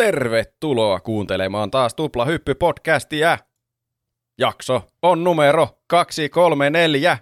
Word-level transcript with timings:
Tervetuloa 0.00 1.00
kuuntelemaan 1.00 1.70
taas 1.70 1.94
Tupla 1.94 2.24
Hyppy 2.24 2.54
podcastia. 2.54 3.38
Jakso 4.38 4.92
on 5.02 5.24
numero 5.24 5.68
234. 5.86 7.18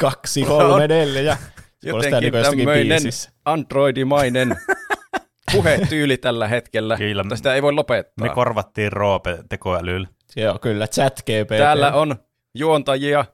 Kaksi, 0.00 0.44
kolme, 0.44 0.88
neljä. 0.88 1.36
Kuulostaa 1.36 2.10
Jotenkin 2.10 2.32
niin 2.32 2.34
jostakin 2.34 2.66
tämmöinen 2.66 3.12
androidimainen 3.44 4.56
puhetyyli 5.52 6.16
tällä 6.16 6.48
hetkellä, 6.48 6.96
Kyllä. 6.96 7.22
mutta 7.22 7.36
sitä 7.36 7.54
ei 7.54 7.62
voi 7.62 7.72
lopettaa. 7.72 8.28
Me 8.28 8.34
korvattiin 8.34 8.92
Roope 8.92 9.38
tekoälyllä. 9.48 10.08
Joo, 10.36 10.58
kyllä, 10.58 10.86
chat 10.86 11.20
GPT. 11.20 11.58
Täällä 11.58 11.92
on 11.92 12.16
juontajia. 12.54 13.24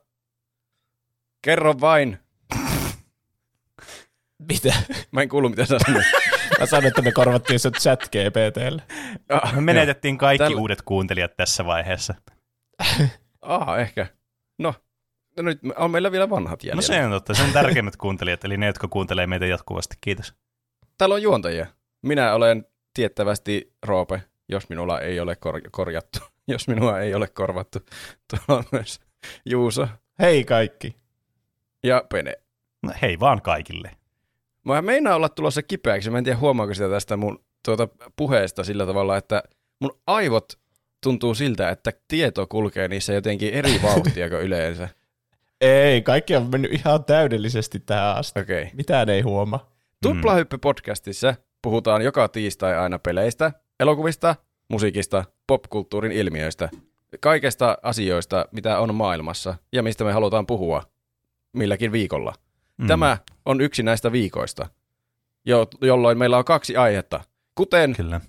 Kerro 1.41 1.75
vain. 1.81 2.17
Mitä? 4.49 4.73
Mä 5.11 5.21
en 5.21 5.29
kuulu, 5.29 5.49
mitä 5.49 5.65
sä 5.65 5.77
sanoit. 5.85 6.05
Mä 6.59 6.65
sanoin, 6.65 6.87
että 6.87 7.01
me 7.01 7.11
korvattiin 7.11 7.59
se 7.59 7.71
chat 7.71 7.99
GPTlle. 8.03 8.81
Ah, 9.29 9.55
Me 9.55 9.61
menetettiin 9.61 10.17
kaikki 10.17 10.43
Tällä- 10.43 10.57
uudet 10.61 10.81
kuuntelijat 10.81 11.37
tässä 11.37 11.65
vaiheessa. 11.65 12.15
Aha, 13.41 13.77
ehkä. 13.77 14.07
No, 14.59 14.73
no 15.37 15.43
nyt 15.43 15.59
on 15.77 15.91
meillä 15.91 16.11
vielä 16.11 16.29
vanhat 16.29 16.63
jäljellä. 16.63 16.77
No 16.77 16.81
se 16.81 17.05
on 17.05 17.11
totta, 17.11 17.33
se 17.33 17.43
on 17.43 17.51
tärkeimmät 17.53 17.95
kuuntelijat, 17.97 18.45
eli 18.45 18.57
ne, 18.57 18.65
jotka 18.67 18.87
kuuntelee 18.87 19.27
meitä 19.27 19.45
jatkuvasti. 19.45 19.95
Kiitos. 20.01 20.33
Täällä 20.97 21.15
on 21.15 21.21
juontajia. 21.21 21.67
Minä 22.01 22.33
olen 22.33 22.65
tiettävästi 22.93 23.73
Roope, 23.85 24.21
jos 24.49 24.69
minulla 24.69 24.99
ei 25.01 25.19
ole 25.19 25.35
kor- 25.35 25.69
korjattu. 25.71 26.19
Jos 26.47 26.67
minua 26.67 26.99
ei 26.99 27.15
ole 27.15 27.27
korvattu. 27.27 27.79
Tuolla 28.29 28.59
on 28.59 28.65
myös 28.71 28.99
Juuso 29.45 29.87
Hei 30.19 30.43
kaikki. 30.43 30.95
ja 31.83 32.03
Pene. 32.09 32.33
No, 32.83 32.93
hei 33.01 33.19
vaan 33.19 33.41
kaikille. 33.41 33.91
Mä 34.65 34.81
meinaan 34.81 35.15
olla 35.15 35.29
tulossa 35.29 35.63
kipeäksi. 35.63 36.09
Mä 36.09 36.17
en 36.17 36.23
tiedä 36.23 36.39
huomaako 36.39 36.73
sitä 36.73 36.89
tästä 36.89 37.17
mun 37.17 37.43
tuota 37.65 37.87
puheesta 38.15 38.63
sillä 38.63 38.85
tavalla, 38.85 39.17
että 39.17 39.43
mun 39.79 39.99
aivot 40.07 40.53
tuntuu 41.03 41.35
siltä, 41.35 41.69
että 41.69 41.91
tieto 42.07 42.47
kulkee 42.47 42.87
niissä 42.87 43.13
jotenkin 43.13 43.53
eri 43.53 43.79
vauhtia 43.83 44.29
kuin 44.29 44.41
yleensä. 44.41 44.89
Ei, 45.61 46.01
kaikki 46.01 46.35
on 46.35 46.49
mennyt 46.51 46.73
ihan 46.73 47.03
täydellisesti 47.03 47.79
tähän 47.79 48.15
asti. 48.15 48.39
Okay. 48.39 48.67
Mitään 48.73 49.09
ei 49.09 49.21
huomaa. 49.21 49.71
Tuplahyppy-podcastissa 50.05 51.35
puhutaan 51.61 52.01
joka 52.01 52.27
tiistai 52.27 52.75
aina 52.77 52.99
peleistä, 52.99 53.51
elokuvista, 53.79 54.35
musiikista, 54.69 55.25
popkulttuurin 55.47 56.11
ilmiöistä, 56.11 56.69
kaikesta 57.19 57.77
asioista, 57.83 58.45
mitä 58.51 58.79
on 58.79 58.95
maailmassa 58.95 59.55
ja 59.71 59.83
mistä 59.83 60.03
me 60.03 60.11
halutaan 60.13 60.45
puhua 60.45 60.83
milläkin 61.53 61.91
viikolla. 61.91 62.33
Mm. 62.77 62.87
Tämä 62.87 63.17
on 63.45 63.61
yksi 63.61 63.83
näistä 63.83 64.11
viikoista, 64.11 64.69
jo- 65.45 65.67
jolloin 65.81 66.17
meillä 66.17 66.37
on 66.37 66.45
kaksi 66.45 66.77
aihetta, 66.77 67.19
kuten 67.55 67.95
Kyllä. 67.95 68.21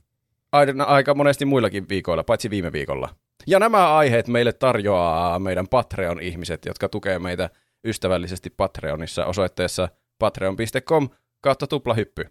aina 0.52 0.84
aika 0.84 1.14
monesti 1.14 1.44
muillakin 1.44 1.88
viikoilla, 1.88 2.24
paitsi 2.24 2.50
viime 2.50 2.72
viikolla. 2.72 3.08
Ja 3.46 3.58
nämä 3.58 3.96
aiheet 3.96 4.28
meille 4.28 4.52
tarjoaa 4.52 5.38
meidän 5.38 5.68
Patreon-ihmiset, 5.68 6.64
jotka 6.64 6.88
tukee 6.88 7.18
meitä 7.18 7.50
ystävällisesti 7.84 8.50
Patreonissa 8.50 9.26
osoitteessa 9.26 9.88
patreon.com 10.18 11.08
kautta 11.40 11.66
tuplahyppy. 11.66 12.24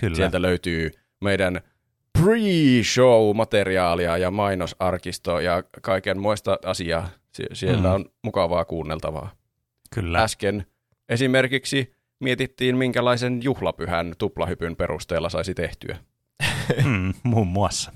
Kyllä. 0.00 0.16
Sieltä 0.16 0.42
löytyy 0.42 0.90
meidän 1.20 1.60
pre-show-materiaalia 2.18 4.18
ja 4.18 4.30
mainosarkisto 4.30 5.40
ja 5.40 5.62
kaiken 5.82 6.20
muista 6.20 6.58
asiaa. 6.64 7.08
Sie- 7.36 7.46
Siellä 7.54 7.88
Mm. 7.88 7.94
on 7.94 8.04
mukavaa 8.24 8.64
kuunneltavaa. 8.64 9.30
Kyllä. 9.94 10.22
Äsken 10.22 10.66
esimerkiksi 11.12 11.94
mietittiin, 12.20 12.76
minkälaisen 12.76 13.42
juhlapyhän 13.42 14.14
tuplahypyn 14.18 14.76
perusteella 14.76 15.28
saisi 15.28 15.54
tehtyä. 15.54 15.96
Mm, 16.84 17.14
muun 17.22 17.46
muassa. 17.46 17.92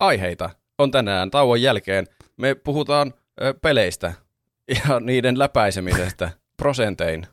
Aiheita 0.00 0.50
on 0.78 0.90
tänään 0.90 1.30
tauon 1.30 1.62
jälkeen. 1.62 2.06
Me 2.36 2.54
puhutaan 2.54 3.14
ö, 3.42 3.54
peleistä 3.62 4.12
ja 4.68 5.00
niiden 5.00 5.38
läpäisemisestä 5.38 6.30
prosentein. 6.56 7.26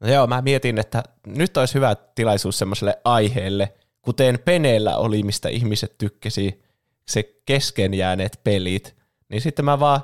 No 0.00 0.08
joo, 0.08 0.26
mä 0.26 0.42
mietin, 0.42 0.78
että 0.78 1.02
nyt 1.26 1.56
olisi 1.56 1.74
hyvä 1.74 1.96
tilaisuus 2.14 2.58
semmoiselle 2.58 2.98
aiheelle, 3.04 3.74
kuten 4.02 4.38
Peneellä 4.44 4.96
oli, 4.96 5.22
mistä 5.22 5.48
ihmiset 5.48 5.98
tykkäsi 5.98 6.62
se 7.08 7.34
kesken 7.44 7.94
jääneet 7.94 8.40
pelit. 8.44 8.96
Niin 9.28 9.40
sitten 9.40 9.64
mä 9.64 9.80
vaan 9.80 10.00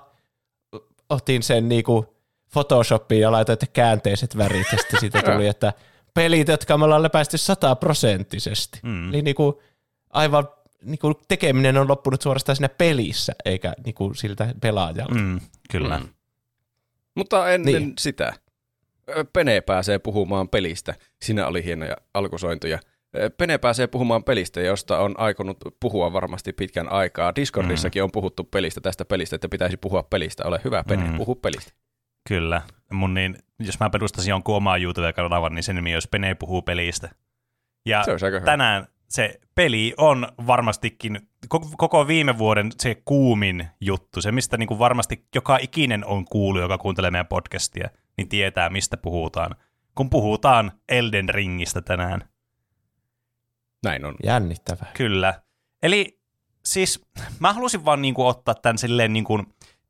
otin 1.11 1.43
sen 1.43 1.69
niinku 1.69 2.14
Photoshopiin 2.55 3.21
ja 3.21 3.33
laitoin, 3.33 3.55
että 3.55 3.67
käänteiset 3.67 4.37
värit, 4.37 4.67
ja 4.73 4.79
sitten 4.79 5.01
siitä 5.01 5.23
tuli, 5.23 5.47
että 5.47 5.73
pelit, 6.15 6.49
jotka 6.49 6.79
me 6.79 6.85
ollaan 6.85 7.03
läpäisty 7.03 7.39
sataprosenttisesti. 7.39 8.81
Mm. 8.83 9.09
Eli 9.09 9.23
niinku 9.23 9.63
aivan 10.11 10.49
niinku 10.85 11.15
tekeminen 11.29 11.77
on 11.77 11.89
loppunut 11.89 12.23
suorastaan 12.23 12.57
siinä 12.57 12.69
pelissä, 12.69 13.33
eikä 13.45 13.73
niinku 13.85 14.15
siltä 14.15 14.55
pelaajalta. 14.61 15.15
Mm, 15.15 15.41
kyllä. 15.71 15.99
Mm. 15.99 16.09
Mutta 17.15 17.51
ennen 17.51 17.75
Niin. 17.75 17.93
sitä, 18.01 18.33
Pene 19.33 19.61
pääsee 19.61 19.99
puhumaan 19.99 20.49
pelistä. 20.49 20.95
Siinä 21.23 21.47
oli 21.47 21.65
hienoja 21.65 21.97
alkusointuja. 22.15 22.79
Ö, 23.17 23.31
Pene 23.31 23.59
pääsee 23.59 23.87
puhumaan 23.87 24.25
pelistä, 24.25 24.61
josta 24.61 24.99
on 24.99 25.15
aikonut 25.19 25.57
puhua 25.81 26.13
varmasti 26.13 26.53
pitkän 26.53 26.93
aikaa. 26.93 27.33
Discordissakin 27.37 28.03
on 28.03 28.11
puhuttu 28.13 28.45
pelistä 28.45 28.81
tästä 28.81 29.05
pelistä, 29.05 29.37
että 29.37 29.49
pitäisi 29.49 29.77
puhua 29.77 30.03
pelistä. 30.03 30.45
Ole 30.45 30.61
hyvä, 30.65 30.85
Pene, 30.89 31.09
Mm. 31.11 31.17
puhu 31.17 31.35
pelistä. 31.35 31.73
Kyllä. 32.29 32.63
Mun 32.93 33.15
niin, 33.15 33.39
jos 33.59 33.81
mä 33.81 33.91
perustaisin 33.91 34.31
jonkun 34.31 34.57
omaa 34.57 34.77
YouTube-kanavan, 34.77 35.55
niin 35.55 35.63
sen 35.63 35.77
nimi 35.77 35.95
olisi 35.95 36.09
Pene 36.09 36.35
puhuu 36.35 36.63
pelistä. 36.63 37.11
Ja 37.87 38.05
Se 38.05 38.11
olisi 38.11 38.25
aika 38.25 38.37
hyvä. 38.37 38.45
tänään 38.45 38.87
se 39.09 39.41
peli 39.55 39.95
on 39.97 40.29
varmastikin 40.47 41.29
koko, 41.77 42.09
viime 42.09 42.39
vuoden 42.39 42.73
se 42.81 43.03
kuumin 43.05 43.69
juttu. 43.81 44.23
Se, 44.23 44.33
mistä 44.33 44.57
niin 44.57 44.67
kuin 44.67 44.79
varmasti 44.79 45.27
joka 45.35 45.59
ikinen 45.61 46.07
on 46.07 46.25
kuullut, 46.25 46.63
joka 46.63 46.79
kuuntelee 46.79 47.11
meidän 47.11 47.27
podcastia, 47.27 47.89
niin 48.17 48.29
tietää, 48.29 48.71
mistä 48.71 48.97
puhutaan. 48.97 49.57
Kun 49.95 50.11
puhutaan 50.11 50.73
Elden 50.89 51.29
Ringistä 51.29 51.83
tänään. 51.83 52.29
Näin 53.85 54.05
on. 54.05 54.15
Jännittävää. 54.25 54.91
Kyllä. 54.95 55.43
Eli 55.83 56.21
siis 56.65 57.07
mä 57.41 57.53
halusin 57.53 57.85
vaan 57.85 58.03
niinku 58.03 58.27
ottaa 58.27 58.55
tämän 58.55 58.79
silleen 58.79 59.13
niinku, 59.13 59.43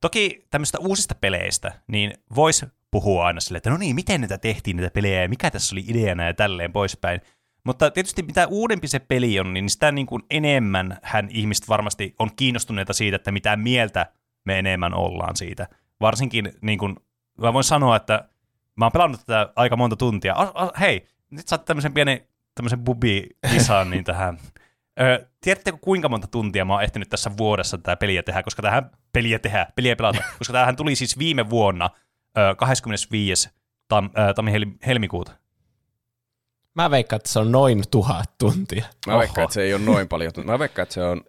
toki 0.04 0.46
tämmöistä 0.50 0.78
uusista 0.78 1.14
peleistä, 1.14 1.72
niin 1.88 2.12
vois 2.34 2.66
puhua 2.90 3.26
aina 3.26 3.40
silleen, 3.40 3.56
että 3.56 3.70
no 3.70 3.76
niin, 3.76 3.94
miten 3.94 4.20
näitä 4.20 4.38
tehtiin 4.38 4.76
näitä 4.76 4.90
pelejä 4.90 5.22
ja 5.22 5.28
mikä 5.28 5.50
tässä 5.50 5.74
oli 5.74 5.84
ideana 5.88 6.24
ja 6.24 6.34
tälleen 6.34 6.72
poispäin. 6.72 7.20
Mutta 7.64 7.90
tietysti 7.90 8.22
mitä 8.22 8.46
uudempi 8.46 8.88
se 8.88 8.98
peli 8.98 9.40
on, 9.40 9.54
niin 9.54 9.70
sitä 9.70 9.92
niin 9.92 10.06
kuin 10.06 10.22
enemmän 10.30 10.98
hän 11.02 11.28
ihmiset 11.30 11.68
varmasti 11.68 12.14
on 12.18 12.30
kiinnostuneita 12.36 12.92
siitä, 12.92 13.16
että 13.16 13.32
mitä 13.32 13.56
mieltä 13.56 14.06
me 14.44 14.58
enemmän 14.58 14.94
ollaan 14.94 15.36
siitä. 15.36 15.68
Varsinkin, 16.00 16.52
niin 16.60 16.78
kuin, 16.78 16.96
mä 17.38 17.52
voin 17.52 17.64
sanoa, 17.64 17.96
että 17.96 18.28
mä 18.76 18.84
oon 18.84 18.92
pelannut 18.92 19.20
tätä 19.20 19.52
aika 19.56 19.76
monta 19.76 19.96
tuntia. 19.96 20.34
A, 20.34 20.52
a, 20.54 20.70
hei, 20.80 21.08
nyt 21.30 21.48
saat 21.48 21.64
tämmöisen 21.64 21.92
pienen 21.92 22.20
tämmöisen 22.54 22.84
bubi-lisaan 22.84 23.90
niin 23.90 24.04
tähän. 24.04 24.38
Ö, 25.00 25.26
tiedättekö 25.40 25.78
kuinka 25.80 26.08
monta 26.08 26.26
tuntia 26.26 26.64
mä 26.64 26.72
oon 26.72 26.82
ehtinyt 26.82 27.08
tässä 27.08 27.30
vuodessa 27.36 27.78
tätä 27.78 27.96
peliä 27.96 28.22
tehdä, 28.22 28.42
koska 28.42 28.62
tähän 28.62 28.90
peliä 29.12 29.38
tehdä, 29.38 29.66
peliä 29.76 29.96
pelata, 29.96 30.22
koska 30.38 30.52
tämähän 30.52 30.76
tuli 30.76 30.96
siis 30.96 31.18
viime 31.18 31.50
vuonna 31.50 31.90
ö, 32.38 32.54
25. 32.54 33.48
Tam, 33.88 34.10
ö, 34.30 34.34
tammi-helmikuuta. 34.34 35.32
Mä 36.74 36.90
veikkaan, 36.90 37.16
että 37.16 37.28
se 37.28 37.38
on 37.38 37.52
noin 37.52 37.82
tuhat 37.90 38.38
tuntia. 38.38 38.84
Mä 39.06 39.12
Oho. 39.12 39.20
veikkaan, 39.20 39.44
että 39.44 39.54
se 39.54 39.62
ei 39.62 39.74
ole 39.74 39.82
noin 39.84 40.08
paljon. 40.08 40.32
Mä 40.44 40.58
veikkaan, 40.58 40.82
että 40.82 40.94
se 40.94 41.02
on 41.04 41.20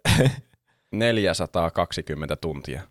420 0.92 2.36
tuntia. 2.36 2.82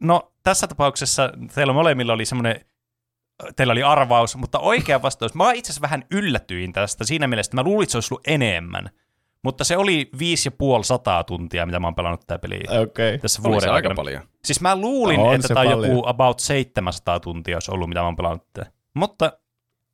No, 0.00 0.32
tässä 0.42 0.66
tapauksessa 0.66 1.32
teillä 1.54 1.72
molemmilla 1.72 2.12
oli 2.12 2.24
semmoinen, 2.24 2.64
teillä 3.56 3.72
oli 3.72 3.82
arvaus, 3.82 4.36
mutta 4.36 4.58
oikea 4.58 5.02
vastaus, 5.02 5.34
mä 5.34 5.52
itse 5.52 5.72
asiassa 5.72 5.82
vähän 5.82 6.04
yllätyin 6.10 6.72
tästä 6.72 7.04
siinä 7.04 7.26
mielessä, 7.26 7.48
että 7.48 7.56
mä 7.56 7.62
luulin, 7.62 7.82
että 7.82 7.92
se 7.92 7.96
olisi 7.96 8.14
ollut 8.14 8.26
enemmän. 8.26 8.90
Mutta 9.44 9.64
se 9.64 9.76
oli 9.76 10.10
5,5 10.16 10.20
tuntia, 11.26 11.66
mitä 11.66 11.80
mä 11.80 11.86
oon 11.86 11.94
pelannut 11.94 12.20
tätä 12.20 12.38
peliä 12.38 12.80
Okei. 12.82 13.18
tässä 13.18 13.42
Oli 13.44 13.44
se 13.44 13.50
vuoden 13.50 13.72
aika 13.72 13.94
paljon. 13.94 14.22
Siis 14.44 14.60
mä 14.60 14.76
luulin, 14.76 15.20
On 15.20 15.34
että 15.34 15.48
tämä 15.48 15.60
on 15.60 15.66
paljon. 15.66 15.90
joku 15.90 16.08
about 16.08 16.40
700 16.40 17.20
tuntia 17.20 17.56
olisi 17.56 17.70
ollut, 17.70 17.88
mitä 17.88 18.00
mä 18.00 18.06
oon 18.06 18.16
pelannut 18.16 18.46
tätä. 18.52 18.70
Mutta 18.94 19.32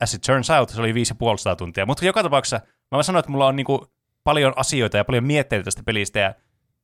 as 0.01 0.15
it 0.15 0.23
turns 0.27 0.51
out, 0.51 0.69
se 0.69 0.81
oli 0.81 0.93
5,5 0.93 1.57
tuntia. 1.59 1.87
Mutta 1.87 2.05
joka 2.05 2.23
tapauksessa 2.23 2.57
mä 2.67 2.97
voin 2.97 3.05
sanoa, 3.05 3.21
että 3.21 3.31
mulla 3.31 3.47
on 3.47 3.57
niinku 3.57 3.87
paljon 4.25 4.53
asioita 4.57 4.97
ja 4.97 5.05
paljon 5.05 5.25
mietteitä 5.25 5.65
tästä 5.65 5.83
pelistä 5.87 6.19
ja 6.19 6.35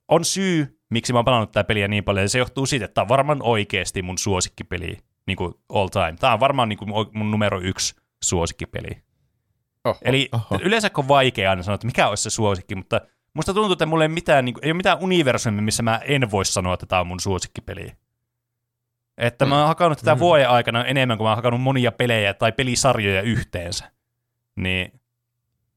on 0.08 0.24
syy, 0.24 0.80
miksi 0.90 1.12
mä 1.12 1.18
oon 1.18 1.24
pelannut 1.24 1.52
tätä 1.52 1.64
peliä 1.64 1.88
niin 1.88 2.04
paljon, 2.04 2.24
ja 2.24 2.28
se 2.28 2.38
johtuu 2.38 2.66
siitä, 2.66 2.84
että 2.84 2.94
tämä 2.94 3.02
on 3.02 3.08
varmaan 3.08 3.42
oikeasti 3.42 4.02
mun 4.02 4.18
suosikkipeli 4.18 4.98
niin 5.26 5.36
kuin 5.36 5.54
all 5.68 5.88
time. 5.88 6.14
Tämä 6.20 6.32
on 6.32 6.40
varmaan 6.40 6.68
niin 6.68 6.78
kuin 6.78 6.90
mun 7.12 7.30
numero 7.30 7.60
yksi 7.60 7.94
suosikkipeli. 8.22 9.02
Oho. 9.84 9.98
Eli 10.02 10.28
Oho. 10.32 10.60
yleensä 10.62 10.90
on 10.96 11.08
vaikea 11.08 11.50
aina 11.50 11.62
sanoa, 11.62 11.74
että 11.74 11.86
mikä 11.86 12.08
olisi 12.08 12.22
se 12.22 12.30
suosikki, 12.30 12.74
mutta 12.74 13.00
musta 13.34 13.54
tuntuu, 13.54 13.72
että 13.72 13.86
mulla 13.86 14.04
ei, 14.04 14.08
mitään, 14.08 14.44
niin 14.44 14.54
kuin, 14.54 14.64
ei 14.64 14.70
ole 14.70 14.76
mitään 14.76 14.98
universumia, 15.00 15.62
missä 15.62 15.82
mä 15.82 16.00
en 16.04 16.30
voi 16.30 16.44
sanoa, 16.44 16.74
että 16.74 16.86
tämä 16.86 17.00
on 17.00 17.06
mun 17.06 17.20
suosikkipeli. 17.20 17.92
Että 19.18 19.44
mm. 19.44 19.48
mä 19.48 19.58
oon 19.58 19.68
hakannut 19.68 19.98
tätä 19.98 20.14
Mm. 20.14 20.18
vuoden 20.18 20.48
aikana 20.48 20.84
enemmän 20.84 21.18
kuin 21.18 21.24
mä 21.24 21.28
oon 21.30 21.36
hakannut 21.36 21.60
monia 21.62 21.92
pelejä 21.92 22.34
tai 22.34 22.52
pelisarjoja 22.52 23.22
yhteensä. 23.22 23.92
Niin 24.56 25.00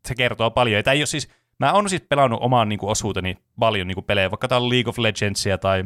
se 0.08 0.16
kertoo 0.16 0.52
paljon. 0.52 0.84
Tämä 0.84 0.94
ei 0.94 1.00
ole 1.02 1.06
siis, 1.06 1.30
mä 1.60 1.74
oon 1.74 1.90
siis 1.90 2.02
pelannut 2.10 2.40
oman 2.44 2.70
niin 2.70 2.80
kuin, 2.80 2.90
osuuteni 2.90 3.38
paljon 3.60 3.88
niin 3.88 3.96
kuin, 3.96 4.06
pelejä, 4.06 4.32
vaikka 4.32 4.48
tämä 4.48 4.62
on 4.62 4.70
League 4.70 4.90
of 4.90 4.98
Legendsia 4.98 5.58
tai 5.58 5.84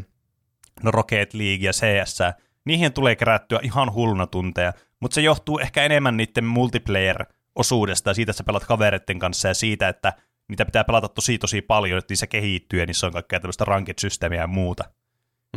no, 0.83 0.91
Rocket 0.91 1.33
League 1.33 1.65
ja 1.65 1.71
CS. 1.71 2.19
Niihin 2.65 2.93
tulee 2.93 3.15
kerättyä 3.15 3.59
ihan 3.63 3.93
hulluna 3.93 4.27
tunteja, 4.27 4.73
mutta 4.99 5.15
se 5.15 5.21
johtuu 5.21 5.59
ehkä 5.59 5.83
enemmän 5.83 6.17
niiden 6.17 6.43
multiplayer-osuudesta 6.43 8.09
ja 8.09 8.13
siitä, 8.13 8.31
että 8.31 8.37
sä 8.37 8.43
pelat 8.43 8.65
kavereiden 8.65 9.19
kanssa 9.19 9.47
ja 9.47 9.53
siitä, 9.53 9.89
että 9.89 10.13
mitä 10.47 10.65
pitää 10.65 10.83
pelata 10.83 11.07
tosi 11.07 11.37
tosi 11.37 11.61
paljon, 11.61 11.97
että 11.97 12.11
niissä 12.11 12.27
kehittyy 12.27 12.79
ja 12.79 12.85
niissä 12.85 13.07
on 13.07 13.13
kaikkea 13.13 13.39
tämmöistä 13.39 13.65
ranked-systeemiä 13.65 14.41
ja 14.41 14.47
muuta. 14.47 14.83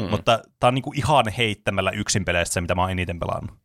Mm. 0.00 0.10
Mutta 0.10 0.40
tää 0.60 0.68
on 0.68 0.74
niinku 0.74 0.92
ihan 0.96 1.24
heittämällä 1.28 1.90
yksin 1.90 2.24
peleistä 2.24 2.54
se, 2.54 2.60
mitä 2.60 2.74
mä 2.74 2.82
oon 2.82 2.90
eniten 2.90 3.18
pelannut. 3.18 3.56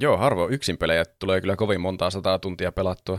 Joo, 0.00 0.16
harvoin 0.16 0.52
yksin 0.52 0.78
pelejä 0.78 1.04
tulee 1.04 1.40
kyllä 1.40 1.56
kovin 1.56 1.80
montaa 1.80 2.10
sataa 2.10 2.38
tuntia 2.38 2.72
pelattua. 2.72 3.18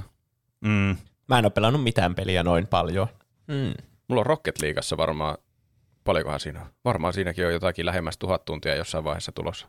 Mm. 0.61 0.97
Mä 1.27 1.39
en 1.39 1.45
ole 1.45 1.51
pelannut 1.51 1.83
mitään 1.83 2.15
peliä 2.15 2.43
noin 2.43 2.67
paljon. 2.67 3.07
Mm. 3.47 3.73
Mulla 4.07 4.19
on 4.19 4.25
Rocket 4.25 4.61
Leagueassa 4.61 4.97
varmaan, 4.97 5.37
paljonkohan 6.03 6.39
siinä 6.39 6.61
on? 6.61 6.67
Varmaan 6.85 7.13
siinäkin 7.13 7.45
on 7.45 7.53
jotakin 7.53 7.85
lähemmäs 7.85 8.17
tuhat 8.17 8.45
tuntia 8.45 8.75
jossain 8.75 9.03
vaiheessa 9.03 9.31
tulossa. 9.31 9.67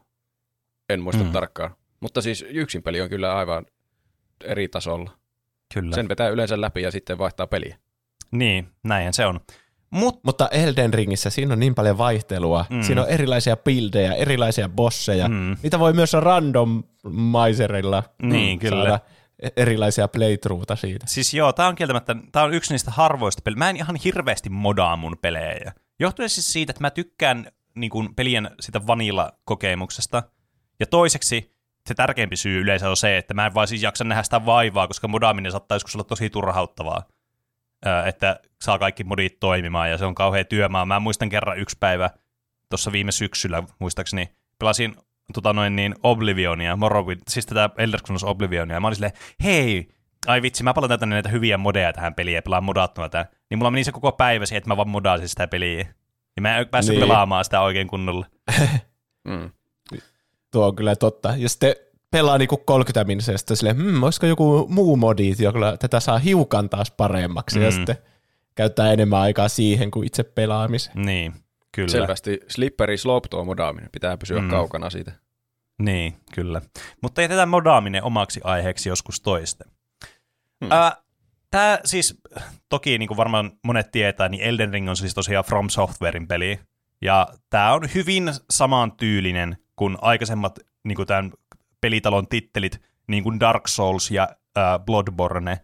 En 0.89 1.01
muista 1.01 1.25
mm. 1.25 1.33
tarkkaan. 1.33 1.75
Mutta 2.01 2.23
siis 2.23 2.45
yksin 2.49 2.83
peli 2.83 3.01
on 3.01 3.09
kyllä 3.09 3.37
aivan 3.37 3.67
eri 4.45 4.69
tasolla. 4.69 5.11
Kyllä. 5.75 5.95
Sen 5.95 6.09
vetää 6.09 6.29
yleensä 6.29 6.61
läpi 6.61 6.83
ja 6.83 6.91
sitten 6.91 7.19
vaihtaa 7.19 7.47
peliä. 7.47 7.79
Niin, 8.31 8.69
näinhän 8.83 9.13
se 9.13 9.27
on. 9.27 9.41
Mut, 9.91 10.21
Mutta 10.25 10.49
Elden 10.49 10.95
Ringissä 10.95 11.31
siinä 11.31 11.53
on 11.53 11.61
niin 11.61 11.75
paljon 11.75 11.99
vaihtelua. 11.99 12.65
Mm. 12.71 12.83
Siinä 12.83 13.03
on 13.03 13.09
erilaisia 13.09 13.57
buildejä, 13.57 14.15
erilaisia 14.15 14.69
bosseja. 14.69 15.29
Mm. 15.29 15.57
Niitä 15.63 15.79
voi 15.79 15.93
myös 15.93 16.13
randomizerilla 16.13 18.03
Niin, 18.23 18.59
kyllä. 18.59 18.85
saada 18.85 19.01
erilaisia 19.57 20.09
playthroughta 20.09 20.77
siitä. 20.77 21.07
Siis 21.09 21.35
joo, 21.35 21.53
tää 21.53 21.69
on 21.69 21.75
kieltämättä, 21.75 22.17
tää 22.33 22.45
on 22.45 22.55
yksi 22.55 22.75
niistä 22.75 22.91
harvoista 22.91 23.43
pelejä. 23.43 23.59
Mä 23.59 23.71
en 23.71 23.77
ihan 23.77 23.97
hirveästi 24.05 24.49
modaa 24.51 24.97
mun 24.97 25.17
pelejä. 25.23 25.73
Johtuen 26.00 26.29
siis 26.29 26.52
siitä, 26.52 26.70
että 26.70 26.81
mä 26.81 26.91
tykkään 26.91 27.46
niin 27.75 27.91
kuin, 27.91 28.14
pelien 28.14 28.50
sitä 28.61 28.87
vanilla-kokemuksesta. 28.87 30.23
Ja 30.81 30.87
toiseksi 30.87 31.55
se 31.88 31.94
tärkeämpi 31.94 32.37
syy 32.37 32.61
yleensä 32.61 32.91
on 32.91 32.96
se, 32.96 33.19
että 33.19 33.35
mä 33.35 33.46
en 33.46 33.55
vaan 33.55 33.69
siis 33.69 33.82
jaksa 33.82 34.05
nähdä 34.05 34.23
sitä 34.23 34.46
vaivaa, 34.46 34.87
koska 34.87 35.08
modaaminen 35.08 35.52
saattaa 35.52 35.75
joskus 35.76 35.94
olla 35.94 36.05
tosi 36.05 36.31
turhauttavaa. 36.31 37.02
Että 38.06 38.41
saa 38.62 38.79
kaikki 38.79 39.05
modit 39.05 39.41
toimimaan 39.41 39.91
ja 39.91 39.99
se 39.99 40.05
on 40.05 40.14
kauhean 40.14 40.46
työmaa. 40.46 40.87
Mä 40.87 41.00
muistan 41.00 41.29
kerran 41.29 41.58
yksi 41.58 41.76
päivä 41.81 42.11
tuossa 42.70 42.93
viime 42.93 43.12
syksyllä, 43.12 43.62
muistaakseni, 43.79 44.29
pelasin 44.58 44.97
tota 45.32 45.52
noin 45.52 45.76
niin 45.76 45.94
Oblivionia, 46.02 46.76
Morrowind, 46.76 47.23
siis 47.29 47.47
tätä 47.47 47.70
Elder 47.79 48.00
Scrolls 48.00 48.25
Oblivionia, 48.25 48.76
ja 48.76 48.81
mä 48.81 48.87
olin 48.87 48.97
silleen, 48.97 49.12
hei, 49.44 49.94
ai 50.26 50.43
vitsi, 50.43 50.62
mä 50.62 50.75
palaan 50.75 50.99
tänne 51.00 51.15
näitä 51.17 51.29
hyviä 51.29 51.59
modeja 51.59 51.93
tähän 51.93 52.15
peliin 52.15 52.35
ja 52.35 52.43
pelaan 52.43 52.65
modattuna 52.65 53.09
tätä. 53.09 53.31
Niin 53.50 53.59
mulla 53.59 53.71
meni 53.71 53.85
se 53.85 53.93
koko 53.93 54.12
päivä 54.12 54.47
siihen, 54.47 54.59
että 54.59 54.69
mä 54.71 54.76
vaan 54.76 54.88
modasin 54.88 55.29
sitä 55.29 55.47
peliä. 55.47 55.87
Ja 56.37 56.43
mä 56.43 56.59
en 56.59 56.69
päässyt 56.69 56.94
Niin. 56.97 57.00
pelaamaan 57.09 57.44
sitä 57.44 57.61
oikein 57.61 57.88
kunnolla. 57.88 58.26
Mm. 59.29 59.50
Tuo 60.53 60.67
on 60.67 60.76
kyllä 60.76 60.97
totta. 60.97 61.35
Ja 61.37 61.49
sitten 61.49 61.75
pelaa 62.11 62.38
niinku 62.38 62.56
30 62.56 63.05
minuuttia 63.05 63.35
ja 63.35 63.38
sitten 63.38 63.56
silleen, 63.56 63.76
hmm, 63.76 64.03
olisiko 64.03 64.26
joku 64.26 64.67
muu 64.71 64.97
modi, 64.97 65.32
joka 65.38 65.76
tätä 65.76 66.00
saa 66.00 66.19
hiukan 66.19 66.69
taas 66.71 66.91
paremmaksi. 66.91 67.59
Mm. 67.59 67.65
Ja 67.65 67.71
sitten 67.71 67.97
käyttää 68.55 68.93
enemmän 68.93 69.21
aikaa 69.21 69.49
siihen 69.49 69.91
kuin 69.91 70.06
itse 70.06 70.23
pelaamiseen. 70.23 71.03
Niin, 71.06 71.32
kyllä. 71.73 71.88
Selvästi 71.88 72.41
slippery 72.49 72.97
slope 72.97 73.29
tuo 73.29 73.44
modaaminen. 73.44 73.88
Pitää 73.93 74.17
pysyä 74.17 74.41
Mm. 74.41 74.49
kaukana 74.50 74.91
siitä. 74.91 75.12
Niin, 75.79 76.15
kyllä. 76.35 76.62
Mutta 77.00 77.23
jätetään 77.23 77.49
modaaminen 77.49 78.03
omaksi 78.05 78.41
aiheeksi 78.44 78.88
joskus 78.88 79.21
toiste. 79.21 79.65
Hmm. 80.61 80.73
Äh, 80.73 81.05
Tämä 81.55 81.79
siis, 81.85 82.21
toki 82.69 82.99
niin 82.99 83.09
kuin 83.09 83.17
varmaan 83.17 83.53
monet 83.65 83.91
tietää, 83.93 84.29
niin 84.29 84.43
Elden 84.43 84.73
Ring 84.73 84.89
on 84.89 84.97
siis 84.97 85.15
tosiaan 85.15 85.45
From 85.45 85.69
Softwarein 85.69 86.29
peli. 86.29 86.61
Ja 87.03 87.29
tämä 87.51 87.73
on 87.73 87.83
hyvin 87.95 88.31
samantyylinen 88.51 89.56
kuin 89.77 89.99
aikaisemmat 90.01 90.59
niin 90.85 90.97
kuin 90.97 91.06
tämän 91.06 91.33
pelitalon 91.81 92.29
tittelit, 92.29 92.81
niin 93.06 93.23
kuin 93.23 93.41
Dark 93.41 93.69
Souls 93.69 94.11
ja 94.11 94.29
äh, 94.59 94.65
Bloodborne. 94.85 95.61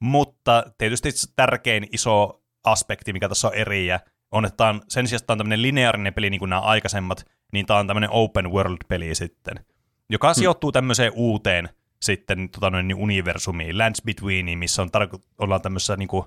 Mutta 0.00 0.64
tietysti 0.78 1.10
tärkein 1.36 1.86
iso 1.92 2.42
aspekti, 2.64 3.12
mikä 3.12 3.28
tässä 3.28 3.48
on 3.48 3.54
eri, 3.54 3.86
ja 3.86 4.00
on, 4.30 4.44
että 4.44 4.66
on, 4.66 4.82
sen 4.88 5.08
sijaan, 5.08 5.20
että 5.20 5.26
tämä 5.26 5.34
on 5.34 5.38
tämmöinen 5.38 5.62
lineaarinen 5.62 6.14
peli 6.14 6.30
niin 6.30 6.38
kuin 6.38 6.50
nämä 6.50 6.62
aikaisemmat, 6.62 7.26
niin 7.52 7.66
tämä 7.66 7.78
on 7.78 7.86
tämmöinen 7.86 8.10
open 8.10 8.50
world-peli 8.52 9.14
sitten, 9.14 9.64
joka 10.10 10.28
hmm. 10.28 10.34
sijoittuu 10.34 10.72
tämmöiseen 10.72 11.12
uuteen 11.14 11.68
sitten 12.04 12.48
tota 12.48 12.70
noin, 12.70 12.88
niin 12.88 12.96
universumiin, 12.96 13.78
Lands 13.78 14.02
Betweeniin, 14.02 14.58
missä 14.58 14.82
on 14.82 14.88
tarko- 14.88 15.22
ollaan 15.38 15.62
tämmöisessä 15.62 15.96
niin 15.96 16.08
kuin 16.08 16.24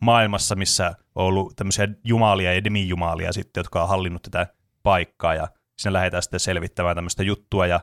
maailmassa, 0.00 0.56
missä 0.56 0.94
on 1.14 1.24
ollut 1.26 1.56
tämmöisiä 1.56 1.88
jumalia 2.04 2.54
ja 2.54 2.64
demijumalia 2.64 3.32
sitten, 3.32 3.60
jotka 3.60 3.82
on 3.82 3.88
hallinnut 3.88 4.22
tätä 4.22 4.46
paikkaa, 4.82 5.34
ja 5.34 5.48
siinä 5.78 5.92
lähdetään 5.92 6.22
sitten 6.22 6.40
selvittämään 6.40 6.96
tämmöistä 6.96 7.22
juttua, 7.22 7.66
ja 7.66 7.80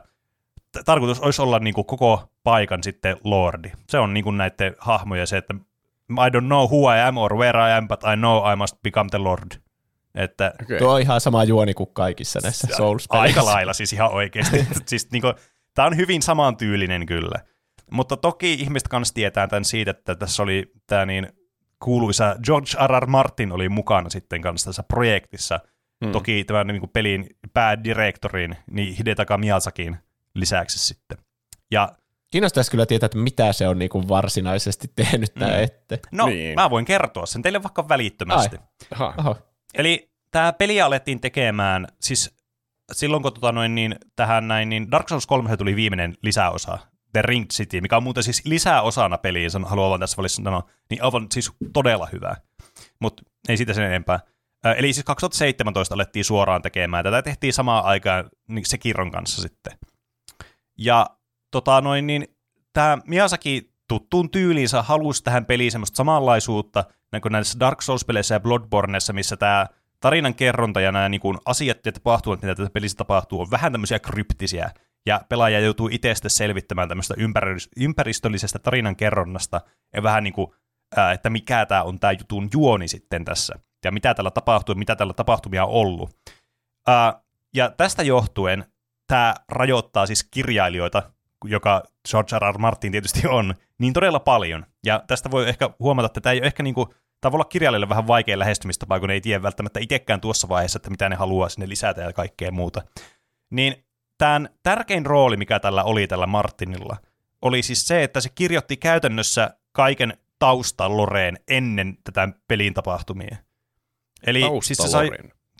t- 0.72 0.84
tarkoitus 0.84 1.20
olisi 1.20 1.42
olla 1.42 1.58
niin 1.58 1.74
kuin 1.74 1.86
koko 1.86 2.30
paikan 2.42 2.82
sitten 2.82 3.16
lordi. 3.24 3.72
Se 3.88 3.98
on 3.98 4.14
niin 4.14 4.24
kuin 4.24 4.36
näiden 4.36 4.76
hahmoja 4.78 5.26
se, 5.26 5.36
että 5.36 5.54
I 6.10 6.28
don't 6.30 6.46
know 6.46 6.64
who 6.64 6.94
I 6.94 7.00
am 7.00 7.16
or 7.16 7.36
where 7.36 7.58
I 7.58 7.72
am, 7.72 7.88
but 7.88 8.00
I 8.02 8.16
know 8.16 8.52
I 8.52 8.56
must 8.56 8.76
become 8.82 9.10
the 9.10 9.18
lord. 9.18 9.50
Että 10.14 10.52
Okay. 10.62 10.78
Tuo 10.78 10.94
on 10.94 11.00
ihan 11.00 11.20
sama 11.20 11.44
juoni 11.44 11.74
kuin 11.74 11.90
kaikissa 11.92 12.40
näissä 12.42 12.68
souls 12.76 13.06
Aika 13.08 13.44
lailla 13.44 13.72
siis 13.72 13.92
ihan 13.92 14.10
oikeasti. 14.10 14.66
siis 14.86 15.10
niinku, 15.10 15.34
tämä 15.76 15.86
on 15.86 15.96
hyvin 15.96 16.22
samantyylinen 16.22 17.06
kyllä. 17.06 17.40
Mutta 17.90 18.16
toki 18.16 18.52
ihmiset 18.54 18.88
kanssa 18.88 19.14
tietää 19.14 19.46
tämän 19.46 19.64
siitä, 19.64 19.90
että 19.90 20.14
tässä 20.14 20.42
oli 20.42 20.72
tämä 20.86 21.06
niin 21.06 21.28
kuuluisa 21.82 22.36
George 22.44 22.70
R. 22.86 23.02
R. 23.02 23.06
Martin 23.06 23.52
oli 23.52 23.68
mukana 23.68 24.10
sitten 24.10 24.40
kanssa 24.42 24.68
tässä 24.70 24.82
projektissa. 24.82 25.60
Hmm. 26.04 26.12
Toki 26.12 26.44
tämän 26.44 26.66
niin 26.66 26.88
pelin 26.92 27.26
päädirektorin, 27.52 28.56
niin 28.70 28.94
Hidetaka 28.94 29.38
Miyazakin 29.38 29.96
lisäksi 30.34 30.78
sitten. 30.78 31.18
Ja 31.70 31.88
Kiinnostaisi 32.30 32.70
kyllä 32.70 32.86
tietää, 32.86 33.06
että 33.06 33.18
mitä 33.18 33.52
se 33.52 33.68
on 33.68 33.78
niinku 33.78 34.08
varsinaisesti 34.08 34.88
tehnyt 34.96 35.34
tämä 35.34 35.50
Mm. 35.56 35.62
ette. 35.62 35.98
no, 36.12 36.26
Niin. 36.26 36.54
mä 36.54 36.70
voin 36.70 36.84
kertoa 36.84 37.26
sen 37.26 37.42
teille 37.42 37.62
vaikka 37.62 37.88
välittömästi. 37.88 38.56
Aha. 38.94 39.14
Oho. 39.18 39.36
Eli 39.74 40.10
tämä 40.30 40.52
peli 40.52 40.80
alettiin 40.80 41.20
tekemään, 41.20 41.86
siis 42.00 42.35
silloin 42.92 43.22
kun 43.22 43.32
tota 43.32 43.52
noin, 43.52 43.74
niin, 43.74 43.96
tähän 44.16 44.48
näin, 44.48 44.68
niin 44.68 44.90
Dark 44.90 45.08
Souls 45.08 45.26
3 45.26 45.56
tuli 45.56 45.76
viimeinen 45.76 46.14
lisäosa, 46.22 46.78
The 47.12 47.22
Ringed 47.22 47.50
City, 47.52 47.80
mikä 47.80 47.96
on 47.96 48.02
muuten 48.02 48.22
siis 48.22 48.42
lisäosana 48.44 49.18
peliin, 49.18 49.50
sen 49.50 49.64
haluan 49.64 49.88
vaan 49.88 50.00
tässä 50.00 50.16
välissä 50.16 50.42
sanoa, 50.42 50.68
niin 50.90 51.02
aivan 51.02 51.26
siis 51.32 51.52
todella 51.72 52.08
hyvä. 52.12 52.36
Mutta 53.00 53.22
ei 53.48 53.56
siitä 53.56 53.72
sen 53.72 53.84
enempää. 53.84 54.20
Eli 54.76 54.92
siis 54.92 55.04
2017 55.04 55.94
alettiin 55.94 56.24
suoraan 56.24 56.62
tekemään. 56.62 57.04
Tätä 57.04 57.22
tehtiin 57.22 57.52
samaan 57.52 57.84
aikaan 57.84 58.30
niin 58.48 58.66
Sekiron 58.66 59.10
kanssa 59.10 59.42
sitten. 59.42 59.78
Ja 60.78 61.06
tota 61.50 61.80
noin, 61.80 62.06
niin 62.06 62.36
tämä 62.72 62.98
Miyazaki 63.06 63.70
tuttuun 63.88 64.30
tyyliinsä 64.30 64.82
halusi 64.82 65.24
tähän 65.24 65.46
peliin 65.46 65.72
semmoista 65.72 65.96
samanlaisuutta, 65.96 66.84
niin 67.12 67.22
kuin 67.22 67.32
näissä 67.32 67.60
Dark 67.60 67.82
Souls-peleissä 67.82 68.34
ja 68.34 68.40
Bloodborneissa, 68.40 69.12
missä 69.12 69.36
tämä 69.36 69.66
tarinan 70.06 70.34
kerronta 70.34 70.80
ja 70.80 70.92
nämä 70.92 71.08
niin 71.08 71.20
kuin, 71.20 71.38
asiat 71.44 71.86
ja 71.86 71.92
tapahtumat, 71.92 72.42
mitä 72.42 72.54
tässä 72.54 72.70
pelissä 72.70 72.96
tapahtuu, 72.96 73.40
on 73.40 73.50
vähän 73.50 73.72
tämmöisiä 73.72 73.98
kryptisiä, 73.98 74.70
ja 75.06 75.20
pelaaja 75.28 75.60
joutuu 75.60 75.88
itse 75.92 76.14
selvittämään 76.26 76.88
tämmöistä 76.88 77.14
ympäristö- 77.18 77.70
ympäristöllisestä 77.76 78.58
tarinan 78.58 78.96
kerronnasta, 78.96 79.60
ja 79.94 80.02
vähän 80.02 80.24
niin 80.24 80.34
kuin, 80.34 80.52
ää, 80.96 81.12
että 81.12 81.30
mikä 81.30 81.66
tämä 81.66 81.82
on 81.82 82.00
tämä 82.00 82.12
jutun 82.12 82.48
juoni 82.52 82.88
sitten 82.88 83.24
tässä, 83.24 83.54
ja 83.84 83.92
mitä 83.92 84.14
tällä 84.14 84.30
tapahtuu, 84.30 84.74
mitä 84.74 84.96
tällä 84.96 85.12
tapahtumia 85.12 85.64
on 85.64 85.70
ollut. 85.70 86.16
Ää, 86.86 87.20
ja 87.54 87.70
tästä 87.70 88.02
johtuen 88.02 88.64
tämä 89.06 89.34
rajoittaa 89.48 90.06
siis 90.06 90.24
kirjailijoita, 90.24 91.02
joka 91.44 91.82
George 92.10 92.38
R. 92.38 92.54
R. 92.54 92.58
Martin 92.58 92.92
tietysti 92.92 93.28
on, 93.28 93.54
niin 93.78 93.92
todella 93.92 94.20
paljon. 94.20 94.66
Ja 94.84 95.04
tästä 95.06 95.30
voi 95.30 95.48
ehkä 95.48 95.70
huomata, 95.78 96.06
että 96.06 96.20
tämä 96.20 96.32
ei 96.32 96.38
ole 96.38 96.46
ehkä 96.46 96.62
niinku, 96.62 96.94
tämä 97.20 97.32
voi 97.32 97.36
olla 97.36 97.44
kirjailijalle 97.44 97.88
vähän 97.88 98.06
vaikea 98.06 98.38
lähestymistapa, 98.38 99.00
kun 99.00 99.08
ne 99.08 99.14
ei 99.14 99.20
tiedä 99.20 99.42
välttämättä 99.42 99.80
itsekään 99.80 100.20
tuossa 100.20 100.48
vaiheessa, 100.48 100.76
että 100.76 100.90
mitä 100.90 101.08
ne 101.08 101.16
haluaa 101.16 101.48
sinne 101.48 101.68
lisätä 101.68 102.00
ja 102.00 102.12
kaikkea 102.12 102.52
muuta. 102.52 102.82
Niin 103.50 103.86
tämän 104.18 104.48
tärkein 104.62 105.06
rooli, 105.06 105.36
mikä 105.36 105.60
tällä 105.60 105.84
oli 105.84 106.06
tällä 106.06 106.26
Martinilla, 106.26 106.96
oli 107.42 107.62
siis 107.62 107.88
se, 107.88 108.02
että 108.02 108.20
se 108.20 108.28
kirjoitti 108.28 108.76
käytännössä 108.76 109.50
kaiken 109.72 110.18
taustan 110.38 110.96
Loreen 110.96 111.38
ennen 111.48 111.98
tätä 112.04 112.28
pelin 112.48 112.74
tapahtumia. 112.74 113.36
Eli 114.26 114.42
siis 114.62 114.78
se 114.78 114.88
sai. 114.88 115.10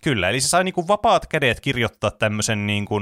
Kyllä, 0.03 0.29
eli 0.29 0.41
se 0.41 0.47
sai 0.47 0.63
niinku 0.63 0.87
vapaat 0.87 1.27
kädet 1.27 1.59
kirjoittaa 1.59 2.11
tämmöisen 2.11 2.67
niinku, 2.67 3.01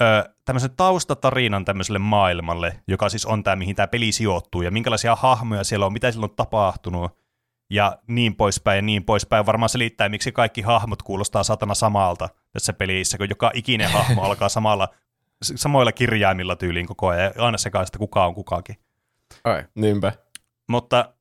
ö, 0.00 0.34
tämmöisen 0.44 0.70
taustatarinan 0.76 1.64
tämmöiselle 1.64 1.98
maailmalle, 1.98 2.80
joka 2.88 3.08
siis 3.08 3.26
on 3.26 3.42
tämä, 3.42 3.56
mihin 3.56 3.76
tämä 3.76 3.86
peli 3.86 4.12
sijoittuu, 4.12 4.62
ja 4.62 4.70
minkälaisia 4.70 5.16
hahmoja 5.16 5.64
siellä 5.64 5.86
on, 5.86 5.92
mitä 5.92 6.12
siellä 6.12 6.24
on 6.24 6.36
tapahtunut, 6.36 7.25
ja 7.70 7.98
niin 8.06 8.36
poispäin 8.36 8.76
ja 8.76 8.82
niin 8.82 9.04
poispäin. 9.04 9.46
Varmaan 9.46 9.68
selittää, 9.68 10.08
miksi 10.08 10.32
kaikki 10.32 10.62
hahmot 10.62 11.02
kuulostaa 11.02 11.42
satana 11.42 11.74
samalta 11.74 12.28
tässä 12.52 12.72
pelissä, 12.72 13.18
kun 13.18 13.28
joka 13.28 13.50
ikinen 13.54 13.90
hahmo 13.90 14.22
alkaa 14.26 14.48
samalla, 14.48 14.88
samoilla 15.42 15.92
kirjaimilla 15.92 16.56
tyyliin 16.56 16.86
koko 16.86 17.08
ajan, 17.08 17.32
ja 17.36 17.44
aina 17.44 17.58
sekaisin, 17.58 17.88
että 17.88 17.98
kuka 17.98 18.26
on 18.26 18.34
kukakin. 18.34 18.76
Ai. 19.44 19.64
Niinpä. 19.74 20.12
Mutta 20.68 21.14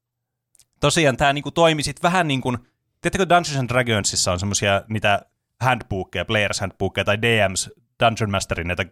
tosiaan 0.79 1.17
tämä 1.17 1.33
niinku 1.33 1.51
toimi 1.51 1.83
sit 1.83 2.03
vähän 2.03 2.27
niin 2.27 2.41
kuin, 2.41 2.57
tiedättekö 3.01 3.29
Dungeons 3.29 3.55
and 3.59 3.69
Dragonsissa 3.69 4.31
on 4.31 4.39
semmoisia 4.39 4.81
niitä 4.89 5.21
handbookia, 5.61 6.25
players 6.25 6.59
handbookia 6.59 7.03
tai 7.03 7.21
DMs, 7.21 7.71
Dungeon 8.03 8.31
Masterin 8.31 8.67
näitä 8.67 8.85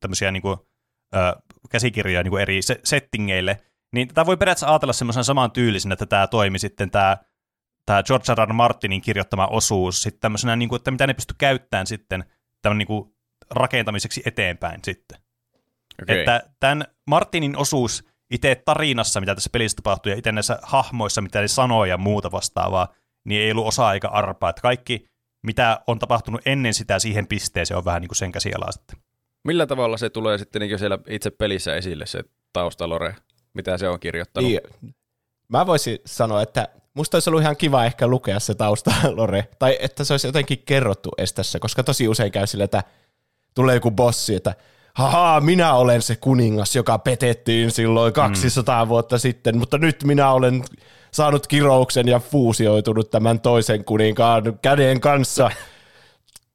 tämmöisiä 0.00 0.30
niinku, 0.30 0.68
ö, 1.14 1.42
käsikirjoja 1.70 2.22
niinku 2.22 2.36
eri 2.36 2.62
se- 2.62 2.80
settingeille, 2.84 3.60
niin 3.96 4.08
tätä 4.08 4.26
voi 4.26 4.36
periaatteessa 4.36 4.68
ajatella 4.68 4.92
semmoisen 4.92 5.24
saman 5.24 5.50
tyylisen, 5.50 5.92
että 5.92 6.06
tämä 6.06 6.26
toimi 6.26 6.58
sitten 6.58 6.90
tämä 6.90 7.16
tämä 7.86 8.02
George 8.02 8.34
R. 8.34 8.48
R. 8.48 8.52
Martinin 8.52 9.00
kirjoittama 9.00 9.46
osuus 9.46 10.02
sitten 10.02 10.20
tämmöisenä, 10.20 10.56
niin 10.56 10.68
kuin, 10.68 10.76
että 10.76 10.90
mitä 10.90 11.06
ne 11.06 11.14
pysty 11.14 11.34
käyttämään 11.38 11.86
sitten 11.86 12.24
tämän 12.62 12.78
niin 12.78 12.86
kuin, 12.86 13.16
rakentamiseksi 13.50 14.22
eteenpäin 14.24 14.80
sitten. 14.84 15.18
Okei. 16.02 16.18
Että 16.18 16.42
tämän 16.60 16.84
Martinin 17.06 17.56
osuus 17.56 18.04
itse 18.30 18.62
tarinassa, 18.64 19.20
mitä 19.20 19.34
tässä 19.34 19.50
pelissä 19.52 19.76
tapahtuu, 19.76 20.10
ja 20.10 20.18
itse 20.18 20.32
näissä 20.32 20.58
hahmoissa, 20.62 21.20
mitä 21.20 21.40
ne 21.40 21.48
sanoo 21.48 21.84
ja 21.84 21.96
muuta 21.96 22.32
vastaavaa, 22.32 22.88
niin 23.24 23.42
ei 23.42 23.50
ollut 23.50 23.66
osa 23.66 23.92
eikä 23.92 24.08
arpaa. 24.08 24.50
Että 24.50 24.62
kaikki, 24.62 25.08
mitä 25.42 25.80
on 25.86 25.98
tapahtunut 25.98 26.40
ennen 26.46 26.74
sitä 26.74 26.98
siihen 26.98 27.26
pisteeseen, 27.26 27.78
on 27.78 27.84
vähän 27.84 28.00
niin 28.00 28.08
kuin 28.08 28.16
sen 28.16 28.32
käsialaa 28.32 28.72
sitten. 28.72 28.98
Millä 29.44 29.66
tavalla 29.66 29.96
se 29.96 30.10
tulee 30.10 30.38
sitten 30.38 30.60
niin 30.60 30.78
siellä 30.78 30.98
itse 31.08 31.30
pelissä 31.30 31.76
esille, 31.76 32.06
se 32.06 32.24
taustalore, 32.52 33.16
mitä 33.56 33.78
se 33.78 33.88
on 33.88 34.00
kirjoittanut? 34.00 34.50
Niin, 34.50 34.60
mä 35.48 35.66
voisin 35.66 35.98
sanoa, 36.04 36.42
että 36.42 36.68
musta 36.94 37.16
olisi 37.16 37.30
ollut 37.30 37.42
ihan 37.42 37.56
kiva 37.56 37.84
ehkä 37.84 38.06
lukea 38.06 38.40
se 38.40 38.54
tausta, 38.54 38.92
Lore, 39.16 39.48
tai 39.58 39.78
että 39.80 40.04
se 40.04 40.12
olisi 40.12 40.26
jotenkin 40.26 40.62
kerrottu 40.66 41.10
edes 41.18 41.32
tässä, 41.32 41.58
koska 41.58 41.82
tosi 41.82 42.08
usein 42.08 42.32
käy 42.32 42.46
sille, 42.46 42.64
että 42.64 42.82
tulee 43.54 43.74
joku 43.74 43.90
bossi, 43.90 44.34
että 44.34 44.54
haha, 44.94 45.40
minä 45.40 45.74
olen 45.74 46.02
se 46.02 46.16
kuningas, 46.16 46.76
joka 46.76 46.98
petettiin 46.98 47.70
silloin 47.70 48.12
200 48.12 48.84
mm. 48.84 48.88
vuotta 48.88 49.18
sitten, 49.18 49.58
mutta 49.58 49.78
nyt 49.78 50.04
minä 50.04 50.30
olen 50.30 50.64
saanut 51.10 51.46
kirouksen 51.46 52.08
ja 52.08 52.20
fuusioitunut 52.20 53.10
tämän 53.10 53.40
toisen 53.40 53.84
kuninkaan 53.84 54.58
käden 54.62 55.00
kanssa. 55.00 55.50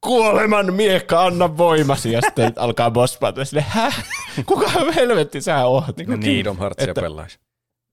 Kuoleman 0.01 0.73
miekka, 0.73 1.25
anna 1.25 1.57
voimasi. 1.57 2.11
Ja 2.11 2.21
sitten 2.21 2.53
alkaa 2.55 2.91
boss 2.91 3.19
battle. 3.19 3.45
Sille, 3.45 3.61
häh? 3.61 4.05
Kuka 4.45 4.69
helvetti 4.95 5.41
sä 5.41 5.65
oot? 5.65 5.97
Niin, 5.97 6.07
kuin, 6.07 6.19
Kingdom 6.19 6.57
Heartsia 6.59 6.89
että- 6.91 7.01
pelaisi. 7.01 7.39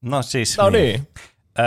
No 0.03 0.23
siis, 0.23 0.59
No 0.59 0.71
niin. 0.71 1.09
Ö, 1.59 1.63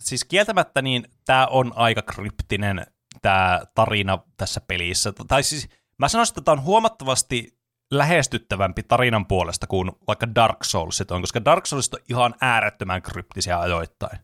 siis 0.00 0.24
kieltämättä 0.24 0.82
niin 0.82 1.04
tämä 1.24 1.46
on 1.46 1.72
aika 1.76 2.02
kryptinen 2.02 2.86
tämä 3.22 3.60
tarina 3.74 4.18
tässä 4.36 4.60
pelissä. 4.60 5.12
Tai 5.28 5.42
siis 5.42 5.68
mä 5.98 6.08
sanoisin, 6.08 6.32
että 6.32 6.40
tämä 6.40 6.52
on 6.52 6.62
huomattavasti 6.64 7.58
lähestyttävämpi 7.90 8.82
tarinan 8.82 9.26
puolesta 9.26 9.66
kuin 9.66 9.92
vaikka 10.06 10.34
Dark 10.34 10.64
Soulsit 10.64 11.10
on, 11.10 11.20
koska 11.20 11.44
Dark 11.44 11.66
Soulsit 11.66 11.94
on 11.94 12.00
ihan 12.10 12.34
äärettömän 12.40 13.02
kryptisiä 13.02 13.60
ajoittain. 13.60 14.18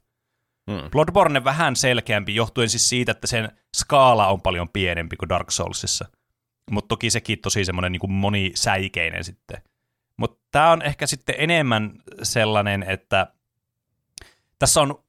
Hmm. 0.70 0.90
Bloodborne 0.90 1.44
vähän 1.44 1.76
selkeämpi, 1.76 2.34
johtuen 2.34 2.68
siis 2.68 2.88
siitä, 2.88 3.12
että 3.12 3.26
sen 3.26 3.48
skaala 3.76 4.28
on 4.28 4.40
paljon 4.40 4.68
pienempi 4.68 5.16
kuin 5.16 5.28
Dark 5.28 5.50
Soulsissa. 5.50 6.08
Mutta 6.70 6.88
toki 6.88 7.10
sekin 7.10 7.38
tosi 7.38 7.64
semmoinen 7.64 7.92
niin 7.92 8.12
monisäikeinen 8.12 9.24
sitten. 9.24 9.62
Mutta 10.16 10.38
tämä 10.50 10.70
on 10.70 10.82
ehkä 10.82 11.06
sitten 11.06 11.34
enemmän 11.38 11.92
sellainen, 12.22 12.82
että 12.82 13.26
tässä 14.58 14.80
on, 14.80 15.04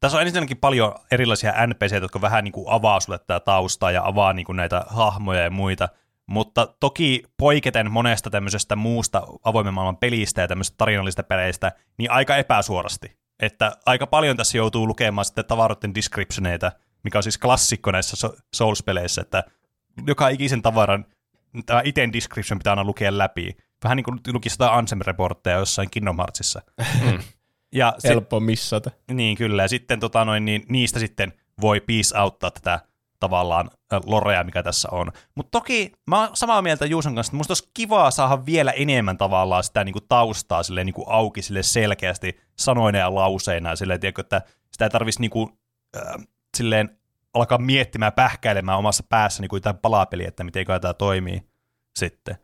tässä 0.00 0.18
on 0.18 0.22
ensinnäkin 0.22 0.56
paljon 0.56 0.94
erilaisia 1.10 1.66
NPCitä, 1.66 2.04
jotka 2.04 2.20
vähän 2.20 2.44
niin 2.44 2.52
kuin 2.52 2.66
avaa 2.68 3.00
sulle 3.00 3.18
tätä 3.18 3.40
taustaa 3.40 3.90
ja 3.90 4.02
avaa 4.04 4.32
niin 4.32 4.46
kuin 4.46 4.56
näitä 4.56 4.84
hahmoja 4.88 5.40
ja 5.40 5.50
muita, 5.50 5.88
mutta 6.26 6.74
toki 6.80 7.22
poiketen 7.36 7.90
monesta 7.90 8.30
tämmöisestä 8.30 8.76
muusta 8.76 9.22
avoimen 9.44 9.74
maailman 9.74 9.96
pelistä 9.96 10.40
ja 10.40 10.48
tämmöisestä 10.48 10.76
tarinallisista 10.78 11.22
peleistä, 11.22 11.72
niin 11.98 12.10
aika 12.10 12.36
epäsuorasti. 12.36 13.21
Että 13.42 13.72
aika 13.86 14.06
paljon 14.06 14.36
tässä 14.36 14.58
joutuu 14.58 14.86
lukemaan 14.86 15.24
sitten 15.24 15.44
tavaroiden 15.44 15.94
descriptioneita, 15.94 16.72
mikä 17.04 17.18
on 17.18 17.22
siis 17.22 17.38
klassikko 17.38 17.90
näissä 17.90 18.16
so- 18.16 18.36
Souls-peleissä, 18.56 19.22
että 19.22 19.44
joka 20.06 20.28
ikisen 20.28 20.62
tavaran 20.62 21.04
tämä 21.66 21.82
iten 21.84 22.12
description 22.12 22.58
pitää 22.58 22.72
aina 22.72 22.84
lukea 22.84 23.18
läpi. 23.18 23.56
Vähän 23.84 23.96
niin 23.96 24.04
kuin 24.04 24.20
lukisi 24.32 24.54
jotain 24.54 24.78
Ansem-reportteja 24.78 25.58
jossain 25.58 25.90
Kingdom 25.90 26.16
Heartsissa. 26.16 26.62
ja 27.72 27.94
se, 27.98 28.08
Helppo 28.08 28.40
missata. 28.40 28.90
niin 29.12 29.36
kyllä, 29.36 29.62
ja 29.62 29.68
sitten 29.68 30.00
tota 30.00 30.24
noin, 30.24 30.44
niin 30.44 30.64
niistä 30.68 30.98
sitten 30.98 31.32
voi 31.60 31.80
peace 31.80 32.18
auttaa 32.18 32.50
tätä 32.50 32.80
tavallaan 33.22 33.70
lorea, 34.06 34.44
mikä 34.44 34.62
tässä 34.62 34.88
on. 34.90 35.12
Mutta 35.34 35.50
toki 35.50 35.92
mä 36.06 36.20
oon 36.20 36.36
samaa 36.36 36.62
mieltä 36.62 36.86
Juuson 36.86 37.14
kanssa, 37.14 37.30
että 37.30 37.36
musta 37.36 37.50
olisi 37.50 37.70
kivaa 37.74 38.10
saada 38.10 38.46
vielä 38.46 38.70
enemmän 38.70 39.18
tavallaan 39.18 39.64
sitä 39.64 39.84
niinku 39.84 40.00
taustaa 40.00 40.62
silleen 40.62 40.86
niinku 40.86 41.04
auki 41.06 41.42
sille 41.42 41.62
selkeästi 41.62 42.40
sanoina 42.58 42.98
ja 42.98 43.14
lauseina, 43.14 43.76
silleen, 43.76 44.00
tiedätkö, 44.00 44.20
että 44.20 44.42
sitä 44.72 44.84
ei 44.84 44.90
tarvitsisi 44.90 45.20
niinku, 45.20 45.58
äh, 45.96 46.26
silleen 46.56 46.98
alkaa 47.34 47.58
miettimään, 47.58 48.12
pähkäilemään 48.12 48.78
omassa 48.78 49.04
päässä 49.08 49.42
niinku 49.42 49.56
jotain 49.56 49.78
palapeliä, 49.78 50.28
että 50.28 50.44
miten 50.44 50.66
tämä 50.80 50.94
toimii 50.94 51.42
sitten. 51.98 52.36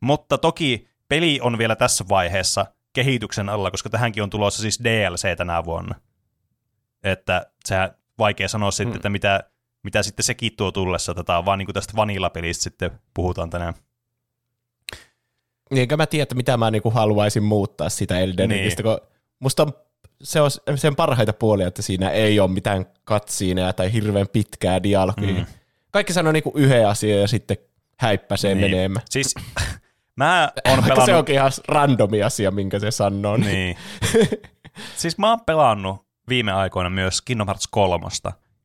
Mutta 0.00 0.38
toki 0.38 0.88
peli 1.08 1.38
on 1.42 1.58
vielä 1.58 1.76
tässä 1.76 2.04
vaiheessa 2.08 2.66
kehityksen 2.92 3.48
alla, 3.48 3.70
koska 3.70 3.90
tähänkin 3.90 4.22
on 4.22 4.30
tulossa 4.30 4.62
siis 4.62 4.80
DLC 4.84 5.36
tänä 5.36 5.64
vuonna. 5.64 5.94
Että 7.02 7.46
sehän 7.64 7.90
vaikea 8.18 8.48
sanoa 8.48 8.70
sitten, 8.70 8.92
Hmm. 8.92 8.96
että 8.96 9.08
mitä, 9.08 9.50
mitä 9.84 10.02
sitten 10.02 10.24
sekin 10.24 10.56
tuo 10.56 10.72
tullessa. 10.72 11.14
Tätä 11.14 11.38
on 11.38 11.44
vaan 11.44 11.58
niin 11.58 11.66
kuin 11.66 11.74
tästä 11.74 11.96
vanilla-pelistä 11.96 12.62
sitten 12.62 12.90
puhutaan 13.14 13.50
tänään. 13.50 13.74
Niin, 15.70 15.82
enkä 15.82 15.96
mä 15.96 16.06
tiedä, 16.06 16.22
että 16.22 16.34
mitä 16.34 16.56
mä 16.56 16.70
niinku 16.70 16.90
haluaisin 16.90 17.42
muuttaa 17.42 17.88
sitä 17.88 18.20
Elden 18.20 18.48
Niin. 18.48 18.58
Ringistä, 18.58 18.82
kun 18.82 18.98
musta 19.38 19.62
on, 19.62 19.72
se 20.22 20.40
on 20.40 20.50
sen 20.74 20.96
parhaita 20.96 21.32
puolia, 21.32 21.68
että 21.68 21.82
siinä 21.82 22.10
ei 22.10 22.40
ole 22.40 22.50
mitään 22.50 22.86
katsiineja 23.04 23.72
tai 23.72 23.92
hirveän 23.92 24.28
pitkää 24.28 24.82
dialogia. 24.82 25.34
Mm. 25.34 25.46
Kaikki 25.90 26.12
sanoo 26.12 26.32
niinku 26.32 26.52
yhden 26.54 26.88
asian 26.88 27.20
ja 27.20 27.28
sitten 27.28 27.56
häippäsee 27.98 28.54
niin. 28.54 28.70
menemään. 28.70 29.06
Siis 29.10 29.34
mä 30.16 30.52
Vaikka 30.66 30.82
pelannut... 30.82 31.06
se 31.06 31.14
onkin 31.14 31.34
ihan 31.34 31.52
randomi 31.68 32.22
asia, 32.22 32.50
minkä 32.50 32.78
se 32.78 32.90
sanoo. 32.90 33.36
Niin. 33.36 33.52
Niin. 33.52 33.76
siis 35.00 35.18
mä 35.18 35.30
oon 35.30 35.40
pelannut 35.40 36.06
viime 36.28 36.52
aikoina 36.52 36.90
myös 36.90 37.22
Kingdom 37.22 37.46
Hearts 37.46 37.68
3. 37.70 38.06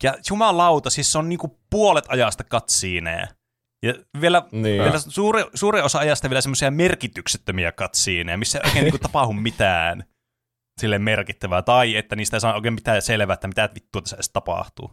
Ja 0.03 0.15
jumalauta, 0.29 0.89
siis 0.89 1.11
se 1.11 1.17
on 1.17 1.29
niinku 1.29 1.59
puolet 1.69 2.05
ajasta 2.07 2.43
katsiineja. 2.43 3.27
Ja 3.83 3.93
vielä, 4.21 4.43
Niin. 4.51 4.83
vielä 4.83 4.99
suuri, 4.99 5.43
suuri 5.53 5.81
osa 5.81 5.99
ajasta 5.99 6.29
vielä 6.29 6.41
semmoisia 6.41 6.71
merkityksettömiä 6.71 7.71
katsiineja, 7.71 8.37
missä 8.37 8.59
ei 8.59 8.67
oikein 8.67 8.83
niinku 8.83 8.97
tapahdu 8.97 9.33
mitään 9.33 10.03
sille 10.81 10.99
merkittävää, 10.99 11.61
tai 11.61 11.95
että 11.95 12.15
niistä 12.15 12.37
ei 12.37 12.41
saa 12.41 12.53
oikein 12.55 12.73
mitään 12.73 13.01
selvää, 13.01 13.33
että 13.33 13.47
mitä 13.47 13.69
vittua 13.75 14.01
tässä 14.01 14.15
edes 14.15 14.29
tapahtuu. 14.29 14.91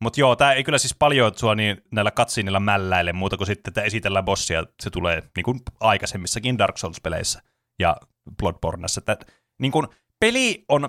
Mutta 0.00 0.20
joo, 0.20 0.36
tämä 0.36 0.52
ei 0.52 0.64
kyllä 0.64 0.78
siis 0.78 0.94
paljon 0.98 1.32
sua 1.36 1.54
niin 1.54 1.82
näillä 1.90 2.10
katsiinilla 2.10 2.60
mälläile 2.60 3.12
muuta 3.12 3.36
kuin 3.36 3.46
sitten, 3.46 3.70
että 3.70 3.82
esitellään 3.82 4.24
bossia, 4.24 4.64
se 4.82 4.90
tulee 4.90 5.22
niin 5.36 5.44
kuin 5.44 5.60
aikaisemmissakin 5.80 6.58
Dark 6.58 6.78
Souls-peleissä 6.78 7.42
ja 7.78 7.96
Bloodborneissa. 8.38 8.98
Että, 8.98 9.16
niin 9.58 9.72
kuin, 9.72 9.86
peli 10.20 10.64
on 10.68 10.88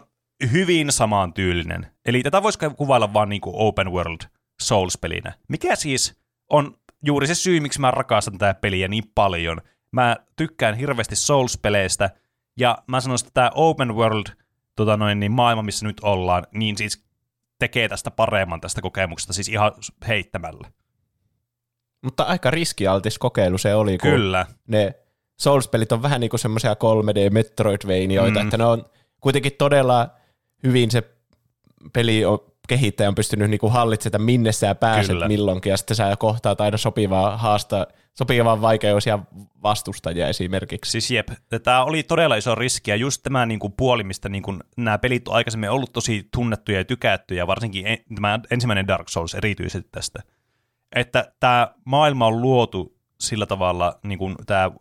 hyvin 0.51 0.91
samantyylinen. 0.91 1.87
Eli 2.05 2.23
tätä 2.23 2.43
voisi 2.43 2.59
kuvailla 2.77 3.13
vaan 3.13 3.29
niin 3.29 3.41
kuin 3.41 3.55
open 3.57 3.91
world 3.91 4.21
Souls-pelinä. 4.61 5.33
Mikä 5.49 5.75
siis 5.75 6.17
on 6.49 6.77
juuri 7.05 7.27
se 7.27 7.35
syy, 7.35 7.59
miksi 7.59 7.81
mä 7.81 7.91
rakastan 7.91 8.37
tätä 8.37 8.59
peliä 8.59 8.87
niin 8.87 9.03
paljon. 9.15 9.61
Mä 9.91 10.17
tykkään 10.35 10.75
hirveästi 10.75 11.15
Souls-peleistä, 11.15 12.09
ja 12.57 12.77
mä 12.87 13.01
sanoisin, 13.01 13.27
että 13.27 13.33
tämä 13.33 13.51
open 13.55 13.95
world 13.95 14.25
tota 14.75 14.97
noin, 14.97 15.19
niin 15.19 15.31
maailma, 15.31 15.61
missä 15.61 15.85
nyt 15.85 15.99
ollaan, 16.01 16.43
niin 16.53 16.77
siis 16.77 17.03
tekee 17.59 17.89
tästä 17.89 18.11
paremman 18.11 18.61
tästä 18.61 18.81
kokemuksesta, 18.81 19.33
siis 19.33 19.49
ihan 19.49 19.71
heittämällä. 20.07 20.71
Mutta 22.03 22.23
aika 22.23 22.51
riskialtis 22.51 23.17
kokeilu 23.19 23.57
se 23.57 23.75
oli, 23.75 23.97
kun 23.97 24.09
Kyllä. 24.09 24.45
ne 24.67 24.95
Souls-pelit 25.41 25.91
on 25.91 26.01
vähän 26.01 26.21
niin 26.21 26.29
kuin 26.29 26.39
semmoisia 26.39 26.73
3D-Metroidvania, 26.73 28.21
Mm. 28.21 28.29
mm. 28.29 28.37
että 28.37 28.57
ne 28.57 28.65
on 28.65 28.85
kuitenkin 29.21 29.51
todella 29.57 30.09
hyvin 30.63 30.91
se 30.91 31.03
peli 31.93 32.25
on, 32.25 32.39
kehittäjä 32.67 33.09
on 33.09 33.15
pystynyt 33.15 33.49
niin 33.49 33.59
kuin 33.59 33.73
hallitsemaan, 33.73 34.21
minne 34.21 34.51
sä 34.51 34.75
pääset 34.75 35.11
Kyllä. 35.11 35.27
Milloinkin, 35.27 35.69
ja 35.69 35.77
sitten 35.77 35.97
sä 35.97 36.15
kohtaat 36.19 36.61
aina 36.61 36.77
sopivaa 36.77 37.37
haasta, 37.37 37.87
sopivan 38.13 38.61
vaikeuksia 38.61 39.19
vastustajia 39.63 40.27
esimerkiksi. 40.27 40.91
Siis 40.91 41.11
jep, 41.11 41.27
tämä 41.63 41.83
oli 41.83 42.03
todella 42.03 42.35
iso 42.35 42.55
riski, 42.55 42.91
ja 42.91 42.95
just 42.95 43.23
tämä 43.23 43.45
niin 43.45 43.59
kuin 43.59 43.73
puoli, 43.77 44.03
mistä 44.03 44.29
niin 44.29 44.43
kuin 44.43 44.59
nämä 44.77 44.97
pelit 44.97 45.27
on 45.27 45.35
aikaisemmin 45.35 45.69
ollut 45.69 45.93
tosi 45.93 46.27
tunnettuja 46.35 46.77
ja 46.77 46.85
tykättyjä, 46.85 47.47
varsinkin 47.47 47.87
en, 47.87 47.97
tämä 48.15 48.39
ensimmäinen 48.51 48.87
Dark 48.87 49.09
Souls 49.09 49.35
erityisesti 49.35 49.89
tästä, 49.91 50.19
että 50.95 51.33
tämä 51.39 51.67
maailma 51.85 52.27
on 52.27 52.41
luotu 52.41 52.97
sillä 53.19 53.45
tavalla, 53.45 53.99
niin 54.03 54.19
kuin 54.19 54.35
tämä, 54.45 54.71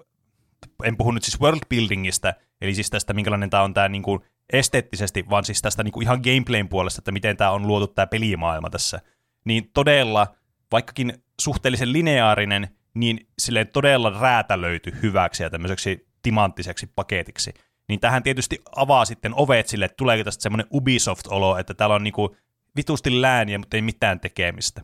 en 0.84 0.96
puhu 0.96 1.10
nyt 1.10 1.22
siis 1.22 1.40
world 1.40 1.60
buildingista, 1.70 2.34
eli 2.60 2.74
siis 2.74 2.90
tästä, 2.90 3.14
minkälainen 3.14 3.50
tämä 3.50 3.62
on 3.62 3.74
tämä 3.74 3.88
niin 3.88 4.02
kuin 4.02 4.20
esteettisesti, 4.52 5.24
vaan 5.30 5.44
siis 5.44 5.62
tästä 5.62 5.82
niin 5.82 5.92
kuin 5.92 6.04
ihan 6.04 6.20
gameplayn 6.24 6.68
puolesta, 6.68 7.00
että 7.00 7.12
miten 7.12 7.36
tämä 7.36 7.50
on 7.50 7.66
luotu 7.66 7.86
tämä 7.86 8.06
pelimaailma 8.06 8.70
tässä, 8.70 9.00
niin 9.44 9.70
todella, 9.74 10.26
vaikkakin 10.72 11.24
suhteellisen 11.40 11.92
lineaarinen, 11.92 12.68
niin 12.94 13.26
silleen 13.38 13.68
todella 13.68 14.10
räätälöity 14.20 14.98
hyväksi 15.02 15.42
ja 15.42 15.50
tämmöiseksi 15.50 16.08
timanttiseksi 16.22 16.86
paketiksi. 16.94 17.54
niin 17.88 18.00
tähän 18.00 18.22
tietysti 18.22 18.58
avaa 18.76 19.04
sitten 19.04 19.32
ovet 19.36 19.68
sille, 19.68 19.84
että 19.84 19.96
tuleeko 19.96 20.24
tästä 20.24 20.42
semmoinen 20.42 20.66
Ubisoft-olo, 20.72 21.58
että 21.58 21.74
täällä 21.74 21.94
on 21.94 22.04
niinku 22.04 22.36
vitusti 22.76 23.22
lääniä, 23.22 23.58
mutta 23.58 23.76
ei 23.76 23.82
mitään 23.82 24.20
tekemistä. 24.20 24.82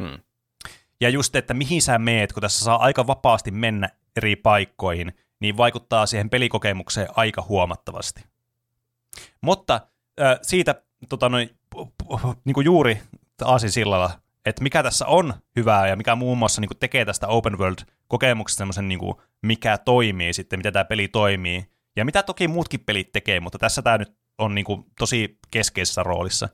Hmm. 0.00 0.18
Ja 1.00 1.08
just, 1.08 1.36
että 1.36 1.54
mihin 1.54 1.82
sä 1.82 1.98
meet, 1.98 2.32
kun 2.32 2.40
tässä 2.40 2.64
saa 2.64 2.82
aika 2.82 3.06
vapaasti 3.06 3.50
mennä 3.50 3.88
eri 4.16 4.36
paikkoihin, 4.36 5.12
niin 5.40 5.56
vaikuttaa 5.56 6.06
siihen 6.06 6.30
pelikokemukseen 6.30 7.08
aika 7.16 7.42
huomattavasti. 7.48 8.24
Mutta 9.40 9.80
äh, 10.20 10.38
siitä 10.42 10.82
tota 11.08 11.28
noin, 11.28 11.50
niin 12.44 12.54
kuin 12.54 12.64
juuri 12.64 13.00
aasisillalla, 13.44 14.10
että 14.46 14.62
mikä 14.62 14.82
tässä 14.82 15.06
on 15.06 15.34
hyvää 15.56 15.88
ja 15.88 15.96
mikä 15.96 16.14
muun 16.14 16.38
muassa 16.38 16.60
niin 16.60 16.68
kuin 16.68 16.78
tekee 16.78 17.04
tästä 17.04 17.26
open 17.26 17.58
world-kokemuksesta 17.58 18.58
semmoisen, 18.58 18.88
niin 18.88 18.98
kuin, 18.98 19.14
mikä 19.42 19.78
toimii 19.78 20.32
sitten, 20.32 20.58
miten 20.58 20.72
tämä 20.72 20.84
peli 20.84 21.08
toimii, 21.08 21.66
ja 21.96 22.04
mitä 22.04 22.22
toki 22.22 22.48
muutkin 22.48 22.80
pelit 22.80 23.12
tekee, 23.12 23.40
mutta 23.40 23.58
tässä 23.58 23.82
tämä 23.82 23.98
nyt 23.98 24.16
on 24.38 24.54
niin 24.54 24.64
kuin, 24.64 24.84
tosi 24.98 25.38
keskeisessä 25.50 26.02
roolissa, 26.02 26.48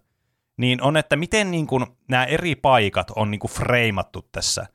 niin 0.56 0.82
on, 0.82 0.96
että 0.96 1.16
miten 1.16 1.50
niin 1.50 1.66
kuin, 1.66 1.86
nämä 2.08 2.24
eri 2.24 2.54
paikat 2.54 3.12
on 3.16 3.30
niin 3.30 3.38
kuin, 3.38 3.50
freimattu 3.50 4.28
tässä 4.32 4.66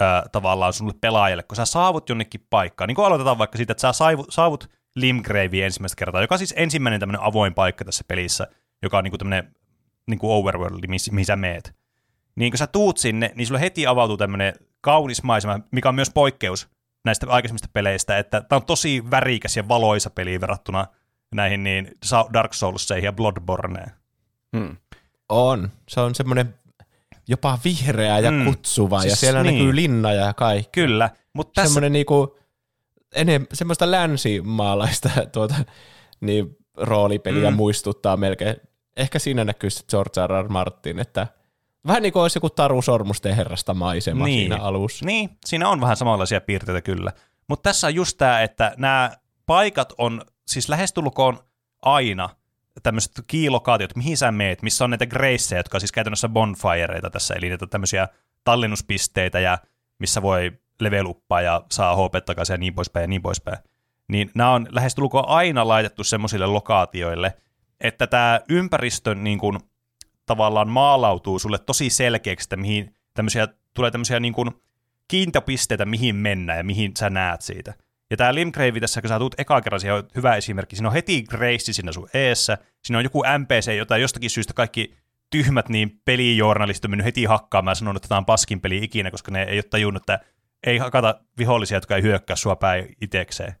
ää, 0.00 0.24
tavallaan 0.32 0.72
sulle 0.72 0.94
pelaajalle, 1.00 1.42
kun 1.42 1.56
sä 1.56 1.64
saavut 1.64 2.08
jonnekin 2.08 2.46
paikkaan. 2.50 2.88
Niin 2.88 2.96
kuin 2.96 3.06
aloitetaan 3.06 3.38
vaikka 3.38 3.56
siitä, 3.56 3.72
että 3.72 3.80
sä 3.80 3.92
saavut, 3.92 4.26
saavut 4.30 4.70
Limgraveen 4.96 5.64
ensimmäistä 5.64 5.96
kertaa, 5.98 6.20
joka 6.20 6.34
on 6.34 6.38
siis 6.38 6.54
ensimmäinen 6.56 7.00
tämmöinen 7.00 7.22
avoin 7.22 7.54
paikka 7.54 7.84
tässä 7.84 8.04
pelissä, 8.08 8.46
joka 8.82 8.98
on 8.98 9.04
niin 9.04 9.12
kuin 9.12 9.18
tämmöinen 9.18 9.54
niin 10.06 10.18
kuin 10.18 10.30
overworld, 10.32 10.84
mihin 11.10 11.26
sä 11.26 11.36
meet. 11.36 11.74
Niin 12.36 12.52
kun 12.52 12.58
sä 12.58 12.66
tuut 12.66 12.98
sinne, 12.98 13.32
niin 13.34 13.46
sulle 13.46 13.60
heti 13.60 13.86
avautuu 13.86 14.16
tämmöinen 14.16 14.54
kaunis 14.80 15.22
maisema, 15.22 15.60
mikä 15.70 15.88
on 15.88 15.94
myös 15.94 16.10
poikkeus 16.10 16.68
näistä 17.04 17.26
aikaisemmista 17.28 17.68
peleistä, 17.72 18.18
että 18.18 18.40
tämä 18.40 18.56
on 18.56 18.66
tosi 18.66 19.10
värikäs 19.10 19.56
ja 19.56 19.68
valoisa 19.68 20.10
peli 20.10 20.40
verrattuna 20.40 20.86
näihin 21.34 21.64
niin 21.64 21.90
Dark 22.32 22.54
Soulseihin 22.54 23.04
ja 23.04 23.12
Bloodborneen. 23.12 23.90
Hmm. 24.56 24.76
On. 25.28 25.70
Se 25.88 26.00
on 26.00 26.14
semmoinen 26.14 26.54
jopa 27.28 27.58
vihreä 27.64 28.18
ja 28.18 28.30
Mm. 28.30 28.44
kutsuva, 28.44 29.00
Siis 29.00 29.12
ja 29.12 29.16
siellä 29.16 29.42
niin. 29.42 29.54
näkyy 29.54 29.76
linna 29.76 30.12
ja 30.12 30.34
kaikki. 30.34 30.70
Kyllä, 30.72 31.10
mutta 31.32 31.52
tässä... 31.54 31.68
Semmoinen 31.68 31.92
niinku, 31.92 32.38
enem, 33.16 33.46
semmoista 33.52 33.90
länsimaalaista 33.90 35.10
tuota, 35.32 35.54
niin, 36.20 36.56
roolipeliä 36.76 37.50
Mm. 37.50 37.56
muistuttaa 37.56 38.16
melkein. 38.16 38.56
Ehkä 38.96 39.18
siinä 39.18 39.44
näkyy 39.44 39.70
sitten 39.70 39.86
George 39.90 40.26
R. 40.26 40.44
R. 40.44 40.48
Martin, 40.48 40.98
että 40.98 41.26
vähän 41.86 42.02
niin 42.02 42.12
kuin 42.12 42.22
olisi 42.22 42.36
joku 42.36 42.50
Taru 42.50 42.82
Sormusten 42.82 43.36
herrasta 43.36 43.74
maisema 43.74 44.24
Niin. 44.24 44.38
siinä 44.40 44.56
alussa. 44.64 45.06
Niin, 45.06 45.30
siinä 45.46 45.68
on 45.68 45.80
vähän 45.80 45.96
samanlaisia 45.96 46.40
piirteitä 46.40 46.80
kyllä. 46.80 47.12
Mutta 47.48 47.70
tässä 47.70 47.86
on 47.86 47.94
just 47.94 48.18
tämä, 48.18 48.42
että 48.42 48.74
nämä 48.76 49.10
paikat 49.46 49.92
on 49.98 50.22
siis 50.46 50.68
lähestulkoon 50.68 51.38
aina 51.82 52.28
tämmöiset 52.82 53.12
kiilokaatiot, 53.26 53.96
mihin 53.96 54.16
sä 54.16 54.32
meet, 54.32 54.62
missä 54.62 54.84
on 54.84 54.90
näitä 54.90 55.06
graceja, 55.06 55.58
jotka 55.58 55.76
on 55.76 55.80
siis 55.80 55.92
käytännössä 55.92 56.28
bonfireita 56.28 57.10
tässä, 57.10 57.34
eli 57.34 57.48
niitä 57.48 57.66
tämmöisiä 57.66 58.08
tallennuspisteitä, 58.44 59.40
ja 59.40 59.58
missä 59.98 60.22
voi 60.22 60.52
level 60.80 61.06
uppaa 61.06 61.40
ja 61.40 61.62
saa 61.72 61.96
HP 61.96 62.24
takaisin 62.26 62.54
ja 62.54 62.58
niin 62.58 62.74
poispäin 62.74 63.02
ja 63.02 63.08
niin 63.08 63.22
poispäin. 63.22 63.58
Niin 64.08 64.30
nämä 64.34 64.50
on 64.50 64.66
lähestulkoon 64.70 65.28
aina 65.28 65.68
laitettu 65.68 66.04
semmoisille 66.04 66.46
lokaatioille, 66.46 67.36
että 67.80 68.06
tämä 68.06 68.40
ympäristön 68.48 69.24
niin 69.24 69.38
kuin, 69.38 69.58
tavallaan 70.26 70.68
maalautuu 70.68 71.38
sulle 71.38 71.58
tosi 71.58 71.90
selkeäksi, 71.90 72.46
että 72.46 72.56
mihin 72.56 72.94
tämmöisiä, 73.14 73.48
tulee 73.74 73.90
tämmöisiä 73.90 74.20
niin 74.20 74.32
kuin, 74.32 74.50
kiintopisteitä, 75.08 75.84
mihin 75.84 76.16
mennä 76.16 76.56
ja 76.56 76.64
mihin 76.64 76.92
sä 76.98 77.10
näet 77.10 77.40
siitä. 77.40 77.74
Ja 78.10 78.16
tämä 78.16 78.34
Limgrave 78.34 78.80
tässä, 78.80 79.00
kun 79.00 79.08
sä 79.08 79.18
tuut 79.18 79.40
eka 79.40 79.60
kerran, 79.60 79.80
siihen 79.80 79.96
on 79.96 80.08
hyvä 80.14 80.36
esimerkki. 80.36 80.76
Siinä 80.76 80.88
on 80.88 80.94
heti 80.94 81.22
Grace 81.22 81.72
siinä 81.72 81.92
sun 81.92 82.08
eessä. 82.14 82.58
Siinä 82.84 82.98
on 82.98 83.04
joku 83.04 83.22
NPC, 83.38 83.76
jota 83.76 83.98
jostakin 83.98 84.30
syystä 84.30 84.54
kaikki 84.54 84.94
tyhmät 85.30 85.68
niin 85.68 86.00
pelijournalistit 86.04 86.84
on 86.84 86.90
mennyt 86.90 87.04
heti 87.04 87.24
hakkaamaan 87.24 87.70
ja 87.70 87.74
sanonut, 87.74 87.96
että 87.96 88.08
tämä 88.08 88.18
on 88.18 88.26
paskin 88.26 88.60
peli 88.60 88.78
ikinä, 88.84 89.10
koska 89.10 89.30
ne 89.30 89.42
ei 89.42 89.56
ole 89.56 89.64
tajunnut, 89.70 90.02
että 90.02 90.20
ei 90.66 90.78
hakata 90.78 91.20
vihollisia, 91.38 91.76
jotka 91.76 91.96
ei 91.96 92.02
hyökkää 92.02 92.36
sua 92.36 92.56
päin 92.56 92.96
itekseen. 93.00 93.54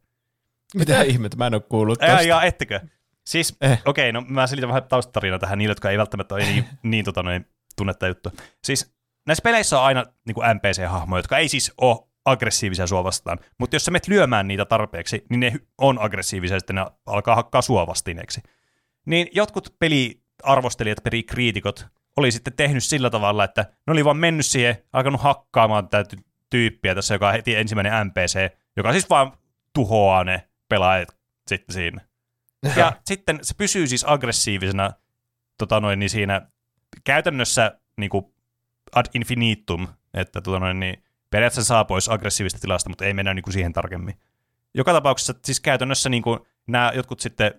Mitä 0.74 1.02
ihmettä, 1.02 1.36
mä 1.36 1.46
en 1.46 1.54
ole 1.54 1.62
kuullut 1.68 2.02
Ää, 2.02 2.08
tosta. 2.10 2.22
ja 2.28 2.42
ettekö? 2.42 2.80
Siis, 3.26 3.56
Eh. 3.60 3.82
okei, 3.84 4.12
no 4.12 4.24
mä 4.28 4.46
selitän 4.46 4.68
vähän 4.68 4.84
taustatarina 4.84 5.38
tähän 5.38 5.58
niille, 5.58 5.70
jotka 5.70 5.90
ei 5.90 5.98
välttämättä 5.98 6.34
ole 6.34 6.44
niin, 6.44 6.64
niin, 6.82 7.04
tota, 7.04 7.22
noin, 7.22 7.46
tunnetta 7.76 8.08
juttu. 8.08 8.32
Siis 8.64 8.94
näissä 9.26 9.42
peleissä 9.42 9.78
on 9.78 9.84
aina 9.84 10.04
niin 10.26 10.36
NPC-hahmoja, 10.36 11.18
jotka 11.18 11.38
ei 11.38 11.48
siis 11.48 11.72
ole 11.80 11.98
aggressiivisia 12.24 12.86
sua 12.86 13.04
vastaan, 13.04 13.38
mutta 13.58 13.76
jos 13.76 13.84
sä 13.84 13.90
menet 13.90 14.08
lyömään 14.08 14.48
niitä 14.48 14.64
tarpeeksi, 14.64 15.24
niin 15.30 15.40
ne 15.40 15.52
on 15.78 15.98
aggressiivisia 16.02 16.54
ja 16.56 16.60
sitten 16.60 16.76
ne 16.76 16.86
alkaa 17.06 17.34
hakkaa 17.34 17.62
sua 17.62 17.86
vastineeksi. 17.86 18.40
Niin 19.06 19.28
jotkut 19.32 19.74
peliarvostelijat, 19.78 20.98
pelikriitikot, 21.04 21.86
oli 22.16 22.30
sitten 22.32 22.52
tehnyt 22.52 22.84
sillä 22.84 23.10
tavalla, 23.10 23.44
että 23.44 23.62
ne 23.86 23.90
oli 23.92 24.04
vaan 24.04 24.16
mennyt 24.16 24.46
siihen, 24.46 24.76
alkanut 24.92 25.20
hakkaamaan 25.20 25.88
tätä 25.88 26.16
tyyppiä 26.50 26.94
tässä, 26.94 27.14
joka 27.14 27.28
on 27.28 27.34
heti 27.34 27.56
ensimmäinen 27.56 28.06
NPC, 28.06 28.56
joka 28.76 28.92
siis 28.92 29.10
vaan 29.10 29.32
tuhoaa 29.72 30.24
ne 30.24 30.48
pelaajat 30.68 31.16
sitten 31.46 31.74
siinä. 31.74 32.00
Ja 32.76 32.92
sitten 33.04 33.38
se 33.42 33.54
pysyy 33.54 33.86
siis 33.86 34.04
aggressiivisena 34.04 34.90
tota 35.58 35.80
noin, 35.80 35.98
niin 35.98 36.10
siinä 36.10 36.42
käytännössä 37.04 37.78
niin 37.96 38.10
kuin 38.10 38.24
ad 38.94 39.06
infinitum, 39.14 39.88
että 40.14 40.40
tota 40.40 40.60
noin, 40.60 40.80
niin 40.80 41.02
periaatteessa 41.30 41.68
saa 41.68 41.84
pois 41.84 42.08
aggressiivista 42.08 42.60
tilasta, 42.60 42.88
mutta 42.88 43.04
ei 43.04 43.14
mennä 43.14 43.34
niin 43.34 43.42
kuin 43.42 43.52
siihen 43.52 43.72
tarkemmin. 43.72 44.14
Joka 44.74 44.92
tapauksessa 44.92 45.34
siis 45.44 45.60
käytännössä 45.60 46.08
niin 46.08 46.22
kuin 46.22 46.40
nämä 46.66 46.92
jotkut 46.94 47.20
sitten, 47.20 47.54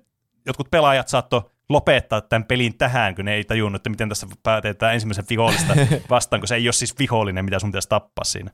jotkut 0.46 0.72
pelaajat 0.72 1.08
saattoi 1.08 1.50
lopettaa 1.70 2.22
tämän 2.22 2.46
pelin 2.46 2.78
tähän, 2.78 3.16
kun 3.16 3.26
ne 3.26 3.34
ei 3.34 3.44
tajunnut, 3.44 3.80
että 3.80 3.90
miten 3.90 4.10
tässä 4.10 4.28
päätetään 4.44 4.94
ensimmäisen 4.94 5.26
vihollista 5.30 5.74
vastaan, 6.10 6.40
kun 6.40 6.48
se 6.48 6.56
ei 6.56 6.68
ole 6.68 6.74
siis 6.74 7.00
vihollinen, 7.00 7.46
mitä 7.46 7.60
sun 7.60 7.70
pitäisi 7.70 7.90
tappaa 7.90 8.24
siinä. 8.24 8.52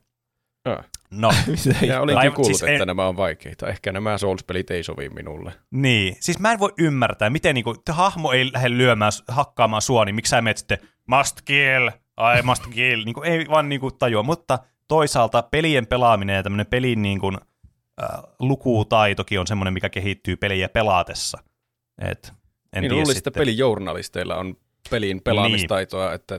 Ah. 0.66 0.86
No, 1.12 1.30
Ja 1.88 2.02
olinkin 2.02 2.20
Aivan, 2.20 2.36
kuullut, 2.36 2.58
siis 2.58 2.64
että 2.64 2.84
en- 2.84 2.88
nämä 2.88 3.08
on 3.08 3.18
vaikeita. 3.18 3.68
Ehkä 3.68 3.92
nämä 3.92 4.18
Souls-pelit 4.18 4.72
ei 4.72 4.84
sovi 4.84 5.10
minulle. 5.10 5.54
Niin, 5.72 6.16
siis 6.20 6.40
mä 6.40 6.52
en 6.52 6.60
voi 6.60 6.74
ymmärtää, 6.78 7.30
miten 7.30 7.56
niinku, 7.56 7.76
te 7.86 7.92
hahmo 7.92 8.32
ei 8.32 8.54
lähde 8.54 8.70
lyömään, 8.70 9.12
hakkaamaan 9.28 9.82
sua, 9.82 10.06
niin 10.06 10.16
miksi 10.16 10.30
sä 10.30 10.42
menet 10.42 10.58
sitten 10.58 10.78
must 11.08 11.42
kill, 11.46 11.90
ai 12.18 12.42
must 12.42 12.64
kill, 12.68 13.04
niinku, 13.04 13.22
ei 13.22 13.46
vaan 13.50 13.70
niinku 13.70 13.92
tajua, 13.92 14.24
mutta 14.24 14.60
toisaalta 14.88 15.42
pelien 15.42 15.88
pelaaminen 15.88 16.36
ja 16.36 16.44
tämmöinen 16.44 16.66
pelin 16.66 17.02
niinku, 17.02 17.32
äh, 18.04 18.10
lukutaitokin 18.40 19.40
on 19.40 19.48
semmoinen, 19.48 19.74
mikä 19.74 19.90
kehittyy 19.90 20.36
peliä 20.36 20.70
pelaatessa. 20.70 21.38
Et, 22.02 22.34
en 22.74 22.82
niin 22.82 22.94
luulisin, 22.94 23.18
että 23.18 23.32
pelijournalisteilla 23.32 24.36
on 24.36 24.56
pelin 24.90 25.22
pelaamistaitoa, 25.22 26.14
että 26.14 26.38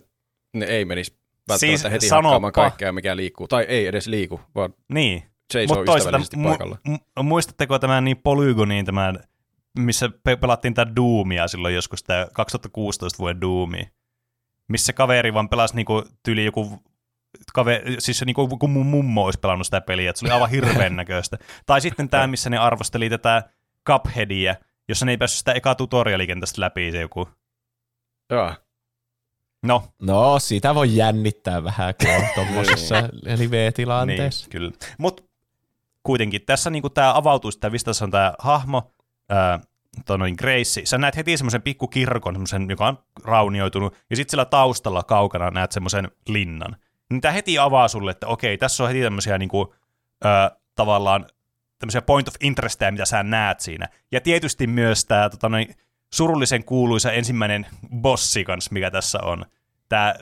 ne 0.55 0.67
ei 0.67 0.85
menisi 0.85 1.24
välttämättä 1.49 1.79
Siis 1.79 1.93
heti 1.93 2.09
sanoppa. 2.09 2.31
hakkaamaan 2.31 2.53
kaikkea, 2.53 2.93
mikä 2.93 3.17
liikkuu. 3.17 3.49
Tai 3.49 3.65
ei 3.69 3.87
edes 3.87 4.07
liiku, 4.07 4.41
vaan 4.55 4.75
Niin, 4.89 5.23
seisoo 5.53 5.77
toisaalta 5.77 5.97
ystävällisesti 5.99 6.37
paikalla. 6.45 6.79
mu- 6.89 7.23
muistatteko 7.23 7.79
tämän 7.79 8.05
niin 8.05 8.17
Polygoniin 8.17 8.87
tämän, 8.87 9.19
missä 9.79 10.11
pe- 10.23 10.37
pelattiin 10.37 10.75
tätä 10.75 10.97
Doomia 10.97 11.49
silloin 11.49 11.75
joskus, 11.75 12.03
tämä 12.03 12.27
2016 12.33 13.19
vuoden 13.19 13.41
Doomi, 13.41 13.89
missä 14.69 14.93
kaveri 14.93 15.35
vaan 15.35 15.49
pelasi 15.49 15.75
niinku 15.77 16.03
tyyli 16.23 16.45
joku 16.45 16.83
kaveri, 17.53 17.97
siis 17.99 18.19
se 18.19 18.25
niinku 18.25 18.49
kun 18.59 18.71
mun 18.71 18.87
mummo 18.87 19.25
olisi 19.25 19.41
pelannut 19.41 19.67
sitä 19.67 19.81
peliä, 19.81 20.11
että 20.11 20.21
se 20.21 20.27
oli 20.27 20.33
aivan 20.33 20.51
hirveän 20.51 20.97
näköistä. 21.03 21.39
Tai 21.67 21.81
sitten 21.81 22.09
tämä, 22.09 22.27
missä 22.27 22.51
ne 22.51 22.59
arvosteli 22.59 23.11
tätä 23.11 23.43
Cupheadia, 23.89 24.55
jossa 24.89 25.07
ne 25.07 25.13
ei 25.13 25.17
päässyt 25.19 25.39
sitä 25.39 25.53
eka 25.53 25.75
tutorialikentästä 25.75 26.61
läpi 26.61 26.93
se 26.93 27.01
joku. 27.01 27.29
Jaa. 28.31 28.57
No, 29.65 29.83
No, 30.03 30.39
sitä 30.39 30.75
voi 30.75 30.97
jännittää 30.97 31.65
vähän, 31.65 31.95
kun 32.01 32.11
on 32.11 32.29
tuommoisessa 32.35 33.01
niin, 33.01 33.39
live-tilanteessa. 33.39 34.51
kyllä. 34.51 34.71
Mutta 34.99 35.23
kuitenkin 36.03 36.43
tässä 36.47 36.71
niinku 36.71 36.91
tämä 36.91 37.15
avautuu 37.17 37.51
mistä 37.71 37.89
tässä 37.89 38.05
on 38.05 38.11
tämä 38.11 38.35
hahmo, 38.39 38.93
ää, 39.29 39.61
toi 40.07 40.19
noin 40.19 40.35
Grace. 40.39 40.81
Sä 40.85 40.99
näet 40.99 41.17
heti 41.17 41.37
semmoisen 41.37 41.63
pikkukirkon, 41.63 42.35
semmoisen, 42.35 42.71
joka 42.71 42.87
on 42.87 42.99
raunioitunut, 43.25 43.95
ja 44.11 44.17
sitten 44.17 44.31
siellä 44.31 44.45
taustalla 44.45 45.03
kaukana 45.03 45.51
näet 45.51 45.73
semmoisen 45.73 46.11
linnan. 46.29 46.77
Niin 47.11 47.21
tämä 47.21 47.33
heti 47.33 47.59
avaa 47.59 47.89
sulle, 47.89 48.11
että 48.11 48.27
okei, 48.27 48.59
tässä 48.59 48.83
on 48.83 48.89
heti 48.89 49.03
tämmöisiä 49.03 49.39
niinku, 49.39 49.75
ää, 50.25 50.51
tavallaan 50.75 51.27
tämmöisiä 51.79 52.03
point 52.03 52.29
of 52.29 52.35
interestejä, 52.41 52.91
mitä 52.91 53.05
sä 53.05 53.23
näet 53.23 53.61
siinä. 53.61 53.89
Ja 54.13 54.21
tietysti 54.21 54.67
myös 54.67 55.05
tämä 55.05 55.31
tota 55.31 55.49
noin, 55.49 55.75
surullisen 56.15 56.65
kuuluisa 56.65 57.13
ensimmäinen 57.13 57.67
bossi 58.01 58.45
kanssa, 58.45 58.71
mikä 58.73 58.91
tässä 58.91 59.19
on. 59.23 59.47
Tämä 59.89 60.15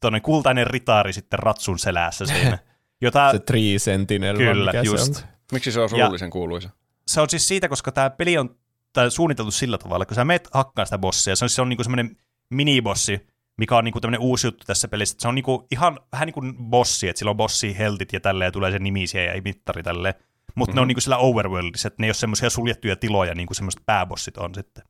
tonne 0.00 0.20
kultainen 0.20 0.66
ritaari 0.66 1.12
sitten 1.12 1.38
ratsun 1.38 1.78
selässä 1.78 2.26
siinä. 2.26 2.58
Jota, 3.02 3.32
Se 3.32 3.38
Tree 3.38 3.78
Sentinel, 3.78 4.36
Kyllä, 4.36 4.72
mikä 4.72 4.82
just. 4.82 5.14
se 5.14 5.22
on. 5.22 5.28
Miksi 5.52 5.72
se 5.72 5.80
on 5.80 5.88
surullisen 5.88 6.30
kuuluisa? 6.30 6.70
se 7.08 7.20
on 7.20 7.30
siis 7.30 7.48
siitä, 7.48 7.68
koska 7.68 7.92
tämä 7.92 8.10
peli 8.10 8.38
on 8.38 8.56
tää 8.92 9.10
suunniteltu 9.10 9.50
sillä 9.50 9.78
tavalla, 9.78 10.02
että 10.02 10.10
kun 10.10 10.14
sä 10.14 10.24
meet 10.24 10.48
hakkaan 10.52 10.86
sitä 10.86 10.98
bossia, 10.98 11.36
se 11.36 11.44
on, 11.44 11.48
se 11.48 11.62
on 11.62 11.68
niinku 11.68 11.84
semmoinen 11.84 12.16
minibossi, 12.50 13.26
mikä 13.58 13.76
on 13.76 13.84
niinku 13.84 14.00
tämmöinen 14.00 14.20
uusi 14.20 14.46
juttu 14.46 14.64
tässä 14.66 14.88
pelissä. 14.88 15.12
että 15.12 15.22
Se 15.22 15.28
on 15.28 15.34
niinku 15.34 15.66
ihan 15.70 16.00
vähän 16.12 16.26
niin 16.26 16.34
kuin 16.34 16.56
bossi, 16.56 17.08
että 17.08 17.18
sillä 17.18 17.30
on 17.30 17.36
bossi 17.36 17.78
heltit 17.78 18.12
ja 18.12 18.20
tälleen, 18.20 18.48
ja 18.48 18.52
tulee 18.52 18.70
se 18.70 18.78
nimi 18.78 19.06
siihen 19.06 19.36
ja 19.36 19.42
mittari 19.44 19.82
tälleen. 19.82 20.14
mutta 20.54 20.70
mm-hmm. 20.70 20.76
ne 20.76 20.80
on 20.80 20.88
niinku 20.88 21.00
sillä 21.00 21.16
overworldissa, 21.16 21.88
että 21.88 22.02
ne 22.02 22.06
ei 22.06 22.08
ole 22.08 22.14
semmoisia 22.14 22.50
suljettuja 22.50 22.96
tiloja, 22.96 23.34
niin 23.34 23.46
kuin 23.46 23.56
semmoiset 23.56 23.82
pääbossit 23.86 24.36
on 24.36 24.54
sitten. 24.54 24.84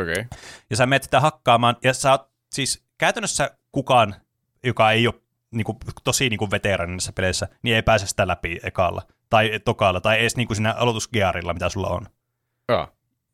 Okay. 0.00 0.24
Ja 0.70 0.76
sä 0.76 0.86
menet 0.86 1.02
sitä 1.02 1.20
hakkaamaan, 1.20 1.76
ja 1.84 1.94
sä 1.94 2.10
oot, 2.10 2.30
siis 2.52 2.86
käytännössä 2.98 3.50
kukaan, 3.72 4.14
joka 4.64 4.90
ei 4.90 5.06
ole 5.06 5.14
niinku, 5.50 5.76
tosi 6.04 6.28
niinku 6.28 6.50
veteraani 6.50 6.92
näissä 6.92 7.12
peleissä, 7.12 7.48
niin 7.62 7.76
ei 7.76 7.82
pääse 7.82 8.06
sitä 8.06 8.26
läpi 8.26 8.60
ekalla, 8.62 9.02
tai 9.30 9.60
tokalla, 9.64 10.00
tai 10.00 10.20
edes 10.20 10.36
niinku 10.36 10.54
siinä 10.54 10.72
aloitusgearilla, 10.72 11.54
mitä 11.54 11.68
sulla 11.68 11.88
on. 11.88 12.06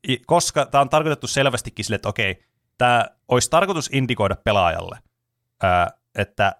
I- 0.09 0.23
Koska 0.27 0.67
tämä 0.67 0.83
on 0.83 0.89
tarkoitettu 0.89 1.27
selvästikin 1.27 1.85
sille, 1.85 1.95
että 1.95 2.09
okei, 2.09 2.45
tämä 2.79 3.07
olisi 3.29 3.51
tarkoitus 3.51 3.91
indikoida 3.93 4.37
pelaajalle, 4.37 4.99
ää, 5.63 5.91
että 6.15 6.57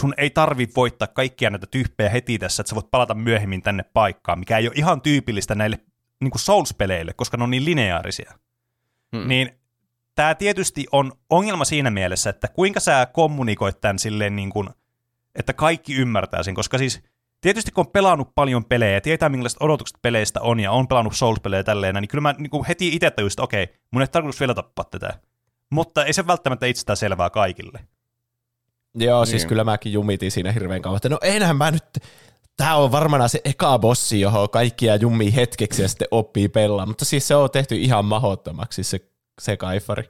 sun 0.00 0.14
ei 0.16 0.30
tarvi 0.30 0.68
voittaa 0.76 1.08
kaikkia 1.08 1.50
näitä 1.50 1.66
tyyppejä 1.66 2.08
heti 2.08 2.38
tässä, 2.38 2.60
että 2.60 2.68
sä 2.68 2.74
voit 2.74 2.90
palata 2.90 3.14
myöhemmin 3.14 3.62
tänne 3.62 3.82
paikkaan, 3.82 4.38
mikä 4.38 4.58
ei 4.58 4.68
ole 4.68 4.74
ihan 4.76 5.00
tyypillistä 5.00 5.54
näille 5.54 5.80
niin 6.20 6.30
kuin 6.30 6.40
Souls-peleille, 6.40 7.12
koska 7.16 7.36
ne 7.36 7.44
on 7.44 7.50
niin 7.50 7.64
lineaarisia. 7.64 8.32
Hmm. 9.14 9.28
Niin 9.28 9.50
tämä 10.14 10.34
tietysti 10.34 10.86
on 10.92 11.12
ongelma 11.30 11.64
siinä 11.64 11.90
mielessä, 11.90 12.30
että 12.30 12.48
kuinka 12.48 12.80
sä 12.80 13.06
kommunikoit 13.12 13.80
tämän 13.80 13.98
silleen 13.98 14.36
niin 14.36 14.50
kuin, 14.50 14.68
että 15.34 15.52
kaikki 15.52 15.94
ymmärtää 15.94 16.42
sen, 16.42 16.54
koska 16.54 16.78
siis 16.78 17.02
tietysti 17.40 17.72
kun 17.72 17.86
on 17.86 17.92
pelannut 17.92 18.34
paljon 18.34 18.64
pelejä 18.64 18.94
ja 18.94 19.00
tietää 19.00 19.28
millaiset 19.28 19.62
odotukset 19.62 19.98
peleistä 20.02 20.40
on 20.40 20.60
ja 20.60 20.72
on 20.72 20.88
pelannut 20.88 21.16
Souls-pelejä 21.16 21.64
tälleen, 21.64 21.94
niin 21.94 22.08
kyllä 22.08 22.22
mä 22.22 22.34
niin 22.38 22.50
kuin 22.50 22.64
heti 22.64 22.88
itse 22.88 23.10
tajusin, 23.10 23.34
että 23.34 23.42
okei, 23.42 23.68
mun 23.90 24.02
ei 24.02 24.08
tarkoitus 24.08 24.40
vielä 24.40 24.54
tappaa 24.54 24.84
tätä. 24.84 25.18
Mutta 25.70 26.04
ei 26.04 26.12
se 26.12 26.26
välttämättä 26.26 26.66
itsestään 26.66 26.96
selvää 26.96 27.30
kaikille. 27.30 27.80
Joo, 28.94 29.20
Niin. 29.20 29.30
siis 29.30 29.46
kyllä 29.46 29.64
mäkin 29.64 29.92
jumitin 29.92 30.30
siinä 30.30 30.52
hirveän 30.52 30.82
kauan, 30.82 30.96
että 30.96 31.08
no 31.08 31.18
enhän 31.22 31.56
mä 31.56 31.70
nyt, 31.70 31.84
tää 32.56 32.76
on 32.76 32.92
varmana 32.92 33.28
se 33.28 33.40
eka 33.44 33.78
bossi, 33.78 34.20
johon 34.20 34.50
kaikkia 34.50 34.96
jumii 34.96 35.34
hetkeksi 35.34 35.82
ja 35.82 35.88
sitten 35.88 36.08
oppii 36.10 36.48
pelaa, 36.48 36.86
mutta 36.86 37.04
siis 37.04 37.28
se 37.28 37.34
on 37.36 37.50
tehty 37.50 37.76
ihan 37.76 38.04
mahottomaksi 38.04 38.84
se, 38.84 39.00
se 39.40 39.56
kaifari. 39.56 40.04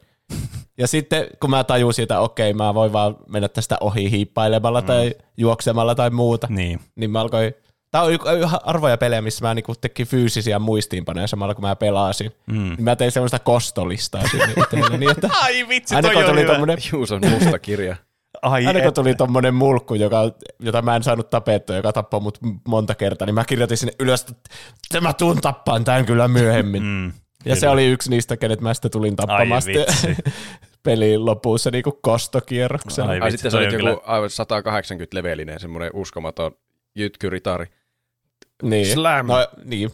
Ja 0.78 0.86
sitten 0.88 1.26
kun 1.40 1.50
mä 1.50 1.64
tajusin, 1.64 2.02
että 2.02 2.20
okei, 2.20 2.54
mä 2.54 2.74
voin 2.74 2.92
vaan 2.92 3.16
mennä 3.28 3.48
tästä 3.48 3.76
ohi 3.80 4.10
hiippailemalla 4.10 4.80
mm. 4.80 4.86
tai 4.86 5.14
juoksemalla 5.36 5.94
tai 5.94 6.10
muuta, 6.10 6.46
Niin. 6.50 6.80
niin 6.96 7.10
mä 7.10 7.20
alkoin, 7.20 7.54
tää 7.90 8.02
on 8.02 8.18
arvoja 8.64 8.96
pelejä, 8.98 9.22
missä 9.22 9.44
mä 9.46 9.54
niinku 9.54 9.74
tekin 9.74 10.06
fyysisiä 10.06 10.58
muistiinpanoja 10.58 11.26
samalla 11.26 11.54
kun 11.54 11.64
mä 11.64 11.76
pelasin. 11.76 12.32
Mm. 12.46 12.54
Niin 12.58 12.84
mä 12.84 12.96
tein 12.96 13.12
semmoista 13.12 13.38
kostolistaa 13.38 14.28
sinne 14.28 14.52
itselleni, 14.62 14.98
niin 14.98 15.10
että 15.10 15.28
Ai 15.42 15.68
vitsi, 15.68 15.94
aina 15.94 16.12
kun 16.12 16.24
tuli 16.24 16.44
tommonen 16.44 16.78
Juuson 16.92 17.20
musta 17.30 17.58
kirja. 17.58 17.96
Ai 18.44 18.66
Aina 18.66 18.80
kun 18.80 18.88
et. 18.88 18.94
tuli 18.94 19.14
tommonen 19.14 19.54
mulkku, 19.54 19.94
joka, 19.94 20.18
jota 20.60 20.82
mä 20.82 20.96
en 20.96 21.02
saanut 21.02 21.30
tapettua, 21.30 21.76
joka 21.76 21.92
tappoi 21.92 22.20
mut 22.20 22.38
monta 22.68 22.94
kertaa, 22.94 23.26
niin 23.26 23.34
mä 23.34 23.44
kirjoitin 23.44 23.76
sinne 23.76 23.92
ylös, 24.00 24.20
että 24.22 25.00
mä 25.00 25.12
tuun 25.12 25.40
tappaan 25.40 25.84
tämän 25.84 26.06
kyllä 26.06 26.28
myöhemmin. 26.28 26.82
Mm, 26.82 26.88
Mm, 26.88 27.06
ja 27.06 27.12
kyllä. 27.44 27.56
se 27.56 27.68
oli 27.68 27.86
yksi 27.86 28.10
niistä, 28.10 28.36
kenet 28.36 28.60
mä 28.60 28.74
sitten 28.74 28.90
tulin 28.90 29.14
Ai 29.28 29.62
sitten 29.62 29.86
pelin 30.82 31.24
lopussa 31.26 31.70
niinku 31.70 31.98
kostokierroksella. 32.02 33.10
Ai 33.10 33.20
Ai 33.20 33.26
vitsi, 33.26 33.36
sitten 33.36 33.50
se 33.50 33.56
oli 33.56 33.88
joku 33.88 34.02
aivan 34.04 34.30
180 34.30 35.16
levelinen, 35.16 35.60
semmoinen 35.60 35.90
uskomaton 35.94 36.52
jytkyritari. 36.94 37.66
Niin. 38.62 38.86
Slam. 38.86 39.26
No, 39.26 39.48
niin. 39.64 39.90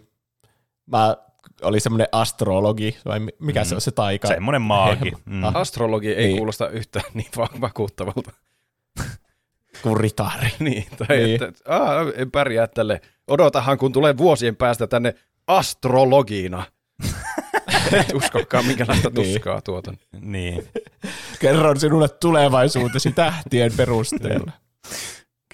Mä 0.87 1.17
oli 1.63 1.81
semmoinen 1.81 2.09
astrologi, 2.13 2.97
vai 3.05 3.21
mi- 3.21 3.35
mikä 3.39 3.61
mm. 3.61 3.65
se 3.65 3.75
on 3.75 3.81
se 3.81 3.91
taika? 3.91 4.29
Semmoinen 4.29 4.63
maagi. 4.63 5.13
Mm. 5.25 5.45
Ah. 5.45 5.57
Astrologi 5.57 6.09
ei 6.13 6.27
Niin. 6.27 6.37
kuulosta 6.37 6.69
yhtään 6.69 7.05
niin 7.15 7.27
va- 7.37 7.49
vakuuttavalta. 7.61 8.33
Kuin 9.83 9.97
ritari. 9.97 10.49
niin, 10.59 10.87
tai 10.99 11.17
Niin. 11.17 11.43
että 11.43 11.75
aa, 11.75 12.01
en 12.17 12.31
pärjää 12.31 12.67
tälle. 12.67 13.01
Odotahan, 13.29 13.79
kun 13.79 13.93
tulee 13.93 14.17
vuosien 14.17 14.57
päästä 14.57 14.87
tänne 14.87 15.15
astrologina. 15.47 16.65
Et 18.01 18.13
uskokaan, 18.15 18.65
minkälaista 18.67 19.11
Niin. 19.11 19.33
tuskaa 19.35 19.61
tuotan. 19.61 19.97
Niin, 20.21 20.69
Kerron 21.39 21.81
sinulle 21.81 22.09
tulevaisuutesi 22.09 23.13
tähtien 23.13 23.73
perusteella. 23.77 24.53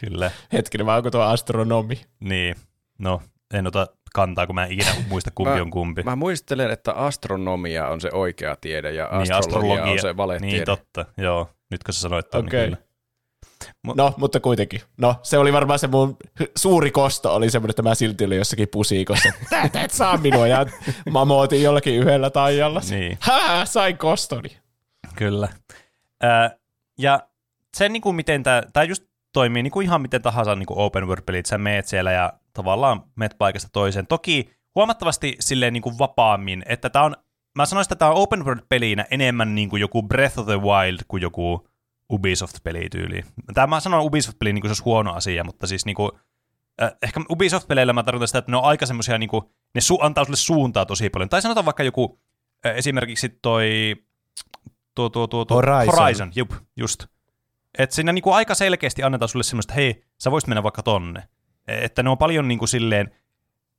kyllä. 0.00 0.30
Hetkinen, 0.52 0.86
vai 0.86 0.96
onko 0.96 1.10
tuo 1.10 1.20
astronomi? 1.20 2.00
Niin. 2.20 2.54
No, 2.98 3.22
en 3.54 3.66
ota 3.66 3.86
kantaa, 4.16 4.46
kun 4.46 4.54
mä 4.54 4.64
en 4.64 4.72
ikinä 4.72 4.90
muista 5.08 5.30
kumpi 5.34 5.54
Mä- 5.54 5.62
on 5.62 5.70
kumpi. 5.70 6.02
Mä 6.02 6.16
muistelen, 6.16 6.70
että 6.70 6.92
astronomia 6.92 7.88
on 7.88 8.00
se 8.00 8.10
oikea 8.12 8.56
tiede 8.60 8.92
ja 8.92 9.08
niin, 9.18 9.34
astrologia, 9.34 9.84
on 9.84 9.98
se 10.00 10.16
valetiede. 10.16 10.52
Niin, 10.56 10.64
totta. 10.64 11.04
Joo, 11.16 11.50
nyt 11.70 11.84
kun 11.84 11.94
sä 11.94 12.00
sanoit 12.00 12.30
ton, 12.30 12.44
Okei. 12.46 12.60
niin 12.60 12.76
kyllä. 12.76 12.86
No, 13.96 14.14
mutta 14.16 14.40
kuitenkin. 14.40 14.80
No, 14.96 15.14
se 15.22 15.38
oli 15.38 15.52
varmaan 15.52 15.78
se 15.78 15.86
mun 15.86 16.16
suuri 16.56 16.90
kosto 16.90 17.34
oli 17.34 17.50
semmoinen, 17.50 17.70
että 17.70 17.82
mä 17.82 17.94
silti 17.94 18.24
olin 18.24 18.38
jossakin 18.38 18.68
pusiikossa. 18.72 19.32
Tätä 19.50 19.82
et 19.82 19.90
saa 19.90 20.16
minua. 20.16 20.46
Ja 20.46 20.66
mä 21.10 21.24
mootin 21.24 21.62
jollakin 21.62 21.94
yhdellä 21.94 22.30
taijalla. 22.30 22.80
Niin. 22.90 23.18
Hää, 23.20 23.64
sain 23.64 23.98
kostoni. 23.98 24.56
Kyllä. 25.16 25.48
Ja 26.98 27.20
se, 27.76 27.88
niin 27.88 28.02
kuin 28.02 28.16
miten 28.16 28.42
tämä 28.42 28.84
just 28.88 29.04
toimii 29.36 29.62
niin 29.62 29.70
kuin 29.70 29.84
ihan 29.84 30.02
miten 30.02 30.22
tahansa 30.22 30.54
niin 30.54 30.66
kuin 30.66 30.78
open 30.78 31.06
world-pelit, 31.06 31.46
sä 31.46 31.58
meet 31.58 31.86
siellä 31.86 32.12
ja 32.12 32.32
tavallaan 32.52 33.02
meet 33.16 33.34
paikasta 33.38 33.68
toiseen. 33.72 34.06
Toki 34.06 34.50
huomattavasti 34.74 35.36
silleen 35.40 35.72
niin 35.72 35.82
kuin 35.82 35.98
vapaammin, 35.98 36.62
että 36.66 36.90
tämä 36.90 37.04
on, 37.04 37.16
mä 37.54 37.66
sanoisin, 37.66 37.92
että 37.92 37.98
tämä 37.98 38.10
on 38.10 38.16
open 38.16 38.44
world-pelinä 38.44 39.04
enemmän 39.10 39.54
niin 39.54 39.70
kuin 39.70 39.80
joku 39.80 40.02
Breath 40.02 40.38
of 40.38 40.46
the 40.46 40.60
Wild 40.60 40.98
kuin 41.08 41.22
joku 41.22 41.68
Ubisoft-peli 42.12 42.88
tyyli. 42.90 43.22
Tämä 43.54 43.66
mä 43.66 43.80
sanon 43.80 44.04
Ubisoft-peli 44.04 44.52
niin 44.52 44.60
kuin 44.60 44.68
se 44.68 44.72
olisi 44.72 44.84
huono 44.84 45.12
asia, 45.12 45.44
mutta 45.44 45.66
siis 45.66 45.86
niin 45.86 45.96
kuin, 45.96 46.12
äh, 46.82 46.92
ehkä 47.02 47.20
Ubisoft-peleillä 47.30 47.92
mä 47.92 48.02
tarkoitan 48.02 48.28
sitä, 48.28 48.38
että 48.38 48.50
ne 48.50 48.56
on 48.56 48.64
aika 48.64 48.86
semmoisia, 48.86 49.18
niin 49.18 49.30
kuin, 49.30 49.42
ne 49.74 49.80
su- 49.80 50.04
antaa 50.04 50.24
sulle 50.24 50.36
suuntaa 50.36 50.86
tosi 50.86 51.10
paljon. 51.10 51.28
Tai 51.28 51.42
sanotaan 51.42 51.64
vaikka 51.64 51.82
joku, 51.82 52.20
äh, 52.66 52.76
esimerkiksi 52.76 53.38
toi 53.42 53.96
tuo, 54.94 55.08
tuo, 55.08 55.26
tuo, 55.26 55.44
tuo 55.44 55.56
Horizon. 55.56 55.94
Horizon, 55.94 56.32
jup, 56.34 56.52
just. 56.76 57.06
Että 57.78 57.96
siinä 57.96 58.12
niinku 58.12 58.32
aika 58.32 58.54
selkeästi 58.54 59.02
annetaan 59.02 59.28
sulle 59.28 59.42
semmoista, 59.42 59.74
hei, 59.74 60.04
sä 60.18 60.30
voisit 60.30 60.48
mennä 60.48 60.62
vaikka 60.62 60.82
tonne. 60.82 61.22
E- 61.68 61.84
Että 61.84 62.02
ne 62.02 62.10
on 62.10 62.18
paljon 62.18 62.48
niinku 62.48 62.66
silleen 62.66 63.10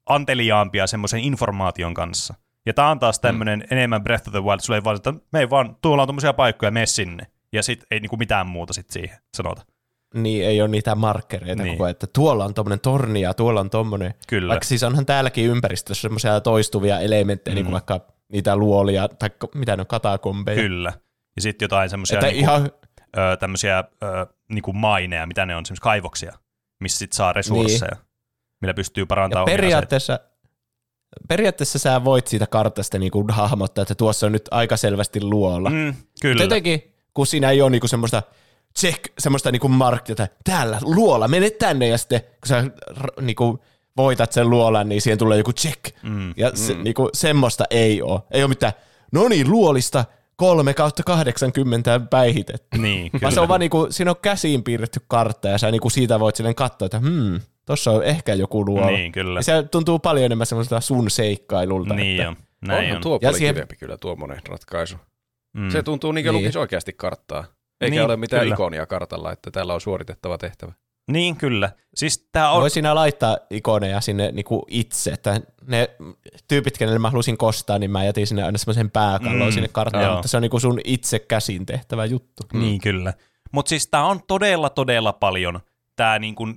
anteliaampia 0.06 0.88
semmoisen 0.88 1.20
informaation 1.20 1.94
kanssa. 1.94 2.34
Ja 2.66 2.74
tää 2.74 2.90
on 2.90 3.00
taas 3.00 3.20
tämmönen 3.20 3.60
mm. 3.60 3.66
enemmän 3.72 4.04
Breath 4.04 4.28
of 4.28 4.32
the 4.32 4.44
Wild, 4.44 4.60
sulle 4.60 4.78
ei 4.78 4.84
vaan, 4.84 4.96
että 4.96 5.14
me 5.34 5.40
ei 5.40 5.50
vaan, 5.50 5.78
tuolla 5.82 6.04
on 6.04 6.08
tommosia 6.08 6.34
paikkoja, 6.34 6.72
mene 6.72 6.86
sinne. 6.86 7.28
Ja 7.54 7.64
sit 7.64 7.84
ei 7.92 8.00
niinku 8.00 8.18
mitään 8.18 8.48
muuta 8.48 8.74
sit 8.74 8.90
siihen 8.90 9.18
sanota. 9.38 9.66
Niin, 10.14 10.46
ei 10.46 10.62
ole 10.62 10.70
niitä 10.70 10.96
markkereita 10.96 11.56
Niin. 11.56 11.64
niin. 11.64 11.74
koko 11.76 11.84
ajan, 11.84 11.92
että 11.92 12.08
tuolla 12.08 12.46
on 12.46 12.54
tommonen 12.54 12.80
torni 12.80 13.22
ja 13.22 13.34
tuolla 13.34 13.60
on 13.60 13.70
tommonen. 13.70 14.14
Kyllä. 14.28 14.50
Vaikka 14.52 14.66
siis 14.66 14.84
onhan 14.84 15.06
täälläkin 15.06 15.46
ympäristössä 15.46 16.02
semmoisia 16.02 16.42
toistuvia 16.42 17.00
elementtejä, 17.00 17.54
mm. 17.54 17.56
niin 17.56 17.66
kuin 17.66 17.74
vaikka 17.74 18.02
niitä 18.34 18.56
luolia, 18.56 19.08
tai 19.08 19.30
mitä 19.56 19.76
ne 19.76 19.82
on, 19.82 19.88
katakombeja. 19.88 20.62
Kyllä. 20.62 20.94
Ja 21.36 21.42
sitten 21.42 21.66
jotain 21.66 21.90
semmoisia 21.90 22.16
Että 22.20 22.28
niinku, 22.28 22.42
ihan, 22.42 22.72
ö, 23.18 23.38
tämmöisiä 23.38 23.80
ö, 23.80 24.28
niinku 24.50 24.74
maineja, 24.74 25.28
mitä 25.28 25.46
ne 25.46 25.56
on, 25.56 25.66
semmoisia 25.66 25.84
kaivoksia, 25.84 26.34
missä 26.80 27.00
sit 27.00 27.14
saa 27.14 27.34
resursseja, 27.34 27.92
niin. 27.96 28.06
millä 28.62 28.74
pystyy 28.74 29.06
parantamaan 29.06 29.46
periaatteessa, 29.46 30.20
periaatteessa 31.28 31.80
sä 31.80 32.04
voit 32.04 32.28
siitä 32.28 32.48
kartasta 32.48 33.00
niin 33.00 33.12
kuin 33.12 33.30
hahmottaa, 33.30 33.82
että 33.82 33.96
tuossa 33.96 34.26
on 34.26 34.32
nyt 34.32 34.48
aika 34.52 34.78
selvästi 34.78 35.22
luola. 35.22 35.70
Mm. 35.70 35.76
Mm, 35.76 35.94
kyllä. 36.22 36.44
Jotenkin, 36.44 36.94
kun 37.14 37.28
siinä 37.28 37.50
ei 37.50 37.62
ole 37.62 37.70
niinku 37.70 37.88
semmoista 37.88 38.24
check, 38.80 39.04
semmoista 39.20 39.52
niinku 39.52 39.68
markkiota, 39.68 40.28
täällä 40.44 40.80
luola, 40.82 41.28
mene 41.28 41.50
tänne, 41.50 41.88
ja 41.88 41.98
sitten 41.98 42.22
kun 42.22 42.48
sä 42.48 42.64
niinku 43.22 43.60
voitat 43.98 44.32
sen 44.32 44.50
luolan, 44.50 44.90
niin 44.90 45.02
siihen 45.02 45.18
tulee 45.18 45.38
joku 45.38 45.54
check. 45.54 45.84
Mm. 46.04 46.34
Ja 46.38 46.52
se, 46.56 46.74
niinku, 46.74 47.10
semmoista 47.14 47.66
ei 47.70 48.02
ole. 48.02 48.22
Ei 48.32 48.44
ole 48.44 48.50
mitään, 48.50 48.74
no 49.12 49.28
niin, 49.28 49.52
luolista 49.52 50.06
3 50.38 50.74
kautta 50.74 51.04
80 51.04 52.00
päihitetty. 52.10 52.78
Niin, 52.78 53.12
Vaan 53.22 53.34
se 53.34 53.40
on 53.40 53.48
vaan 53.48 53.60
niinku, 53.60 53.88
siinä 53.90 54.12
on 54.12 54.18
käsiin 54.22 54.64
piirretty 54.64 55.00
kartta, 55.08 55.48
ja 55.48 55.58
sä 55.58 55.72
niinku 55.72 55.90
siitä 55.90 56.20
voit 56.20 56.36
silleen 56.36 56.56
katsoa, 56.56 56.86
että 56.86 57.00
hmm, 57.00 57.40
tossa 57.66 57.92
on 57.92 58.04
ehkä 58.04 58.34
joku 58.34 58.66
luola. 58.66 58.88
Niin, 58.88 59.12
kyllä. 59.12 59.40
Ja 59.40 59.44
se 59.44 59.64
tuntuu 59.64 60.00
paljon 60.00 60.26
enemmän 60.26 60.48
semmoiselta 60.48 60.82
sun 60.82 61.10
seikkailulta. 61.10 61.94
Niin 61.94 62.20
että, 62.22 62.30
on, 62.30 62.38
näin 62.62 62.80
Onhan 62.84 62.96
on. 62.96 63.02
tuo 63.02 63.14
Ja 63.16 63.20
paljon 63.20 63.36
siihen- 63.36 63.56
kivempi 63.56 63.76
kyllä 63.76 63.98
tuommoinen 63.98 64.42
ratkaisu. 64.50 64.98
Mm. 65.58 65.70
Se 65.70 65.84
tuntuu 65.84 66.12
niin 66.12 66.26
kuin 66.26 66.34
Niin. 66.34 66.44
lukisi 66.44 66.60
oikeasti 66.60 66.94
karttaa. 66.94 67.44
Eikä 67.82 67.90
Niin, 67.96 68.02
ole 68.06 68.18
mitään 68.18 68.42
kyllä. 68.44 68.56
ikonia 68.56 68.86
kartalla, 68.86 69.32
että 69.32 69.52
täällä 69.52 69.74
on 69.74 69.82
suoritettava 69.82 70.38
tehtävä. 70.38 70.72
Niin, 71.12 71.36
kyllä. 71.36 71.72
Siis 71.96 72.30
tää 72.32 72.52
on... 72.52 72.62
Voi 72.62 72.70
siinä 72.70 72.96
laittaa 72.96 73.38
ikoneja 73.50 74.02
sinne 74.02 74.32
niinku 74.32 74.66
itse, 74.68 75.12
että 75.12 75.42
ne 75.68 75.90
tyypit, 76.48 76.78
kenelle 76.78 77.00
mä 77.00 77.10
halusin 77.10 77.38
kostaa, 77.38 77.80
niin 77.80 77.92
mä 77.92 78.04
jätin 78.04 78.28
sinne 78.28 78.44
aina 78.44 78.58
semmoisen 78.58 78.92
pääkallon 78.92 79.40
Mm, 79.40 79.46
mm, 79.46 79.52
sinne 79.52 79.68
karttaan, 79.68 80.04
joo. 80.04 80.14
mutta 80.14 80.28
se 80.28 80.38
on 80.38 80.42
niinku 80.42 80.60
sun 80.60 80.80
itse 80.84 81.20
käsin 81.20 81.66
tehtävä 81.66 82.06
juttu. 82.06 82.44
Niin, 82.54 82.82
kyllä. 82.82 83.14
Mutta 83.52 83.70
siis 83.70 83.88
tää 83.88 84.06
on 84.06 84.20
todella, 84.28 84.70
todella 84.70 85.14
paljon 85.14 85.60
tää 85.96 86.20
niinku, 86.20 86.48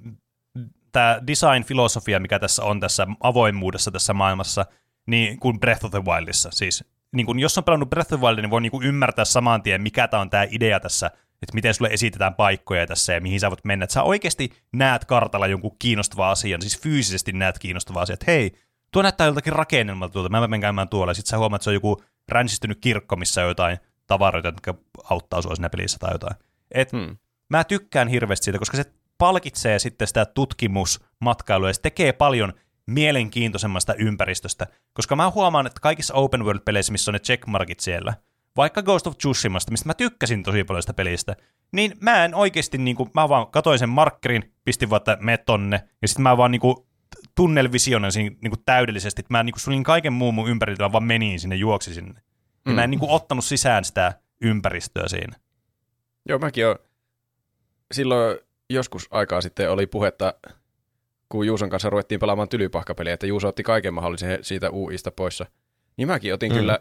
tää 0.93 1.21
design-filosofia, 1.27 2.21
mikä 2.21 2.39
tässä 2.39 2.65
on 2.65 2.81
tässä 2.81 3.07
avoimuudessa 3.21 3.91
tässä 3.91 4.15
maailmassa, 4.15 4.67
niin 5.07 5.41
kuin 5.41 5.61
Breath 5.61 5.85
of 5.85 5.91
the 5.91 6.05
Wildissa. 6.05 6.51
Siis 6.53 6.85
niin 7.13 7.27
kun, 7.27 7.39
jos 7.39 7.59
on 7.59 7.65
pelannut 7.65 7.91
Breath 7.91 8.13
of 8.15 8.21
the 8.21 8.27
Wild, 8.27 8.41
niin 8.41 8.51
voi 8.51 8.61
niin 8.61 8.71
kuin 8.71 8.87
ymmärtää 8.87 9.25
saman 9.25 9.63
tien, 9.63 9.83
mikä 9.83 10.09
tämä 10.09 10.21
on 10.21 10.31
tämä 10.31 10.47
idea 10.51 10.81
tässä 10.81 11.11
että 11.43 11.55
miten 11.55 11.75
sulle 11.75 11.91
esitetään 11.93 12.35
paikkoja 12.35 12.87
tässä 12.87 13.13
ja 13.13 13.21
mihin 13.21 13.41
sä 13.41 13.51
voit 13.51 13.65
mennä. 13.65 13.85
Että 13.85 13.95
sä 13.95 14.03
oikeasti 14.03 14.53
näet 14.73 15.05
kartalla 15.05 15.47
jonkun 15.47 15.77
kiinnostavan 15.79 16.31
asian, 16.31 16.63
siis 16.63 16.81
fyysisesti 16.81 17.33
näet 17.33 17.59
kiinnostavaa 17.59 18.03
asiaa, 18.03 18.15
että 18.15 18.33
hei, 18.33 18.53
tuo 18.93 19.03
näyttää 19.03 19.27
joltakin 19.27 19.53
rakennelmalta 19.53 20.13
tuolta, 20.13 20.29
mä 20.29 20.41
menen 20.41 20.61
käymään 20.61 20.89
tuolla. 20.89 21.15
Sitten 21.15 21.31
sä 21.31 21.39
huomaat, 21.39 21.61
että 21.61 21.65
se 21.65 21.71
on 21.71 21.75
joku 21.75 22.03
ränsistynyt 22.29 22.79
kirkko, 22.81 23.17
missä 23.17 23.43
on 23.43 23.49
jotain 23.49 23.79
tavaroita, 24.07 24.49
jotka 24.49 24.75
auttaa 25.11 25.43
sua 25.43 25.55
siinä 25.55 25.71
pelissä 25.71 25.99
tai 25.99 26.15
jotain. 26.15 26.37
Et 26.73 26.93
Hmm. 26.93 27.17
mä 27.51 27.65
tykkään 27.65 28.09
hirveästi 28.09 28.45
siitä, 28.45 28.59
koska 28.59 28.77
se 28.77 28.85
palkitsee 29.19 29.79
sitten 29.79 30.09
sitä 30.09 30.25
tutkimusmatkailua 30.25 31.69
ja 31.69 31.75
se 31.75 31.81
tekee 31.81 32.13
paljon 32.13 32.53
mielenkiintoisemmasta 32.87 33.95
ympäristöstä, 33.95 34.67
koska 34.93 35.17
mä 35.17 35.31
huomaan, 35.31 35.67
että 35.67 35.81
kaikissa 35.81 36.15
open 36.15 36.45
world-peleissä, 36.45 36.93
missä 36.93 37.11
on 37.11 37.13
ne 37.13 37.19
checkmarkit 37.19 37.81
siellä, 37.81 38.15
vaikka 38.57 38.83
Ghost 38.83 39.07
of 39.07 39.19
Tsushimasta, 39.19 39.71
mistä 39.71 39.89
mä 39.89 39.95
tykkäsin 39.95 40.43
tosi 40.43 40.65
paljon 40.65 40.83
sitä 40.83 40.95
pelistä, 40.95 41.37
niin 41.73 41.93
mä 42.01 42.25
en 42.25 42.35
oikeasti, 42.35 42.79
niin 42.79 42.97
kuin, 42.97 43.11
mä 43.15 43.29
vaan 43.29 43.47
katoin 43.47 43.79
sen 43.79 43.89
markkerin, 43.89 44.55
pistin 44.65 44.91
vaan, 44.91 44.99
että 44.99 45.19
me 45.21 45.37
tonne, 45.39 45.89
ja 46.03 46.09
sitten 46.09 46.23
mä 46.23 46.37
vaan 46.37 46.51
niin 46.51 46.61
kuin, 46.61 46.77
tunnelvisionasin 47.35 48.39
niin 48.43 48.51
kuin 48.51 48.63
täydellisesti, 48.67 49.21
että 49.21 49.35
mä 49.35 49.43
niin 49.43 49.53
kuin, 49.53 49.61
sulin 49.61 49.85
kaiken 49.85 50.13
muun 50.13 50.35
mun 50.35 50.49
ympäriltä, 50.49 50.93
vaan 50.93 51.05
menin 51.05 51.41
sinne, 51.41 51.57
juoksin 51.57 51.95
sinne. 51.95 52.21
Ja 52.67 52.73
mä 52.73 52.85
en 52.85 52.91
niin 52.91 52.99
kuin, 53.01 53.11
ottanut 53.11 53.45
sisään 53.45 53.85
sitä 53.85 54.13
ympäristöä 54.41 55.09
siinä. 55.09 55.37
Joo, 56.29 56.39
mäkin 56.39 56.67
olen. 56.67 56.79
Silloin 57.93 58.39
joskus 58.71 59.09
aikaa 59.11 59.41
sitten 59.41 59.71
oli 59.71 59.87
puhetta, 59.87 60.35
kun 61.29 61.47
Juuson 61.47 61.71
kanssa 61.71 61.91
ruvettiin 61.91 62.21
pelaamaan 62.21 62.49
tylypahkapeliä, 62.49 63.15
että 63.15 63.27
Juuso 63.27 63.49
otti 63.49 63.63
kaiken 63.63 63.95
mahdollisen 63.95 64.39
siitä 64.43 64.71
UIsta 64.71 65.11
poissa. 65.11 65.47
Niin 65.97 66.09
mäkin 66.09 66.35
otin 66.35 66.53
Mm. 66.53 66.55
mm. 66.55 66.61
kyllä 66.61 66.79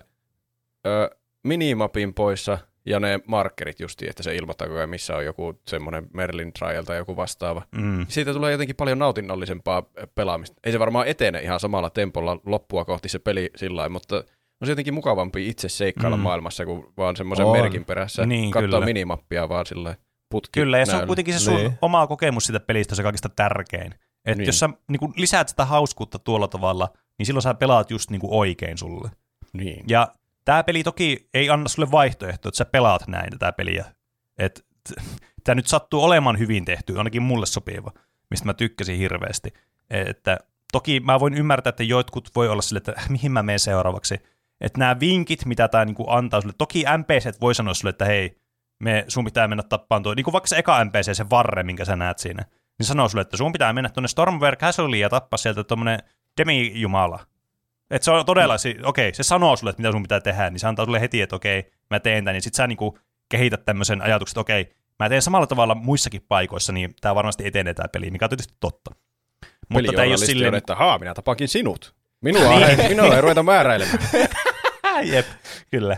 ö, 0.87 1.18
minimapin 1.43 2.13
poissa 2.13 2.57
ja 2.85 2.99
ne 2.99 3.19
markkerit 3.27 3.79
justiin, 3.79 4.09
että 4.09 4.23
se 4.23 4.35
ilmoittaa 4.35 4.67
koko 4.67 4.77
ajan, 4.77 4.89
missä 4.89 5.15
on 5.15 5.25
joku 5.25 5.59
semmoinen 5.67 6.07
Merlin 6.13 6.53
Trial 6.53 6.83
tai 6.83 6.97
joku 6.97 7.15
vastaava. 7.15 7.61
Mm. 7.75 8.05
Siitä 8.09 8.33
tulee 8.33 8.51
jotenkin 8.51 8.75
paljon 8.75 8.99
nautinnollisempaa 8.99 9.83
pelaamista. 10.15 10.55
Ei 10.63 10.71
se 10.71 10.79
varmaan 10.79 11.07
etene 11.07 11.39
ihan 11.41 11.59
samalla 11.59 11.89
tempolla 11.89 12.39
loppua 12.45 12.85
kohti 12.85 13.09
se 13.09 13.19
peli 13.19 13.49
sillä 13.55 13.75
lailla, 13.79 13.93
mutta 13.93 14.15
on 14.61 14.65
se 14.65 14.71
jotenkin 14.71 14.93
mukavampi 14.93 15.47
itse 15.47 15.69
seikkailla 15.69 16.17
Mm. 16.17 16.23
maailmassa, 16.23 16.65
kuin 16.65 16.85
vaan 16.97 17.15
semmoisen 17.15 17.45
On. 17.45 17.57
merkin 17.57 17.85
perässä 17.85 18.25
Niin, 18.25 18.51
katsoa 18.51 18.67
kyllä. 18.67 18.85
minimappia 18.85 19.49
vaan 19.49 19.65
sillä 19.65 19.95
putki 20.31 20.59
Kyllä, 20.59 20.77
ja 20.77 20.85
se 20.85 20.95
on 20.95 21.07
kuitenkin 21.07 21.33
se 21.33 21.39
sun 21.39 21.55
Niin. 21.55 21.73
oma 21.81 22.07
kokemus 22.07 22.43
siitä 22.45 22.59
pelistä 22.59 22.95
se 22.95 23.03
kaikista 23.03 23.29
tärkein. 23.29 23.93
Että 24.25 24.37
Niin. 24.37 24.45
jos 24.45 24.59
sä 24.59 24.69
niin 24.89 24.99
kuin 24.99 25.13
lisäät 25.15 25.49
sitä 25.49 25.65
hauskuutta 25.65 26.19
tuolla 26.19 26.47
tavalla, 26.47 26.89
niin 27.17 27.25
silloin 27.25 27.41
sä 27.41 27.53
pelaat 27.53 27.91
just 27.91 28.09
niin 28.09 28.21
kuin 28.21 28.33
oikein 28.33 28.77
sulle. 28.77 29.09
Niin. 29.53 29.85
Ja 29.87 30.07
tämä 30.49 30.63
peli 30.63 30.83
toki 30.83 31.29
ei 31.33 31.49
anna 31.49 31.67
sulle 31.67 31.91
vaihtoehtoa, 31.91 32.49
että 32.49 32.57
sä 32.57 32.65
pelaat 32.65 33.07
näin 33.07 33.31
tätä 33.31 33.51
peliä. 33.51 33.85
Tämä 35.43 35.55
nyt 35.55 35.67
sattuu 35.67 36.03
olemaan 36.03 36.39
hyvin 36.39 36.65
tehty, 36.65 36.97
ainakin 36.97 37.21
mulle 37.21 37.45
sopiva, 37.45 37.91
mistä 38.29 38.45
mä 38.45 38.53
tykkäsin 38.53 38.97
hirveästi. 38.97 39.53
Että 39.89 40.37
toki 40.71 40.99
mä 40.99 41.19
voin 41.19 41.33
ymmärtää, 41.33 41.69
että 41.69 41.83
jotkut 41.83 42.29
voi 42.35 42.49
olla 42.49 42.61
sille, 42.61 42.77
että 42.77 42.93
"Äh, 42.97 43.09
mihin 43.09 43.31
mä 43.31 43.43
menen 43.43 43.59
seuraavaksi. 43.59 44.15
Että 44.61 44.79
nämä 44.79 44.99
vinkit, 44.99 45.45
mitä 45.45 45.67
tämä 45.67 45.85
niinku 45.85 46.05
antaa 46.07 46.41
sulle, 46.41 46.55
toki 46.57 46.83
NPC 46.97 47.41
voi 47.41 47.55
sanoa 47.55 47.73
sulle, 47.73 47.89
että 47.89 48.05
hei, 48.05 48.37
me, 48.83 49.05
sun 49.07 49.25
pitää 49.25 49.47
mennä 49.47 49.63
tappaan 49.63 50.03
tuo, 50.03 50.13
niin 50.13 50.23
kuin 50.23 50.33
vaikka 50.33 50.47
se 50.47 50.57
eka 50.57 50.83
NPC, 50.83 51.15
se 51.15 51.29
varre, 51.29 51.63
minkä 51.63 51.85
sä 51.85 51.95
näet 51.95 52.19
siinä, 52.19 52.45
niin 52.79 52.87
sanoo 52.87 53.09
sulle, 53.09 53.21
että 53.21 53.37
sun 53.37 53.51
pitää 53.51 53.73
mennä 53.73 53.89
tuonne 53.89 54.07
Stormware 54.07 54.57
Castleiin 54.57 55.01
ja 55.01 55.09
tappaa 55.09 55.37
sieltä 55.37 55.63
tuommoinen 55.63 55.99
demi-jumala. 56.41 57.19
Että 57.91 58.05
se 58.05 58.11
on 58.11 58.25
todella, 58.25 58.57
se, 58.57 58.75
okei, 58.83 59.13
se 59.13 59.23
sanoo 59.23 59.55
sulle, 59.55 59.69
että 59.69 59.81
mitä 59.81 59.91
sun 59.91 60.01
pitää 60.01 60.21
tehdä, 60.21 60.49
niin 60.49 60.59
se 60.59 60.67
antaa 60.67 60.85
sulle 60.85 61.01
heti, 61.01 61.21
että 61.21 61.35
okei, 61.35 61.71
mä 61.89 61.99
teen 61.99 62.23
tämän, 62.23 62.33
niin 62.33 62.41
sit 62.41 62.53
sä 62.53 62.67
niinku 62.67 62.99
kehität 63.29 63.65
tämmöisen 63.65 64.01
ajatuksen, 64.01 64.31
että 64.31 64.41
okei, 64.41 64.75
mä 64.99 65.09
teen 65.09 65.21
samalla 65.21 65.47
tavalla 65.47 65.75
muissakin 65.75 66.25
paikoissa, 66.27 66.73
niin 66.73 66.95
tämä 67.01 67.15
varmasti 67.15 67.47
etenee 67.47 67.73
tämä 67.73 67.87
peli, 67.87 68.11
mikä 68.11 68.25
on 68.25 68.29
tietysti 68.29 68.53
totta. 68.59 68.91
Mutta 69.69 69.91
tämä 69.91 70.03
ei 70.03 70.09
ole 70.09 70.17
silleen, 70.17 70.53
on, 70.53 70.57
että 70.57 70.75
haa, 70.75 70.99
minä 70.99 71.13
tapankin 71.13 71.47
sinut. 71.47 71.95
Minua, 72.21 72.53
ei, 72.53 72.89
minua 72.89 73.15
ei 73.15 73.21
ruveta 73.21 73.43
määräilemään. 73.43 73.99
Jep, 75.11 75.25
kyllä. 75.71 75.97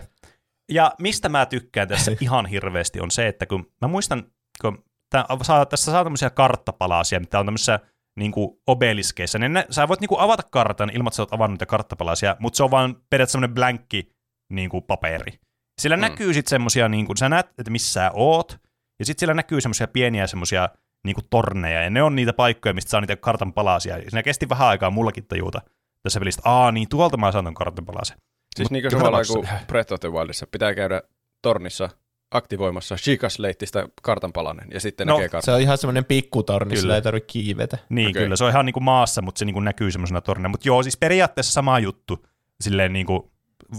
Ja 0.72 0.92
mistä 1.00 1.30
mä 1.30 1.46
tykkään 1.46 1.88
tässä 1.88 2.12
ihan 2.20 2.46
hirveästi 2.46 3.00
on 3.00 3.12
se, 3.12 3.28
että 3.28 3.46
kun 3.46 3.72
mä 3.82 3.88
muistan, 3.88 4.24
kun 4.62 4.84
tää, 5.10 5.26
saa, 5.42 5.66
tässä 5.66 5.92
saa 5.92 6.04
tämmöisiä 6.04 6.30
karttapalasia, 6.30 7.20
mitä 7.20 7.40
on 7.40 7.46
tämmöisissä 7.46 7.80
niin 8.16 8.32
obeliskeissa, 8.68 9.40
niin 9.40 9.54
ne, 9.54 9.66
sä 9.70 9.88
voit 9.88 10.00
niin 10.00 10.10
kuin 10.10 10.22
avata 10.22 10.44
kartan 10.52 10.90
ilman, 10.94 11.08
että 11.08 11.16
sä 11.16 11.22
oot 11.22 11.34
avannut 11.34 11.54
niitä 11.54 11.66
karttapalasia, 11.66 12.36
mutta 12.40 12.58
se 12.58 12.64
on 12.64 12.72
vaan 12.72 12.96
periaatteessa 13.10 13.32
semmoinen 13.32 13.56
blankki 13.56 14.16
niin 14.50 14.70
kuin 14.70 14.84
paperi. 14.84 15.34
Sillä 15.82 15.96
mm. 15.96 16.02
Näkyy 16.02 16.34
sitten 16.34 16.50
semmoisia, 16.50 16.90
niin 16.90 17.06
kuin, 17.06 17.18
sä 17.18 17.30
näet, 17.30 17.48
että 17.58 17.72
missä 17.72 17.94
sä 17.94 18.12
oot, 18.14 18.58
ja 19.00 19.06
sitten 19.06 19.20
siellä 19.20 19.34
näkyy 19.34 19.62
semmoisia 19.62 19.88
pieniä 19.88 20.28
semmoisia 20.28 20.70
niin 21.06 21.16
kuin 21.16 21.26
torneja, 21.30 21.84
ja 21.84 21.90
ne 21.90 22.04
on 22.04 22.16
niitä 22.16 22.34
paikkoja, 22.34 22.74
mistä 22.74 22.90
saa 22.90 23.02
niitä 23.02 23.16
kartan 23.16 23.54
palasia. 23.54 23.98
Ja 23.98 24.10
siinä 24.10 24.24
kesti 24.24 24.50
vähän 24.50 24.68
aikaa 24.68 24.90
mullakin 24.90 25.26
tajuta 25.28 25.62
tässä 26.04 26.20
pelistä, 26.20 26.42
aa 26.46 26.72
niin, 26.72 26.90
tuolta 26.90 27.18
mä 27.18 27.32
saan 27.32 27.46
ton 27.46 27.54
kartan 27.54 27.86
palasen. 27.86 28.18
Siis 28.56 28.72
niin 28.72 28.84
kuin 28.84 28.92
samalla 28.92 29.22
kuin 29.34 29.48
Breath 29.68 29.94
of 29.94 30.00
the 30.00 30.12
Wildissa 30.12 30.48
pitää 30.48 30.76
käydä 30.76 31.02
tornissa 31.42 31.90
aktivoimassa 32.32 32.98
Sheikah-leittistä 32.98 33.88
kartanpalanen 34.02 34.68
ja 34.74 34.80
sitten 34.80 35.08
No, 35.08 35.14
näkee 35.14 35.30
kartan. 35.30 35.46
Se 35.46 35.52
on 35.52 35.62
ihan 35.62 35.78
semmoinen 35.78 36.06
pikkutorni, 36.06 36.70
Kyllä. 36.70 36.82
sillä 36.82 36.96
ei 36.96 37.02
tarvitse 37.02 37.28
kiivetä. 37.28 37.78
Niin, 37.90 38.10
okay. 38.10 38.24
Kyllä. 38.24 38.36
Se 38.36 38.44
on 38.44 38.50
ihan 38.50 38.66
niin 38.66 38.74
kuin 38.74 38.84
maassa, 38.84 39.22
mutta 39.22 39.40
se 39.40 39.46
niin 39.46 39.54
kuin 39.54 39.66
näkyy 39.66 39.92
semmoisena 39.92 40.22
torneina. 40.22 40.50
Mutta 40.50 40.68
joo, 40.68 40.84
siis 40.84 40.98
periaatteessa 40.98 41.54
sama 41.54 41.80
juttu, 41.80 42.26
silleen 42.62 42.94
niin 42.94 43.06
kuin, 43.06 43.32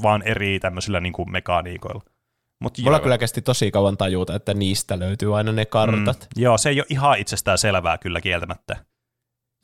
vaan 0.02 0.22
eri 0.22 0.60
tämmöisillä 0.60 1.00
niin 1.00 1.12
kuin 1.12 1.32
mekaniikoilla. 1.32 2.02
Mut 2.58 2.78
Mulla 2.78 2.96
joo, 2.96 3.02
kyllä 3.02 3.18
kesti 3.18 3.42
tosi 3.42 3.70
kauan 3.70 3.96
tajuta, 3.96 4.34
että 4.34 4.54
niistä 4.54 4.98
löytyy 4.98 5.36
aina 5.36 5.52
ne 5.52 5.64
kartat. 5.64 6.28
Mm. 6.36 6.42
joo, 6.42 6.58
se 6.58 6.68
ei 6.68 6.80
ole 6.80 6.86
ihan 6.88 7.18
itsestään 7.18 7.58
selvää 7.58 7.98
kyllä 7.98 8.20
kieltämättä. 8.20 8.76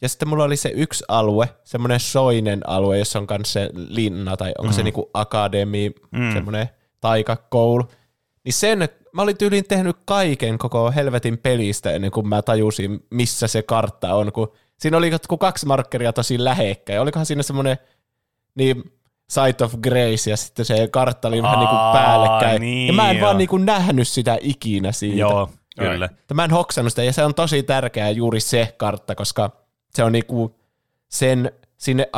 Ja 0.03 0.09
sitten 0.09 0.29
mulla 0.29 0.45
oli 0.45 0.57
se 0.57 0.73
yksi 0.75 1.05
alue, 1.09 1.49
semmoinen 1.65 2.01
soinen 2.01 2.69
alue, 2.69 2.99
jossa 2.99 3.19
on 3.19 3.27
myös 3.31 3.53
se 3.53 3.71
linna, 3.75 4.37
tai 4.37 4.53
onko 4.59 4.73
mm. 4.73 4.77
se 4.77 4.83
niinku 4.83 5.11
akademi, 5.15 5.91
mm. 6.11 6.33
semmoinen 6.33 6.69
taikakoulu. 7.01 7.89
Niin 8.49 8.55
sen, 8.55 8.89
mä 9.13 9.23
olin 9.23 9.39
tyyliin 9.39 9.65
tehnyt 9.69 9.97
kaiken 10.05 10.59
koko 10.59 10.91
helvetin 10.91 11.39
pelistä 11.39 11.93
ennen 11.93 12.11
kuin 12.11 12.29
mä 12.29 12.43
tajusin, 12.43 13.07
missä 13.11 13.47
se 13.47 13.63
kartta 13.63 14.15
on, 14.15 14.33
kun 14.33 14.53
siinä 14.79 14.97
oli 14.97 15.11
jotkut 15.11 15.41
kaksi 15.41 15.67
markkeria 15.67 16.13
tosi 16.13 16.45
lähekkäin. 16.45 17.01
Olikohan 17.01 17.27
siinä 17.27 17.43
semmoinen 17.43 17.79
niin 18.55 18.93
Sight 19.31 19.61
of 19.61 19.75
Grace 19.75 20.31
ja 20.31 20.37
sitten 20.37 20.65
se 20.65 20.89
kartta 20.91 21.29
oli 21.29 21.43
vähän 21.43 21.59
niin 21.59 21.69
kuin 21.69 21.79
Aa, 21.79 21.93
päällekkäin. 21.93 22.61
niin 22.61 22.87
ja 22.87 22.93
mä 22.93 23.11
en 23.11 23.17
joo. 23.17 23.27
vaan 23.27 23.39
niin 23.39 23.49
kuin 23.49 23.67
nähnyt 23.67 24.09
sitä 24.09 24.39
ikinä 24.41 24.93
siitä. 24.93 25.19
Joo, 25.19 25.51
kyllä. 25.79 26.05
Että 26.05 26.35
mä 26.35 26.45
en 26.45 26.51
hoksannut 26.51 26.93
sitä, 26.93 27.03
ja 27.03 27.13
se 27.13 27.25
on 27.25 27.35
tosi 27.35 27.63
tärkeää 27.63 28.11
juuri 28.11 28.41
se 28.41 28.75
kartta, 28.77 29.15
koska 29.15 29.51
se 29.95 30.05
on 30.05 30.13
niinku 30.13 30.61
sen 31.09 31.53
sinne 31.77 32.09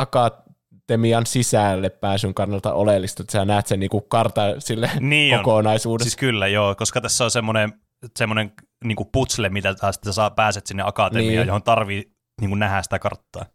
akatemian 0.91 1.25
sisälle 1.25 1.89
pääsyn 1.89 2.33
kannalta 2.33 2.73
oleellista, 2.73 3.23
että 3.23 3.31
sä 3.31 3.45
näet 3.45 3.67
sen 3.67 3.79
niinku 3.79 4.01
karta 4.01 4.41
sille 4.59 4.91
Niin 4.99 5.37
on. 5.37 5.43
kokonaisuudessa. 5.43 6.09
Siis 6.09 6.17
kyllä, 6.17 6.47
joo, 6.47 6.75
koska 6.75 7.01
tässä 7.01 7.23
on 7.23 7.31
semmoinen, 7.31 7.73
semmoinen 8.17 8.51
niin 8.83 8.95
kuin 8.95 9.09
putsle, 9.11 9.49
mitä 9.49 9.73
taas 9.75 9.95
sitten 9.95 10.13
saa 10.13 10.29
pääset 10.29 10.67
sinne 10.67 10.83
akatemiaan, 10.85 11.35
Niin. 11.35 11.47
johon 11.47 11.63
tarvii 11.63 12.11
niin 12.41 12.49
kuin 12.49 12.59
nähdä 12.59 12.81
sitä 12.81 12.99
karttaa. 12.99 13.45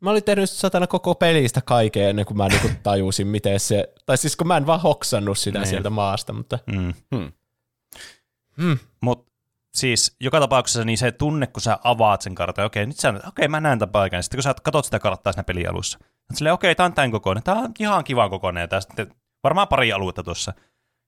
Mä 0.00 0.10
olin 0.10 0.24
tehnyt 0.24 0.50
satana 0.50 0.86
koko 0.86 1.14
pelistä 1.14 1.60
kaiken 1.60 2.08
ennen 2.08 2.24
kuin 2.26 2.36
mä 2.36 2.48
niinku 2.48 2.68
tajusin, 2.82 3.26
miten 3.26 3.60
se, 3.60 3.92
tai 4.06 4.16
siis 4.16 4.36
kun 4.36 4.46
mä 4.46 4.56
en 4.56 4.66
vaan 4.66 4.80
hoksannut 4.80 5.38
sitä 5.38 5.58
Niin. 5.58 5.68
sieltä 5.68 5.90
maasta, 5.90 6.32
mutta 6.32 6.58
Mm. 6.66 6.94
Hmm. 7.14 7.32
hmm, 8.62 8.78
Mutta 9.00 9.32
siis 9.74 10.16
joka 10.20 10.40
tapauksessa 10.40 10.84
niin 10.84 10.98
se 10.98 11.12
tunne, 11.12 11.46
kun 11.46 11.62
sä 11.62 11.78
avaat 11.84 12.20
sen 12.22 12.34
kartan, 12.34 12.64
okei, 12.64 12.86
nyt 12.86 12.96
sä, 12.96 13.14
okei, 13.28 13.48
mä 13.48 13.60
näen 13.60 13.78
tämän 13.78 13.92
paikan. 13.92 14.22
Sitten 14.22 14.36
kun 14.38 14.42
sä 14.42 14.54
katsot 14.62 14.84
sitä 14.84 14.98
karttaa 14.98 15.32
siinä 15.32 15.44
pelialussa, 15.44 15.98
silleen, 16.32 16.54
okei, 16.54 16.74
tää 16.74 16.86
on 16.86 16.94
tämän 16.94 17.10
kokoinen, 17.10 17.42
tää 17.42 17.54
on 17.54 17.72
ihan 17.78 18.04
kivan 18.04 18.30
kokoinen, 18.30 18.68
tää 18.68 18.80
sitten 18.80 19.14
varmaan 19.44 19.68
pari 19.68 19.92
aluetta 19.92 20.22
tuossa. 20.22 20.52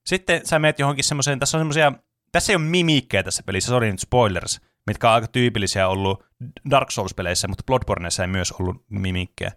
Sitten 0.06 0.46
sä 0.46 0.58
meet 0.58 0.78
johonkin 0.78 1.04
semmoiseen, 1.04 1.38
tässä 1.38 1.58
on 1.58 1.60
semmoisia, 1.60 1.92
tässä 2.32 2.52
ei 2.52 2.56
ole 2.56 2.64
mimiikkejä 2.64 3.22
tässä 3.22 3.42
pelissä, 3.42 3.68
sorry 3.68 3.90
nyt 3.90 4.00
spoilers, 4.00 4.60
mitkä 4.86 5.08
on 5.08 5.14
aika 5.14 5.26
tyypillisiä 5.26 5.88
ollut 5.88 6.24
Dark 6.70 6.90
Souls-peleissä, 6.90 7.48
mutta 7.48 7.64
Bloodborneissa 7.66 8.22
ei 8.22 8.28
myös 8.28 8.52
ollut 8.52 8.84
mimiikkejä. 8.88 9.52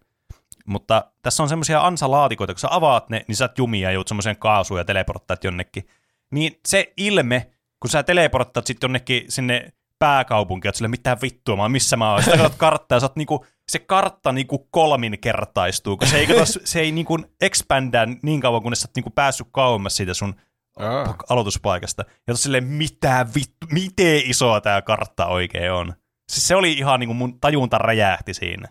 Mutta 0.65 1.11
tässä 1.21 1.43
on 1.43 1.49
semmoisia 1.49 1.81
ansalaatikoita, 1.81 2.53
kun 2.53 2.59
sä 2.59 2.67
avaat 2.71 3.09
ne, 3.09 3.25
niin 3.27 3.35
sä 3.35 3.43
oot 3.43 3.57
jumia 3.57 3.89
ja 3.89 3.93
joudut 3.93 4.07
semmoiseen 4.07 4.37
kaasuun 4.37 4.79
ja 4.79 4.85
teleporttaat 4.85 5.43
jonnekin. 5.43 5.87
Niin 6.31 6.59
se 6.67 6.93
ilme, 6.97 7.49
kun 7.79 7.89
sä 7.89 8.03
teleporttaat 8.03 8.67
sitten 8.67 8.87
jonnekin 8.87 9.25
sinne 9.29 9.73
pääkaupunkiin, 9.99 10.69
että 10.69 10.77
sille 10.77 10.87
mitään 10.87 11.17
vittua, 11.21 11.55
mä 11.55 11.61
oon 11.61 11.71
missä 11.71 11.97
mä 11.97 12.11
oon. 12.11 12.23
Sitten 12.23 12.39
katsot 12.39 12.57
karttaa 12.57 12.95
ja 12.95 12.99
sä 12.99 13.05
oot 13.05 13.15
niinku, 13.15 13.45
se 13.69 13.79
kartta 13.79 14.31
niinku 14.31 14.67
kolminkertaistuu, 14.71 15.97
kun 15.97 16.07
se 16.07 16.17
ei, 16.17 16.27
kato, 16.27 16.45
se 16.45 16.79
ei 16.79 16.91
niinku 16.91 17.19
expandää 17.41 18.07
niin 18.23 18.41
kauan, 18.41 18.61
kunnes 18.61 18.81
sä 18.81 18.87
oot 18.87 18.95
niinku 18.95 19.09
päässyt 19.09 19.47
kauemmas 19.51 19.95
siitä 19.97 20.13
sun 20.13 20.35
Aa. 20.79 21.15
aloituspaikasta. 21.29 22.05
Ja 22.27 22.33
oot 22.33 22.39
silleen, 22.39 22.63
mitä 22.63 23.25
vittu, 23.35 23.67
miten 23.71 24.21
isoa 24.25 24.61
tää 24.61 24.81
kartta 24.81 25.25
oikein 25.25 25.71
on. 25.71 25.93
Siis 26.31 26.47
se 26.47 26.55
oli 26.55 26.71
ihan 26.71 26.99
niinku 26.99 27.13
mun 27.13 27.39
tajunta 27.39 27.77
räjähti 27.77 28.33
siinä. 28.33 28.67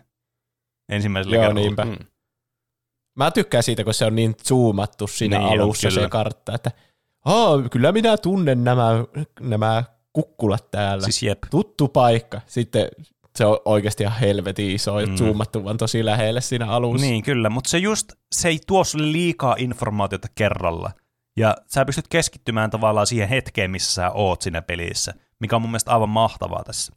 Ensimmäisellä 0.89 1.35
Joo, 1.35 1.41
kerralla. 1.43 1.61
niinpä. 1.61 1.85
Hmm. 1.85 1.97
Mä 3.15 3.31
tykkään 3.31 3.63
siitä, 3.63 3.83
kun 3.83 3.93
se 3.93 4.05
on 4.05 4.15
niin 4.15 4.35
zoomattu 4.47 5.07
siinä 5.07 5.37
Niin 5.37 5.47
on, 5.47 5.59
alussa 5.59 5.87
kyllä. 5.89 6.01
se 6.01 6.09
kartta, 6.09 6.55
että 6.55 6.71
oh, 7.25 7.61
kyllä 7.71 7.91
minä 7.91 8.17
tunnen 8.17 8.63
nämä, 8.63 8.89
nämä 9.39 9.83
kukkulat 10.13 10.71
täällä. 10.71 11.03
Siis 11.03 11.23
jep. 11.23 11.37
Tuttu 11.51 11.87
paikka. 11.87 12.41
Sitten 12.45 12.87
se 13.35 13.45
on 13.45 13.59
oikeasti 13.65 14.03
ihan 14.03 14.19
helvetin 14.19 14.71
iso 14.71 14.93
mm. 15.05 15.15
zoomattu 15.15 15.63
vaan 15.63 15.77
tosi 15.77 16.05
lähelle 16.05 16.41
siinä 16.41 16.67
alussa. 16.67 17.07
Niin, 17.07 17.23
kyllä, 17.23 17.49
mutta 17.49 17.69
se 17.69 17.77
just, 17.77 18.11
se 18.31 18.47
ei 18.47 18.59
tuo 18.67 18.83
sulle 18.83 19.11
liikaa 19.11 19.55
informaatiota 19.57 20.27
kerralla. 20.35 20.91
Ja 21.37 21.57
sä 21.67 21.85
pystyt 21.85 22.07
keskittymään 22.07 22.69
tavallaan 22.69 23.07
siihen 23.07 23.29
hetkeen, 23.29 23.71
missä 23.71 23.93
sä 23.93 24.11
oot 24.11 24.41
siinä 24.41 24.61
pelissä, 24.61 25.13
mikä 25.39 25.55
on 25.55 25.61
mun 25.61 25.71
mielestä 25.71 25.91
aivan 25.91 26.09
mahtavaa 26.09 26.63
tässä. 26.63 26.93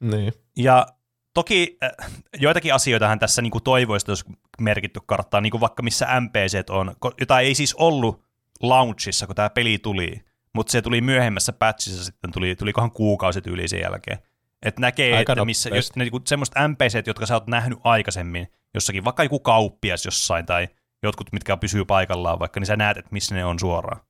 Niin. 0.00 0.32
Ja 0.56 0.86
toki 1.34 1.78
äh, 1.82 2.10
joitakin 2.38 2.74
asioitahan 2.74 3.18
tässä 3.18 3.42
niin 3.42 3.52
toivoista 3.64 4.10
olisi 4.10 4.24
merkitty 4.60 5.00
karttaan, 5.06 5.42
niin 5.42 5.50
kuin 5.50 5.60
vaikka 5.60 5.82
missä 5.82 6.20
NPC 6.20 6.70
on, 6.70 6.96
jota 7.20 7.40
ei 7.40 7.54
siis 7.54 7.74
ollut 7.74 8.24
launchissa, 8.62 9.26
kun 9.26 9.36
tämä 9.36 9.50
peli 9.50 9.78
tuli, 9.78 10.24
mutta 10.54 10.70
se 10.70 10.82
tuli 10.82 11.00
myöhemmässä 11.00 11.52
patchissa 11.52 12.04
sitten, 12.04 12.32
tuli, 12.32 12.56
tulikohan 12.56 12.90
kuukausit 12.90 13.46
yli 13.46 13.68
sen 13.68 13.80
jälkeen. 13.80 14.18
Että 14.62 14.80
näkee, 14.80 15.16
Aika 15.16 15.32
että 15.32 15.44
missä, 15.44 15.70
jos 15.74 15.96
ne 15.96 16.04
niin 16.04 16.22
semmoiset 16.26 16.54
NPC, 16.68 17.06
jotka 17.06 17.26
sä 17.26 17.34
oot 17.34 17.46
nähnyt 17.46 17.78
aikaisemmin, 17.84 18.48
jossakin 18.74 19.04
vaikka 19.04 19.22
joku 19.22 19.40
kauppias 19.40 20.04
jossain 20.04 20.46
tai 20.46 20.68
jotkut, 21.02 21.32
mitkä 21.32 21.56
pysyy 21.56 21.84
paikallaan 21.84 22.38
vaikka, 22.38 22.60
niin 22.60 22.66
sä 22.66 22.76
näet, 22.76 22.96
että 22.96 23.08
missä 23.12 23.34
ne 23.34 23.44
on 23.44 23.58
suoraan 23.58 24.00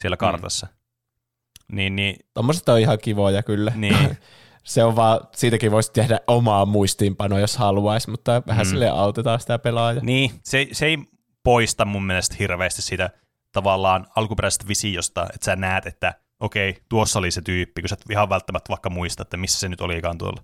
siellä 0.00 0.14
mm. 0.14 0.18
kartassa. 0.18 0.66
Mm. 0.66 1.76
Niin, 1.76 1.96
niin. 1.96 2.16
Tuommoiset 2.34 2.68
on 2.68 2.80
ihan 2.80 2.98
kivoja 2.98 3.42
kyllä. 3.42 3.72
Niin. 3.74 4.18
se 4.64 4.84
on 4.84 4.96
vaan, 4.96 5.20
siitäkin 5.34 5.70
voisi 5.70 5.92
tehdä 5.92 6.20
omaa 6.26 6.66
muistiinpanoa, 6.66 7.40
jos 7.40 7.56
haluaisi, 7.56 8.10
mutta 8.10 8.42
vähän 8.46 8.66
mm. 8.66 8.70
sille 8.70 8.88
autetaan 8.88 9.40
sitä 9.40 9.58
pelaajaa. 9.58 10.04
Niin, 10.04 10.30
se, 10.42 10.68
se 10.72 10.86
ei 10.86 10.98
poista 11.44 11.84
mun 11.84 12.06
mielestä 12.06 12.36
hirveästi 12.38 12.82
sitä 12.82 13.10
tavallaan 13.56 14.06
alkuperäisestä 14.16 14.68
visiosta, 14.68 15.26
että 15.34 15.44
sä 15.44 15.56
näet, 15.56 15.86
että 15.86 16.14
okei, 16.40 16.82
tuossa 16.88 17.18
oli 17.18 17.30
se 17.30 17.42
tyyppi, 17.42 17.82
kun 17.82 17.88
sä 17.88 17.96
et 18.00 18.10
ihan 18.10 18.28
välttämättä 18.28 18.68
vaikka 18.68 18.90
muista, 18.90 19.22
että 19.22 19.36
missä 19.36 19.58
se 19.58 19.68
nyt 19.68 19.80
olikaan 19.80 20.18
tuolla. 20.18 20.42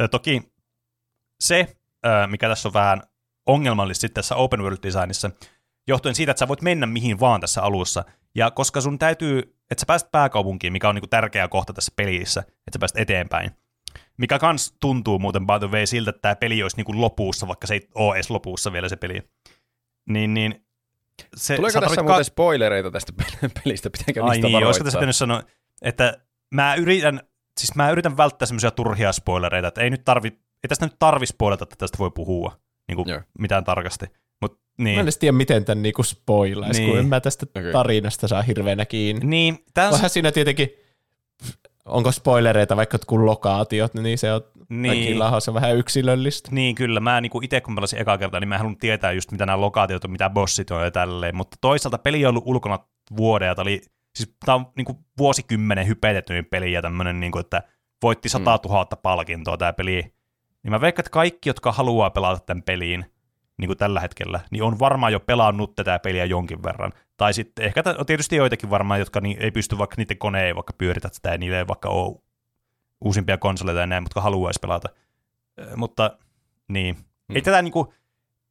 Ö, 0.00 0.08
toki 0.08 0.52
se, 1.40 1.76
mikä 2.26 2.48
tässä 2.48 2.68
on 2.68 2.72
vähän 2.74 3.02
ongelmallista 3.46 4.08
tässä 4.08 4.36
open 4.36 4.60
world 4.60 4.78
designissa, 4.82 5.30
johtuen 5.88 6.14
siitä, 6.14 6.30
että 6.30 6.38
sä 6.38 6.48
voit 6.48 6.62
mennä 6.62 6.86
mihin 6.86 7.20
vaan 7.20 7.40
tässä 7.40 7.62
alussa, 7.62 8.04
ja 8.34 8.50
koska 8.50 8.80
sun 8.80 8.98
täytyy, 8.98 9.38
että 9.70 9.80
sä 9.80 9.86
pääset 9.86 10.10
pääkaupunkiin, 10.12 10.72
mikä 10.72 10.88
on 10.88 10.94
niinku 10.94 11.06
tärkeä 11.06 11.48
kohta 11.48 11.72
tässä 11.72 11.92
pelissä, 11.96 12.40
että 12.40 12.72
sä 12.72 12.78
pääset 12.78 12.98
eteenpäin, 12.98 13.50
mikä 14.18 14.38
kans 14.38 14.76
tuntuu 14.80 15.18
muuten 15.18 15.46
by 15.46 15.58
the 15.58 15.70
way 15.70 15.86
siltä, 15.86 16.10
että 16.10 16.22
tämä 16.22 16.36
peli 16.36 16.62
olisi 16.62 16.76
niinku 16.76 17.00
lopussa, 17.00 17.48
vaikka 17.48 17.66
se 17.66 17.74
ei 17.74 17.88
ole 17.94 18.14
edes 18.14 18.30
lopussa 18.30 18.72
vielä 18.72 18.88
se 18.88 18.96
peli. 18.96 19.22
Niin, 20.08 20.34
niin 20.34 20.66
se, 21.36 21.56
Tuleeko 21.56 21.80
tässä 21.80 21.96
ka- 21.96 22.02
muuten 22.02 22.24
spoilereita 22.24 22.90
tästä 22.90 23.12
pelistä? 23.64 23.90
Pitääkö 23.90 24.24
Ai 24.24 24.38
niin, 24.38 24.66
olisiko 24.66 24.84
tässä 24.84 24.98
pitänyt 24.98 25.16
sanoa, 25.16 25.42
että 25.82 26.18
mä 26.54 26.74
yritän, 26.74 27.20
siis 27.60 27.74
mä 27.74 27.90
yritän 27.90 28.16
välttää 28.16 28.46
semmoisia 28.46 28.70
turhia 28.70 29.12
spoilereita, 29.12 29.68
että 29.68 29.80
ei 29.80 29.90
nyt 29.90 30.04
tarvi, 30.04 30.28
ei 30.28 30.68
tästä 30.68 30.86
nyt 30.86 30.96
tarvi 30.98 31.26
spoilata, 31.26 31.62
että 31.62 31.76
tästä 31.78 31.98
voi 31.98 32.10
puhua 32.10 32.56
niin 32.88 32.96
kuin 32.96 33.06
mitään 33.38 33.64
tarkasti. 33.64 34.06
Mut, 34.40 34.60
niin. 34.78 34.94
Mä 34.94 35.00
en 35.00 35.04
edes 35.04 35.18
tiedä, 35.18 35.36
miten 35.36 35.64
tämän 35.64 35.82
niinku 35.82 36.02
spoilaisi, 36.02 36.80
niin. 36.80 36.90
kun 36.90 36.98
en 36.98 37.06
mä 37.06 37.20
tästä 37.20 37.46
okay. 37.56 37.72
tarinasta 37.72 38.28
saa 38.28 38.42
hirveänä 38.42 38.84
kiinni. 38.84 39.26
Niin, 39.26 39.64
täs... 39.74 39.92
Vähän 39.92 40.10
siinä 40.10 40.32
tietenkin, 40.32 40.70
onko 41.84 42.12
spoilereita 42.12 42.76
vaikka 42.76 42.98
kun 43.06 43.26
lokaatiot, 43.26 43.94
niin 43.94 44.18
se 44.18 44.32
on 44.32 44.42
niin. 44.68 45.18
se 45.38 45.50
on 45.50 45.54
vähän 45.54 45.76
yksilöllistä. 45.76 46.48
Niin, 46.52 46.74
kyllä. 46.74 47.00
Mä 47.00 47.20
niin 47.20 47.44
itse 47.44 47.60
kun 47.60 47.74
pelasin 47.74 47.98
eka 47.98 48.18
kertaa, 48.18 48.40
niin 48.40 48.48
mä 48.48 48.58
haluan 48.58 48.76
tietää 48.76 49.12
just 49.12 49.32
mitä 49.32 49.46
nämä 49.46 49.60
lokaatiot 49.60 50.04
on, 50.04 50.10
mitä 50.10 50.30
bossit 50.30 50.70
on 50.70 50.84
ja 50.84 50.90
tälleen. 50.90 51.36
Mutta 51.36 51.56
toisaalta 51.60 51.98
peli 51.98 52.26
on 52.26 52.30
ollut 52.30 52.46
ulkona 52.46 52.78
vuoden 53.16 53.46
ja 53.46 53.54
tämä 53.54 53.62
oli, 53.62 53.82
siis 54.16 54.36
tämä 54.44 54.56
on 54.56 54.66
niin 54.76 54.84
kuin 54.84 54.98
vuosikymmenen 55.18 55.86
hypetetyin 55.86 56.44
peli 56.44 56.72
ja 56.72 56.82
tämmöinen, 56.82 57.20
niin 57.20 57.32
kuin, 57.32 57.40
että 57.40 57.62
voitti 58.02 58.28
100 58.28 58.58
000 58.64 58.84
mm. 58.84 59.02
palkintoa 59.02 59.56
tämä 59.56 59.72
peli. 59.72 60.14
Niin 60.62 60.70
mä 60.70 60.80
veikkaan, 60.80 61.02
että 61.02 61.10
kaikki, 61.10 61.48
jotka 61.48 61.72
haluaa 61.72 62.10
pelata 62.10 62.46
tämän 62.46 62.62
peliin, 62.62 63.04
niin 63.58 63.68
kuin 63.68 63.78
tällä 63.78 64.00
hetkellä, 64.00 64.40
niin 64.50 64.62
on 64.62 64.78
varmaan 64.78 65.12
jo 65.12 65.20
pelannut 65.20 65.74
tätä 65.74 65.98
peliä 65.98 66.24
jonkin 66.24 66.62
verran. 66.62 66.92
Tai 67.16 67.34
sitten 67.34 67.64
ehkä 67.64 67.82
on 67.98 68.06
tietysti 68.06 68.36
joitakin 68.36 68.70
varmaan, 68.70 69.00
jotka 69.00 69.20
niin, 69.20 69.36
ei 69.40 69.50
pysty 69.50 69.78
vaikka 69.78 69.94
niiden 69.98 70.18
koneen 70.18 70.46
ei 70.46 70.54
vaikka 70.54 70.72
pyöritä 70.78 71.08
sitä 71.12 71.30
ja 71.30 71.38
niille 71.38 71.58
ei 71.58 71.68
vaikka 71.68 71.88
ole 71.88 72.18
uusimpia 73.04 73.38
konsoleita 73.38 73.80
ja 73.80 73.86
näin, 73.86 74.02
mutta 74.02 74.20
haluaisi 74.20 74.60
pelata. 74.60 74.88
Mutta 75.76 76.18
niin, 76.68 76.94
hmm. 76.94 77.36
ei 77.36 77.42
tätä 77.42 77.62
niinku, 77.62 77.94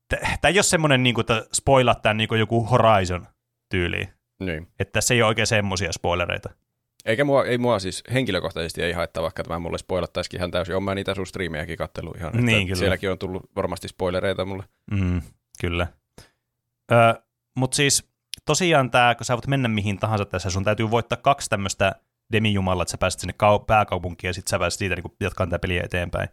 tämä 0.08 0.50
ei 0.50 0.58
ole 0.58 0.64
semmoinen, 0.64 1.04
niinku, 1.04 1.22
että 1.22 1.46
spoilat 1.54 2.02
tämän 2.02 2.18
niinku 2.18 2.36
joku 2.36 2.64
Horizon 2.66 3.28
tyyli. 3.70 4.10
Niin. 4.40 4.68
Että 4.80 4.92
tässä 4.92 5.14
ei 5.14 5.22
ole 5.22 5.28
oikein 5.28 5.48
semmoisia 5.48 5.94
spoilereita. 5.94 6.50
Eikä 7.06 7.24
mua, 7.24 7.46
ei 7.46 7.58
mua 7.58 7.80
siis 7.80 8.04
henkilökohtaisesti 8.14 8.84
ei 8.84 8.92
haittaa, 8.94 9.24
vaikka 9.24 9.44
tämä 9.44 9.60
mulle 9.60 9.78
spoilattaisikin 9.78 10.38
ihan 10.38 10.52
täysin. 10.52 10.76
Olen 10.76 10.84
mä 10.84 10.96
niitä 10.96 11.16
sun 11.16 11.28
striimejäkin 11.28 11.78
kattellut 11.78 12.18
ihan. 12.18 12.32
Niin, 12.46 12.68
kyllä. 12.68 12.80
Sielläkin 12.80 13.12
on 13.12 13.18
tullut 13.18 13.44
varmasti 13.56 13.88
spoilereita 13.88 14.46
mulle. 14.46 14.64
Mm, 14.92 15.22
kyllä. 15.62 15.88
Ö, 16.92 17.22
Mutta 17.56 17.76
siis 17.76 18.10
tosiaan 18.46 18.92
tämä, 18.92 19.16
kun 19.16 19.26
sä 19.26 19.34
voit 19.34 19.48
mennä 19.48 19.68
mihin 19.68 20.00
tahansa 20.00 20.26
tässä, 20.26 20.50
sun 20.50 20.64
täytyy 20.64 20.92
voittaa 20.92 21.18
kaksi 21.18 21.50
tämmöistä 21.50 21.96
demijumalla, 22.32 22.84
että 22.84 22.92
sä 22.92 22.98
pääset 22.98 23.20
sinne 23.20 23.34
kau- 23.34 23.66
pääkaupunkiin 23.68 24.30
ja 24.30 24.34
sitten 24.34 24.50
sä 24.50 24.60
pääset 24.60 24.78
siitä 24.78 24.96
niin 24.96 25.16
jatkaa 25.20 25.48
tätä 25.48 25.60
peliä 25.60 25.84
eteenpäin. 25.84 26.30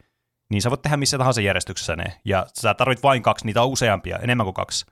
Niin 0.51 0.63
sä 0.63 0.71
voit 0.71 0.83
tehdä 0.83 0.97
missä 0.97 1.19
tahansa 1.19 1.41
järjestyksessä 1.41 1.97
ne, 1.97 2.21
ja 2.25 2.47
sä 2.55 2.75
tarvit 2.75 3.03
vain 3.03 3.23
kaksi, 3.23 3.47
niitä 3.47 3.63
on 3.63 3.69
useampia, 3.69 4.19
enemmän 4.19 4.45
kuin 4.47 4.55
kaksi. 4.55 4.87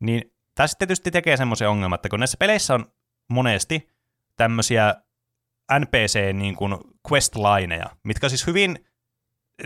Niin 0.00 0.34
tässä 0.54 0.78
tietysti 0.78 1.10
tekee 1.10 1.36
semmoisen 1.36 1.68
ongelman, 1.68 1.94
että 1.94 2.08
kun 2.08 2.20
näissä 2.20 2.36
peleissä 2.38 2.74
on 2.74 2.86
monesti 3.32 3.88
tämmöisiä 4.36 4.94
NPC 5.78 6.32
niin 6.32 6.56
kuin 6.56 6.76
quest-lineja, 7.08 7.86
mitkä 8.04 8.28
siis 8.28 8.46
hyvin, 8.46 8.86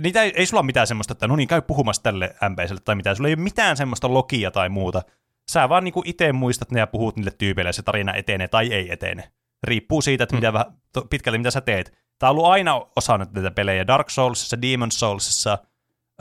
niitä 0.01 0.23
ei, 0.23 0.33
ei 0.37 0.47
sulla 0.47 0.61
ole 0.61 0.67
mitään 0.67 0.87
semmoista, 0.87 1.13
että 1.13 1.29
no 1.29 1.37
niin, 1.37 1.49
käy 1.49 1.63
puhumassa 1.63 2.03
tälle 2.03 2.37
NPClle 2.49 2.81
tai 2.85 2.95
mitään, 2.95 3.17
sulla 3.17 3.29
ei 3.29 3.35
ole 3.35 3.43
mitään 3.43 3.77
semmoista 3.77 4.15
logia 4.15 4.51
tai 4.51 4.69
muuta. 4.69 5.03
Sä 5.51 5.69
vaan 5.69 5.85
niin 5.85 5.95
itse 6.05 6.33
muistat 6.33 6.71
ne 6.71 6.81
ja 6.81 6.87
puhut 6.87 7.17
niille 7.17 7.31
tyypeille 7.39 7.69
ja 7.69 7.73
se 7.73 7.83
tarina 7.83 8.15
etenee 8.15 8.49
tai 8.49 8.73
ei 8.73 8.93
etene. 8.93 9.33
Riippuu 9.65 10.03
siitä, 10.03 10.25
että 10.25 10.37
mitä, 10.37 10.53
mm. 10.53 11.09
pitkälle 11.11 11.39
mitä 11.39 11.51
sä 11.51 11.61
teet. 11.61 11.99
Tämä 12.19 12.31
on 12.31 12.37
ollut 12.37 12.51
aina 12.51 12.87
osa 12.97 13.19
näitä 13.19 13.51
pelejä. 13.51 13.87
Dark 13.87 14.11
Soulsissa, 14.11 14.63
Demon 14.63 14.93
Soulsissa, 14.93 15.59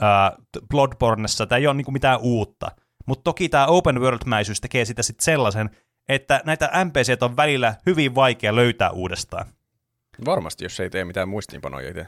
äh, 0.02 0.32
Bloodborneissa. 0.70 1.46
Tämä 1.46 1.58
ei 1.58 1.66
ole 1.66 1.74
niinku 1.74 1.90
mitään 1.90 2.20
uutta. 2.20 2.70
Mutta 3.06 3.22
toki 3.22 3.48
tämä 3.48 3.66
open 3.66 4.00
world-mäisyys 4.00 4.60
tekee 4.60 4.84
sitä 4.84 5.02
sitten 5.02 5.24
sellaisen, 5.24 5.70
että 6.08 6.42
näitä 6.44 6.70
NPCt 6.84 7.22
on 7.22 7.36
välillä 7.36 7.74
hyvin 7.86 8.14
vaikea 8.14 8.56
löytää 8.56 8.90
uudestaan. 8.90 9.46
Varmasti, 10.24 10.64
jos 10.64 10.80
ei 10.80 10.90
tee 10.90 11.04
mitään 11.04 11.28
muistiinpanoja 11.28 11.88
itse. 11.88 12.06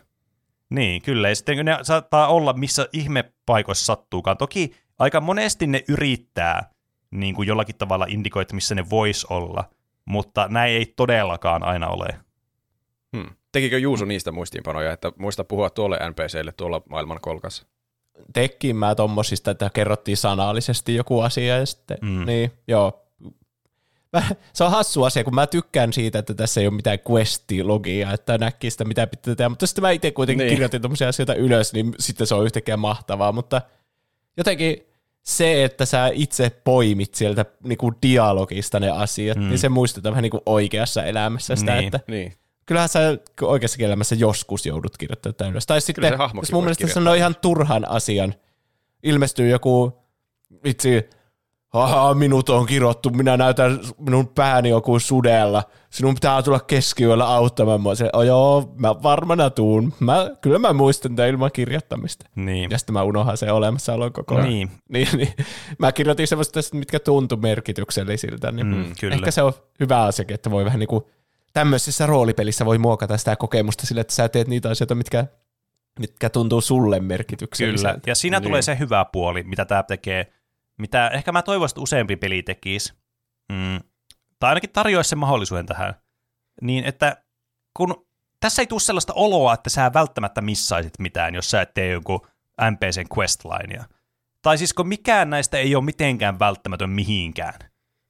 Niin, 0.71 1.03
kyllä. 1.03 1.29
Ja 1.29 1.37
sitten 1.37 1.64
ne 1.64 1.79
saattaa 1.83 2.29
olla, 2.29 2.53
missä 2.53 2.88
ihmepaikoissa 2.93 3.85
sattuukaan. 3.85 4.37
Toki 4.37 4.75
aika 4.99 5.21
monesti 5.21 5.67
ne 5.67 5.85
yrittää 5.88 6.71
niin 7.11 7.35
kuin 7.35 7.49
jollakin 7.49 7.77
tavalla 7.77 8.07
indikoida, 8.09 8.55
missä 8.55 8.75
ne 8.75 8.91
vois 8.91 9.25
olla– 9.25 9.64
mutta 10.09 10.49
näin 10.51 10.73
ei 10.73 10.92
todellakaan 10.97 11.62
aina 11.62 11.88
ole. 11.88 12.09
Hmm. 13.16 13.31
Tekikö 13.53 13.79
Juuso 13.79 14.05
niistä 14.05 14.33
muistiinpanoja, 14.33 14.92
että 14.92 15.12
muista 15.18 15.44
puhua 15.44 15.71
tuolle 15.71 15.99
NPClle 16.11 16.53
tuolla 16.53 16.83
maailman 16.90 17.18
kolkassa? 17.21 17.66
Tekin 18.33 18.77
mä 18.77 18.94
tommosista, 18.94 19.51
että 19.51 19.71
kerrottiin 19.75 20.16
sanallisesti 20.16 20.94
joku 20.94 21.21
asia 21.21 21.57
ja 21.57 21.66
sitten, 21.66 21.99
mm. 22.03 22.27
niin 22.27 22.53
joo. 22.68 23.05
Mä, 24.12 24.23
se 24.53 24.64
on 24.64 24.71
hassu 24.71 25.05
asia, 25.05 25.25
kun 25.25 25.35
mä 25.35 25.47
tykkään 25.47 25.92
siitä, 25.92 26.18
että 26.18 26.35
tässä 26.35 26.61
ei 26.61 26.66
ole 26.66 26.77
mitään 26.77 26.99
questilogia, 27.11 28.12
että 28.12 28.38
näkee 28.38 28.71
sitä, 28.71 28.85
mitä 28.85 29.06
pitää 29.06 29.35
tehdä, 29.35 29.48
mutta 29.48 29.67
sitten 29.67 29.83
mä 29.83 29.90
itse 29.90 30.11
kuitenkin 30.11 30.44
niin. 30.44 30.50
kirjoitin 30.54 30.83
tommosia 30.83 31.09
asioita 31.09 31.35
ylös, 31.35 31.73
niin 31.73 31.94
sitten 31.98 32.27
se 32.27 32.35
on 32.35 32.44
yhtäkkiä 32.44 32.77
mahtavaa, 32.77 33.33
mutta 33.33 33.63
jotenkin 34.37 34.88
se, 35.29 35.64
että 35.64 35.87
sä 35.87 36.10
itse 36.12 36.50
poimit 36.50 37.14
sieltä 37.14 37.44
niinku 37.64 37.92
dialogista 38.02 38.81
ne 38.81 38.90
asiat, 38.90 39.38
mm. 39.38 39.48
niin 39.48 39.58
se 39.58 39.68
muistetaan 39.68 40.12
vähän 40.12 40.22
niinku 40.22 40.42
oikeassa 40.46 41.04
elämässä 41.04 41.56
sitä, 41.56 41.74
niin. 41.74 41.87
että 41.87 42.00
niin. 42.08 42.33
kyllähän 42.66 42.88
sä 42.88 43.00
oikeassa 43.42 43.85
elämässä 43.85 44.14
joskus 44.14 44.66
joudut 44.66 44.96
kirjoittamaan 44.98 45.35
tätä 45.35 45.50
ylös. 45.50 45.66
Tai 45.66 45.81
sitten, 45.81 46.18
jos 46.40 46.52
mun 46.52 46.64
mielestä 46.64 46.87
sanoo 46.87 47.14
ihan 47.14 47.37
turhan 47.42 47.88
asian, 47.88 48.35
ilmestyy 49.02 49.48
joku 49.48 50.02
vitsi 50.64 51.10
Aha, 51.73 52.14
minut 52.14 52.48
on 52.48 52.66
kirottu, 52.66 53.10
minä 53.10 53.37
näytän, 53.37 53.81
minun 53.98 54.29
pääni 54.29 54.69
joku 54.69 54.98
sudella. 54.98 55.62
Sinun 55.90 56.14
pitää 56.14 56.42
tulla 56.42 56.60
keskiyöllä 56.60 57.29
auttamaan 57.29 57.81
mua. 57.81 57.94
Se, 57.94 58.10
oh 58.12 58.23
joo, 58.23 58.75
mä 58.77 59.02
varmana 59.02 59.50
tuun. 59.50 59.94
Mä, 60.00 60.31
kyllä 60.40 60.58
mä 60.58 60.73
muistan 60.73 61.16
tämän 61.16 61.31
ilman 61.31 61.50
kirjoittamista. 61.52 62.27
Niin. 62.35 62.71
Ja 62.71 62.79
sitten 62.79 62.92
mä 62.92 63.02
unohan 63.02 63.37
se 63.37 63.52
olemassaolon 63.52 64.12
koko 64.12 64.35
ajan. 64.35 64.48
Niin. 64.48 64.71
niin, 64.92 65.08
niin. 65.16 65.33
Mä 65.79 65.92
kirjoitin 65.92 66.27
semmoista, 66.27 66.60
mitkä 66.73 67.00
tuntui 67.00 67.38
merkityksellisiltä. 67.38 68.52
Niin 68.52 68.66
mm, 68.66 68.92
kyllä. 69.00 69.14
Ehkä 69.14 69.31
se 69.31 69.42
on 69.42 69.52
hyvä 69.81 70.02
asia, 70.02 70.25
että 70.29 70.50
voi 70.50 70.64
vähän 70.64 70.79
niin 70.79 70.88
kuin 70.88 71.04
tämmöisessä 71.52 72.06
roolipelissä 72.06 72.66
voi 72.66 72.79
muokata 72.79 73.16
sitä 73.16 73.37
kokemusta 73.37 73.87
sillä, 73.87 74.00
että 74.00 74.14
sä 74.14 74.29
teet 74.29 74.48
niitä 74.48 74.71
asioita, 74.71 74.94
mitkä 74.94 75.27
mitkä 75.98 76.31
tuntuu 76.31 76.60
sulle 76.60 77.00
merkitykselliseltä. 77.00 78.00
Kyllä, 78.00 78.10
ja 78.10 78.14
siinä 78.14 78.38
niin. 78.38 78.48
tulee 78.48 78.62
se 78.62 78.79
hyvä 78.79 79.04
puoli, 79.04 79.42
mitä 79.42 79.64
tämä 79.64 79.83
tekee– 79.83 80.27
mitä 80.79 81.08
ehkä 81.08 81.33
mä 81.33 81.42
toivoisin, 81.42 81.72
että 81.74 81.83
useampi 81.83 82.16
peli 82.16 82.42
tekisi. 82.42 82.94
Mm, 83.52 83.81
tai 84.38 84.48
ainakin 84.48 84.70
tarjoaisi 84.70 85.08
sen 85.08 85.18
mahdollisuuden 85.18 85.66
tähän, 85.66 85.94
niin 86.62 86.85
että 86.85 87.22
kun 87.76 88.06
tässä 88.40 88.62
ei 88.62 88.66
tule 88.66 88.81
sellaista 88.81 89.12
oloa, 89.12 89.54
että 89.54 89.70
sä 89.70 89.90
välttämättä 89.94 90.40
missaisit 90.40 90.98
mitään, 90.98 91.35
jos 91.35 91.50
sä 91.50 91.62
et 91.62 91.74
tee 91.74 91.92
jonkun 91.92 92.26
NPCn 92.70 93.18
questlinea. 93.18 93.85
Tai 94.42 94.58
siis 94.58 94.74
kun 94.74 94.88
mikään 94.88 95.31
näistä 95.31 95.58
ei 95.58 95.74
ole 95.74 95.85
mitenkään 95.85 96.38
välttämätön 96.38 96.90
mihinkään. 96.90 97.54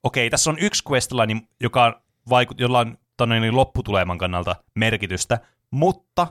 Okei, 0.02 0.30
tässä 0.30 0.50
on 0.50 0.58
yksi 0.58 0.82
questline, 0.90 1.42
joka 1.60 2.02
vaikut, 2.28 2.60
jolla 2.60 2.78
on 2.78 2.98
niin 3.28 3.56
lopputuleman 3.56 4.18
kannalta 4.18 4.56
merkitystä, 4.74 5.38
mutta 5.70 6.26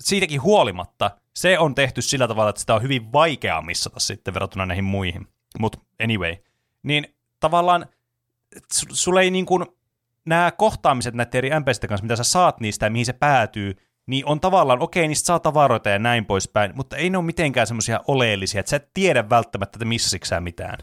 siitäkin 0.00 0.42
huolimatta 0.42 1.10
se 1.36 1.58
on 1.58 1.74
tehty 1.74 2.02
sillä 2.02 2.28
tavalla, 2.28 2.50
että 2.50 2.60
sitä 2.60 2.74
on 2.74 2.82
hyvin 2.82 3.12
vaikea 3.12 3.62
missata 3.62 4.00
sitten 4.00 4.34
verrattuna 4.34 4.66
näihin 4.66 4.84
muihin. 4.84 5.28
Mutta 5.58 5.78
anyway, 6.02 6.36
niin 6.82 7.14
tavallaan 7.40 7.86
sulle 8.92 9.20
ei 9.20 9.30
niin 9.30 9.46
kuin, 9.46 9.66
nämä 10.24 10.52
kohtaamiset 10.58 11.14
näiden 11.14 11.38
eri 11.38 11.50
NPCiden 11.50 11.88
kanssa, 11.88 12.04
mitä 12.04 12.16
sä 12.16 12.24
saat 12.24 12.60
niistä 12.60 12.86
ja 12.86 12.90
mihin 12.90 13.06
se 13.06 13.12
päätyy, 13.12 13.76
niin 14.06 14.26
on 14.26 14.40
tavallaan, 14.40 14.82
okei, 14.82 15.08
niistä 15.08 15.26
saa 15.26 15.40
tavaroita 15.40 15.88
ja 15.88 15.98
näin 15.98 16.26
poispäin, 16.26 16.72
mutta 16.74 16.96
ei 16.96 17.10
ne 17.10 17.18
ole 17.18 17.26
mitenkään 17.26 17.66
semmoisia 17.66 18.00
oleellisia, 18.06 18.60
että 18.60 18.70
sä 18.70 18.76
et 18.76 18.90
tiedä 18.94 19.30
välttämättä, 19.30 19.76
että 19.76 19.84
missä 19.84 20.18
sä 20.24 20.40
mitään. 20.40 20.78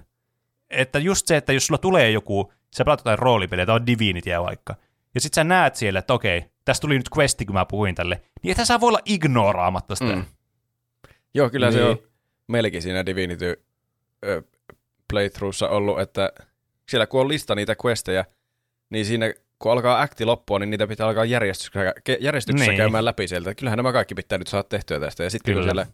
Että 0.70 1.00
just 1.00 1.28
se, 1.28 1.38
että 1.38 1.54
jos 1.54 1.68
sulla 1.68 1.78
tulee 1.78 2.12
joku, 2.12 2.54
sä 2.76 2.86
pelaat 2.86 3.00
jotain 3.00 3.20
roolipeliä, 3.20 3.66
tai 3.66 3.76
on 3.76 3.86
Divinityä 3.86 4.44
vaikka, 4.44 4.76
ja 5.16 5.22
sit 5.22 5.34
sä 5.34 5.44
näet 5.44 5.76
siellä, 5.76 6.00
että 6.00 6.14
okei, 6.14 6.46
tässä 6.66 6.82
tuli 6.82 6.98
nyt 6.98 7.10
questi, 7.18 7.46
kun 7.46 7.54
mä 7.54 7.66
puhuin 7.66 7.96
tälle, 7.96 8.22
niin 8.44 8.52
että 8.52 8.66
sä 8.66 8.80
voi 8.80 8.88
olla 8.88 9.00
ignoraamatta 9.06 9.96
sitä. 9.96 10.16
Mm. 10.16 10.26
Joo, 11.34 11.50
kyllä 11.50 11.70
niin. 11.70 11.80
se 11.80 11.84
on 11.84 11.98
melkein 12.48 12.82
siinä 12.82 13.06
Divinity 13.06 13.66
playthroughssa 15.16 15.70
ollut, 15.70 16.00
että 16.00 16.34
siellä 16.90 17.08
kun 17.08 17.22
on 17.22 17.28
lista 17.28 17.56
niitä 17.56 17.76
questejä, 17.86 18.26
niin 18.90 19.06
siinä 19.06 19.34
kun 19.60 19.72
alkaa 19.72 20.02
akti 20.02 20.26
loppua, 20.26 20.60
niin 20.60 20.70
niitä 20.70 20.88
pitää 20.88 21.08
alkaa 21.08 21.26
järjestyksessä, 21.26 21.94
järjestyksessä 22.20 22.72
niin. 22.72 22.78
käymään 22.78 23.06
läpi 23.06 23.28
sieltä. 23.28 23.56
Kyllähän 23.56 23.78
nämä 23.78 23.94
kaikki 23.94 24.16
pitää 24.16 24.38
nyt 24.38 24.48
saada 24.48 24.64
tehtyä 24.64 25.00
tästä. 25.00 25.24
Ja 25.24 25.30
sitten 25.30 25.56
kun 25.56 25.64
siellä 25.64 25.86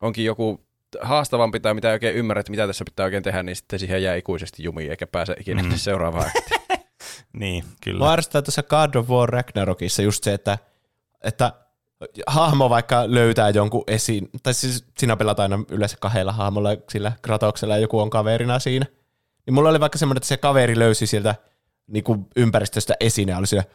onkin 0.00 0.24
joku 0.24 0.60
haastavampi 1.02 1.60
tai 1.60 1.74
mitä 1.74 1.90
oikein 1.90 2.16
ymmärrät, 2.16 2.48
mitä 2.48 2.66
tässä 2.66 2.84
pitää 2.84 3.04
oikein 3.04 3.22
tehdä, 3.22 3.42
niin 3.42 3.56
sitten 3.56 3.78
siihen 3.78 4.02
jää 4.02 4.14
ikuisesti 4.14 4.62
jumiin 4.62 4.90
eikä 4.90 5.06
pääse 5.06 5.36
ikinä 5.40 5.62
mm. 5.62 5.70
seuraavaan 5.76 6.26
aktiin. 6.36 6.60
niin, 7.32 7.64
kyllä. 7.84 8.04
Mä 8.04 8.42
tuossa 8.42 8.62
God 8.62 8.94
of 8.94 9.08
War 9.08 9.28
Ragnarokissa 9.28 10.02
just 10.02 10.24
se, 10.24 10.34
että, 10.34 10.58
että 11.20 11.52
hahmo 12.26 12.70
vaikka 12.70 13.04
löytää 13.06 13.50
jonkun 13.50 13.84
esiin, 13.86 14.30
tai 14.42 14.54
siis 14.54 14.84
sinä 14.98 15.16
pelaat 15.16 15.40
aina 15.40 15.58
yleensä 15.70 15.96
kahdella 16.00 16.32
hahmolla, 16.32 16.70
sillä 16.90 17.12
Kratoksella 17.22 17.74
ja 17.74 17.80
joku 17.80 18.00
on 18.00 18.10
kaverina 18.10 18.58
siinä. 18.58 18.86
Niin 19.46 19.54
mulla 19.54 19.68
oli 19.68 19.80
vaikka 19.80 19.98
semmoinen, 19.98 20.18
että 20.18 20.28
se 20.28 20.36
kaveri 20.36 20.78
löysi 20.78 21.06
sieltä 21.06 21.34
niin 21.86 22.04
kuin 22.04 22.26
ympäristöstä 22.36 22.94
esine, 23.00 23.36
oli 23.36 23.46
siellä, 23.46 23.68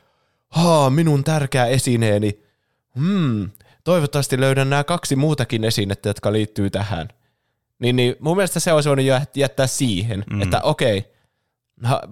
haa, 0.50 0.90
minun 0.90 1.24
tärkeä 1.24 1.66
esineeni, 1.66 2.44
hmm, 3.00 3.50
toivottavasti 3.84 4.40
löydän 4.40 4.70
nämä 4.70 4.84
kaksi 4.84 5.16
muutakin 5.16 5.64
esinettä, 5.64 6.10
jotka 6.10 6.34
liittyy 6.34 6.70
tähän. 6.70 7.08
Niin, 7.80 7.96
niin 7.96 8.16
mun 8.20 8.38
mielestä 8.38 8.60
se 8.60 8.74
olisi 8.74 8.90
voinut 8.90 9.06
jättää 9.36 9.68
siihen, 9.68 10.24
mm. 10.32 10.42
että 10.42 10.62
okei, 10.62 11.12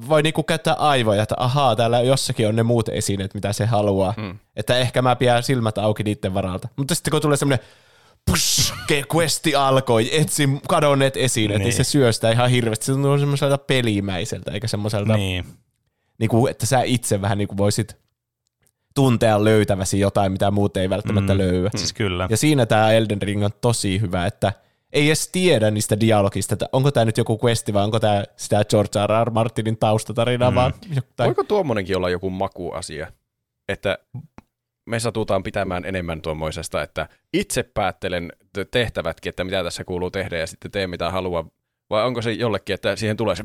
voi 0.09 0.23
niinku 0.23 0.43
käyttää 0.43 0.73
aivoja, 0.73 1.23
että 1.23 1.35
ahaa, 1.37 1.75
täällä 1.75 2.01
jossakin 2.01 2.47
on 2.47 2.55
ne 2.55 2.63
muut 2.63 2.89
esineet, 2.89 3.33
mitä 3.33 3.53
se 3.53 3.65
haluaa. 3.65 4.13
Mm. 4.17 4.39
Että 4.55 4.77
ehkä 4.77 5.01
mä 5.01 5.15
pidän 5.15 5.43
silmät 5.43 5.77
auki 5.77 6.03
niiden 6.03 6.33
varalta. 6.33 6.67
Mutta 6.75 6.95
sitten 6.95 7.11
kun 7.11 7.21
tulee 7.21 7.37
semmoinen 7.37 7.65
push, 8.25 8.73
questi 9.15 9.55
alkoi, 9.55 10.19
etsi 10.19 10.49
kadonneet 10.67 11.17
esineet, 11.17 11.59
niin. 11.59 11.65
niin 11.65 11.73
se 11.73 11.83
syö 11.83 12.11
sitä 12.11 12.31
ihan 12.31 12.49
hirveästi. 12.49 12.85
Se 12.85 12.91
tuntuu 12.91 13.19
semmoiselta 13.19 13.57
pelimäiseltä, 13.57 14.51
eikä 14.51 14.67
semmoiselta, 14.67 15.17
niin. 15.17 15.45
Niin 16.19 16.29
kuin, 16.29 16.51
että 16.51 16.65
sä 16.65 16.81
itse 16.81 17.21
vähän 17.21 17.37
niin 17.37 17.47
kuin 17.47 17.57
voisit 17.57 17.97
tuntea 18.95 19.43
löytäväsi 19.43 19.99
jotain, 19.99 20.31
mitä 20.31 20.51
muut 20.51 20.77
ei 20.77 20.89
välttämättä 20.89 21.33
mm. 21.33 21.37
löyä. 21.37 21.69
Siis 21.75 21.93
kyllä. 21.93 22.27
Ja 22.29 22.37
siinä 22.37 22.65
tämä 22.65 22.91
Elden 22.91 23.21
Ring 23.21 23.45
on 23.45 23.51
tosi 23.61 24.01
hyvä, 24.01 24.25
että– 24.25 24.53
ei 24.93 25.07
edes 25.07 25.29
tiedä 25.29 25.71
niistä 25.71 25.99
dialogista, 25.99 26.53
että 26.53 26.69
onko 26.71 26.91
tämä 26.91 27.05
nyt 27.05 27.17
joku 27.17 27.39
questi 27.43 27.73
vai 27.73 27.83
onko 27.83 27.99
tämä 27.99 28.23
sitä 28.35 28.65
George 28.65 28.99
R. 29.07 29.25
R. 29.27 29.31
Martinin 29.31 29.77
taustatarina. 29.77 30.51
Mm. 30.51 30.55
Vaan 30.55 30.73
jotain. 30.95 31.27
Voiko 31.27 31.43
tuommoinenkin 31.43 31.97
olla 31.97 32.09
joku 32.09 32.29
makuasia? 32.29 33.11
Että 33.69 33.97
me 34.89 34.99
satutaan 34.99 35.43
pitämään 35.43 35.85
enemmän 35.85 36.21
tuommoisesta, 36.21 36.81
että 36.81 37.09
itse 37.33 37.63
päättelen 37.63 38.31
tehtävätkin, 38.71 39.29
että 39.29 39.43
mitä 39.43 39.63
tässä 39.63 39.83
kuuluu 39.83 40.11
tehdä 40.11 40.37
ja 40.37 40.47
sitten 40.47 40.71
teen 40.71 40.89
mitä 40.89 41.11
haluan. 41.11 41.51
Vai 41.89 42.05
onko 42.05 42.21
se 42.21 42.31
jollekin, 42.31 42.73
että 42.73 42.95
siihen 42.95 43.17
tulee 43.17 43.35
se 43.35 43.43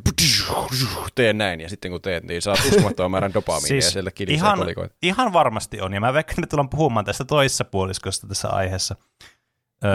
teen 1.15 1.39
näin 1.39 1.61
ja 1.61 1.69
sitten 1.69 1.91
kun 1.91 2.03
teet, 2.03 2.25
niin 2.25 2.43
saat 2.43 2.59
uskomattoman 2.69 3.11
määrän 3.11 3.35
dopamiinia 3.35 3.69
siis 3.69 3.85
ja 3.85 3.91
sieltä 3.91 4.11
ihan, 4.29 4.59
ihan 5.03 5.33
varmasti 5.33 5.81
on 5.81 5.95
ja 5.95 6.01
mä 6.01 6.13
veikkaan, 6.13 6.39
että 6.39 6.51
tullaan 6.51 6.69
puhumaan 6.69 7.05
tästä 7.05 7.25
toisessa 7.25 7.65
puoliskosta 7.65 8.27
tässä 8.27 8.49
aiheessa 8.49 8.97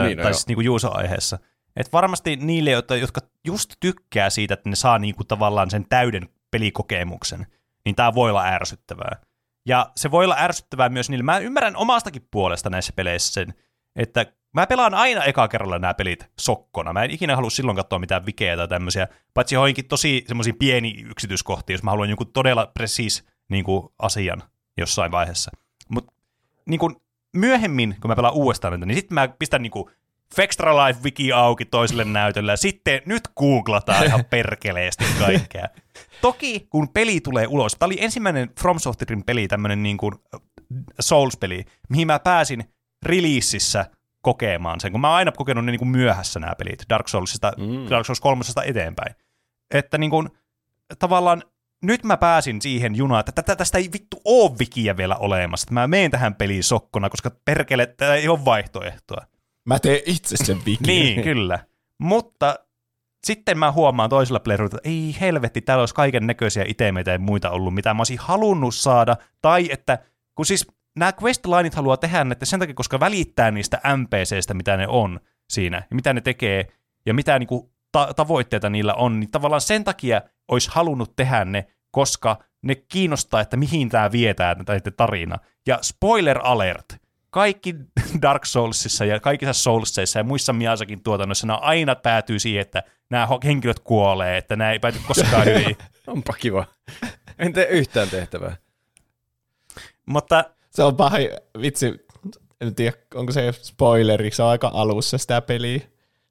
niin, 0.03 0.17
no 0.17 0.23
tai 0.23 0.33
siis 0.33 0.47
niin 0.47 0.55
kuin 0.55 0.65
Juuso-aiheessa. 0.65 1.39
Että 1.75 1.91
varmasti 1.91 2.35
niille, 2.35 2.71
jotka 2.71 3.21
just 3.43 3.73
tykkää 3.79 4.29
siitä, 4.29 4.53
että 4.53 4.69
ne 4.69 4.75
saa 4.75 4.99
niin 4.99 5.15
kuin 5.15 5.27
tavallaan 5.27 5.69
sen 5.69 5.85
täyden 5.89 6.29
pelikokemuksen, 6.51 7.47
niin 7.85 7.95
tämä 7.95 8.13
voi 8.13 8.29
olla 8.29 8.45
ärsyttävää. 8.45 9.21
Ja 9.65 9.91
se 9.95 10.11
voi 10.11 10.25
olla 10.25 10.35
ärsyttävää 10.39 10.89
myös 10.89 11.09
niille. 11.09 11.23
Mä 11.23 11.37
ymmärrän 11.37 11.75
omastakin 11.75 12.27
puolesta 12.31 12.69
näissä 12.69 12.93
peleissä 12.95 13.33
sen, 13.33 13.53
että 13.95 14.25
mä 14.53 14.67
pelaan 14.67 14.93
aina 14.93 15.23
eka 15.23 15.47
kerralla 15.47 15.79
nämä 15.79 15.93
pelit 15.93 16.31
sokkona. 16.39 16.93
Mä 16.93 17.03
en 17.03 17.11
ikinä 17.11 17.35
halua 17.35 17.49
silloin 17.49 17.77
katsoa 17.77 17.99
mitään 17.99 18.25
vikeä 18.25 18.57
tai 18.57 18.67
tämmöisiä, 18.67 19.07
paitsi 19.33 19.55
johonkin 19.55 19.87
tosi 19.87 20.23
semmoisiin 20.27 20.55
pieni 20.55 21.05
yksityiskohtia, 21.09 21.73
jos 21.73 21.83
mä 21.83 21.91
haluan 21.91 22.09
jonkun 22.09 22.33
todella 22.33 22.71
precis 22.73 23.25
niin 23.49 23.63
kuin, 23.63 23.89
asian 23.99 24.43
jossain 24.77 25.11
vaiheessa. 25.11 25.51
Mutta 25.89 26.13
niin 26.65 26.79
kuin, 26.79 26.95
myöhemmin, 27.37 27.95
kun 28.01 28.11
mä 28.11 28.15
pelaan 28.15 28.33
uudestaan 28.33 28.71
näitä, 28.71 28.85
niin 28.85 28.95
sitten 28.95 29.15
mä 29.15 29.27
pistän 29.27 29.61
niinku 29.61 29.89
Fextra 30.35 30.85
Life 30.85 30.99
Wiki 31.03 31.31
auki 31.31 31.65
toiselle 31.65 32.03
näytölle, 32.03 32.51
ja 32.51 32.57
sitten 32.57 33.01
nyt 33.05 33.27
googlataan 33.35 34.05
ihan 34.05 34.25
perkeleesti 34.29 35.05
kaikkea. 35.19 35.67
Toki, 36.21 36.67
kun 36.69 36.89
peli 36.89 37.21
tulee 37.21 37.47
ulos, 37.47 37.75
tämä 37.75 37.87
oli 37.87 37.97
ensimmäinen 38.01 38.49
From 38.59 38.79
Softwarein 38.79 39.23
peli, 39.23 39.47
tämmöinen 39.47 39.83
niin 39.83 39.97
kuin 39.97 40.15
Souls-peli, 40.99 41.65
mihin 41.89 42.07
mä 42.07 42.19
pääsin 42.19 42.63
releasissä 43.05 43.85
kokemaan 44.21 44.79
sen, 44.79 44.91
kun 44.91 45.01
mä 45.01 45.07
oon 45.07 45.17
aina 45.17 45.31
kokenut 45.31 45.65
ne 45.65 45.71
niin 45.71 45.79
kuin 45.79 45.89
myöhässä 45.89 46.39
nämä 46.39 46.55
pelit, 46.55 46.85
Dark 46.89 47.07
Soulsista, 47.07 47.51
mm. 47.57 47.89
Dark 47.89 48.05
Souls 48.05 48.21
3 48.21 48.43
eteenpäin. 48.65 49.15
Että 49.71 49.97
niin 49.97 50.09
kuin, 50.09 50.29
tavallaan 50.99 51.43
nyt 51.83 52.03
mä 52.03 52.17
pääsin 52.17 52.61
siihen 52.61 52.95
junaan, 52.95 53.19
että 53.19 53.31
tätä, 53.31 53.55
tästä 53.55 53.77
ei 53.77 53.89
vittu 53.93 54.21
oo 54.25 54.55
vikiä 54.59 54.97
vielä 54.97 55.15
olemassa. 55.15 55.67
Mä 55.71 55.87
menen 55.87 56.11
tähän 56.11 56.35
peliin 56.35 56.63
sokkona, 56.63 57.09
koska 57.09 57.31
perkele, 57.45 57.85
tämä 57.85 58.15
ei 58.15 58.27
ole 58.27 58.45
vaihtoehtoa. 58.45 59.25
Mä 59.65 59.79
teen 59.79 60.01
itse 60.05 60.37
sen 60.37 60.57
vikin. 60.65 60.87
niin, 60.87 61.23
kyllä. 61.23 61.59
Mutta 61.99 62.55
sitten 63.27 63.57
mä 63.57 63.71
huomaan 63.71 64.09
toisella 64.09 64.39
playerilla, 64.39 64.77
että 64.77 64.89
ei 64.89 65.15
helvetti, 65.21 65.61
täällä 65.61 65.81
olisi 65.81 65.95
kaiken 65.95 66.27
näköisiä 66.27 66.65
itemeitä 66.67 67.11
ja 67.11 67.19
muita 67.19 67.49
ollut, 67.49 67.73
mitä 67.73 67.93
mä 67.93 67.99
olisin 67.99 68.19
halunnut 68.19 68.75
saada. 68.75 69.17
Tai 69.41 69.67
että, 69.71 69.97
kun 70.35 70.45
siis 70.45 70.67
nämä 70.95 71.13
questlineit 71.23 71.75
haluaa 71.75 71.97
tehdä 71.97 72.25
että 72.31 72.45
sen 72.45 72.59
takia, 72.59 72.75
koska 72.75 72.99
välittää 72.99 73.51
niistä 73.51 73.81
NPCistä, 73.97 74.53
mitä 74.53 74.77
ne 74.77 74.87
on 74.87 75.19
siinä, 75.49 75.77
ja 75.77 75.95
mitä 75.95 76.13
ne 76.13 76.21
tekee, 76.21 76.67
ja 77.05 77.13
mitä 77.13 77.39
niinku 77.39 77.71
ta- 77.91 78.13
tavoitteita 78.13 78.69
niillä 78.69 78.93
on, 78.93 79.19
niin 79.19 79.31
tavallaan 79.31 79.61
sen 79.61 79.83
takia 79.83 80.21
olisi 80.47 80.69
halunnut 80.71 81.15
tehdä 81.15 81.45
ne, 81.45 81.65
koska 81.91 82.37
ne 82.61 82.75
kiinnostaa, 82.75 83.41
että 83.41 83.57
mihin 83.57 83.89
tämä 83.89 84.11
vietää 84.11 84.55
tämä 84.55 84.79
tarina. 84.97 85.37
Ja 85.67 85.79
spoiler 85.81 86.39
alert, 86.43 86.85
kaikki 87.29 87.75
Dark 88.21 88.45
Soulsissa 88.45 89.05
ja 89.05 89.19
kaikissa 89.19 89.53
Soulsseissa 89.53 90.19
ja 90.19 90.23
muissa 90.23 90.53
Miasakin 90.53 91.03
tuotannoissa, 91.03 91.47
ne 91.47 91.53
aina 91.61 91.95
päätyy 91.95 92.39
siihen, 92.39 92.61
että 92.61 92.83
nämä 93.09 93.27
henkilöt 93.43 93.79
kuolee, 93.79 94.37
että 94.37 94.55
nämä 94.55 94.71
ei 94.71 94.79
pääty 94.79 94.99
koskaan 95.07 95.45
hyvin. 95.55 95.77
Onpa 96.07 96.33
kiva. 96.33 96.65
En 97.39 97.53
tee 97.53 97.67
yhtään 97.67 98.09
tehtävää. 98.09 98.55
Mutta 100.05 100.43
se 100.69 100.83
on 100.83 100.95
pahin, 100.95 101.29
vitsi, 101.61 102.05
en 102.61 102.75
tiedä, 102.75 102.97
onko 103.15 103.31
se 103.31 103.51
spoileri, 103.51 104.31
se 104.31 104.43
on 104.43 104.49
aika 104.49 104.71
alussa 104.73 105.17
sitä 105.17 105.41
peliä 105.41 105.81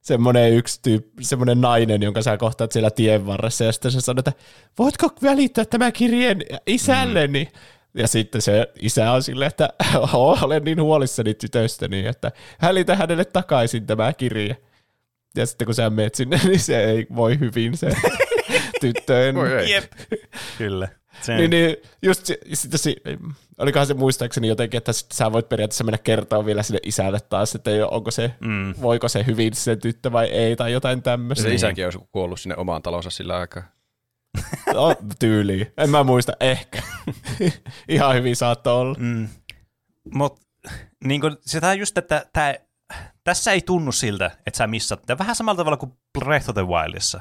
semmoinen 0.07 0.53
yksi 0.53 0.81
tyyppi, 0.83 1.25
semmoinen 1.25 1.61
nainen, 1.61 2.03
jonka 2.03 2.23
sä 2.23 2.37
kohtaat 2.37 2.73
siellä 2.73 2.91
tien 2.91 3.27
varressa, 3.27 3.65
ja 3.65 3.73
sitten 3.73 3.91
se 3.91 4.01
sanoo, 4.01 4.19
että 4.19 4.33
voitko 4.79 5.09
välittää 5.23 5.65
tämä 5.65 5.93
kirjeen 5.93 6.43
isälleni? 6.67 7.45
Mm. 7.45 8.01
Ja 8.01 8.09
sitten 8.09 8.43
se 8.43 8.67
isä 8.81 9.13
on 9.13 9.23
silleen, 9.23 9.49
että 9.49 9.69
olen 10.13 10.65
niin 10.65 10.83
huolissani 10.83 11.35
tytöstäni, 11.35 12.07
että 12.07 12.33
hälitä 12.59 12.97
hänelle 12.97 13.25
takaisin 13.25 13.87
tämä 13.87 14.13
kirje. 14.13 14.57
Ja 15.37 15.47
sitten 15.47 15.67
kun 15.67 15.75
sä 15.75 15.91
menet 15.91 16.15
sinne, 16.15 16.41
niin 16.45 16.61
se 16.61 16.85
ei 16.85 17.07
voi 17.17 17.39
hyvin 17.39 17.77
se 17.77 17.89
tyttöön. 18.81 19.35
Jep. 19.69 19.93
Kyllä. 20.59 20.89
Sen. 21.23 21.37
Niin, 21.37 21.51
niin 21.51 21.77
just 22.03 22.31
sitten 22.53 22.79
si, 22.79 22.97
olikohan 23.59 23.87
se 23.87 23.95
muistaakseni 23.95 24.49
jotenkin, 24.49 24.79
että 24.79 24.93
sä 24.93 25.33
voit 25.33 25.49
periaatteessa 25.49 25.85
mennä 25.85 25.99
kertoa 25.99 26.47
vielä 26.47 26.63
sille 26.63 26.81
isälle 26.83 27.21
taas, 27.21 27.55
että 27.55 27.71
onko 27.91 28.11
se, 28.11 28.35
mm. 28.41 28.75
voiko 28.83 29.09
se 29.09 29.27
hyvin 29.27 29.55
se 29.55 29.77
tyttö 29.77 30.13
vai 30.13 30.27
ei 30.27 30.57
tai 30.57 30.73
jotain 30.73 31.03
tämmöistä. 31.03 31.43
Se 31.43 31.55
isäkin 31.55 31.85
olisi 31.85 31.99
kuollut 32.13 32.41
sinne 32.41 32.57
omaan 32.57 32.83
talonsa 32.83 33.11
sillä 33.11 33.37
aikaa. 33.37 33.63
No, 34.75 34.95
tyyliin. 35.19 35.73
En 35.77 35.91
mä 35.91 36.05
muista, 36.05 36.33
ehkä. 36.41 36.83
Ihan 37.89 38.15
hyvin 38.15 38.37
saattoi 38.37 38.81
olla. 38.81 38.97
Mm. 38.99 39.29
Mutta 40.15 40.47
niin 41.05 41.21
kun, 41.21 41.37
sitä 41.41 41.75
just, 41.75 41.99
että 41.99 42.27
tää, 42.33 42.55
tässä 43.25 43.53
ei 43.53 43.61
tunnu 43.61 43.93
siltä, 43.93 44.31
että 44.47 44.59
sä 44.59 44.67
missat. 44.67 45.03
Tämä 45.07 45.19
vähän 45.19 45.37
samalla 45.37 45.57
tavalla 45.57 45.77
kuin 45.77 45.93
Breath 46.19 46.51
of 46.51 46.55
the 46.55 46.67
Wildissa. 46.67 47.21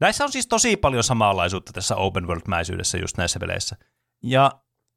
Näissä 0.00 0.24
on 0.24 0.32
siis 0.32 0.46
tosi 0.46 0.76
paljon 0.76 1.04
samanlaisuutta 1.04 1.72
tässä 1.72 1.96
open 1.96 2.26
world-mäisyydessä 2.26 2.98
just 2.98 3.16
näissä 3.16 3.38
peleissä. 3.38 3.76
Ja 4.22 4.50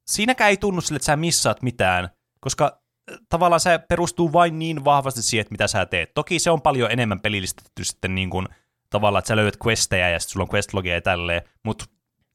siinäkään 0.08 0.50
ei 0.50 0.58
tunnu 0.58 0.82
sille, 0.82 0.96
että 0.96 1.06
sä 1.06 1.16
missaat 1.16 1.62
mitään, 1.62 2.10
koska 2.40 2.82
äh, 3.12 3.18
tavallaan 3.30 3.60
se 3.60 3.80
perustuu 3.90 4.34
vain 4.34 4.60
niin 4.60 4.86
vahvasti 4.86 5.22
siihen, 5.22 5.42
että 5.42 5.52
mitä 5.52 5.68
sä 5.68 5.86
teet. 5.86 6.14
Toki 6.14 6.40
se 6.40 6.52
on 6.52 6.62
paljon 6.62 6.92
enemmän 6.92 7.20
pelillistetty 7.20 7.84
sitten 7.84 8.16
niin 8.16 8.30
kuin, 8.30 8.48
tavallaan, 8.90 9.20
että 9.20 9.28
sä 9.28 9.36
löydät 9.36 9.58
questejä 9.66 10.10
ja 10.10 10.20
sitten 10.20 10.34
sulla 10.34 10.44
on 10.44 10.54
questlogia 10.54 10.94
ja 10.94 11.02
tälleen, 11.02 11.42
mutta 11.64 11.86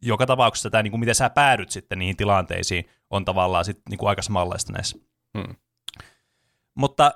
joka 0.03 0.27
tapauksessa 0.27 0.71
tämä, 0.71 0.83
niin 0.83 0.91
kuin, 0.91 1.01
miten 1.01 1.15
sä 1.15 1.31
päädyt 1.31 1.71
sitten 1.71 1.99
niihin 1.99 2.17
tilanteisiin, 2.17 2.85
on 3.11 3.25
tavallaan 3.25 3.65
sitten 3.65 3.83
niin 3.91 3.99
kuin 3.99 4.09
aika 4.09 4.23
samanlaista 4.23 4.73
näissä. 4.73 4.99
Hmm. 5.39 5.57
Mutta 6.75 7.13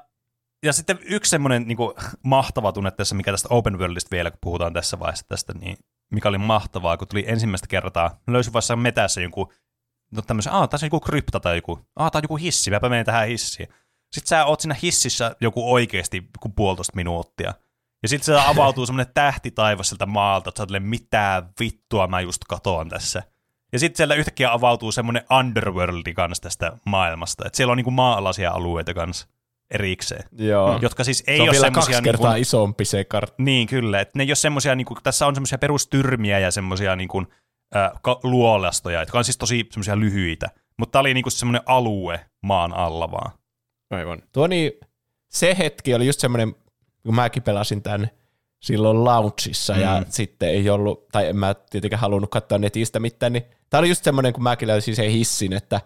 ja 0.63 0.73
sitten 0.73 0.99
yksi 1.03 1.31
semmoinen 1.31 1.69
niin 1.69 1.77
kuin, 1.77 1.95
mahtava 2.23 2.73
tunne 2.73 2.91
tässä, 2.91 3.15
mikä 3.15 3.31
tästä 3.31 3.49
open 3.51 3.79
worldista 3.79 4.11
vielä, 4.11 4.31
kun 4.31 4.39
puhutaan 4.43 4.73
tässä 4.73 4.99
vaiheessa 4.99 5.27
tästä, 5.29 5.53
niin 5.55 5.77
mikä 6.11 6.29
oli 6.29 6.39
mahtavaa, 6.39 6.97
kun 6.97 7.09
tuli 7.09 7.25
ensimmäistä 7.27 7.67
kertaa, 7.67 8.21
löysin 8.27 8.53
vasta 8.53 8.77
metässä 8.77 9.21
jonkun, 9.21 9.53
no 10.11 10.23
tämmöisen, 10.23 10.53
aah, 10.53 10.69
tässä 10.69 10.87
on 10.87 10.89
joku 10.89 11.01
krypta 11.01 11.41
tai 11.41 11.57
joku, 11.57 11.79
aah, 11.97 12.11
tämä 12.11 12.19
on 12.19 12.25
joku 12.25 12.37
hissi, 12.37 12.71
mäpä 12.71 12.89
menen 12.89 13.07
tähän 13.07 13.29
hissiin. 13.29 13.69
Sitten 14.13 14.29
sä 14.29 14.45
oot 14.45 14.61
siinä 14.61 14.77
hississä 14.83 15.37
joku 15.41 15.73
oikeasti 15.73 16.17
joku 16.35 16.49
puolitoista 16.49 16.93
minuuttia. 16.97 17.55
Ja 18.03 18.09
sitten 18.09 18.25
se 18.25 18.41
avautuu 18.51 18.87
semmoinen 18.87 19.15
tähti 19.15 19.51
taivas 19.51 19.89
sieltä 19.89 20.07
maalta, 20.07 20.49
että 20.49 20.59
sä 20.59 20.63
oot, 20.75 20.83
mitä 20.83 21.43
vittua 21.61 22.07
mä 22.07 22.21
just 22.21 22.45
katoan 22.49 22.89
tässä. 22.89 23.23
Ja 23.73 23.79
sitten 23.79 23.97
siellä 23.97 24.15
yhtäkkiä 24.15 24.53
avautuu 24.53 24.93
semmoinen 24.93 25.25
underworldi 25.31 26.15
kanssa 26.15 26.43
tästä 26.43 26.73
maailmasta. 26.85 27.45
Että 27.47 27.57
siellä 27.57 27.71
on 27.71 27.77
niinku 27.77 27.91
maalaisia 27.91 28.51
alueita 28.51 28.95
kanssa 28.95 29.27
erikseen. 29.71 30.25
Joo. 30.33 30.79
Jotka 30.83 31.05
siis 31.05 31.25
ei 31.27 31.37
se 31.37 31.43
on 31.43 31.49
ole 31.49 31.53
vielä 31.53 31.71
kaksi 31.71 32.03
kertaa 32.03 32.33
Niin, 32.33 32.43
isompi 32.43 32.85
se 32.85 33.05
kartta. 33.05 33.43
niin, 33.43 33.69
kyllä. 33.69 34.01
Että 34.01 34.19
ne 34.19 34.23
ei 34.23 34.31
ole 34.31 34.37
semmosia, 34.37 34.75
niin 34.75 34.85
kuin, 34.85 34.99
tässä 35.03 35.27
on 35.27 35.35
semmoisia 35.35 35.59
perustyrmiä 35.59 36.39
ja 36.39 36.51
semmoisia 36.51 36.97
niin 36.97 37.09
kuin, 37.09 37.27
äh, 37.77 37.91
ka- 38.03 38.21
luolastoja, 38.23 39.01
jotka 39.01 39.19
on 39.19 39.25
siis 39.25 39.39
tosi 39.39 39.69
semmoisia 39.71 40.01
lyhyitä. 40.01 40.51
Mutta 40.79 40.93
tämä 40.93 41.01
oli 41.01 41.15
niin 41.15 41.23
kuin 41.23 41.33
semmoinen 41.33 41.63
alue 41.67 42.21
maan 42.43 42.73
alla 42.73 43.11
vaan. 43.11 43.33
Aivan. 43.91 44.23
Tuo 44.33 44.47
niin, 44.47 44.73
se 45.29 45.57
hetki 45.59 45.95
oli 45.95 46.07
just 46.07 46.21
semmoinen, 46.21 46.55
kun 47.03 47.15
mäkin 47.15 47.43
pelasin 47.43 47.83
tämän 47.83 48.11
silloin 48.63 49.05
launchissa 49.05 49.75
mm. 49.75 49.81
ja 49.81 50.03
sitten 50.09 50.49
ei 50.49 50.71
ollut, 50.71 51.09
tai 51.09 51.27
en 51.27 51.37
mä 51.37 51.55
tietenkään 51.71 52.01
halunnut 52.01 52.31
katsoa 52.31 52.59
netistä 52.59 53.01
mitään, 53.01 53.33
niin 53.33 53.45
tämä 53.71 53.79
oli 53.79 53.89
just 53.89 54.05
semmoinen, 54.05 54.33
kun 54.33 54.43
mäkin 54.43 54.69
löysin 54.69 54.97
sen 54.97 55.11
hissin, 55.11 55.53
että 55.53 55.81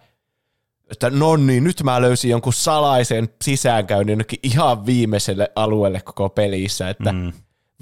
että 0.90 1.10
no 1.10 1.36
niin, 1.36 1.64
nyt 1.64 1.82
mä 1.82 2.00
löysin 2.00 2.30
jonkun 2.30 2.52
salaisen 2.52 3.28
sisäänkäynnin 3.42 4.12
jonnekin 4.12 4.38
ihan 4.42 4.86
viimeiselle 4.86 5.52
alueelle 5.54 6.00
koko 6.00 6.28
pelissä, 6.28 6.88
että 6.88 7.12
mm. 7.12 7.32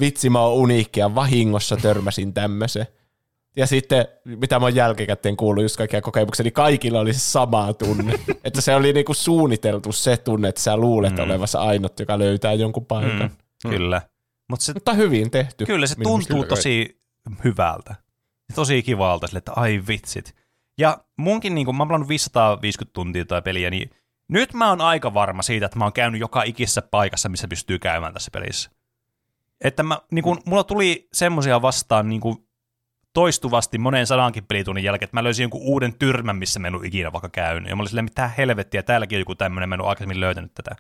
vitsi 0.00 0.30
mä 0.30 0.40
oon 0.40 0.54
uniikki 0.54 1.00
ja 1.00 1.14
vahingossa 1.14 1.76
törmäsin 1.76 2.34
tämmöisen. 2.34 2.86
Ja 3.58 3.66
sitten, 3.66 4.06
mitä 4.24 4.58
mä 4.58 4.66
oon 4.66 4.74
jälkikäteen 4.74 5.36
kuullut 5.36 5.62
just 5.62 5.76
kaikkia 5.76 6.00
kokemuksia, 6.00 6.44
niin 6.44 6.52
kaikilla 6.52 7.00
oli 7.00 7.14
se 7.14 7.18
sama 7.18 7.72
tunne. 7.72 8.14
että 8.44 8.60
se 8.60 8.74
oli 8.74 8.92
niinku 8.92 9.14
suunniteltu 9.14 9.92
se 9.92 10.16
tunne, 10.16 10.48
että 10.48 10.60
sä 10.60 10.76
luulet 10.76 11.16
mm. 11.16 11.22
olevassa 11.22 11.60
ainut, 11.60 12.00
joka 12.00 12.18
löytää 12.18 12.52
jonkun 12.52 12.86
paikan. 12.86 13.30
Mm. 13.64 13.70
Kyllä. 13.70 14.02
Mut 14.48 14.60
se, 14.60 14.72
Mutta 14.72 14.94
hyvin 14.94 15.30
tehty. 15.30 15.66
kyllä 15.66 15.86
se 15.86 15.94
tuntuu 15.94 16.36
mielestä. 16.36 16.48
tosi 16.48 17.00
hyvältä. 17.44 17.94
Tosi 18.54 18.82
kivalta, 18.82 19.26
sille, 19.26 19.38
että 19.38 19.52
ai 19.56 19.82
vitsit. 19.88 20.34
Ja 20.78 20.98
munkin, 21.16 21.54
niin 21.54 21.64
kun 21.64 21.76
mä 21.76 21.82
oon 21.82 21.88
pelannut 21.88 22.08
550 22.08 22.94
tuntia 22.94 23.24
tai 23.24 23.42
peliä, 23.42 23.70
niin 23.70 23.90
nyt 24.28 24.54
mä 24.54 24.68
oon 24.68 24.80
aika 24.80 25.14
varma 25.14 25.42
siitä, 25.42 25.66
että 25.66 25.78
mä 25.78 25.84
oon 25.84 25.92
käynyt 25.92 26.20
joka 26.20 26.42
ikisessä 26.42 26.82
paikassa, 26.82 27.28
missä 27.28 27.48
pystyy 27.48 27.78
käymään 27.78 28.12
tässä 28.12 28.30
pelissä. 28.30 28.70
Että 29.60 29.82
mä, 29.82 29.98
niin 30.10 30.22
kun, 30.22 30.40
mulla 30.46 30.64
tuli 30.64 31.08
semmoisia 31.12 31.62
vastaan 31.62 32.08
niin 32.08 32.20
kun, 32.20 32.47
toistuvasti 33.18 33.78
monen 33.78 34.06
sadankin 34.06 34.44
pelitunnin 34.44 34.84
jälkeen, 34.84 35.06
että 35.06 35.16
mä 35.16 35.24
löysin 35.24 35.44
jonkun 35.44 35.60
uuden 35.64 35.94
tyrmän, 35.94 36.36
missä 36.36 36.60
mä 36.60 36.68
en 36.68 36.74
ollut 36.74 36.86
ikinä 36.86 37.12
vaikka 37.12 37.28
käynyt. 37.28 37.70
Ja 37.70 37.76
mä 37.76 37.80
olin 37.80 37.88
silleen, 37.88 38.04
mitä 38.04 38.30
helvettiä, 38.38 38.82
täälläkin 38.82 39.16
on 39.16 39.20
joku 39.20 39.34
tämmöinen, 39.34 39.68
mä 39.68 39.74
en 39.74 39.80
ole 39.80 39.88
aikaisemmin 39.88 40.20
löytänyt 40.20 40.54
tätä. 40.54 40.76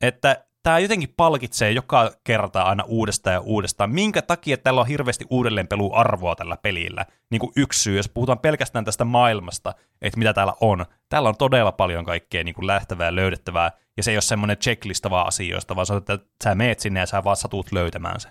Että 0.00 0.44
tämä 0.62 0.78
jotenkin 0.78 1.14
palkitsee 1.16 1.70
joka 1.70 2.12
kerta 2.24 2.62
aina 2.62 2.84
uudestaan 2.84 3.34
ja 3.34 3.40
uudestaan. 3.40 3.90
Minkä 3.90 4.22
takia 4.22 4.56
tällä 4.56 4.80
on 4.80 4.86
hirveästi 4.86 5.26
uudelleenpeluarvoa 5.30 6.36
tällä 6.36 6.56
pelillä? 6.56 7.06
Niin 7.30 7.40
kuin 7.40 7.52
yksi 7.56 7.82
syy, 7.82 7.96
jos 7.96 8.08
puhutaan 8.08 8.38
pelkästään 8.38 8.84
tästä 8.84 9.04
maailmasta, 9.04 9.74
että 10.02 10.18
mitä 10.18 10.32
täällä 10.32 10.54
on. 10.60 10.86
Täällä 11.08 11.28
on 11.28 11.36
todella 11.36 11.72
paljon 11.72 12.04
kaikkea 12.04 12.44
niin 12.44 12.54
kuin 12.54 12.66
lähtevää 12.66 13.06
ja 13.06 13.14
löydettävää, 13.16 13.70
ja 13.96 14.02
se 14.02 14.10
ei 14.10 14.16
ole 14.16 14.22
semmoinen 14.22 14.58
checklista 14.58 15.10
vaan 15.10 15.26
asioista, 15.26 15.76
vaan 15.76 15.86
se 15.86 15.96
että 15.96 16.18
sä 16.44 16.54
meet 16.54 16.80
sinne 16.80 17.00
ja 17.00 17.06
sä 17.06 17.24
vaan 17.24 17.36
satut 17.36 17.72
löytämään 17.72 18.20
se. 18.20 18.28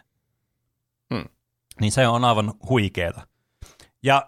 Hmm. 1.13 1.38
Niin 1.81 1.91
se 1.91 2.07
on 2.07 2.25
aivan 2.25 2.53
huikeeta. 2.69 3.27
Ja 4.03 4.27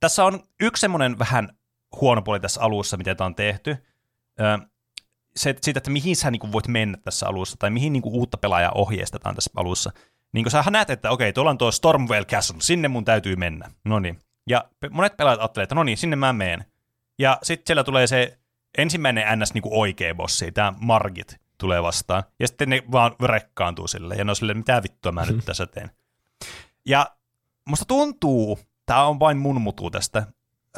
tässä 0.00 0.24
on 0.24 0.40
yksi 0.60 0.80
semmoinen 0.80 1.18
vähän 1.18 1.48
huono 2.00 2.22
puoli 2.22 2.40
tässä 2.40 2.60
alussa, 2.60 2.96
miten 2.96 3.16
tämä 3.16 3.26
on 3.26 3.34
tehty. 3.34 3.76
Ö, 4.40 4.58
se, 5.36 5.54
siitä, 5.60 5.78
että 5.78 5.90
mihin 5.90 6.16
sä 6.16 6.30
niin 6.30 6.52
voit 6.52 6.68
mennä 6.68 6.98
tässä 6.98 7.26
alussa, 7.28 7.56
tai 7.58 7.70
mihin 7.70 7.92
niin 7.92 8.02
uutta 8.06 8.38
pelaajaa 8.38 8.72
ohjeistetaan 8.74 9.34
tässä 9.34 9.50
alussa. 9.54 9.92
Niin 10.32 10.44
kun 10.44 10.50
sä 10.50 10.64
näet, 10.70 10.90
että 10.90 11.10
okei, 11.10 11.32
tuolla 11.32 11.50
on 11.50 11.58
tuo 11.58 11.72
Stormwell 11.72 12.24
Castle, 12.24 12.60
sinne 12.60 12.88
mun 12.88 13.04
täytyy 13.04 13.36
mennä. 13.36 13.70
No 13.84 13.98
niin. 13.98 14.18
Ja 14.46 14.64
monet 14.90 15.16
pelaajat 15.16 15.40
ajattelee, 15.40 15.62
että 15.62 15.74
no 15.74 15.82
niin, 15.82 15.98
sinne 15.98 16.16
mä 16.16 16.32
menen. 16.32 16.64
Ja 17.18 17.38
sitten 17.42 17.66
siellä 17.66 17.84
tulee 17.84 18.06
se 18.06 18.38
ensimmäinen 18.78 19.38
ns. 19.38 19.54
Niin 19.54 19.62
oikea 19.66 20.14
bossi, 20.14 20.52
tämä 20.52 20.72
Margit 20.80 21.36
tulee 21.58 21.82
vastaan. 21.82 22.22
Ja 22.40 22.48
sitten 22.48 22.70
ne 22.70 22.82
vaan 22.92 23.12
rekkaantuu 23.22 23.86
sille, 23.86 24.14
ja 24.14 24.24
ne 24.24 24.30
on 24.30 24.36
silleen, 24.36 24.58
mitä 24.58 24.82
vittua 24.82 25.12
mä 25.12 25.26
nyt 25.26 25.44
tässä 25.46 25.66
teen. 25.66 25.90
Ja 26.84 27.16
musta 27.64 27.84
tuntuu, 27.84 28.58
tämä 28.86 29.06
on 29.06 29.20
vain 29.20 29.36
mun 29.36 29.60
mutu 29.60 29.90
tästä, 29.90 30.26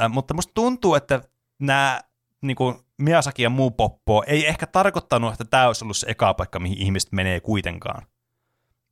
äh, 0.01 0.11
mutta 0.11 0.35
musta 0.35 0.55
tuntuu, 0.55 0.95
että 0.95 1.23
nämä 1.59 2.01
niin 2.41 2.57
Miyazaki 2.99 3.43
ja 3.43 3.51
muu 3.51 3.71
poppo 3.71 4.25
ei 4.27 4.47
ehkä 4.47 4.67
tarkoittanut, 4.67 5.33
että 5.33 5.45
tämä 5.45 5.67
olisi 5.67 5.85
ollut 5.85 5.97
se 5.97 6.07
eka 6.11 6.35
paikka, 6.35 6.59
mihin 6.59 6.79
ihmiset 6.79 7.13
menee 7.13 7.41
kuitenkaan. 7.41 8.07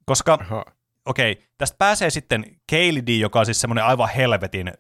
Koska, 0.07 0.39
okei, 1.05 1.33
okay, 1.33 1.45
tästä 1.59 1.77
pääsee 1.79 2.11
sitten 2.11 2.45
Keilidi, 2.67 3.21
joka 3.21 3.39
on 3.39 3.47
siis 3.47 3.61
semmoinen 3.61 3.85
aivan 3.85 4.09
helvetin, 4.09 4.73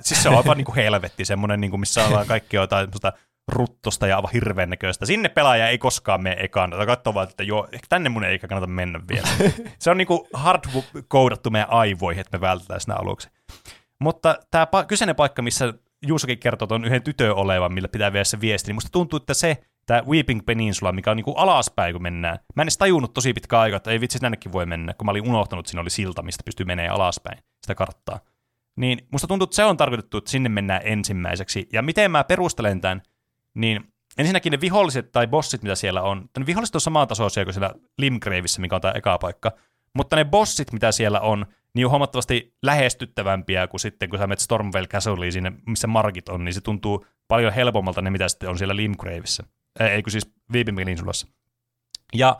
siis 0.00 0.22
se 0.22 0.28
on 0.28 0.36
aivan 0.36 0.56
niin 0.58 0.64
kuin 0.64 0.76
helvetti, 0.76 1.24
semmoinen, 1.24 1.60
niin 1.60 1.70
kuin, 1.70 1.80
missä 1.80 2.04
on 2.04 2.26
kaikki 2.26 2.56
jotain 2.56 2.84
semmoista 2.84 3.12
ruttosta 3.48 4.06
ja 4.06 4.16
aivan 4.16 4.32
hirveän 4.32 4.70
näköistä. 4.70 5.06
Sinne 5.06 5.28
pelaaja 5.28 5.68
ei 5.68 5.78
koskaan 5.78 6.22
mene 6.22 6.36
ekaan, 6.38 6.70
tai 6.70 6.86
katsoo 6.86 7.14
vaan, 7.14 7.28
että 7.28 7.42
joo, 7.42 7.68
ehkä 7.72 7.86
tänne 7.88 8.08
mun 8.08 8.24
ei 8.24 8.38
kannata 8.38 8.66
mennä 8.66 9.00
vielä. 9.08 9.28
se 9.78 9.90
on 9.90 9.96
niinku 9.96 10.28
hard 10.32 10.64
koodattu 11.08 11.50
meidän 11.50 11.70
aivoihin, 11.70 12.20
että 12.20 12.38
me 12.38 12.40
vältetään 12.40 12.80
sinä 12.80 12.94
aluksi. 12.94 13.28
Mutta 14.00 14.38
tämä 14.50 14.64
pa- 14.64 14.86
kyseinen 14.86 15.16
paikka, 15.16 15.42
missä 15.42 15.74
Juusokin 16.06 16.38
kertoo 16.38 16.68
tuon 16.68 16.84
yhden 16.84 17.02
tytön 17.02 17.34
olevan, 17.34 17.72
millä 17.72 17.88
pitää 17.88 18.12
viedä 18.12 18.24
se 18.24 18.40
viesti, 18.40 18.68
niin 18.68 18.76
musta 18.76 18.90
tuntuu, 18.90 19.16
että 19.16 19.34
se, 19.34 19.62
tämä 19.86 20.02
Weeping 20.02 20.40
Peninsula, 20.46 20.92
mikä 20.92 21.10
on 21.10 21.16
niinku 21.16 21.34
alaspäin, 21.34 21.94
kun 21.94 22.02
mennään. 22.02 22.38
Mä 22.56 22.62
en 22.62 22.64
edes 22.64 22.78
tajunnut 22.78 23.14
tosi 23.14 23.32
pitkä 23.32 23.60
aika, 23.60 23.76
että 23.76 23.90
ei 23.90 24.00
vitsi, 24.00 24.18
tännekin 24.18 24.52
voi 24.52 24.66
mennä, 24.66 24.94
kun 24.94 25.06
mä 25.06 25.10
olin 25.10 25.28
unohtanut, 25.28 25.62
että 25.62 25.70
siinä 25.70 25.82
oli 25.82 25.90
silta, 25.90 26.22
mistä 26.22 26.42
pystyy 26.44 26.66
menemään 26.66 26.94
alaspäin, 26.94 27.38
sitä 27.62 27.74
karttaa. 27.74 28.20
Niin 28.76 29.06
musta 29.12 29.26
tuntuu, 29.26 29.44
että 29.44 29.56
se 29.56 29.64
on 29.64 29.76
tarkoitettu, 29.76 30.16
että 30.18 30.30
sinne 30.30 30.48
mennään 30.48 30.80
ensimmäiseksi. 30.84 31.68
Ja 31.72 31.82
miten 31.82 32.10
mä 32.10 32.24
perustelen 32.24 32.80
tämän, 32.80 33.02
niin 33.54 33.92
ensinnäkin 34.18 34.50
ne 34.50 34.60
viholliset 34.60 35.12
tai 35.12 35.26
bossit, 35.26 35.62
mitä 35.62 35.74
siellä 35.74 36.02
on, 36.02 36.28
ne 36.38 36.46
viholliset 36.46 36.74
on 36.74 36.80
samaa 36.80 37.06
tasoisia 37.06 37.44
kuin 37.44 37.54
siellä 37.54 37.74
Limgraveissa, 37.98 38.60
mikä 38.60 38.74
on 38.74 38.80
tämä 38.80 38.94
eka 38.94 39.18
paikka, 39.18 39.52
mutta 39.94 40.16
ne 40.16 40.24
bossit, 40.24 40.72
mitä 40.72 40.92
siellä 40.92 41.20
on, 41.20 41.46
niin 41.74 41.86
on 41.86 41.90
huomattavasti 41.90 42.54
lähestyttävämpiä 42.62 43.66
kuin 43.66 43.80
sitten, 43.80 44.10
kun 44.10 44.18
sä 44.18 44.26
menet 44.26 44.38
Stormwell 44.38 44.86
Castleen 44.86 45.32
sinne, 45.32 45.52
missä 45.66 45.86
markit 45.86 46.28
on, 46.28 46.44
niin 46.44 46.54
se 46.54 46.60
tuntuu 46.60 47.06
paljon 47.28 47.52
helpommalta 47.52 48.02
ne, 48.02 48.10
mitä 48.10 48.28
sitten 48.28 48.48
on 48.48 48.58
siellä 48.58 48.76
Limgraveissa. 48.76 49.44
Ei 49.80 50.02
kun 50.02 50.10
siis 50.10 50.30
Weeping 50.52 50.76
Peninsulassa. 50.76 51.26
Ja 52.14 52.36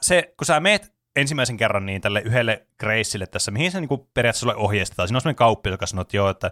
se, 0.00 0.34
kun 0.36 0.46
sä 0.46 0.60
meet 0.60 0.94
ensimmäisen 1.16 1.56
kerran 1.56 1.86
niin 1.86 2.00
tälle 2.00 2.20
yhdelle 2.20 2.66
Graceille 2.80 3.26
tässä, 3.26 3.50
mihin 3.50 3.72
se 3.72 3.80
niinku 3.80 4.10
periaatteessa 4.14 4.40
sulle 4.40 4.56
ohjeistetaan. 4.56 5.08
Siinä 5.08 5.16
on 5.16 5.20
sellainen 5.20 5.36
kauppi, 5.36 5.70
joka 5.70 5.86
sanoo, 5.86 6.02
että 6.02 6.16
joo, 6.16 6.30
että 6.30 6.50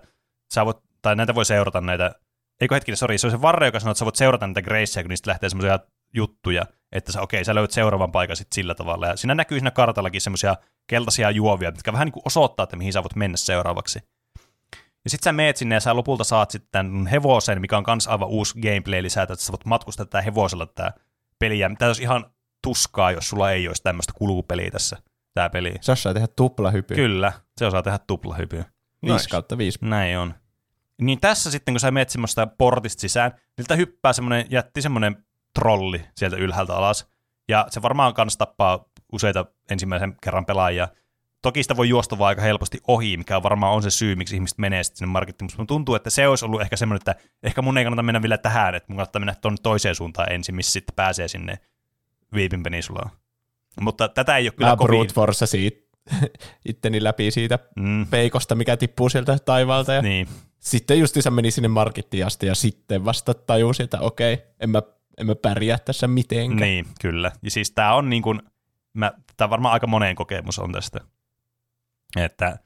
sä 0.54 0.66
voit, 0.66 0.76
tai 1.02 1.16
näitä 1.16 1.34
voi 1.34 1.44
seurata 1.44 1.80
näitä, 1.80 2.14
eikö 2.60 2.74
hetkinen, 2.74 2.96
sori, 2.96 3.18
se 3.18 3.26
on 3.26 3.30
se 3.30 3.42
varre, 3.42 3.66
joka 3.66 3.80
sanoo, 3.80 3.90
että 3.90 3.98
sä 3.98 4.04
voit 4.04 4.16
seurata 4.16 4.46
näitä 4.46 4.62
Graceja, 4.62 5.04
kun 5.04 5.08
niistä 5.08 5.30
lähtee 5.30 5.48
semmoisia 5.48 5.78
juttuja, 6.14 6.66
että 6.92 7.12
sä, 7.12 7.20
okei, 7.20 7.44
sä 7.44 7.54
löydät 7.54 7.70
seuraavan 7.70 8.12
paikan 8.12 8.36
sitten 8.36 8.54
sillä 8.54 8.74
tavalla. 8.74 9.06
Ja 9.06 9.16
siinä 9.16 9.34
näkyy 9.34 9.58
siinä 9.58 9.70
kartallakin 9.70 10.20
semmoisia 10.20 10.56
keltaisia 10.86 11.30
juovia, 11.30 11.70
mitkä 11.70 11.92
vähän 11.92 12.06
niin 12.06 12.12
kuin 12.12 12.22
osoittaa, 12.26 12.64
että 12.64 12.76
mihin 12.76 12.92
sä 12.92 13.02
voit 13.02 13.16
mennä 13.16 13.36
seuraavaksi. 13.36 13.98
Ja 15.04 15.10
sitten 15.10 15.24
sä 15.24 15.32
meet 15.32 15.56
sinne 15.56 15.74
ja 15.74 15.80
sä 15.80 15.96
lopulta 15.96 16.24
saat 16.24 16.50
sitten 16.50 16.68
tämän 16.72 17.06
hevosen, 17.06 17.60
mikä 17.60 17.76
on 17.76 17.84
kans 17.84 18.08
aivan 18.08 18.28
uusi 18.28 18.60
gameplay-lisä, 18.60 19.22
että 19.22 19.36
sä 19.36 19.52
voit 19.52 19.64
matkustaa 19.64 20.06
tätä 20.06 20.22
hevosella 20.22 20.66
tätä 20.66 20.92
peliä. 21.38 21.70
Tämä 21.78 21.88
olisi 21.88 22.02
ihan 22.02 22.26
tuskaa, 22.62 23.10
jos 23.10 23.28
sulla 23.28 23.50
ei 23.50 23.68
olisi 23.68 23.82
tämmöistä 23.82 24.12
kulupeliä 24.16 24.70
tässä. 24.70 24.96
tämä 25.34 25.50
peli. 25.50 25.74
Se 25.80 25.92
osaa 25.92 26.14
tehdä 26.14 26.26
tuplahypy. 26.26 26.94
Kyllä, 26.94 27.32
se 27.56 27.66
osaa 27.66 27.82
tehdä 27.82 27.98
tuplahypyä. 28.06 28.64
5 29.06 29.28
kautta 29.28 29.58
5. 29.58 29.78
Näin 29.82 30.18
on. 30.18 30.34
Niin 31.02 31.20
tässä 31.20 31.50
sitten, 31.50 31.74
kun 31.74 31.80
sä 31.80 31.90
menet 31.90 32.10
semmoista 32.10 32.46
portista 32.46 33.00
sisään, 33.00 33.32
niiltä 33.58 33.76
hyppää 33.76 34.12
semmoinen, 34.12 34.46
jätti 34.50 34.82
semmoinen 34.82 35.24
trolli 35.54 36.04
sieltä 36.16 36.36
ylhäältä 36.36 36.76
alas. 36.76 37.06
Ja 37.48 37.66
se 37.70 37.82
varmaan 37.82 38.14
kanssa 38.14 38.38
tappaa 38.38 38.84
useita 39.12 39.44
ensimmäisen 39.70 40.16
kerran 40.22 40.46
pelaajia. 40.46 40.88
Toki 41.42 41.62
sitä 41.62 41.76
voi 41.76 41.88
juosta 41.88 42.18
vaan 42.18 42.28
aika 42.28 42.42
helposti 42.42 42.78
ohi, 42.88 43.16
mikä 43.16 43.42
varmaan 43.42 43.72
on 43.72 43.82
se 43.82 43.90
syy, 43.90 44.16
miksi 44.16 44.34
ihmiset 44.34 44.58
menee 44.58 44.84
sitten 44.84 44.98
sinne 44.98 45.12
markettiin. 45.12 45.50
Mutta 45.56 45.74
tuntuu, 45.74 45.94
että 45.94 46.10
se 46.10 46.28
olisi 46.28 46.44
ollut 46.44 46.60
ehkä 46.60 46.76
semmoinen, 46.76 46.96
että 46.96 47.14
ehkä 47.42 47.62
mun 47.62 47.78
ei 47.78 47.84
kannata 47.84 48.02
mennä 48.02 48.22
vielä 48.22 48.38
tähän, 48.38 48.74
että 48.74 48.86
mun 48.88 48.96
kannattaa 48.96 49.20
mennä 49.20 49.34
tuonne 49.34 49.58
toiseen 49.62 49.94
suuntaan 49.94 50.32
ensin, 50.32 50.54
missä 50.54 50.72
sitten 50.72 50.94
pääsee 50.94 51.28
sinne 51.28 51.58
Viipin 52.34 52.62
peninsulaan. 52.62 53.10
Mutta 53.80 54.08
tätä 54.08 54.36
ei 54.36 54.46
ole 54.46 54.52
kyllä 54.52 54.70
Mä 54.70 54.76
kovin... 54.76 54.88
brute 54.88 55.14
force 55.14 55.46
siitä, 55.46 55.80
itteni 56.68 57.04
läpi 57.04 57.30
siitä 57.30 57.58
Mm, 57.76 58.06
peikosta, 58.06 58.54
mikä 58.54 58.76
tippuu 58.76 59.08
sieltä 59.08 59.38
taivaalta. 59.44 59.92
Ja 59.92 60.02
niin, 60.02 60.28
Sitten 60.62 60.98
justiinsa 60.98 61.30
meni 61.30 61.50
sinne 61.50 61.68
markettiin 61.68 62.26
asti 62.26 62.46
ja 62.46 62.54
sitten 62.54 63.04
vasta 63.04 63.34
tajusin, 63.34 63.84
että 63.84 64.00
okei, 64.00 64.42
en 64.60 64.70
mä, 64.70 64.82
en 65.18 65.26
mä 65.26 65.34
pärjää 65.34 65.78
tässä 65.78 66.08
mitenkään. 66.08 66.60
Niin, 66.60 66.86
kyllä. 67.00 67.32
Ja 67.42 67.50
siis 67.50 67.70
tämä 67.70 67.94
on 67.94 68.10
niin 68.10 68.22
kuin, 68.22 68.42
mä, 68.94 69.12
tää 69.36 69.50
varmaan 69.50 69.72
aika 69.72 69.86
moneen 69.86 70.16
kokemus 70.16 70.58
on 70.58 70.72
tästä. 70.72 71.00
Että 72.16 72.58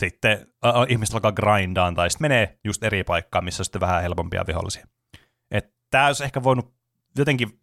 sitten 0.00 0.46
ä, 0.64 0.68
ä, 0.68 0.72
ihmiset 0.88 1.14
alkaa 1.14 1.32
grindaan 1.32 1.94
tai 1.94 2.10
sitten 2.10 2.24
menee 2.24 2.58
just 2.64 2.84
eri 2.84 3.04
paikkaan, 3.04 3.44
missä 3.44 3.60
on 3.60 3.64
sitten 3.64 3.80
vähän 3.80 4.02
helpompia 4.02 4.44
vihollisia. 4.46 4.86
Että 5.50 5.72
tämä 5.90 6.06
olisi 6.06 6.24
ehkä 6.24 6.42
voinut 6.42 6.74
jotenkin 7.18 7.58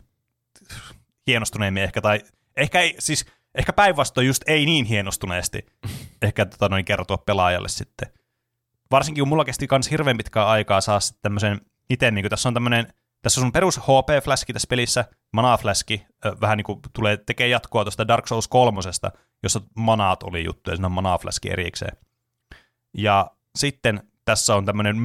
hienostuneemmin 1.27 1.83
ehkä, 1.83 2.01
tai 2.01 2.21
ehkä 2.57 2.79
ei, 2.79 2.95
siis 2.99 3.25
ehkä 3.55 3.73
päinvastoin 3.73 4.27
just 4.27 4.43
ei 4.47 4.65
niin 4.65 4.85
hienostuneesti 4.85 5.65
ehkä 6.21 6.45
tota 6.45 6.69
noin 6.69 6.85
kertoa 6.85 7.17
pelaajalle 7.17 7.69
sitten. 7.69 8.20
Varsinkin 8.91 9.21
kun 9.21 9.29
mulla 9.29 9.45
kesti 9.45 9.67
kans 9.67 9.91
hirveän 9.91 10.17
pitkää 10.17 10.47
aikaa 10.47 10.81
saa 10.81 10.99
sitten 10.99 11.21
tämmöisen 11.21 11.61
itse, 11.89 12.11
niin 12.11 12.29
tässä 12.29 12.49
on 12.49 12.53
tämmöinen, 12.53 12.93
tässä 13.21 13.41
on 13.41 13.43
sun 13.43 13.51
perus 13.51 13.77
HP-fläski 13.77 14.53
tässä 14.53 14.67
pelissä, 14.69 15.05
mana-fläski, 15.33 16.05
vähän 16.41 16.57
niin 16.57 16.65
kuin 16.65 16.79
tulee, 16.93 17.17
tekee 17.17 17.47
jatkoa 17.47 17.83
tuosta 17.83 18.07
Dark 18.07 18.27
Souls 18.27 18.47
kolmosesta, 18.47 19.11
jossa 19.43 19.61
manaat 19.75 20.23
oli 20.23 20.43
juttu, 20.43 20.69
ja 20.69 20.75
siinä 20.75 20.87
on 20.87 20.91
mana-fläski 20.91 21.51
erikseen. 21.51 21.97
Ja 22.97 23.31
sitten 23.55 24.03
tässä 24.25 24.55
on 24.55 24.65
tämmöinen 24.65 24.97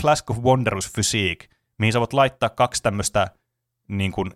Flask 0.00 0.30
of 0.30 0.38
Wondrous 0.38 0.92
Physique, 0.92 1.48
mihin 1.78 1.92
sä 1.92 2.00
voit 2.00 2.12
laittaa 2.12 2.48
kaksi 2.48 2.82
tämmöistä 2.82 3.30
niin 3.88 4.12
kuin, 4.12 4.32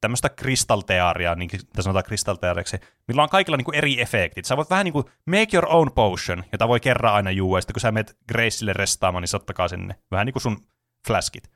tämmöistä 0.00 0.28
kristaltearia, 0.28 1.34
niin 1.34 1.50
kuin 1.50 1.60
sanotaan 1.80 2.04
kristalteariaksi, 2.04 2.76
millä 3.08 3.22
on 3.22 3.28
kaikilla 3.28 3.56
niin 3.56 3.74
eri 3.74 4.00
efektit. 4.00 4.44
Sä 4.44 4.56
voit 4.56 4.70
vähän 4.70 4.84
niin 4.84 4.92
kuin 4.92 5.04
make 5.26 5.56
your 5.56 5.66
own 5.68 5.92
potion, 5.92 6.44
jota 6.52 6.68
voi 6.68 6.80
kerran 6.80 7.14
aina 7.14 7.30
juua, 7.30 7.58
ja 7.58 7.62
sitten 7.62 7.74
kun 7.74 7.80
sä 7.80 7.92
menet 7.92 8.16
Graceille 8.28 8.72
restaamaan, 8.72 9.22
niin 9.22 9.28
sä 9.28 9.36
ottakaa 9.36 9.68
sinne. 9.68 9.94
Vähän 10.10 10.26
niin 10.26 10.32
kuin 10.32 10.42
sun 10.42 10.66
flaskit. 11.06 11.50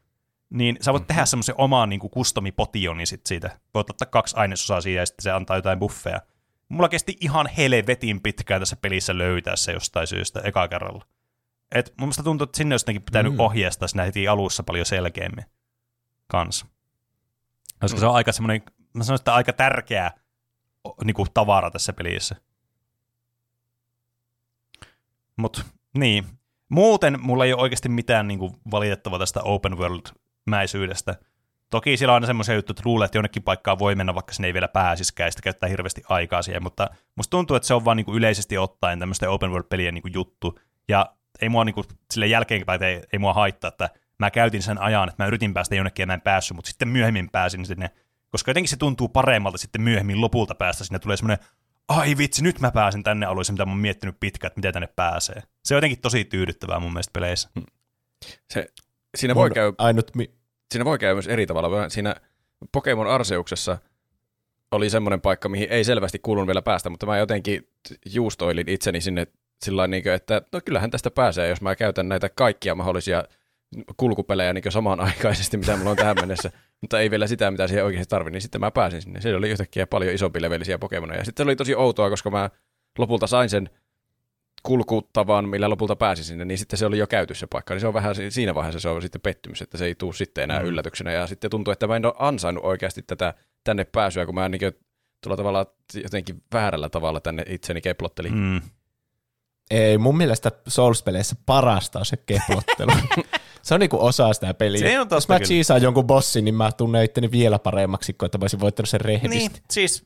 Niin 0.50 0.76
sä 0.80 0.92
voit 0.92 1.06
tehdä 1.06 1.26
semmoisen 1.26 1.54
oman 1.58 1.88
niin 1.88 2.00
kuin 2.00 2.10
customipotionin 2.10 3.06
sit 3.06 3.26
siitä. 3.26 3.58
Voit 3.74 3.90
ottaa 3.90 4.06
kaksi 4.06 4.36
ainesosaa 4.36 4.80
siihen, 4.80 5.00
ja 5.00 5.06
sitten 5.06 5.22
se 5.22 5.30
antaa 5.30 5.56
jotain 5.56 5.78
buffeja. 5.78 6.20
Mulla 6.68 6.88
kesti 6.88 7.16
ihan 7.20 7.46
helvetin 7.46 8.20
pitkään 8.20 8.60
tässä 8.60 8.76
pelissä 8.76 9.18
löytää 9.18 9.56
se 9.56 9.72
jostain 9.72 10.06
syystä 10.06 10.40
eka 10.44 10.68
kerralla. 10.68 11.04
Et 11.74 11.94
mun 11.98 12.06
mielestä 12.06 12.22
tuntuu, 12.22 12.44
että 12.44 12.56
sinne 12.56 12.72
olisi 12.72 13.00
pitänyt 13.00 13.32
mm. 13.32 13.40
ohjeistaa 13.40 13.88
sinä 13.88 14.04
heti 14.04 14.28
alussa 14.28 14.62
paljon 14.62 14.86
selkeämmin 14.86 15.44
kanssa. 16.26 16.66
Koska 17.82 18.00
se 18.00 18.06
on 18.06 18.14
aika 18.14 18.32
semmoinen, 18.32 18.62
mä 18.94 19.04
sanoisin, 19.04 19.22
että 19.22 19.34
aika 19.34 19.52
tärkeä 19.52 20.10
niin 21.04 21.14
kuin 21.14 21.28
tavara 21.34 21.70
tässä 21.70 21.92
pelissä. 21.92 22.36
Mut 25.36 25.64
niin. 25.98 26.24
Muuten 26.68 27.20
mulla 27.20 27.44
ei 27.44 27.52
ole 27.52 27.62
oikeasti 27.62 27.88
mitään 27.88 28.28
niin 28.28 28.38
kuin, 28.38 28.52
valitettavaa 28.70 29.18
tästä 29.18 29.40
open 29.42 29.78
world-mäisyydestä. 29.78 31.14
Toki 31.70 31.96
siellä 31.96 32.12
on 32.12 32.14
aina 32.14 32.26
semmoisia 32.26 32.54
juttuja, 32.54 32.72
että 32.72 32.82
luulee, 32.84 33.04
että 33.04 33.18
jonnekin 33.18 33.42
paikkaan 33.42 33.78
voi 33.78 33.94
mennä, 33.94 34.14
vaikka 34.14 34.32
sinne 34.32 34.48
ei 34.48 34.54
vielä 34.54 34.68
pääsiskään, 34.68 35.26
ja 35.26 35.30
sitä 35.30 35.42
käyttää 35.42 35.68
hirveästi 35.68 36.02
aikaa 36.08 36.42
siihen, 36.42 36.62
mutta 36.62 36.90
musta 37.16 37.30
tuntuu, 37.30 37.56
että 37.56 37.66
se 37.66 37.74
on 37.74 37.84
vaan 37.84 37.96
niin 37.96 38.04
kuin 38.04 38.16
yleisesti 38.16 38.58
ottaen 38.58 38.98
tämmöistä 38.98 39.30
open 39.30 39.50
world-pelien 39.50 39.94
niin 39.94 40.02
kuin 40.02 40.14
juttu, 40.14 40.58
ja 40.88 41.16
ei 41.40 41.48
mua 41.48 41.64
niin 41.64 41.74
kuin, 41.74 41.84
sille 42.12 42.26
jälkeenpäin 42.26 42.82
ei, 42.82 43.02
ei 43.12 43.18
mua 43.18 43.32
haittaa, 43.32 43.68
että 43.68 43.90
mä 44.26 44.30
käytin 44.30 44.62
sen 44.62 44.78
ajan, 44.78 45.08
että 45.08 45.22
mä 45.22 45.26
yritin 45.26 45.54
päästä 45.54 45.74
jonnekin 45.74 46.02
ja 46.02 46.06
mä 46.06 46.14
en 46.14 46.20
päässyt, 46.20 46.54
mutta 46.56 46.68
sitten 46.68 46.88
myöhemmin 46.88 47.30
pääsin 47.30 47.66
sinne, 47.66 47.90
koska 48.28 48.50
jotenkin 48.50 48.68
se 48.68 48.76
tuntuu 48.76 49.08
paremmalta 49.08 49.58
sitten 49.58 49.82
myöhemmin 49.82 50.20
lopulta 50.20 50.54
päästä, 50.54 50.84
sinne 50.84 50.98
tulee 50.98 51.16
semmoinen, 51.16 51.46
ai 51.88 52.18
vitsi, 52.18 52.42
nyt 52.42 52.60
mä 52.60 52.70
pääsen 52.70 53.02
tänne 53.02 53.26
alueeseen, 53.26 53.54
mitä 53.54 53.66
mä 53.66 53.72
oon 53.72 53.80
miettinyt 53.80 54.16
pitkään, 54.20 54.48
että 54.48 54.58
miten 54.58 54.72
tänne 54.72 54.88
pääsee. 54.96 55.42
Se 55.64 55.74
on 55.74 55.76
jotenkin 55.76 56.00
tosi 56.00 56.24
tyydyttävää 56.24 56.80
mun 56.80 56.92
mielestä 56.92 57.12
peleissä. 57.12 57.50
Se, 58.50 58.66
siinä, 59.16 59.34
voi 59.34 59.50
käy, 59.50 59.72
Ainut, 59.78 60.14
mi- 60.14 60.34
siinä 60.72 60.84
voi 60.84 60.98
käydä 60.98 61.14
myös 61.14 61.26
eri 61.26 61.46
tavalla. 61.46 61.88
Siinä 61.88 62.14
Pokemon 62.72 63.06
Arseuksessa 63.06 63.78
oli 64.70 64.90
semmoinen 64.90 65.20
paikka, 65.20 65.48
mihin 65.48 65.68
ei 65.70 65.84
selvästi 65.84 66.18
kuulunut 66.18 66.46
vielä 66.46 66.62
päästä, 66.62 66.90
mutta 66.90 67.06
mä 67.06 67.18
jotenkin 67.18 67.68
juustoilin 68.06 68.68
itseni 68.68 69.00
sinne 69.00 69.26
sillä 69.62 69.86
niin 69.86 70.08
että 70.08 70.42
no 70.52 70.60
kyllähän 70.64 70.90
tästä 70.90 71.10
pääsee, 71.10 71.48
jos 71.48 71.60
mä 71.60 71.76
käytän 71.76 72.08
näitä 72.08 72.28
kaikkia 72.28 72.74
mahdollisia 72.74 73.24
kulkupelejä 73.96 74.52
niin 74.52 74.72
samanaikaisesti, 74.72 75.56
mitä 75.56 75.76
mulla 75.76 75.90
on 75.90 75.96
tähän 75.96 76.16
mennessä, 76.20 76.52
mutta 76.80 77.00
ei 77.00 77.10
vielä 77.10 77.26
sitä, 77.26 77.50
mitä 77.50 77.68
siihen 77.68 77.84
oikeasti 77.84 78.10
tarvii, 78.10 78.30
niin 78.32 78.42
sitten 78.42 78.60
mä 78.60 78.70
pääsin 78.70 79.02
sinne. 79.02 79.20
Se 79.20 79.36
oli 79.36 79.50
yhtäkkiä 79.50 79.86
paljon 79.86 80.14
isompi 80.14 80.42
levelisiä 80.42 80.78
Pokemoneja. 80.78 81.20
Ja 81.20 81.24
sitten 81.24 81.44
se 81.44 81.48
oli 81.48 81.56
tosi 81.56 81.74
outoa, 81.74 82.10
koska 82.10 82.30
mä 82.30 82.50
lopulta 82.98 83.26
sain 83.26 83.50
sen 83.50 83.70
kulkutavan, 84.62 85.48
millä 85.48 85.68
lopulta 85.70 85.96
pääsin 85.96 86.24
sinne, 86.24 86.44
niin 86.44 86.58
sitten 86.58 86.78
se 86.78 86.86
oli 86.86 86.98
jo 86.98 87.06
käyty 87.06 87.34
se 87.34 87.46
paikka. 87.46 87.74
Niin 87.74 87.80
se 87.80 87.86
on 87.86 87.94
vähän 87.94 88.14
si- 88.14 88.30
siinä 88.30 88.54
vaiheessa 88.54 88.80
se 88.80 88.88
on 88.88 89.02
sitten 89.02 89.20
pettymys, 89.20 89.62
että 89.62 89.78
se 89.78 89.84
ei 89.84 89.94
tule 89.94 90.12
sitten 90.12 90.44
enää 90.44 90.60
Mm. 90.60 90.66
yllätyksenä. 90.66 91.12
Ja 91.12 91.26
sitten 91.26 91.50
tuntuu, 91.50 91.72
että 91.72 91.86
mä 91.86 91.96
en 91.96 92.06
ole 92.06 92.14
ansainnut 92.18 92.64
oikeasti 92.64 93.02
tätä 93.02 93.34
tänne 93.64 93.84
pääsyä, 93.84 94.26
kun 94.26 94.34
mä 94.34 94.48
niin 94.48 94.60
tuolla 95.20 95.36
tavalla 95.36 95.66
jotenkin 96.02 96.42
väärällä 96.54 96.88
tavalla 96.88 97.20
tänne 97.20 97.44
itseni 97.48 97.80
keplottelin. 97.80 98.32
Mm. 98.34 98.38
Mm. 98.38 98.60
ei, 99.70 99.98
mun 99.98 100.16
mielestä 100.16 100.50
Souls-peleissä 100.68 101.36
parasta 101.46 101.98
on 101.98 102.06
se 102.06 102.16
keplottelu. 102.16 102.92
se 103.62 103.74
on 103.74 103.80
niinku 103.80 104.04
osa 104.06 104.32
sitä 104.32 104.54
peliä. 104.54 104.80
Se 104.80 105.00
on 105.00 105.08
totta 105.08 105.16
Jos 105.16 105.28
mä 105.28 105.38
kyllä. 105.38 105.46
cheesaan 105.48 105.82
jonkun 105.82 106.06
bossin, 106.06 106.44
niin 106.44 106.54
mä 106.54 106.72
tunnen 106.72 107.04
itteni 107.04 107.30
vielä 107.30 107.58
paremmaksi, 107.58 108.12
kun 108.12 108.26
että 108.26 108.38
mä 108.38 108.42
olisin 108.42 108.60
voittanut 108.60 108.88
sen 108.88 109.00
rehdisti. 109.00 109.38
Niin, 109.38 109.50
siis 109.70 110.04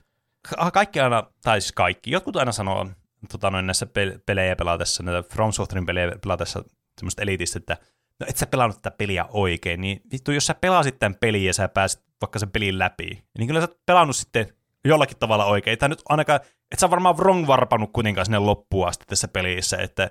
ka- 0.50 0.70
kaikki 0.70 1.00
aina, 1.00 1.24
tai 1.42 1.60
siis 1.60 1.72
kaikki, 1.72 2.10
jotkut 2.10 2.36
aina 2.36 2.52
sanoo 2.52 2.86
tota, 3.32 3.50
noin 3.50 3.66
näissä 3.66 3.86
pel- 3.86 4.18
pelejä 4.26 4.56
pelatessa, 4.56 5.02
näitä 5.02 5.28
From 5.34 5.52
Softwarein 5.52 5.86
pelejä 5.86 6.12
pelatessa 6.22 6.64
semmoista 6.98 7.22
elitistä, 7.22 7.58
että 7.58 7.76
no 8.20 8.26
et 8.28 8.36
sä 8.36 8.46
pelannut 8.46 8.82
tätä 8.82 8.96
peliä 8.96 9.26
oikein, 9.28 9.80
niin 9.80 10.00
vittu, 10.12 10.32
jos 10.32 10.46
sä 10.46 10.54
pelasit 10.54 10.98
tämän 10.98 11.16
pelin 11.20 11.44
ja 11.44 11.54
sä 11.54 11.68
pääsit 11.68 12.02
vaikka 12.20 12.38
sen 12.38 12.50
pelin 12.50 12.78
läpi, 12.78 13.24
niin 13.38 13.46
kyllä 13.46 13.60
sä 13.60 13.66
oot 13.66 13.80
pelannut 13.86 14.16
sitten 14.16 14.52
jollakin 14.84 15.16
tavalla 15.18 15.44
oikein. 15.44 15.72
Ei 15.72 15.76
tää 15.76 15.88
nyt 15.88 16.02
ainakaan, 16.08 16.40
et 16.72 16.78
sä 16.78 16.90
varmaan 16.90 17.16
wrong 17.16 17.46
varpannut 17.46 17.90
kuitenkaan 17.92 18.26
sinne 18.26 18.38
loppuun 18.38 18.88
asti 18.88 19.04
tässä 19.08 19.28
pelissä, 19.28 19.76
että 19.76 20.10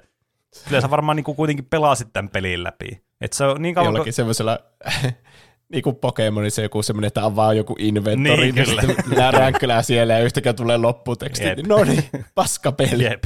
kyllä 0.67 0.81
sä 0.81 0.89
varmaan 0.89 1.15
niin 1.15 1.23
kuitenkin 1.35 1.65
pelasit 1.65 2.13
tämän 2.13 2.29
pelin 2.29 2.63
läpi. 2.63 3.04
Et 3.21 3.33
se 3.33 3.43
on 3.45 3.61
niin 3.61 3.75
kauan, 3.75 3.87
kun- 3.87 3.95
Jollakin 3.95 4.13
semmoisella 4.13 4.59
niinku 5.73 5.93
Pokemonissa 5.93 6.61
joku 6.61 6.83
semmoinen, 6.83 7.07
että 7.07 7.25
avaa 7.25 7.53
joku 7.53 7.75
inventori, 7.79 8.37
Niin, 8.41 8.55
niin, 8.55 8.65
kyllä. 8.67 8.81
ja 8.81 8.87
sitten 8.87 9.17
läränkkylää 9.19 9.83
siellä 9.83 10.13
ja 10.13 10.19
yhtäkkiä 10.19 10.53
tulee 10.53 10.77
lopputeksti. 10.77 11.45
Jep. 11.45 11.57
Niin, 11.57 11.67
no 11.67 11.83
niin, 11.83 12.03
paskapeli. 12.35 13.03
Jep. 13.03 13.23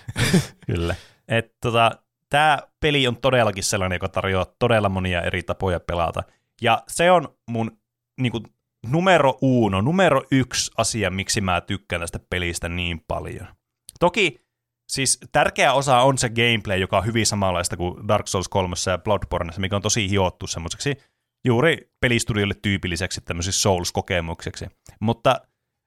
Kyllä. 0.66 0.94
Et 1.28 1.54
tota, 1.62 1.90
tämä 2.30 2.58
peli 2.80 3.06
on 3.08 3.16
todellakin 3.16 3.64
sellainen, 3.64 3.96
joka 3.96 4.08
tarjoaa 4.08 4.46
todella 4.58 4.88
monia 4.88 5.22
eri 5.22 5.42
tapoja 5.42 5.80
pelata. 5.80 6.22
Ja 6.62 6.82
se 6.88 7.10
on 7.10 7.28
mun 7.50 7.78
niinku, 8.20 8.42
numero 8.86 9.38
uno, 9.40 9.80
numero 9.80 10.22
yksi 10.30 10.70
asia, 10.76 11.10
miksi 11.10 11.40
mä 11.40 11.60
tykkään 11.60 12.00
tästä 12.00 12.18
pelistä 12.30 12.68
niin 12.68 13.00
paljon. 13.08 13.46
Toki 14.00 14.45
siis 14.88 15.18
tärkeä 15.32 15.72
osa 15.72 16.00
on 16.00 16.18
se 16.18 16.28
gameplay, 16.28 16.78
joka 16.78 16.98
on 16.98 17.06
hyvin 17.06 17.26
samanlaista 17.26 17.76
kuin 17.76 18.08
Dark 18.08 18.26
Souls 18.28 18.48
3 18.48 18.74
ja 18.90 18.98
Bloodborneissa, 18.98 19.60
mikä 19.60 19.76
on 19.76 19.82
tosi 19.82 20.10
hiottu 20.10 20.46
semmoiseksi 20.46 20.96
juuri 21.44 21.90
pelistudiolle 22.00 22.54
tyypilliseksi 22.62 23.20
tämmöiseksi 23.20 23.60
Souls-kokemukseksi. 23.60 24.66
Mutta 25.00 25.40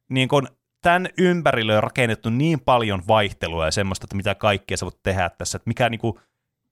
niin 0.09 0.27
kun 0.27 0.47
tämän 0.81 1.09
ympärille 1.17 1.77
on 1.77 1.83
rakennettu 1.83 2.29
niin 2.29 2.59
paljon 2.59 3.03
vaihtelua 3.07 3.65
ja 3.65 3.71
semmoista, 3.71 4.05
että 4.05 4.15
mitä 4.15 4.35
kaikkea 4.35 4.77
sä 4.77 4.85
voit 4.85 5.03
tehdä 5.03 5.29
tässä, 5.29 5.55
että 5.55 5.67
mikä 5.67 5.89
niinku, 5.89 6.19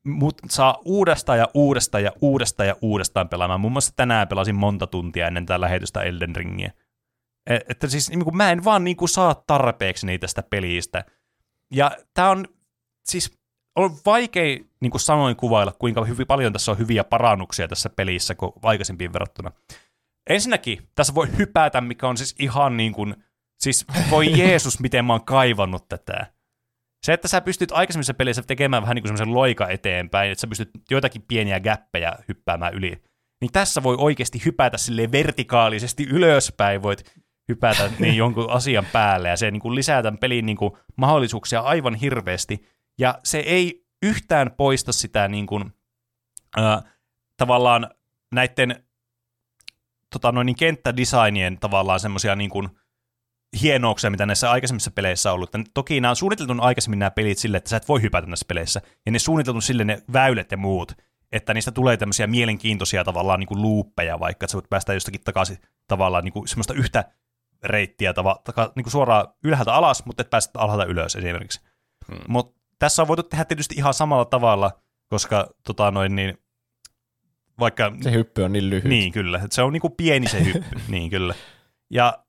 mut 0.03 0.37
saa 0.49 0.77
uudestaan 0.85 1.39
ja 1.39 1.47
uudestaan 1.53 2.03
ja 2.03 2.11
uudestaan 2.21 2.67
ja 2.67 2.75
uudestaan 2.81 3.29
pelaamaan. 3.29 3.59
Muun 3.59 3.73
muassa 3.73 3.93
tänään 3.95 4.27
pelasin 4.27 4.55
monta 4.55 4.87
tuntia 4.87 5.27
ennen 5.27 5.45
tätä 5.45 5.61
lähetystä 5.61 6.01
Elden 6.01 6.35
Ringiä. 6.35 6.71
E- 7.49 7.59
Että 7.69 7.87
siis 7.87 8.09
niin 8.09 8.23
kuin, 8.23 8.37
mä 8.37 8.51
en 8.51 8.63
vaan 8.63 8.83
niin 8.83 8.97
kuin, 8.97 9.09
saa 9.09 9.43
tarpeeksi 9.47 10.05
niitä 10.05 10.21
tästä 10.21 10.43
pelistä. 10.43 11.05
Ja 11.71 11.91
tää 12.13 12.29
on 12.29 12.47
siis 13.05 13.37
on 13.75 13.97
vaikea 14.05 14.57
niin 14.81 14.91
kuin 14.91 15.01
sanoin 15.01 15.35
kuvailla, 15.35 15.71
kuinka 15.71 16.05
hyvin 16.05 16.27
paljon 16.27 16.53
tässä 16.53 16.71
on 16.71 16.77
hyviä 16.77 17.03
parannuksia 17.03 17.67
tässä 17.67 17.89
pelissä 17.89 18.35
kuin 18.35 18.51
aikaisempiin 18.63 19.13
verrattuna. 19.13 19.51
Ensinnäkin 20.29 20.89
tässä 20.95 21.15
voi 21.15 21.27
hypätä, 21.37 21.81
mikä 21.81 22.07
on 22.07 22.17
siis 22.17 22.35
ihan 22.39 22.77
niin 22.77 22.93
kuin 22.93 23.15
Siis 23.59 23.85
voi 24.11 24.31
Jeesus, 24.39 24.79
miten 24.79 25.05
mä 25.05 25.13
oon 25.13 25.25
kaivannut 25.25 25.89
tätä. 25.89 26.25
Se, 27.05 27.13
että 27.13 27.27
sä 27.27 27.41
pystyt 27.41 27.71
aikaisemmissa 27.71 28.13
peleissä 28.13 28.43
tekemään 28.47 28.83
vähän 28.83 28.95
niin 28.95 29.03
kuin 29.03 29.17
semmoisen 29.17 29.33
loika 29.33 29.67
eteenpäin, 29.67 30.31
että 30.31 30.41
sä 30.41 30.47
pystyt 30.47 30.69
joitakin 30.91 31.21
pieniä 31.21 31.59
gäppejä 31.59 32.13
hyppäämään 32.27 32.73
yli, 32.73 33.01
niin 33.41 33.51
tässä 33.51 33.83
voi 33.83 33.95
oikeasti 33.99 34.41
hypätä 34.45 34.77
sille 34.77 35.11
vertikaalisesti 35.11 36.03
ylöspäin, 36.03 36.83
voit 36.83 37.13
hypätä 37.47 37.91
niin 37.99 38.17
jonkun 38.17 38.49
asian 38.49 38.85
päälle, 38.85 39.29
ja 39.29 39.37
se 39.37 39.51
niin 39.51 39.61
kuin 39.61 39.75
lisää 39.75 40.03
tämän 40.03 40.17
pelin 40.17 40.45
niin 40.45 40.57
kuin 40.57 40.71
mahdollisuuksia 40.95 41.59
aivan 41.59 41.95
hirveästi, 41.95 42.67
ja 42.99 43.19
se 43.23 43.39
ei 43.39 43.85
yhtään 44.03 44.51
poista 44.51 44.91
sitä 44.91 45.27
niin 45.27 45.47
kuin, 45.47 45.73
äh, 46.57 46.83
tavallaan 47.37 47.89
näiden 48.31 48.83
tota, 50.13 50.31
noin, 50.31 50.45
niin 50.45 50.55
kenttädesignien 50.55 51.57
tavallaan 51.59 51.99
semmoisia 51.99 52.35
niin 52.35 52.49
kuin, 52.49 52.69
hienouksia, 53.61 54.09
mitä 54.09 54.25
näissä 54.25 54.51
aikaisemmissa 54.51 54.91
peleissä 54.91 55.29
on 55.29 55.35
ollut. 55.35 55.51
Toki 55.73 56.01
nämä 56.01 56.09
on 56.09 56.15
suunniteltu 56.15 56.53
aikaisemmin 56.59 56.99
nämä 56.99 57.11
pelit 57.11 57.37
sille, 57.37 57.57
että 57.57 57.69
sä 57.69 57.77
et 57.77 57.87
voi 57.87 58.01
hypätä 58.01 58.27
näissä 58.27 58.45
peleissä, 58.47 58.81
ja 59.05 59.11
ne 59.11 59.19
suunniteltu 59.19 59.61
sille 59.61 59.83
ne 59.83 60.01
väylät 60.13 60.51
ja 60.51 60.57
muut, 60.57 60.91
että 61.31 61.53
niistä 61.53 61.71
tulee 61.71 61.97
tämmöisiä 61.97 62.27
mielenkiintoisia 62.27 63.03
tavallaan 63.03 63.39
niin 63.39 63.47
kuin 63.47 63.61
luuppeja, 63.61 64.19
vaikka 64.19 64.45
että 64.45 64.51
sä 64.51 64.55
voit 64.55 64.69
päästä 64.69 64.93
jostakin 64.93 65.21
takaisin 65.23 65.57
tavallaan 65.87 66.23
niin 66.23 66.33
kuin 66.33 66.47
semmoista 66.47 66.73
yhtä 66.73 67.03
reittiä 67.63 68.13
tava, 68.13 68.41
taka, 68.43 68.71
niin 68.75 68.83
kuin 68.83 68.91
suoraan 68.91 69.27
ylhäältä 69.43 69.73
alas, 69.73 70.05
mutta 70.05 70.21
et 70.21 70.29
päästä 70.29 70.59
alhaalta 70.59 70.85
ylös 70.85 71.15
esimerkiksi. 71.15 71.61
Hmm. 72.07 72.19
Mutta 72.27 72.61
tässä 72.79 73.01
on 73.01 73.07
voitu 73.07 73.23
tehdä 73.23 73.45
tietysti 73.45 73.75
ihan 73.75 73.93
samalla 73.93 74.25
tavalla, 74.25 74.71
koska 75.09 75.49
tota 75.63 75.91
noin 75.91 76.15
niin, 76.15 76.37
vaikka... 77.59 77.91
Se 78.01 78.11
hyppy 78.11 78.43
on 78.43 78.51
niin 78.51 78.69
lyhyt. 78.69 78.89
Niin, 78.89 79.11
kyllä. 79.11 79.41
Se 79.51 79.61
on 79.61 79.73
niin 79.73 79.81
kuin 79.81 79.93
pieni 79.97 80.27
se 80.27 80.45
hyppy, 80.45 80.81
niin 80.91 81.09
kyllä. 81.09 81.33
Ja 81.89 82.23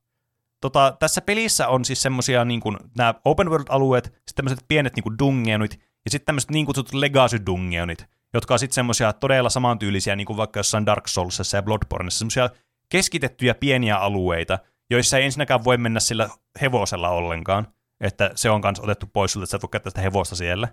tota, 0.61 0.97
tässä 0.99 1.21
pelissä 1.21 1.69
on 1.69 1.85
siis 1.85 2.03
semmosia 2.03 2.45
niin 2.45 2.61
kuin, 2.61 2.77
nämä 2.97 3.15
open 3.25 3.49
world-alueet, 3.49 4.05
sitten 4.05 4.35
tämmöiset 4.35 4.65
pienet 4.69 4.97
niin 4.97 5.05
kuin 5.05 5.19
dungeonit, 5.19 5.73
ja 6.05 6.11
sitten 6.11 6.27
tämmöiset 6.27 6.51
niin 6.51 6.67
kutsutut 6.67 6.95
legacy 6.95 7.39
dungeonit, 7.47 8.07
jotka 8.35 8.55
on 8.55 8.59
sitten 8.59 8.75
semmoisia 8.75 9.13
todella 9.13 9.51
samantyylisiä, 9.51 10.17
niin 10.17 10.27
kuin 10.27 10.37
vaikka 10.37 10.59
jossain 10.59 10.87
Dark 10.87 11.09
Soulsissa 11.09 11.57
ja 11.57 11.63
Bloodborneissa, 11.63 12.19
semmoisia 12.19 12.51
keskitettyjä 12.89 13.55
pieniä 13.55 13.97
alueita, 13.97 14.59
joissa 14.91 15.19
ei 15.19 15.25
ensinnäkään 15.25 15.65
voi 15.65 15.77
mennä 15.77 16.01
sillä 16.01 16.29
hevosella 16.61 17.09
ollenkaan, 17.09 17.69
että 18.01 18.31
se 18.35 18.51
on 18.51 18.61
kanssa 18.61 18.85
otettu 18.85 19.07
pois 19.07 19.33
sulta, 19.33 19.57
että 19.57 19.69
sä 19.73 19.77
et 19.77 19.85
sitä 19.85 20.01
hevosta 20.01 20.37
siellä. 20.37 20.69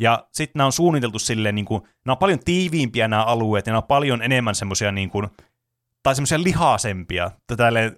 Ja 0.00 0.26
sitten 0.32 0.58
nämä 0.58 0.66
on 0.66 0.72
suunniteltu 0.72 1.18
silleen, 1.18 1.54
niin 1.54 1.64
kuin, 1.64 1.82
nämä 1.82 2.12
on 2.12 2.18
paljon 2.18 2.38
tiiviimpiä 2.44 3.08
nämä 3.08 3.24
alueet, 3.24 3.66
ja 3.66 3.70
nämä 3.70 3.78
on 3.78 3.88
paljon 3.88 4.22
enemmän 4.22 4.54
semmoisia 4.54 4.92
niin 4.92 5.10
kuin, 5.10 5.28
tai 6.02 6.14
semmoisia 6.14 6.42
lihaasempia, 6.42 7.30
tälleen 7.56 7.96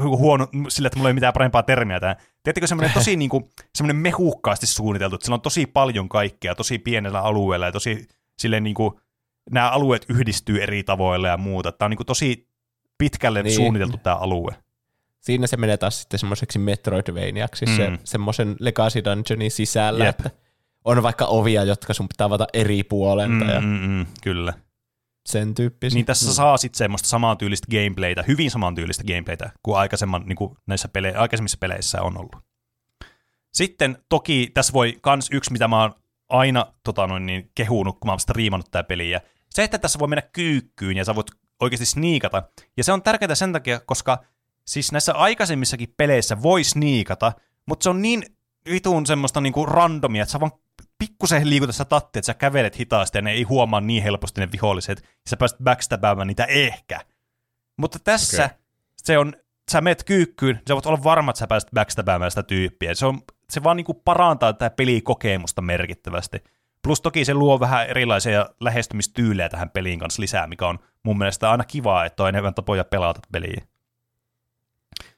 huono 0.00 0.48
sillä, 0.68 0.86
että 0.86 0.98
mulla 0.98 1.10
ei 1.10 1.14
mitään 1.14 1.32
parempaa 1.32 1.62
termiä 1.62 2.00
tähän. 2.00 2.16
Tiedättekö 2.16 2.66
semmoinen 2.66 2.94
tosi 2.94 3.16
niin 3.16 3.30
kuin, 3.30 3.44
semmoinen 3.74 3.96
mehukkaasti 3.96 4.66
suunniteltu, 4.66 5.14
että 5.14 5.24
sillä 5.24 5.34
on 5.34 5.40
tosi 5.40 5.66
paljon 5.66 6.08
kaikkea, 6.08 6.54
tosi 6.54 6.78
pienellä 6.78 7.20
alueella 7.20 7.66
ja 7.66 7.72
tosi 7.72 8.08
silleen 8.38 8.64
niin 8.64 8.74
kuin, 8.74 8.94
nämä 9.50 9.70
alueet 9.70 10.06
yhdistyy 10.08 10.62
eri 10.62 10.82
tavoilla 10.82 11.28
ja 11.28 11.36
muuta. 11.36 11.72
Tämä 11.72 11.86
on 11.86 11.90
niin 11.90 11.96
kuin, 11.96 12.06
tosi 12.06 12.51
pitkälle 12.98 13.42
niin. 13.42 13.56
suunniteltu 13.56 13.96
tämä 13.96 14.16
alue. 14.16 14.56
Siinä 15.20 15.46
se 15.46 15.56
menee 15.56 15.76
taas 15.76 16.00
sitten 16.00 16.18
semmoiseksi 16.18 16.58
Metroidvaniaksi, 16.58 17.66
mm. 17.66 17.76
se, 17.76 17.92
semmoisen 18.04 18.56
Legacy 18.60 19.04
Dungeonin 19.04 19.50
sisällä, 19.50 20.04
Jep. 20.04 20.20
että 20.20 20.30
on 20.84 21.02
vaikka 21.02 21.26
ovia, 21.26 21.64
jotka 21.64 21.94
sun 21.94 22.08
pitää 22.08 22.24
avata 22.24 22.46
eri 22.52 22.82
puolelta. 22.82 23.44
Mm, 23.44 23.48
ja... 23.48 23.60
mm, 23.60 23.66
mm, 23.66 24.06
kyllä 24.22 24.52
sen 25.26 25.54
tyyppisiä. 25.54 25.94
Niin 25.96 26.06
tässä 26.06 26.26
mm. 26.26 26.32
saa 26.32 26.56
sitten 26.56 26.78
semmoista 26.78 27.08
samantyylistä 27.08 27.66
gameplaytä, 27.70 28.24
hyvin 28.28 28.50
samantyylistä 28.50 29.04
gameplaytä 29.04 29.50
kuin, 29.62 29.78
aikaisemman, 29.78 30.22
niin 30.26 30.36
kuin 30.36 30.56
näissä 30.66 30.88
pele- 30.88 31.16
aikaisemmissa 31.16 31.58
peleissä 31.60 32.02
on 32.02 32.18
ollut. 32.18 32.36
Sitten 33.52 33.98
toki 34.08 34.50
tässä 34.54 34.72
voi 34.72 34.98
kans 35.00 35.28
yksi, 35.32 35.52
mitä 35.52 35.68
mä 35.68 35.80
oon 35.80 35.94
aina 36.28 36.66
tota 36.84 37.06
noin, 37.06 37.26
niin, 37.26 37.50
kehunut, 37.54 37.98
kun 38.00 38.08
mä 38.08 38.12
oon 38.12 38.20
striimannut 38.20 38.70
tää 38.70 38.82
peliä. 38.82 39.20
Se, 39.50 39.64
että 39.64 39.78
tässä 39.78 39.98
voi 39.98 40.08
mennä 40.08 40.22
kyykkyyn 40.32 40.96
ja 40.96 41.04
sä 41.04 41.14
voit 41.14 41.30
oikeasti 41.62 41.86
sniikata. 41.86 42.42
Ja 42.76 42.84
se 42.84 42.92
on 42.92 43.02
tärkeää 43.02 43.34
sen 43.34 43.52
takia, 43.52 43.80
koska 43.80 44.24
siis 44.66 44.92
näissä 44.92 45.14
aikaisemmissakin 45.14 45.94
peleissä 45.96 46.42
voi 46.42 46.64
sniikata, 46.64 47.32
mutta 47.66 47.84
se 47.84 47.90
on 47.90 48.02
niin 48.02 48.24
vitun 48.70 49.06
semmoista 49.06 49.40
niinku 49.40 49.66
randomia, 49.66 50.22
että 50.22 50.32
sä 50.32 50.40
vaan 50.40 50.52
pikkusen 50.98 51.50
liikuta 51.50 51.72
sitä 51.72 51.84
tattia, 51.84 52.18
että 52.20 52.26
sä 52.26 52.34
kävelet 52.34 52.78
hitaasti 52.78 53.18
ja 53.18 53.22
ne 53.22 53.32
ei 53.32 53.42
huomaa 53.42 53.80
niin 53.80 54.02
helposti 54.02 54.40
ne 54.40 54.52
viholliset, 54.52 55.02
ja 55.02 55.30
sä 55.30 55.36
pääset 55.36 55.58
backstabaamaan 55.64 56.26
niitä 56.26 56.44
ehkä. 56.44 57.00
Mutta 57.76 57.98
tässä 57.98 58.44
okay. 58.44 58.56
se 58.96 59.18
on, 59.18 59.34
sä 59.70 59.80
meet 59.80 60.04
kyykkyyn, 60.04 60.60
sä 60.68 60.74
voit 60.74 60.86
olla 60.86 61.04
varma, 61.04 61.30
että 61.30 61.38
sä 61.38 61.46
pääset 61.46 61.70
backstabaamaan 61.74 62.30
sitä 62.30 62.42
tyyppiä. 62.42 62.94
Se, 62.94 63.06
on, 63.06 63.22
se 63.50 63.62
vaan 63.62 63.76
niinku 63.76 63.94
parantaa 63.94 64.52
tätä 64.52 64.76
pelikokemusta 64.76 65.62
merkittävästi. 65.62 66.44
Plus 66.82 67.00
toki 67.00 67.24
se 67.24 67.34
luo 67.34 67.60
vähän 67.60 67.86
erilaisia 67.86 68.46
lähestymistyylejä 68.60 69.48
tähän 69.48 69.70
peliin 69.70 69.98
kanssa 69.98 70.22
lisää, 70.22 70.46
mikä 70.46 70.66
on 70.66 70.78
mun 71.02 71.18
mielestä 71.18 71.50
aina 71.50 71.64
kivaa, 71.64 72.04
että 72.04 72.22
on 72.22 72.28
enemmän 72.28 72.54
tapoja 72.54 72.84
pelata 72.84 73.20
peliä. 73.32 73.62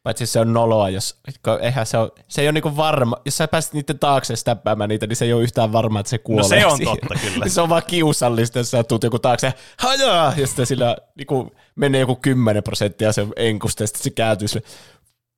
Paitsi 0.02 0.26
se 0.26 0.40
on 0.40 0.52
noloa, 0.52 0.88
jos, 0.90 1.20
eihän 1.60 1.86
se, 1.86 1.98
on, 1.98 2.10
se 2.28 2.42
ei 2.42 2.46
ole 2.46 2.52
niinku 2.52 2.76
varma, 2.76 3.16
jos 3.24 3.36
sä 3.36 3.48
pääset 3.48 3.72
niiden 3.72 3.98
taakse 3.98 4.36
stäppäämään 4.36 4.88
niitä, 4.88 5.06
niin 5.06 5.16
se 5.16 5.24
ei 5.24 5.32
ole 5.32 5.42
yhtään 5.42 5.72
varma, 5.72 6.00
että 6.00 6.10
se 6.10 6.18
kuolee 6.18 6.42
No 6.42 6.48
se 6.48 6.66
on 6.66 6.76
siihen. 6.76 6.98
totta, 7.00 7.14
kyllä. 7.20 7.48
se 7.54 7.60
on 7.60 7.68
vaan 7.68 7.82
kiusallista, 7.86 8.58
jos 8.58 8.70
sä 8.70 8.84
tuut 8.84 9.04
joku 9.04 9.18
taakse, 9.18 9.54
hajaa, 9.78 10.32
ja 10.36 10.46
sitten 10.46 10.66
sillä 10.66 10.96
niinku, 11.14 11.52
menee 11.76 12.00
joku 12.00 12.16
10 12.16 12.62
prosenttia 12.62 13.12
se 13.12 13.26
enkusta, 13.36 13.82
ja 13.82 13.86
sitten 13.86 14.02
se 14.02 14.10
kääntyy 14.10 14.48
sille, 14.48 14.66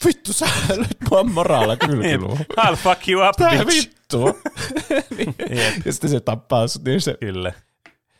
vittu 0.05 0.33
sä 0.33 0.47
nyt 0.77 0.97
mua 1.11 1.24
moraalla 1.24 1.77
kylkiluun. 1.77 2.39
I'll 2.39 2.77
fuck 2.77 3.09
you 3.09 3.29
up, 3.29 3.37
Tää 3.37 3.64
bitch. 3.64 3.95
Vittu. 4.12 4.40
niin. 5.16 5.34
ja 5.84 5.92
sitten 5.92 6.11
se 6.11 6.20
tappaa 6.20 6.68
sut, 6.68 6.84
niin 6.84 7.00
se... 7.00 7.16
Kyllä. 7.20 7.52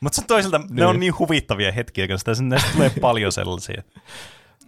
Mutta 0.01 0.23
toisaalta 0.27 0.59
niin. 0.59 0.69
ne 0.77 0.87
on 0.87 1.01
niin 1.01 1.19
huvittavia 1.19 1.73
hetkiä, 1.73 2.09
koska 2.09 2.33
näistä 2.41 2.71
tulee 2.73 2.91
paljon 3.01 3.33
sellaisia. 3.33 3.83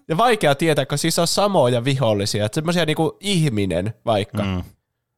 Ja 0.09 0.17
vaikea 0.17 0.55
tietää, 0.55 0.87
kun 0.87 0.99
siis 0.99 1.19
on 1.19 1.27
samoja 1.27 1.85
vihollisia, 1.85 2.47
että 2.47 2.55
semmoisia 2.55 2.87
niinku 2.87 3.17
ihminen 3.21 3.95
vaikka. 4.07 4.43
Mm. 4.43 4.63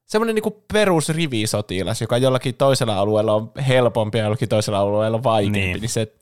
Semmoinen 0.05 0.35
niinku 0.35 0.63
perusrivisotilas, 0.73 2.01
joka 2.01 2.17
jollakin 2.17 2.55
toisella 2.55 2.97
alueella 2.97 3.33
on 3.33 3.51
helpompi 3.67 4.17
ja 4.17 4.23
jollakin 4.23 4.49
toisella 4.49 4.79
alueella 4.79 5.17
on 5.17 5.23
vaikeampi, 5.23 5.59
niin, 5.59 5.81
niin 5.81 5.89
se 5.89 6.13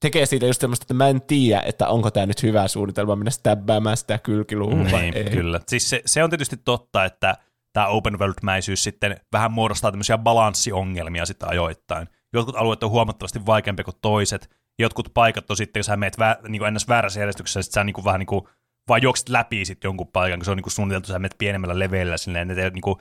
tekee 0.00 0.26
siitä 0.26 0.46
just 0.46 0.60
semmoista, 0.60 0.84
että 0.84 0.94
mä 0.94 1.08
en 1.08 1.22
tiedä, 1.22 1.62
että 1.66 1.88
onko 1.88 2.10
tämä 2.10 2.26
nyt 2.26 2.42
hyvä 2.42 2.68
suunnitelma 2.68 3.16
mennä 3.16 3.30
stäbbäämään 3.30 3.96
sitä 3.96 4.18
kylkiluuhun 4.18 4.92
vai 4.92 5.00
niin, 5.00 5.16
ei. 5.16 5.24
Kyllä. 5.24 5.60
Siis 5.68 5.90
se, 5.90 6.02
se 6.06 6.24
on 6.24 6.30
tietysti 6.30 6.56
totta, 6.56 7.04
että 7.04 7.36
tämä 7.72 7.86
open 7.86 8.18
world-mäisyys 8.18 8.84
sitten 8.84 9.16
vähän 9.32 9.52
muodostaa 9.52 9.90
tämmöisiä 9.90 10.18
balanssiongelmia 10.18 11.26
sitten 11.26 11.48
ajoittain. 11.48 12.08
Jotkut 12.32 12.56
alueet 12.56 12.82
on 12.82 12.90
huomattavasti 12.90 13.46
vaikeampia 13.46 13.84
kuin 13.84 13.96
toiset, 14.02 14.50
jotkut 14.78 15.10
paikat 15.14 15.50
on 15.50 15.56
sitten, 15.56 15.80
jos 15.80 15.86
sä 15.86 15.96
meet 15.96 16.18
vä, 16.18 16.36
niin 16.48 16.64
ennäs 16.64 16.88
väärässä 16.88 17.20
järjestyksessä, 17.20 17.62
sitten 17.62 17.80
sä 17.80 17.84
niin 17.84 17.94
kuin 17.94 18.04
vähän 18.04 18.18
niin 18.18 18.26
kuin, 18.26 18.44
vaan 18.88 19.02
juokset 19.02 19.28
läpi 19.28 19.64
sitten 19.64 19.88
jonkun 19.88 20.08
paikan, 20.12 20.38
kun 20.38 20.44
se 20.44 20.50
on 20.50 20.56
niin 20.56 20.62
kuin 20.62 20.72
suunniteltu, 20.72 21.06
sä 21.06 21.18
menet 21.18 21.38
pienemmällä 21.38 21.78
leveillä 21.78 22.16
silleen, 22.16 22.50
että 22.50 22.70
niin 22.70 22.80
kuin, 22.82 22.96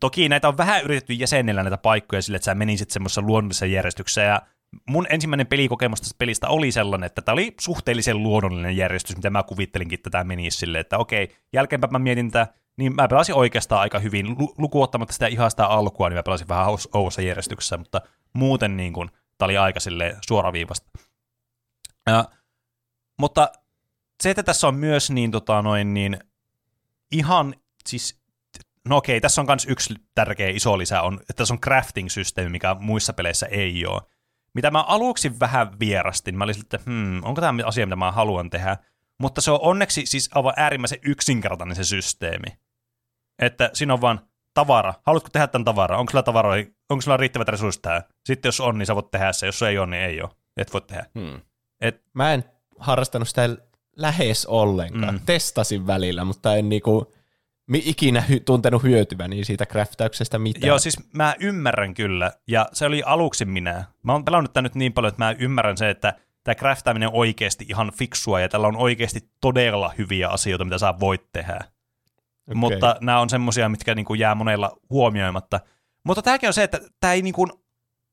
Toki 0.00 0.28
näitä 0.28 0.48
on 0.48 0.56
vähän 0.56 0.84
yritetty 0.84 1.12
jäsenellä 1.12 1.62
näitä 1.62 1.78
paikkoja 1.78 2.22
sille, 2.22 2.36
että 2.36 2.44
sä 2.44 2.54
menisit 2.54 2.90
semmoisessa 2.90 3.22
luonnollisessa 3.22 3.66
järjestyksessä, 3.66 4.22
ja 4.22 4.42
mun 4.88 5.06
ensimmäinen 5.10 5.46
pelikokemus 5.46 6.00
tästä 6.00 6.14
pelistä 6.18 6.48
oli 6.48 6.72
sellainen, 6.72 7.06
että 7.06 7.22
tämä 7.22 7.32
oli 7.32 7.54
suhteellisen 7.60 8.22
luonnollinen 8.22 8.76
järjestys, 8.76 9.16
mitä 9.16 9.30
mä 9.30 9.42
kuvittelinkin, 9.42 9.98
että 9.98 10.10
tämä 10.10 10.24
menisi 10.24 10.58
silleen, 10.58 10.80
että 10.80 10.98
okei, 10.98 11.36
jälkeenpäin 11.52 11.92
mä 11.92 11.98
mietin 11.98 12.30
tätä, 12.30 12.54
niin 12.76 12.94
mä 12.94 13.08
pelasin 13.08 13.34
oikeastaan 13.34 13.80
aika 13.80 13.98
hyvin, 13.98 14.36
lukuottamatta 14.58 15.12
sitä 15.12 15.26
ihan 15.26 15.50
sitä 15.50 15.66
alkua, 15.66 16.08
niin 16.08 16.16
mä 16.16 16.22
pelasin 16.22 16.48
vähän 16.48 16.66
ouossa 16.92 17.22
järjestyksessä, 17.22 17.76
mutta 17.76 18.00
muuten 18.32 18.76
niin 18.76 18.92
kuin, 18.92 19.10
Tämä 19.38 19.46
oli 19.46 19.56
aika 19.56 19.80
suoraviivasta. 20.28 20.90
Ja, 22.06 22.24
mutta 23.18 23.52
se, 24.22 24.30
että 24.30 24.42
tässä 24.42 24.68
on 24.68 24.74
myös 24.74 25.10
niin, 25.10 25.30
tota, 25.30 25.62
noin, 25.62 25.94
niin 25.94 26.18
ihan, 27.12 27.54
siis, 27.86 28.20
no 28.88 28.96
okei, 28.96 29.20
tässä 29.20 29.40
on 29.40 29.46
myös 29.46 29.66
yksi 29.68 29.94
tärkeä 30.14 30.48
iso 30.48 30.78
lisä, 30.78 31.02
on, 31.02 31.20
että 31.20 31.34
tässä 31.34 31.54
on 31.54 31.60
crafting-systeemi, 31.60 32.50
mikä 32.50 32.76
muissa 32.80 33.12
peleissä 33.12 33.46
ei 33.46 33.86
ole. 33.86 34.02
Mitä 34.54 34.70
mä 34.70 34.82
aluksi 34.82 35.40
vähän 35.40 35.78
vierastin, 35.80 36.38
mä 36.38 36.44
olin 36.44 36.60
että 36.60 36.78
hmm, 36.86 37.24
onko 37.24 37.40
tämä 37.40 37.66
asia, 37.66 37.86
mitä 37.86 37.96
mä 37.96 38.12
haluan 38.12 38.50
tehdä, 38.50 38.76
mutta 39.18 39.40
se 39.40 39.50
on 39.50 39.58
onneksi 39.62 40.06
siis 40.06 40.30
aivan 40.34 40.54
äärimmäisen 40.56 40.98
yksinkertainen 41.02 41.76
se 41.76 41.84
systeemi. 41.84 42.46
Että 43.38 43.70
siinä 43.72 43.92
on 43.94 44.00
vaan 44.00 44.20
tavara. 44.54 44.94
Haluatko 45.06 45.28
tehdä 45.32 45.46
tämän 45.46 45.64
tavaran? 45.64 46.00
Onko 46.00 46.10
sulla 46.10 46.22
tavaroja, 46.22 46.64
onko 46.90 47.02
sulla 47.02 47.16
riittävät 47.16 47.48
resurssit 47.48 47.82
tähän? 47.82 48.02
Sitten 48.26 48.48
jos 48.48 48.60
on, 48.60 48.78
niin 48.78 48.86
sä 48.86 48.94
voit 48.94 49.10
tehdä 49.10 49.32
se. 49.32 49.46
Jos 49.46 49.62
ei 49.62 49.78
ole, 49.78 49.86
niin 49.86 50.02
ei 50.02 50.22
ole. 50.22 50.30
Et 50.56 50.72
voi 50.72 50.80
tehdä. 50.80 51.06
Hmm. 51.18 51.40
Et, 51.80 52.02
Mä 52.14 52.34
en 52.34 52.44
harrastanut 52.78 53.28
sitä 53.28 53.48
lähes 53.96 54.46
ollenkaan. 54.46 55.14
Mm. 55.14 55.20
Testasin 55.26 55.86
välillä, 55.86 56.24
mutta 56.24 56.56
en 56.56 56.68
niinku 56.68 57.12
ikinä 57.72 58.24
hy- 58.30 58.40
tuntenut 58.44 58.82
hyötyväni 58.82 59.44
siitä 59.44 59.66
craftäyksestä 59.66 60.38
mitään. 60.38 60.68
Joo, 60.68 60.78
siis 60.78 61.12
mä 61.12 61.34
ymmärrän 61.40 61.94
kyllä, 61.94 62.32
ja 62.48 62.68
se 62.72 62.86
oli 62.86 63.02
aluksi 63.06 63.44
minä. 63.44 63.84
Mä 64.02 64.12
oon 64.12 64.24
pelannut 64.24 64.52
tämän 64.52 64.64
nyt 64.64 64.74
niin 64.74 64.92
paljon, 64.92 65.08
että 65.08 65.24
mä 65.24 65.34
ymmärrän 65.38 65.76
se, 65.76 65.90
että 65.90 66.14
tämä 66.44 66.54
craftaaminen 66.54 67.08
on 67.08 67.14
oikeasti 67.14 67.66
ihan 67.68 67.92
fiksua, 67.92 68.40
ja 68.40 68.48
tällä 68.48 68.68
on 68.68 68.76
oikeasti 68.76 69.20
todella 69.40 69.92
hyviä 69.98 70.28
asioita, 70.28 70.64
mitä 70.64 70.78
sä 70.78 70.94
voit 71.00 71.32
tehdä. 71.32 71.60
Okay. 72.46 72.54
mutta 72.60 72.96
nämä 73.00 73.20
on 73.20 73.30
semmoisia, 73.30 73.68
mitkä 73.68 73.94
niin 73.94 74.06
kuin 74.06 74.20
jää 74.20 74.34
monella 74.34 74.76
huomioimatta. 74.90 75.60
Mutta 76.04 76.22
tämäkin 76.22 76.48
on 76.48 76.52
se, 76.52 76.62
että 76.62 76.80
tämä 77.00 77.12
ei, 77.12 77.22
niin 77.22 77.34
kuin, 77.34 77.50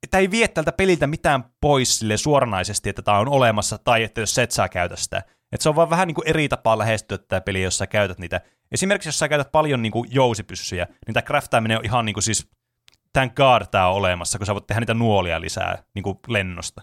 tämä 0.10 0.22
ei 0.22 0.32
vie 0.32 0.48
tältä 0.48 0.72
peliltä 0.72 1.08
mitään 1.08 1.44
pois 1.62 2.00
sille 2.00 2.18
suoranaisesti, 2.18 2.90
että 2.90 3.02
tämä 3.02 3.20
on 3.20 3.30
olemassa, 3.30 3.78
tai 3.78 4.04
että 4.04 4.22
jos 4.22 4.38
et 4.38 4.52
saa 4.52 4.70
käytä 4.70 4.96
sitä. 4.96 5.18
Että 5.52 5.64
se 5.64 5.70
on 5.70 5.76
vaan 5.76 5.90
vähän 5.90 6.08
niin 6.08 6.16
kuin 6.16 6.28
eri 6.28 6.50
tapaa 6.50 6.78
lähestyä 6.78 7.18
tämä 7.18 7.42
peli, 7.42 7.62
jos 7.62 7.78
sä 7.78 7.88
käytät 7.88 8.20
niitä. 8.20 8.42
Esimerkiksi 8.72 9.10
jos 9.10 9.20
sä 9.20 9.30
käytät 9.30 9.52
paljon 9.52 9.82
niin 9.82 9.92
kuin 9.92 10.10
jousipyssyjä, 10.12 10.88
niin 11.08 11.14
tämä 11.14 11.22
craftaaminen 11.22 11.78
on 11.78 11.86
ihan 11.86 12.06
niin 12.06 12.14
kuin 12.14 12.24
siis, 12.24 12.50
thank 13.14 13.36
god 13.36 13.62
tämä 13.72 13.88
on 13.88 13.96
olemassa, 13.96 14.38
kun 14.38 14.46
sä 14.48 14.54
voit 14.54 14.68
tehdä 14.68 14.80
niitä 14.80 14.94
nuolia 14.94 15.42
lisää 15.42 15.84
niin 15.96 16.04
kuin 16.04 16.20
lennosta 16.28 16.82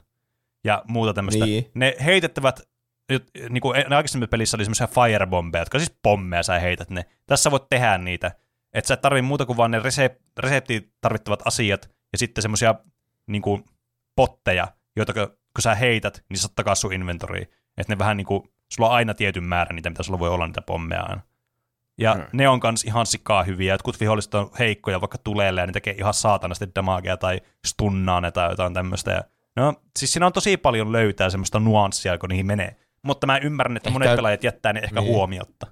ja 0.64 0.82
muuta 0.88 1.14
tämmöistä. 1.14 1.44
Niin. 1.44 1.70
Ne 1.74 1.96
heitettävät, 2.04 2.60
niin 3.50 3.60
kuin 3.60 3.76
aikaisemmin 3.76 4.28
pelissä 4.28 4.56
oli 4.56 4.64
semmoisia 4.64 4.86
firebombeja, 4.86 5.62
jotka 5.62 5.78
siis 5.78 5.98
pommeja 6.02 6.42
sä 6.42 6.58
heität 6.58 6.90
ne. 6.90 7.04
Tässä 7.26 7.50
voit 7.50 7.68
tehdä 7.70 7.98
niitä. 7.98 8.32
Että 8.72 8.88
sä 8.88 8.94
et 8.94 9.00
tarvii 9.00 9.22
muuta 9.22 9.46
kuin 9.46 9.56
vaan 9.56 9.70
ne 9.70 9.78
resep- 9.78 10.22
reseptiin 10.38 10.92
tarvittavat 11.00 11.42
asiat 11.44 11.90
ja 12.12 12.18
sitten 12.18 12.42
semmoisia 12.42 12.74
niin 13.26 13.42
kuin 13.42 13.64
potteja, 14.16 14.68
joita 14.96 15.12
kun 15.12 15.28
sä 15.60 15.74
heität, 15.74 16.24
niin 16.28 16.38
sä 16.38 16.48
takaisin 16.56 16.80
sun 16.80 16.92
inventoriin. 16.92 17.48
Että 17.76 17.92
ne 17.92 17.98
vähän 17.98 18.16
niin 18.16 18.26
kuin, 18.26 18.42
sulla 18.72 18.88
on 18.88 18.94
aina 18.94 19.14
tietyn 19.14 19.44
määrä 19.44 19.74
niitä, 19.74 19.90
mitä 19.90 20.02
sulla 20.02 20.18
voi 20.18 20.28
olla 20.28 20.46
niitä 20.46 20.62
pommeja 20.62 21.02
aina. 21.02 21.20
Ja 21.98 22.14
hmm. 22.14 22.24
ne 22.32 22.48
on 22.48 22.60
kans 22.60 22.84
ihan 22.84 23.06
sikaa 23.06 23.42
hyviä. 23.42 23.74
Jotkut 23.74 24.00
viholliset 24.00 24.34
on 24.34 24.50
heikkoja 24.58 25.00
vaikka 25.00 25.18
tuleelle 25.18 25.60
ja 25.60 25.66
ne 25.66 25.72
tekee 25.72 25.94
ihan 25.98 26.14
saatanasti 26.14 26.68
damagea 26.74 27.16
tai 27.16 27.40
stunnaa 27.66 28.20
ne 28.20 28.30
tai 28.30 28.50
jotain 28.50 28.74
tämmöistä. 28.74 29.10
Ja 29.10 29.24
no, 29.56 29.74
siis 29.98 30.12
siinä 30.12 30.26
on 30.26 30.32
tosi 30.32 30.56
paljon 30.56 30.92
löytää 30.92 31.30
semmoista 31.30 31.60
nuanssia, 31.60 32.18
kun 32.18 32.28
niihin 32.28 32.46
menee. 32.46 32.76
Mutta 33.02 33.26
mä 33.26 33.38
ymmärrän, 33.38 33.76
että 33.76 33.88
ehkä, 33.88 33.98
monet 33.98 34.16
pelaajat 34.16 34.44
jättää 34.44 34.72
ne 34.72 34.80
ehkä 34.80 35.00
niin. 35.00 35.12
huomiotta. 35.12 35.66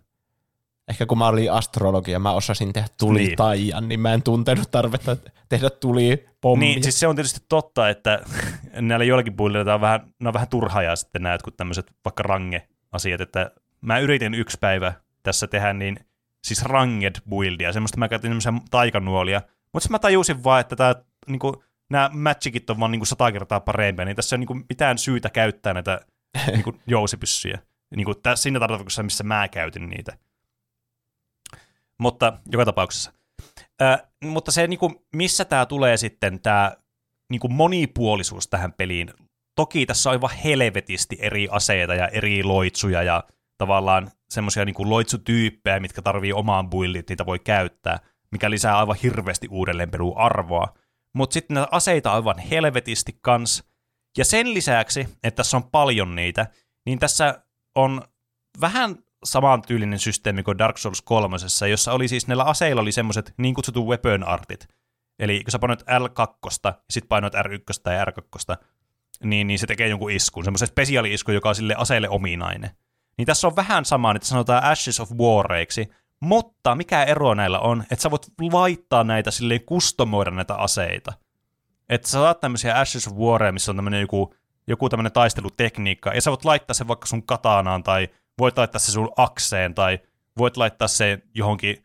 Ehkä 0.89 1.07
kun 1.07 1.18
mä 1.18 1.27
olin 1.27 1.53
astrologi 1.53 2.11
ja 2.11 2.18
mä 2.18 2.33
osasin 2.33 2.72
tehdä 2.72 2.89
tulitaian, 2.99 3.83
niin. 3.83 3.89
niin 3.89 4.01
mä 4.01 4.14
en 4.14 4.22
tuntenut 4.22 4.70
tarvetta 4.70 5.16
tehdä 5.49 5.70
tuli 5.70 6.27
pommia. 6.41 6.68
Niin, 6.68 6.83
siis 6.83 7.01
se 7.01 7.07
on 7.07 7.16
tietysti 7.16 7.41
totta, 7.49 7.89
että 7.89 8.18
näillä 8.81 9.05
joillakin 9.05 9.37
puolilla 9.37 9.74
on 9.74 9.81
vähän, 9.81 10.01
ne 10.20 10.29
on 10.29 10.35
vähän 10.35 10.49
turhaa 10.49 10.97
sitten 10.97 11.22
nämä 11.22 11.39
kun 11.45 11.53
tämmöiset 11.57 11.93
vaikka 12.05 12.22
range-asiat, 12.22 13.20
että 13.20 13.51
mä 13.81 13.99
yritin 13.99 14.35
yksi 14.35 14.59
päivä 14.61 14.93
tässä 15.22 15.47
tehdä 15.47 15.72
niin 15.72 15.97
siis 16.45 16.62
ranged 16.62 17.14
buildia, 17.29 17.72
semmoista 17.72 17.99
mä 17.99 18.09
käytin 18.09 18.41
semmoisia 18.41 18.68
taikanuolia, 18.70 19.43
mutta 19.72 19.81
sitten 19.81 19.95
mä 19.95 19.99
tajusin 19.99 20.45
vaan, 20.45 20.61
että 20.61 20.77
tää, 20.77 20.95
niinku, 21.27 21.64
nämä 21.91 22.11
magicit 22.12 22.70
on 22.70 22.81
vaan 22.81 22.91
niinku 22.91 23.07
sata 23.07 23.33
kertaa 23.33 23.61
parempia, 23.61 24.05
niin 24.05 24.16
tässä 24.16 24.37
ei 24.37 24.39
ole 24.39 24.41
niinku 24.41 24.66
mitään 24.68 24.99
syytä 24.99 25.31
käyttää 25.31 25.74
näitä 25.74 26.01
niinku, 26.53 26.74
jousipyssyjä. 26.87 27.59
Niinku, 27.97 28.14
tässä, 28.14 28.43
siinä 28.43 28.61
tarkoituksessa, 28.61 29.03
missä 29.03 29.24
mä 29.24 29.49
käytin 29.49 29.89
niitä. 29.89 30.18
Mutta 31.99 32.41
joka 32.53 32.64
tapauksessa. 32.64 33.12
Ö, 33.82 33.99
mutta 34.24 34.53
se, 34.53 34.66
niinku, 34.66 35.07
missä 35.16 35.45
tämä 35.45 35.66
tulee 35.66 35.97
sitten, 35.97 36.41
tämä 36.41 36.76
niinku, 37.30 37.49
monipuolisuus 37.49 38.49
tähän 38.49 38.72
peliin. 38.72 39.11
Toki 39.55 39.87
tässä 39.87 40.11
on 40.11 40.12
aivan 40.12 40.37
helvetisti 40.45 41.16
eri 41.20 41.49
aseita 41.51 41.95
ja 41.95 42.09
eri 42.09 42.43
loitsuja 42.43 43.03
ja 43.03 43.24
tavallaan 43.59 44.11
semmoisia 44.30 44.64
niin 44.64 44.91
loitsutyyppejä, 44.91 45.80
mitkä 45.80 46.03
tarvii 46.03 46.32
omaan 46.32 46.70
buildit, 46.70 47.09
niitä 47.09 47.26
voi 47.26 47.39
käyttää, 47.39 47.99
mikä 48.30 48.51
lisää 48.51 48.78
aivan 48.78 48.97
hirveästi 49.03 49.49
uudelleenpeluarvoa. 49.51 50.74
Mutta 51.12 51.34
sitten 51.34 51.55
näitä 51.55 51.68
aseita 51.70 52.11
on 52.11 52.16
aivan 52.16 52.39
helvetisti 52.39 53.18
kans. 53.20 53.64
Ja 54.17 54.25
sen 54.25 54.55
lisäksi, 54.55 55.01
että 55.01 55.37
tässä 55.37 55.57
on 55.57 55.71
paljon 55.71 56.14
niitä, 56.14 56.47
niin 56.87 56.99
tässä 56.99 57.43
on 57.75 58.03
vähän 58.61 58.97
samantyylinen 59.25 59.99
systeemi 59.99 60.43
kuin 60.43 60.59
Dark 60.59 60.79
Souls 60.79 61.03
3, 61.03 61.37
jossa 61.71 61.93
oli 61.93 62.09
siis 62.09 62.27
näillä 62.27 62.45
aseilla 62.45 62.83
oli 62.83 62.93
semmoiset 62.93 63.35
niin 63.37 63.55
kutsutut 63.55 63.87
weapon 63.87 64.25
artit. 64.25 64.69
Eli 65.19 65.45
kun 65.45 65.51
sä 65.51 65.59
painoit 65.59 65.83
L2 65.83 66.61
ja 66.64 66.75
sitten 66.91 67.09
painoit 67.09 67.35
R1 67.35 67.81
tai 67.83 68.05
R2, 68.05 68.57
niin, 69.25 69.47
niin 69.47 69.59
se 69.59 69.67
tekee 69.67 69.89
jonkun 69.89 70.11
iskun, 70.11 70.45
semmoisen 70.45 70.69
spesiaali-iskun, 70.69 71.35
joka 71.35 71.49
on 71.49 71.55
sille 71.55 71.75
aseelle 71.79 72.09
ominainen. 72.09 72.71
Niin 73.19 73.27
tässä 73.27 73.47
on 73.47 73.57
vähän 73.57 73.85
sama, 73.85 74.12
että 74.17 74.29
sanotaan 74.29 74.64
Ashes 74.64 75.01
of 75.01 75.11
Wareiksi, 75.12 75.89
mutta 76.21 76.75
mikä 76.75 77.05
ero 77.05 77.35
näillä 77.35 77.59
on, 77.59 77.83
että 77.91 78.03
sä 78.03 78.11
voit 78.11 78.27
laittaa 78.53 79.05
näitä 79.05 79.31
silleen 79.31 79.64
kustomoida 79.64 80.31
näitä 80.31 80.55
aseita. 80.55 81.12
Että 81.89 82.09
sä 82.09 82.12
saat 82.12 82.41
tämmöisiä 82.41 82.78
Ashes 82.78 83.09
of 83.09 83.14
Wareja, 83.14 83.53
missä 83.53 83.72
on 83.72 83.76
tämmöinen 83.76 84.01
joku, 84.01 84.34
joku 84.66 84.89
tämmöinen 84.89 85.12
taistelutekniikka, 85.12 86.11
ja 86.11 86.20
sä 86.20 86.30
voit 86.30 86.45
laittaa 86.45 86.74
sen 86.74 86.89
vaikka 86.89 87.07
sun 87.07 87.26
katanaan, 87.26 87.82
tai 87.82 88.09
voit 88.39 88.59
laittaa 88.59 88.78
se 88.78 88.93
sun 88.93 89.12
akseen, 89.16 89.74
tai 89.74 89.99
voit 90.39 90.57
laittaa 90.57 90.89
se 90.89 91.18
johonkin, 91.34 91.82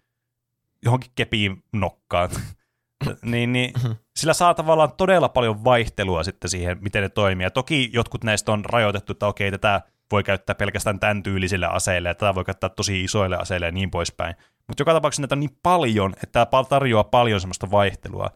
johonkin 0.85 1.11
kepiin 1.15 1.63
nokkaan. 1.73 2.29
niin, 3.21 3.53
niin, 3.53 3.71
mhm. 3.83 3.91
sillä 4.15 4.33
saa 4.33 4.53
tavallaan 4.53 4.91
todella 4.97 5.29
paljon 5.29 5.63
vaihtelua 5.63 6.23
sitten 6.23 6.49
siihen, 6.49 6.77
miten 6.81 7.03
ne 7.03 7.09
toimii. 7.09 7.43
Ja 7.43 7.51
toki 7.51 7.89
jotkut 7.93 8.23
näistä 8.23 8.51
on 8.51 8.65
rajoitettu, 8.65 9.11
että 9.11 9.27
okei, 9.27 9.51
tätä 9.51 9.81
voi 10.11 10.23
käyttää 10.23 10.55
pelkästään 10.55 10.99
tämän 10.99 11.23
tyylisille 11.23 11.67
aseille, 11.67 12.09
ja 12.09 12.15
tätä 12.15 12.35
voi 12.35 12.45
käyttää 12.45 12.69
tosi 12.69 13.03
isoille 13.03 13.37
aseille 13.37 13.65
ja 13.65 13.71
niin 13.71 13.91
poispäin. 13.91 14.35
Mutta 14.67 14.81
joka 14.81 14.93
tapauksessa 14.93 15.21
näitä 15.21 15.35
on 15.35 15.39
niin 15.39 15.57
paljon, 15.63 16.13
että 16.23 16.45
tämä 16.45 16.63
tarjoaa 16.63 17.03
paljon 17.03 17.41
semmoista 17.41 17.71
vaihtelua. 17.71 18.29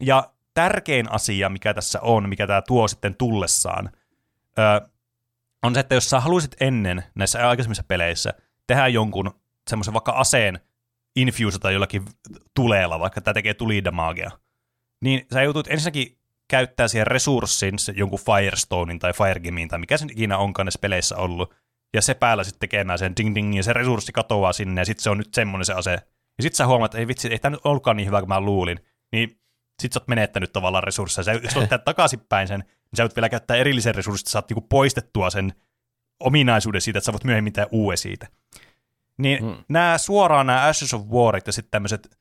Ja 0.00 0.30
tärkein 0.54 1.12
asia, 1.12 1.48
mikä 1.48 1.74
tässä 1.74 2.00
on, 2.00 2.28
mikä 2.28 2.46
tämä 2.46 2.62
tuo 2.62 2.88
sitten 2.88 3.16
tullessaan, 3.16 3.90
öö, 4.58 4.88
on 5.62 5.74
se, 5.74 5.80
että 5.80 5.94
jos 5.94 6.10
sä 6.10 6.20
haluaisit 6.20 6.56
ennen 6.60 7.04
näissä 7.14 7.48
aikaisemmissa 7.48 7.84
peleissä 7.88 8.34
tehdä 8.66 8.88
jonkun 8.88 9.40
semmoisen 9.70 9.94
vaikka 9.94 10.12
aseen 10.12 10.60
infusata 11.16 11.70
jollakin 11.70 12.04
tuleella, 12.54 13.00
vaikka 13.00 13.20
tämä 13.20 13.34
tekee 13.34 13.54
tulidamagea, 13.54 14.30
niin 15.00 15.26
sä 15.32 15.42
joutut 15.42 15.66
ensinnäkin 15.70 16.18
käyttää 16.48 16.88
siihen 16.88 17.06
resurssin, 17.06 17.74
jonkun 17.94 18.18
Firestonein 18.18 18.98
tai 18.98 19.12
Firegamein 19.12 19.68
tai 19.68 19.78
mikä 19.78 19.96
se 19.96 20.06
ikinä 20.10 20.38
onkaan 20.38 20.66
näissä 20.66 20.80
peleissä 20.80 21.16
ollut, 21.16 21.54
ja 21.94 22.02
se 22.02 22.14
päällä 22.14 22.44
sitten 22.44 22.60
tekemään 22.60 22.98
sen 22.98 23.16
ding 23.16 23.34
ding, 23.34 23.56
ja 23.56 23.62
se 23.62 23.72
resurssi 23.72 24.12
katoaa 24.12 24.52
sinne, 24.52 24.80
ja 24.80 24.84
sitten 24.84 25.02
se 25.02 25.10
on 25.10 25.18
nyt 25.18 25.34
semmoinen 25.34 25.64
se 25.64 25.72
ase. 25.72 25.92
Ja 26.38 26.42
sitten 26.42 26.56
sä 26.56 26.66
huomaat, 26.66 26.90
että 26.90 26.98
ei 26.98 27.06
vitsi, 27.06 27.28
ei 27.28 27.38
tämä 27.38 27.50
nyt 27.50 27.60
ollutkaan 27.64 27.96
niin 27.96 28.06
hyvä 28.06 28.20
kuin 28.20 28.28
mä 28.28 28.40
luulin. 28.40 28.80
Niin 29.12 29.39
sit 29.80 29.92
sä 29.92 30.00
oot 30.00 30.08
menettänyt 30.08 30.52
tavallaan 30.52 30.84
resursseja. 30.84 31.24
Sä, 31.24 31.32
jos 31.32 31.56
olet 31.56 31.70
takaisinpäin 31.84 32.48
sen, 32.48 32.60
niin 32.60 32.96
sä 32.96 33.02
voit 33.02 33.16
vielä 33.16 33.28
käyttää 33.28 33.56
erillisen 33.56 33.94
resurssin, 33.94 34.22
että 34.22 34.30
sä 34.30 34.38
oot 34.38 34.48
niinku 34.48 34.66
poistettua 34.68 35.30
sen 35.30 35.52
ominaisuuden 36.20 36.80
siitä, 36.80 36.98
että 36.98 37.06
sä 37.06 37.12
voit 37.12 37.24
myöhemmin 37.24 37.52
tehdä 37.52 37.68
uue 37.72 37.96
siitä. 37.96 38.26
Niin 39.18 39.38
hmm. 39.38 39.64
nämä 39.68 39.98
suoraan 39.98 40.46
nämä 40.46 40.66
Ashes 40.66 40.94
of 40.94 41.02
Warit 41.02 41.46
ja 41.46 41.52
sitten 41.52 41.70
tämmöiset 41.70 42.18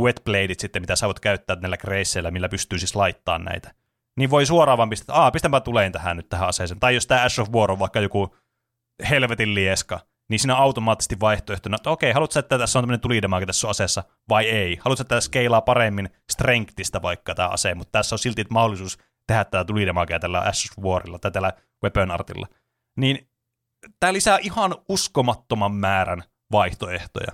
wetbladeit 0.00 0.60
sitten, 0.60 0.82
mitä 0.82 0.96
sä 0.96 1.06
voit 1.06 1.20
käyttää 1.20 1.56
näillä 1.56 1.76
kreisseillä, 1.76 2.30
millä 2.30 2.48
pystyy 2.48 2.78
siis 2.78 2.96
laittaa 2.96 3.38
näitä. 3.38 3.74
Niin 4.16 4.30
voi 4.30 4.46
suoraan 4.46 4.78
vaan 4.78 4.90
pistää, 4.90 5.16
että 5.16 5.32
pistänpä 5.32 5.60
tuleen 5.60 5.92
tähän 5.92 6.16
nyt 6.16 6.28
tähän 6.28 6.48
aseeseen. 6.48 6.80
Tai 6.80 6.94
jos 6.94 7.06
tämä 7.06 7.22
Ash 7.22 7.40
of 7.40 7.50
War 7.50 7.70
on 7.70 7.78
vaikka 7.78 8.00
joku 8.00 8.36
helvetin 9.10 9.54
lieska, 9.54 10.00
niin 10.28 10.38
siinä 10.38 10.56
on 10.56 10.62
automaattisesti 10.62 11.20
vaihtoehtona, 11.20 11.76
että 11.76 11.90
okei, 11.90 12.12
haluatko 12.12 12.38
että 12.38 12.58
tässä 12.58 12.78
on 12.78 12.82
tämmöinen 12.82 13.00
tulidemage 13.00 13.46
tässä 13.46 13.68
aseessa, 13.68 14.04
vai 14.28 14.50
ei? 14.50 14.76
Haluatko 14.80 15.02
että 15.02 15.08
tämä 15.08 15.20
skeilaa 15.20 15.60
paremmin 15.60 16.08
strengthistä 16.32 17.02
vaikka 17.02 17.34
tämä 17.34 17.48
ase, 17.48 17.74
mutta 17.74 17.98
tässä 17.98 18.14
on 18.14 18.18
silti 18.18 18.44
mahdollisuus 18.50 18.98
tehdä 19.26 19.44
tätä 19.44 19.64
tulidemagea 19.64 20.18
tällä 20.18 20.40
Ash 20.40 20.72
of 20.78 20.84
Warilla 20.84 21.18
tai 21.18 21.30
tällä 21.30 21.52
Weapon 21.82 22.10
Artilla. 22.10 22.46
Niin 22.96 23.28
tämä 24.00 24.12
lisää 24.12 24.38
ihan 24.42 24.74
uskomattoman 24.88 25.74
määrän 25.74 26.22
vaihtoehtoja. 26.52 27.32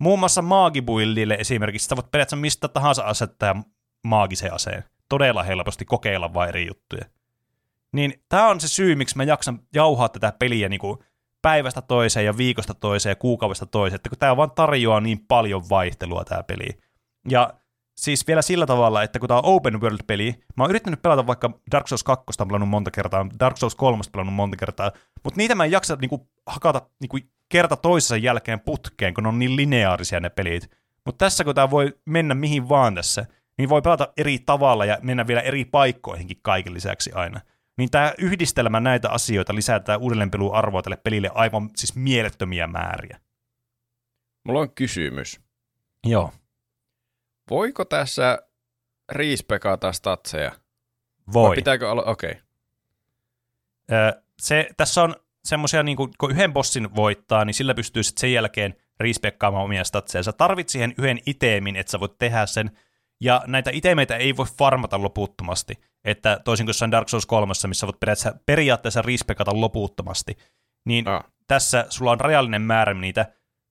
Muun 0.00 0.18
muassa 0.18 0.42
maagibuildille 0.42 1.34
esimerkiksi 1.34 1.88
sä 1.88 1.96
voit 1.96 2.10
periaatteessa 2.10 2.40
mistä 2.40 2.68
tahansa 2.68 3.02
asettaa 3.02 3.62
maagisen 4.06 4.54
aseen. 4.54 4.84
Todella 5.08 5.42
helposti 5.42 5.84
kokeilla 5.84 6.34
vain 6.34 6.48
eri 6.48 6.66
juttuja. 6.66 7.04
Niin 7.92 8.22
tämä 8.28 8.48
on 8.48 8.60
se 8.60 8.68
syy, 8.68 8.94
miksi 8.94 9.16
mä 9.16 9.24
jaksan 9.24 9.60
jauhaa 9.74 10.08
tätä 10.08 10.32
peliä 10.38 10.68
niin 10.68 10.80
kuin 10.80 10.98
päivästä 11.44 11.82
toiseen 11.82 12.26
ja 12.26 12.36
viikosta 12.36 12.74
toiseen 12.74 13.10
ja 13.10 13.16
kuukaudesta 13.16 13.66
toiseen, 13.66 13.96
että 13.96 14.08
kun 14.08 14.18
tämä 14.18 14.36
vaan 14.36 14.50
tarjoaa 14.50 15.00
niin 15.00 15.18
paljon 15.28 15.62
vaihtelua 15.70 16.24
tämä 16.24 16.42
peli. 16.42 16.68
Ja 17.28 17.54
siis 17.96 18.26
vielä 18.26 18.42
sillä 18.42 18.66
tavalla, 18.66 19.02
että 19.02 19.18
kun 19.18 19.28
tämä 19.28 19.38
on 19.38 19.44
open 19.44 19.80
world-peli, 19.80 20.34
mä 20.56 20.64
oon 20.64 20.70
yrittänyt 20.70 21.02
pelata 21.02 21.26
vaikka 21.26 21.50
Dark 21.72 21.88
Souls 21.88 22.04
2 22.04 22.24
pelannut 22.48 22.68
monta 22.68 22.90
kertaa, 22.90 23.26
Dark 23.40 23.56
Souls 23.56 23.74
3 23.74 24.02
pelannut 24.12 24.34
monta 24.34 24.56
kertaa, 24.56 24.90
mutta 25.24 25.38
niitä 25.38 25.54
mä 25.54 25.64
en 25.64 25.70
jaksa 25.70 25.96
niinku, 26.00 26.28
hakata 26.46 26.82
niinku, 27.00 27.18
kerta 27.48 27.76
toisensa 27.76 28.16
jälkeen 28.16 28.60
putkeen, 28.60 29.14
kun 29.14 29.26
on 29.26 29.38
niin 29.38 29.56
lineaarisia 29.56 30.20
ne 30.20 30.30
pelit. 30.30 30.70
Mutta 31.06 31.24
tässä 31.24 31.44
kun 31.44 31.54
tämä 31.54 31.70
voi 31.70 31.98
mennä 32.04 32.34
mihin 32.34 32.68
vaan 32.68 32.94
tässä, 32.94 33.26
niin 33.58 33.68
voi 33.68 33.82
pelata 33.82 34.08
eri 34.16 34.38
tavalla 34.38 34.84
ja 34.84 34.98
mennä 35.02 35.26
vielä 35.26 35.40
eri 35.40 35.64
paikkoihinkin 35.64 36.38
kaiken 36.42 36.74
lisäksi 36.74 37.12
aina. 37.12 37.40
Niin 37.78 37.90
tämä 37.90 38.12
yhdistelmä 38.18 38.80
näitä 38.80 39.10
asioita 39.10 39.54
lisää 39.54 39.80
tätä 39.80 39.96
uudelleenpeluarvoa 39.98 40.82
tälle 40.82 40.96
pelille 40.96 41.30
aivan 41.34 41.70
siis 41.76 41.96
mielettömiä 41.96 42.66
määriä. 42.66 43.20
Mulla 44.44 44.60
on 44.60 44.74
kysymys. 44.74 45.40
Joo. 46.06 46.32
Voiko 47.50 47.84
tässä 47.84 48.38
riispekata 49.12 49.92
statseja? 49.92 50.52
Voi. 51.32 51.48
Vai 51.48 51.56
pitääkö 51.56 51.90
olla, 51.90 52.02
okei. 52.02 52.30
Okay. 52.30 52.42
se, 54.38 54.68
tässä 54.76 55.02
on 55.02 55.16
semmoisia, 55.44 55.82
niin 55.82 55.96
kun 55.96 56.30
yhden 56.30 56.52
bossin 56.52 56.94
voittaa, 56.94 57.44
niin 57.44 57.54
sillä 57.54 57.74
pystyy 57.74 58.02
sitten 58.02 58.20
sen 58.20 58.32
jälkeen 58.32 58.74
respekkaamaan 59.00 59.64
omia 59.64 59.84
statseja. 59.84 60.22
Sä 60.22 60.32
tarvit 60.32 60.68
siihen 60.68 60.94
yhden 60.98 61.18
itemin, 61.26 61.76
että 61.76 61.90
sä 61.90 62.00
voit 62.00 62.18
tehdä 62.18 62.46
sen, 62.46 62.70
ja 63.20 63.42
näitä 63.46 63.70
itemeitä 63.72 64.16
ei 64.16 64.36
voi 64.36 64.46
farmata 64.58 65.02
loputtomasti. 65.02 65.74
Että 66.04 66.40
toisin 66.44 66.66
kuin 66.66 66.70
jossain 66.70 66.90
Dark 66.90 67.08
Souls 67.08 67.26
3, 67.26 67.52
missä 67.66 67.86
voit 67.86 68.00
periaatteessa, 68.00 68.38
periaatteessa 68.46 69.02
respekata 69.02 69.60
loputtomasti, 69.60 70.36
niin 70.86 71.08
Ah. 71.08 71.24
tässä 71.46 71.86
sulla 71.88 72.10
on 72.10 72.20
rajallinen 72.20 72.62
määrä 72.62 72.94
niitä, 72.94 73.26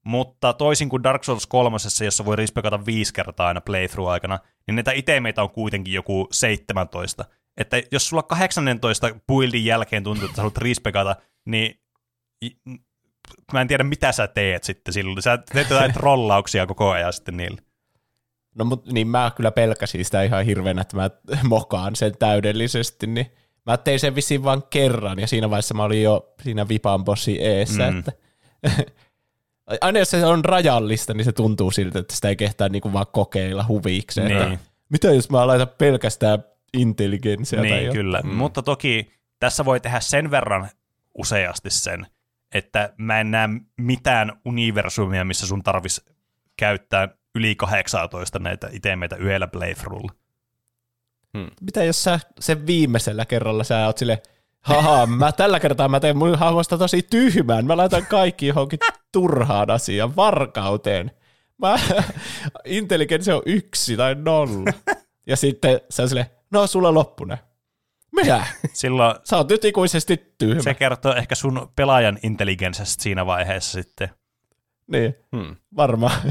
mutta 0.06 0.54
toisin 0.54 0.90
kuin 0.90 1.04
Dark 1.04 1.24
Souls 1.24 1.48
3, 1.48 1.78
jossa 2.06 2.26
voi 2.26 2.36
respekata 2.36 2.86
viisi 2.86 3.14
kertaa 3.14 3.48
aina 3.48 3.62
playthrough-aikana, 3.62 4.40
niin 4.68 4.76
näitä 4.76 4.92
itemeitä 4.92 5.44
on 5.44 5.50
kuitenkin 5.50 5.94
joku 5.94 6.28
17. 6.32 7.26
Että 7.58 7.82
jos 7.92 8.10
sulla 8.10 8.24
18 8.24 9.16
buildin 9.28 9.66
jälkeen 9.66 10.04
tuntuu, 10.04 10.26
että 10.26 10.36
sä 10.36 10.42
haluat 10.42 10.58
respekata, 10.58 11.16
niin 11.46 11.80
mä 13.54 13.62
en 13.62 13.68
tiedä, 13.68 13.84
mitä 13.84 14.12
sä 14.12 14.28
teet 14.28 14.64
sitten 14.64 14.94
silloin. 14.94 15.22
Sä 15.22 15.38
teet 15.38 15.70
jotain 15.70 15.94
trollauksia 16.00 16.66
koko 16.68 16.90
ajan 16.92 17.14
sitten 17.14 17.38
niille. 17.38 17.62
No 18.56 18.66
mut 18.66 18.86
niin 18.86 19.08
mä 19.08 19.32
kyllä 19.36 19.52
pelkäsin 19.52 20.06
sitä 20.06 20.24
ihan 20.24 20.46
hirveänä, 20.46 20.82
että 20.82 20.96
mä 20.96 21.10
mokaan 21.44 21.96
sen 21.96 22.18
täydellisesti, 22.20 23.08
niin 23.08 23.32
mä 23.66 23.78
tein 23.78 24.00
sen 24.00 24.16
vissiin 24.16 24.44
vain 24.44 24.64
kerran, 24.70 25.20
ja 25.20 25.28
siinä 25.28 25.50
vaiheessa 25.50 25.74
mä 25.74 25.84
olin 25.84 26.04
jo 26.04 26.34
siinä 26.44 26.68
Vipan 26.68 27.04
bossi 27.06 27.42
eessä, 27.42 27.92
Mm. 27.92 28.00
että 28.00 28.12
aina 29.82 30.00
jos 30.00 30.10
se 30.12 30.26
on 30.26 30.46
rajallista, 30.46 31.14
niin 31.14 31.26
se 31.26 31.32
tuntuu 31.32 31.72
siltä, 31.72 32.00
että 32.00 32.16
sitä 32.16 32.30
ei 32.30 32.36
kehtaa 32.36 32.70
niinku 32.70 32.94
vaan 32.94 33.06
kokeilla 33.14 33.66
huvikseen. 33.68 34.28
Niin. 34.28 34.42
Että 34.54 34.66
mitä 34.90 35.08
jos 35.14 35.30
mä 35.30 35.48
laitan 35.48 35.68
pelkästään 35.78 36.44
intelligenssiä 36.74 37.60
tai 37.60 37.70
Niin, 37.70 37.86
jo- 37.86 37.94
kyllä. 37.94 38.22
Mm. 38.24 38.30
Mutta 38.34 38.62
toki 38.62 39.12
tässä 39.40 39.66
voi 39.66 39.80
tehdä 39.80 40.00
sen 40.00 40.32
verran 40.32 40.70
useasti 41.18 41.70
sen, 41.70 42.08
että 42.54 42.94
mä 42.98 43.20
en 43.20 43.32
näe 43.32 43.50
mitään 43.78 44.42
universumia, 44.46 45.26
missä 45.26 45.48
sun 45.48 45.64
tarvis 45.64 46.02
käyttää 46.58 47.08
yli 47.36 47.56
18 47.56 48.40
näitä 48.40 48.70
itemeitä 48.72 49.16
yhdellä 49.16 49.48
playthroughlla. 49.48 50.12
Mitä 51.62 51.84
jos 51.84 52.04
sä 52.04 52.20
sen 52.40 52.68
viimeisellä 52.68 53.26
kerralla 53.26 53.64
sä 53.64 53.86
oot 53.86 53.98
sille, 53.98 54.22
haha, 54.62 55.06
mä 55.06 55.32
tällä 55.32 55.60
kertaa 55.60 55.88
mä 55.88 56.00
teen 56.00 56.18
mun 56.18 56.36
hahmosta 56.38 56.78
tosi 56.78 57.02
tyhmän, 57.10 57.66
mä 57.66 57.78
laitan 57.78 58.06
kaikki 58.06 58.48
johonkin 58.48 58.80
turhaan 59.12 59.70
asiaan, 59.72 60.16
varkauteen. 60.16 61.12
Mä, 61.58 61.80
intelligenssi 62.66 63.32
on 63.32 63.42
yksi 63.46 63.98
tai 63.98 64.16
nolla. 64.16 64.74
Ja 65.28 65.38
sitten 65.38 65.82
se 65.90 66.02
on 66.02 66.08
silleen, 66.10 66.28
no 66.52 66.68
sulla 66.68 66.94
loppu 66.94 67.26
ne. 67.26 67.40
Mitä? 68.12 68.46
Silloin 68.74 69.16
Sä 69.24 69.38
oot 69.38 69.50
nyt 69.50 69.66
ikuisesti 69.66 70.34
tyhmä. 70.38 70.62
se 70.62 70.74
kertoo 70.74 71.16
ehkä 71.16 71.36
sun 71.36 71.72
pelaajan 71.76 72.20
intelligenssistä 72.24 73.04
siinä 73.04 73.26
vaiheessa 73.26 73.72
sitten. 73.82 74.10
Niin, 74.88 75.16
Hmm. 75.36 75.56
varmaan. 75.76 76.22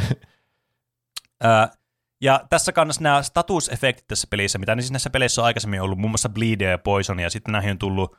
Ja 2.21 2.41
tässä 2.51 2.73
kannassa 2.73 3.03
nämä 3.03 3.23
statusefektit 3.23 4.09
tässä 4.09 4.27
pelissä, 4.31 4.59
mitä 4.59 4.75
niin 4.75 4.83
siis 4.83 4.93
näissä 4.93 5.11
peleissä 5.11 5.41
on 5.43 5.47
aikaisemmin 5.47 5.83
ollut, 5.83 5.99
muun 5.99 6.11
muassa 6.11 6.29
Bleedia 6.29 6.71
ja 6.71 6.79
Poisonia, 6.79 7.31
sitten 7.31 7.53
näihin 7.53 7.71
on 7.71 7.79
tullut 7.79 8.17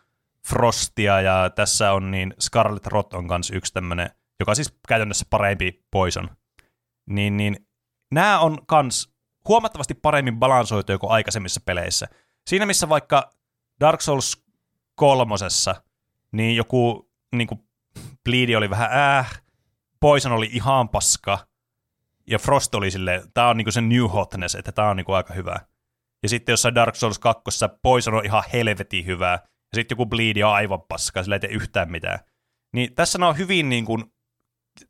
Frostia, 0.48 1.22
ja 1.22 1.50
tässä 1.56 1.92
on 1.92 2.12
niin 2.12 2.34
Scarlet 2.40 2.88
Rot 2.88 3.14
on 3.14 3.28
kanssa 3.28 3.56
yksi 3.56 3.74
tämmöinen, 3.74 4.10
joka 4.40 4.52
on 4.52 4.56
siis 4.56 4.74
käytännössä 4.88 5.26
parempi 5.30 5.86
Poison. 5.92 6.30
Niin, 7.10 7.38
niin 7.38 7.68
nämä 8.12 8.40
on 8.40 8.66
kans 8.66 9.14
huomattavasti 9.48 9.94
paremmin 9.94 10.40
balansoituja 10.40 10.98
kuin 10.98 11.12
aikaisemmissa 11.12 11.62
peleissä. 11.66 12.08
Siinä 12.48 12.66
missä 12.66 12.90
vaikka 12.90 13.30
Dark 13.80 14.02
Souls 14.02 14.44
kolmosessa, 14.96 15.76
niin 16.32 16.56
joku 16.56 17.10
niin 17.36 17.48
kuin 17.48 17.68
Bleedi 18.26 18.56
oli 18.56 18.70
vähän 18.70 18.92
äh, 18.92 19.42
Poison 20.00 20.32
oli 20.32 20.50
ihan 20.54 20.90
paska, 20.90 21.48
ja 22.28 22.40
Frost 22.40 22.76
oli 22.76 22.92
silleen, 22.92 23.22
tää 23.34 23.48
on 23.48 23.58
niinku 23.58 23.72
se 23.72 23.82
new 23.82 24.04
hotness, 24.04 24.56
että 24.56 24.72
tää 24.72 24.90
on 24.90 24.98
niinku 24.98 25.14
aika 25.14 25.34
hyvä. 25.34 25.56
Ja 26.24 26.30
sitten 26.30 26.54
jossain 26.54 26.76
Dark 26.76 26.96
Souls 26.96 27.20
2 27.20 27.44
Poison 27.82 28.14
on 28.14 28.26
ihan 28.26 28.44
helvetin 28.54 29.06
hyvää, 29.06 29.40
ja 29.44 29.76
sitten 29.76 29.96
joku 29.96 30.06
Bleed 30.06 30.42
on 30.42 30.54
aivan 30.54 30.82
paska, 30.82 31.24
sillä 31.24 31.36
ei 31.36 31.40
tee 31.40 31.50
yhtään 31.50 31.92
mitään. 31.92 32.20
Niin 32.74 32.96
tässä 32.96 33.26
on 33.28 33.38
hyvin 33.38 33.70
niinku, 33.70 33.98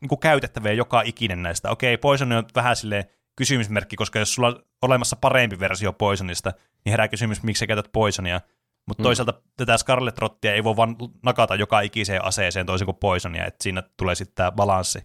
niinku 0.02 0.18
käytettäviä 0.18 0.74
joka 0.74 1.02
ikinen 1.02 1.44
näistä. 1.44 1.70
Okei, 1.70 1.98
Poison 1.98 2.32
on 2.32 2.44
vähän 2.56 2.76
silleen 2.76 3.04
kysymysmerkki, 3.38 3.96
koska 3.96 4.20
jos 4.20 4.34
sulla 4.36 4.48
on 4.48 4.64
olemassa 4.82 5.16
parempi 5.16 5.60
versio 5.60 5.94
Poisonista, 5.94 6.54
niin 6.86 6.92
herää 6.92 7.08
kysymys, 7.08 7.44
miksi 7.44 7.60
sä 7.60 7.68
käytät 7.68 7.92
Poisonia. 7.94 8.42
Mutta 8.88 9.02
Mm. 9.02 9.04
toisaalta 9.04 9.34
tätä 9.58 9.78
Scarlet 9.78 10.18
Rottia 10.18 10.54
ei 10.54 10.64
voi 10.64 10.76
vaan 10.76 10.96
nakata 11.24 11.56
joka 11.56 11.82
ikiseen 11.82 12.26
aseeseen 12.26 12.66
toisin 12.66 12.86
kuin 12.86 12.98
Poisonia, 12.98 13.46
että 13.46 13.64
siinä 13.64 13.84
tulee 13.98 14.16
sitten 14.16 14.36
tämä 14.36 14.52
balanssi. 14.52 15.00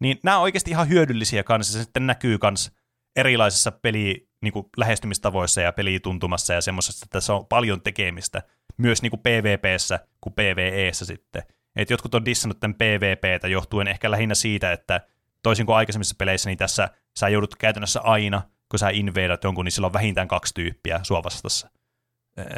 Niin 0.00 0.18
nämä 0.22 0.36
on 0.36 0.42
oikeasti 0.42 0.70
ihan 0.70 0.88
hyödyllisiä 0.88 1.42
kanssa, 1.42 1.72
se 1.72 1.82
sitten 1.82 2.06
näkyy 2.06 2.38
kans 2.38 2.72
erilaisissa 3.16 3.72
peli 3.72 4.28
niin 4.42 4.52
kuin 4.52 4.66
lähestymistavoissa 4.76 5.60
ja 5.60 5.72
pelituntumassa 5.72 6.54
ja 6.54 6.60
semmoisessa, 6.60 7.04
että 7.04 7.16
tässä 7.16 7.34
on 7.34 7.46
paljon 7.46 7.80
tekemistä, 7.80 8.42
myös 8.76 9.02
niin 9.02 9.10
kuin 9.10 9.20
PvPssä 9.20 10.00
kuin 10.20 10.34
PvEssä 10.34 11.04
sitten. 11.04 11.42
Et 11.76 11.90
jotkut 11.90 12.14
on 12.14 12.24
dissannut 12.24 12.60
tämän 12.60 12.74
PvPtä 12.74 13.48
johtuen 13.48 13.88
ehkä 13.88 14.10
lähinnä 14.10 14.34
siitä, 14.34 14.72
että 14.72 15.00
toisin 15.42 15.66
kuin 15.66 15.76
aikaisemmissa 15.76 16.14
peleissä, 16.18 16.50
niin 16.50 16.58
tässä 16.58 16.88
sä 17.18 17.28
joudut 17.28 17.56
käytännössä 17.56 18.00
aina, 18.00 18.42
kun 18.68 18.78
sä 18.78 18.88
inveidat 18.88 19.44
jonkun, 19.44 19.64
niin 19.64 19.72
sillä 19.72 19.86
on 19.86 19.92
vähintään 19.92 20.28
kaksi 20.28 20.54
tyyppiä 20.54 21.00
sua 21.02 21.22
vastassa. 21.22 21.70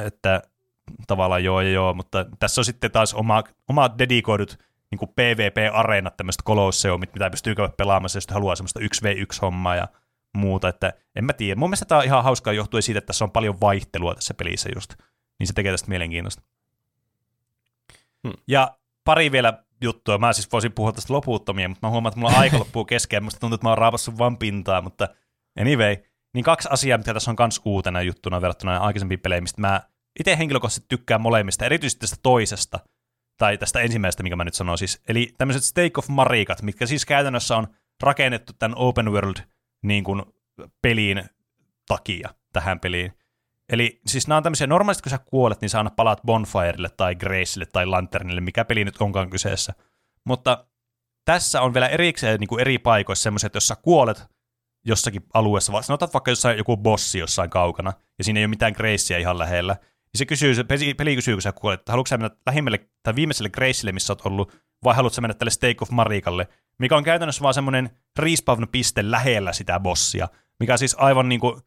Että 0.06 0.42
tavallaan 1.06 1.44
joo 1.44 1.60
ja 1.60 1.70
joo, 1.70 1.94
mutta 1.94 2.26
tässä 2.38 2.60
on 2.60 2.64
sitten 2.64 2.90
taas 2.90 3.14
oma, 3.14 3.44
oma 3.68 3.98
dedikoidut 3.98 4.58
niin 4.90 4.98
kuin 4.98 5.08
PvP-areenat, 5.08 6.16
tämmöiset 6.16 6.42
kolosseumit, 6.44 7.14
mitä 7.14 7.30
pystyy 7.30 7.54
käydä 7.54 7.72
pelaamassa, 7.76 8.16
jos 8.16 8.26
haluaa 8.30 8.56
semmoista 8.56 8.80
1v1-hommaa 8.80 9.76
ja 9.76 9.88
muuta, 10.36 10.68
että 10.68 10.92
en 11.16 11.24
mä 11.24 11.32
tiedä. 11.32 11.58
Mun 11.58 11.68
mielestä 11.68 11.84
tämä 11.84 11.98
on 11.98 12.04
ihan 12.04 12.24
hauskaa 12.24 12.52
johtuen 12.52 12.82
siitä, 12.82 12.98
että 12.98 13.06
tässä 13.06 13.24
on 13.24 13.30
paljon 13.30 13.60
vaihtelua 13.60 14.14
tässä 14.14 14.34
pelissä 14.34 14.68
just, 14.74 14.94
niin 15.38 15.46
se 15.46 15.52
tekee 15.52 15.72
tästä 15.72 15.88
mielenkiintoista. 15.88 16.42
Hmm. 18.28 18.34
Ja 18.48 18.78
pari 19.04 19.32
vielä 19.32 19.64
juttua, 19.80 20.18
mä 20.18 20.32
siis 20.32 20.52
voisin 20.52 20.72
puhua 20.72 20.92
tästä 20.92 21.12
loputtomia, 21.12 21.68
mutta 21.68 21.86
mä 21.86 21.90
huomaan, 21.90 22.10
että 22.10 22.20
mulla 22.20 22.38
aika 22.38 22.58
loppuu 22.58 22.84
kesken, 22.84 23.24
musta 23.24 23.40
tuntuu, 23.40 23.54
että 23.54 23.64
mä 23.64 23.68
oon 23.68 23.78
raapassut 23.78 24.18
vaan 24.18 24.38
pintaa, 24.38 24.82
mutta 24.82 25.08
anyway, 25.60 25.96
niin 26.34 26.44
kaksi 26.44 26.68
asiaa, 26.72 26.98
mitä 26.98 27.14
tässä 27.14 27.30
on 27.30 27.36
kans 27.36 27.60
uutena 27.64 28.02
juttuna 28.02 28.40
verrattuna 28.40 28.76
aikaisempiin 28.76 29.20
peleihin, 29.20 29.44
mistä 29.44 29.60
mä 29.60 29.80
itse 30.20 30.38
henkilökohtaisesti 30.38 30.86
tykkään 30.88 31.20
molemmista, 31.20 31.64
erityisesti 31.64 32.00
tästä 32.00 32.16
toisesta, 32.22 32.80
tai 33.38 33.58
tästä 33.58 33.80
ensimmäisestä, 33.80 34.22
mikä 34.22 34.36
mä 34.36 34.44
nyt 34.44 34.54
sanon 34.54 34.78
siis, 34.78 35.02
eli 35.08 35.34
tämmöiset 35.38 35.64
Stake 35.64 35.92
of 35.98 36.08
Marikat, 36.08 36.62
mitkä 36.62 36.86
siis 36.86 37.06
käytännössä 37.06 37.56
on 37.56 37.66
rakennettu 38.02 38.52
tämän 38.58 38.78
open 38.78 39.12
world 39.12 39.36
niin 39.82 40.04
kuin, 40.04 40.22
peliin 40.82 41.24
takia 41.88 42.28
tähän 42.52 42.80
peliin. 42.80 43.12
Eli 43.68 44.00
siis 44.06 44.28
nämä 44.28 44.36
on 44.36 44.42
tämmöisiä, 44.42 44.66
normaalisti 44.66 45.02
kun 45.02 45.10
sä 45.10 45.18
kuolet, 45.18 45.60
niin 45.60 45.70
sä 45.70 45.78
aina 45.78 45.90
palaat 45.90 46.22
Bonfirelle 46.26 46.88
tai 46.96 47.14
Gracelle 47.14 47.66
tai 47.66 47.86
Lanternille, 47.86 48.40
mikä 48.40 48.64
peli 48.64 48.84
nyt 48.84 49.00
onkaan 49.00 49.30
kyseessä. 49.30 49.74
Mutta 50.24 50.66
tässä 51.24 51.60
on 51.60 51.74
vielä 51.74 51.88
erikseen 51.88 52.40
niin 52.40 52.48
kuin 52.48 52.60
eri 52.60 52.78
paikoissa 52.78 53.22
semmoiset, 53.22 53.46
että 53.46 53.56
jos 53.56 53.68
sä 53.68 53.76
kuolet 53.76 54.26
jossakin 54.84 55.22
alueessa, 55.34 55.82
sanotaan 55.82 56.10
vaikka 56.12 56.30
jossain 56.30 56.58
joku 56.58 56.76
bossi 56.76 57.18
jossain 57.18 57.50
kaukana, 57.50 57.92
ja 58.18 58.24
siinä 58.24 58.40
ei 58.40 58.44
ole 58.44 58.50
mitään 58.50 58.72
Gracea 58.76 59.18
ihan 59.18 59.38
lähellä, 59.38 59.76
niin 60.12 60.18
se, 60.18 60.26
kysyy, 60.26 60.54
se 60.54 60.64
peli, 60.64 60.94
peli 60.94 61.14
kysyy, 61.14 61.34
kun 61.34 61.42
sä 61.42 61.52
kuolet, 61.52 61.80
että 61.80 61.92
haluatko 61.92 62.08
sä 62.08 62.16
mennä 62.18 62.36
lähimmälle 62.46 62.88
tai 63.02 63.14
viimeiselle 63.14 63.50
Gracelle, 63.50 63.92
missä 63.92 64.12
oot 64.12 64.26
ollut, 64.26 64.52
vai 64.84 64.94
haluatko 64.94 65.14
sä 65.14 65.20
mennä 65.20 65.34
tälle 65.34 65.50
Stake 65.50 65.76
of 65.80 65.90
Marikalle, 65.90 66.48
mikä 66.78 66.96
on 66.96 67.04
käytännössä 67.04 67.42
vaan 67.42 67.54
semmoinen 67.54 67.90
respawn-piste 68.18 69.10
lähellä 69.10 69.52
sitä 69.52 69.80
bossia, 69.80 70.28
mikä 70.60 70.76
siis 70.76 70.96
aivan 70.98 71.28
niin 71.28 71.40
kuin, 71.40 71.60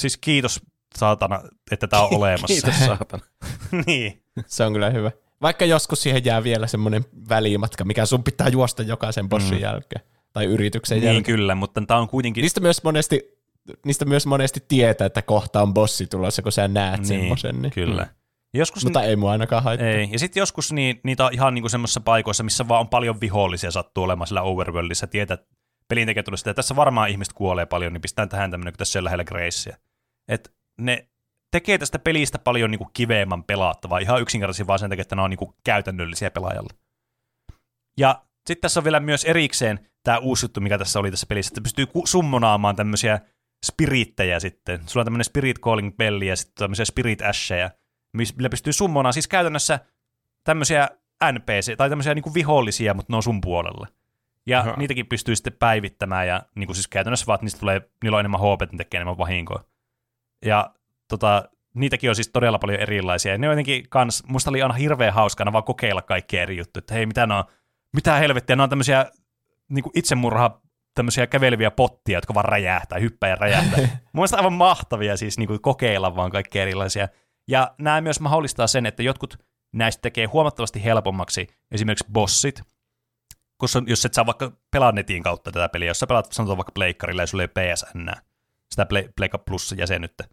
siis 0.00 0.16
kiitos 0.16 0.60
saatana, 0.98 1.40
että 1.70 1.86
tämä 1.86 2.02
on 2.02 2.14
olemassa. 2.18 2.46
Kiitos 2.46 2.78
saatana. 2.86 3.22
niin. 3.86 4.22
Se 4.46 4.64
on 4.64 4.72
kyllä 4.72 4.90
hyvä. 4.90 5.10
Vaikka 5.42 5.64
joskus 5.64 6.02
siihen 6.02 6.24
jää 6.24 6.44
vielä 6.44 6.66
semmoinen 6.66 7.04
välimatka, 7.28 7.84
mikä 7.84 8.06
sun 8.06 8.24
pitää 8.24 8.48
juosta 8.48 8.82
jokaisen 8.82 9.28
bossin 9.28 9.54
Mm. 9.58 9.62
jälkeen. 9.62 10.02
Tai 10.32 10.44
yrityksen 10.44 10.96
niin 10.96 11.04
jälkeen. 11.06 11.24
kyllä, 11.24 11.54
mutta 11.54 11.82
tämä 11.86 12.00
on 12.00 12.08
kuitenkin... 12.08 12.42
Niistä 12.42 12.60
myös 12.60 12.82
monesti 12.84 13.37
niistä 13.84 14.04
myös 14.04 14.26
monesti 14.26 14.60
tietää, 14.68 15.06
että 15.06 15.22
kohta 15.22 15.62
on 15.62 15.74
bossi 15.74 16.06
tulossa, 16.06 16.42
kun 16.42 16.52
sä 16.52 16.68
näet 16.68 17.00
niin, 17.00 17.06
semmoisen. 17.06 17.62
Niin. 17.62 17.72
Kyllä. 17.72 18.02
Mm. 18.02 18.10
Joskus 18.54 18.84
Mutta 18.84 19.02
ei 19.02 19.16
mua 19.16 19.32
ainakaan 19.32 19.62
haittaa. 19.62 19.88
Ei. 19.88 20.08
Ja 20.12 20.18
sitten 20.18 20.40
joskus 20.40 20.72
niin, 20.72 21.00
niitä 21.04 21.26
on 21.26 21.34
ihan 21.34 21.54
niinku 21.54 21.68
semmoisissa 21.68 22.00
paikoissa, 22.00 22.42
missä 22.44 22.68
vaan 22.68 22.80
on 22.80 22.88
paljon 22.88 23.20
vihollisia 23.20 23.70
sattuu 23.70 24.04
olemaan 24.04 24.26
sillä 24.26 24.42
overworldissa. 24.42 25.06
Tietää, 25.06 25.34
että 25.34 25.46
pelintekijä 25.88 26.22
tulee 26.22 26.36
sitä, 26.36 26.50
että 26.50 26.58
tässä 26.58 26.76
varmaan 26.76 27.08
ihmiset 27.08 27.32
kuolee 27.32 27.66
paljon, 27.66 27.92
niin 27.92 28.00
pistetään 28.00 28.28
tähän 28.28 28.50
tämmöinen, 28.50 28.72
kun 28.72 28.78
tässä 28.78 28.98
on 28.98 29.04
lähellä 29.04 29.24
Gracea. 29.24 29.76
Et 30.28 30.52
ne 30.80 31.08
tekee 31.50 31.78
tästä 31.78 31.98
pelistä 31.98 32.38
paljon 32.38 32.70
niinku 32.70 32.90
kiveemman 32.92 33.44
pelattavaa, 33.44 33.98
ihan 33.98 34.20
yksinkertaisesti 34.20 34.66
vaan 34.66 34.78
sen 34.78 34.90
takia, 34.90 35.02
että 35.02 35.16
ne 35.16 35.22
on 35.22 35.30
niinku 35.30 35.54
käytännöllisiä 35.64 36.30
pelaajalle. 36.30 36.74
Ja 37.98 38.22
sitten 38.46 38.62
tässä 38.62 38.80
on 38.80 38.84
vielä 38.84 39.00
myös 39.00 39.24
erikseen 39.24 39.88
tämä 40.02 40.18
uusi 40.18 40.44
juttu, 40.44 40.60
mikä 40.60 40.78
tässä 40.78 40.98
oli 40.98 41.10
tässä 41.10 41.26
pelissä, 41.26 41.50
että 41.50 41.60
pystyy 41.60 41.86
summonaamaan 42.04 42.76
tämmöisiä 42.76 43.20
spirittejä 43.66 44.40
sitten. 44.40 44.80
Sulla 44.86 45.02
on 45.02 45.06
tämmöinen 45.06 45.24
Spirit 45.24 45.58
Calling 45.58 45.96
Belli 45.96 46.26
ja 46.26 46.36
sitten 46.36 46.54
tämmöisiä 46.54 46.84
Spirit 46.84 47.22
Ashejä, 47.22 47.70
millä 48.12 48.48
pystyy 48.50 48.72
summonaamaan 48.72 49.12
siis 49.12 49.28
käytännössä 49.28 49.78
tämmöisiä 50.44 50.88
NPC, 51.32 51.76
tai 51.76 51.88
tämmöisiä 51.88 52.14
niinku 52.14 52.34
vihollisia, 52.34 52.94
mutta 52.94 53.12
ne 53.12 53.16
on 53.16 53.22
sun 53.22 53.40
puolella. 53.40 53.86
Ja 54.46 54.60
Aha. 54.60 54.74
niitäkin 54.76 55.06
pystyy 55.06 55.36
sitten 55.36 55.52
päivittämään, 55.52 56.28
ja 56.28 56.42
niin 56.54 56.66
kuin 56.66 56.76
siis 56.76 56.88
käytännössä 56.88 57.26
vaan, 57.26 57.34
että 57.34 57.44
niistä 57.44 57.60
tulee, 57.60 57.90
niillä 58.02 58.16
on 58.16 58.20
enemmän 58.20 58.40
HP, 58.40 58.62
että 58.62 58.76
ne 58.76 58.78
tekee 58.78 58.98
enemmän 58.98 59.18
vahinkoa. 59.18 59.64
Ja 60.44 60.74
tota, 61.08 61.48
niitäkin 61.74 62.10
on 62.10 62.16
siis 62.16 62.28
todella 62.28 62.58
paljon 62.58 62.80
erilaisia. 62.80 63.32
Ja 63.32 63.38
ne 63.38 63.48
on 63.48 63.52
jotenkin 63.52 63.88
kans, 63.88 64.24
musta 64.26 64.50
oli 64.50 64.62
aina 64.62 64.74
hirveän 64.74 65.14
hauskana 65.14 65.52
vaan 65.52 65.64
kokeilla 65.64 66.02
kaikkia 66.02 66.42
eri 66.42 66.56
juttuja, 66.56 66.80
että 66.80 66.94
hei, 66.94 67.06
mitä 67.06 67.26
ne 67.26 67.34
on, 67.34 67.44
mitä 67.94 68.16
helvettiä, 68.16 68.56
ne 68.56 68.62
on 68.62 68.68
tämmöisiä 68.68 69.06
niin 69.68 69.82
kuin 69.82 69.92
itsemurha, 69.94 70.60
tämmöisiä 70.94 71.26
käveleviä 71.26 71.70
pottia, 71.70 72.18
jotka 72.18 72.34
vaan 72.34 72.44
räjähtää, 72.44 72.98
hyppää 72.98 73.30
ja 73.30 73.36
räjähtää. 73.36 73.78
Mun 73.88 73.88
mielestä 74.12 74.36
aivan 74.36 74.52
mahtavia 74.52 75.16
siis 75.16 75.38
niin 75.38 75.46
kuin 75.46 75.60
kokeilla 75.60 76.16
vaan 76.16 76.30
kaikkia 76.30 76.62
erilaisia. 76.62 77.08
Ja 77.48 77.74
nämä 77.78 78.00
myös 78.00 78.20
mahdollistaa 78.20 78.66
sen, 78.66 78.86
että 78.86 79.02
jotkut 79.02 79.38
näistä 79.72 80.02
tekee 80.02 80.26
huomattavasti 80.26 80.84
helpommaksi 80.84 81.46
esimerkiksi 81.70 82.06
bossit, 82.12 82.62
koska 83.56 83.82
jos 83.86 84.04
et 84.04 84.14
saa 84.14 84.26
vaikka 84.26 84.52
pelaa 84.70 84.92
netin 84.92 85.22
kautta 85.22 85.52
tätä 85.52 85.68
peliä, 85.68 85.90
jos 85.90 86.00
sä 86.00 86.06
pelaat 86.06 86.32
sanotaan 86.32 86.58
vaikka 86.58 86.72
pleikkarilla 86.72 87.22
ja 87.22 87.26
sulla 87.26 87.42
ei 87.42 87.48
ole 87.56 87.74
PSN, 87.74 88.08
sitä 88.70 88.86
Pleikka 89.16 89.38
Plus 89.38 89.74
jäsenyyttä, 89.78 90.24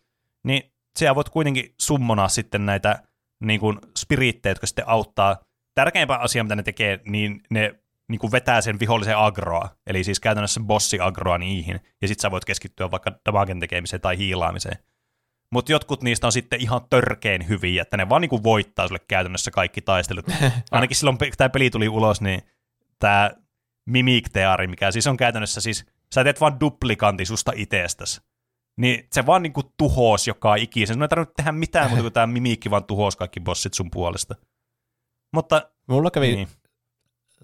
niin 0.44 0.72
siellä 1.00 1.16
voit 1.16 1.30
kuitenkin 1.30 1.74
summonaa 1.82 2.28
sitten 2.28 2.66
näitä 2.66 3.04
niin 3.40 3.60
kuin 3.60 3.80
spirittejä, 3.98 4.52
jotka 4.52 4.68
sitten 4.68 4.90
auttaa. 4.90 5.38
Tärkeimpä 5.76 6.16
asia, 6.16 6.44
mitä 6.44 6.56
ne 6.56 6.64
tekee, 6.64 7.00
niin 7.06 7.42
ne 7.50 7.76
niin 8.10 8.20
kuin 8.20 8.32
vetää 8.32 8.62
sen 8.62 8.80
vihollisen 8.80 9.18
agroa, 9.18 9.70
eli 9.88 10.04
siis 10.04 10.20
käytännössä 10.20 10.60
bossi 10.60 11.00
agroa 11.00 11.38
niihin, 11.38 11.80
ja 12.02 12.08
sitten 12.08 12.22
sä 12.22 12.32
voit 12.32 12.46
keskittyä 12.46 12.92
vaikka 12.92 13.12
damagen 13.26 13.60
tekemiseen 13.60 14.02
tai 14.02 14.18
hiilaamiseen. 14.18 14.78
Mutta 15.52 15.72
jotkut 15.72 16.04
niistä 16.04 16.28
on 16.28 16.32
sitten 16.32 16.62
ihan 16.62 16.82
törkeen 16.90 17.48
hyviä, 17.48 17.82
että 17.82 17.98
ne 17.98 18.10
vaan 18.10 18.22
niinku 18.22 18.44
voittaa 18.44 18.88
sulle 18.88 19.02
käytännössä 19.08 19.52
kaikki 19.52 19.82
taistelut. 19.82 20.26
Ainakin 20.72 20.98
silloin, 20.98 21.18
kun 21.18 21.28
tämä 21.38 21.50
peli 21.50 21.70
tuli 21.70 21.90
ulos, 21.90 22.22
niin 22.22 22.42
tämä 23.00 23.32
Theory, 24.34 24.68
mikä 24.68 24.92
siis 24.92 25.08
on 25.08 25.18
käytännössä 25.18 25.62
siis, 25.62 25.86
sä 26.14 26.24
teet 26.24 26.42
vaan 26.42 26.60
duplikanti 26.60 27.26
susta 27.26 27.52
itsestäsi. 27.56 28.22
Niin 28.78 29.08
se 29.12 29.26
vaan 29.26 29.44
niinku 29.44 29.62
tuhoos 29.78 30.28
joka 30.28 30.56
ikisen. 30.56 30.94
Sun 30.94 31.04
ei 31.04 31.08
tarvinnut 31.08 31.36
tehdä 31.36 31.52
mitään 31.52 31.90
muuta 31.90 32.02
kuin 32.02 32.14
tämä 32.14 32.28
mimiikki 32.28 32.72
vaan 32.72 32.84
tuhoos 32.84 33.16
kaikki 33.16 33.40
bossit 33.40 33.74
sun 33.74 33.92
puolesta. 33.92 34.36
Mutta 35.34 35.70
Mulla 35.88 36.12
kävi, 36.12 36.28
niin, 36.28 36.36
niin. 36.36 36.48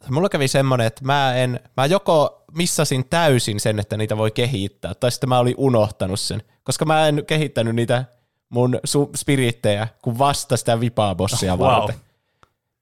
Mulla 0.10 0.30
kävi 0.30 0.48
semmoinen, 0.48 0.88
että 0.88 1.06
mä, 1.06 1.36
en, 1.36 1.60
mä 1.78 1.86
joko 1.86 2.44
missasin 2.58 3.06
täysin 3.10 3.60
sen, 3.60 3.80
että 3.80 3.98
niitä 3.98 4.18
voi 4.18 4.32
kehittää, 4.32 4.94
tai 4.94 5.12
sitten 5.12 5.30
mä 5.30 5.40
olin 5.40 5.56
unohtanut 5.58 6.20
sen, 6.20 6.44
koska 6.64 6.86
mä 6.86 7.08
en 7.08 7.24
kehittänyt 7.28 7.76
niitä 7.76 8.06
mun 8.50 8.76
su- 8.88 9.10
spirittejä, 9.18 9.88
kun 10.02 10.18
vasta 10.18 10.58
sitä 10.58 10.80
vipaa-bossia 10.80 11.56
Wow. 11.60 11.68
varten. 11.68 11.96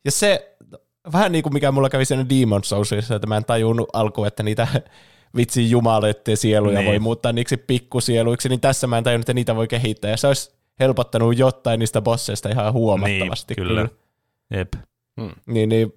Ja 0.05 0.11
se, 0.11 0.55
vähän 1.13 1.31
niin 1.31 1.43
kuin 1.43 1.53
mikä 1.53 1.71
mulla 1.71 1.89
kävi 1.89 2.05
sen 2.05 2.29
Demon 2.29 2.63
Soulsissa, 2.63 3.15
että 3.15 3.27
mä 3.27 3.37
en 3.37 3.45
tajunnut 3.45 3.89
alkuun, 3.93 4.27
että 4.27 4.43
niitä 4.43 4.67
vitsin 5.37 5.69
jumaloiden 5.69 6.37
sieluja 6.37 6.73
Niin. 6.73 6.79
niin. 6.85 6.91
voi 6.91 6.99
muuttaa 6.99 7.31
niiksi 7.31 7.57
pikkusieluiksi, 7.57 8.49
niin 8.49 8.59
tässä 8.61 8.87
mä 8.87 8.97
en 8.97 9.03
tajunnut, 9.03 9.23
että 9.23 9.33
niitä 9.33 9.55
voi 9.55 9.67
kehittää. 9.67 10.11
Ja 10.11 10.17
se 10.17 10.27
olisi 10.27 10.51
helpottanut 10.79 11.37
jotain 11.37 11.79
niistä 11.79 12.01
bosseista 12.01 12.49
ihan 12.49 12.73
huomattavasti. 12.73 13.53
Niin, 13.57 13.67
kyllä. 13.67 13.87
jep. 14.53 14.73
Niin, 15.45 15.69
niin 15.69 15.93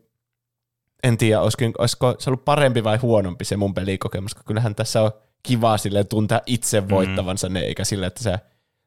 en 1.03 1.19
tiedä, 1.19 1.41
olisiko, 1.41 1.65
olisiko 1.79 2.15
se 2.19 2.31
ollut 2.31 2.45
parempi 2.45 2.85
vai 2.85 2.97
huonompi 2.97 3.45
se 3.45 3.57
mun 3.57 3.75
pelikokemus, 3.75 4.35
kun 4.35 4.45
kyllähän 4.47 4.75
tässä 4.75 5.03
on 5.03 5.11
kiva 5.43 5.79
silleen 5.79 6.07
tuntea 6.07 6.41
itse 6.47 6.89
voittavansa 6.89 7.49
ne, 7.49 7.61
eikä 7.61 7.85
sille, 7.85 8.07
että 8.07 8.23
sä 8.23 8.39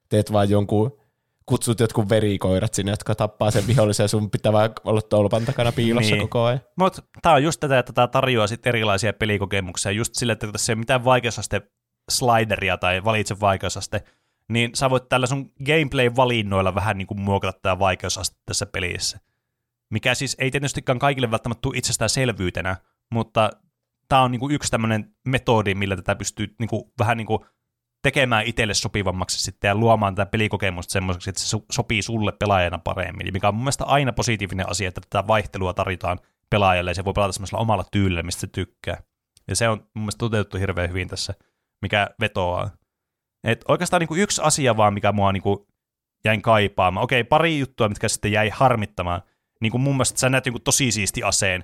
teet 0.09 0.34
vaan 0.34 0.49
jonkun, 0.49 0.97
kutsut 1.45 1.80
jotkut 1.80 2.09
verikoirat 2.09 2.74
sinne, 2.74 2.91
jotka 2.91 3.16
tappaa 3.16 3.51
sen 3.51 3.68
vihollisen 3.68 4.03
ja 4.03 4.07
sun 4.07 4.32
pitää 4.32 4.53
vaan 4.53 4.70
olla 4.84 5.01
tolpan 5.01 5.45
takana 5.45 5.72
piilossa 5.72 6.11
Niin. 6.11 6.20
niin. 6.20 6.30
koko 6.30 6.45
ajan. 6.45 6.61
Mutta 6.78 7.01
tämä 7.22 7.36
on 7.36 7.43
just 7.43 7.59
tätä, 7.59 7.80
että 7.80 7.93
tämä 7.93 8.07
tarjoaa 8.07 8.47
sit 8.47 8.68
erilaisia 8.68 9.13
pelikokemuksia, 9.13 9.91
just 9.91 10.16
sille, 10.16 10.34
että 10.34 10.51
tässä 10.51 10.72
ei 10.72 10.74
ole 10.74 10.80
mitään 10.80 11.05
vaikeusaste 11.05 11.61
slideria 12.11 12.78
tai 12.78 13.03
valitse 13.03 13.39
vaikeusaste, 13.39 14.03
niin 14.49 14.72
sä 14.76 14.89
voit 14.89 15.09
tällä 15.09 15.28
sun 15.28 15.51
gameplay-valinnoilla 15.66 16.76
vähän 16.76 16.97
niin 16.97 17.07
kuin 17.07 17.22
muokata 17.22 17.59
tämä 17.61 17.80
vaikeusaste 17.80 18.38
tässä 18.45 18.66
pelissä. 18.66 19.20
Mikä 19.92 20.16
siis 20.16 20.36
ei 20.40 20.52
tietystikään 20.52 21.00
kaikille 21.00 21.32
välttämättä 21.32 21.62
tule 21.62 21.78
itsestäänselvyytenä, 21.78 22.76
mutta 23.12 23.50
tämä 24.10 24.22
on 24.22 24.32
niin 24.32 24.40
kuin 24.40 24.56
yksi 24.56 24.72
tämmöinen 24.72 25.16
metodi, 25.28 25.76
millä 25.76 25.96
tätä 25.96 26.16
pystyy 26.16 26.56
niin 26.60 26.70
kuin, 26.70 26.84
vähän 27.00 27.18
niin 27.18 27.28
kuin 27.28 27.40
tekemään 28.04 28.46
itselle 28.46 28.74
sopivammaksi 28.74 29.42
sitten 29.42 29.68
ja 29.68 29.76
luomaan 29.76 30.16
tätä 30.16 30.32
pelikokemusta 30.32 30.92
semmoiseksi, 30.92 31.30
että 31.30 31.42
se 31.42 31.48
so- 31.48 31.66
sopii 31.72 32.02
sulle 32.02 32.32
pelaajana 32.32 32.78
paremmin, 32.78 33.34
mikä 33.34 33.48
on 33.48 33.56
mun 33.56 33.64
mielestä 33.64 33.86
aina 33.86 34.14
positiivinen 34.14 34.70
asia, 34.70 34.88
että 34.88 35.02
tätä 35.10 35.28
vaihtelua 35.28 35.74
tarjotaan 35.74 36.20
pelaajalle 36.50 36.92
ja 36.92 36.96
se 36.96 37.06
voi 37.06 37.14
pelata 37.14 37.32
semmoisella 37.32 37.62
omalla 37.62 37.86
tyylillä, 37.92 38.24
mistä 38.24 38.42
se 38.42 38.48
tykkää. 38.48 39.04
Ja 39.48 39.56
se 39.56 39.70
on 39.70 39.78
mun 39.78 40.04
mielestä 40.04 40.18
toteutettu 40.18 40.58
hirveän 40.58 40.90
hyvin 40.90 41.08
tässä, 41.08 41.34
mikä 41.82 42.10
vetoaa. 42.22 42.70
Et 43.44 43.66
oikeastaan 43.68 44.00
niin 44.00 44.08
kuin 44.08 44.22
yksi 44.22 44.42
asia 44.42 44.78
vaan, 44.78 44.94
mikä 44.94 45.12
mua 45.12 45.32
niin 45.32 45.44
kuin 45.44 45.60
jäin 46.26 46.42
kaipaamaan. 46.42 47.04
Okei, 47.04 47.24
pari 47.24 47.60
juttua, 47.60 47.90
mitkä 47.90 48.10
sitten 48.10 48.32
jäi 48.32 48.50
harmittamaan. 48.50 49.22
Niin 49.62 49.72
kuin 49.72 49.82
mun 49.82 49.95
mielestä 49.95 50.20
sä 50.20 50.30
näet 50.30 50.45
jonkun 50.45 50.62
tosi 50.62 50.91
siisti 50.91 51.24
aseen, 51.24 51.64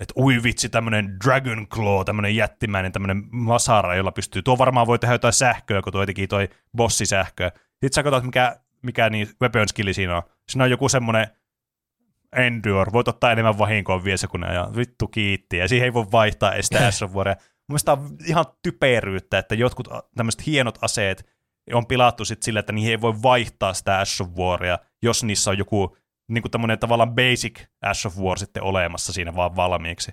että 0.00 0.14
ui 0.16 0.42
vitsi, 0.42 0.68
tämmönen 0.68 1.16
Dragon 1.24 1.68
Claw, 1.68 2.04
tämmönen 2.04 2.36
jättimäinen 2.36 2.92
tämmönen 2.92 3.24
masara, 3.30 3.94
jolla 3.94 4.12
pystyy, 4.12 4.42
tuo 4.42 4.58
varmaan 4.58 4.86
voi 4.86 4.98
tehdä 4.98 5.14
jotain 5.14 5.32
sähköä, 5.32 5.82
kun 5.82 5.92
tuo 5.92 6.06
teki 6.06 6.26
toi 6.26 6.48
bossisähköä. 6.76 7.48
Sitten 7.48 7.92
sä 7.92 8.02
katsot, 8.02 8.24
mikä, 8.24 8.56
mikä 8.82 9.10
niin 9.10 9.28
weapon 9.42 9.68
skilli 9.68 9.94
siinä 9.94 10.16
on. 10.16 10.22
Siinä 10.48 10.64
on 10.64 10.70
joku 10.70 10.88
semmonen 10.88 11.26
Endure, 12.36 12.92
voit 12.92 13.08
ottaa 13.08 13.32
enemmän 13.32 13.58
vahinkoa 13.58 14.04
vielä 14.04 14.16
sekunnan 14.16 14.54
ja 14.54 14.70
vittu 14.76 15.08
kiitti, 15.08 15.56
ja 15.56 15.68
siihen 15.68 15.84
ei 15.84 15.92
voi 15.92 16.06
vaihtaa 16.12 16.52
edes 16.52 16.66
sitä. 16.66 17.06
Mun 17.06 17.12
mielestä 17.68 17.92
on 17.92 18.16
ihan 18.26 18.44
typeryyttä, 18.62 19.38
että 19.38 19.54
jotkut 19.54 19.88
tämmöiset 20.16 20.46
hienot 20.46 20.78
aseet 20.82 21.26
on 21.72 21.86
pilattu 21.86 22.24
sit 22.24 22.42
sillä, 22.42 22.60
että 22.60 22.72
niihin 22.72 22.90
ei 22.90 23.00
voi 23.00 23.22
vaihtaa 23.22 23.74
sitä 23.74 24.02
Waria, 24.36 24.78
jos 25.02 25.24
niissä 25.24 25.50
on 25.50 25.58
joku 25.58 25.96
niin 26.28 26.42
kuin 26.42 26.52
tämmöinen 26.52 26.78
tavallaan 26.78 27.14
basic 27.14 27.60
Ash 27.82 28.06
of 28.06 28.18
War 28.18 28.38
sitten 28.38 28.62
olemassa 28.62 29.12
siinä 29.12 29.36
vaan 29.36 29.56
valmiiksi. 29.56 30.12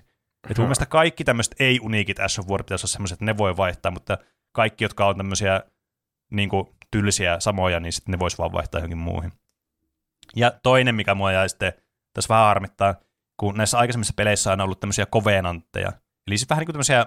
Et 0.50 0.58
mun 0.58 0.66
mielestä 0.66 0.86
kaikki 0.86 1.24
tämmöiset 1.24 1.54
ei-uniikit 1.58 2.20
Ash 2.20 2.40
of 2.40 2.48
War 2.48 2.62
pitäisi 2.62 2.84
olla 2.84 2.92
semmoiset, 2.92 3.16
että 3.16 3.24
ne 3.24 3.36
voi 3.36 3.56
vaihtaa, 3.56 3.92
mutta 3.92 4.18
kaikki, 4.52 4.84
jotka 4.84 5.06
on 5.06 5.16
tämmöisiä 5.16 5.62
niin 6.30 6.48
kuin, 6.48 6.66
tylsiä 6.90 7.40
samoja, 7.40 7.80
niin 7.80 7.92
sitten 7.92 8.12
ne 8.12 8.18
vois 8.18 8.38
vaan 8.38 8.52
vaihtaa 8.52 8.78
johonkin 8.78 8.98
muuhin. 8.98 9.32
Ja 10.36 10.50
toinen, 10.62 10.94
mikä 10.94 11.14
mua 11.14 11.32
jäi 11.32 11.48
sitten 11.48 11.72
tässä 12.14 12.28
vähän 12.28 12.46
harmittaa, 12.46 12.94
kun 13.36 13.56
näissä 13.56 13.78
aikaisemmissa 13.78 14.14
peleissä 14.16 14.52
on 14.52 14.60
ollut 14.60 14.80
tämmöisiä 14.80 15.06
kovenantteja. 15.06 15.92
Eli 16.26 16.38
siis 16.38 16.50
vähän 16.50 16.60
niin 16.60 16.66
kuin 16.66 16.74
tämmöisiä, 16.74 17.06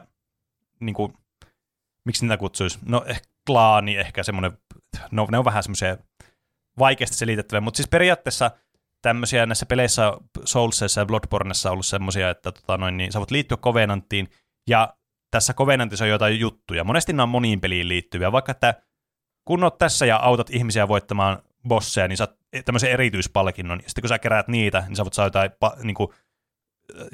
niin 0.80 0.96
kuin, 0.96 1.14
miksi 2.06 2.26
niitä 2.26 2.38
kutsuisi? 2.38 2.80
No 2.86 3.04
ehkä 3.08 3.30
klaani, 3.48 3.98
ehkä 3.98 4.24
semmoinen, 4.24 4.58
no 5.12 5.28
ne 5.32 5.38
on 5.38 5.46
vähän 5.46 5.64
semmoisia 5.64 5.98
vaikeasti 6.80 7.18
selitettäviä, 7.18 7.62
mutta 7.62 7.78
siis 7.78 7.90
periaatteessa 7.90 8.52
tämmöisiä 9.06 9.46
näissä 9.46 9.66
peleissä, 9.66 10.14
Soulsissa 10.46 11.02
ja 11.02 11.06
Bloodborneissa 11.06 11.70
on 11.70 11.74
ollut 11.74 11.86
semmoisia, 11.86 12.30
että 12.30 12.52
tota 12.52 12.78
noin, 12.78 12.98
niin 12.98 13.12
sä 13.12 13.20
voit 13.20 13.32
liittyä 13.32 13.58
Covenanttiin, 13.58 14.30
ja 14.70 14.94
tässä 15.32 15.54
Covenantissa 15.54 16.06
on 16.06 16.10
jotain 16.10 16.40
juttuja. 16.40 16.84
Monesti 16.84 17.14
nämä 17.14 17.24
on 17.24 17.30
moniin 17.30 17.62
peliin 17.62 17.88
liittyviä, 17.88 18.32
vaikka 18.32 18.52
että 18.52 18.74
kun 19.48 19.64
oot 19.64 19.78
tässä 19.78 20.06
ja 20.06 20.18
autat 20.18 20.50
ihmisiä 20.50 20.88
voittamaan 20.88 21.40
bosseja, 21.68 22.08
niin 22.08 22.18
saat 22.18 22.36
tämmöisen 22.66 22.92
erityispalkinnon, 22.92 23.80
ja 23.84 23.90
sitten 23.90 24.02
kun 24.02 24.10
sä 24.10 24.20
keräät 24.20 24.48
niitä, 24.48 24.84
niin 24.88 24.96
sä 24.96 25.04
voit 25.04 25.14
saada 25.14 25.44
jotain, 25.44 25.52
niin 25.84 25.96
kuin, 25.96 26.10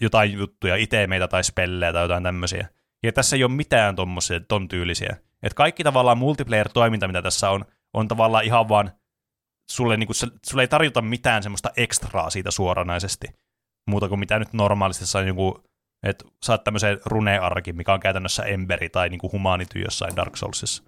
jotain 0.01 0.33
juttuja, 0.33 0.75
itemeitä 0.75 1.27
tai 1.27 1.43
spellejä 1.43 1.93
tai 1.93 2.03
jotain 2.03 2.23
tämmöisiä. 2.23 2.67
Ja 3.03 3.11
tässä 3.11 3.35
ei 3.35 3.43
ole 3.43 3.51
mitään 3.51 3.95
tommosia, 3.95 4.39
ton 4.39 4.67
tyylisiä. 4.67 5.17
Et 5.43 5.53
kaikki 5.53 5.83
tavallaan 5.83 6.17
multiplayer-toiminta, 6.17 7.07
mitä 7.07 7.21
tässä 7.21 7.49
on, 7.49 7.65
on 7.93 8.07
tavallaan 8.07 8.45
ihan 8.45 8.69
vaan, 8.69 8.91
sulle, 9.75 9.97
niin 9.97 10.07
kuin, 10.07 10.17
sulle 10.45 10.63
ei 10.63 10.67
tarjota 10.67 11.01
mitään 11.01 11.43
semmoista 11.43 11.71
ekstraa 11.77 12.29
siitä 12.29 12.51
suoranaisesti, 12.51 13.27
muuta 13.89 14.09
kuin 14.09 14.19
mitä 14.19 14.39
nyt 14.39 14.53
normaalisti 14.53 15.05
saa 15.05 15.21
joku, 15.21 15.63
että 16.03 16.25
saat 16.43 16.63
tämmöisen 16.63 16.99
runearkin, 17.05 17.75
mikä 17.75 17.93
on 17.93 17.99
käytännössä 17.99 18.43
emberi 18.43 18.89
tai 18.89 19.09
niin 19.09 19.19
kuin 19.19 19.31
humanity 19.31 19.79
jossain 19.79 20.15
Dark 20.15 20.37
Soulsissa. 20.37 20.83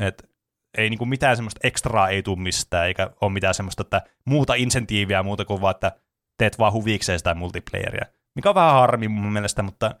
Et 0.00 0.32
ei 0.78 0.90
niin 0.90 0.98
kuin 0.98 1.08
mitään 1.08 1.36
semmoista 1.36 1.60
ekstraa 1.62 2.08
ei 2.08 2.22
tule 2.22 2.38
mistään, 2.38 2.86
eikä 2.86 3.10
ole 3.20 3.32
mitään 3.32 3.54
semmoista, 3.54 3.82
että 3.82 4.02
muuta 4.24 4.54
insentiiviä 4.54 5.22
muuta 5.22 5.44
kuin 5.44 5.60
vaan, 5.60 5.74
että 5.74 5.92
teet 6.38 6.58
vaan 6.58 6.72
huvikseen 6.72 7.18
sitä 7.18 7.34
multiplayeria. 7.34 8.06
Mikä 8.34 8.48
on 8.48 8.54
vähän 8.54 8.72
harmi 8.72 9.08
mun 9.08 9.32
mielestä, 9.32 9.62
mutta 9.62 9.94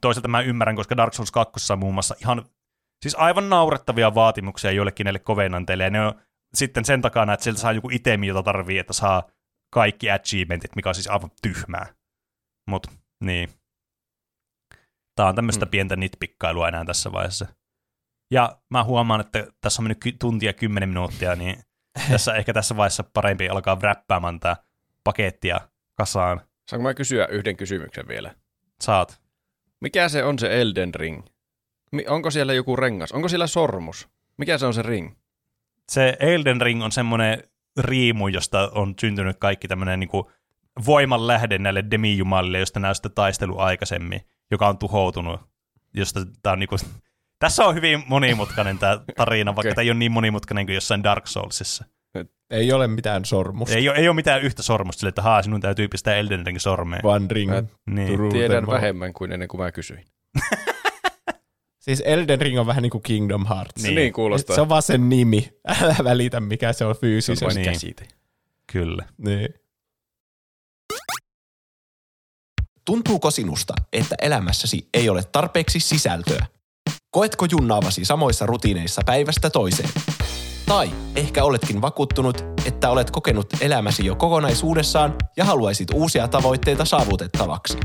toisaalta 0.00 0.28
mä 0.28 0.40
ymmärrän, 0.40 0.76
koska 0.76 0.96
Dark 0.96 1.14
Souls 1.14 1.30
2 1.32 1.72
on 1.72 1.78
muun 1.78 1.94
muassa 1.94 2.14
ihan, 2.20 2.44
siis 3.02 3.14
aivan 3.14 3.48
naurettavia 3.48 4.14
vaatimuksia 4.14 4.70
joillekin 4.70 5.04
näille 5.04 5.18
kovenanteille, 5.18 5.84
ja 5.84 5.90
ne 5.90 6.06
on 6.06 6.14
sitten 6.54 6.84
sen 6.84 7.02
takana, 7.02 7.32
että 7.34 7.44
sieltä 7.44 7.60
saa 7.60 7.72
joku 7.72 7.90
itemi, 7.92 8.26
jota 8.26 8.42
tarvii, 8.42 8.78
että 8.78 8.92
saa 8.92 9.22
kaikki 9.70 10.10
achievementit, 10.10 10.76
mikä 10.76 10.88
on 10.88 10.94
siis 10.94 11.08
aivan 11.08 11.30
tyhmää. 11.42 11.86
Mut 12.68 12.86
niin. 13.20 13.48
Tää 15.14 15.26
on 15.26 15.34
tämmöistä 15.34 15.64
Mm. 15.64 15.70
pientä 15.70 15.96
nitpikkailua 15.96 16.68
enää 16.68 16.84
tässä 16.84 17.12
vaiheessa. 17.12 17.46
Ja 18.30 18.58
mä 18.70 18.84
huomaan, 18.84 19.20
että 19.20 19.46
tässä 19.60 19.82
on 19.82 19.84
mennyt 19.84 20.00
ky- 20.00 20.12
tuntia 20.12 20.52
kymmenen 20.52 20.88
minuuttia, 20.88 21.36
niin 21.36 21.56
tässä 22.10 22.34
ehkä 22.34 22.52
tässä 22.52 22.76
vaiheessa 22.76 23.04
parempi 23.12 23.48
alkaa 23.48 23.78
räppäämään 23.80 24.40
tää 24.40 24.56
pakettia 25.04 25.60
kasaan. 25.94 26.40
Saanko 26.70 26.82
mä 26.82 26.94
kysyä 26.94 27.26
yhden 27.26 27.56
kysymyksen 27.56 28.08
vielä? 28.08 28.34
Saat. 28.80 29.20
Mikä 29.80 30.08
se 30.08 30.24
on 30.24 30.38
se 30.38 30.60
Elden 30.60 30.94
Ring? 30.94 31.26
Onko 32.08 32.30
siellä 32.30 32.52
joku 32.54 32.76
rengas? 32.76 33.12
Onko 33.12 33.28
siellä 33.28 33.46
sormus? 33.46 34.08
Mikä 34.38 34.58
se 34.58 34.66
on 34.66 34.74
se 34.74 34.82
ring? 34.82 35.16
Se 35.88 36.16
Elden 36.20 36.60
Ring 36.60 36.84
on 36.84 36.92
semmoinen 36.92 37.42
riimu, 37.80 38.28
josta 38.28 38.70
on 38.74 38.94
syntynyt 39.00 39.36
kaikki 39.38 39.68
tämmöinen 39.68 40.00
niin 40.00 40.10
voiman 40.86 41.26
lähde 41.26 41.58
näille 41.58 41.84
demijumalille, 41.90 42.58
josta 42.58 42.80
näystä 42.80 43.08
taistelu 43.08 43.58
aikaisemmin, 43.58 44.20
joka 44.50 44.68
on 44.68 44.78
tuhoutunut. 44.78 45.40
Josta 45.94 46.20
tää 46.42 46.52
on 46.52 46.58
niinku, 46.58 46.76
tässä 47.38 47.64
on 47.64 47.74
hyvin 47.74 48.02
monimutkainen 48.06 48.78
tämä 48.78 49.00
tarina, 49.16 49.50
vaikka 49.56 49.60
Okei. 49.60 49.74
tämä 49.74 49.82
ei 49.82 49.90
ole 49.90 49.98
niin 49.98 50.12
monimutkainen 50.12 50.66
kuin 50.66 50.74
jossain 50.74 51.02
Dark 51.02 51.26
Soulsissa. 51.26 51.84
Ei 52.50 52.72
ole 52.72 52.88
mitään 52.88 53.24
sormusta, 53.24 53.76
Ei 53.76 53.88
ole, 53.88 53.96
ei 53.96 54.08
ole 54.08 54.14
mitään 54.14 54.42
yhtä 54.42 54.62
sormusta 54.62 55.00
sille, 55.00 55.08
että 55.08 55.22
haa, 55.22 55.42
sinun 55.42 55.60
täytyy 55.60 55.88
pistää 55.88 56.14
Elden 56.14 56.46
Ring 56.46 56.58
sormeen. 56.58 57.02
vaan 57.02 57.30
ring. 57.30 57.50
Mä 57.50 57.62
Niin. 57.86 58.32
Tiedän 58.32 58.66
vähemmän 58.66 59.12
kuin 59.12 59.32
ennen 59.32 59.48
kuin 59.48 59.60
mä 59.60 59.72
kysyin. 59.72 60.04
Siis 61.84 62.02
Elden 62.04 62.40
Ring 62.40 62.60
on 62.60 62.66
vähän 62.66 62.82
niin 62.82 62.90
kuin 62.90 63.02
Kingdom 63.02 63.46
Hearts. 63.46 63.82
Niin. 63.82 63.94
Niin, 63.94 64.12
kuulostaa. 64.12 64.54
Se 64.56 64.60
on 64.60 64.68
vaan 64.68 64.82
sen 64.82 65.08
nimi. 65.08 65.52
Älä 65.82 65.96
välitä, 66.04 66.40
mikä 66.40 66.72
se 66.72 66.84
on 66.84 66.94
Se 66.94 66.96
on 66.96 67.00
fyysisesti. 67.00 67.54
Niin. 67.54 67.64
käsite. 67.64 68.08
Kyllä. 68.72 69.04
Niin. 69.18 69.48
Tuntuuko 72.84 73.30
sinusta, 73.30 73.74
että 73.92 74.14
elämässäsi 74.22 74.88
ei 74.94 75.08
ole 75.08 75.22
tarpeeksi 75.32 75.80
sisältöä? 75.80 76.46
Koetko 77.10 77.46
junnaavasi 77.50 78.04
samoissa 78.04 78.46
rutiineissa 78.46 79.02
päivästä 79.06 79.50
toiseen? 79.50 79.90
Tai 80.66 80.90
ehkä 81.16 81.44
oletkin 81.44 81.82
vakuuttunut, 81.82 82.44
että 82.66 82.90
olet 82.90 83.10
kokenut 83.10 83.46
elämäsi 83.60 84.06
jo 84.06 84.16
kokonaisuudessaan 84.16 85.14
ja 85.36 85.44
haluaisit 85.44 85.90
uusia 85.94 86.28
tavoitteita 86.28 86.84
saavutettavaksi. 86.84 87.78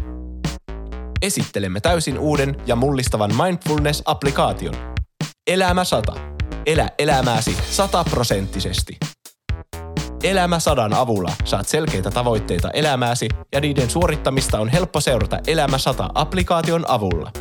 Esittelemme 1.21 1.79
täysin 1.79 2.19
uuden 2.19 2.55
ja 2.65 2.75
mullistavan 2.75 3.31
mindfulness-applikaation. 3.31 4.75
Elämä 5.47 5.83
100. 5.83 6.13
Elä 6.65 6.89
elämääsi 6.99 7.57
sataprosenttisesti. 7.71 8.97
Elämä 10.23 10.59
sadan 10.59 10.93
avulla 10.93 11.33
saat 11.45 11.67
selkeitä 11.67 12.11
tavoitteita 12.11 12.71
elämääsi 12.71 13.27
ja 13.53 13.61
niiden 13.61 13.89
suorittamista 13.89 14.59
on 14.59 14.69
helppo 14.69 15.01
seurata 15.01 15.39
Elämä 15.47 15.77
100 15.77 16.09
applikaation 16.15 16.85
avulla. 16.87 17.31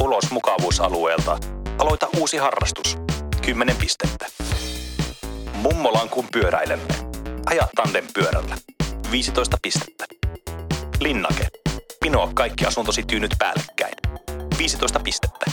Ulos 0.00 0.30
mukavuusalueelta. 0.30 1.38
Aloita 1.78 2.08
uusi 2.16 2.36
harrastus. 2.36 2.98
10 3.42 3.76
pistettä. 3.76 4.26
Mummolan 5.54 6.08
kun 6.08 6.28
pyöräilemme. 6.32 6.94
Aja 7.46 7.68
tandem 7.76 8.04
pyörällä. 8.14 8.56
15 9.10 9.56
pistettä. 9.62 10.04
Linnake. 11.00 11.67
Pinoa 12.00 12.30
kaikki 12.34 12.66
asuntosi 12.66 13.02
tyynyt 13.02 13.34
päällekkäin. 13.38 13.94
15 14.58 15.00
pistettä. 15.00 15.50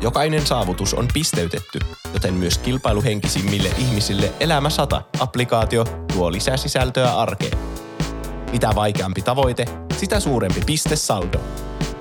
Jokainen 0.00 0.46
saavutus 0.46 0.94
on 0.94 1.08
pisteytetty, 1.14 1.78
joten 2.14 2.34
myös 2.34 2.58
kilpailuhenkisimmille 2.58 3.68
ihmisille 3.78 4.32
Elämä 4.40 4.70
100 4.70 5.02
applikaatio 5.18 5.84
tuo 6.14 6.32
lisää 6.32 6.56
sisältöä 6.56 7.14
arkeen. 7.14 7.58
Mitä 8.52 8.74
vaikeampi 8.74 9.22
tavoite, 9.22 9.64
sitä 9.96 10.20
suurempi 10.20 10.60
pistesaldo. 10.66 11.40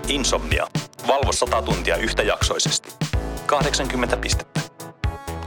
Insomnia. 0.08 0.68
Valvo 1.08 1.32
100 1.32 1.62
tuntia 1.62 1.96
yhtäjaksoisesti. 1.96 2.90
80 3.46 4.18
pistettä. 4.18 4.60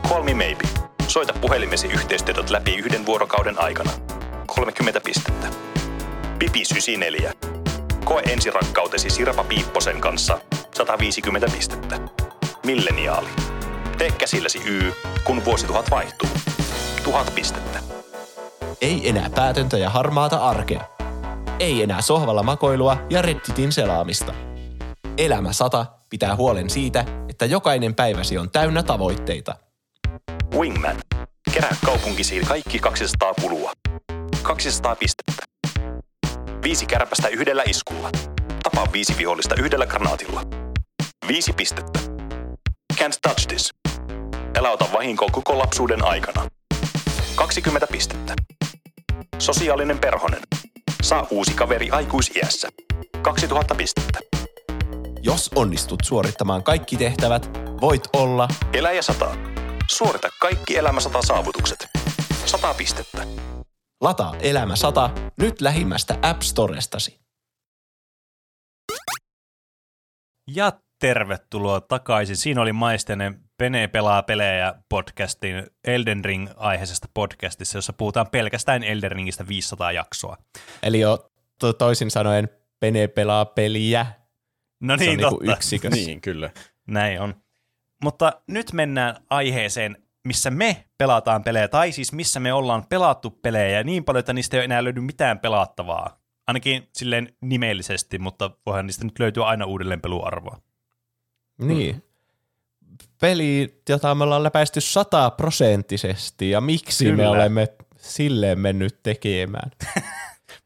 Call 0.08 0.22
me 0.22 0.34
maybe. 0.34 0.68
Soita 1.08 1.32
puhelimesi 1.40 1.86
yhteystiedot 1.86 2.50
läpi 2.50 2.74
yhden 2.74 3.06
vuorokauden 3.06 3.58
aikana. 3.58 3.90
30 4.46 5.00
pistettä. 5.04 5.46
Pipi 6.38 6.60
94. 6.60 7.32
Koe 8.06 8.22
ensirakkautesi 8.22 9.10
Sirpa 9.10 9.44
Piipposen 9.44 10.00
kanssa. 10.00 10.38
150 10.74 11.46
pistettä. 11.52 11.98
Milleniaali. 12.66 13.28
Tee 13.98 14.10
käsilläsi 14.10 14.62
Y, 14.66 14.92
kun 15.24 15.44
vuosituhat 15.44 15.90
vaihtuu. 15.90 16.28
1000 17.04 17.34
pistettä. 17.34 17.78
Ei 18.80 19.08
enää 19.08 19.30
päätöntä 19.34 19.78
ja 19.78 19.90
harmaata 19.90 20.36
arkea. 20.36 20.84
Ei 21.58 21.82
enää 21.82 22.02
sohvalla 22.02 22.42
makoilua 22.42 22.96
ja 23.10 23.22
Redditin 23.22 23.72
selaamista. 23.72 24.34
Elämä 25.18 25.52
100 25.52 25.86
pitää 26.10 26.36
huolen 26.36 26.70
siitä, 26.70 27.04
että 27.28 27.46
jokainen 27.46 27.94
päiväsi 27.94 28.38
on 28.38 28.50
täynnä 28.50 28.82
tavoitteita. 28.82 29.54
Wingman. 30.54 30.96
Kerää 31.54 31.76
kaupunkisi 31.84 32.40
kaikki 32.40 32.78
200 32.78 33.34
pulua. 33.40 33.72
200 34.42 34.96
pistettä. 34.96 35.55
Viisi 36.66 36.86
kärpästä 36.86 37.28
yhdellä 37.28 37.62
iskulla. 37.66 38.10
Tapaa 38.62 38.92
viisi 38.92 39.18
vihollista 39.18 39.54
yhdellä 39.54 39.86
granaatilla. 39.86 40.42
Viisi 41.28 41.52
pistettä. 41.52 41.98
Can't 42.94 43.18
touch 43.22 43.46
this. 43.48 43.70
Älä 44.58 44.70
ota 44.70 44.86
vahinkoa 44.92 45.28
koko 45.32 45.58
lapsuuden 45.58 46.04
aikana. 46.04 46.46
20 47.34 47.86
pistettä. 47.86 48.34
Sosiaalinen 49.38 49.98
perhonen. 49.98 50.40
Saa 51.02 51.26
uusi 51.30 51.54
kaveri 51.54 51.90
aikuisiässä. 51.90 52.68
2000 53.22 53.74
pistettä. 53.74 54.18
Jos 55.22 55.50
onnistut 55.54 56.00
suorittamaan 56.04 56.62
kaikki 56.62 56.96
tehtävät, 56.96 57.50
voit 57.80 58.02
olla 58.12 58.48
Eläjä 58.72 59.02
100. 59.02 59.36
Suorita 59.90 60.28
kaikki 60.40 60.76
elämä 60.76 61.00
100 61.00 61.22
saavutukset. 61.22 61.88
100 62.46 62.74
pistettä. 62.74 63.26
Lataa 64.00 64.36
Elämä 64.40 64.76
100 64.76 65.10
nyt 65.40 65.60
lähimmästä 65.60 66.18
App 66.22 66.42
Storestasi. 66.42 67.20
Ja 70.50 70.72
tervetuloa 70.98 71.80
takaisin. 71.80 72.36
Siinä 72.36 72.62
oli 72.62 72.72
maisteinen 72.72 73.40
Pene 73.58 73.88
pelaa 73.88 74.22
pelejä 74.22 74.74
podcastin 74.88 75.66
Elden 75.84 76.24
Ring-aiheisesta 76.24 77.08
podcastissa, 77.14 77.78
jossa 77.78 77.92
puhutaan 77.92 78.26
pelkästään 78.30 78.82
Elden 78.82 79.12
Ringistä 79.12 79.48
500 79.48 79.92
jaksoa. 79.92 80.36
Eli 80.82 81.00
jo 81.00 81.30
to- 81.60 81.72
toisin 81.72 82.10
sanoen 82.10 82.48
Pene 82.80 83.08
pelaa 83.08 83.44
peliä. 83.44 84.06
No 84.80 84.88
Se 84.88 84.92
on 84.92 84.98
niin, 84.98 85.18
niinku 85.18 85.40
totta. 85.80 85.90
Niin, 85.90 86.20
kyllä. 86.20 86.50
Näin 86.86 87.20
on. 87.20 87.34
Mutta 88.02 88.40
nyt 88.46 88.72
mennään 88.72 89.16
aiheeseen, 89.30 90.05
missä 90.26 90.50
me 90.50 90.84
pelataan 90.98 91.44
pelejä, 91.44 91.68
tai 91.68 91.92
siis 91.92 92.12
missä 92.12 92.40
me 92.40 92.52
ollaan 92.52 92.86
pelattu 92.88 93.30
pelejä 93.30 93.84
niin 93.84 94.04
paljon, 94.04 94.20
että 94.20 94.32
niistä 94.32 94.56
ei 94.56 94.64
enää 94.64 94.84
löydy 94.84 95.00
mitään 95.00 95.38
pelattavaa. 95.38 96.20
Ainakin 96.46 96.88
silleen 96.92 97.36
nimellisesti, 97.40 98.18
mutta 98.18 98.50
voihan 98.66 98.86
niistä 98.86 99.04
nyt 99.04 99.18
löytyä 99.18 99.44
aina 99.44 99.64
uudelleen 99.64 100.00
peluarvoa. 100.00 100.60
Niin. 101.58 102.02
Peli, 103.20 103.82
jota 103.88 104.14
me 104.14 104.24
ollaan 104.24 104.42
läpäisty 104.42 104.80
sataprosenttisesti, 104.80 106.50
ja 106.50 106.60
miksi 106.60 107.04
Kyllä. 107.04 107.16
me 107.16 107.28
olemme 107.28 107.68
silleen 107.96 108.58
mennyt 108.58 109.02
tekemään. 109.02 109.70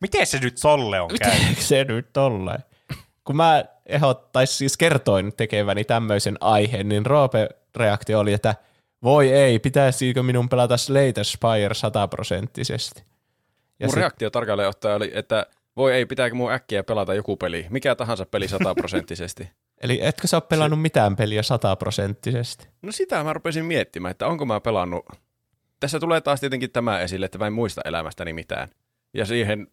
Miten 0.00 0.26
se 0.26 0.38
nyt 0.38 0.54
tolle 0.62 1.00
on 1.00 1.10
käynyt? 1.18 1.48
Miten 1.48 1.64
se 1.64 1.84
nyt 1.84 2.12
tolleen? 2.12 2.64
Kun 3.24 3.36
mä 3.36 3.64
ehdottaisin 3.86 4.56
siis 4.56 4.76
kertoin 4.76 5.32
tekeväni 5.36 5.84
tämmöisen 5.84 6.36
aiheen, 6.40 6.88
niin 6.88 7.06
Roope 7.06 7.48
reaktio 7.76 8.20
oli, 8.20 8.32
että 8.32 8.54
voi 9.02 9.32
ei, 9.32 9.58
pitäisikö 9.58 10.22
minun 10.22 10.48
pelata 10.48 10.76
Slate 10.76 11.24
Spire 11.24 11.74
sataprosenttisesti. 11.74 13.02
Ja 13.80 13.86
Mun 13.86 13.90
sit- 13.90 14.00
reaktio 14.00 14.30
tarkalleen 14.30 14.68
ottaen 14.68 14.96
oli, 14.96 15.10
että 15.14 15.46
voi 15.76 15.92
ei, 15.92 16.06
pitääkö 16.06 16.34
mun 16.34 16.52
äkkiä 16.52 16.82
pelata 16.82 17.14
joku 17.14 17.36
peli, 17.36 17.66
mikä 17.70 17.94
tahansa 17.94 18.26
peli 18.26 18.48
sataprosenttisesti. 18.48 19.50
Eli 19.82 19.98
etkö 20.02 20.26
sä 20.26 20.36
ole 20.36 20.42
pelannut 20.48 20.82
mitään 20.82 21.16
peliä 21.16 21.42
sataprosenttisesti? 21.42 22.68
No 22.82 22.92
sitä 22.92 23.24
mä 23.24 23.32
rupesin 23.32 23.64
miettimään, 23.64 24.10
että 24.10 24.26
onko 24.26 24.46
mä 24.46 24.60
pelannut. 24.60 25.06
Tässä 25.80 26.00
tulee 26.00 26.20
taas 26.20 26.40
tietenkin 26.40 26.70
tämä 26.70 27.00
esille, 27.00 27.26
että 27.26 27.38
mä 27.38 27.46
en 27.46 27.52
muista 27.52 27.80
elämästäni 27.84 28.32
mitään. 28.32 28.68
Ja 29.14 29.26
siihen 29.26 29.66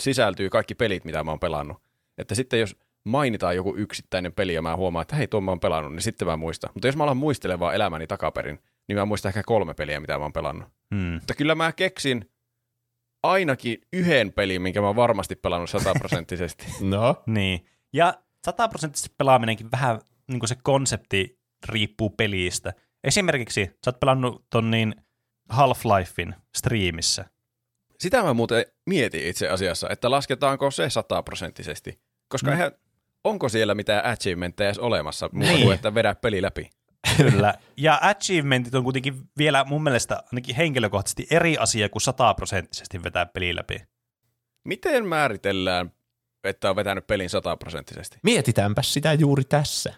sisältyy 0.00 0.50
kaikki 0.50 0.74
pelit, 0.74 1.04
mitä 1.04 1.24
mä 1.24 1.30
oon 1.30 1.40
pelannut. 1.40 1.82
Että 2.18 2.34
sitten 2.34 2.60
jos 2.60 2.76
mainitaan 3.04 3.56
joku 3.56 3.76
yksittäinen 3.76 4.32
peli 4.32 4.54
ja 4.54 4.62
mä 4.62 4.76
huomaan, 4.76 5.02
että 5.02 5.16
hei, 5.16 5.28
tuon 5.28 5.44
mä 5.44 5.50
oon 5.50 5.60
pelannut, 5.60 5.92
niin 5.92 6.02
sitten 6.02 6.28
mä 6.28 6.36
muistan. 6.36 6.70
Mutta 6.74 6.88
jos 6.88 6.96
mä 6.96 7.04
alan 7.04 7.16
muistelemaan 7.16 7.74
elämäni 7.74 8.06
takaperin, 8.06 8.58
niin 8.88 8.98
mä 8.98 9.04
muistan 9.04 9.30
ehkä 9.30 9.42
kolme 9.46 9.74
peliä, 9.74 10.00
mitä 10.00 10.18
mä 10.18 10.24
oon 10.24 10.32
pelannut. 10.32 10.68
Hmm. 10.94 11.12
Mutta 11.12 11.34
kyllä 11.34 11.54
mä 11.54 11.72
keksin 11.72 12.30
ainakin 13.22 13.78
yhden 13.92 14.32
pelin, 14.32 14.62
minkä 14.62 14.80
mä 14.80 14.86
oon 14.86 14.96
varmasti 14.96 15.36
pelannut 15.36 15.70
sataprosenttisesti. 15.70 16.66
No, 16.80 17.22
Niin. 17.26 17.66
Ja 17.92 18.14
sataprosenttisesti 18.46 19.14
pelaaminenkin 19.18 19.70
vähän 19.72 20.00
niin 20.28 20.40
kuin 20.40 20.48
se 20.48 20.56
konsepti 20.62 21.38
riippuu 21.68 22.10
pelistä. 22.10 22.72
Esimerkiksi 23.04 23.64
sä 23.66 23.90
oot 23.90 24.00
pelannut 24.00 24.46
ton 24.50 24.70
niin 24.70 24.94
Half-Lifein 25.52 26.34
striimissä. 26.56 27.24
Sitä 27.98 28.22
mä 28.22 28.34
muuten 28.34 28.64
mietin 28.86 29.26
itse 29.26 29.48
asiassa, 29.48 29.88
että 29.90 30.10
lasketaanko 30.10 30.70
se 30.70 30.90
sataprosenttisesti. 30.90 32.00
Koska 32.28 32.50
No. 32.50 32.56
eihän, 32.56 32.72
onko 33.24 33.48
siellä 33.48 33.74
mitään 33.74 34.04
achievementteja 34.04 34.68
edes 34.68 34.78
olemassa, 34.78 35.28
muuta 35.32 35.52
Niin. 35.52 35.62
kuin 35.62 35.74
että 35.74 35.94
vedä 35.94 36.14
peli 36.14 36.42
läpi. 36.42 36.70
Kyllä. 37.16 37.54
Ja 37.76 37.98
achievementit 38.02 38.74
on 38.74 38.84
kuitenkin 38.84 39.14
vielä 39.38 39.64
mun 39.64 39.82
mielestä 39.82 40.22
ainakin 40.32 40.56
henkilökohtaisesti 40.56 41.26
eri 41.30 41.56
asia 41.58 41.88
kuin 41.88 42.02
sataprosenttisesti 42.02 43.02
vetää 43.02 43.26
peli 43.26 43.56
läpi. 43.56 43.82
Miten 44.64 45.06
määritellään 45.06 45.92
että 46.44 46.70
on 46.70 46.76
vetänyt 46.76 47.06
pelin 47.06 47.30
sataprosenttisesti. 47.30 48.18
Mietitäänpäs 48.22 48.92
sitä 48.94 49.12
juuri 49.12 49.44
tässä. 49.44 49.94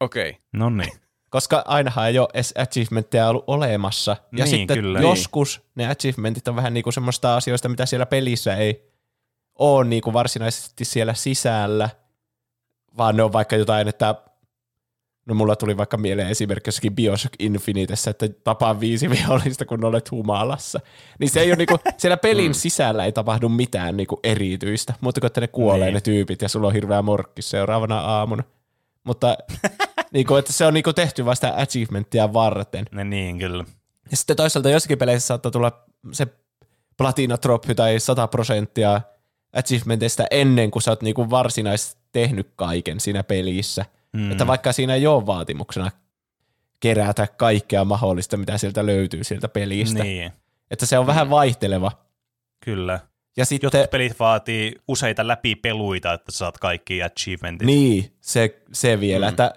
Okei. 0.00 0.30
Okay. 0.30 0.40
No 0.52 0.70
niin. 0.70 0.92
Koska 1.30 1.62
ainahan 1.66 2.08
ei 2.08 2.18
ole 2.18 2.28
edes 2.34 2.54
achievementteja 2.58 3.28
ollut 3.28 3.44
olemassa. 3.46 4.10
Ja 4.10 4.44
Niin, 4.44 4.46
sitten 4.48 4.76
kyllä. 4.78 5.00
joskus 5.00 5.62
ne 5.74 5.88
achievementit 5.88 6.48
on 6.48 6.56
vähän 6.56 6.74
niin 6.74 6.84
kuin 6.84 6.94
semmoista 6.94 7.36
asioista, 7.36 7.68
mitä 7.68 7.86
siellä 7.86 8.06
pelissä 8.06 8.56
ei 8.56 8.92
ole 9.58 9.84
niin 9.84 10.02
kuin 10.02 10.14
varsinaisesti 10.14 10.84
siellä 10.84 11.14
sisällä, 11.14 11.90
vaan 12.98 13.16
ne 13.16 13.22
on 13.22 13.32
vaikka 13.32 13.56
jotain, 13.56 13.88
että 13.88 14.14
no 15.26 15.34
mulla 15.34 15.56
tuli 15.56 15.76
vaikka 15.76 15.96
mieleen 15.96 16.28
esimerkiksi 16.28 16.68
jossakin 16.68 16.94
Bioshock 16.94 17.34
Infinitessä, 17.38 18.10
että 18.10 18.28
tapaa 18.28 18.80
viisi 18.80 19.10
vihollista, 19.10 19.64
kun 19.64 19.84
olet 19.84 20.10
humalassa. 20.10 20.80
Niin 21.18 21.30
se 21.30 21.40
ei 21.40 21.50
ole 21.50 21.56
niinku, 21.56 21.78
siellä 21.96 22.16
pelin 22.16 22.54
sisällä 22.54 23.04
ei 23.04 23.12
tapahdu 23.12 23.48
mitään 23.48 23.96
niinku 23.96 24.20
erityistä, 24.22 24.94
mutta 25.00 25.20
kun 25.20 25.30
ne 25.40 25.46
kuolee 25.48 25.86
Niin. 25.86 25.94
ne 25.94 26.00
tyypit 26.00 26.42
ja 26.42 26.48
sulla 26.48 26.66
on 26.66 26.72
hirveä 26.72 27.02
morkki 27.02 27.42
seuraavana 27.42 28.00
aamuna. 28.00 28.42
Mutta 29.04 29.36
niinku, 30.12 30.36
että 30.36 30.52
se 30.52 30.66
on 30.66 30.74
niinku 30.74 30.92
tehty 30.92 31.24
vasta 31.24 31.52
achievementtia 31.56 32.32
varten. 32.32 32.84
Ne 32.92 33.04
niin, 33.04 33.38
kyllä. 33.38 33.64
Ja 34.10 34.16
sitten 34.16 34.36
toisaalta 34.36 34.70
jossakin 34.70 34.98
peleissä 34.98 35.26
saattaa 35.26 35.52
tulla 35.52 35.84
se 36.12 36.26
platina 36.96 37.38
trophy 37.38 37.74
tai 37.74 38.00
100 38.00 38.28
prosenttia 38.28 39.00
achievementeista 39.52 40.24
ennen 40.30 40.70
kuin 40.70 40.82
sä 40.82 40.90
oot 40.90 41.02
niinku 41.02 41.30
varsinaisesti 41.30 41.97
tehnyt 42.12 42.48
kaiken 42.56 43.00
siinä 43.00 43.22
pelissä. 43.22 43.84
Mm. 44.12 44.30
Että 44.30 44.46
vaikka 44.46 44.72
siinä 44.72 44.94
ei 44.94 45.06
ole 45.06 45.26
vaatimuksena 45.26 45.90
kerätä 46.80 47.26
kaikkea 47.26 47.84
mahdollista, 47.84 48.36
mitä 48.36 48.58
sieltä 48.58 48.86
löytyy 48.86 49.24
sieltä 49.24 49.48
pelistä. 49.48 50.02
Niin, 50.02 50.32
Että 50.70 50.86
se 50.86 50.98
on 50.98 51.06
vähän 51.06 51.30
vaihteleva. 51.30 51.92
kyllä. 52.64 53.00
Ja 53.36 53.44
sitten, 53.44 53.66
Jotkut 53.72 53.90
pelit 53.90 54.18
vaatii 54.20 54.74
useita 54.88 55.28
läpipeluita, 55.28 56.12
että 56.12 56.32
saat 56.32 56.58
kaikki 56.58 57.02
achievementit. 57.02 57.66
niin, 57.66 58.12
se, 58.20 58.62
se 58.72 59.00
vielä, 59.00 59.26
mm. 59.26 59.28
että 59.28 59.54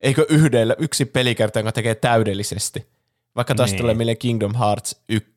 eikö 0.00 0.26
yhdellä, 0.28 0.74
yksi 0.78 1.04
pelikerta, 1.04 1.58
jonka 1.58 1.72
tekee 1.72 1.94
täydellisesti. 1.94 2.86
Vaikka 3.36 3.54
taas 3.54 3.70
Niin. 3.70 3.80
tulee 3.80 3.94
meille 3.94 4.14
Kingdom 4.14 4.54
Hearts 4.54 5.02
1, 5.08 5.30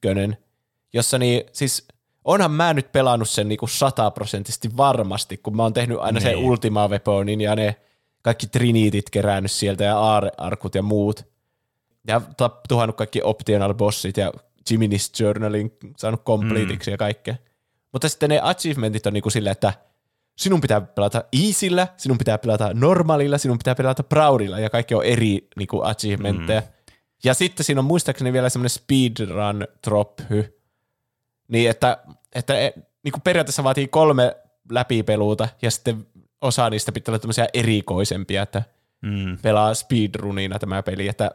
jossa 0.94 1.18
niin, 1.18 1.44
siis 1.52 1.88
onhan 2.26 2.52
mä 2.52 2.74
nyt 2.74 2.92
pelannut 2.92 3.30
sen 3.30 3.50
niinku 3.50 3.68
sataprosenttisesti 3.68 4.78
varmasti, 4.78 5.38
kun 5.38 5.56
mä 5.56 5.64
oon 5.64 5.74
tehnyt 5.74 5.98
aina 6.00 6.20
niin. 6.20 6.22
sen 6.22 6.36
Niin. 6.36 6.46
Ultima 6.46 6.88
Weaponin 6.88 7.42
ja 7.42 7.56
ne 7.56 7.76
kaikki 8.22 8.48
Trinitit 8.48 9.10
kerännyt 9.10 9.52
sieltä 9.52 9.84
ja 9.84 10.00
aarearkut 10.00 10.76
ja 10.76 10.84
muut. 10.84 11.26
Ja 12.08 12.22
tuhannut 12.68 12.98
kaikki 12.98 13.22
optional 13.24 13.74
bossit 13.74 14.18
ja 14.18 14.32
Jimmy's 14.72 15.24
Journalin 15.24 15.72
saanut 15.98 16.24
completeiksi 16.24 16.90
mm. 16.90 16.94
ja 16.94 16.98
kaikkea. 16.98 17.36
Mutta 17.92 18.10
sitten 18.10 18.30
ne 18.30 18.40
achievementit 18.44 19.08
on 19.08 19.14
niinku 19.14 19.30
silleen, 19.30 19.52
että 19.52 19.74
sinun 20.38 20.62
pitää 20.62 20.82
pelata 20.82 21.24
easyllä, 21.34 21.88
sinun 21.98 22.18
pitää 22.18 22.38
pelata 22.38 22.72
normaalilla, 22.74 23.38
sinun 23.38 23.58
pitää 23.58 23.76
pelata 23.76 24.04
proudilla 24.04 24.60
ja 24.60 24.70
kaikki 24.70 24.96
on 24.96 25.06
eri 25.06 25.48
niinku 25.58 25.82
achievementteja. 25.82 26.62
Mm. 26.62 26.68
Ja 27.24 27.34
sitten 27.34 27.64
siinä 27.64 27.80
on 27.80 27.86
muistaakseni 27.86 28.34
vielä 28.34 28.50
semmoinen 28.50 28.70
speedrun 28.70 29.68
trophy, 29.82 30.53
niin 31.54 31.70
että, 31.70 31.98
että 32.36 32.60
e, 32.60 32.74
niinku 33.04 33.20
periaatteessa 33.24 33.64
vaatii 33.64 33.88
kolme 33.88 34.36
läpipeluuta 34.72 35.48
ja 35.62 35.72
sitten 35.72 36.08
osa 36.42 36.70
niistä 36.70 36.92
pitää 36.92 37.12
olla 37.12 37.20
tämmöisiä 37.20 37.48
erikoisempia, 37.54 38.42
että 38.42 38.64
Mm. 39.04 39.38
pelaa 39.42 39.74
speedrunina 39.74 40.60
tämä 40.60 40.84
peli, 40.84 41.08
että 41.08 41.32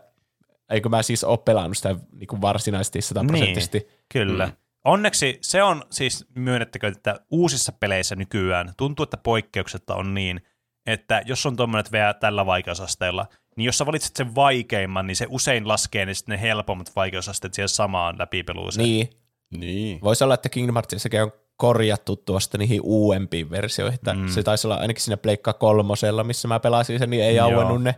eikö 0.70 0.89
mä 0.89 1.03
siis 1.03 1.24
ole 1.24 1.39
pelannut 1.39 1.77
sitä 1.77 1.97
niinku 2.12 2.40
varsinaisesti 2.40 3.03
sataprosenttisesti. 3.03 3.78
Niin, 3.78 3.90
kyllä. 4.12 4.47
Mm. 4.47 4.53
Onneksi 4.85 5.39
se 5.40 5.62
on 5.62 5.82
siis, 5.90 6.27
myönnettäkö, 6.35 6.89
että 6.89 7.20
uusissa 7.31 7.73
peleissä 7.73 8.16
nykyään 8.16 8.73
tuntuu, 8.77 9.03
että 9.03 9.16
poikkeuksetta 9.16 9.95
on 9.95 10.15
niin, 10.15 10.40
että 10.86 11.23
jos 11.27 11.47
on 11.47 11.57
tuommoinen, 11.57 11.81
että 11.81 11.93
vielä 11.93 12.15
tällä 12.15 12.47
vaikeusasteella, 12.47 13.27
niin 13.57 13.66
jos 13.66 13.78
sä 13.78 13.86
valitset 13.86 14.16
sen 14.16 14.35
vaikeimman, 14.35 15.07
niin 15.07 15.16
se 15.16 15.27
usein 15.28 15.69
laskee 15.69 16.07
ne, 16.07 16.15
sitten 16.15 16.32
ne 16.32 16.40
helpommat 16.43 16.97
vaikeusasteet 16.97 17.55
siihen 17.55 17.69
samaan 17.69 18.19
läpipeluuseen. 18.19 18.85
Niin, 18.85 19.11
Niin. 19.50 20.00
Voisi 20.02 20.24
olla, 20.24 20.34
että 20.34 20.48
Kingdom 20.48 20.74
Heartsissakin 20.74 21.22
on 21.22 21.32
korjattu 21.56 22.16
tuosta 22.16 22.58
niihin 22.58 22.80
uudempiin 22.84 23.50
versioihin. 23.50 23.98
Mm. 24.16 24.28
Se 24.28 24.42
taisi 24.42 24.66
olla 24.66 24.76
ainakin 24.76 25.02
siinä 25.02 25.16
Pleikka 25.16 25.52
kolmosella, 25.52 26.24
missä 26.24 26.48
mä 26.48 26.60
pelasin 26.60 26.98
sen, 26.98 27.10
niin 27.10 27.24
ei 27.24 27.38
auennut 27.38 27.82
ne 27.82 27.94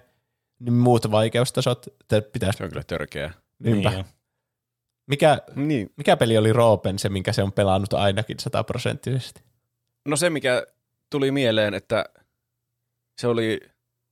niin 0.61 0.73
muut 0.73 1.11
vaikeustasot. 1.11 1.87
Että 2.01 2.23
pitäisi, 2.33 2.59
Se 2.59 2.65
on 2.65 2.71
kyllä 2.71 2.85
törkeä. 2.85 3.33
niinpä. 3.59 3.91
Niin. 3.91 4.05
Mikä, 5.07 5.39
Niin. 5.57 5.93
mikä 5.97 6.17
peli 6.17 6.39
oli 6.39 6.53
Roopen 6.53 6.99
se, 6.99 7.09
minkä 7.09 7.33
se 7.33 7.43
on 7.43 7.53
pelannut 7.53 7.93
ainakin 7.93 8.39
sataprosenttisesti? 8.39 9.43
No 10.09 10.17
se, 10.17 10.31
mikä 10.31 10.67
tuli 11.11 11.31
mieleen, 11.31 11.75
että 11.75 12.05
se 13.21 13.27
oli 13.27 13.61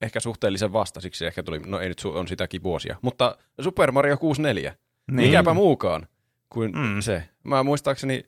ehkä 0.03 0.21
suhteellisen 0.21 0.73
vasta, 0.73 1.01
siksi 1.01 1.27
ehkä 1.27 1.43
tuli, 1.43 1.59
no 1.59 1.81
ei 1.81 1.89
nyt 1.89 2.03
on 2.05 2.29
sitäkin 2.29 2.63
vuosia, 2.63 2.97
mutta 3.03 3.39
Super 3.61 3.93
Mario 3.93 4.17
64, 4.17 4.75
Niin. 5.11 5.29
mikäpä 5.29 5.55
muukaan 5.55 6.09
kuin 6.51 6.73
Mm. 6.73 7.01
se. 7.01 7.29
Mä 7.45 7.63
muistaakseni 7.63 8.27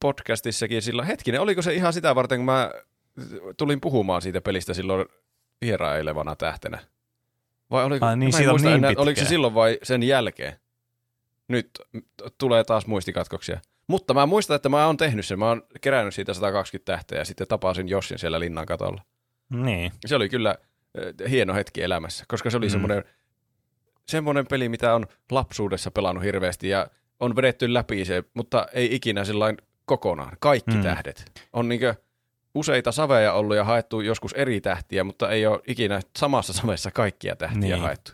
podcastissakin 0.00 0.82
silloin, 0.82 1.08
hetkinen, 1.08 1.40
oliko 1.40 1.62
se 1.62 1.74
ihan 1.74 1.92
sitä 1.92 2.14
varten, 2.14 2.38
kun 2.38 2.44
mä 2.46 2.70
tulin 3.56 3.80
puhumaan 3.80 4.22
siitä 4.22 4.40
pelistä 4.40 4.74
silloin 4.74 5.06
vierailevana 5.60 6.36
tähtenä? 6.36 6.78
Vai 7.70 7.84
oliko, 7.84 8.06
Ai 8.06 8.16
niin, 8.16 8.32
siitä 8.32 8.50
muista 8.50 8.68
niin 8.68 8.76
enää, 8.76 8.90
pitkä. 8.90 9.02
oliko 9.02 9.20
se 9.20 9.26
silloin 9.26 9.54
vai 9.54 9.78
sen 9.82 10.02
jälkeen? 10.02 10.52
Nyt 11.48 11.70
tulee 12.38 12.64
taas 12.64 12.86
muistikatkoksia. 12.86 13.60
Mutta 13.86 14.14
mä 14.14 14.26
muistan, 14.26 14.54
että 14.56 14.68
mä 14.68 14.86
oon 14.86 14.96
tehnyt 14.96 15.26
sen. 15.26 15.38
Mä 15.38 15.48
oon 15.48 15.62
kerännyt 15.80 16.14
siitä 16.14 16.34
120 16.34 16.92
tähteä 16.92 17.18
ja 17.18 17.24
sitten 17.24 17.46
tapasin 17.46 17.88
Jossin 17.88 18.18
siellä 18.18 18.40
linnan 18.40 18.66
katolla. 18.66 19.02
Niin. 19.50 19.92
Se 20.06 20.16
oli 20.16 20.28
kyllä 20.28 20.50
äh, 20.50 21.30
hieno 21.30 21.54
hetki 21.54 21.82
elämässä, 21.82 22.24
koska 22.28 22.50
se 22.50 22.56
oli 22.56 22.66
mm. 22.66 22.70
semmoinen, 22.70 23.04
semmoinen 24.08 24.46
peli, 24.46 24.68
mitä 24.68 24.94
on 24.94 25.06
lapsuudessa 25.30 25.90
pelannut 25.90 26.24
hirveästi 26.24 26.68
ja 26.68 26.86
on 27.20 27.36
vedetty 27.36 27.74
läpi 27.74 28.04
se, 28.04 28.24
mutta 28.34 28.66
ei 28.72 28.94
ikinä 28.94 29.24
sellainen 29.24 29.66
kokonaan. 29.84 30.36
Kaikki 30.40 30.70
Mm. 30.70 30.76
mm. 30.76 30.82
tähdet. 30.82 31.24
On 31.52 31.68
niinkö 31.68 31.94
useita 32.54 32.92
saveja 32.92 33.32
ollut 33.32 33.56
ja 33.56 33.64
haettu 33.64 34.00
joskus 34.00 34.32
eri 34.32 34.60
tähtiä, 34.60 35.04
mutta 35.04 35.30
ei 35.30 35.46
ole 35.46 35.60
ikinä 35.66 36.00
samassa 36.18 36.52
savessa 36.52 36.90
kaikkia 36.90 37.36
tähtiä 37.36 37.60
Niin. 37.60 37.80
haettu. 37.80 38.12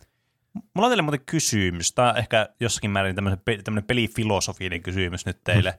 Mulla 0.74 0.86
on 0.86 0.90
teille 0.90 1.02
muuten 1.02 1.24
kysymys. 1.26 1.92
Tämä 1.92 2.10
on 2.10 2.16
ehkä 2.18 2.48
jossakin 2.60 2.90
määrin 2.90 3.14
tämmöinen, 3.14 3.40
pe- 3.44 3.62
tämmöinen 3.64 3.86
pelifilosofinen 3.86 4.82
kysymys 4.82 5.26
nyt 5.26 5.38
teille. 5.44 5.78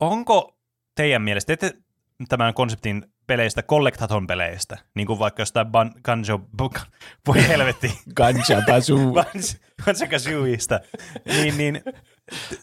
Onko 0.00 0.58
teidän 0.94 1.22
mielestä, 1.22 1.46
te 1.46 1.56
teette 1.56 1.82
tämän 2.28 2.54
konseptin 2.54 3.04
peleistä, 3.26 3.62
collectathon 3.62 4.26
peleistä, 4.26 4.78
niin 4.94 5.06
kuin 5.06 5.18
vaikka 5.18 5.42
jostain 5.42 5.66
ban- 5.66 6.00
Banjo, 6.06 6.40
bu- 6.62 6.86
voi 7.26 7.48
helvetti, 7.48 7.98
Ganja 8.16 8.62
Bazoo. 8.66 9.12
Banjo 9.84 10.06
Kazooista, 10.10 10.80
niin, 11.26 11.58
niin, 11.58 11.82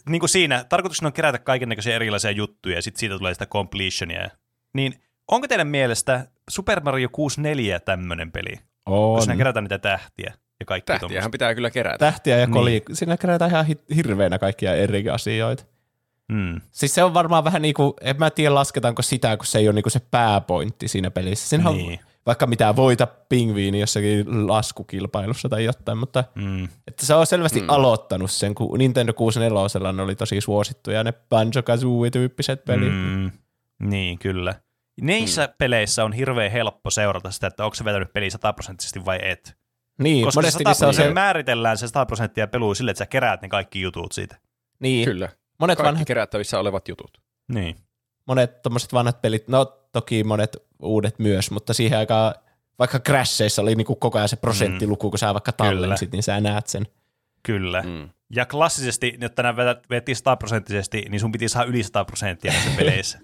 niin 0.10 0.20
kuin 0.20 0.30
siinä, 0.30 0.64
tarkoituksena 0.70 1.08
on 1.08 1.14
kerätä 1.14 1.40
kaiken 1.40 1.70
näköisiä 1.70 1.96
erilaisia 1.96 2.32
juttuja 2.32 2.76
ja 2.76 2.82
sitten 2.82 3.00
siitä 3.00 3.18
tulee 3.18 3.34
sitä 3.34 3.46
completionia. 3.46 4.30
Niin 4.74 4.94
onko 5.32 5.48
teidän 5.48 5.68
mielestä 5.68 6.28
Super 6.50 6.80
Mario 6.84 7.10
64 7.12 7.80
tämmöinen 7.80 8.32
peli, 8.32 8.54
on. 8.86 9.14
kun 9.16 9.22
siinä 9.22 9.38
kerätään 9.38 9.64
niitä 9.64 9.78
tähtiä 9.80 10.34
ja 10.60 10.66
kaikki 10.66 10.86
Tähtiähän 10.94 11.32
pitää 11.32 11.56
kyllä 11.56 11.70
kerätä. 11.72 11.98
Tähtiä 11.98 12.38
ja 12.38 12.46
Niin. 12.46 12.54
koli. 12.54 12.84
Siinä 12.94 13.18
kerätään 13.18 13.52
ihan 13.52 13.66
hi- 13.66 13.96
hirveänä 13.96 14.40
kaikkia 14.40 14.76
eri 14.76 15.10
asioita. 15.10 15.64
Mm. 16.32 16.62
Siis 16.72 16.96
se 16.96 17.04
on 17.04 17.14
varmaan 17.14 17.44
vähän 17.44 17.62
niin 17.62 17.74
kuin, 17.74 17.94
en 18.02 18.16
mä 18.20 18.30
tiedä 18.30 18.56
lasketaanko 18.56 19.02
sitä, 19.02 19.38
kun 19.38 19.46
se 19.46 19.60
ei 19.60 19.68
ole 19.68 19.76
niin 19.76 19.84
kuin 19.84 19.92
se 19.92 20.02
pääpointti 20.12 20.88
siinä 20.88 21.12
pelissä. 21.12 21.50
Siinä 21.50 21.70
on 21.70 21.78
Niin. 21.78 22.00
Vaikka 22.26 22.48
mitä 22.48 22.76
voita 22.76 23.08
pingviini 23.08 23.80
jossakin 23.80 24.48
laskukilpailussa 24.48 25.50
tai 25.50 25.64
jotain, 25.66 25.98
mutta 25.98 26.24
Mm. 26.36 26.64
että 26.88 27.06
se 27.06 27.14
on 27.14 27.28
selvästi 27.28 27.62
mm. 27.62 27.70
aloittanut 27.70 28.32
sen, 28.32 28.56
kun 28.56 28.80
Nintendo 28.80 29.14
64 29.14 29.92
ne 29.92 30.02
oli 30.02 30.16
tosi 30.16 30.42
suosittuja 30.42 31.04
ne 31.04 31.14
Banjo-Kazooie-tyyppiset 31.30 32.66
pelit. 32.66 32.94
Mm. 32.94 33.32
Niin, 33.80 34.20
kyllä. 34.20 34.56
Niissä 35.02 35.46
mm. 35.46 35.54
peleissä 35.58 36.04
on 36.06 36.14
hirveän 36.14 36.52
helppo 36.52 36.90
seurata 36.90 37.32
sitä, 37.32 37.48
että 37.48 37.66
onko 37.66 37.76
se 37.76 37.86
vetänyt 37.86 38.14
peli 38.14 38.30
sataprosenttisesti 38.30 39.06
vai 39.06 39.20
et. 39.22 39.58
Niin, 40.00 40.26
Koska 40.26 40.42
se, 40.42 40.46
monesti 40.46 40.64
niissä 40.64 40.88
on 40.88 40.94
se, 40.94 41.14
määritellään 41.14 41.78
se 41.78 41.88
100 41.88 42.06
prosenttia 42.06 42.48
peluu 42.48 42.76
sille, 42.76 42.92
että 42.92 42.98
sä 42.98 43.06
keräät 43.06 43.42
ne 43.42 43.50
kaikki 43.50 43.82
jutut 43.82 44.12
siitä. 44.12 44.38
niin, 44.80 45.06
Kyllä. 45.06 45.30
monet, 45.60 45.78
Kaikki 45.78 45.88
vanhat, 45.88 46.08
kerättävissä 46.08 46.60
olevat 46.60 46.88
jutut. 46.88 47.22
Niin. 47.48 47.76
monet 48.28 48.62
tommoset 48.62 48.94
vanhat 48.94 49.22
pelit, 49.22 49.48
no 49.48 49.85
toki 49.96 50.24
monet 50.24 50.58
uudet 50.80 51.20
myös, 51.20 51.52
mutta 51.52 51.74
siihen 51.74 52.00
aikaan 52.00 52.36
vaikka 52.80 53.00
Crasheissa 53.00 53.62
oli 53.62 53.76
niinku 53.76 53.96
koko 53.96 54.18
ajan 54.18 54.30
se 54.30 54.36
prosenttiluku, 54.36 55.10
kun 55.10 55.20
sä 55.20 55.34
vaikka 55.34 55.52
tallensit, 55.52 56.12
niin 56.12 56.24
sä 56.24 56.42
näet 56.42 56.68
sen. 56.68 56.88
Kyllä. 57.44 57.82
Mm. 57.82 57.90
Mm. 57.90 58.10
Ja 58.30 58.46
klassisesti, 58.46 59.18
jotta 59.22 59.44
nämä 59.44 59.76
vedettiin 59.90 60.16
100 60.16 60.36
prosenttisesti, 60.36 61.06
niin 61.10 61.20
sun 61.20 61.32
piti 61.32 61.50
saada 61.50 61.70
yli 61.70 61.84
100 61.84 62.06
prosenttia 62.06 62.52
näissä 62.52 62.72
peleissä. 62.78 63.20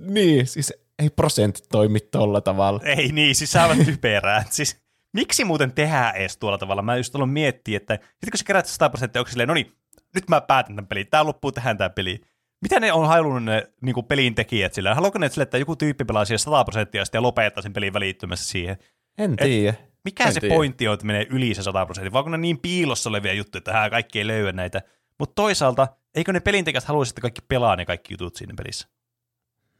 Niin, 0.00 0.46
siis 0.46 0.72
ei 0.98 1.10
prosentit 1.10 1.64
toimi 1.68 2.00
tolla 2.00 2.40
tavalla. 2.40 2.80
Ei 2.84 3.12
niin, 3.12 3.34
siis 3.34 3.52
sä 3.52 3.64
olet 3.64 3.84
typerää. 3.84 4.44
Siis, 4.50 4.80
miksi 5.12 5.44
muuten 5.44 5.72
tehdään 5.72 6.16
edes 6.16 6.36
tuolla 6.36 6.58
tavalla? 6.58 6.82
Mä 6.82 6.96
just 6.96 7.14
aloin 7.14 7.30
miettiä, 7.30 7.76
että 7.76 7.94
sitten 7.94 8.30
kun 8.30 8.38
sä 8.38 8.44
kerät 8.44 8.66
100 8.66 8.90
prosenttia, 8.90 9.20
onko 9.20 9.30
silleen, 9.30 9.48
no 9.48 9.54
niin, 9.54 9.72
nyt 10.14 10.28
mä 10.28 10.40
päätän 10.40 10.76
tämän 10.76 10.86
pelin, 10.86 11.06
tää 11.10 11.24
loppuu 11.24 11.52
tähän 11.52 11.78
tämä 11.78 11.90
peli. 11.90 12.20
Mitä 12.62 12.80
ne 12.80 12.92
on 12.92 13.08
halunnut 13.08 13.44
ne 13.44 13.70
niin 13.80 13.94
kuin 13.94 14.06
pelin 14.06 14.34
tekijät 14.34 14.74
sillä? 14.74 14.94
Haluatko 14.94 15.18
ne 15.18 15.28
sille, 15.28 15.42
että 15.42 15.58
joku 15.58 15.76
tyyppi 15.76 16.04
pelaa 16.04 16.24
siihen 16.24 16.38
100 16.38 16.64
prosenttia 16.64 17.04
ja 17.12 17.22
lopettaa 17.22 17.62
sen 17.62 17.72
pelin 17.72 17.92
välittömästi 17.92 18.46
siihen? 18.46 18.78
En 19.18 19.36
tiedä. 19.36 19.74
Mikä 20.04 20.24
En 20.24 20.32
se 20.32 20.40
tiedä. 20.40 20.54
pointti 20.54 20.88
on, 20.88 20.94
että 20.94 21.06
menee 21.06 21.26
yli 21.30 21.54
se 21.54 21.62
100 21.62 21.86
prosenttia? 21.86 22.12
Vai 22.12 22.18
onko 22.20 22.30
ne 22.30 22.38
niin 22.38 22.58
piilossa 22.58 23.08
olevia 23.10 23.32
juttuja, 23.32 23.58
että 23.58 23.72
hän 23.72 23.90
kaikki 23.90 24.18
ei 24.18 24.26
löyä 24.26 24.52
näitä? 24.52 24.82
Mutta 25.18 25.34
toisaalta, 25.34 25.88
eikö 26.14 26.32
ne 26.32 26.40
pelintekijät 26.40 26.84
haluaisi, 26.84 27.10
että 27.10 27.20
kaikki 27.20 27.40
pelaa 27.48 27.76
ne 27.76 27.84
kaikki 27.84 28.14
jutut 28.14 28.36
siinä 28.36 28.54
pelissä? 28.56 28.88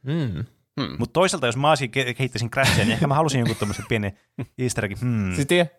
Mm. 0.03 0.45
Hmm. 0.81 0.95
Mutta 0.99 1.13
toisaalta, 1.13 1.45
jos 1.47 1.57
mä 1.57 1.69
olisin 1.69 1.89
ke- 1.89 2.13
kehittäisin 2.13 2.51
Crashia, 2.51 2.83
niin 2.85 2.91
ehkä 2.91 3.07
mä 3.07 3.13
halusin 3.15 3.39
jonkun 3.39 3.57
tämmöisen 3.57 3.85
pienen 3.89 4.17
easter. 4.59 4.89
Hmm. 5.01 5.35
Siis 5.35 5.47
tie, 5.47 5.69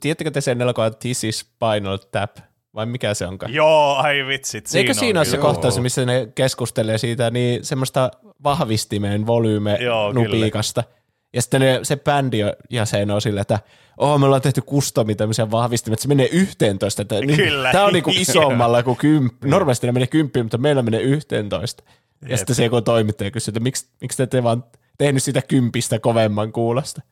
tiedättekö 0.00 0.30
te 0.30 0.40
sen 0.40 0.60
elokuvan 0.60 0.96
This 0.96 1.24
is 1.24 1.38
Spinal 1.38 1.96
Tap? 1.96 2.36
Vai 2.74 2.86
mikä 2.86 3.14
se 3.14 3.26
onkaan? 3.26 3.54
Joo, 3.54 3.94
ai 3.94 4.26
vitsit. 4.26 4.74
Eikö 4.74 4.94
siinä 4.94 5.20
ole 5.20 5.24
se 5.24 5.36
kyllä. 5.36 5.42
kohtaus, 5.42 5.80
missä 5.80 6.04
ne 6.04 6.28
keskustelee 6.34 6.98
siitä 6.98 7.30
niin 7.30 7.64
semmoista 7.64 8.10
vahvistimeen 8.44 9.26
volyyme 9.26 9.78
Joo, 9.80 10.12
nupiikasta. 10.12 10.84
Ja 11.32 11.42
sitten 11.42 11.60
ne, 11.60 11.80
se 11.82 11.96
bändi 11.96 12.38
jäsen 12.70 13.10
on 13.10 13.20
silleen, 13.20 13.42
että 13.42 13.58
oh, 13.98 14.18
me 14.18 14.26
ollaan 14.26 14.42
tehty 14.42 14.62
kustomi 14.62 15.14
tämmöisiä 15.14 15.50
vahvistimia, 15.50 15.94
että 15.94 16.02
se 16.02 16.08
menee 16.08 16.28
11. 16.32 17.02
Että, 17.02 17.20
niin, 17.20 17.36
Kyllä. 17.36 17.72
Tämä 17.72 17.84
on 17.84 17.92
niinku 17.92 18.12
isommalla 18.28 18.82
kuin 18.82 18.96
kymppi. 18.96 19.48
Normaalisti 19.48 19.86
ne 19.86 19.92
menee 19.92 20.06
kymppiin, 20.06 20.44
mutta 20.44 20.58
meillä 20.58 20.82
menee 20.82 21.02
11. 21.02 21.82
Ja 22.22 22.28
Jep. 22.28 22.38
sitten 22.38 22.56
se 22.56 22.64
joku 22.64 22.82
toimittaja 22.82 23.30
kysyy, 23.30 23.52
että 23.52 23.60
miksi, 23.60 23.86
miksi 24.00 24.16
te 24.16 24.22
ette 24.22 24.42
vaan 24.42 24.64
tehnyt 24.98 25.22
sitä 25.22 25.42
kympistä 25.42 25.98
kovemman 25.98 26.52
kuulosta. 26.52 27.02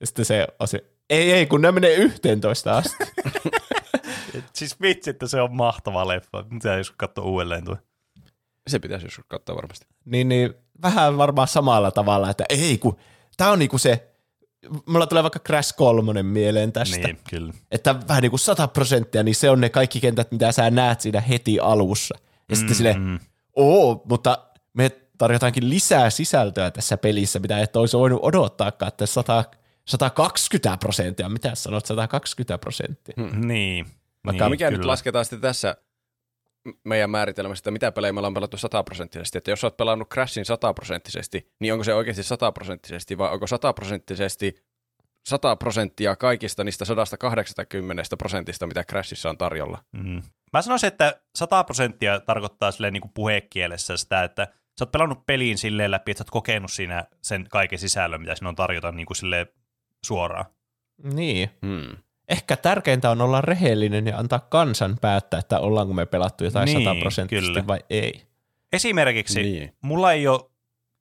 Ja 0.00 0.06
sitten 0.06 0.24
se 0.24 0.46
on 0.58 0.68
se, 0.68 0.84
ei, 1.10 1.32
ei, 1.32 1.46
kun 1.46 1.62
ne 1.62 1.72
menee 1.72 1.94
11 1.94 2.76
asti. 2.76 3.04
Siis 4.62 4.80
vitsi, 4.80 5.10
että 5.10 5.26
se 5.26 5.40
on 5.40 5.56
mahtava 5.56 6.08
leffa. 6.08 6.44
Mitä 6.50 6.74
jos 6.74 6.90
katsoa 6.90 7.24
uudelleen 7.24 7.64
tuo? 7.64 7.76
Se 8.70 8.78
pitäisi 8.78 9.06
joskus 9.06 9.24
katsoa 9.28 9.56
varmasti. 9.56 9.86
niin, 10.04 10.28
niin 10.28 10.54
vähän 10.82 11.18
varmaan 11.18 11.48
samalla 11.48 11.90
tavalla, 11.90 12.30
että 12.30 12.44
ei 12.48 12.78
kun, 12.78 12.96
tää 13.36 13.50
on 13.50 13.58
niinku 13.58 13.78
se, 13.78 14.08
mulla 14.86 15.06
tulee 15.06 15.22
vaikka 15.22 15.38
Crash 15.38 15.74
3 15.76 16.22
mieleen 16.22 16.72
tästä, 16.72 16.96
Niin, 16.96 17.18
kyllä. 17.30 17.52
että 17.70 17.94
vähän 18.08 18.22
niinku 18.22 18.38
100 18.38 18.68
prosenttia, 18.68 19.22
niin 19.22 19.34
se 19.34 19.50
on 19.50 19.60
ne 19.60 19.68
kaikki 19.68 20.00
kentät, 20.00 20.30
mitä 20.32 20.52
sä 20.52 20.70
näet 20.70 21.00
siinä 21.00 21.20
heti 21.20 21.60
alussa. 21.60 22.18
Ja 22.48 22.56
sitten 22.56 22.76
sille, 22.76 22.94
mm. 22.98 23.18
oo, 23.56 24.02
mutta 24.08 24.38
me 24.74 24.90
tarjotaankin 25.18 25.70
lisää 25.70 26.10
sisältöä 26.10 26.70
tässä 26.70 26.96
pelissä, 26.96 27.38
mitä 27.38 27.58
et 27.60 27.76
olisi 27.76 27.96
voinut 27.98 28.20
odottaakaan, 28.22 28.88
että 28.88 29.06
100, 29.06 29.44
120 29.88 30.76
prosenttia, 30.76 31.28
mitä 31.28 31.48
sä 31.48 31.62
sanot, 31.62 31.86
120 31.86 32.58
prosenttia. 32.58 33.14
Mm. 33.16 33.48
Niin. 33.48 33.86
Vaikka 34.26 34.44
niin, 34.44 34.50
mikä 34.50 34.70
nyt 34.70 34.80
kyllä. 34.80 34.90
lasketaan 34.90 35.24
sitten 35.24 35.40
tässä 35.40 35.76
meidän 36.84 37.10
määritelmässä, 37.10 37.60
että 37.60 37.70
mitä 37.70 37.92
pelejä 37.92 38.12
me 38.12 38.18
ollaan 38.20 38.34
pelattu 38.34 38.56
sataprosenttisesti. 38.56 39.38
Että 39.38 39.50
jos 39.50 39.60
sä 39.60 39.66
oot 39.66 39.76
pelannut 39.76 40.08
Crashin 40.08 40.44
sataprosenttisesti, 40.44 41.52
niin 41.60 41.72
onko 41.72 41.84
se 41.84 41.94
oikeasti 41.94 42.22
sataprosenttisesti 42.22 43.18
vai 43.18 43.32
onko 43.32 43.46
sataprosenttisesti 43.46 44.54
100 45.26 45.56
prosenttia 45.56 46.16
kaikista 46.16 46.64
niistä 46.64 46.84
180 46.84 48.16
prosentista, 48.18 48.66
mitä 48.66 48.84
Crashissa 48.84 49.30
on 49.30 49.38
tarjolla. 49.38 49.84
Mm. 49.92 50.22
Mä 50.52 50.62
sanoisin, 50.62 50.88
että 50.88 51.20
100 51.34 51.64
prosenttia 51.64 52.20
tarkoittaa 52.20 52.70
silleen 52.70 52.92
niin 52.92 53.00
kuin 53.00 53.12
puhekielessä 53.14 53.96
sitä, 53.96 54.24
että 54.24 54.48
sä 54.78 54.84
oot 54.84 54.92
pelannut 54.92 55.26
peliin 55.26 55.58
silleen 55.58 55.90
läpi, 55.90 56.10
että 56.10 56.18
sä 56.18 56.22
oot 56.22 56.30
kokenut 56.30 56.72
siinä 56.72 57.04
sen 57.22 57.46
kaiken 57.50 57.78
sisällön, 57.78 58.20
mitä 58.20 58.34
siinä 58.34 58.48
on 58.48 58.56
tarjota 58.56 58.92
niin 58.92 59.06
kuin 59.06 59.16
silleen 59.16 59.46
suoraan. 60.04 60.44
Niin. 61.02 61.50
Hmm. 61.66 61.96
Ehkä 62.32 62.56
tärkeintä 62.56 63.10
on 63.10 63.20
olla 63.20 63.40
rehellinen 63.40 64.06
ja 64.06 64.18
antaa 64.18 64.38
kansan 64.38 64.98
päättää, 65.00 65.40
että 65.40 65.60
ollaanko 65.60 65.94
me 65.94 66.06
pelattu 66.06 66.44
jotain 66.44 66.66
Niin, 66.66 66.84
100 66.84 67.00
prosenttisesti 67.00 67.52
kyllä. 67.52 67.66
vai 67.66 67.80
ei. 67.90 68.22
Esimerkiksi 68.72 69.42
Niin. 69.42 69.74
mulla 69.80 70.12
ei 70.12 70.28
ole, 70.28 70.40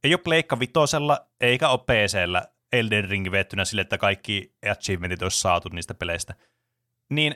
ei 0.03 0.13
ole 0.13 0.21
Pleikka 0.23 0.59
vitosella 0.59 1.25
eikä 1.41 1.69
ole 1.69 1.79
PCllä 1.79 2.43
Elden 2.73 3.09
Ring 3.09 3.31
vettynä 3.31 3.65
sille, 3.65 3.81
että 3.81 3.97
kaikki 3.97 4.53
achievementit 4.71 5.21
olisi 5.23 5.39
saatu 5.41 5.69
niistä 5.69 5.93
peleistä. 5.93 6.35
Niin 7.09 7.35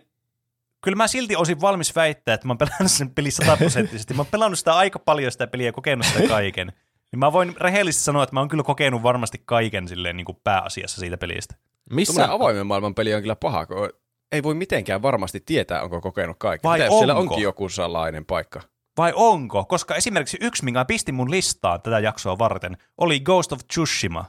kyllä 0.82 0.96
mä 0.96 1.08
silti 1.08 1.36
olisin 1.36 1.62
valmis 1.62 1.96
väittää, 1.96 2.34
että 2.34 2.48
mä 2.48 2.52
oon 2.52 2.58
pelannut 2.58 2.92
sen 2.92 3.10
pelin 3.10 3.32
sataprosenttisesti. 3.32 4.14
Mä 4.14 4.20
oon 4.22 4.32
pelannut 4.32 4.60
sitä 4.60 4.74
aika 4.74 5.00
paljon 5.00 5.32
sitä 5.32 5.48
peliä 5.48 5.66
ja 5.66 5.74
kokenut 5.74 6.06
sitä 6.06 6.28
kaiken. 6.28 6.68
Niin 7.12 7.20
mä 7.20 7.34
voin 7.34 7.56
rehellisesti 7.62 8.04
sanoa, 8.06 8.24
että 8.24 8.36
mä 8.36 8.40
oon 8.40 8.50
kyllä 8.50 8.64
kokenut 8.64 9.04
varmasti 9.04 9.42
kaiken 9.46 9.88
silleen 9.88 10.18
niin 10.18 10.26
kuin 10.26 10.38
pääasiassa 10.44 11.00
siitä 11.00 11.18
pelistä. 11.18 11.56
Missä 11.91 12.14
Tuommoinen 12.14 12.36
avoimen 12.36 12.68
maailman 12.68 12.95
peli 12.95 13.14
on 13.14 13.22
kyllä 13.22 13.36
paha, 13.36 13.66
kun 13.66 13.90
ei 14.32 14.44
voi 14.44 14.53
mitenkään 14.53 15.02
varmasti 15.02 15.40
tietää, 15.40 15.82
onko 15.82 16.02
kokenut 16.02 16.38
kaiken. 16.40 16.70
Vai 16.70 16.78
Mitä 16.78 16.86
jos 16.86 16.98
siellä 16.98 17.16
onko? 17.16 17.34
onkin 17.34 17.44
joku 17.44 17.70
salainen 17.70 18.26
paikka? 18.26 18.62
Vai 18.98 19.14
onko? 19.16 19.66
Koska 19.66 19.95
esimerkiksi 19.95 20.38
yksi, 20.41 20.66
minkä 20.66 20.80
mä 20.80 20.86
pistin 20.86 21.16
mun 21.16 21.32
listaan 21.32 21.82
tätä 21.82 21.99
jaksoa 21.99 22.40
varten, 22.40 22.78
oli 22.98 23.20
Ghost 23.20 23.52
of 23.52 23.60
Tsushima, 23.68 24.26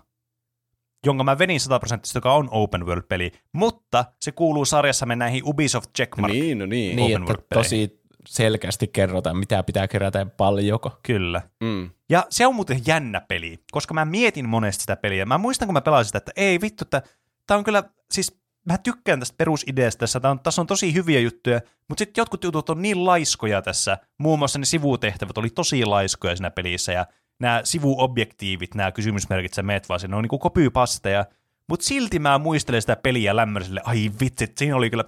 jonka 1.06 1.24
mä 1.24 1.38
venin 1.38 1.60
100 1.60 1.78
prosenttisesti, 1.78 2.16
joka 2.16 2.32
on 2.32 2.48
open 2.50 2.86
world-peli, 2.86 3.32
mutta 3.52 4.04
se 4.20 4.32
kuuluu 4.32 4.64
sarjassamme 4.64 5.16
näihin 5.16 5.42
Ubisoft 5.44 5.90
Checkmark. 5.96 6.32
Niin, 6.32 6.58
no 6.58 6.66
niin. 6.66 6.96
niin, 6.96 7.16
open 7.16 7.22
että 7.22 7.32
world-peleihin. 7.32 7.88
tosi 7.88 8.00
selkeästi 8.28 8.88
kerrotaan, 8.88 9.36
mitä 9.36 9.62
pitää 9.62 9.88
kerätä 9.88 10.18
ja 10.18 10.26
paljonko. 10.26 10.98
Kyllä. 11.02 11.42
Mm. 11.60 11.90
Ja 12.10 12.26
se 12.30 12.46
on 12.46 12.54
muuten 12.54 12.80
jännä 12.86 13.20
peli, 13.20 13.58
koska 13.72 13.94
mä 13.94 14.04
mietin 14.04 14.48
monesti 14.48 14.80
sitä 14.80 14.96
peliä. 14.96 15.26
Mä 15.26 15.38
muistan, 15.38 15.68
kun 15.68 15.72
mä 15.72 15.80
pelasin 15.80 16.06
sitä, 16.06 16.18
että 16.18 16.32
ei 16.36 16.60
vittu, 16.60 16.84
että 16.84 17.02
tää 17.47 17.56
on 17.56 17.64
kyllä, 17.64 17.82
siis 18.10 18.40
mä 18.66 18.78
tykkään 18.78 19.18
tästä 19.18 19.35
perusideasta 19.39 20.01
tässä, 20.01 20.20
tää 20.20 20.31
on, 20.31 20.40
tässä 20.40 20.60
on 20.60 20.66
tosi 20.66 20.94
hyviä 20.94 21.20
juttuja, 21.20 21.60
mutta 21.89 22.01
sitten 22.01 22.23
jotkut 22.23 22.44
jutut 22.44 22.70
on 22.70 22.82
niin 22.82 23.05
laiskoja 23.05 23.62
tässä. 23.62 23.98
Muun 24.18 24.39
muassa 24.39 24.59
ne 24.59 24.64
sivutehtävät 24.64 25.39
oli 25.39 25.51
tosi 25.51 25.85
laiskoja 25.85 26.36
siinä 26.36 26.51
pelissä, 26.51 26.93
ja 26.93 27.06
nämä 27.40 27.60
sivuobjektiivit, 27.64 28.74
nämä 28.74 28.93
kysymysmerkit, 28.93 29.55
sä 29.55 29.62
meet 29.62 29.89
vaan, 29.89 30.01
ne 30.09 30.16
on 30.16 30.23
niinku 30.23 30.39
kopypasteja. 30.39 31.24
Mutta 31.68 31.86
silti 31.86 32.18
mä 32.18 32.39
muistelen 32.39 32.81
sitä 32.81 32.97
peliä 32.97 33.36
lämmöiselle, 33.36 33.81
ai 33.85 34.10
vitsit, 34.20 34.59
siinä 34.59 34.77
oli 34.77 34.90
kyllä, 34.90 35.05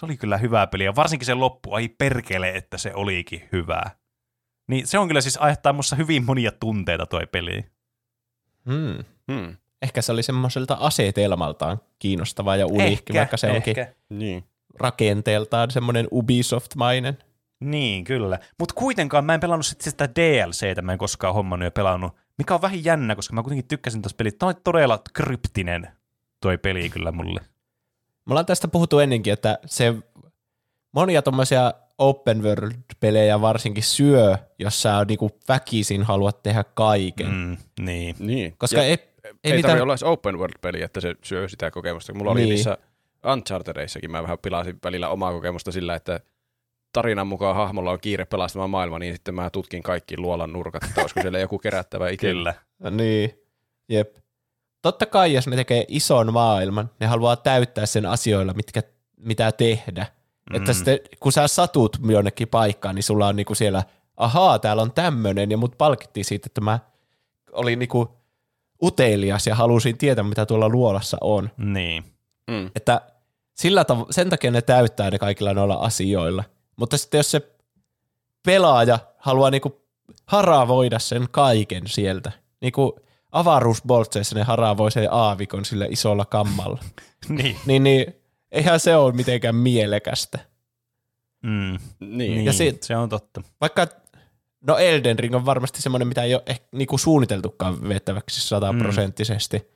se 0.00 0.06
oli 0.06 0.16
kyllä 0.16 0.36
hyvä 0.38 0.66
peli, 0.66 0.84
ja 0.84 0.96
varsinkin 0.96 1.26
se 1.26 1.34
loppu, 1.34 1.74
ai 1.74 1.88
perkele, 1.88 2.50
että 2.50 2.78
se 2.78 2.94
olikin 2.94 3.48
hyvää. 3.52 3.90
Niin 4.68 4.86
se 4.86 4.98
on 4.98 5.08
kyllä 5.08 5.20
siis 5.20 5.36
aiheuttaa 5.36 5.72
musta 5.72 5.96
hyvin 5.96 6.24
monia 6.24 6.52
tunteita 6.52 7.06
toi 7.06 7.26
peli. 7.26 7.64
Hmm. 8.70 9.04
Hmm. 9.32 9.56
Ehkä 9.84 10.02
se 10.02 10.12
oli 10.12 10.22
semmoiselta 10.22 10.76
asetelmaltaan 10.80 11.80
kiinnostava 11.98 12.56
ja 12.56 12.66
uniikki, 12.66 13.12
vaikka 13.14 13.36
se 13.36 13.50
onkin 13.50 13.76
Niin. 14.08 14.44
rakenteeltaan 14.80 15.70
semmoinen 15.70 16.08
Ubisoft-mainen. 16.12 17.18
Niin, 17.60 18.04
kyllä. 18.04 18.38
Mutta 18.58 18.74
kuitenkaan 18.74 19.24
mä 19.24 19.34
en 19.34 19.40
pelannut 19.40 19.66
sit 19.66 19.80
sitä 19.80 20.08
DLCtä, 20.08 20.82
mä 20.82 20.92
en 20.92 20.98
koskaan 20.98 21.34
hommannut 21.34 21.64
ja 21.64 21.70
pelannut, 21.70 22.12
mikä 22.38 22.54
on 22.54 22.62
vähän 22.62 22.84
jännä, 22.84 23.16
koska 23.16 23.34
mä 23.34 23.42
kuitenkin 23.42 23.68
tykkäsin 23.68 24.02
tuosta 24.02 24.16
pelistä. 24.16 24.38
Tämä 24.38 24.48
on 24.48 24.54
todella 24.64 25.02
kryptinen 25.12 25.88
toi 26.40 26.58
peli 26.58 26.90
kyllä 26.90 27.12
mulle. 27.12 27.40
Me 28.26 28.30
ollaan 28.32 28.46
tästä 28.46 28.68
puhuttu 28.68 28.98
ennenkin, 28.98 29.32
että 29.32 29.58
se 29.66 29.94
monia 30.92 31.22
tommosia 31.22 31.72
open 31.98 32.42
world-pelejä 32.42 33.40
varsinkin 33.40 33.82
syö, 33.82 34.38
jos 34.58 34.82
sä 34.82 35.04
niinku 35.08 35.30
väkisin 35.48 36.02
haluat 36.02 36.42
tehdä 36.42 36.64
kaiken. 36.74 37.26
Mm. 37.26 37.34
Mm, 37.34 37.56
niin. 37.84 38.16
niin. 38.18 38.54
Koska 38.58 38.76
Ja 38.76 38.84
ei, 38.84 38.98
ei, 39.24 39.30
ei, 39.44 39.52
mitään... 39.52 39.62
tarvitse 39.62 39.82
olla 39.82 39.92
edes 39.92 40.02
open 40.02 40.38
world-peli, 40.38 40.82
että 40.82 41.00
se 41.00 41.14
syö 41.24 41.48
sitä 41.48 41.70
kokemusta. 41.70 42.14
Mulla 42.14 42.30
oli 42.30 42.40
Niin. 42.40 42.48
niissä 42.48 42.78
Unchartedeissakin, 43.32 44.10
mä 44.10 44.22
vähän 44.22 44.38
pilasin 44.42 44.78
välillä 44.84 45.08
omaa 45.08 45.32
kokemusta 45.32 45.72
sillä, 45.72 45.94
että 45.94 46.20
tarinan 46.92 47.26
mukaan 47.26 47.56
hahmolla 47.56 47.90
on 47.90 48.00
kiire 48.00 48.24
pelastamaan 48.24 48.70
maailma, 48.70 48.98
niin 48.98 49.14
sitten 49.14 49.34
mä 49.34 49.50
tutkin 49.50 49.82
kaikki 49.82 50.18
luolan 50.18 50.52
nurkat, 50.52 50.84
että 50.84 51.00
olisiko 51.00 51.20
siellä 51.20 51.38
joku 51.38 51.58
kerättävä 51.58 52.08
ikinä. 52.08 52.32
Kyllä. 52.32 52.54
Niin, 52.90 53.38
jep. 53.88 54.16
Totta 54.82 55.06
kai, 55.06 55.32
jos 55.32 55.46
ne 55.46 55.56
tekee 55.56 55.84
ison 55.88 56.32
maailman, 56.32 56.90
ne 57.00 57.06
haluaa 57.06 57.36
täyttää 57.36 57.86
sen 57.86 58.06
asioilla, 58.06 58.52
mitkä, 58.52 58.82
mitä 59.16 59.52
tehdä. 59.52 60.06
Mm. 60.50 60.56
Että 60.56 60.72
sitten, 60.72 60.98
kun 61.20 61.32
sä 61.32 61.48
satut 61.48 61.96
jonnekin 62.08 62.48
paikkaan, 62.48 62.94
niin 62.94 63.02
sulla 63.02 63.26
on 63.26 63.36
niinku 63.36 63.54
siellä, 63.54 63.82
ahaa, 64.16 64.58
täällä 64.58 64.82
on 64.82 64.92
tämmöinen, 64.92 65.50
ja 65.50 65.56
mut 65.56 65.78
palkittiin 65.78 66.24
siitä, 66.24 66.46
että 66.46 66.60
mä 66.60 66.78
olin 67.52 67.78
niinku 67.78 68.23
utelias 68.82 69.46
ja 69.46 69.54
halusin 69.54 69.98
tietää, 69.98 70.24
mitä 70.24 70.46
tuolla 70.46 70.68
luolassa 70.68 71.16
on. 71.20 71.50
Niin. 71.56 72.04
Mm. 72.50 72.70
Että 72.76 73.00
sillä 73.54 73.82
tav- 73.82 74.06
sen 74.10 74.30
takia 74.30 74.50
ne 74.50 74.62
täyttää 74.62 75.10
ne 75.10 75.18
kaikilla 75.18 75.54
noilla 75.54 75.74
asioilla. 75.74 76.44
Mutta 76.76 76.98
sitten 76.98 77.18
jos 77.18 77.30
se 77.30 77.50
pelaaja 78.46 78.98
haluaa 79.18 79.50
niinku 79.50 79.82
haravoida 80.26 80.98
sen 80.98 81.26
kaiken 81.30 81.82
sieltä, 81.86 82.32
niinku 82.60 83.00
avaruusboltseissa 83.32 84.34
ne 84.36 84.42
haravoi 84.42 84.90
sen 84.90 85.08
aavikon 85.12 85.64
sille 85.64 85.86
isolla 85.90 86.24
kammalla, 86.24 86.78
niin. 87.28 87.56
niin, 87.66 87.84
niin 87.84 88.06
eihän 88.52 88.80
se 88.80 88.96
ole 88.96 89.12
mitenkään 89.12 89.54
mielekästä. 89.56 90.38
Mm. 91.42 91.78
Niin. 92.00 92.18
niin. 92.18 92.36
Ja 92.36 92.42
Ja 92.42 92.52
sit- 92.52 92.82
se 92.82 92.96
on 92.96 93.08
totta. 93.08 93.42
Vaikka, 93.60 93.86
no 94.66 94.76
Elden 94.78 95.18
Ring 95.18 95.34
on 95.34 95.46
varmasti 95.46 95.82
semmoinen, 95.82 96.08
mitä 96.08 96.22
ei 96.22 96.34
ole 96.34 96.42
ehkä 96.46 96.66
niinku 96.72 96.98
suunniteltukaan 96.98 97.88
vettäväksi 97.88 98.40
sataprosenttisesti. 98.40 99.68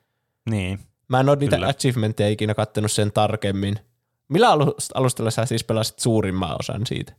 Niin. 0.51 0.78
Mä 1.09 1.20
en 1.20 1.28
ole 1.28 1.36
niitä 1.36 1.56
Kyllä. 1.56 1.69
achievementteja 1.69 2.28
ikinä 2.31 2.55
kattonut 2.55 2.93
sen 2.93 3.12
tarkemmin. 3.12 3.78
Millä 4.28 4.48
alus- 4.48 4.90
alustalla 4.94 5.31
sä 5.31 5.47
siis 5.47 5.65
pelasit 5.65 5.98
suurimman 5.98 6.56
osan 6.59 6.86
siitä? 6.86 7.12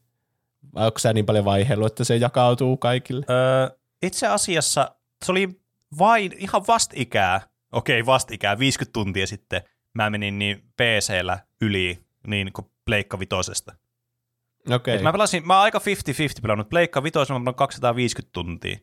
Vai 0.75 0.85
onko 0.85 0.99
sä 0.99 1.13
niin 1.13 1.25
paljon 1.25 1.45
vaihellut, 1.45 1.87
että 1.87 2.03
se 2.03 2.15
jakautuu 2.15 2.77
kaikille? 2.77 3.25
Öö, 3.29 3.77
itse 4.03 4.27
asiassa 4.27 4.95
se 5.25 5.31
oli 5.31 5.49
vain 5.99 6.33
ihan 6.37 6.63
vastikää, 6.67 7.41
okei 7.71 8.05
vastikää, 8.05 8.59
50 8.59 8.93
tuntia 8.93 9.27
sitten 9.27 9.61
mä 9.93 10.09
menin 10.09 10.39
niin 10.39 10.63
PC-llä 10.77 11.39
yli 11.61 11.99
niin 12.27 12.53
kuin 12.53 12.67
Pleikka 12.85 13.19
Vitosesta. 13.19 13.75
Okei. 14.71 14.95
Et 14.95 15.01
mä 15.01 15.11
pelasin, 15.11 15.47
mä 15.47 15.53
oon 15.55 15.63
aika 15.63 15.79
50-50 15.79 15.81
pelannut 16.41 16.69
Pleikka 16.69 17.03
Vitosesta, 17.03 17.39
mä 17.39 17.49
oon 17.49 17.55
250 17.55 18.33
tuntia. 18.33 18.77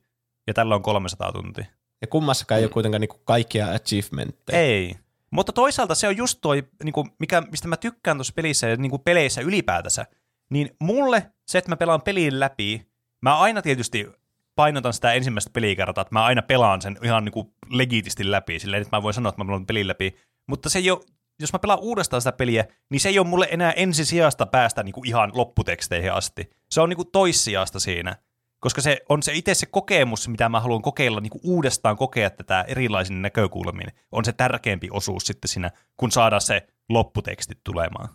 Ja 0.46 0.54
tällä 0.54 0.74
on 0.74 0.82
300 0.82 1.32
tuntia. 1.32 1.64
Ja 2.00 2.06
kummassakaan 2.06 2.58
ei 2.58 2.64
ole 2.64 2.72
kuitenkaan 2.72 3.00
niinku 3.00 3.20
kaikkia 3.24 3.72
achievementteja. 3.72 4.58
Ei. 4.58 4.96
Mutta 5.30 5.52
toisaalta 5.52 5.94
se 5.94 6.08
on 6.08 6.16
just 6.16 6.38
toi, 6.42 6.64
niinku, 6.84 7.08
mikä, 7.18 7.42
mistä 7.50 7.68
mä 7.68 7.76
tykkään 7.76 8.16
tuossa 8.16 8.32
pelissä 8.36 8.68
ja 8.68 8.76
niinku 8.76 8.98
peleissä 8.98 9.40
ylipäätänsä. 9.40 10.06
Niin 10.50 10.76
mulle 10.80 11.32
se, 11.48 11.58
että 11.58 11.70
mä 11.70 11.76
pelaan 11.76 12.02
pelin 12.02 12.40
läpi, 12.40 12.86
mä 13.22 13.38
aina 13.38 13.62
tietysti 13.62 14.06
painotan 14.54 14.92
sitä 14.92 15.12
ensimmäistä 15.12 15.50
pelikertaa, 15.50 16.02
että 16.02 16.14
mä 16.14 16.24
aina 16.24 16.42
pelaan 16.42 16.82
sen 16.82 16.98
ihan 17.02 17.24
niinku 17.24 17.54
legitisti 17.70 18.30
läpi, 18.30 18.58
silleen, 18.58 18.82
että 18.82 18.96
mä 18.96 19.02
voin 19.02 19.14
sanoa, 19.14 19.28
että 19.28 19.44
mä 19.44 19.46
pelaan 19.46 19.66
pelin 19.66 19.88
läpi. 19.88 20.16
Mutta 20.46 20.68
se 20.68 20.78
ei 20.78 20.90
ole, 20.90 21.00
jos 21.40 21.52
mä 21.52 21.58
pelaan 21.58 21.80
uudestaan 21.80 22.20
sitä 22.20 22.32
peliä, 22.32 22.64
niin 22.90 23.00
se 23.00 23.08
ei 23.08 23.18
ole 23.18 23.26
mulle 23.26 23.48
enää 23.50 23.72
ensisijasta 23.72 24.46
päästä 24.46 24.82
niinku 24.82 25.02
ihan 25.04 25.32
lopputeksteihin 25.34 26.12
asti. 26.12 26.50
Se 26.70 26.80
on 26.80 26.88
niinku 26.88 27.04
toissijasta 27.04 27.80
siinä 27.80 28.16
koska 28.60 28.80
se 28.80 29.00
on 29.08 29.22
se 29.22 29.32
itse 29.34 29.54
se 29.54 29.66
kokemus, 29.66 30.28
mitä 30.28 30.48
mä 30.48 30.60
haluan 30.60 30.82
kokeilla, 30.82 31.20
niin 31.20 31.30
kuin 31.30 31.40
uudestaan 31.44 31.96
kokea 31.96 32.30
tätä 32.30 32.64
erilaisin 32.68 33.22
näkökulmin, 33.22 33.86
on 34.12 34.24
se 34.24 34.32
tärkeämpi 34.32 34.88
osuus 34.90 35.22
sitten 35.22 35.48
siinä, 35.48 35.70
kun 35.96 36.10
saadaan 36.10 36.40
se 36.40 36.66
lopputeksti 36.88 37.54
tulemaan. 37.64 38.08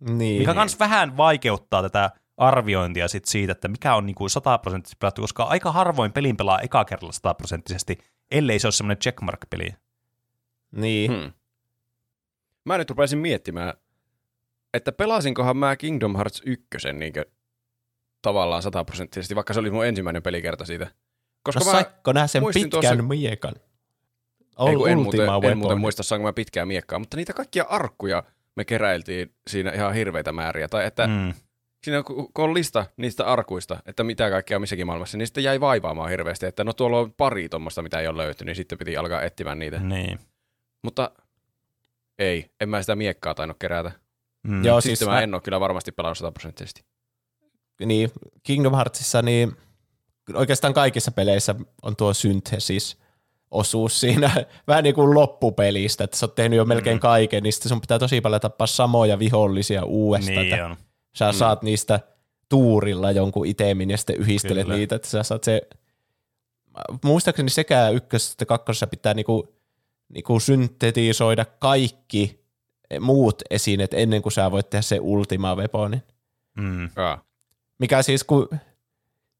Niin. 0.00 0.38
Mikä 0.38 0.54
kans 0.54 0.78
vähän 0.78 1.16
vaikeuttaa 1.16 1.82
tätä 1.82 2.10
arviointia 2.36 3.08
sit 3.08 3.24
siitä, 3.24 3.52
että 3.52 3.68
mikä 3.68 3.94
on 3.94 4.06
niin 4.06 4.30
sataprosenttisesti 4.30 4.96
pelattu, 5.00 5.20
koska 5.20 5.42
aika 5.42 5.72
harvoin 5.72 6.12
pelin 6.12 6.36
pelaa 6.36 6.60
eka 6.60 6.84
kerralla 6.84 7.12
sataprosenttisesti, 7.12 7.98
ellei 8.30 8.58
se 8.58 8.66
ole 8.66 8.72
semmoinen 8.72 8.98
checkmark-peli. 8.98 9.74
Niin. 10.72 11.12
Hmm. 11.12 11.32
Mä 12.64 12.78
nyt 12.78 12.90
rupesin 12.90 13.18
miettimään, 13.18 13.74
että 14.74 14.92
pelasinkohan 14.92 15.56
mä 15.56 15.76
Kingdom 15.76 16.16
Hearts 16.16 16.42
1 16.46 16.66
niin 16.92 17.12
tavallaan 18.22 18.62
sataprosenttisesti, 18.62 19.34
vaikka 19.34 19.54
se 19.54 19.60
oli 19.60 19.70
mun 19.70 19.86
ensimmäinen 19.86 20.22
pelikerta 20.22 20.64
siitä. 20.64 20.90
Koska 21.42 21.60
no 21.60 21.66
mä, 21.66 21.72
saikko 21.72 22.12
nää 22.12 22.26
sen 22.26 22.44
pitkän 22.54 22.70
tuossa- 22.70 23.02
miekan? 23.02 23.54
ei, 24.68 24.92
en, 24.92 24.98
muuten, 24.98 25.28
en 25.50 25.58
muuten 25.58 25.80
muista 25.80 26.02
saanko 26.02 26.28
mä 26.28 26.32
pitkää 26.32 26.66
miekkaa, 26.66 26.98
mutta 26.98 27.16
niitä 27.16 27.32
kaikkia 27.32 27.64
arkkuja 27.68 28.22
me 28.56 28.64
keräiltiin 28.64 29.34
siinä 29.50 29.70
ihan 29.70 29.94
hirveitä 29.94 30.32
määriä. 30.32 30.68
Tai 30.68 30.86
että 30.86 31.06
mm. 31.06 31.34
Siinä 31.84 32.02
kun 32.02 32.30
on 32.38 32.54
lista 32.54 32.86
niistä 32.96 33.26
arkuista, 33.26 33.82
että 33.86 34.04
mitä 34.04 34.30
kaikkea 34.30 34.58
missäkin 34.58 34.86
maailmassa, 34.86 35.18
niin 35.18 35.26
sitten 35.26 35.44
jäi 35.44 35.60
vaivaamaan 35.60 36.10
hirveästi, 36.10 36.46
että 36.46 36.64
no 36.64 36.72
tuolla 36.72 36.98
on 36.98 37.12
pari 37.12 37.48
tuommoista, 37.48 37.82
mitä 37.82 38.00
ei 38.00 38.08
ole 38.08 38.16
löytynyt, 38.16 38.46
niin 38.46 38.56
sitten 38.56 38.78
piti 38.78 38.96
alkaa 38.96 39.22
etsimään 39.22 39.58
niitä. 39.58 39.80
Niin. 39.80 40.18
Mutta 40.82 41.10
ei, 42.18 42.50
en 42.60 42.68
mä 42.68 42.82
sitä 42.82 42.96
miekkaa 42.96 43.34
tainnut 43.34 43.58
kerätä. 43.58 43.92
Mm. 44.42 44.64
Joo, 44.64 44.80
Siis 44.80 44.98
siis 44.98 45.08
mä 45.08 45.14
mä- 45.14 45.22
en 45.22 45.34
ole 45.34 45.42
kyllä 45.42 45.60
varmasti 45.60 45.92
pelannut 45.92 46.18
sataprosenttisesti. 46.18 46.84
niin 47.86 48.10
Kingdom 48.42 48.74
Heartsissa 48.74 49.22
niin 49.22 49.52
oikeastaan 50.34 50.74
kaikissa 50.74 51.12
peleissä 51.12 51.54
on 51.82 51.96
tuo 51.96 52.14
synthesis 52.14 52.98
osuus 53.50 54.00
siinä 54.00 54.30
vähän 54.68 54.84
niin 54.84 54.94
kuin 54.94 55.14
loppupelistä, 55.14 56.04
että 56.04 56.16
sä 56.16 56.26
oot 56.26 56.34
tehnyt 56.34 56.56
jo 56.56 56.64
melkein 56.64 56.96
Mm. 56.96 57.00
kaiken, 57.00 57.42
niin 57.42 57.52
sitten 57.52 57.68
sun 57.68 57.80
pitää 57.80 57.98
tosi 57.98 58.20
paljon 58.20 58.40
tappaa 58.40 58.66
samoja 58.66 59.18
vihollisia 59.18 59.84
uudestaan, 59.84 60.36
Niin 60.36 60.52
että 60.54 60.66
on. 60.66 60.76
sä 61.16 61.32
saat 61.32 61.62
niistä 61.62 62.00
tuurilla 62.48 63.10
jonkun 63.10 63.46
itemin 63.46 63.90
ja 63.90 63.96
sitten 63.96 64.16
yhdistelet 64.16 64.64
Kyllä. 64.64 64.76
niitä, 64.78 64.96
että 64.96 65.08
sä 65.08 65.22
saat 65.22 65.44
se, 65.44 65.62
muistaakseni 67.04 67.50
sekä 67.50 67.88
ykkösessä 67.88 68.32
että 68.34 68.46
kakkosessa 68.46 68.86
pitää 68.86 69.14
niinku, 69.14 69.53
niinku 70.14 70.40
syntetisoida 70.40 71.44
kaikki 71.44 72.44
muut 73.00 73.42
esineet 73.50 73.94
ennen 73.94 74.22
kuin 74.22 74.32
sä 74.32 74.50
voit 74.50 74.70
tehdä 74.70 74.82
se 74.82 74.98
ultima 75.00 75.54
weaponin. 75.54 76.02
Mm. 76.58 76.90
Aa. 76.96 77.24
Mikä 77.78 78.02
siis, 78.02 78.24
kun 78.24 78.48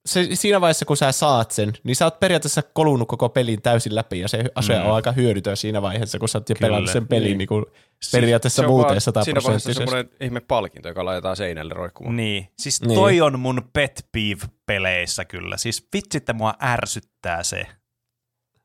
se, 0.06 0.28
siinä 0.32 0.60
vaiheessa, 0.60 0.84
kun 0.84 0.96
sä 0.96 1.12
saat 1.12 1.50
sen, 1.50 1.72
niin 1.84 1.96
sä 1.96 2.04
oot 2.06 2.20
periaatteessa 2.20 2.62
kolunut 2.62 3.08
koko 3.08 3.28
pelin 3.28 3.62
täysin 3.62 3.94
läpi, 3.94 4.20
ja 4.20 4.28
se 4.28 4.44
ase 4.54 4.78
Mm. 4.78 4.86
on 4.86 4.94
aika 4.94 5.12
hyödytön 5.12 5.56
siinä 5.56 5.82
vaiheessa, 5.82 6.18
kun 6.18 6.28
sä 6.28 6.38
oot 6.38 6.48
jo 6.48 6.54
Kyllä. 6.54 6.66
pelannut 6.68 6.90
sen 6.90 7.08
pelin 7.08 7.24
Niin. 7.28 7.38
niin 7.38 7.48
kuin 7.48 7.64
periaatteessa 8.12 8.62
Se 8.62 8.66
on 8.66 8.72
muuten 8.72 8.88
vaan 8.94 9.00
Siinä 9.00 9.12
vaiheessa 9.14 9.32
sataprosenttisesti. 9.32 9.74
semmoinen 9.84 10.10
ihme 10.20 10.40
palkinto, 10.40 10.88
joka 10.88 11.04
laitetaan 11.04 11.36
seinälle 11.36 11.74
roikkumaan. 11.74 12.16
Niin, 12.16 12.48
siis 12.58 12.80
Niin. 12.80 12.94
toi 12.94 13.20
on 13.20 13.40
mun 13.40 13.62
pet 13.72 14.06
peeve-peleissä 14.12 15.24
kyllä. 15.24 15.56
Siis 15.56 15.88
vitsi, 15.94 16.18
että 16.18 16.32
mua 16.32 16.54
ärsyttää 16.62 17.42
se. 17.42 17.66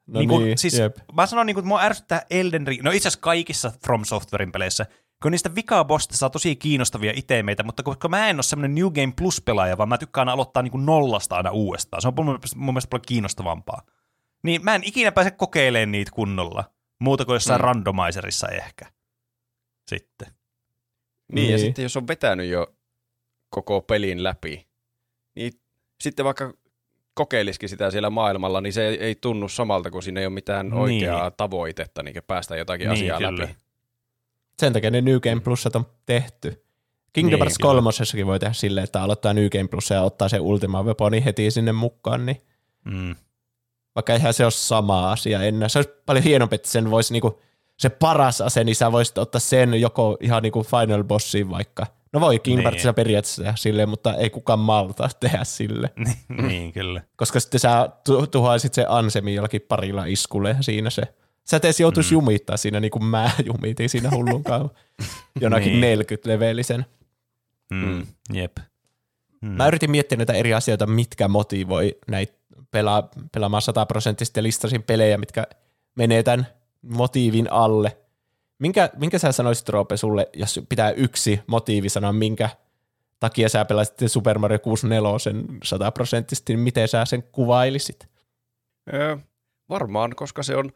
No 0.09 0.19
niin, 0.19 0.29
niin, 0.29 0.57
siis, 0.57 0.73
jep. 0.79 0.97
mä 1.13 1.25
sanon, 1.25 1.45
niin 1.45 1.53
kuin, 1.55 1.61
että 1.61 1.67
mua 1.67 1.81
ärsyttää 1.81 2.21
Elden 2.29 2.67
Ring, 2.67 2.83
no 2.83 2.91
itse 2.91 3.07
asiassa 3.07 3.19
kaikissa 3.21 3.71
From 3.85 4.05
Softwarein 4.05 4.51
peleissä, 4.51 4.85
kun 5.21 5.31
niistä 5.31 5.55
vikabosta 5.55 6.17
saa 6.17 6.29
tosi 6.29 6.55
kiinnostavia 6.55 7.13
itemeitä, 7.15 7.63
mutta 7.63 7.83
koska 7.83 8.07
mä 8.07 8.29
en 8.29 8.35
ole 8.37 8.43
semmoinen 8.43 8.75
New 8.75 8.91
Game 8.93 9.13
Plus-pelaaja, 9.17 9.77
vaan 9.77 9.89
mä 9.89 9.97
tykkään 9.97 10.21
aina 10.27 10.33
aloittaa 10.33 10.63
niin 10.63 10.71
kuin 10.71 10.85
nollasta 10.85 11.35
aina 11.35 11.51
uudestaan. 11.51 12.01
Se 12.01 12.07
on 12.07 12.13
mun 12.15 12.25
mielestä, 12.25 12.55
mun 12.59 12.73
mielestä 12.73 12.89
paljon 12.89 13.05
kiinnostavampaa. 13.07 13.81
Niin 14.43 14.63
mä 14.63 14.75
en 14.75 14.83
ikinä 14.83 15.11
pääse 15.11 15.31
kokeilemaan 15.31 15.91
niitä 15.91 16.11
kunnolla, 16.13 16.63
muuta 16.99 17.25
kuin 17.25 17.33
jossain 17.33 17.61
Mm. 17.61 17.63
randomizerissa 17.65 18.47
ehkä. 18.47 18.85
Sitten. 19.87 20.27
Niin, 21.33 21.49
ja 21.51 21.55
Niin. 21.57 21.65
sitten 21.65 21.83
jos 21.83 21.97
on 21.97 22.07
vetänyt 22.07 22.49
jo 22.49 22.67
koko 23.49 23.81
pelin 23.81 24.23
läpi, 24.23 24.67
niin 25.35 25.53
sitten 26.01 26.25
vaikka 26.25 26.53
kokeilisikin 27.19 27.69
sitä 27.69 27.91
siellä 27.91 28.09
maailmalla, 28.09 28.61
niin 28.61 28.73
se 28.73 28.87
ei, 28.87 28.99
ei 29.03 29.15
tunnu 29.15 29.49
samalta, 29.49 29.91
kun 29.91 30.03
siinä 30.03 30.19
ei 30.19 30.25
ole 30.25 30.33
mitään 30.33 30.65
Niin. 30.65 30.73
oikeaa 30.79 31.31
tavoitetta 31.31 32.03
niin 32.03 32.15
päästä 32.27 32.55
jotakin 32.55 32.89
Niin, 32.89 32.93
asiaa 33.13 33.17
kyllä. 33.29 33.41
läpi. 33.43 33.55
Sen 34.59 34.73
takia 34.73 34.91
ne 34.91 35.01
New 35.01 35.19
Game 35.19 35.41
Plusat 35.41 35.75
on 35.75 35.85
tehty. 36.05 36.63
Kingdom 37.13 37.31
Niin, 37.31 37.39
Hearts 37.39 37.57
kyllä. 37.57 37.69
3 38.13 38.25
voi 38.25 38.39
tehdä 38.39 38.53
silleen, 38.53 38.83
että 38.83 39.01
aloittaa 39.03 39.33
New 39.33 39.47
Game 39.49 39.67
Plus 39.67 39.89
ja 39.89 40.01
ottaa 40.01 40.29
se 40.29 40.39
Ultima 40.39 40.83
Weaponin 40.83 41.23
heti 41.23 41.51
sinne 41.51 41.71
mukaan, 41.71 42.25
niin 42.25 42.41
Mm. 42.85 43.15
vaikka 43.95 44.13
eihän 44.13 44.33
se 44.33 44.43
ole 44.43 44.51
sama 44.51 45.11
asia 45.11 45.43
enää. 45.43 45.69
Se 45.69 45.79
olisi 45.79 45.91
paljon 46.05 46.23
hienompi, 46.23 46.55
että 46.55 46.69
sen 46.69 46.91
voisi 46.91 47.13
niinku, 47.13 47.39
se 47.77 47.89
paras 47.89 48.41
ase, 48.41 48.63
niin 48.63 48.75
sä 48.75 48.91
voisit 48.91 49.17
ottaa 49.17 49.39
sen 49.39 49.81
joko 49.81 50.17
ihan 50.21 50.43
niinku 50.43 50.63
Final 50.63 51.03
Bossiin 51.03 51.49
vaikka. 51.49 51.85
No 52.13 52.19
voi 52.19 52.39
Kingdom 52.39 52.73
Niin. 52.73 52.95
Periaatteessa 52.95 53.41
tehdä 53.41 53.55
silleen, 53.57 53.89
mutta 53.89 54.15
ei 54.15 54.29
kukaan 54.29 54.59
malta 54.59 55.09
tehdä 55.19 55.43
sille. 55.43 55.89
Niin, 56.05 56.47
niin, 56.47 56.71
kyllä. 56.73 57.01
Koska 57.15 57.39
sitten 57.39 57.59
sä 57.59 57.89
tu- 58.05 58.27
tuhoaisit 58.27 58.73
se 58.73 58.85
Ansemi 58.89 59.33
jollakin 59.33 59.61
parilla 59.67 60.05
iskulle 60.05 60.49
ja 60.49 60.63
siinä 60.63 60.89
se. 60.89 61.01
Sä 61.43 61.57
et 61.57 61.65
edes 61.65 61.79
joutuisi 61.79 62.09
Mm. 62.09 62.13
jumittaa 62.13 62.57
siinä 62.57 62.79
niin 62.79 62.91
kuin 62.91 63.05
mä 63.05 63.31
jumitin 63.45 63.89
siinä 63.89 64.09
hullunkaan 64.11 64.69
jonakin 65.41 65.81
Niin. 65.81 65.99
40-levelisen. 65.99 66.85
Mm. 67.71 67.85
Mm. 67.85 68.07
Jep. 68.33 68.57
Mm. 69.41 69.49
Mä 69.49 69.67
yritin 69.67 69.91
miettiä 69.91 70.17
näitä 70.17 70.33
eri 70.33 70.53
asioita, 70.53 70.87
mitkä 70.87 71.27
motivoi 71.27 71.95
näitä 72.07 72.33
pelaa, 72.71 73.09
pelaamaan 73.31 73.61
sataprosenttisesti 73.61 74.39
ja 74.39 74.43
listasin 74.43 74.83
pelejä, 74.83 75.17
mitkä 75.17 75.47
menee 75.95 76.23
tämän 76.23 76.47
motiivin 76.81 77.51
alle. 77.51 77.97
Minkä, 78.59 78.89
minkä 78.97 79.19
sä 79.19 79.31
sanoisit, 79.31 79.69
Roope, 79.69 79.97
sulle, 79.97 80.29
jos 80.33 80.59
pitää 80.69 80.91
yksi 80.91 81.39
motiivi 81.47 81.89
sanoa, 81.89 82.13
minkä 82.13 82.49
takia 83.19 83.49
sä 83.49 83.65
pelasit 83.65 83.97
Super 84.07 84.39
Mario 84.39 84.59
64 84.59 85.09
sataprosenttisesti, 85.63 86.53
niin 86.53 86.59
miten 86.63 86.87
sä 86.87 87.05
sen 87.05 87.23
kuvailisit? 87.23 88.07
Öö, 88.93 89.17
varmaan, 89.69 90.15
koska 90.15 90.43
se 90.43 90.55
on 90.55 90.71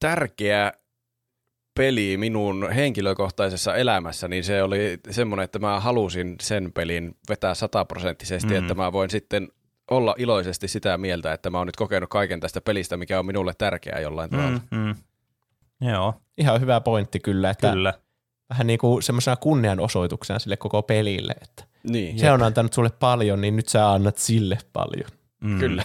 tärkeä 0.00 0.72
peli 1.76 2.16
minun 2.16 2.70
henkilökohtaisessa 2.72 3.76
elämässä, 3.76 4.28
niin 4.28 4.44
se 4.44 4.62
oli 4.62 4.98
semmoinen, 5.10 5.44
että 5.44 5.58
mä 5.58 5.80
halusin 5.80 6.36
sen 6.40 6.72
pelin 6.72 7.16
vetää 7.28 7.54
sataprosenttisesti, 7.54 8.48
Mm. 8.48 8.54
mm. 8.54 8.58
että 8.58 8.74
mä 8.74 8.92
voin 8.92 9.10
sitten 9.10 9.48
olla 9.90 10.14
iloisesti 10.18 10.68
sitä 10.68 10.98
mieltä, 10.98 11.32
että 11.32 11.50
mä 11.50 11.58
oon 11.58 11.66
nyt 11.66 11.76
kokenut 11.76 12.10
kaiken 12.10 12.40
tästä 12.40 12.60
pelistä, 12.60 12.96
mikä 12.96 13.18
on 13.18 13.26
minulle 13.26 13.52
tärkeää 13.58 14.00
jollain 14.00 14.30
tavalla. 14.30 14.60
Mm, 14.70 14.78
mm. 14.78 14.94
Joo, 15.80 16.14
Ihan 16.38 16.60
hyvä 16.60 16.80
pointti 16.80 17.20
kyllä, 17.20 17.50
että 17.50 17.70
kyllä. 17.70 17.94
vähän 18.50 18.66
niin 18.66 18.78
kuin 18.78 19.02
semmoisena 19.02 19.36
kunnianosoituksena 19.36 20.38
sille 20.38 20.56
koko 20.56 20.82
pelille, 20.82 21.34
että 21.42 21.64
Niin, 21.90 22.18
se 22.18 22.32
on 22.32 22.42
antanut 22.42 22.72
sulle 22.72 22.90
paljon, 22.90 23.40
niin 23.40 23.56
nyt 23.56 23.68
sä 23.68 23.92
annat 23.92 24.18
sille 24.18 24.58
paljon. 24.72 25.10
Mm. 25.40 25.58
kyllä. 25.58 25.84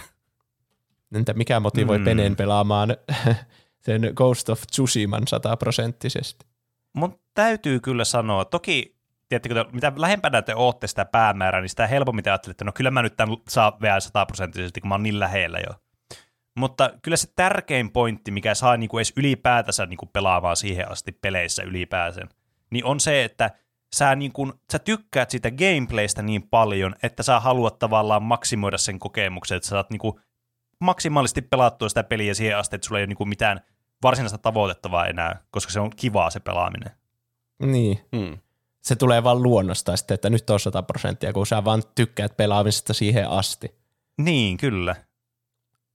Entä 1.14 1.34
mikä 1.34 1.60
motivoi 1.60 1.98
Mm. 1.98 2.04
Penen 2.04 2.36
pelaamaan 2.36 2.96
sen 3.86 4.12
Ghost 4.14 4.48
of 4.48 4.62
Tsushiman 4.70 5.26
sataprosenttisesti? 5.28 6.46
Mun 6.92 7.18
täytyy 7.34 7.80
kyllä 7.80 8.04
sanoa, 8.04 8.44
toki 8.44 8.96
tiedättekö, 9.28 9.54
te, 9.54 9.64
mitä 9.72 9.92
lähempänä 9.96 10.42
te 10.42 10.54
ootte 10.54 10.86
sitä 10.86 11.04
päämäärää, 11.04 11.60
niin 11.60 11.68
sitä 11.68 11.86
helpommin 11.86 12.24
te 12.24 12.30
ajattelette, 12.30 12.56
että 12.56 12.64
no 12.64 12.72
kyllä 12.72 12.90
mä 12.90 13.02
nyt 13.02 13.16
tämän 13.16 13.36
saa 13.48 13.76
vielä 13.82 14.00
sataprosenttisesti, 14.00 14.80
kun 14.80 14.88
mä 14.88 14.94
oon 14.94 15.02
niin 15.02 15.20
lähellä 15.20 15.58
jo. 15.58 15.74
Mutta 16.56 16.90
kyllä 17.02 17.16
se 17.16 17.28
tärkein 17.36 17.90
pointti, 17.90 18.30
mikä 18.30 18.54
saa 18.54 18.76
niinku 18.76 18.98
edes 18.98 19.12
ylipäätänsä 19.16 19.86
niinku 19.86 20.06
pelaamaan 20.06 20.56
siihen 20.56 20.92
asti 20.92 21.12
peleissä 21.12 21.62
ylipääsen, 21.62 22.28
niin 22.70 22.84
on 22.84 23.00
se, 23.00 23.24
että 23.24 23.50
sä, 23.94 24.14
niin 24.14 24.32
kun, 24.32 24.60
sä 24.72 24.78
tykkäät 24.78 25.30
siitä 25.30 25.50
gameplaystä 25.50 26.22
niin 26.22 26.42
paljon, 26.42 26.94
että 27.02 27.22
sä 27.22 27.40
haluat 27.40 27.78
tavallaan 27.78 28.22
maksimoida 28.22 28.78
sen 28.78 28.98
kokemuksen, 28.98 29.56
että 29.56 29.66
sä 29.66 29.70
saat 29.70 29.90
niin 29.90 29.98
kun, 29.98 30.20
maksimaalisesti 30.80 31.42
pelattua 31.42 31.88
sitä 31.88 32.04
peliä 32.04 32.34
siihen 32.34 32.58
asti, 32.58 32.76
että 32.76 32.86
sulla 32.86 32.98
ei 32.98 33.02
ole 33.02 33.06
niin 33.06 33.16
kun, 33.16 33.28
mitään 33.28 33.60
varsinaista 34.02 34.38
tavoitettavaa 34.38 35.06
enää, 35.06 35.40
koska 35.50 35.72
se 35.72 35.80
on 35.80 35.90
kivaa 35.96 36.30
se 36.30 36.40
pelaaminen. 36.40 36.90
Niin. 37.62 38.00
Mm. 38.12 38.38
Se 38.82 38.96
tulee 38.96 39.24
vaan 39.24 39.42
luonnosta 39.42 39.96
sitten, 39.96 40.14
että 40.14 40.30
nyt 40.30 40.50
on 40.50 40.60
100 40.60 40.82
prosenttia, 40.82 41.32
kun 41.32 41.46
sä 41.46 41.64
vaan 41.64 41.82
tykkäät 41.94 42.36
pelaamisesta 42.36 42.94
siihen 42.94 43.28
asti. 43.28 43.74
Niin, 44.18 44.56
kyllä. 44.56 44.96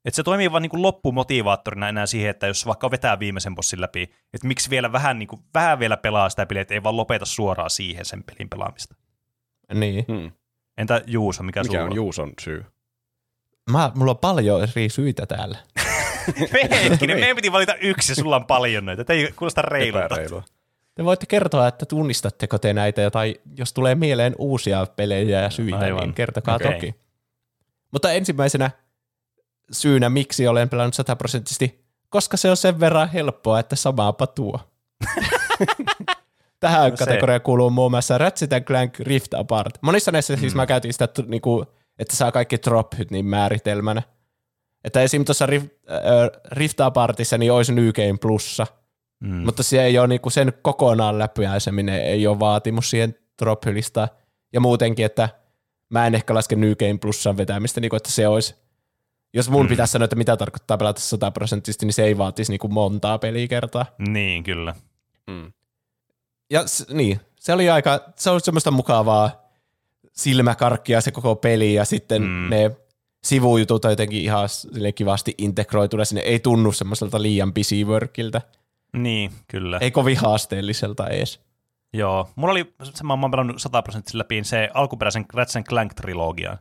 Et 0.05 0.13
se 0.13 0.23
toimii 0.23 0.51
vaan 0.51 0.61
niin 0.61 0.81
loppumotivaattorina 0.81 1.89
enää 1.89 2.05
siihen, 2.05 2.29
että 2.29 2.47
jos 2.47 2.65
vaikka 2.65 2.91
vetää 2.91 3.19
viimeisen 3.19 3.55
bossin 3.55 3.81
läpi, 3.81 4.03
että 4.33 4.47
miksi 4.47 4.69
vielä 4.69 4.91
vähän, 4.91 5.19
niin 5.19 5.27
kuin, 5.27 5.41
vähän 5.53 5.79
vielä 5.79 5.97
pelaa 5.97 6.29
sitä 6.29 6.45
peliä, 6.45 6.61
että 6.61 6.73
ei 6.73 6.83
vaan 6.83 6.97
lopeta 6.97 7.25
suoraan 7.25 7.69
siihen 7.69 8.05
sen 8.05 8.23
pelin 8.23 8.49
pelaamista. 8.49 8.95
Niin. 9.73 10.05
Mm. 10.07 10.31
Entä 10.77 11.01
Juuso, 11.07 11.43
mikä, 11.43 11.63
Mikä 11.63 11.73
sulla 11.73 11.85
on 11.85 11.95
Juuson 11.95 12.33
syy? 12.41 12.65
Mä, 13.71 13.91
mulla 13.95 14.11
on 14.11 14.17
paljon 14.17 14.63
eri 14.63 14.89
syitä 14.89 15.25
täällä. 15.25 15.57
Hetkinen, 16.89 17.19
meidän 17.19 17.35
piti 17.35 17.51
valita 17.51 17.75
yksi 17.75 18.11
ja 18.11 18.15
sulla 18.15 18.35
on 18.35 18.45
paljon 18.45 18.85
noita. 18.85 19.05
Tämä 19.05 19.19
ei 19.19 19.31
kuulosta 19.31 19.61
reilulta. 19.61 20.15
Te 20.95 21.03
voitte 21.03 21.25
kertoa, 21.25 21.67
että 21.67 21.85
tunnistatteko 21.85 22.57
te 22.57 22.73
näitä, 22.73 23.11
tai 23.11 23.35
jos 23.57 23.73
tulee 23.73 23.95
mieleen 23.95 24.35
uusia 24.37 24.85
pelejä 24.95 25.41
ja 25.41 25.49
syitä, 25.49 25.77
Aivan. 25.77 26.03
niin 26.03 26.13
kertokaa 26.13 26.55
Okei. 26.55 26.73
toki. 26.73 26.95
Mutta 27.91 28.11
ensimmäisenä 28.11 28.71
syynä, 29.71 30.09
miksi 30.09 30.47
olen 30.47 30.69
pelannut 30.69 30.93
sataprosenttisesti, 30.93 31.85
koska 32.09 32.37
se 32.37 32.49
on 32.49 32.57
sen 32.57 32.79
verran 32.79 33.09
helppoa, 33.09 33.59
että 33.59 33.75
samaapa 33.75 34.27
tuo. 34.27 34.59
Tähän 36.59 36.91
No 36.91 36.97
kategoriaan 36.97 37.41
kuuluu 37.41 37.69
muun 37.69 37.91
muassa 37.91 38.17
Ratchet 38.17 38.65
Clank 38.65 38.99
Rift 38.99 39.33
Apart. 39.33 39.77
Monissa 39.81 40.11
näissä 40.11 40.35
siis 40.35 40.53
Mm. 40.53 40.57
mä 40.57 40.65
käytin 40.65 40.93
sitä, 40.93 41.07
niinku, 41.27 41.65
että 41.99 42.15
saa 42.15 42.31
kaikki 42.31 42.57
drophyt 42.65 43.11
niin 43.11 43.25
määritelmänä. 43.25 44.01
Että 44.83 45.01
esim. 45.01 45.25
tuossa 45.25 45.45
Rift, 45.45 45.67
äh, 45.91 46.41
Rift 46.51 46.79
Apartissa 46.81 47.37
niin 47.37 47.51
olisi 47.51 47.73
New 47.73 47.89
Game 47.89 48.17
Plussa, 48.21 48.67
Mm. 49.19 49.35
mutta 49.35 49.63
se 49.63 49.83
ei 49.83 49.99
ole 49.99 50.07
niinku 50.07 50.29
sen 50.29 50.53
kokonaan 50.61 51.19
läpiäiseminen, 51.19 52.01
ei 52.01 52.27
ole 52.27 52.39
vaatimus 52.39 52.89
siihen 52.89 53.15
drop 53.41 53.61
Ja 54.53 54.59
muutenkin, 54.59 55.05
että 55.05 55.29
mä 55.89 56.07
en 56.07 56.15
ehkä 56.15 56.33
laske 56.33 56.55
New 56.55 56.71
Game 56.71 56.97
Plussan 57.01 57.37
vetämistä, 57.37 57.81
niinku, 57.81 57.95
että 57.95 58.11
se 58.11 58.27
olisi, 58.27 58.55
jos 59.33 59.49
mun 59.49 59.65
Mm. 59.65 59.69
pitäisi 59.69 59.91
sanoa, 59.91 60.03
että 60.03 60.15
mitä 60.15 60.37
tarkoittaa 60.37 60.77
pelata 60.77 60.99
100 61.01 61.31
prosenttisesti, 61.31 61.85
niin 61.85 61.93
se 61.93 62.03
ei 62.03 62.17
vaatisi 62.17 62.51
niinku 62.51 62.67
montaa 62.67 63.17
pelikertaa. 63.19 63.85
Niin, 64.07 64.43
kyllä. 64.43 64.75
Mm. 65.27 65.51
Ja 66.49 66.61
niin, 66.93 67.19
se 67.39 67.53
oli 67.53 67.69
aika, 67.69 67.99
se 68.15 68.29
oli 68.29 68.39
semmoista 68.39 68.71
mukavaa 68.71 69.41
silmäkarkkia 70.13 71.01
se 71.01 71.11
koko 71.11 71.35
peli 71.35 71.73
ja 71.73 71.85
sitten 71.85 72.21
Mm. 72.21 72.49
ne 72.49 72.71
sivujutut 73.23 73.85
on 73.85 73.91
jotenkin 73.91 74.21
ihan 74.21 74.49
kivasti 74.95 75.35
integroituna 75.37 76.05
sinne, 76.05 76.21
ei 76.21 76.39
tunnu 76.39 76.71
semmoiselta 76.71 77.21
liian 77.21 77.53
busy 77.53 77.83
workiltä, 77.83 78.41
Niin, 78.93 79.31
kyllä. 79.47 79.77
ei 79.81 79.91
kovin 79.91 80.17
haasteelliselta 80.17 81.07
edes. 81.07 81.39
Joo, 81.93 82.29
mulla 82.35 82.51
oli, 82.51 82.73
se 82.83 83.03
mä 83.03 83.13
oon 83.13 83.31
pelannut 83.31 83.61
100 83.61 83.81
prosenttia 83.81 84.17
läpi 84.17 84.43
se 84.43 84.69
alkuperäisen 84.73 85.25
Ratchet 85.33 85.65
Clank-trilogian. 85.69 86.57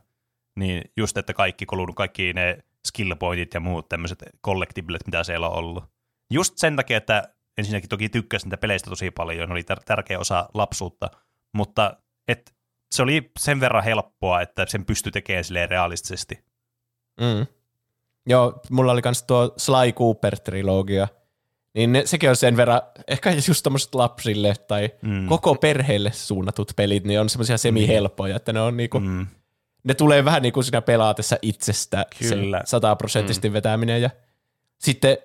Niin 0.55 0.83
just, 0.97 1.17
että 1.17 1.33
kaikki 1.33 1.65
kolunut, 1.65 1.95
kaikki 1.95 2.33
ne 2.33 2.57
skill 2.87 3.15
pointit 3.15 3.53
ja 3.53 3.59
muut 3.59 3.89
tämmöiset 3.89 4.23
collectiblet, 4.45 5.01
mitä 5.05 5.23
siellä 5.23 5.49
on 5.49 5.55
ollut. 5.57 5.83
Just 6.31 6.57
sen 6.57 6.75
takia, 6.75 6.97
että 6.97 7.33
ensinnäkin 7.57 7.89
toki 7.89 8.09
tykkäsin 8.09 8.47
niitä 8.47 8.57
peleistä 8.57 8.89
tosi 8.89 9.11
paljon, 9.11 9.49
ne 9.49 9.53
oli 9.53 9.61
tär- 9.61 9.83
tärkeä 9.85 10.19
osa 10.19 10.49
lapsuutta, 10.53 11.09
mutta 11.53 11.97
et 12.27 12.55
se 12.91 13.03
oli 13.03 13.31
sen 13.39 13.59
verran 13.59 13.83
helppoa, 13.83 14.41
että 14.41 14.65
sen 14.65 14.85
pystyi 14.85 15.11
tekemään 15.11 15.43
silleen 15.43 15.69
realistisesti. 15.69 16.39
Mm. 17.21 17.47
Joo, 18.27 18.61
mulla 18.69 18.91
oli 18.91 19.01
kans 19.01 19.23
tuo 19.23 19.53
Sly 19.57 19.91
Cooper-trilogia, 19.91 21.07
niin 21.73 21.91
ne, 21.91 22.01
sekin 22.05 22.29
on 22.29 22.35
sen 22.35 22.57
verran, 22.57 22.81
ehkä 23.07 23.31
just 23.47 23.63
tommoset 23.63 23.95
lapsille 23.95 24.53
tai 24.67 24.89
Mm. 25.01 25.27
koko 25.27 25.55
perheelle 25.55 26.11
suunnatut 26.11 26.71
pelit, 26.75 27.03
niin 27.03 27.19
on 27.19 27.29
semmoisia 27.29 27.57
semi-helppoja, 27.57 28.35
että 28.35 28.53
ne 28.53 28.61
on 28.61 28.77
niinku, 28.77 28.99
mm. 28.99 29.27
Ne 29.83 29.93
tulee 29.93 30.25
vähän 30.25 30.41
niin 30.41 30.53
kuin 30.53 30.63
siinä 30.63 30.81
pelaatessa 30.81 31.37
itsestä 31.41 32.05
Kyllä. 32.19 32.59
se 32.59 32.69
sataprosenttisesti 32.69 33.49
mm. 33.49 33.53
vetäminen 33.53 34.01
ja 34.01 34.09
sitten 34.79 35.17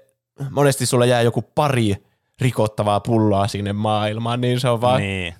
monesti 0.50 0.86
sulla 0.86 1.06
jää 1.06 1.22
joku 1.22 1.42
pari 1.42 1.96
rikottavaa 2.40 3.00
pulloa 3.00 3.48
sinne 3.48 3.72
maailmaan, 3.72 4.40
niin 4.40 4.60
se 4.60 4.68
on 4.68 4.80
vaan, 4.80 5.00
niin. 5.00 5.34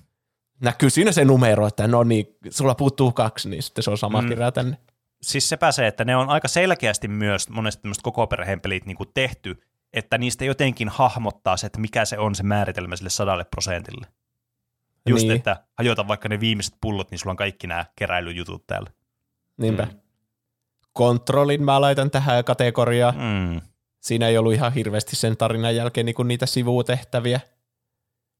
Näkyy 0.61 0.89
siinä 0.89 1.11
se 1.11 1.25
numero, 1.25 1.67
että 1.67 1.87
no 1.87 2.03
niin, 2.03 2.25
sulla 2.49 2.75
puuttuu 2.75 3.11
kaksi, 3.11 3.49
niin 3.49 3.63
sitten 3.63 3.83
se 3.83 3.91
on 3.91 3.97
sama 3.97 4.21
Mm. 4.21 4.27
kirja 4.27 4.51
tänne. 4.51 4.77
siis 5.21 5.49
sepä 5.49 5.71
se, 5.71 5.87
että 5.87 6.05
ne 6.05 6.15
on 6.15 6.29
aika 6.29 6.47
selkeästi 6.47 7.07
myös 7.07 7.49
monesti 7.49 7.81
tämmöiset 7.81 8.03
koko 8.03 8.27
perheen 8.27 8.61
pelit 8.61 8.85
niin 8.85 8.97
kuin 8.97 9.09
tehty, 9.13 9.61
että 9.93 10.17
niistä 10.17 10.45
jotenkin 10.45 10.89
hahmottaa 10.89 11.57
se, 11.57 11.67
että 11.67 11.79
mikä 11.79 12.05
se 12.05 12.17
on 12.17 12.35
se 12.35 12.43
määritelmä 12.43 12.95
sille 12.95 13.09
sadalle 13.09 13.43
prosentille. 13.43 14.07
Just. 15.09 15.23
Niin. 15.23 15.35
että 15.35 15.63
hajota 15.77 16.07
vaikka 16.07 16.29
ne 16.29 16.39
viimeiset 16.39 16.75
pullot, 16.81 17.11
niin 17.11 17.19
sulla 17.19 17.31
on 17.31 17.37
kaikki 17.37 17.67
nämä 17.67 17.85
keräilyjutut 17.95 18.67
täällä. 18.67 18.89
Niinpä. 19.57 19.83
Mm. 19.83 19.99
Kontrollin 20.93 21.63
mä 21.63 21.81
laitan 21.81 22.11
tähän 22.11 22.43
kategoriaan. 22.43 23.15
Mm. 23.15 23.61
Siinä 23.99 24.27
ei 24.27 24.37
ollut 24.37 24.53
ihan 24.53 24.73
hirveästi 24.73 25.15
sen 25.15 25.37
tarinan 25.37 25.75
jälkeen 25.75 26.05
niin 26.05 26.15
kuin 26.15 26.27
niitä 26.27 26.45
sivutehtäviä. 26.45 27.39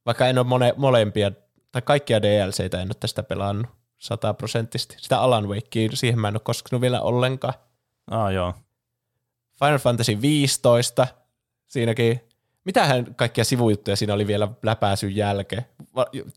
Vaikka 0.06 0.27
en 0.27 0.38
ole 0.38 0.48
mone, 0.48 0.73
molempia, 0.77 1.31
tai 1.72 1.81
kaikkia 1.81 2.22
DLCitä 2.22 2.81
en 2.81 2.88
ole 2.88 2.95
tästä 2.99 3.23
pelannut 3.23 3.68
sataprosenttisesti. 3.98 4.95
Sitä 4.99 5.19
Alan 5.19 5.49
Wakea, 5.49 5.89
siihen 5.94 6.19
mä 6.19 6.27
en 6.27 6.34
ole 6.34 6.41
koskenut 6.44 6.81
vielä 6.81 7.02
ollenkaan. 7.02 7.53
Ah, 8.11 8.34
joo. 8.34 8.53
Final 9.60 9.77
Fantasy 9.77 10.22
15, 10.22 11.07
siinäkin, 11.68 12.22
mitähän 12.65 13.15
kaikkia 13.15 13.44
sivujuttuja 13.44 13.95
siinä 13.95 14.14
oli 14.14 14.27
vielä 14.27 14.48
läpääsyn 14.64 15.15
jälkeen. 15.15 15.65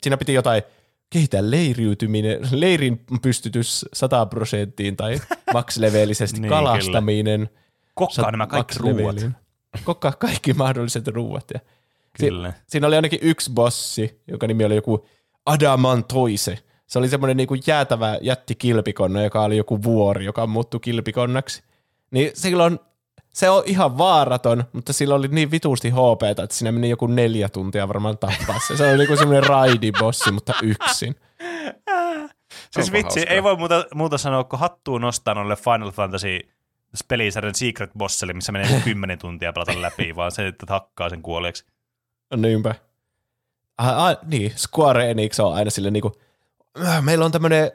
Siinä 0.01 0.17
piti 0.17 0.33
jotain 0.33 0.63
kehittää 1.11 1.51
leiriytyminen, 1.51 2.39
leirin 2.51 3.05
pystytys 3.21 3.85
100 3.93 4.25
prosenttiin 4.25 4.97
tai 4.97 5.21
max-levelisesti 5.53 6.39
Niin, 6.41 6.49
kalastaminen. 6.49 7.49
Kokkaa 7.93 8.31
nämä 8.31 8.47
kaikki 8.47 8.79
ruuat. 8.79 9.25
Kokkaa 9.83 10.11
kaikki 10.11 10.53
mahdolliset 10.53 11.07
ruuat. 11.07 11.45
Ja 11.53 11.59
Kyllä. 12.19 12.53
siinä 12.67 12.87
oli 12.87 12.95
ainakin 12.95 13.19
yksi 13.21 13.51
bossi, 13.51 14.21
joka 14.27 14.47
nimi 14.47 14.65
oli 14.65 14.75
joku 14.75 15.05
Adamantoise. 15.45 16.57
Se 16.87 16.99
oli 16.99 17.09
semmoinen 17.09 17.37
niinku 17.37 17.55
jäätävä 17.67 18.17
jättikilpikonna, 18.21 19.23
joka 19.23 19.41
oli 19.41 19.57
joku 19.57 19.83
vuori, 19.83 20.25
joka 20.25 20.47
muuttui 20.47 20.79
kilpikonnaksi. 20.79 21.63
Niin 22.11 22.31
silloin 22.33 22.79
se 23.33 23.49
on 23.49 23.63
ihan 23.65 23.97
vaaraton, 23.97 24.63
mutta 24.73 24.93
sillä 24.93 25.15
oli 25.15 25.27
niin 25.27 25.51
vituusti 25.51 25.89
HP, 25.89 26.23
että 26.23 26.47
siinä 26.55 26.71
meni 26.71 26.89
joku 26.89 27.07
neljä 27.07 27.49
tuntia 27.49 27.87
varmaan 27.87 28.17
tappaa 28.17 28.59
se. 28.67 28.77
Se 28.77 28.89
oli 28.89 28.97
niinku 28.97 29.17
semmoinen 29.17 29.43
raidibossi, 29.49 30.31
mutta 30.31 30.53
yksin. 30.63 31.15
Siis 32.71 32.91
vitsi, 32.91 33.19
hauskaa. 33.19 33.33
ei 33.35 33.43
voi 33.43 33.57
muuta, 33.57 33.85
muuta 33.95 34.17
sanoa, 34.17 34.43
kun 34.43 34.59
hattuun 34.59 35.01
nostaa 35.01 35.33
noille 35.33 35.55
Final 35.55 35.91
Fantasy 35.91 36.39
pelisarjan 37.07 37.55
Secret 37.55 37.89
Bossille, 37.97 38.33
missä 38.33 38.51
menee 38.51 38.67
joku 38.71 38.81
10 38.83 39.19
tuntia 39.19 39.53
pelata 39.53 39.81
läpi, 39.81 40.15
vaan 40.15 40.31
se, 40.31 40.47
että 40.47 40.65
hakkaa 40.69 41.09
sen 41.09 41.21
kuolleeksi. 41.21 41.65
Niinpä. 42.35 42.75
Ah, 43.77 44.05
ah, 44.05 44.17
niin, 44.25 44.53
Square 44.57 45.11
Enix 45.11 45.39
on 45.39 45.53
aina 45.53 45.71
sille 45.71 45.91
niinku, 45.91 46.11
"Äh, 46.85 47.03
meillä 47.03 47.25
on 47.25 47.31
tämmönen, 47.31 47.71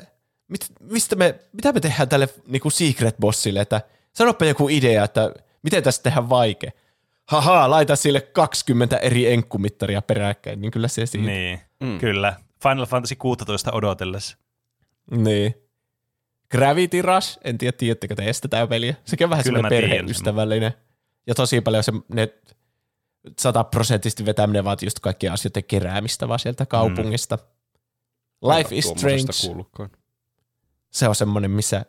mit, 0.48 0.66
mistä 0.80 1.16
me, 1.16 1.34
mitä 1.52 1.72
me 1.72 1.80
tehdään 1.80 2.08
tälle 2.08 2.28
niinku 2.46 2.70
secret 2.70 3.16
bossille, 3.20 3.60
että 3.60 3.80
sanoppa 4.12 4.44
joku 4.44 4.68
idea, 4.68 5.04
että 5.04 5.34
miten 5.66 5.82
tästä 5.82 6.02
tehdään 6.02 6.28
vaikea. 6.28 6.70
Haha, 7.26 7.70
laita 7.70 7.96
sille 7.96 8.20
20 8.20 8.96
eri 8.96 9.32
enkkumittaria 9.32 10.02
peräkkäin, 10.02 10.60
niin 10.60 10.70
kyllä 10.70 10.88
se 10.88 11.06
siinä. 11.06 11.26
Niin, 11.26 11.60
Mm. 11.80 11.86
mm. 11.88 11.98
kyllä. 11.98 12.36
Final 12.62 12.86
Fantasy 12.86 13.16
16 13.16 13.72
odotellessa. 13.72 14.36
niin. 15.10 15.54
Gravity 16.50 17.02
Rush, 17.02 17.38
en 17.44 17.58
tiedä, 17.58 17.76
tiedättekö 17.78 18.14
te 18.14 18.24
tätä 18.40 18.66
peliä. 18.66 18.94
Sekin 19.04 19.24
on 19.24 19.30
vähän 19.30 19.44
Kyllä 19.44 19.56
semmoinen 19.56 19.78
tiedän 19.80 19.90
perheystävällinen. 19.98 20.72
Ja 21.26 21.34
tosi 21.34 21.60
paljon 21.60 21.84
se, 21.84 21.92
ne 22.08 22.28
sataprosenttisesti 23.38 24.26
vetäminen 24.26 24.64
vaatii 24.64 24.86
just 24.86 24.98
kaikkien 25.00 25.32
asioiden 25.32 25.64
keräämistä 25.64 26.28
vaan 26.28 26.38
sieltä 26.38 26.66
kaupungista. 26.66 27.38
Life 28.42 28.76
is 28.76 28.84
Strange. 28.84 29.90
se 30.90 31.08
on 31.08 31.14
semmoinen, 31.14 31.50
missä 31.50 31.84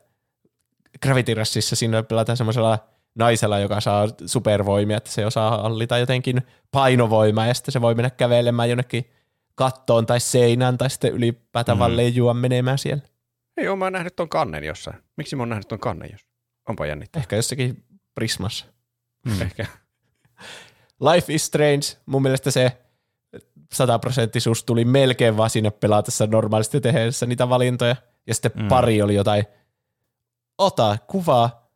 Gravity 1.01 1.33
Rushissa 1.33 1.75
siinä 1.75 2.03
pelataan 2.03 2.37
semmoisella 2.37 2.79
naisella, 3.17 3.59
joka 3.59 3.81
saa 3.81 4.07
supervoimia, 4.25 4.97
että 4.97 5.11
se 5.11 5.25
osaa 5.25 5.61
hallita 5.61 5.97
jotenkin 5.97 6.41
painovoimaa 6.71 7.47
ja 7.47 7.53
sitten 7.53 7.71
se 7.71 7.81
voi 7.81 7.95
mennä 7.95 8.09
kävelemään 8.09 8.69
jonnekin 8.69 9.09
kattoon 9.55 10.05
tai 10.05 10.19
seinään 10.19 10.77
tai 10.77 10.89
sitten 10.89 11.13
ylipäätään 11.13 11.75
Mm. 11.75 11.79
mm. 11.79 11.79
vaan 11.79 11.97
leijua 11.97 12.33
menemään 12.33 12.77
siellä. 12.77 13.03
Ei 13.57 13.67
oo 13.67 13.75
mä 13.75 13.89
nähnyt 13.89 14.15
ton 14.15 14.29
kannen 14.29 14.63
jossain. 14.63 14.97
Miksi 15.17 15.35
mä 15.35 15.41
oon 15.41 15.49
nähnyt 15.49 15.67
ton 15.67 15.79
kannen 15.79 16.09
jos? 16.11 16.21
Onpa 16.69 16.85
jännittävää. 16.85 17.21
Ehkä 17.21 17.35
jossakin 17.35 17.83
Prismassa. 18.15 18.65
Ehkä. 19.41 19.65
Life 21.13 21.33
is 21.33 21.45
Strange, 21.45 21.85
mun 22.05 22.21
mielestä 22.21 22.51
se 22.51 22.77
sataprosenttisuus 23.73 24.63
tuli 24.63 24.85
melkein 24.85 25.37
vaan 25.37 25.49
sinne 25.49 25.71
pelatessa 25.71 26.27
normaalisti 26.27 26.81
tehdessä 26.81 27.25
niitä 27.25 27.49
valintoja. 27.49 27.95
Ja 28.27 28.33
sitten 28.33 28.51
mm. 28.55 28.67
pari 28.67 29.01
oli 29.01 29.15
jotain, 29.15 29.45
ota 30.57 30.97
kuvaa, 31.07 31.66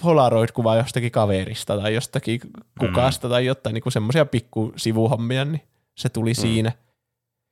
Polaroid-kuva 0.00 0.76
jostakin 0.76 1.12
kaverista 1.12 1.76
tai 1.76 1.94
jostakin 1.94 2.40
kukasta 2.78 3.28
mm. 3.28 3.30
tai 3.30 3.46
jotain 3.46 3.74
niin 3.74 3.92
semmoisia 3.92 4.26
pikku 4.26 4.72
sivuhommia, 4.76 5.44
niin 5.44 5.62
se 5.94 6.08
tuli 6.08 6.30
mm. 6.30 6.40
siinä. 6.40 6.72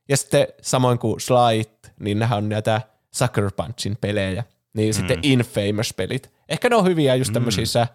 Ja 0.08 0.16
sitten 0.16 0.46
samoin 0.62 0.98
kuin 0.98 1.20
Slide, 1.20 1.90
niin 2.00 2.18
nehän 2.18 2.38
on 2.38 2.48
näitä 2.48 2.80
Sucker 3.14 3.50
Punchin 3.56 3.96
pelejä. 4.00 4.44
Niin 4.72 4.88
mm. 4.88 4.92
sitten 4.92 5.18
Infamous-pelit. 5.22 6.30
Ehkä 6.48 6.68
ne 6.68 6.76
on 6.76 6.84
hyviä 6.84 7.14
just 7.14 7.32
tämmöisissä, 7.32 7.84
mm. 7.84 7.88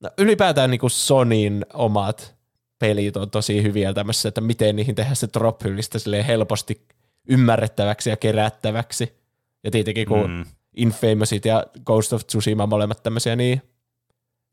no, 0.00 0.10
ylipäätään 0.18 0.70
niin 0.70 0.80
kuin 0.80 0.90
Sonyin 0.90 1.66
omat 1.72 2.40
pelit 2.78 3.16
on 3.16 3.30
tosi 3.30 3.62
hyviä 3.62 3.92
tämmöisessä, 3.92 4.28
että 4.28 4.40
miten 4.40 4.76
niihin 4.76 4.94
tehdään 4.94 5.16
se 5.16 5.28
drop 5.34 5.60
helposti 6.26 6.86
ymmärrettäväksi 7.28 8.10
ja 8.10 8.16
kerättäväksi. 8.16 9.20
Ja 9.64 9.70
tietenkin 9.70 10.06
kun 10.06 10.30
mm. 10.30 10.44
Infamousit 10.76 11.44
ja 11.44 11.64
Ghost 11.84 12.12
of 12.12 12.26
Tsushima 12.26 12.66
molemmat 12.66 13.02
tämmöisiä 13.02 13.36
niin 13.36 13.62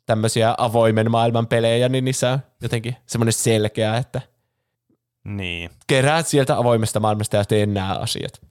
tämmöisiä 0.05 0.55
avoimen 0.57 1.11
maailman 1.11 1.47
pelejä, 1.47 1.89
niin 1.89 2.05
niissä 2.05 2.31
on 2.31 2.39
jotenkin 2.61 2.95
semmoinen 3.05 3.33
selkeä, 3.33 3.97
että 3.97 4.21
niin. 5.25 5.69
keräät 5.87 6.27
sieltä 6.27 6.57
avoimesta 6.57 6.99
maailmasta 6.99 7.37
ja 7.37 7.45
teet 7.45 7.71
nämä 7.71 7.93
asiat. 7.93 8.41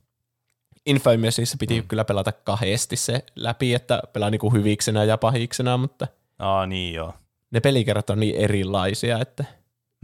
Infamousissa 0.87 1.57
piti 1.61 1.81
mm. 1.81 1.89
kyllä 1.89 2.05
pelata 2.05 2.33
kahdesti 2.33 2.97
se 2.97 3.25
läpi, 3.37 3.75
että 3.75 4.03
pelaa 4.13 4.31
niinku 4.31 4.53
hyviksenä 4.53 5.05
ja 5.05 5.19
pahiksena, 5.19 5.77
mutta 5.77 6.07
Aa, 6.39 6.67
niin 6.67 6.95
joo. 6.95 7.15
ne 7.51 7.61
pelikerrat 7.61 8.11
on 8.11 8.21
niin 8.21 8.37
erilaisia, 8.37 9.19
että 9.21 9.45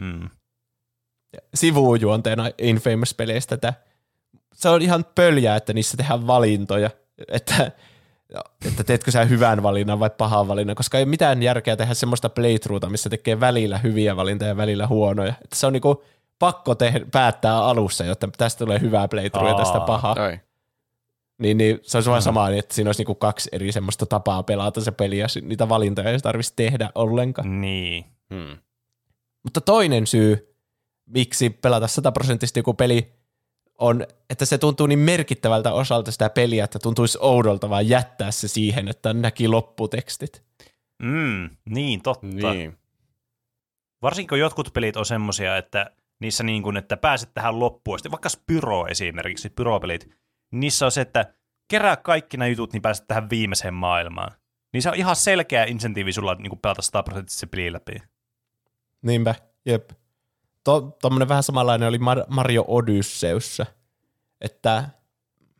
mm. 0.01 0.29
sivujuonteena 1.55 2.51
Infamous-peleistä, 2.59 3.55
että 3.55 3.75
se 4.55 4.69
on 4.69 4.83
ihan 4.83 5.05
pöljää, 5.15 5.57
että 5.57 5.73
niissä 5.73 5.97
tehdään 5.97 6.27
valintoja, 6.27 6.91
että, 7.29 7.73
että 8.67 8.85
teetkö 8.85 9.11
sä 9.11 9.25
hyvän 9.25 9.63
valinnan 9.63 10.01
vai 10.01 10.11
pahan 10.11 10.49
valinnan, 10.49 10.77
koska 10.77 10.99
ei 10.99 11.07
mitään 11.07 11.43
järkeä 11.43 11.77
tehdä 11.77 11.95
semmoista 11.95 12.29
playthroughta, 12.29 12.91
missä 12.91 13.11
tekee 13.11 13.41
välillä 13.41 13.79
hyviä 13.79 14.17
valintoja 14.17 14.49
ja 14.49 14.57
välillä 14.57 14.87
huonoja. 14.87 15.35
Että 15.45 15.57
se 15.57 15.67
on 15.67 15.73
niinku 15.73 16.05
pakko 16.39 16.75
tehdä, 16.75 17.01
päättää 17.13 17.65
alussa, 17.65 18.05
jotta 18.05 18.29
tästä 18.39 18.59
tulee 18.59 18.81
hyvää 18.81 19.09
playthrough 19.09 19.51
ja 19.51 19.57
tästä 19.57 19.81
paha. 19.81 20.15
Ai. 20.19 20.41
Niin, 21.39 21.59
niin 21.59 21.81
se 21.83 21.97
olisi 21.97 22.11
vaan 22.11 22.23
sama, 22.23 22.51
että 22.51 22.75
siinä 22.75 22.89
olisi 22.89 23.01
niinku 23.01 23.15
kaksi 23.15 23.49
eri 23.53 23.73
semmoista 23.73 24.07
tapaa 24.07 24.43
pelata 24.43 24.81
se 24.81 24.93
peli 24.93 25.19
ja 25.19 25.27
niitä 25.43 25.69
valintoja 25.69 26.11
ei 26.11 26.19
tarvitsisi 26.19 26.57
tehdä 26.57 26.91
ollenkaan. 26.95 27.61
Niin. 27.61 28.05
Hmm. 28.35 28.59
Mutta 29.43 29.61
toinen 29.61 30.07
syy, 30.07 30.57
miksi 31.07 31.51
pelata 31.51 31.87
sataprosenttisesti 31.87 32.61
joku 32.61 32.75
peli, 32.75 33.13
on, 33.83 34.07
että 34.31 34.45
se 34.45 34.59
tuntuu 34.59 34.87
niin 34.87 34.99
merkittävältä 34.99 35.73
osalta 35.73 36.11
sitä 36.13 36.31
peliä, 36.31 36.65
että 36.65 36.79
tuntuisi 36.79 37.19
oudolta 37.21 37.71
vaan 37.71 37.89
jättää 37.89 38.31
se 38.31 38.49
siihen, 38.49 38.89
että 38.89 39.13
näki 39.13 39.49
lopputekstit. 39.49 40.45
Mm, 41.03 41.51
niin, 41.65 42.03
totta. 42.03 42.27
Niin. 42.27 42.79
Varsinkin 44.03 44.39
jotkut 44.39 44.73
pelit 44.73 44.97
on 44.97 45.07
semmosia, 45.07 45.57
että 45.57 45.91
niissä 46.21 46.45
niin 46.45 46.63
kuin, 46.63 46.77
että 46.77 46.97
pääset 46.97 47.31
tähän 47.35 47.61
loppuun, 47.61 47.95
asti, 47.95 48.11
vaikka 48.11 48.29
Spyro 48.29 48.87
esimerkiksi, 48.87 49.49
Spyro-pelit, 49.49 50.11
niissä 50.51 50.85
on 50.85 50.93
se, 50.93 51.01
että 51.01 51.35
kerää 51.69 51.97
kaikki 51.97 52.37
nämä 52.37 52.49
jutut, 52.49 52.73
niin 52.73 52.83
pääset 52.83 53.07
tähän 53.07 53.31
viimeiseen 53.31 53.75
maailmaan. 53.75 54.33
Niin 54.73 54.83
se 54.83 54.89
on 54.89 54.95
ihan 54.95 55.17
selkeä 55.17 55.65
insentiivi 55.65 56.13
sulla 56.13 56.35
niin 56.35 56.51
kuin 56.51 56.61
pelata 56.61 56.83
100 56.83 57.03
prosenttisesti 57.03 57.47
peli 57.47 57.73
läpi. 57.73 57.93
Niinpä, 59.03 59.35
jep. 59.67 59.91
To, 60.65 60.97
tommonen 61.03 61.29
vähän 61.29 61.43
samanlainen 61.43 61.89
oli 61.89 61.99
Mar- 61.99 62.27
Mario 62.29 62.65
Odysseussa, 62.69 63.67
että 64.41 64.89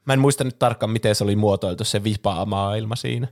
mä 0.05 0.13
en 0.13 0.19
muista 0.21 0.45
nyt 0.45 0.59
tarkkaan, 0.59 0.91
miten 0.91 1.15
se 1.15 1.25
oli 1.25 1.37
muotoiltu 1.37 1.85
se 1.85 2.05
vipaa-maailma 2.05 2.97
siinä. 2.97 3.29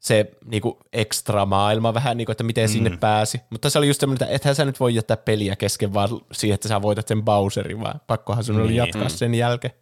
Se 0.00 0.30
niinku 0.44 0.80
ekstra 0.92 1.46
maailma 1.46 1.94
vähän, 1.94 2.16
niinku, 2.16 2.32
että 2.32 2.44
miten 2.44 2.68
mm. 2.68 2.72
sinne 2.72 2.96
pääsi. 2.96 3.40
Mutta 3.50 3.70
se 3.70 3.78
oli 3.78 3.88
just 3.88 4.00
semmoinen, 4.00 4.22
että 4.24 4.36
ethän 4.36 4.54
sä 4.54 4.64
nyt 4.64 4.80
voi 4.80 4.94
jättää 4.94 5.16
peliä 5.16 5.56
kesken 5.56 5.94
vaan 5.94 6.08
siihen, 6.32 6.54
että 6.54 6.68
sä 6.68 6.82
voitat 6.82 7.08
sen 7.08 7.22
Bowserin, 7.22 7.80
vaan 7.80 8.00
pakkohan 8.06 8.44
sun 8.44 8.56
oli 8.56 8.66
Niin. 8.66 8.76
jatkaa 8.76 9.08
sen 9.08 9.34
jälkeen. 9.34 9.74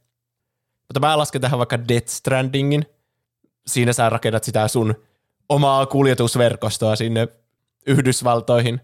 Mutta 0.89 1.01
mä 1.01 1.19
lasken 1.19 1.40
tähän 1.40 1.59
vaikka 1.59 1.89
Death 1.89 2.09
Strandingin. 2.09 2.86
Siinä 3.66 3.93
sä 3.93 4.10
rakennat 4.10 4.44
sitä 4.44 4.69
sun 4.69 4.94
omaa 5.48 5.86
kuljetusverkostoa 5.86 6.97
sinne 6.97 7.28
Yhdysvaltoihin. 7.86 8.81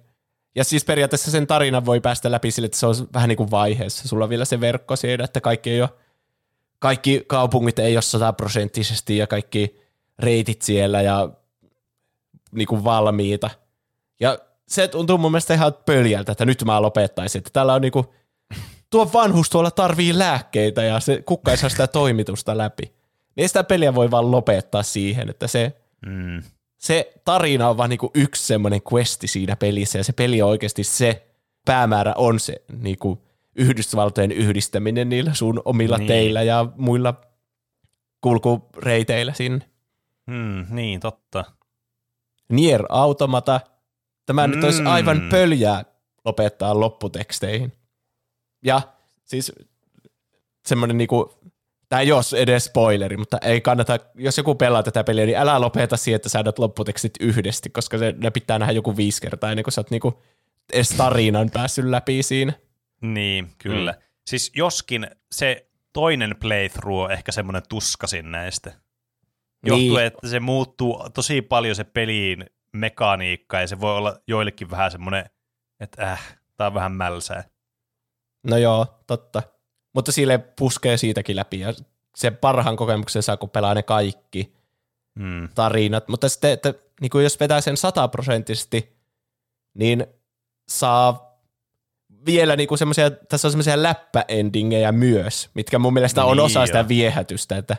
Ja 0.59 0.64
siis 0.64 0.85
periaatteessa 0.85 1.30
sen 1.30 1.47
tarinan 1.47 1.86
voi 1.86 2.01
päästä 2.01 2.30
läpi 2.30 2.51
sille, 2.51 2.66
että 2.66 2.78
se 2.78 2.86
on 2.86 2.94
vähän 3.14 3.28
niin 3.28 3.36
kuin 3.36 3.51
vaiheessa. 3.51 4.09
Sulla 4.09 4.24
on 4.24 4.30
vielä 4.30 4.44
se 4.44 4.60
verkko 4.60 4.97
siinä, 4.97 5.24
että 5.24 5.40
kaikki 5.40 5.70
ei 5.70 5.80
ole, 5.80 5.90
kaikki 6.78 7.24
kaupungit 7.26 7.78
ei 7.78 7.97
ole 7.97 8.02
sataprosenttisesti 8.02 9.16
ja 9.16 9.26
kaikki 9.26 9.80
reitit 10.18 10.62
siellä 10.62 11.02
ja 11.02 11.28
niin 12.52 12.68
kuin 12.68 12.85
valmiita. 12.85 13.51
Ja 14.20 14.39
se 14.68 14.89
tuntuu 14.89 15.18
mun 15.18 15.30
mielestä 15.30 15.55
ihan 15.55 15.74
pöljältä, 15.86 16.32
että 16.32 16.44
nyt 16.44 16.64
mä 16.64 16.82
lopettaisin. 16.82 17.39
Että 17.39 17.51
täällä 17.52 17.74
on 17.74 17.82
niinku, 17.82 18.14
tuo 18.90 19.10
vanhus 19.12 19.51
tuolla 19.51 19.70
tarvii 19.70 20.18
lääkkeitä 20.18 20.82
ja 20.82 21.01
se 21.01 21.22
kukka 21.22 21.51
ei 21.51 21.56
saa 21.56 21.70
sitä 21.70 21.86
toimitusta 21.86 22.59
läpi. 22.59 22.93
Niin 23.36 23.48
sitä 23.48 23.64
peliä 23.64 23.94
voi 23.94 24.10
vaan 24.10 24.30
lopettaa 24.30 24.82
siihen, 24.82 25.30
että 25.30 25.47
se, 25.47 25.76
Mm. 26.06 26.43
Se 26.78 27.12
tarina 27.24 27.68
on 27.68 27.76
vaan 27.76 27.90
niinku 27.90 28.10
yksi 28.14 28.46
semmoinen 28.46 28.80
questi 28.92 29.26
siinä 29.26 29.56
pelissä 29.56 29.98
ja 29.98 30.05
se 30.05 30.12
peli 30.12 30.42
on 30.42 30.48
oikeasti 30.48 30.84
se 30.84 31.26
päämäärä 31.64 32.12
on 32.16 32.40
se 32.40 32.62
niinku 32.72 33.22
Yhdysvaltojen 33.56 34.32
yhdistäminen 34.32 35.09
niillä 35.09 35.34
sun 35.34 35.62
omilla 35.64 35.98
Niin. 35.98 36.09
teillä 36.09 36.42
ja 36.42 36.66
muilla 36.76 37.14
kulkureiteillä 38.20 39.32
sinne. 39.32 39.70
Mm, 40.26 40.66
niin, 40.70 41.00
totta. 41.00 41.44
Nier 42.48 42.84
Automata. 42.88 43.60
Tämä 44.26 44.46
mm. 44.46 44.55
nyt 44.55 44.64
olisi 44.64 44.80
Mm. 44.80 44.86
aivan 44.86 45.22
pöljää 45.30 45.84
lopettaa 46.24 46.80
lopputeksteihin. 46.80 47.72
Ja 48.64 48.80
siis 49.24 49.52
semmoinen 50.66 50.98
niinku, 50.98 51.38
tämä 51.89 52.01
ei 52.02 52.12
ole 52.12 52.23
edes 52.43 52.65
spoileri, 52.65 53.16
mutta 53.16 53.39
ei 53.43 53.60
kannata, 53.60 53.98
jos 54.15 54.39
joku 54.39 54.55
pelaa 54.55 54.82
tätä 54.82 55.05
peliä, 55.05 55.27
niin 55.27 55.39
älä 55.39 55.60
lopeta 55.60 55.97
siihen, 55.97 56.16
että 56.16 56.28
säädät 56.28 56.59
lopputekstit 56.59 57.12
yhdesti, 57.20 57.70
koska 57.70 57.98
se, 57.98 58.15
ne 58.16 58.31
pitää 58.31 58.59
nähdä 58.59 58.73
joku 58.73 58.97
viisi 58.97 59.20
kertaa 59.23 59.51
ennen 59.51 59.62
kuin 59.65 59.73
sä 59.73 59.81
oot 59.81 59.90
niinku 59.90 60.23
edes 60.73 60.89
tarinan 60.89 61.51
päässyt 61.51 61.85
läpi 61.85 62.23
siinä. 62.23 62.52
Niin, 63.01 63.51
kyllä. 63.59 63.93
Mm. 63.93 63.98
Siis 64.27 64.52
joskin 64.55 65.06
se 65.32 65.69
toinen 65.93 66.36
playthrough 66.40 67.05
on 67.05 67.12
ehkä 67.12 67.32
semmoinen 67.32 67.62
tuskasin 67.69 68.31
näistä. 68.31 68.73
Johtuu, 69.66 69.97
Niin. 69.97 70.06
että 70.06 70.28
se 70.28 70.40
muuttuu 70.40 71.05
tosi 71.15 71.43
paljon 71.43 71.74
se 71.77 71.85
peliin 71.85 72.47
mekaniikka, 72.73 73.60
ja 73.60 73.66
se 73.66 73.81
voi 73.81 73.97
olla 73.97 74.19
joillekin 74.27 74.70
vähän 74.70 74.90
semmoinen, 74.90 75.31
että 75.81 76.12
äh, 76.12 76.39
tää 76.56 76.66
on 76.66 76.74
vähän 76.74 76.93
mälsää. 76.93 77.44
No 78.43 78.56
joo, 78.56 78.86
totta. 79.06 79.43
Mutta 79.99 80.12
sille 80.12 80.39
puskee 80.39 80.97
siitäkin 80.97 81.37
läpi 81.37 81.61
ja 81.61 81.75
se 82.16 82.31
parhaan 82.31 82.77
kokemuksen 82.77 83.23
saa, 83.23 83.37
kun 83.37 83.51
pelaa 83.51 83.75
ne 83.75 83.83
kaikki 83.83 84.53
Mm. 85.19 85.49
tarinat. 85.55 86.09
Mutta 86.09 86.29
sitten, 86.29 86.51
että 86.51 86.75
niin 87.01 87.11
kuin 87.11 87.25
jos 87.25 87.41
vetää 87.41 87.61
sen 87.61 87.77
sataprosenttisesti, 87.77 88.97
niin 89.75 90.07
saa 90.69 91.39
vielä 92.27 92.57
niin 92.57 92.69
kuin 92.69 92.79
semmoisia, 92.79 93.11
tässä 93.11 93.49
on 93.49 93.53
semmoisia 93.53 93.83
läppäendingejä 93.83 94.93
myös, 94.93 95.51
mitkä 95.55 95.79
mun 95.79 95.93
mielestä 95.93 96.25
on 96.25 96.37
Niin 96.37 96.45
osa 96.45 96.66
sitä 96.66 96.79
joo. 96.79 96.89
viehätystä, 96.89 97.57
että 97.57 97.77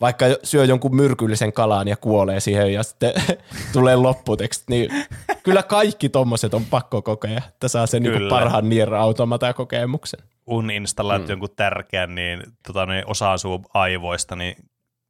vaikka 0.00 0.26
syö 0.42 0.64
jonkun 0.64 0.96
myrkyllisen 0.96 1.52
kalan 1.52 1.88
ja 1.88 1.96
kuolee 1.96 2.40
siihen 2.40 2.72
ja 2.72 2.82
sitten 2.82 3.12
tulee 3.72 3.96
lopputeksti, 3.96 4.64
niin 4.68 5.06
kyllä 5.42 5.62
kaikki 5.62 6.08
tommoset 6.08 6.54
on 6.54 6.64
pakko 6.64 7.02
kokea, 7.02 7.42
että 7.48 7.68
saa 7.68 7.86
sen 7.86 8.02
niin 8.02 8.28
parhaan 8.28 8.68
Nier 8.68 8.94
Automata-kokemuksen. 8.94 10.20
Uninstallaat 10.50 11.22
Mm. 11.22 11.28
jonkun 11.30 11.48
tärkeän, 11.56 12.14
niin, 12.14 12.42
tota, 12.66 12.86
niin 12.86 13.04
osa 13.06 13.38
sun 13.38 13.64
aivoista, 13.74 14.36
niin 14.36 14.56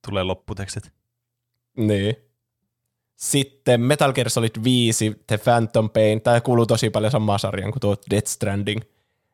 tulee 0.06 0.22
lopputekstit. 0.22 0.92
Niin. 1.76 2.16
Sitten 3.16 3.80
Metal 3.80 4.12
Gear 4.12 4.30
Solid 4.30 4.64
5, 4.64 5.16
The 5.26 5.38
Phantom 5.38 5.90
Pain, 5.90 6.20
tämä 6.22 6.40
kuuluu 6.40 6.66
tosi 6.66 6.90
paljon 6.90 7.12
samaan 7.12 7.38
sarjaan 7.38 7.72
kuin 7.72 7.80
tuo 7.80 7.96
Death 8.10 8.28
Stranding. 8.28 8.80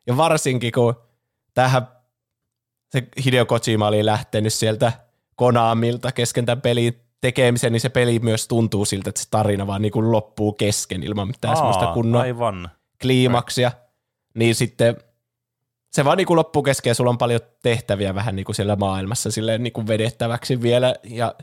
Ja 0.07 0.17
varsinkin 0.17 0.71
kun 0.71 0.95
tähän 1.53 1.87
se 2.89 3.07
Hideo 3.25 3.45
Kojima 3.45 3.87
oli 3.87 4.05
lähtenyt 4.05 4.53
sieltä 4.53 4.91
Konamilta 5.35 6.11
kesken 6.11 6.45
tämän 6.45 6.61
pelin 6.61 6.99
tekemisen, 7.21 7.71
niin 7.71 7.81
se 7.81 7.89
peli 7.89 8.19
myös 8.19 8.47
tuntuu 8.47 8.85
siltä, 8.85 9.09
että 9.09 9.21
se 9.21 9.29
tarina 9.29 9.67
vaan 9.67 9.81
niin 9.81 9.91
kuin 9.91 10.11
loppuu 10.11 10.53
kesken 10.53 11.03
ilman 11.03 11.27
mitään 11.27 11.57
semmoista 11.57 11.87
kunnon 11.93 12.21
Aivan. 12.21 12.69
kliimaksia. 13.01 13.71
Niin 14.35 14.55
sitten 14.55 14.97
se 15.93 16.05
vaan 16.05 16.17
niin 16.17 16.27
kuin 16.27 16.37
loppuu 16.37 16.63
kesken 16.63 16.95
sulla 16.95 17.09
on 17.09 17.17
paljon 17.17 17.41
tehtäviä 17.61 18.15
vähän 18.15 18.35
niin 18.35 18.45
kuin 18.45 18.55
siellä 18.55 18.75
maailmassa 18.75 19.31
silleen 19.31 19.63
niin 19.63 19.73
kuin 19.73 19.87
vedettäväksi 19.87 20.61
vielä 20.61 20.95
ja 21.03 21.35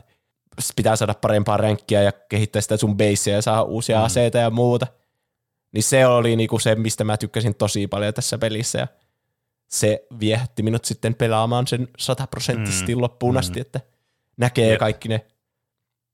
pitää 0.75 0.95
saada 0.95 1.13
parempaa 1.13 1.57
ränkkiä 1.57 2.01
ja 2.01 2.11
kehittää 2.11 2.61
sitä 2.61 2.77
sun 2.77 2.97
basea 2.97 3.35
ja 3.35 3.41
saada 3.41 3.61
uusia 3.61 3.97
mm. 3.97 4.03
aseita 4.03 4.37
ja 4.37 4.49
muuta. 4.49 4.87
Niin 5.73 5.83
se 5.83 6.07
oli 6.07 6.35
niinku 6.35 6.59
se, 6.59 6.75
mistä 6.75 7.03
mä 7.03 7.17
tykkäsin 7.17 7.55
tosi 7.55 7.87
paljon 7.87 8.13
tässä 8.13 8.37
pelissä 8.37 8.79
ja 8.79 8.87
se 9.67 10.05
viehätti 10.19 10.63
minut 10.63 10.85
sitten 10.85 11.15
pelaamaan 11.15 11.67
sen 11.67 11.87
sataprosenttisesti 11.97 12.95
mm. 12.95 13.01
loppuun 13.01 13.37
asti, 13.37 13.59
että 13.59 13.81
näkee 14.37 14.69
Jep. 14.69 14.79
kaikki 14.79 15.09
ne. 15.09 15.25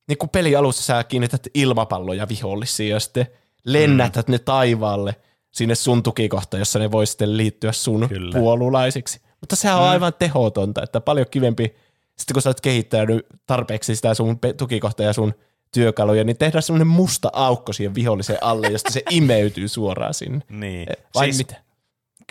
Niin 0.07 0.17
kuin 0.17 0.29
peli 0.29 0.55
alussa 0.55 0.83
sä 0.83 1.03
kiinnität 1.03 1.47
ilmapalloja 1.53 2.29
vihollisiin 2.29 2.89
ja 2.89 2.99
sitten 2.99 3.27
lennätät 3.65 4.27
mm. 4.27 4.31
ne 4.31 4.39
taivaalle 4.39 5.15
sinne 5.57 5.75
sun 5.75 6.03
tukikohtaan, 6.03 6.59
jossa 6.61 6.79
ne 6.79 6.91
voi 6.91 7.07
sitten 7.07 7.37
liittyä 7.37 7.71
sun 7.71 8.09
Kyllä. 8.09 8.39
puolulaisiksi. 8.39 9.21
Mutta 9.41 9.55
sehän 9.55 9.77
on 9.77 9.83
aivan 9.83 10.13
tehotonta, 10.19 10.83
että 10.83 11.01
paljon 11.01 11.25
kivempi, 11.31 11.75
sitten 12.17 12.33
kun 12.33 12.41
sä 12.41 12.49
oot 12.49 12.61
kehittänyt 12.61 13.25
tarpeeksi 13.45 13.95
sitä 13.95 14.13
sun 14.13 14.39
tukikohtaa 14.57 15.05
ja 15.05 15.13
sun 15.13 15.33
työkaluja, 15.73 16.23
niin 16.23 16.37
tehdään 16.37 16.63
semmoinen 16.63 16.87
musta 16.87 17.29
aukko 17.33 17.73
siihen 17.73 17.95
vihollisen 17.95 18.37
alle, 18.41 18.67
josta 18.67 18.91
se 18.91 19.03
imeytyy 19.11 19.67
suoraan 19.67 20.13
sinne. 20.13 20.41
Niin. 20.49 20.87
Vai 21.15 21.25
siis, 21.25 21.37
mitä? 21.37 21.61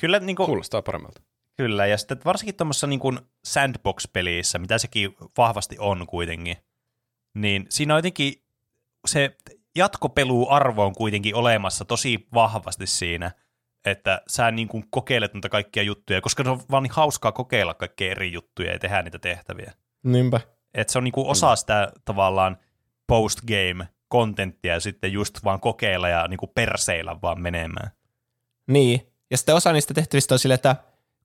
Kyllä, 0.00 0.18
niin 0.20 0.36
kuin, 0.36 0.46
Kuulostaa 0.46 0.82
paremmalta. 0.82 1.20
kyllä, 1.56 1.86
ja 1.86 1.98
sitten 1.98 2.18
varsinkin 2.24 2.54
tuommoissa 2.54 2.86
niin 2.86 3.18
sandbox-pelissä, 3.46 4.58
mitä 4.58 4.78
sekin 4.78 5.16
vahvasti 5.36 5.76
on 5.78 6.06
kuitenkin, 6.06 6.56
niin 7.34 7.66
siinä 7.68 7.94
on 7.94 7.98
jotenkin 7.98 8.42
se 9.06 9.36
jatkopeluarvo 9.76 10.84
on 10.84 10.94
kuitenkin 10.94 11.34
olemassa 11.34 11.84
tosi 11.84 12.26
vahvasti 12.34 12.86
siinä, 12.86 13.30
että 13.84 14.22
sä 14.28 14.50
niin 14.50 14.68
kuin 14.68 14.84
kokeilet 14.90 15.34
noita 15.34 15.48
kaikkia 15.48 15.82
juttuja, 15.82 16.20
koska 16.20 16.44
se 16.44 16.50
on 16.50 16.60
vaan 16.70 16.82
niin 16.82 16.92
hauskaa 16.92 17.32
kokeilla 17.32 17.74
kaikkia 17.74 18.10
eri 18.10 18.32
juttuja 18.32 18.72
ja 18.72 18.78
tehdä 18.78 19.02
niitä 19.02 19.18
tehtäviä. 19.18 19.72
Niinpä. 20.04 20.40
Että 20.74 20.92
se 20.92 20.98
on 20.98 21.04
niinku 21.04 21.30
osa 21.30 21.56
sitä 21.56 21.92
tavallaan 22.04 22.56
post-game-kontenttia 23.06 24.72
ja 24.74 24.80
sitten 24.80 25.12
just 25.12 25.44
vaan 25.44 25.60
kokeilla 25.60 26.08
ja 26.08 26.28
niinku 26.28 26.46
perseillä 26.46 27.16
vaan 27.22 27.40
menemään. 27.40 27.90
Niin. 28.68 29.12
Ja 29.30 29.36
sitten 29.36 29.54
osa 29.54 29.72
niistä 29.72 29.94
tehtävistä 29.94 30.34
on 30.34 30.38
silleen, 30.38 30.54
että 30.54 30.76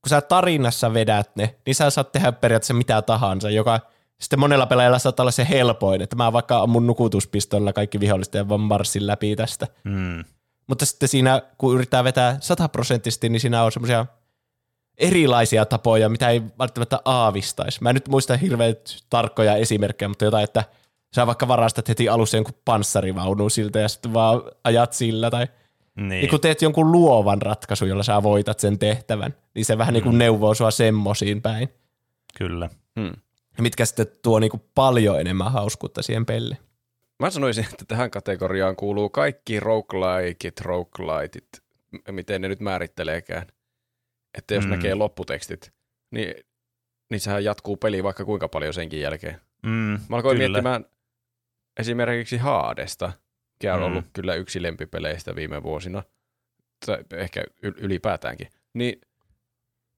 kun 0.02 0.10
sä 0.10 0.22
tarinassa 0.22 0.94
vedät 0.94 1.36
ne, 1.36 1.56
niin 1.66 1.76
sä 1.76 1.90
saat 1.90 2.12
tehdä 2.12 2.32
periaatteessa 2.32 2.74
mitä 2.74 3.02
tahansa, 3.02 3.50
joka 3.50 3.80
sitten 4.22 4.40
monella 4.40 4.66
pelaajalla 4.66 5.00
saattaa 5.00 5.24
olla 5.24 5.32
se 5.32 5.48
helpoin, 5.50 6.02
että 6.02 6.16
mä 6.16 6.34
vaikka 6.34 6.68
mun 6.68 6.88
nukutuspistolla 6.88 7.74
kaikki 7.74 8.00
viholliset 8.00 8.34
ja 8.34 8.50
vaan 8.50 8.62
marssin 8.62 9.08
läpi 9.08 9.36
tästä. 9.36 9.68
Mm. 9.84 10.24
Mutta 10.68 10.86
sitten 10.86 11.10
siinä, 11.10 11.42
kun 11.58 11.76
yrittää 11.76 12.04
vetää 12.04 12.38
sataprosenttisesti, 12.40 13.30
niin 13.30 13.40
siinä 13.40 13.64
on 13.64 13.72
semmoisia 13.72 14.06
erilaisia 14.98 15.66
tapoja, 15.66 16.10
mitä 16.10 16.30
ei 16.30 16.42
välttämättä 16.60 17.00
aavistaisi. 17.06 17.84
Mä 17.84 17.90
en 17.90 17.94
nyt 17.94 18.08
muista 18.08 18.38
hirveän 18.38 18.76
tarkkoja 19.10 19.56
esimerkkejä, 19.56 20.10
mutta 20.10 20.26
jotain, 20.26 20.44
että 20.44 20.64
sä 21.16 21.28
vaikka 21.28 21.48
varastat 21.48 21.90
heti 21.90 22.10
alussa 22.10 22.38
jonkun 22.38 22.54
panssarivaunun 22.66 23.52
siltä 23.52 23.80
ja 23.80 23.88
sitten 23.90 24.14
vaan 24.14 24.42
ajat 24.64 24.94
sillä 24.94 25.30
tai 25.30 25.48
Niin. 25.96 26.10
niin 26.10 26.30
kun 26.30 26.40
teet 26.40 26.62
jonkun 26.62 26.92
luovan 26.92 27.42
ratkaisun, 27.42 27.90
jolla 27.90 28.04
sä 28.04 28.24
voitat 28.24 28.60
sen 28.60 28.80
tehtävän, 28.80 29.36
niin 29.56 29.66
se 29.66 29.78
vähän 29.78 29.94
niin 29.94 30.04
kuin 30.04 30.18
neuvoo 30.18 30.54
sua 30.54 30.72
semmosiin 30.72 31.42
päin, 31.42 31.70
Kyllä. 32.38 32.70
Hmm. 33.00 33.12
Mitkä 33.60 33.86
sitten 33.86 34.08
tuo 34.24 34.40
niin 34.40 34.52
kuin 34.52 34.64
paljon 34.76 35.20
enemmän 35.20 35.52
hauskuutta 35.52 36.02
siihen 36.02 36.26
peliin. 36.26 36.58
Mä 37.20 37.30
sanoisin, 37.30 37.66
että 37.72 37.86
tähän 37.88 38.12
kategoriaan 38.12 38.76
kuuluu 38.76 39.10
kaikki 39.10 39.60
roguelikeit, 39.60 40.62
roguelightit, 40.62 41.48
m- 41.92 42.14
miten 42.16 42.42
ne 42.42 42.48
nyt 42.48 42.60
määritteleekään. 42.60 43.48
Että 44.38 44.54
jos 44.54 44.64
Mm. 44.66 44.70
näkee 44.70 44.96
lopputekstit, 44.96 45.74
niin, 46.12 46.34
niin 47.10 47.20
sehän 47.20 47.44
jatkuu 47.44 47.78
peli 47.78 48.04
vaikka 48.04 48.26
kuinka 48.26 48.48
paljon 48.48 48.74
senkin 48.74 49.02
jälkeen. 49.02 49.42
Mm, 49.64 49.72
Mä 50.10 50.16
alkoin 50.16 50.38
kyllä. 50.38 50.50
miettimään 50.50 50.86
esimerkiksi 51.80 52.38
Haadesta, 52.38 53.12
mikä 53.54 53.74
on 53.74 53.80
Mm. 53.80 53.86
ollut 53.86 54.06
kyllä 54.14 54.36
yksi 54.36 54.62
lempipeleistä 54.64 55.36
viime 55.36 55.64
vuosina, 55.64 56.04
tai 56.86 57.04
ehkä 57.14 57.44
ylipäätäänkin. 57.62 58.50
Niin 58.74 59.02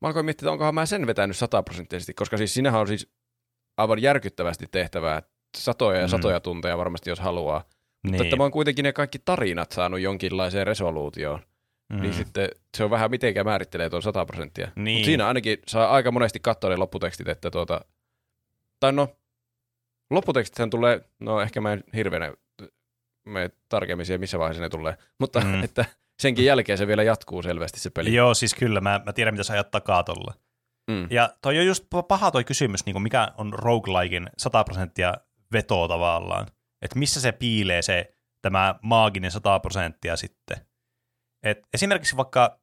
mä 0.01 0.07
alkoin 0.07 0.25
miettiä, 0.25 0.45
että 0.45 0.51
onkohan 0.51 0.75
mä 0.75 0.85
sen 0.85 1.07
vetänyt 1.07 1.37
sataprosenttisesti, 1.37 2.13
koska 2.13 2.37
siis 2.37 2.53
sinähän 2.53 2.81
on 2.81 2.87
siis 2.87 3.11
aivan 3.77 4.01
järkyttävästi 4.01 4.65
tehtävää, 4.71 5.21
satoja 5.57 5.99
ja 5.99 6.05
Mm. 6.07 6.11
satoja 6.11 6.39
tunteja 6.39 6.77
varmasti, 6.77 7.09
jos 7.09 7.19
haluaa. 7.19 7.59
Mutta 8.03 8.11
Niin. 8.17 8.23
että 8.23 8.35
mä 8.35 8.43
oon 8.43 8.51
kuitenkin 8.51 8.83
ne 8.83 8.93
kaikki 8.93 9.19
tarinat 9.19 9.71
saanut 9.71 9.99
jonkinlaiseen 9.99 10.67
resoluutioon, 10.67 11.39
Mm. 11.89 11.95
mm. 11.95 12.01
niin 12.01 12.13
sitten 12.13 12.49
se 12.77 12.83
on 12.83 12.89
vähän 12.89 13.11
mitenkä 13.11 13.43
määrittelee 13.43 13.89
tuon 13.89 14.01
100 14.01 14.25
prosenttia. 14.25 14.71
Niin. 14.75 14.97
Mutta 14.97 15.05
siinä 15.05 15.27
ainakin 15.27 15.57
saa 15.67 15.91
aika 15.91 16.11
monesti 16.11 16.39
katsoa 16.39 16.69
ne 16.69 16.77
lopputekstit, 16.77 17.27
että 17.27 17.51
tuota, 17.51 17.81
tai 18.79 18.91
no, 18.93 19.15
lopputekstithän 20.09 20.69
tulee, 20.69 21.01
no 21.19 21.41
ehkä 21.41 21.61
mä 21.61 21.73
en 21.73 21.83
hirveänä 21.95 22.33
mene 23.25 23.49
tarkemmin 23.69 24.05
siihen, 24.05 24.19
missä 24.19 24.39
vaiheessa 24.39 24.63
ne 24.63 24.69
tulee, 24.69 24.97
mutta 25.19 25.39
Mm. 25.39 25.47
mm. 25.47 25.63
että 25.67 25.85
senkin 26.19 26.45
jälkeen 26.45 26.77
se 26.77 26.87
vielä 26.87 27.03
jatkuu 27.03 27.41
selvästi 27.41 27.79
se 27.79 27.89
peli. 27.89 28.13
Joo, 28.13 28.33
siis 28.33 28.53
kyllä, 28.53 28.81
mä, 28.81 29.01
mä 29.05 29.13
tiedän 29.13 29.33
mitä 29.33 29.43
sä 29.43 29.53
ajat 29.53 29.71
takaa 29.71 30.03
tolla. 30.03 30.33
Mm. 30.91 31.07
Ja 31.09 31.29
toi 31.41 31.59
on 31.59 31.65
just 31.65 31.85
paha 32.07 32.31
toi 32.31 32.43
kysymys, 32.43 32.85
niin 32.85 32.93
kuin 32.93 33.03
mikä 33.03 33.31
on 33.37 33.53
rogueliken 33.53 34.29
100 34.37 34.63
prosenttia 34.63 35.13
veto 35.53 35.87
tavallaan. 35.87 36.47
Että 36.81 36.99
missä 36.99 37.21
se 37.21 37.31
piilee 37.31 37.81
se 37.81 38.15
tämä 38.41 38.75
maaginen 38.81 39.31
100 39.31 39.59
prosenttia 39.59 40.15
sitten. 40.15 40.57
Et 41.43 41.67
esimerkiksi 41.73 42.17
vaikka 42.17 42.59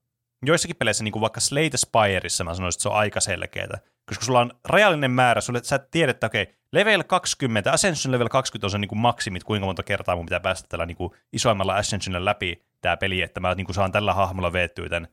joissakin 0.47 0.76
peleissä, 0.76 1.05
niin 1.05 1.12
kuin 1.12 1.20
vaikka 1.20 1.40
Slate 1.40 1.76
Spireissa, 1.76 2.44
mä 2.44 2.55
sanoisin, 2.55 2.76
että 2.76 2.82
se 2.82 2.88
on 2.88 2.97
aika 2.97 3.20
selkeää. 3.20 3.78
Koska 4.06 4.24
sulla 4.24 4.40
on 4.40 4.52
rajallinen 4.64 5.10
määrä, 5.10 5.40
sulle, 5.40 5.60
sä 5.62 5.78
tiedät, 5.78 6.16
että 6.16 6.26
okei, 6.26 6.55
level 6.72 7.02
20, 7.02 7.72
Ascension 7.72 8.12
level 8.12 8.28
20 8.28 8.66
on 8.66 8.70
se 8.70 8.78
niin 8.78 8.88
kuin 8.88 8.98
maksimit, 8.98 9.44
kuinka 9.44 9.66
monta 9.66 9.82
kertaa 9.82 10.16
mun 10.16 10.26
pitää 10.26 10.40
päästä 10.40 10.68
tällä 10.68 10.86
niin 10.86 10.97
kuin 10.97 11.12
isoimmalla 11.32 11.76
Ascensionilla 11.76 12.24
läpi 12.24 12.62
tämä 12.80 12.97
peli, 12.97 13.22
että 13.22 13.40
mä 13.40 13.55
niin 13.55 13.64
kuin 13.66 13.74
saan 13.74 13.92
tällä 13.92 14.14
hahmolla 14.14 14.52
veettyä 14.52 14.88
tämän 14.88 15.09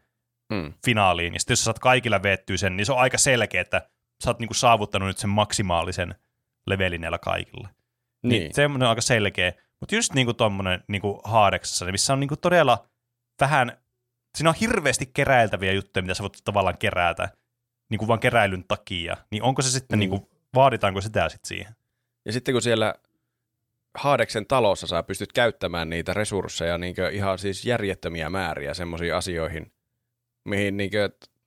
Mm. 0.53 0.73
finaaliin. 0.85 1.33
Ja 1.33 1.39
sitten 1.39 1.51
jos 1.51 1.59
sä 1.59 1.63
saat 1.63 1.79
kaikilla 1.79 2.23
veettyä 2.23 2.57
sen, 2.57 2.77
niin 2.77 2.85
se 2.85 2.91
on 2.91 2.99
aika 2.99 3.17
selkeä, 3.17 3.61
että 3.61 3.89
sä 4.23 4.29
oot 4.29 4.39
niinku 4.39 4.53
saavuttanut 4.53 5.07
nyt 5.07 5.17
sen 5.17 5.29
maksimaalisen 5.29 6.15
levelin 6.67 7.01
näillä 7.01 7.17
kaikilla. 7.17 7.69
Niin. 8.23 8.39
Niin. 8.41 8.53
Semmoinen 8.53 8.85
on 8.85 8.89
aika 8.89 9.01
selkeä. 9.01 9.53
Mutta 9.79 9.95
just 9.95 10.13
niinku 10.13 10.33
tommonen 10.33 10.83
niinku 10.87 11.21
haadeksessa, 11.23 11.85
missä 11.85 12.13
on 12.13 12.19
niinku 12.19 12.35
todella 12.37 12.87
vähän, 13.41 13.77
siinä 14.37 14.49
on 14.49 14.55
hirveästi 14.61 15.05
keräiltäviä 15.13 15.71
juttuja, 15.71 16.01
mitä 16.03 16.13
sä 16.13 16.23
voit 16.23 16.37
tavallaan 16.43 16.77
kerätä, 16.77 17.29
niinku 17.89 18.07
vaan 18.07 18.19
keräilyn 18.19 18.63
takia. 18.67 19.17
Niin 19.31 19.43
onko 19.43 19.61
se 19.61 19.71
sitten, 19.71 19.97
Mm. 19.97 19.99
niinku, 19.99 20.29
vaaditaanko 20.55 21.01
sitä 21.01 21.29
sitten 21.29 21.47
siihen? 21.47 21.75
Ja 22.25 22.33
sitten 22.33 22.53
kun 22.53 22.61
siellä 22.61 22.95
Haadeksen 23.97 24.45
talossa 24.45 24.87
sä 24.87 25.03
pystyt 25.03 25.33
käyttämään 25.33 25.89
niitä 25.89 26.13
resursseja 26.13 26.77
niin 26.77 26.95
ihan 27.11 27.39
siis 27.39 27.65
järjettömiä 27.65 28.29
määriä 28.29 28.73
semmoisiin 28.73 29.15
asioihin, 29.15 29.71
mihin 30.47 30.77
niin 30.77 30.91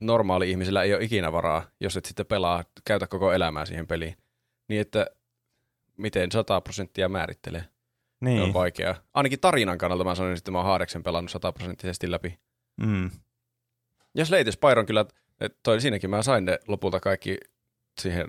normaali 0.01 0.51
ihmisellä 0.51 0.82
ei 0.82 0.94
ole 0.94 1.05
ikinä 1.05 1.32
varaa, 1.32 1.66
jos 1.81 1.97
et 1.97 2.05
sitten 2.05 2.27
pelaa, 2.27 2.64
käytä 2.85 3.06
koko 3.06 3.32
elämää 3.32 3.64
siihen 3.66 3.86
peliin. 3.86 4.16
Niin 4.68 4.81
että 4.81 5.06
miten 5.97 6.32
100 6.32 6.60
prosenttia 6.60 7.09
määrittelee. 7.09 7.64
Niin. 8.20 8.39
Se 8.39 8.43
on 8.43 8.55
vaikeaa. 8.55 8.94
Ainakin 9.14 9.40
tarinan 9.40 9.78
kannalta 9.78 10.05
mä 10.05 10.14
sanoin, 10.14 10.36
että 10.36 10.51
mä 10.51 10.59
oon 10.59 10.66
Haadeksen 10.66 11.02
pelannut 11.02 11.31
sataprosenttisesti 11.31 12.10
läpi. 12.10 12.39
Mm. 12.81 13.10
Ja 14.14 14.24
Slate 14.24 14.52
Spyron 14.52 14.86
kyllä, 14.86 15.05
toi 15.62 15.81
siinäkin 15.81 16.10
mä 16.10 16.22
sain 16.22 16.44
ne 16.44 16.59
lopulta 16.68 17.01
kaikki 17.01 17.39
siihen 18.01 18.28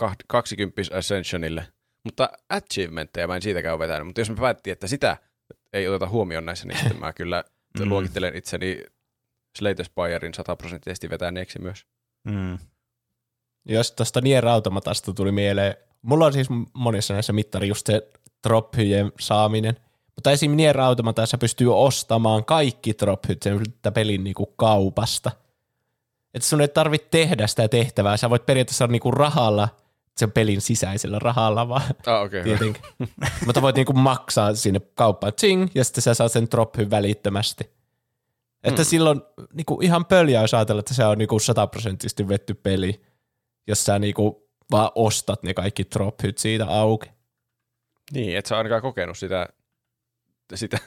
kah- 0.00 0.24
20 0.26 0.82
Ascensionille. 0.96 1.66
Mutta 2.04 2.30
achievementteja 2.48 3.26
mä 3.26 3.36
en 3.36 3.42
siitäkään 3.42 3.74
ole 3.74 3.78
vetänyt. 3.78 4.06
Mutta 4.06 4.20
jos 4.20 4.30
mä 4.30 4.36
päättiin, 4.36 4.72
että 4.72 4.86
sitä 4.86 5.16
ei 5.72 5.88
oteta 5.88 6.08
huomioon 6.08 6.44
näissä, 6.44 6.66
niin 6.68 6.78
sitten 6.78 7.00
mä 7.00 7.12
kyllä 7.12 7.44
Mm. 7.80 7.88
luokittelen 7.88 8.36
itseni 8.36 8.82
Slate 9.58 9.84
Spyrin 9.84 10.34
sataprosenttisesti 10.34 11.10
vetäneeksi 11.10 11.58
myös. 11.58 11.86
Mm. 12.24 12.58
Jos 13.68 13.92
tuosta 13.92 14.20
Nier 14.20 14.46
Automatasta 14.46 15.12
tuli 15.12 15.32
mieleen, 15.32 15.76
mulla 16.02 16.26
on 16.26 16.32
siis 16.32 16.48
monissa 16.72 17.14
näissä 17.14 17.32
mittari 17.32 17.68
just 17.68 17.86
se 17.86 18.08
drophyjen 18.48 19.12
saaminen, 19.20 19.76
mutta 20.16 20.30
esim. 20.30 20.56
Nier 20.56 20.80
Automatassa 20.80 21.38
pystyy 21.38 21.78
ostamaan 21.78 22.44
kaikki 22.44 22.94
drophyt 23.00 23.42
sen 23.42 23.60
pelin 23.94 24.24
niinku 24.24 24.46
kaupasta. 24.46 25.30
Että 26.34 26.48
sun 26.48 26.60
ei 26.60 26.68
tarvitse 26.68 27.08
tehdä 27.10 27.46
sitä 27.46 27.68
tehtävää, 27.68 28.16
sä 28.16 28.30
voit 28.30 28.46
periaatteessa 28.46 28.86
niinku 28.86 29.10
rahalla, 29.10 29.68
sen 30.16 30.32
pelin 30.32 30.60
sisäisellä 30.60 31.18
rahalla 31.18 31.68
vaan 31.68 31.82
Ah, 32.06 32.22
okei. 32.22 32.40
Okay, 32.40 32.42
tietenkin. 32.42 32.82
mutta 33.46 33.62
voit 33.62 33.76
niinku 33.76 33.92
maksaa 33.92 34.54
sinne 34.54 34.80
kauppaan, 34.94 35.32
tsing, 35.32 35.68
ja 35.74 35.84
sitten 35.84 36.02
sä 36.02 36.14
saat 36.14 36.32
sen 36.32 36.50
drophyn 36.50 36.90
välittömästi. 36.90 37.77
Että 38.68 38.82
Mm. 38.82 38.86
silloin 38.86 39.22
niinku 39.52 39.80
ihan 39.82 40.06
pöljää 40.06 40.42
jos 40.42 40.54
ajatella, 40.54 40.80
että 40.80 40.94
se 40.94 41.04
on 41.04 41.18
niinku 41.18 41.38
sataprosenttisesti 41.38 42.28
vetty 42.28 42.54
peli, 42.54 43.00
jos 43.68 43.84
sä 43.84 43.98
niinku 43.98 44.48
vaan 44.70 44.90
ostat 44.94 45.42
ne 45.42 45.54
kaikki 45.54 45.84
drophyt 45.94 46.38
siitä 46.38 46.66
auki. 46.66 47.10
Niin, 48.12 48.36
et 48.36 48.46
sä 48.46 48.56
ainakaan 48.58 48.82
kokenut 48.82 49.18
sitä, 49.18 49.48
sitä 50.54 50.78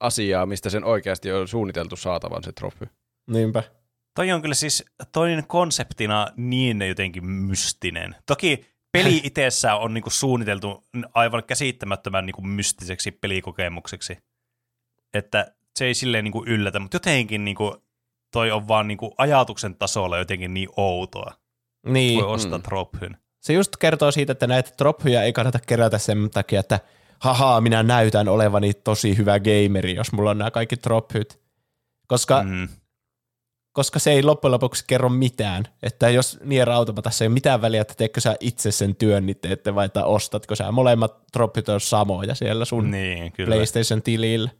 asiaa, 0.00 0.46
mistä 0.46 0.70
sen 0.70 0.84
oikeasti 0.84 1.32
on 1.32 1.48
suunniteltu 1.48 1.96
saatavan 1.96 2.42
se 2.42 2.52
trophy. 2.52 2.86
Niinpä. 3.30 3.62
Toi 4.14 4.32
on 4.32 4.42
kyllä 4.42 4.54
siis 4.54 4.84
toinen 5.12 5.46
konseptina 5.46 6.26
niin 6.36 6.82
jotenkin 6.88 7.26
mystinen. 7.26 8.16
Toki 8.26 8.66
peli 8.92 9.20
itsessään 9.24 9.78
on 9.78 9.94
niinku 9.94 10.10
suunniteltu 10.10 10.84
aivan 11.14 11.44
käsittämättömän 11.44 12.26
niinku 12.26 12.42
mystiseksi 12.42 13.10
pelikokemukseksi. 13.10 14.18
Että 15.14 15.54
se 15.78 15.84
ei 15.84 15.94
silleen 15.94 16.24
niin 16.24 16.32
kuin 16.32 16.48
yllätä, 16.48 16.78
mutta 16.78 16.94
jotenkin 16.94 17.44
niin 17.44 17.56
kuin, 17.56 17.74
toi 18.32 18.50
on 18.50 18.68
vaan 18.68 18.88
niin 18.88 18.98
kuin 18.98 19.12
ajatuksen 19.18 19.74
tasolla 19.74 20.18
jotenkin 20.18 20.54
niin 20.54 20.68
outoa. 20.76 21.32
Niin. 21.86 22.24
Voi 22.24 22.32
ostaa 22.34 22.58
mm. 22.58 22.62
trophyn. 22.62 23.16
Se 23.40 23.52
just 23.52 23.76
kertoo 23.76 24.10
siitä, 24.10 24.32
että 24.32 24.46
näitä 24.46 24.70
trophyjä 24.76 25.22
ei 25.22 25.32
kannata 25.32 25.58
kerätä 25.66 25.98
sen 25.98 26.30
takia, 26.30 26.60
että 26.60 26.80
haha, 27.18 27.60
minä 27.60 27.82
näytän 27.82 28.28
olevani 28.28 28.74
tosi 28.74 29.16
hyvä 29.16 29.40
gameri, 29.40 29.94
jos 29.94 30.12
mulla 30.12 30.30
on 30.30 30.38
nämä 30.38 30.50
kaikki 30.50 30.76
trophyt. 30.76 31.40
Koska, 32.06 32.42
mm. 32.42 32.68
koska 33.72 33.98
se 33.98 34.10
ei 34.10 34.22
loppujen 34.22 34.52
lopuksi 34.52 34.84
kerro 34.86 35.08
mitään. 35.08 35.64
Että 35.82 36.10
jos 36.10 36.38
Nier 36.44 36.70
Automatassa 36.70 37.24
ei 37.24 37.26
ole 37.26 37.34
mitään 37.34 37.62
väliä, 37.62 37.80
että 37.80 37.94
teekö 37.94 38.20
sä 38.20 38.36
itse 38.40 38.72
sen 38.72 38.96
työn, 38.96 39.26
niin 39.26 39.38
teette 39.40 39.74
vai 39.74 39.86
että 39.86 40.04
ostatko 40.04 40.54
sä. 40.54 40.72
Molemmat 40.72 41.26
trophyt 41.32 41.68
on 41.68 41.80
samoja 41.80 42.34
siellä 42.34 42.64
sun 42.64 42.90
niin, 42.90 43.32
kyllä. 43.32 43.54
PlayStation-tilillä. 43.54 44.50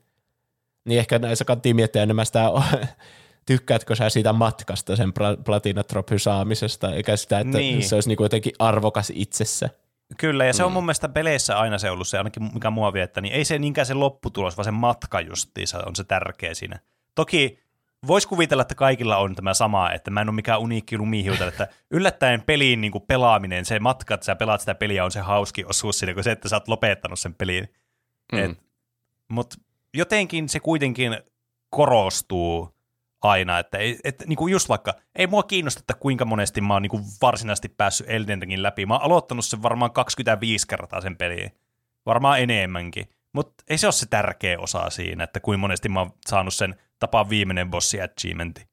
Niin 0.84 0.98
ehkä 0.98 1.18
näissä 1.18 1.44
kannattaa 1.44 1.74
miettiä 1.74 2.02
enemmän 2.02 2.26
sitä 2.26 2.50
tykkäätkö 3.46 3.96
sä 3.96 4.10
siitä 4.10 4.32
matkasta 4.32 4.96
sen 4.96 5.12
platinatropyn 5.44 6.18
saamisesta, 6.20 6.94
eikä 6.94 7.16
sitä, 7.16 7.38
että 7.38 7.58
niin. 7.58 7.82
se 7.82 7.94
olisi 7.94 8.08
niinku 8.08 8.22
jotenkin 8.22 8.52
arvokas 8.58 9.12
itsessä. 9.14 9.70
Kyllä, 10.18 10.44
ja 10.44 10.52
se 10.52 10.64
on 10.64 10.70
mm. 10.70 10.74
mun 10.74 10.84
mielestä 10.84 11.08
peleissä 11.08 11.58
aina 11.58 11.78
se 11.78 11.90
ollut 11.90 12.08
se, 12.08 12.18
ainakin 12.18 12.50
mikä 12.54 12.70
mua 12.70 12.92
viettää, 12.92 13.20
niin 13.20 13.34
ei 13.34 13.44
se 13.44 13.58
niinkään 13.58 13.86
se 13.86 13.94
lopputulos, 13.94 14.56
vaan 14.56 14.64
se 14.64 14.70
matka 14.70 15.20
justiinsa 15.20 15.82
on 15.86 15.96
se 15.96 16.04
tärkeä 16.04 16.54
siinä. 16.54 16.78
Toki 17.14 17.58
voisi 18.06 18.28
kuvitella, 18.28 18.62
että 18.62 18.74
kaikilla 18.74 19.16
on 19.16 19.34
tämä 19.34 19.54
sama, 19.54 19.92
että 19.92 20.10
mä 20.10 20.20
en 20.20 20.28
ole 20.28 20.34
mikään 20.34 20.60
uniikki 20.60 20.98
lumihiuta, 20.98 21.46
että 21.46 21.68
yllättäen 21.90 22.42
peliin 22.42 22.80
niin 22.80 22.92
kuin 22.92 23.04
pelaaminen, 23.08 23.64
se 23.64 23.80
matka, 23.80 24.14
että 24.14 24.24
sä 24.26 24.34
pelaat 24.34 24.60
sitä 24.60 24.74
peliä, 24.74 25.04
on 25.04 25.12
se 25.12 25.20
hauski 25.20 25.64
osuus 25.64 25.98
siinä, 25.98 26.14
kuin 26.14 26.24
se, 26.24 26.30
että 26.30 26.48
sä 26.48 26.56
oot 26.56 26.68
lopettanut 26.68 27.18
sen 27.18 27.34
pelin. 27.34 27.74
Mm. 28.32 28.56
Mutta 29.28 29.56
jotenkin 29.94 30.48
se 30.48 30.60
kuitenkin 30.60 31.18
korostuu 31.70 32.74
aina, 33.22 33.58
että, 33.58 33.78
ei, 33.78 33.98
että 34.04 34.24
niin 34.26 34.36
kuin 34.36 34.52
just 34.52 34.68
vaikka, 34.68 34.94
ei 35.14 35.26
mua 35.26 35.42
kiinnosta, 35.42 35.80
että 35.80 35.94
kuinka 35.94 36.24
monesti 36.24 36.60
mä 36.60 36.72
oon 36.74 36.82
niin 36.82 36.90
kuin 36.90 37.04
varsinaisesti 37.22 37.68
päässyt 37.68 38.10
Elden 38.10 38.42
Ringin 38.42 38.62
läpi. 38.62 38.86
Mä 38.86 38.94
oon 38.94 39.02
aloittanut 39.02 39.44
sen 39.44 39.62
varmaan 39.62 39.92
25 39.92 40.66
kertaa 40.66 41.00
sen 41.00 41.16
peliin, 41.16 41.50
varmaan 42.06 42.40
enemmänkin, 42.40 43.08
mutta 43.32 43.64
ei 43.68 43.78
se 43.78 43.86
ole 43.86 43.92
se 43.92 44.06
tärkeä 44.06 44.58
osa 44.58 44.90
siinä, 44.90 45.24
että 45.24 45.40
kuinka 45.40 45.60
monesti 45.60 45.88
mä 45.88 46.00
oon 46.00 46.10
saanut 46.26 46.54
sen 46.54 46.74
tapaa 46.98 47.28
viimeinen 47.28 47.70
bossi 47.70 48.00
achievementti. 48.00 48.66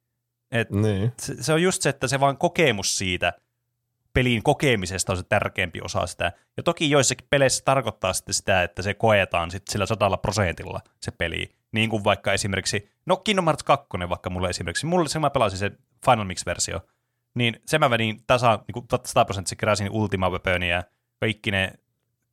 Et 0.51 0.71
niin. 0.71 1.11
se, 1.19 1.43
se 1.43 1.53
on 1.53 1.61
just 1.61 1.81
se, 1.81 1.89
että 1.89 2.07
se 2.07 2.19
vaan 2.19 2.37
kokemus 2.37 2.97
siitä 2.97 3.33
pelin 4.19 4.43
kokemisesta 4.43 5.13
on 5.13 5.17
se 5.17 5.23
tärkeämpi 5.23 5.81
osa 5.81 6.07
sitä. 6.07 6.31
Ja 6.57 6.63
toki 6.63 6.89
joissakin 6.89 7.27
peleissä 7.29 7.65
tarkoittaa 7.65 8.13
sitten 8.13 8.33
sitä, 8.33 8.63
että 8.63 8.81
se 8.81 8.93
koetaan 8.93 9.51
sitten 9.51 9.71
sillä 9.71 9.85
sadalla 9.85 10.17
prosentilla 10.17 10.81
se 11.01 11.11
peli. 11.11 11.55
Niin 11.71 11.89
kuin 11.89 12.03
vaikka 12.03 12.33
esimerkiksi, 12.33 12.91
no 13.05 13.17
Kingdom 13.17 13.45
Hearts 13.45 13.63
2 13.63 13.87
vaikka 14.09 14.29
mulle 14.29 14.49
esimerkiksi, 14.49 14.85
mulle 14.85 15.09
se 15.09 15.19
mä 15.19 15.29
pelasin 15.29 15.59
se 15.59 15.71
Final 16.05 16.25
Mix-versio, 16.25 16.79
niin 17.35 17.61
se 17.65 17.79
mä 17.79 17.89
vedin 17.89 18.23
tasa, 18.27 18.59
niin 18.67 18.73
kuin 18.73 18.85
100 19.05 19.25
prosenttia 19.25 19.55
keräsin 19.55 19.91
Ultima 19.91 20.29
Weaponia 20.29 20.83
kaikki 21.19 21.51
ne 21.51 21.73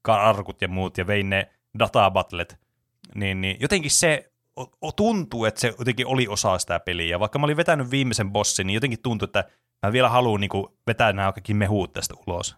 arkut 0.08 0.62
ja 0.62 0.68
muut 0.68 0.98
ja 0.98 1.06
vein 1.06 1.30
ne 1.30 1.50
databattlet, 1.78 2.58
niin, 3.14 3.40
niin 3.40 3.56
jotenkin 3.60 3.90
se 3.90 4.32
tuntuu, 4.96 5.44
että 5.44 5.60
se 5.60 5.74
jotenkin 5.78 6.06
oli 6.06 6.28
osa 6.28 6.58
sitä 6.58 6.80
peliä. 6.80 7.20
Vaikka 7.20 7.38
mä 7.38 7.44
olin 7.44 7.56
vetänyt 7.56 7.90
viimeisen 7.90 8.32
bossin, 8.32 8.66
niin 8.66 8.74
jotenkin 8.74 9.02
tuntui, 9.02 9.26
että 9.26 9.44
mä 9.86 9.92
vielä 9.92 10.08
haluan 10.08 10.40
niin 10.40 10.48
kuin, 10.48 10.66
vetää 10.86 11.12
nämä 11.12 11.32
kaikki 11.32 11.54
mehuut 11.54 11.92
tästä 11.92 12.14
ulos. 12.26 12.56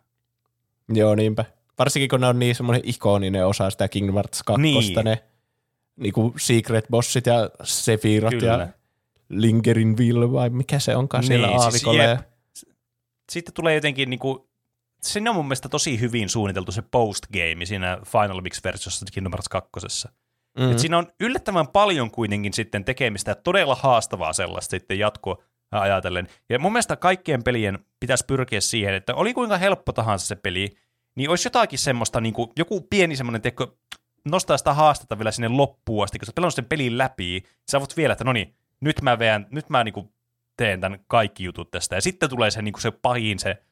Joo, 0.88 1.14
niinpä. 1.14 1.44
Varsinkin 1.78 2.09
kun 2.09 2.20
ne 2.20 2.26
on 2.26 2.38
niin 2.38 2.55
semmoinen 2.55 2.82
ikoninen 2.84 3.46
osa 3.46 3.70
sitä 3.70 3.88
Kingdom 3.88 4.14
Hearts 4.14 4.42
2, 4.42 4.62
niin. 4.62 5.05
ne 5.05 5.24
niinku 5.96 6.34
secret 6.36 6.84
bossit 6.90 7.26
ja 7.26 7.50
Sephiroth 7.62 8.36
Kyllä. 8.36 8.52
ja 8.52 8.68
Lingerinville 9.28 10.32
vai 10.32 10.50
mikä 10.50 10.78
se 10.78 10.96
onkaan 10.96 11.20
niin, 11.20 11.28
siellä 11.28 11.48
aavikolla. 11.48 12.02
Siis, 12.52 12.76
Sitten 13.32 13.55
tulee 13.55 13.74
jotenkin 13.74 14.10
niinku, 14.10 14.48
sinne 15.02 15.30
on 15.30 15.36
mun 15.36 15.44
mielestä 15.44 15.68
tosi 15.68 16.00
hyvin 16.00 16.28
suunniteltu 16.28 16.72
se 16.72 16.82
postgame 16.82 17.64
siinä 17.64 17.98
Final 18.05 18.40
Mix-versiossa 18.40 19.06
Kingdom 19.12 19.32
Hearts 19.32 19.48
2. 19.48 19.70
Mm-hmm. 20.59 20.72
Et 20.72 20.78
siinä 20.78 20.98
on 20.98 21.06
yllättävän 21.20 21.68
paljon 21.68 22.10
kuitenkin 22.10 22.52
sitten 22.52 22.84
tekemistä 22.84 23.30
ja 23.30 23.34
todella 23.34 23.74
haastavaa 23.74 24.32
sellaista 24.32 24.70
sitten 24.70 24.98
jatkoa 24.98 25.42
ajatellen. 25.70 26.28
Ja 26.49 26.59
mun 26.59 26.73
mielestä 26.73 26.97
kaikkien 26.97 27.43
pelien 27.43 27.78
pitäisi 28.01 28.24
pyrkiä 28.27 28.61
siihen, 28.61 28.95
että 28.95 29.15
oli 29.15 29.35
kuinka 29.35 29.59
helppo 29.59 29.93
tahansa 29.93 30.27
se 30.27 30.36
peli, 30.36 30.77
niin 31.15 31.31
olisi 31.31 31.47
jotakin 31.47 31.78
semmoista, 31.78 32.20
niin 32.20 32.35
kuin, 32.35 32.51
joku 32.57 32.81
pieni 32.81 33.16
semmoinen 33.16 33.43
teko, 33.43 33.78
nostaa 34.24 34.59
sitä 34.59 34.74
haastetta 34.74 35.19
vielä 35.19 35.31
sinne 35.31 35.49
loppuun 35.49 36.05
asti, 36.05 36.19
kun 36.19 36.27
sä 36.27 36.32
pelannut 36.35 36.55
sen 36.55 36.65
pelin 36.65 36.99
läpi, 36.99 37.43
sä 37.70 37.81
voit 37.81 37.97
vielä, 37.97 38.12
että 38.12 38.24
no 38.24 38.32
niin, 38.32 38.55
nyt 38.81 39.03
mä, 39.03 39.19
veän, 39.19 39.47
nyt 39.51 39.70
mä 39.70 39.85
niinku 39.85 40.12
teen 40.57 40.81
tämän 40.81 40.99
kaikki 41.07 41.45
jutut 41.45 41.70
tästä. 41.70 41.97
Ja 41.97 42.01
sitten 42.01 42.31
tulee 42.31 42.51
se, 42.51 42.62
niinku 42.62 42.81
se 42.81 42.90
pahin, 42.90 43.39
se, 43.39 43.62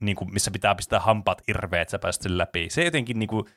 niinku, 0.00 0.24
missä 0.24 0.50
pitää 0.50 0.74
pistää 0.74 1.00
hampaat 1.00 1.42
irveet, 1.48 1.82
että 1.82 1.90
sä 1.90 1.98
pääset 1.98 2.22
sen 2.22 2.38
läpi. 2.38 2.70
Se 2.70 2.84
jotenkin, 2.84 3.18
niinku, 3.18 3.48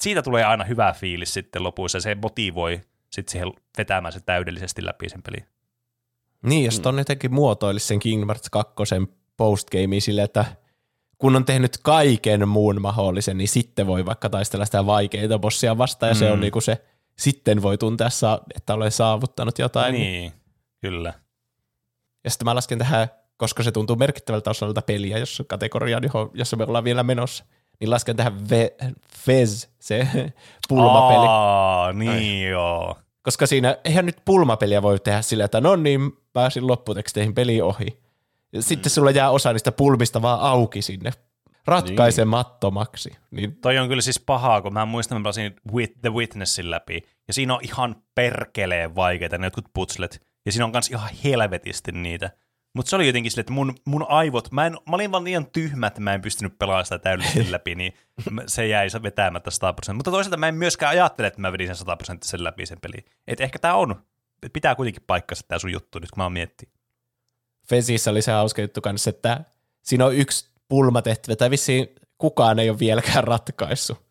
siitä 0.00 0.22
tulee 0.22 0.44
aina 0.44 0.64
hyvä 0.64 0.92
fiilis 0.92 1.34
sitten 1.34 1.62
lopussa, 1.62 1.96
ja 1.96 2.02
se 2.02 2.14
motivoi 2.14 2.80
sitten 3.10 3.32
siihen 3.32 3.52
vetämään 3.78 4.12
se 4.12 4.20
täydellisesti 4.20 4.84
läpi 4.84 5.08
sen 5.08 5.22
peli. 5.22 5.44
Niin, 6.42 6.64
jos 6.64 6.80
ton 6.80 6.98
jotenkin 6.98 7.34
muotoilisi 7.34 7.86
sen 7.86 7.98
Kingdom 7.98 8.28
Hearts 8.28 8.50
2 8.50 8.74
postgameen 9.36 10.00
silleen, 10.00 10.24
että 10.24 10.44
kun 11.18 11.36
on 11.36 11.44
tehnyt 11.44 11.78
kaiken 11.82 12.48
muun 12.48 12.82
mahdollisen, 12.82 13.38
niin 13.38 13.48
sitten 13.48 13.86
voi 13.86 14.06
vaikka 14.06 14.28
taistella 14.30 14.64
sitä 14.64 14.86
vaikeita 14.86 15.38
bossia 15.38 15.78
vastaan, 15.78 16.10
ja 16.10 16.14
mm. 16.14 16.18
se 16.18 16.30
on 16.30 16.38
mm. 16.38 16.40
niinku 16.40 16.60
se, 16.60 16.84
sitten 17.18 17.62
voi 17.62 17.78
tuntea, 17.78 18.08
että 18.56 18.74
olen 18.74 18.90
saavuttanut 18.92 19.58
jotain. 19.58 19.92
Niin, 19.92 20.32
kyllä. 20.80 21.14
Ja 22.24 22.30
sitten 22.30 22.44
mä 22.44 22.54
lasken 22.54 22.78
tähän, 22.78 23.08
koska 23.36 23.62
se 23.62 23.72
tuntuu 23.72 23.96
merkittävältä 23.96 24.50
osalta 24.50 24.82
peliä, 24.82 25.18
jos 25.18 25.42
kategoriaan, 25.46 26.02
jossa 26.34 26.56
me 26.56 26.64
ollaan 26.64 26.84
vielä 26.84 27.02
menossa, 27.02 27.44
niin 27.80 27.90
lasken 27.90 28.16
tähän 28.16 28.50
ve, 28.50 28.74
Fez, 29.26 29.68
se 29.78 30.08
pulmapeli. 30.68 31.26
Aa, 31.28 31.92
niin 31.92 32.10
Ai. 32.10 32.50
joo. 32.50 32.96
Koska 33.22 33.46
siinä, 33.46 33.76
eihän 33.84 34.06
nyt 34.06 34.16
pulmapeliä 34.24 34.82
voi 34.82 35.00
tehdä 35.00 35.22
sillä, 35.22 35.44
että 35.44 35.60
no 35.60 35.76
niin, 35.76 36.12
pääsin 36.32 36.66
lopputeksteihin 36.66 37.34
peli 37.34 37.60
ohi. 37.60 38.02
Sitten 38.60 38.90
sulla 38.90 39.10
jää 39.10 39.30
osa 39.30 39.52
niistä 39.52 39.72
pulmista 39.72 40.22
vaan 40.22 40.40
auki 40.40 40.82
sinne 40.82 41.12
ratkaisemattomaksi. 41.66 43.10
Niin. 43.30 43.56
Toi 43.56 43.78
on 43.78 43.88
kyllä 43.88 44.02
siis 44.02 44.20
pahaa, 44.20 44.62
kun 44.62 44.72
mä 44.72 44.86
muistan, 44.86 45.16
että 45.16 45.20
mä 45.20 45.22
pelasin 45.22 45.56
The 46.00 46.10
Witnessin 46.12 46.70
läpi, 46.70 47.02
ja 47.28 47.34
siinä 47.34 47.54
on 47.54 47.60
ihan 47.62 47.96
perkeleen 48.14 48.94
vaikeita 48.94 49.38
ne 49.38 49.46
jotkut 49.46 49.64
putslet, 49.74 50.26
ja 50.46 50.52
siinä 50.52 50.64
on 50.64 50.72
myös 50.72 50.90
ihan 50.90 51.10
helvetisti 51.24 51.92
niitä. 51.92 52.30
Mutta 52.74 52.90
se 52.90 52.96
oli 52.96 53.06
jotenkin 53.06 53.30
silleen, 53.30 53.42
että 53.42 53.52
mun, 53.52 53.74
mun 53.84 54.06
aivot, 54.08 54.52
mä, 54.52 54.66
en, 54.66 54.72
mä 54.72 54.96
olin 54.96 55.12
vaan 55.12 55.24
liian 55.24 55.46
tyhmä, 55.46 55.86
että 55.86 56.00
mä 56.00 56.14
en 56.14 56.22
pystynyt 56.22 56.58
pelaamaan 56.58 56.84
sitä 56.84 56.98
täydellisesti 56.98 57.52
läpi, 57.52 57.74
niin 57.74 57.94
se 58.46 58.66
jäi 58.66 58.88
vetämättä 59.02 59.50
100 59.50 59.72
prosenttia. 59.72 59.96
Mutta 59.96 60.10
toisaalta 60.10 60.36
mä 60.36 60.48
en 60.48 60.54
myöskään 60.54 60.90
ajattele, 60.90 61.26
että 61.26 61.40
mä 61.40 61.52
vedin 61.52 61.66
sen 61.66 61.76
100 61.76 61.96
prosenttisen 61.96 62.44
läpi 62.44 62.66
sen 62.66 62.80
peli. 62.80 63.04
Että 63.26 63.44
ehkä 63.44 63.58
tämä 63.58 63.74
on, 63.74 64.04
pitää 64.52 64.74
kuitenkin 64.74 65.02
paikkansa 65.06 65.44
tämä 65.48 65.58
sun 65.58 65.72
juttu 65.72 65.98
nyt, 65.98 66.10
kun 66.10 66.18
mä 66.20 66.24
oon 66.24 66.32
miettinyt. 66.32 66.74
Fesissä 67.68 68.10
oli 68.10 68.22
se 68.22 68.32
hauska 68.32 68.62
juttu 68.62 68.80
kanssa, 68.80 69.10
että 69.10 69.44
siinä 69.82 70.06
on 70.06 70.16
yksi 70.16 70.52
pulmatehtävä, 70.68 71.36
tai 71.36 71.50
vissiin 71.50 71.88
kukaan 72.18 72.58
ei 72.58 72.70
ole 72.70 72.78
vieläkään 72.78 73.24
ratkaissut. 73.24 74.02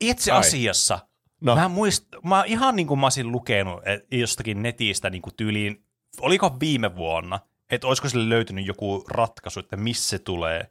Itse 0.00 0.32
asiassa, 0.32 0.98
no. 1.40 1.54
mä, 1.54 1.68
muist, 1.68 2.06
mä 2.24 2.44
ihan 2.46 2.76
niin 2.76 2.86
kuin 2.86 3.00
mä 3.00 3.06
olisin 3.06 3.32
lukenut 3.32 3.80
jostakin 4.10 4.62
netistä 4.62 5.10
niin 5.10 5.22
kuin 5.22 5.34
tyyliin, 5.36 5.84
oliko 6.20 6.56
viime 6.60 6.96
vuonna, 6.96 7.40
että 7.72 7.86
olisiko 7.86 8.08
sille 8.08 8.28
löytynyt 8.28 8.66
joku 8.66 9.04
ratkaisu, 9.08 9.60
että 9.60 9.76
missä 9.76 10.08
se 10.08 10.18
tulee. 10.18 10.70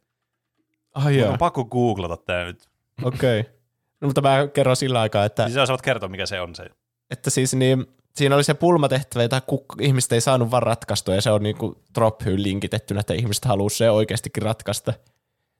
Ah, 0.94 1.14
joo. 1.14 1.32
On 1.32 1.38
pakko 1.38 1.66
googlata 1.66 2.18
tämä 2.18 2.44
nyt. 2.44 2.70
Okei. 3.04 3.40
Okay. 3.40 3.54
No, 4.02 4.08
mutta 4.08 4.22
mä 4.22 4.48
kerron 4.54 4.76
sillä 4.76 5.02
aikaa, 5.02 5.26
että... 5.26 5.44
Siis 5.44 5.56
sä 5.56 5.66
saat 5.66 5.82
kertoa, 5.82 6.10
mikä 6.10 6.26
se 6.26 6.42
on 6.42 6.56
se. 6.56 6.66
Että 7.10 7.30
siis 7.30 7.54
niin, 7.54 7.86
siinä 8.16 8.36
oli 8.36 8.44
se 8.44 8.54
pulmatehtävä, 8.54 9.24
jota 9.24 9.42
ihmiset 9.80 10.12
ei 10.12 10.22
saanut 10.22 10.52
vaan 10.52 10.64
ratkaistua, 10.64 11.16
ja 11.16 11.22
se 11.22 11.32
on 11.32 11.44
niinku 11.44 11.78
Drophyyn 11.96 12.44
linkitettynä, 12.44 13.00
että 13.00 13.14
ihmiset 13.14 13.46
haluaa 13.46 13.70
se 13.70 13.90
oikeastikin 13.90 14.44
ratkaista. 14.44 14.94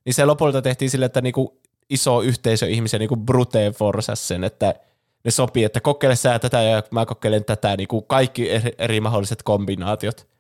Niin 0.06 0.14
se 0.14 0.26
lopulta 0.26 0.62
tehtiin 0.62 0.92
sille, 0.92 1.06
että 1.06 1.22
niinku 1.22 1.62
iso 1.90 2.22
yhteisö 2.22 2.68
ihmisiä 2.68 3.00
niinku 3.00 3.16
brute 3.16 3.72
forsas 3.78 4.28
sen, 4.28 4.44
että 4.44 4.76
ne 5.24 5.32
sopii, 5.32 5.64
että 5.64 5.82
kokeile 5.82 6.16
sä 6.16 6.40
tätä 6.40 6.62
ja 6.62 6.84
mä 6.92 7.06
kokeilen 7.06 7.46
tätä, 7.46 7.78
niinku 7.78 8.02
kaikki 8.02 8.52
eri, 8.52 8.72
eri 8.78 9.02
mahdolliset 9.02 9.44
kombinaatiot. 9.44 10.31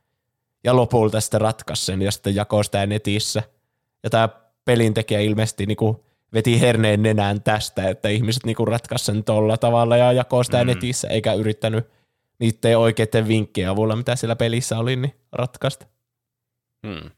Ja 0.64 0.76
lopulta 0.76 1.22
sitten 1.22 1.42
ratkaisi 1.42 1.86
sen 1.86 2.02
ja 2.02 2.12
sitten 2.12 2.36
jakoi 2.36 2.64
sitä 2.66 2.86
netissä. 2.86 3.44
Ja 4.04 4.10
tämä 4.10 4.30
pelintekijä 4.66 5.20
ilmeisesti 5.20 5.66
niinku 5.66 6.06
veti 6.34 6.62
herneen 6.62 7.04
nenään 7.04 7.42
tästä, 7.42 7.90
että 7.90 8.10
ihmiset 8.10 8.46
niinku 8.46 8.66
ratkaisi 8.66 9.06
sen 9.06 9.24
tolla 9.24 9.58
tavalla 9.58 9.98
ja 9.98 10.12
jakoi 10.12 10.46
sitä 10.46 10.64
mm. 10.64 10.68
netissä, 10.68 11.08
eikä 11.08 11.34
yrittänyt– 11.34 11.88
niiden 12.42 12.78
oikeiden 12.78 13.28
vinkkien 13.28 13.70
avulla, 13.70 13.96
mitä 13.96 14.16
siellä 14.16 14.36
pelissä 14.36 14.78
oli, 14.78 14.96
niin 14.96 15.16
ratkaista. 15.32 15.86
Hmm. 16.88 17.12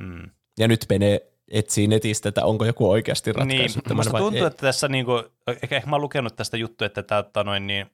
Hmm. 0.00 0.30
Ja 0.58 0.68
nyt 0.68 0.84
Pene 0.88 1.20
etsii 1.50 1.86
netistä, 1.86 2.28
että 2.28 2.44
onko 2.44 2.64
joku 2.64 2.90
oikeasti 2.90 3.32
ratkaissut 3.32 3.86
niin, 3.86 3.96
musta 3.96 4.18
tuntuu, 4.18 4.40
ei. 4.40 4.46
että 4.46 4.60
tässä, 4.60 4.88
niinku, 4.88 5.12
ehkä, 5.62 5.76
ehkä 5.76 5.90
mä 5.90 5.96
oon 5.96 6.02
lukenut 6.02 6.36
tästä 6.36 6.56
juttu, 6.56 6.84
että 6.84 7.02
tää, 7.02 7.44
noin, 7.44 7.66
niin, 7.66 7.86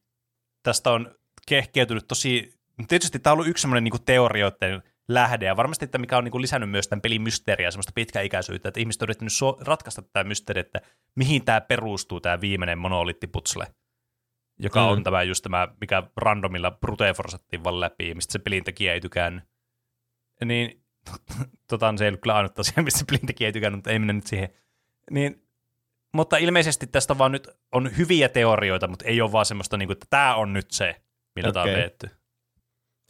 tästä 0.63 0.91
on 0.91 1.15
kehkeytynyt 1.47 2.09
tosi... 2.09 2.55
Tietysti 2.89 3.19
tämä 3.19 3.33
on 3.33 3.37
ollut 3.37 3.49
yksi 3.49 3.63
semmoinen 3.63 3.85
niin 3.85 4.05
teorioiden 4.07 4.83
lähde, 5.09 5.47
ja 5.47 5.57
varmasti 5.57 5.85
että 5.85 5.99
mikä 5.99 6.19
on 6.19 6.25
niin 6.25 6.43
lisännyt 6.43 6.71
myös 6.71 6.89
tämän 6.89 7.01
pelin 7.01 7.23
mysteeriä, 7.23 7.71
semmoista 7.71 7.93
pitkäikäisyyttä, 7.95 8.69
että 8.69 8.81
ihmiset 8.81 9.03
on 9.03 9.07
yrittänyt 9.07 9.33
so- 9.33 9.59
ratkaista 9.61 10.03
tätä 10.03 10.25
mysteeriä, 10.25 10.61
että 10.61 10.81
mihin 11.15 11.45
tämä 11.45 11.61
perustuu, 11.61 12.21
tämä 12.21 12.41
viimeinen 12.41 12.79
monoliittiputsle, 12.79 13.67
joka 14.59 14.81
mm. 14.81 14.87
on 14.87 15.05
tämä 15.05 15.23
just 15.23 15.43
tämä, 15.43 15.69
mikä 15.81 16.03
randomilla 16.17 16.71
bruteforsattiin 16.71 17.65
vaan 17.65 17.81
läpi, 17.81 18.15
mistä 18.15 18.33
se 18.33 18.39
pelin 18.39 18.65
tekijä 18.65 18.93
ei 18.93 19.01
tykännyt. 19.01 19.45
Niin, 20.45 20.85
tota, 21.71 21.95
se 21.97 22.05
ei 22.05 22.09
ollut 22.09 22.21
kyllä 22.21 22.35
ainut 22.35 22.59
asia, 22.59 22.83
mistä 22.83 22.99
se 22.99 23.05
pelin 23.05 23.27
tekijä 23.27 23.49
ei 23.49 23.53
tykännyt, 23.53 23.79
mutta 23.79 23.91
ei 23.91 23.99
mennä 23.99 24.13
nyt 24.13 24.27
siihen. 24.27 24.49
Niin, 25.11 25.47
mutta 26.15 26.37
ilmeisesti 26.37 26.87
tästä 26.87 27.19
vaan 27.19 27.33
nyt 27.33 27.49
on 27.73 27.97
hyviä 27.97 28.29
teorioita, 28.29 28.89
mutta 28.89 29.05
ei 29.05 29.21
ole 29.21 29.33
vaan 29.33 29.47
semmoista, 29.47 29.77
niin 29.77 29.87
kuin, 29.87 29.95
että 29.95 30.07
tämä 30.11 30.35
on 30.35 30.53
nyt 30.53 30.71
se, 30.71 31.03
millä 31.37 31.49
okay. 31.49 31.63
tämä 31.63 31.75
on 31.75 31.81
tehty 31.81 32.24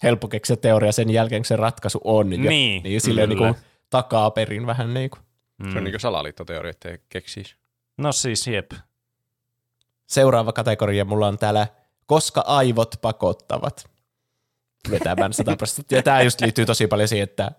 helppo 0.05 0.29
keksiä 0.29 0.57
teoria 0.57 0.93
sen 0.93 1.11
jälkeen, 1.11 1.43
kun 1.43 1.47
se 1.47 1.57
ratkaisu 1.57 2.01
on. 2.05 2.33
Ja, 2.33 2.39
niin, 2.39 2.83
niin 2.83 3.01
silleen 3.01 3.29
niin 3.29 3.39
kuin 3.39 3.55
takaa 3.91 4.31
perin 4.31 4.67
vähän 4.67 4.95
niin 4.95 5.11
kuin. 5.11 5.21
Mm. 5.59 5.73
Se 5.73 5.79
on 5.79 5.85
niin 5.85 5.93
kuin 5.93 6.01
salaliittoteoria, 6.01 6.71
että 6.71 6.99
keksisi. 7.09 7.55
No 7.99 8.13
siis, 8.13 8.47
jep. 8.47 8.73
Seuraava 10.07 10.53
kategoria 10.53 11.05
mulla 11.05 11.29
on 11.29 11.39
täällä, 11.39 11.67
koska 12.07 12.41
aivot 12.47 12.95
pakottavat 13.03 13.91
vetämään 14.91 15.33
100 15.33 15.57
prosenttia. 15.59 15.99
Ja 15.99 16.03
tämä 16.03 16.23
just 16.23 16.41
liittyy 16.41 16.67
tosi 16.67 16.87
paljon 16.87 17.09
siihen, 17.09 17.25
että, 17.25 17.51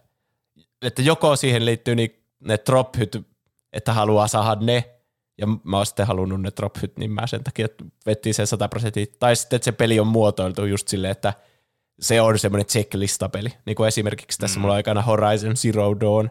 että 0.81 1.01
joko 1.01 1.35
siihen 1.35 1.65
liittyy 1.65 1.95
niin 1.95 2.23
ne 2.39 2.57
trophyt, 2.57 3.27
että 3.73 3.93
haluaa 3.93 4.27
saada 4.27 4.61
ne, 4.61 4.91
ja 5.38 5.47
mä 5.63 5.77
oon 5.77 5.85
sitten 5.85 6.07
halunnut 6.07 6.41
ne 6.41 6.51
trophyt, 6.51 6.97
niin 6.97 7.11
mä 7.11 7.27
sen 7.27 7.43
takia 7.43 7.67
vettiin 8.05 8.34
sen 8.34 8.47
100 8.47 8.67
prosenttia. 8.67 9.05
Tai 9.19 9.35
sitten, 9.35 9.57
että 9.57 9.65
se 9.65 9.72
peli 9.72 9.99
on 9.99 10.07
muotoiltu 10.07 10.65
just 10.65 10.88
silleen, 10.88 11.11
että– 11.11 11.34
se 11.99 12.22
on 12.22 12.39
semmoinen 12.39 12.65
checklistapeli. 12.65 13.49
Niin 13.65 13.76
kuin 13.76 13.88
esimerkiksi 13.88 14.39
tässä 14.39 14.59
mm. 14.59 14.61
mulla 14.61 14.73
aikana 14.73 15.01
Horizon 15.01 15.55
Zero 15.55 15.99
Dawn, 15.99 16.30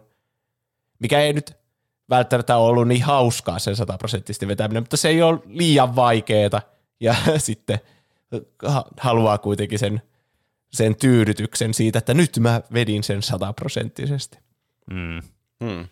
mikä 0.99 1.21
ei 1.21 1.33
nyt 1.33 1.57
välttämättä 2.11 2.57
ollut 2.57 2.89
niin 2.89 3.03
hauskaa 3.03 3.59
sen 3.59 3.77
sataprosenttisesti 3.77 4.49
vetäminen, 4.49 4.83
mutta 4.83 4.97
se 4.97 5.09
ei 5.09 5.23
ole 5.23 5.39
liian 5.47 5.97
vaikeeta 5.97 6.63
ja 7.01 7.15
sitten 7.39 7.81
haluaa 9.01 9.39
kuitenkin 9.39 9.79
sen, 9.79 10.03
sen 10.73 10.97
tyydytyksen 10.97 11.75
siitä, 11.75 11.99
että 11.99 12.15
nyt 12.15 12.39
mä 12.39 12.61
vedin 12.73 13.03
sen 13.03 13.23
sataprosenttisesti. 13.23 14.39
Mm. 14.91 15.23
Mm. 15.61 15.89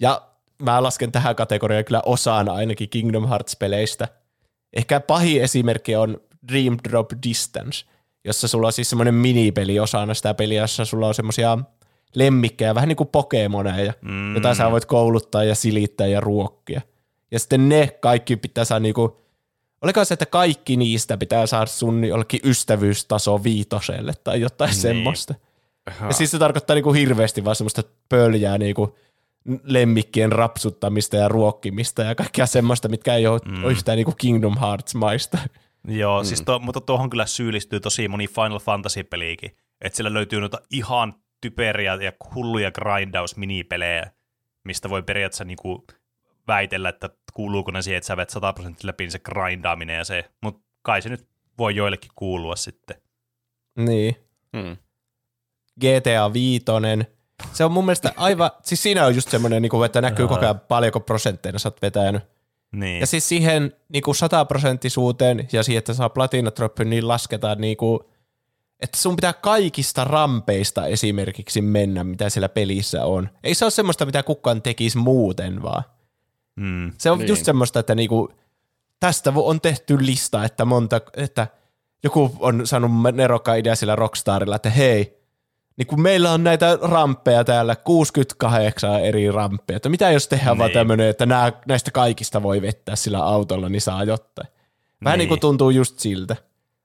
Ja 0.00 0.28
mä 0.62 0.82
lasken 0.82 1.12
tähän 1.12 1.36
kategoriaan 1.36 1.84
kyllä 1.84 2.02
osaan 2.06 2.48
ainakin 2.48 2.90
Kingdom 2.90 3.28
Hearts-peleistä. 3.28 4.08
Ehkä 4.72 5.00
pahi 5.00 5.40
esimerkki 5.40 5.96
on 5.96 6.20
Dream 6.48 6.76
Drop 6.84 7.10
Distance– 7.22 7.86
jossa 8.26 8.48
sulla 8.48 8.66
on 8.66 8.72
siis 8.72 8.90
semmoinen 8.90 9.14
minipeli 9.14 9.80
osana 9.80 10.14
sitä 10.14 10.34
peliä, 10.34 10.60
jossa 10.60 10.84
sulla 10.84 11.08
on 11.08 11.14
semmoisia 11.14 11.58
lemmikkejä, 12.14 12.74
vähän 12.74 12.88
niin 12.88 12.96
kuin 12.96 13.08
pokemoneja, 13.08 13.92
mm. 14.02 14.32
joita 14.34 14.54
sä 14.54 14.70
voit 14.70 14.84
kouluttaa 14.84 15.44
ja 15.44 15.54
silittää 15.54 16.06
ja 16.06 16.20
ruokkia. 16.20 16.80
Ja 17.30 17.38
sitten 17.38 17.68
ne 17.68 17.88
kaikki 18.00 18.36
pitää 18.36 18.64
saada 18.64 18.80
niinku, 18.80 19.20
oliko 19.82 20.04
se, 20.04 20.14
että 20.14 20.26
kaikki 20.26 20.76
niistä 20.76 21.16
pitää 21.16 21.46
saada 21.46 21.66
sun 21.66 22.04
jollekin 22.04 22.40
ystävyystaso 22.44 23.44
viitoselle 23.44 24.12
tai 24.24 24.40
jotain 24.40 24.70
niin. 24.70 24.80
semmoista. 24.80 25.34
Aha. 25.86 26.06
Ja 26.06 26.12
siis 26.12 26.30
se 26.30 26.38
tarkoittaa 26.38 26.74
niinku 26.74 26.92
hirveästi 26.92 27.44
vaan 27.44 27.56
semmoista 27.56 27.82
pöljää 28.08 28.58
niinku 28.58 28.96
lemmikkien 29.64 30.32
rapsuttamista 30.32 31.16
ja 31.16 31.28
ruokkimista 31.28 32.02
ja 32.02 32.14
kaikkea 32.14 32.46
semmoista, 32.46 32.88
mitkä 32.88 33.14
ei 33.14 33.26
ole 33.26 33.40
mm. 33.44 33.64
yhtään 33.64 33.96
niinku 33.96 34.14
Kingdom 34.18 34.56
Hearts-maista. 34.58 35.38
Joo, 35.86 36.22
mm. 36.22 36.26
siis 36.26 36.42
to, 36.42 36.58
mutta 36.58 36.80
tuohon 36.80 37.10
kyllä 37.10 37.26
syyllistyy 37.26 37.80
tosi 37.80 38.08
moni 38.08 38.28
Final 38.28 38.58
Fantasy-peliikin. 38.58 39.56
Että 39.80 39.96
siellä 39.96 40.14
löytyy 40.14 40.40
noita 40.40 40.60
ihan 40.70 41.14
typeriä 41.40 41.94
ja 41.94 42.12
hulluja 42.34 42.70
grindaus-minipelejä, 42.70 44.10
mistä 44.64 44.90
voi 44.90 45.02
periaatteessa 45.02 45.44
niinku 45.44 45.86
väitellä, 46.48 46.88
että 46.88 47.10
kuuluuko 47.34 47.70
ne 47.70 47.82
siihen, 47.82 47.98
että 47.98 48.06
sä 48.06 48.16
vet 48.16 48.30
100 48.30 48.52
prosenttia 48.52 48.86
läpi 48.86 49.10
se 49.10 49.18
grindaaminen 49.18 49.96
ja 49.96 50.04
se, 50.04 50.30
mutta 50.42 50.66
kai 50.82 51.02
se 51.02 51.08
nyt 51.08 51.28
voi 51.58 51.76
joillekin 51.76 52.10
kuulua 52.14 52.56
sitten. 52.56 52.96
Niin. 53.76 54.16
Hmm. 54.56 54.76
GTA 55.80 56.32
5, 56.32 56.64
se 57.52 57.64
on 57.64 57.72
mun 57.72 57.84
mielestä 57.84 58.12
aivan, 58.16 58.50
siis 58.62 58.82
siinä 58.82 59.06
on 59.06 59.14
just 59.14 59.30
semmoinen, 59.30 59.62
niinku, 59.62 59.82
että 59.82 60.00
näkyy 60.00 60.28
koko 60.28 60.40
ajan 60.40 60.60
paljonko 60.60 61.00
prosentteina 61.00 61.58
sä 61.58 61.68
oot 61.68 61.82
vetänyt 61.82 62.22
niin. 62.72 63.00
Ja 63.00 63.06
siis 63.06 63.28
siihen 63.28 63.72
niin 63.88 64.02
kuin 64.02 64.14
sataprosenttisuuteen 64.14 65.48
ja 65.52 65.62
siihen, 65.62 65.78
että 65.78 65.94
saa 65.94 66.08
platinatropin, 66.08 66.90
niin 66.90 67.08
lasketaan 67.08 67.60
niin 67.60 67.76
kuin, 67.76 68.00
että 68.80 68.98
sun 68.98 69.16
pitää 69.16 69.32
kaikista 69.32 70.04
rampeista 70.04 70.86
esimerkiksi 70.86 71.60
mennä, 71.60 72.04
mitä 72.04 72.30
siellä 72.30 72.48
pelissä 72.48 73.04
on. 73.04 73.28
Ei 73.44 73.54
se 73.54 73.64
ole 73.64 73.70
semmoista, 73.70 74.06
mitä 74.06 74.22
kukaan 74.22 74.62
tekisi 74.62 74.98
muuten 74.98 75.62
vaan. 75.62 75.82
Mm, 76.56 76.92
se 76.98 77.10
on 77.10 77.18
niin. 77.18 77.28
just 77.28 77.44
semmoista, 77.44 77.80
että 77.80 77.94
niinku, 77.94 78.32
tästä 79.00 79.32
on 79.36 79.60
tehty 79.60 80.06
lista, 80.06 80.44
että 80.44 80.64
monta, 80.64 81.00
että 81.16 81.46
joku 82.02 82.36
on 82.38 82.66
saanut 82.66 82.90
nerokka 83.12 83.54
idea 83.54 83.76
sillä 83.76 83.96
Rockstarilla, 83.96 84.56
että 84.56 84.70
hei, 84.70 85.18
niin 85.76 85.86
kun 85.86 86.02
meillä 86.02 86.32
on 86.32 86.44
näitä 86.44 86.78
ramppeja 86.82 87.44
täällä, 87.44 87.76
68 87.76 89.00
eri 89.00 89.30
ramppeja, 89.30 89.76
että 89.76 89.88
mitä 89.88 90.10
jos 90.10 90.28
tehdään 90.28 90.54
niin. 90.54 90.58
vaan 90.58 90.70
tämmöinen, 90.70 91.08
että 91.08 91.26
nää, 91.26 91.52
näistä 91.68 91.90
kaikista 91.90 92.42
voi 92.42 92.62
vettää 92.62 92.96
sillä 92.96 93.24
autolla, 93.24 93.68
niin 93.68 93.80
saa 93.80 94.04
jotain. 94.04 94.48
Vähän 95.04 95.18
niin. 95.18 95.18
niin 95.18 95.28
kuin 95.28 95.40
tuntuu 95.40 95.70
just 95.70 95.98
siltä. 95.98 96.36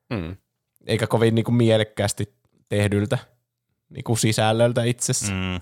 Mm. 0.10 0.36
Eikä 0.88 1.08
kovin 1.08 1.36
niin 1.36 1.46
kuin 1.46 1.56
mielekkäästi 1.56 2.34
tehdyltä 2.70 3.18
niin 3.90 4.04
kuin 4.04 4.18
sisällöltä 4.18 4.84
itsessä. 4.84 5.34
Mm. 5.34 5.60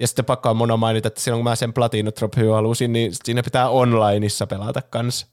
Ja 0.00 0.06
sitten 0.06 0.24
pakko 0.24 0.50
on 0.50 0.78
mainita, 0.78 1.08
että 1.08 1.20
silloin 1.20 1.38
kun 1.38 1.50
mä 1.50 1.56
sen 1.56 1.72
Platinum 1.72 2.12
halusin, 2.52 2.92
niin 2.92 3.12
siinä 3.24 3.42
pitää 3.42 3.68
onlineissa 3.68 4.46
pelata 4.46 4.82
kanssa 4.82 5.26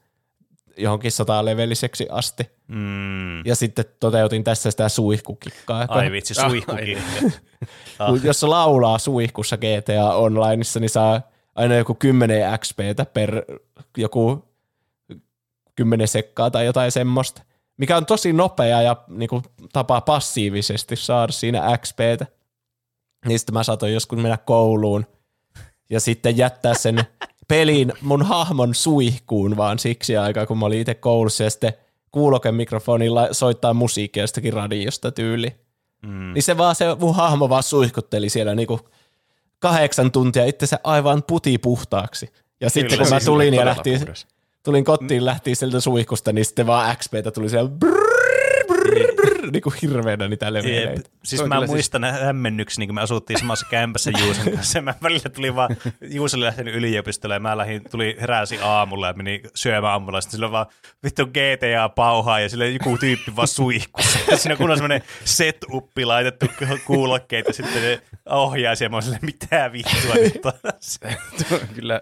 johonkin 0.77 1.11
levelliseksi 1.41 2.07
asti. 2.09 2.49
Mm. 2.67 3.45
Ja 3.45 3.55
sitten 3.55 3.85
toteutin 3.99 4.43
tässä 4.43 4.71
sitä 4.71 4.89
suihkukikkaa. 4.89 5.85
Ai 5.87 6.11
vitsi, 6.11 6.33
suihkukikka. 6.33 7.39
ah. 7.99 8.23
Jos 8.23 8.43
laulaa 8.43 8.97
suihkussa 8.97 9.57
GTA 9.57 10.13
Onlineissa, 10.13 10.79
niin 10.79 10.89
saa 10.89 11.21
aina 11.55 11.75
joku 11.75 11.95
10 11.95 12.59
XPtä 12.59 13.05
per 13.05 13.45
joku 13.97 14.53
10 15.75 16.07
sekkaa 16.07 16.51
tai 16.51 16.65
jotain 16.65 16.91
semmoista. 16.91 17.41
Mikä 17.77 17.97
on 17.97 18.05
tosi 18.05 18.33
nopea 18.33 18.81
ja 18.81 18.95
niin 19.07 19.29
kuin, 19.29 19.43
tapa 19.73 20.01
passiivisesti 20.01 20.95
saada 20.95 21.31
siinä 21.31 21.77
XPtä. 21.77 22.27
Niin 23.25 23.39
sitten 23.39 23.53
mä 23.53 23.63
saatoin 23.63 23.93
joskus 23.93 24.19
mennä 24.19 24.37
kouluun 24.37 25.05
ja 25.89 25.99
sitten 25.99 26.37
jättää 26.37 26.73
sen 26.73 26.99
pelin 27.47 27.93
mun 28.01 28.25
hahmon 28.25 28.75
suihkuun 28.75 29.57
vaan 29.57 29.79
siksi 29.79 30.17
aikaa, 30.17 30.45
kun 30.45 30.57
mä 30.57 30.65
olin 30.65 30.79
itse 30.79 30.93
koulussa 30.93 31.43
ja 31.43 31.49
sitten 31.49 31.73
kuulokemikrofonilla 32.11 33.27
soittaa 33.31 33.73
musiikkia 33.73 34.23
jostakin 34.23 34.53
radiosta 34.53 35.11
tyyli. 35.11 35.55
Mm. 36.05 36.33
Niin 36.33 36.43
se 36.43 36.57
vaan 36.57 36.75
se 36.75 36.85
mun 36.99 37.15
hahmo 37.15 37.49
vaan 37.49 37.63
suihkutteli 37.63 38.29
siellä 38.29 38.55
niinku 38.55 38.79
kahdeksan 39.59 40.11
tuntia 40.11 40.45
itse 40.45 40.77
aivan 40.83 41.23
puti 41.23 41.57
puhtaaksi. 41.57 42.29
Ja 42.61 42.69
sitten 42.69 42.89
Kyllä, 42.89 43.03
kun 43.03 43.13
mä 43.13 43.19
siis 43.19 43.25
tulin 43.25 43.53
ja 43.53 43.65
lähtiin, 43.65 43.99
tulin 44.63 44.83
kotiin, 44.83 45.25
lähtiin 45.25 45.55
sieltä 45.55 45.79
suihkusta, 45.79 46.33
niin 46.33 46.45
sitten 46.45 46.67
vaan 46.67 46.97
XPtä 46.97 47.31
tuli 47.31 47.49
siellä 47.49 47.69
brrr, 47.69 48.02
niin 49.51 49.61
kuin 49.61 49.75
hirveänä 49.81 50.27
niitä 50.27 50.53
leveleitä. 50.53 51.09
Siis 51.23 51.45
mä 51.45 51.65
muistan 51.65 52.03
siis... 52.03 52.21
hämmennyksi, 52.21 52.79
niin 52.79 52.87
kun 52.87 52.95
me 52.95 53.01
asuttiin 53.01 53.39
samassa 53.39 53.67
kämpässä 53.69 54.11
Juusen 54.19 54.53
kanssa. 54.53 54.81
Mä 54.81 54.95
välillä 55.03 55.29
tuli 55.29 55.55
vaan, 55.55 55.77
Juusen 56.01 56.39
lähtenyt 56.39 56.75
yliopistolle 56.75 57.35
ja 57.35 57.39
mä 57.39 57.57
lähdin, 57.57 57.81
tuli 57.91 58.17
heräsi 58.21 58.59
aamulla 58.61 59.07
ja 59.07 59.13
meni 59.13 59.41
syömään 59.55 59.91
aamulla. 59.91 60.21
Sitten 60.21 60.37
sillä 60.37 60.51
vaan 60.51 60.65
vittu 61.03 61.25
GTA 61.25 61.89
pauhaa 61.89 62.39
ja 62.39 62.49
sillä 62.49 62.65
joku 62.65 62.97
tyyppi 62.97 63.35
vaan 63.35 63.47
suihkussa. 63.47 64.19
Siinä 64.35 64.55
kun 64.55 64.71
on 64.71 64.77
semmoinen 64.77 65.03
set-uppi 65.25 66.05
laitettu 66.05 66.45
kuulokkeita 66.85 67.49
ja 67.49 67.53
sitten 67.53 67.81
ne 67.81 68.01
ohjaa 68.29 68.75
siellä. 68.75 68.89
Mä 68.89 68.95
oon 68.95 69.03
silleen, 69.03 69.25
mitä 69.25 69.71
vittua 69.73 70.15
nyt 70.15 70.45
on. 70.45 70.53
kyllä 71.75 72.01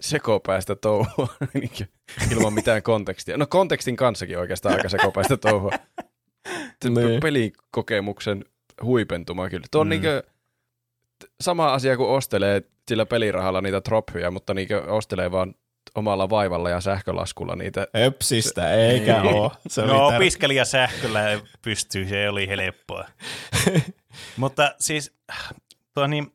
sekopäistä 0.00 0.76
touhua 0.76 1.28
ilman 2.32 2.52
mitään 2.52 2.82
kontekstia. 2.82 3.36
No 3.36 3.46
kontekstin 3.46 3.96
kanssakin 3.96 4.38
oikeastaan 4.38 4.74
aika 4.74 4.88
sekopäistä 4.88 5.36
touhua. 5.36 5.70
Niin. 6.84 7.20
Pelikokemuksen 7.20 8.44
huipentuma 8.82 9.48
kyllä. 9.48 9.66
Tuo 9.70 9.80
on 9.80 9.86
mm. 9.86 9.90
niinkö 9.90 10.22
sama 11.40 11.72
asia 11.72 11.96
kuin 11.96 12.08
ostelee 12.10 12.62
sillä 12.88 13.06
pelirahalla 13.06 13.60
niitä 13.60 13.80
trophyjä, 13.80 14.30
mutta 14.30 14.54
niinkö 14.54 14.82
ostelee 14.82 15.30
vaan 15.30 15.54
omalla 15.94 16.30
vaivalla 16.30 16.70
ja 16.70 16.80
sähkölaskulla 16.80 17.56
niitä. 17.56 17.86
Öpsistä, 17.96 18.72
eikä 18.74 19.22
niin. 19.22 19.34
ole. 19.34 19.50
Se 19.68 19.82
no 19.82 20.06
opiskelija 20.06 20.64
sähköllä 20.64 21.40
pystyy, 21.62 22.08
se 22.08 22.28
oli 22.28 22.48
helppoa. 22.48 23.04
mutta 24.36 24.74
siis 24.80 25.16
tuo 25.94 26.06
niin, 26.06 26.32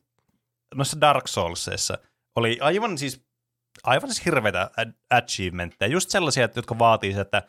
noissa 0.74 1.00
Dark 1.00 1.28
Soulsissa 1.28 1.98
oli 2.36 2.58
aivan 2.60 2.98
siis 2.98 3.23
aivan 3.82 4.10
siis 4.10 4.24
hirveitä 4.24 4.70
achievementteja, 5.10 5.92
just 5.92 6.10
sellaisia, 6.10 6.48
jotka 6.56 6.78
vaatii 6.78 7.20
että 7.20 7.42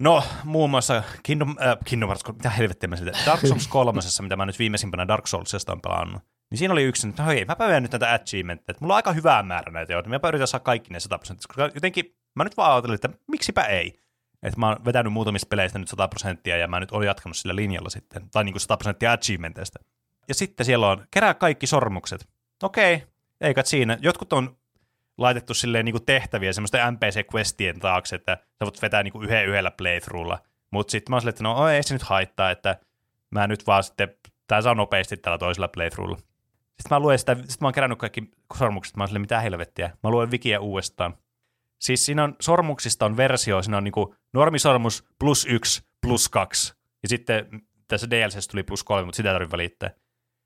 No, 0.00 0.22
muun 0.44 0.70
muassa 0.70 1.02
Kingdom, 1.22 1.50
äh, 1.50 1.76
Kingdom 1.84 2.08
Hearts, 2.08 2.28
mitä 2.32 2.50
helvettiä 2.50 2.88
mä 2.88 2.96
siitä, 2.96 3.18
Dark 3.26 3.40
Souls 3.46 3.68
3, 3.78 4.00
mitä 4.22 4.36
mä 4.36 4.46
nyt 4.46 4.58
viimeisimpänä 4.58 5.08
Dark 5.08 5.26
Soulsista 5.26 5.72
on 5.72 5.80
pelannut. 5.80 6.22
Niin 6.50 6.58
siinä 6.58 6.72
oli 6.72 6.82
yksi, 6.82 7.08
että 7.08 7.22
no 7.22 7.28
hei, 7.28 7.44
mä 7.44 7.56
päivän 7.56 7.82
nyt 7.82 7.92
näitä 7.92 8.14
achievementteja, 8.14 8.72
että 8.72 8.84
mulla 8.84 8.94
on 8.94 8.96
aika 8.96 9.12
hyvää 9.12 9.42
määrä 9.42 9.72
näitä, 9.72 9.92
joita 9.92 10.08
mä 10.08 10.20
yritän 10.28 10.48
saada 10.48 10.62
kaikki 10.62 10.92
ne 10.92 11.00
100 11.00 11.18
prosenttia, 11.18 11.46
koska 11.48 11.70
jotenkin 11.74 12.16
mä 12.34 12.44
nyt 12.44 12.56
vaan 12.56 12.72
ajattelin, 12.72 12.94
että 12.94 13.08
miksipä 13.28 13.62
ei. 13.62 14.00
Että 14.42 14.60
mä 14.60 14.68
oon 14.68 14.84
vetänyt 14.84 15.12
muutamista 15.12 15.46
peleistä 15.46 15.78
nyt 15.78 15.88
100 15.88 16.08
prosenttia 16.08 16.56
ja 16.56 16.68
mä 16.68 16.80
nyt 16.80 16.92
olen 16.92 17.06
jatkanut 17.06 17.36
sillä 17.36 17.56
linjalla 17.56 17.90
sitten, 17.90 18.30
tai 18.30 18.44
niin 18.44 18.52
kuin 18.52 18.60
100 18.60 18.76
prosenttia 18.76 19.12
achievementeista. 19.12 19.78
Ja 20.28 20.34
sitten 20.34 20.66
siellä 20.66 20.88
on 20.88 21.06
kerää 21.10 21.34
kaikki 21.34 21.66
sormukset. 21.66 22.28
Okei, 22.62 23.02
eikä 23.40 23.62
siinä. 23.64 23.98
Jotkut 24.00 24.32
on 24.32 24.56
laitettu 25.18 25.54
silleen 25.54 25.84
niin 25.84 25.92
kuin 25.92 26.06
tehtäviä 26.06 26.52
semmoisten 26.52 26.80
NPC-questien 26.94 27.80
taakse, 27.80 28.16
että 28.16 28.38
sä 28.40 28.64
voit 28.64 28.82
vetää 28.82 29.02
niin 29.02 29.12
kuin 29.12 29.24
yhden 29.24 29.46
yhdellä 29.46 29.70
playthroughlla. 29.70 30.38
Mutta 30.70 30.90
sitten 30.90 31.10
mä 31.10 31.16
oon 31.16 31.20
silleen, 31.20 31.32
että 31.32 31.42
no 31.42 31.68
ei 31.68 31.82
se 31.82 31.94
nyt 31.94 32.02
haittaa, 32.02 32.50
että 32.50 32.76
mä 33.30 33.46
nyt 33.46 33.66
vaan 33.66 33.84
sitten, 33.84 34.08
tää 34.46 34.62
saa 34.62 34.74
nopeasti 34.74 35.16
tällä 35.16 35.38
toisella 35.38 35.68
playthroughlla. 35.68 36.16
Sitten 36.16 36.96
mä 36.96 37.00
luen 37.00 37.18
sitä, 37.18 37.34
sitten 37.34 37.56
mä 37.60 37.66
oon 37.66 37.74
kerännyt 37.74 37.98
kaikki 37.98 38.30
sormukset, 38.58 38.96
mä 38.96 39.02
oon 39.02 39.08
silleen, 39.08 39.20
mitä 39.20 39.40
helvettiä. 39.40 39.90
Mä 40.02 40.10
luen 40.10 40.30
wikiä 40.30 40.60
uudestaan. 40.60 41.14
Siis 41.80 42.06
siinä 42.06 42.24
on, 42.24 42.36
sormuksista 42.40 43.06
on 43.06 43.16
versio, 43.16 43.62
siinä 43.62 43.76
on 43.76 43.84
niinku 43.84 44.14
normisormus 44.32 45.04
plus 45.18 45.46
yksi, 45.50 45.82
plus 46.00 46.28
kaksi. 46.28 46.74
Ja 47.02 47.08
sitten 47.08 47.62
tässä 47.88 48.10
DLCssä 48.10 48.50
tuli 48.50 48.62
plus 48.62 48.84
kolme, 48.84 49.04
mutta 49.04 49.16
sitä 49.16 49.28
ei 49.28 49.34
tarvitse 49.34 49.52
välittää. 49.52 49.90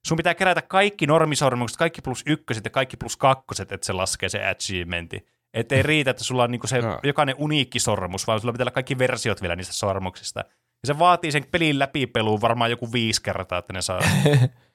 Sun 0.06 0.16
pitää 0.16 0.34
kerätä 0.34 0.62
kaikki 0.62 1.06
normisormukset, 1.06 1.78
kaikki 1.78 2.02
plus 2.02 2.22
ykköset 2.26 2.64
ja 2.64 2.70
kaikki 2.70 2.96
plus 2.96 3.16
kakkoset, 3.16 3.72
että 3.72 3.86
se 3.86 3.92
laskee 3.92 4.28
se 4.28 4.46
achievementi. 4.46 5.26
Että 5.54 5.74
ei 5.74 5.82
riitä, 5.82 6.10
että 6.10 6.24
sulla 6.24 6.42
on 6.42 6.50
niinku 6.50 6.66
se 6.66 6.78
Joo. 6.82 7.00
jokainen 7.02 7.34
uniikki 7.38 7.78
sormus, 7.78 8.26
vaan 8.26 8.40
sulla 8.40 8.52
pitää 8.52 8.64
olla 8.64 8.70
kaikki 8.70 8.98
versiot 8.98 9.42
vielä 9.42 9.56
niistä 9.56 9.72
sormuksista. 9.72 10.40
Ja 10.40 10.86
se 10.86 10.98
vaatii 10.98 11.32
sen 11.32 11.46
pelin 11.50 11.78
läpipeluun 11.78 12.40
varmaan 12.40 12.70
joku 12.70 12.92
viisi 12.92 13.22
kertaa, 13.22 13.58
että 13.58 13.72
ne 13.72 13.82
saa. 13.82 14.00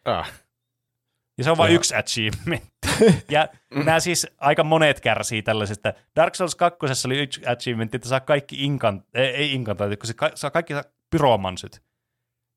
Ah. 0.05 0.31
Ja 1.37 1.43
se 1.43 1.51
on 1.51 1.57
vain 1.57 1.73
yksi 1.73 1.95
achievement. 1.95 2.63
ja 3.29 3.47
nämä 3.75 3.99
siis 3.99 4.27
aika 4.37 4.63
monet 4.63 4.99
kärsii 4.99 5.41
tällaisesta. 5.41 5.93
Dark 6.15 6.35
Souls 6.35 6.55
2 6.55 6.77
oli 7.05 7.19
yksi 7.19 7.41
achievement, 7.45 7.95
että 7.95 8.09
saa 8.09 8.19
kaikki 8.19 8.63
inkan, 8.63 9.03
ei, 9.13 9.25
ei 9.27 9.53
inkantaat, 9.53 9.99
kun 9.99 10.07
se 10.07 10.13
ka, 10.13 10.31
saa 10.35 10.51
kaikki 10.51 10.73
pyromansyt. 11.09 11.81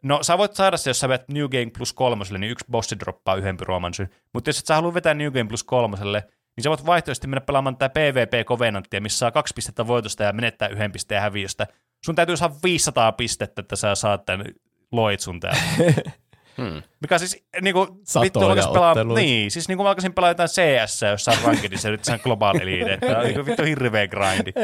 No 0.02 0.22
sä 0.22 0.38
voit 0.38 0.54
saada 0.54 0.76
se, 0.76 0.90
jos 0.90 1.00
sä 1.00 1.08
vedät 1.08 1.28
New 1.28 1.48
Game 1.48 1.70
plus 1.78 1.92
kolmoselle, 1.92 2.38
niin 2.38 2.50
yksi 2.50 2.64
bossi 2.70 2.98
droppaa 3.00 3.34
yhden 3.34 3.56
pyromansyn. 3.56 4.08
Mutta 4.34 4.48
jos 4.48 4.58
et 4.58 4.66
sä 4.66 4.74
halua 4.74 4.94
vetää 4.94 5.14
New 5.14 5.32
Game 5.32 5.48
plus 5.48 5.64
kolmoselle, 5.64 6.24
niin 6.56 6.62
sä 6.62 6.70
voit 6.70 6.86
vaihtoehtoisesti 6.86 7.26
mennä 7.26 7.40
pelaamaan 7.40 7.76
tätä 7.76 7.92
PvP 7.92 8.46
Covenantia, 8.46 9.00
missä 9.00 9.18
saa 9.18 9.30
kaksi 9.30 9.54
pistettä 9.54 9.86
voitosta 9.86 10.22
ja 10.22 10.32
menettää 10.32 10.68
yhden 10.68 10.92
pisteen 10.92 11.22
häviöstä. 11.22 11.66
Sun 12.04 12.14
täytyy 12.14 12.36
saada 12.36 12.54
500 12.62 13.12
pistettä, 13.12 13.60
että 13.60 13.76
sä 13.76 13.94
saat 13.94 14.24
tämän 14.26 14.46
loitsun 14.92 15.40
täällä. 15.40 15.62
Hmm. 16.56 16.82
Mikä 17.00 17.18
siis 17.18 17.44
niinku, 17.60 18.02
vittu 18.20 18.40
alkais 18.40 18.66
pelaa, 18.66 18.94
niin, 19.04 19.50
siis 19.50 19.68
niinku 19.68 19.82
mä 19.82 19.88
alkaisin 19.88 20.14
pelaa 20.14 20.30
jotain 20.30 20.48
CS, 20.48 21.02
jossain 21.10 21.38
rankedissa, 21.44 21.90
nyt 21.90 22.04
se 22.04 22.12
on 22.12 22.18
global 22.22 22.60
elite, 22.60 22.92
että 22.92 23.18
on 23.18 23.24
niinku 23.24 23.46
vittu 23.46 23.62
hirveä 23.62 24.08
grindi. 24.08 24.52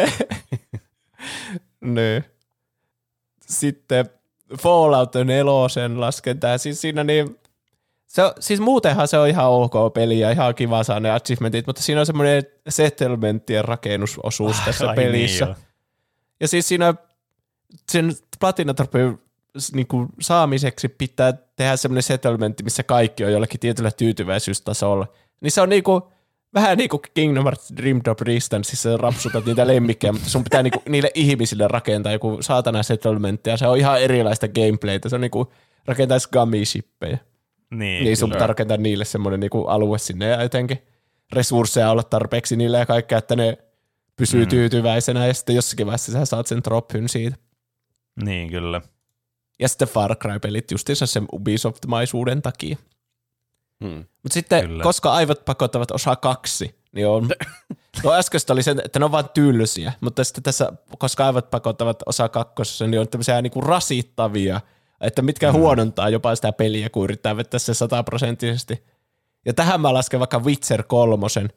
Niin. 1.81 2.25
Sitten 3.41 4.11
Fallout 4.61 5.15
4 5.15 5.45
laskentaa. 5.97 6.59
Siis 6.59 6.81
siinä 6.81 7.05
niin, 7.05 7.39
se 8.07 8.23
on, 8.23 8.33
siis 8.41 8.61
muutenhan 8.61 9.09
se 9.09 9.19
on 9.19 9.29
ihan 9.29 9.47
ok 9.47 9.73
peli 9.95 10.19
ja 10.19 10.31
ihan 10.31 10.55
kiva 10.55 10.83
saa 10.83 11.01
ne 11.01 11.11
achievementit, 11.11 11.67
mutta 11.67 11.83
siinä 11.83 12.01
on 12.01 12.07
semmoinen 12.07 12.43
settlementtien 12.69 13.65
rakennusosuus 13.65 14.57
tässä 14.65 14.89
Ai 14.89 14.97
pelissä. 14.97 15.45
Niin, 15.45 15.57
ja 16.41 16.49
siis 16.49 16.69
siinä 16.69 16.95
sen 17.91 18.13
platinatrofeen 18.41 19.19
niin 19.73 19.87
saamiseksi 20.21 20.89
pitää 20.89 21.33
tehdä 21.57 21.77
semmoinen 21.77 22.03
settlementti, 22.03 22.63
missä 22.63 22.83
kaikki 22.83 23.25
on 23.25 23.33
jollakin 23.33 23.61
tietyllä 23.61 23.91
tyytyväisyystasolla. 23.91 25.07
Niin 25.41 25.53
se 25.53 25.61
on 25.61 25.69
niinku, 25.69 26.13
vähän 26.55 26.79
niin 26.79 26.89
kuin 26.89 27.01
Kingdom 27.15 27.45
Hearts 27.45 27.73
Dream 27.77 28.01
Drop 28.05 28.19
Distanceissa 28.27 28.97
rapsutat 28.97 29.45
niitä 29.47 29.67
lemmikkejä, 29.67 30.13
mutta 30.13 30.29
sun 30.29 30.45
pitää 30.45 30.63
niinku 30.63 30.83
niille 30.89 31.11
ihmisille 31.15 31.69
rakentaa 31.69 32.13
joku 32.13 32.39
saatana 32.41 32.83
settlementti, 32.83 33.51
ja 33.51 33.57
se 33.57 33.67
on 33.67 33.79
ihan 33.79 34.03
erilaista 34.03 34.49
gameplaytä. 34.49 35.09
Se 35.09 35.15
on 35.15 35.21
niinku 35.21 35.53
rakentaisi 35.87 36.29
gummy-shippejä. 36.29 37.19
Niin, 37.71 38.05
Niin 38.05 38.17
sun 38.17 38.31
pitää 38.31 38.47
rakentaa 38.47 38.77
niille 38.77 39.05
semmoinen 39.05 39.41
niinku 39.41 39.65
alue 39.65 39.99
sinne 39.99 40.27
ja 40.27 40.43
jotenkin 40.43 40.79
resursseja 41.33 41.91
olla 41.91 42.03
tarpeeksi 42.03 42.57
niille 42.57 42.79
ja 42.79 42.87
kaikkea, 42.87 43.19
että 43.19 43.37
ne 43.37 43.59
pysyy 44.17 44.45
Mm. 44.45 44.49
tyytyväisenä 44.49 45.27
ja 45.27 45.35
sitten 45.35 45.57
jossakin 45.57 45.87
vaiheessa 45.87 46.13
sä 46.13 46.25
saat 46.25 46.47
sen 46.47 46.65
drophyn 46.65 47.09
siitä. 47.09 47.37
niin 48.25 48.51
kyllä. 48.51 48.81
Ja 49.61 49.69
sitten 49.69 49.89
Far 49.89 50.17
Cry-pelit 50.17 50.71
justiinsa 50.71 51.07
sen 51.07 51.27
Ubisoft-maisuuden 51.33 52.43
takia. 52.43 52.77
Hmm. 53.85 54.05
Mutta 54.23 54.35
sitten, 54.35 54.67
Kyllä. 54.67 54.83
Koska 54.83 55.13
aivot 55.13 55.45
pakottavat 55.45 55.91
osa 55.91 56.17
kaksi, 56.17 56.75
niin 56.93 57.09
on... 57.09 57.29
Tuo 58.03 58.15
äskeistä 58.15 58.53
oli 58.53 58.63
se, 58.63 58.77
että 58.85 58.99
ne 58.99 59.05
on 59.05 59.13
vaan 59.13 59.29
tylsiä, 59.35 59.93
mutta 60.01 60.25
sitten 60.25 60.43
tässä, 60.43 60.73
koska 60.99 61.27
aivot 61.27 61.51
pakottavat 61.51 62.03
osa 62.07 62.29
kakkosessa, 62.29 62.87
niin 62.87 63.01
on 63.01 63.09
tämmöisiä 63.09 63.43
niinku 63.43 63.61
rasittavia, 63.61 64.61
että 65.01 65.23
mitkä 65.23 65.53
mm. 65.53 65.59
huonontaa 65.59 66.09
jopa 66.09 66.35
sitä 66.35 66.53
peliä, 66.53 66.91
kun 66.91 67.05
yrittää 67.05 67.37
vetää 67.37 67.59
se 67.59 67.75
sataprosenttisesti. 67.75 68.85
Ja 69.47 69.55
tähän 69.55 69.81
mä 69.81 69.95
lasken 69.95 70.21
vaikka 70.21 70.39
Witcher 70.39 70.83
kolmosen, 70.83 71.53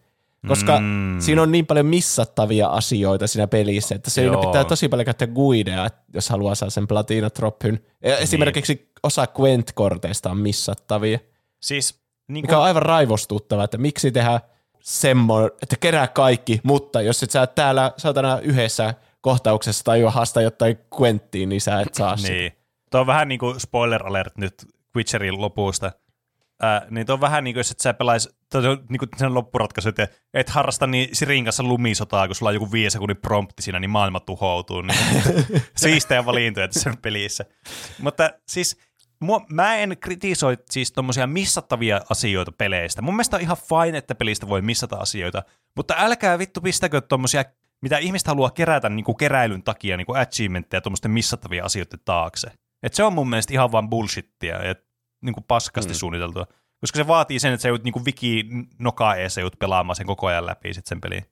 koska 0.48 0.80
Mm. 0.80 1.19
siinä 1.19 1.41
on 1.41 1.52
niin 1.52 1.65
paljon 1.65 1.85
missattavia 1.85 2.68
asioita 2.68 3.27
siinä 3.27 3.48
pelissä, 3.48 3.95
että 3.95 4.10
se 4.10 4.22
pitää 4.45 4.64
tosi 4.64 4.89
paljon 4.89 5.06
käyttää 5.06 5.27
guidea, 5.27 5.88
jos 6.14 6.30
haluaa 6.30 6.56
saada 6.56 6.72
sen 6.72 6.88
platina 6.88 7.30
drophyn. 7.39 7.80
Ja 8.03 8.18
esimerkiksi 8.18 8.91
osa 9.03 9.27
Gwent-korteista 9.27 10.31
on 10.31 10.38
missattavia, 10.38 11.19
Siis, 11.61 12.01
niin 12.34 12.44
mikä 12.44 12.58
on 12.58 12.64
aivan 12.64 12.82
raivostuttava, 12.82 13.64
että 13.64 13.78
miksi 13.78 14.12
tehdä 14.12 14.40
semmoinen, 14.80 15.52
että 15.62 15.76
kerää 15.80 16.08
kaikki, 16.08 16.60
mutta 16.64 17.02
jos 17.02 17.24
et 17.24 17.32
sä 17.32 17.48
täällä 17.48 17.91
saatana 17.98 18.40
yhdessä 18.40 18.94
kohtauksessa 19.22 19.84
tai 19.84 20.02
haasta 20.02 20.41
jotain 20.41 20.78
Gwenttiin, 20.95 21.49
niin 21.49 21.62
sä 21.62 21.82
et 21.82 21.94
saa 21.94 22.18
sitä. 22.18 22.34
Niin. 22.34 22.52
Tuo 22.91 23.02
on 23.02 23.08
vähän 23.08 23.28
niin 23.28 23.40
kuin 23.40 23.60
spoiler 23.60 24.08
alert 24.08 24.38
nyt 24.38 24.53
Witcherin 24.95 25.41
lopusta. 25.41 25.91
Ää, 26.62 26.88
niin 26.90 27.08
tuo 27.08 27.14
on 27.14 27.22
vähän 27.22 27.44
niin 27.44 27.53
kuin, 27.53 27.60
jos 27.60 27.72
et 27.72 27.80
sä 27.80 27.94
pelais, 27.94 28.30
on 28.53 28.86
niin 28.90 28.99
kuin 28.99 29.10
sen 29.18 29.34
loppuratkaisu, 29.34 29.90
että 29.90 30.08
et 30.34 30.49
harrasta 30.49 30.88
niin 30.88 31.10
Sirin 31.14 31.44
kanssa 31.44 31.64
lumisotaa, 31.64 32.28
kun 32.28 32.36
sulla 32.36 32.49
on 32.49 32.53
joku 32.53 32.72
viisi 32.72 32.94
sekunnin 32.94 33.18
prompti 33.18 33.62
siinä, 33.62 33.80
niin 33.80 33.90
maailma 33.90 34.20
tuhoutuu. 34.20 34.82
Niin 34.82 34.99
siistejä 35.76 36.26
valintoja 36.26 36.68
tässä 36.68 36.94
pelissä. 37.02 37.45
Mutta 38.02 38.30
siis 38.48 38.78
mua, 39.22 39.45
mä 39.49 39.76
en 39.76 39.98
kritisoi 39.99 40.57
siis 40.69 40.91
tommosia 40.91 41.27
missattavia 41.27 42.02
asioita 42.10 42.52
peleistä. 42.52 43.02
Mun 43.02 43.14
mielestä 43.14 43.38
on 43.38 43.41
ihan 43.41 43.57
fine, 43.57 43.98
että 43.98 44.15
pelistä 44.15 44.49
voi 44.49 44.61
missata 44.61 44.95
asioita, 44.95 45.43
mutta 45.76 45.95
älkää 45.98 46.39
vittu 46.39 46.61
pistäkö 46.61 47.02
tommosia, 47.02 47.45
mitä 47.81 47.98
ihmiset 47.98 48.27
haluaa 48.27 48.49
kerätä 48.49 48.89
niin 48.89 49.03
kuin 49.03 49.18
keräilyn 49.18 49.64
takia 49.64 49.98
niin 49.98 50.06
kuin 50.06 50.19
achievementteja 50.19 50.81
tuommoisten 50.81 51.11
missattavia 51.11 51.65
asioiden 51.65 51.99
taakse. 52.06 52.52
Et 52.84 52.93
se 52.93 53.03
on 53.03 53.14
mun 53.14 53.30
mielestä 53.30 53.53
ihan 53.53 53.72
vaan 53.72 53.89
bullshittia 53.89 54.65
ja 54.65 54.76
niin 55.22 55.34
kuin 55.34 55.43
paskasti 55.43 55.93
mm. 55.93 55.98
suunniteltua. 55.98 56.48
Koska 56.81 56.98
se 56.98 57.07
vaatii 57.07 57.39
sen, 57.39 57.53
että 57.53 57.61
sä 57.61 57.68
joudut 57.68 57.84
niin 57.84 57.93
kuin 57.93 58.06
wiki 58.06 58.45
nokaa 58.80 59.15
ees 59.15 59.38
joudut 59.38 59.60
pelaamaan 59.60 59.95
sen 59.95 60.06
koko 60.06 60.27
ajan 60.27 60.45
läpi 60.45 60.73
sit 60.73 60.88
sen 60.88 61.02
peliin. 61.02 61.26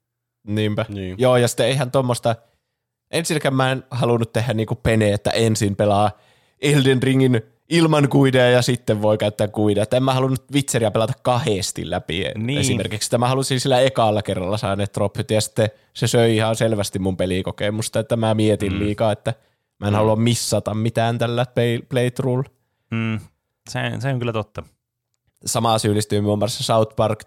Niinpä. 0.48 0.86
Niin. 0.90 1.16
Joo, 1.20 1.38
ja 1.38 1.48
sitten 1.48 1.66
eihän 1.66 1.92
tuommoista, 1.92 2.36
ensinnäkään 3.12 3.54
mä 3.54 3.72
en 3.72 3.84
halunnut 3.92 4.34
tehdä 4.34 4.54
niinku 4.54 4.76
pene, 4.76 5.14
että 5.14 5.32
ensin 5.32 5.76
pelaa 5.76 6.12
Elden 6.62 7.04
Ringin 7.04 7.42
ilman 7.70 8.10
kuideja 8.10 8.50
ja 8.50 8.62
sitten 8.62 9.02
voi 9.02 9.18
käyttää 9.18 9.48
kuideja. 9.48 9.84
Että 9.84 9.98
en 9.98 10.04
mä 10.04 10.14
halunnut 10.14 10.44
Witcheria 10.54 10.92
pelata 10.92 11.14
kahdesti 11.22 11.90
läpi 11.90 12.26
Niin. 12.38 12.60
esimerkiksi. 12.60 13.08
Että 13.08 13.18
mä 13.18 13.28
halusin 13.28 13.60
sillä 13.60 13.80
ekalla 13.80 14.22
kerralla 14.22 14.58
saada 14.58 14.76
ne 14.76 14.86
droppit 14.94 15.32
ja 15.32 15.42
sitten 15.42 15.70
se 15.94 16.08
söi 16.08 16.36
ihan 16.36 16.56
selvästi 16.56 17.00
mun 17.00 17.18
pelikokemusta, 17.18 18.00
että 18.00 18.16
mä 18.16 18.34
mietin 18.34 18.74
mm. 18.74 18.80
liikaa, 18.80 19.12
että 19.12 19.34
mä 19.80 19.88
en 19.88 19.94
mm. 19.94 19.98
halua 19.98 20.16
missata 20.16 20.74
mitään 20.74 21.18
tällä 21.18 21.44
play- 21.44 21.86
playthroughlla. 21.90 22.50
Mm. 22.92 23.20
Se, 23.70 23.80
se 24.00 24.08
on 24.10 24.20
kyllä 24.20 24.34
totta. 24.34 24.64
Samaa 25.46 25.80
syyllistyy 25.80 26.22
muun 26.22 26.40
muassa 26.40 26.64
South 26.64 26.96
Park 26.96 27.24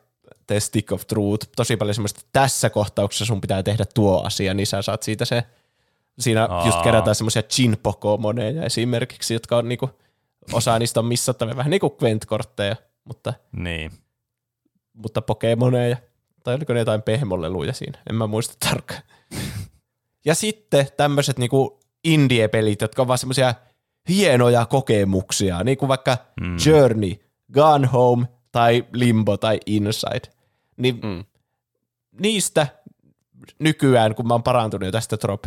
The 0.47 0.60
Stick 0.60 0.93
of 0.93 1.06
Truth. 1.06 1.48
Tosi 1.56 1.77
paljon 1.77 1.94
semmoista, 1.94 2.20
että 2.20 2.31
tässä 2.32 2.70
kohtauksessa 2.70 3.24
sun 3.24 3.40
pitää 3.40 3.62
tehdä 3.62 3.85
tuo 3.94 4.23
asia, 4.23 4.55
niin 4.55 4.66
sä 4.66 4.82
saat 4.82 5.02
siitä 5.02 5.24
se, 5.24 5.44
siinä 6.19 6.44
Aa. 6.44 6.59
Aa. 6.59 6.66
just 6.66 6.82
kerätään 6.82 7.14
semmoisia 7.14 7.43
chin 7.43 7.77
pokomoneja 7.82 8.64
esimerkiksi, 8.64 9.35
jotka 9.35 9.56
on 9.56 9.69
niinku, 9.69 9.90
osa 10.52 10.78
niistä 10.78 11.01
on 11.01 11.06
missattavia, 11.06 11.56
vähän 11.56 11.70
niin 11.70 11.81
kuin 11.81 11.93
Gwent-kortteja, 11.98 12.77
mutta, 13.05 13.35
Niin. 13.52 13.90
mutta 14.93 15.23
pokemoneja. 15.23 15.97
Tai 16.44 16.55
oliko 16.55 16.73
ne 16.73 16.78
jotain 16.78 17.02
pehmoleluja 17.02 17.73
siinä, 17.73 17.98
en 18.10 18.14
mä 18.16 18.27
muista 18.27 18.55
tarkkaan. 18.69 19.02
ja 20.27 20.35
sitten 20.35 20.86
tämmöiset 20.97 21.39
niinku 21.39 21.81
indie-pelit, 22.05 22.81
jotka 22.81 23.02
on 23.02 23.09
vaan 23.09 23.19
semmoisia 23.19 23.55
hienoja 24.09 24.66
kokemuksia, 24.66 25.64
niin 25.64 25.78
kuin 25.78 25.89
vaikka 25.89 26.16
Mm. 26.40 26.56
Journey, 26.66 27.14
Gone 27.52 27.86
Home 27.86 28.27
tai 28.52 28.85
Limbo 28.93 29.36
tai 29.36 29.60
Inside. 29.66 30.32
Niin 30.77 30.94
Mm. 31.02 31.09
mm. 31.09 31.24
niistä 32.20 32.66
nykyään, 33.59 34.14
kun 34.14 34.28
mä 34.28 34.35
oon 34.35 34.43
parantunut 34.43 34.86
jo 34.86 34.93
tästä 34.93 35.16
drop 35.23 35.44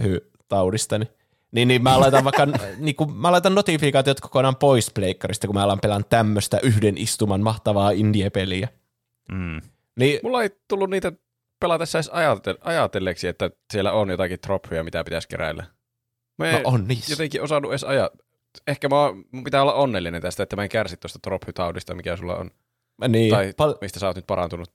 taudista 0.48 0.98
niin 0.98 1.10
Niin, 1.56 1.68
niin 1.68 1.84
mä 1.84 2.00
laitan 2.00 2.24
vaikka, 2.24 2.46
niin 2.78 2.96
kun 2.96 3.18
mä 3.18 3.32
laitan 3.32 3.56
notifikaatiot 3.56 4.20
kokonaan 4.20 4.56
pois 4.56 4.92
pleikkarista, 4.94 5.48
kun 5.48 5.56
mä 5.56 5.64
alan 5.64 5.80
pelaan 5.80 6.06
tämmöistä 6.10 6.60
yhden 6.64 6.98
istuman 6.98 7.42
mahtavaa 7.42 7.92
indie-peliä. 7.92 8.68
Mm. 9.32 9.62
Niin, 10.00 10.20
Mulla 10.24 10.44
ei 10.44 10.50
tullut 10.68 10.90
niitä 10.90 11.12
pelatessa 11.60 11.98
edes 11.98 12.10
ajate- 12.10 12.58
ajatelleeksi, 12.62 13.28
että 13.28 13.52
siellä 13.74 13.92
on 13.92 14.10
jotakin 14.10 14.40
trophyja, 14.40 14.84
mitä 14.84 15.04
pitäisi 15.04 15.28
keräillä. 15.28 15.64
Mä 16.38 16.52
no 16.52 16.62
on 16.64 16.88
niissä. 16.88 17.14
jotenkin 17.14 17.42
osannut 17.42 17.72
edes 17.72 17.84
ajaa. 17.84 18.10
Ehkä 18.68 18.90
mä, 18.90 19.02
oon- 19.02 19.26
mun 19.32 19.44
pitää 19.44 19.62
olla 19.62 19.74
onnellinen 19.74 20.22
tästä, 20.22 20.44
että 20.44 20.56
mä 20.56 20.64
en 20.64 20.70
kärsi 20.70 20.98
tuosta 20.98 21.20
trophytaudista, 21.24 21.96
mikä 21.96 22.16
sulla 22.18 22.36
on. 22.36 22.52
Niin, 23.08 23.32
Tai 23.32 23.54
pal- 23.58 23.76
mistä 23.82 24.00
sä 24.00 24.08
oot 24.08 24.16
nyt 24.16 24.28
parantunut. 24.28 24.72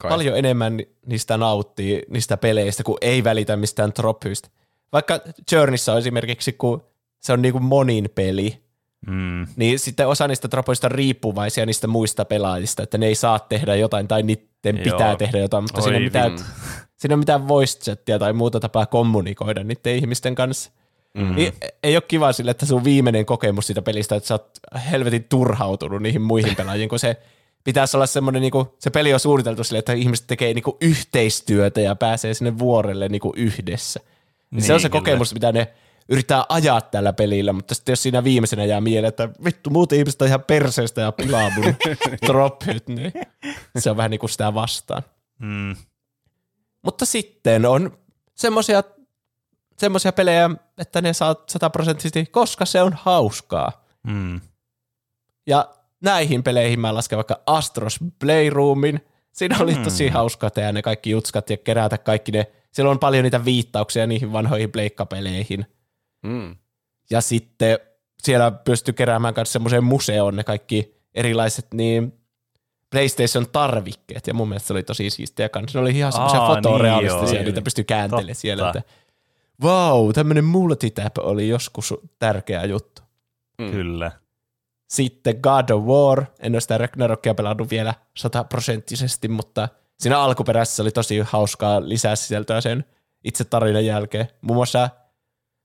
Kai. 0.00 0.10
paljon 0.10 0.38
enemmän 0.38 0.76
ni- 0.76 0.88
niistä 1.06 1.36
nauttii, 1.36 2.02
niistä 2.08 2.36
peleistä, 2.36 2.82
kun 2.84 2.98
ei 3.00 3.24
välitä 3.24 3.56
mistään 3.56 3.92
trophyistä. 3.92 4.48
Vaikka 4.92 5.20
Journeyssä 5.52 5.92
on 5.92 5.98
esimerkiksi, 5.98 6.52
kun 6.52 6.82
se 7.20 7.32
on 7.32 7.42
niinku 7.42 7.60
monin 7.60 8.08
peli, 8.14 8.68
Mm. 9.06 9.46
niin 9.56 9.78
sitten 9.78 10.08
osa 10.08 10.28
niistä 10.28 10.48
tropoista 10.48 10.86
on 10.86 10.90
riippuvaisia 10.90 11.66
niistä 11.66 11.86
muista 11.86 12.24
pelaajista, 12.24 12.82
että 12.82 12.98
ne 12.98 13.06
ei 13.06 13.14
saa 13.14 13.38
tehdä 13.38 13.74
jotain 13.74 14.08
tai 14.08 14.22
niiden 14.22 14.76
Joo. 14.76 14.82
pitää 14.84 15.16
tehdä 15.16 15.38
jotain, 15.38 15.64
mutta 15.64 15.80
siinä 15.80 15.96
ei, 15.96 16.00
Oi 16.00 16.04
mitään, 16.04 16.38
siinä 16.96 17.12
ei 17.12 17.14
ole 17.14 17.16
mitään 17.16 17.48
voice 17.48 17.78
chattia 17.80 18.18
tai 18.18 18.32
muuta 18.32 18.60
tapaa 18.60 18.86
kommunikoida 18.86 19.64
niiden 19.64 19.96
ihmisten 19.96 20.34
kanssa. 20.34 20.70
Mm. 21.14 21.34
Niin 21.34 21.52
ei 21.82 21.96
ole 21.96 22.02
kiva 22.08 22.32
sille, 22.32 22.50
että 22.50 22.66
sun 22.66 22.84
viimeinen 22.84 23.26
kokemus 23.26 23.66
siitä 23.66 23.82
pelistä, 23.82 24.16
että 24.16 24.26
sä 24.26 24.34
oot 24.34 24.50
helvetin 24.90 25.24
turhautunut 25.24 26.02
niihin 26.02 26.22
muihin 26.22 26.56
pelaajiin, 26.60 26.88
kun 26.88 26.98
se 26.98 27.16
pitäisi 27.64 27.96
olla 27.96 28.06
semmoinen, 28.06 28.42
niinku, 28.42 28.74
se 28.78 28.90
peli 28.90 29.14
on 29.14 29.20
suunniteltu 29.20 29.64
sille, 29.64 29.78
että 29.78 29.92
ihmiset 29.92 30.26
tekee 30.26 30.54
niinku 30.54 30.76
yhteistyötä 30.80 31.80
ja 31.80 31.94
pääsee 31.94 32.34
sinne 32.34 32.58
vuorelle 32.58 33.08
niinku 33.08 33.32
yhdessä. 33.36 34.00
Niin, 34.50 34.62
se 34.62 34.74
on 34.74 34.80
se 34.80 34.88
kyllä. 34.88 35.00
kokemus, 35.00 35.34
mitä 35.34 35.52
ne 35.52 35.72
yrittää 36.08 36.44
ajaa 36.48 36.80
tällä 36.80 37.12
pelillä, 37.12 37.52
mutta 37.52 37.74
sitten 37.74 37.92
jos 37.92 38.02
siinä 38.02 38.24
viimeisenä 38.24 38.64
jää 38.64 38.80
mieleen, 38.80 39.08
että 39.08 39.28
vittu 39.44 39.70
muut 39.70 39.92
ihmiset 39.92 40.22
on 40.22 40.28
ihan 40.28 40.44
perseestä 40.44 41.00
ja 41.00 41.12
pilaa 41.12 41.50
mun 41.50 41.64
drophyt, 42.26 42.88
niin 42.88 43.12
se 43.78 43.90
on 43.90 43.96
vähän 43.96 44.10
niin 44.10 44.18
kuin 44.20 44.30
sitä 44.30 44.54
vastaan. 44.54 45.02
Mm. 45.38 45.76
Mutta 46.82 47.06
sitten 47.06 47.66
on 47.66 47.98
semmoisia 48.34 48.82
semmosia 49.78 50.12
pelejä, 50.12 50.50
että 50.78 51.00
ne 51.00 51.12
saa 51.12 51.34
sataprosenttisesti, 51.48 52.26
koska 52.26 52.64
se 52.64 52.82
on 52.82 52.92
hauskaa. 53.02 53.84
Mm. 54.06 54.40
Ja 55.46 55.68
näihin 56.04 56.42
peleihin 56.42 56.80
mä 56.80 56.94
lasken 56.94 57.16
vaikka 57.16 57.40
Astros 57.46 57.98
Playroomin. 58.18 59.00
Siinä 59.32 59.56
oli 59.60 59.74
Mm. 59.74 59.82
tosi 59.82 60.08
hauskaa 60.08 60.50
tehdä 60.50 60.72
ne 60.72 60.82
kaikki 60.82 61.10
jutskat 61.10 61.50
ja 61.50 61.56
kerätä 61.56 61.98
kaikki 61.98 62.32
ne. 62.32 62.46
Siellä 62.72 62.90
on 62.90 62.98
paljon 62.98 63.24
niitä 63.24 63.44
viittauksia 63.44 64.06
niihin 64.06 64.32
vanhoihin 64.32 64.72
pleikkapeleihin. 64.72 65.66
Mm. 66.22 66.56
Ja 67.10 67.20
sitten 67.20 67.78
siellä 68.22 68.50
pystyy 68.50 68.94
keräämään 68.94 69.34
myös 69.36 69.52
semmoiseen 69.52 69.84
museoon 69.84 70.36
ne 70.36 70.44
kaikki 70.44 70.94
erilaiset 71.14 71.66
niin 71.74 72.12
PlayStation-tarvikkeet, 72.90 74.26
ja 74.26 74.34
mun 74.34 74.48
mielestä 74.48 74.66
se 74.66 74.72
oli 74.72 74.82
tosi 74.82 75.10
siistiä 75.10 75.48
kanssa. 75.48 75.78
Ne 75.78 75.82
oli 75.82 75.98
ihan 75.98 76.12
semmoisia 76.12 76.40
Aa, 76.40 76.54
fotorealistisia, 76.54 77.26
niin 77.26 77.34
joo. 77.34 77.44
niitä 77.44 77.62
pystyi 77.62 77.84
kääntelemään 77.84 78.26
Totta. 78.26 78.40
siellä, 78.40 78.68
että 78.68 78.82
vau, 79.62 80.12
tämmöinen 80.12 80.44
multitap 80.44 81.18
oli 81.18 81.48
joskus 81.48 81.94
tärkeä 82.18 82.64
juttu. 82.64 83.02
Mm. 83.58 83.70
Kyllä. 83.70 84.10
Sitten 84.88 85.38
God 85.42 85.70
of 85.70 85.84
War, 85.84 86.24
en 86.40 86.54
ole 86.54 86.60
sitä 86.60 86.78
Ragnarokia 86.78 87.34
pelannut 87.34 87.70
vielä 87.70 87.94
sataprosenttisesti, 88.16 89.28
mutta 89.28 89.68
siinä 90.00 90.20
alkuperäisessä 90.20 90.82
oli 90.82 90.90
tosi 90.90 91.18
hauskaa 91.18 91.88
lisää 91.88 92.16
sisältöä 92.16 92.60
sen 92.60 92.84
itse 93.24 93.44
tarinan 93.44 93.86
jälkeen. 93.86 94.28
Muun 94.40 94.56
muassa 94.56 94.90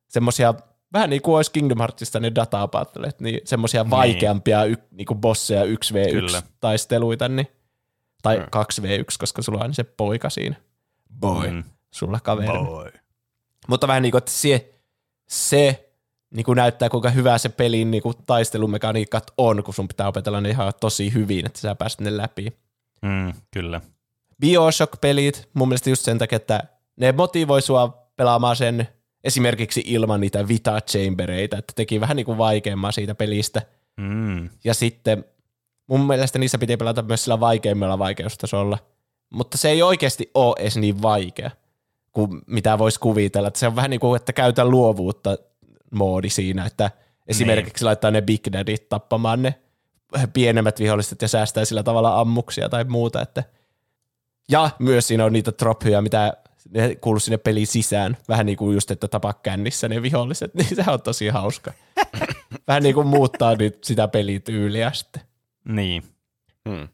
semmoisia, 0.10 0.54
vähän 0.94 1.10
niin 1.10 1.22
kuin 1.22 1.36
olisi 1.36 1.52
Kingdom 1.52 1.78
Heartsista 1.80 2.20
ne 2.20 2.32
databattlet, 2.36 3.22
niin 3.22 3.42
semmoisia 3.46 3.90
vaikeampia 3.90 4.66
y, 4.66 4.76
niin 4.92 5.06
kuin 5.06 5.22
bosseja 5.22 5.64
1v1-taisteluita, 5.66 7.28
niin, 7.28 7.48
tai 8.22 8.38
Mm. 8.38 8.44
2v1, 8.44 9.18
koska 9.20 9.42
sulla 9.42 9.58
on 9.58 9.62
aina 9.62 9.74
se 9.74 9.84
poika 9.84 10.30
siinä. 10.30 10.56
Boy. 11.20 11.52
Mm. 11.52 11.64
Sulla 11.92 12.20
kaveri. 12.20 12.48
Boy. 12.48 12.92
Mutta 13.68 13.88
vähän 13.88 14.04
niin 14.04 14.12
kuin, 14.12 14.18
että 14.18 14.32
se, 14.32 14.74
se 15.30 15.90
niin 16.36 16.44
kuin 16.44 16.56
näyttää, 16.56 16.90
kuinka 16.90 17.10
hyvä 17.10 17.38
se 17.38 17.50
pelin 17.50 17.92
niin 17.92 18.04
kuin 18.04 18.16
taistelumekaniikat 18.26 19.32
on, 19.38 19.64
kun 19.64 19.74
sun 19.74 19.88
pitää 19.88 20.08
opetella 20.08 20.42
ne 20.42 20.50
ihan 20.50 20.74
tosi 20.80 21.14
hyvin, 21.14 21.46
että 21.46 21.60
sä 21.60 21.76
pääset 21.76 22.02
ne 22.02 22.18
läpi. 22.18 22.54
Mm. 23.02 23.34
Kyllä. 23.52 23.82
Bioshock-pelit, 24.44 25.50
mun 25.54 25.68
mielestä 25.68 25.90
just 25.90 26.06
sen 26.06 26.18
takia, 26.18 26.36
että 26.36 26.64
ne 26.96 27.12
motivoi 27.12 27.62
sua 27.62 28.08
pelaamaan 28.16 28.56
sen 28.56 28.88
esimerkiksi 29.24 29.84
ilman 29.86 30.22
niitä 30.22 30.48
Vita 30.48 30.82
Chambereita, 30.82 31.58
että 31.58 31.74
teki 31.76 32.02
vähän 32.02 32.18
niin 32.18 32.26
kuin 32.26 32.38
vaikeamman 32.38 32.94
siitä 32.94 33.16
pelistä. 33.16 33.62
Mm. 33.98 34.50
Ja 34.64 34.74
sitten 34.74 35.26
mun 35.88 36.08
mielestä 36.08 36.40
niissä 36.40 36.58
piti 36.58 36.78
pelata 36.78 37.02
myös 37.02 37.24
sillä 37.24 37.40
vaikeimmalla 37.40 38.00
vaikeustasolla, 38.00 38.78
mutta 39.34 39.58
se 39.58 39.70
ei 39.70 39.82
oikeasti 39.82 40.32
ole 40.34 40.56
edes 40.60 40.78
niin 40.78 41.02
vaikea 41.02 41.52
kuin 42.12 42.42
mitä 42.48 42.78
voisi 42.78 43.00
kuvitella. 43.00 43.48
Että 43.48 43.60
se 43.60 43.68
on 43.68 43.76
vähän 43.76 43.90
niin 43.90 44.00
kuin, 44.00 44.16
että 44.16 44.34
käytä 44.34 44.66
luovuutta 44.66 45.38
moodi 45.92 46.30
siinä, 46.30 46.66
että 46.66 46.92
esimerkiksi 47.28 47.86
laittaa 47.86 48.12
ne 48.12 48.22
Big 48.22 48.48
Daddit 48.54 48.90
tappamaan 48.90 49.42
ne 49.42 49.56
pienemmät 50.34 50.80
viholliset 50.80 51.22
ja 51.22 51.28
säästää 51.28 51.66
sillä 51.66 51.84
tavalla 51.84 52.20
ammuksia 52.20 52.70
tai 52.70 52.84
muuta. 52.84 53.22
Että 53.22 53.44
ja 54.52 54.70
myös 54.80 55.08
siinä 55.08 55.26
on 55.26 55.34
niitä 55.34 55.52
trophyja, 55.52 56.02
mitä 56.02 56.34
ne 56.70 56.96
kuuluu 56.96 57.20
sinne 57.20 57.38
pelin 57.38 57.68
sisään. 57.68 58.18
Vähän 58.28 58.46
niin 58.46 58.58
kuin 58.58 58.74
just, 58.74 58.92
että 58.92 59.08
tapa 59.08 59.34
kännissä 59.34 59.90
ne 59.90 60.02
viholliset, 60.02 60.54
niin 60.56 60.76
se 60.76 60.84
on 60.88 61.02
tosi 61.02 61.28
hauska. 61.28 61.74
Vähän 62.68 62.84
niin 62.84 62.96
kuin 62.96 63.08
muuttaa 63.08 63.56
nyt 63.56 63.84
sitä 63.84 64.08
pelityyliä 64.08 64.92
sitten. 64.94 65.22
Niin. 65.66 66.04
Mm. 66.66 66.88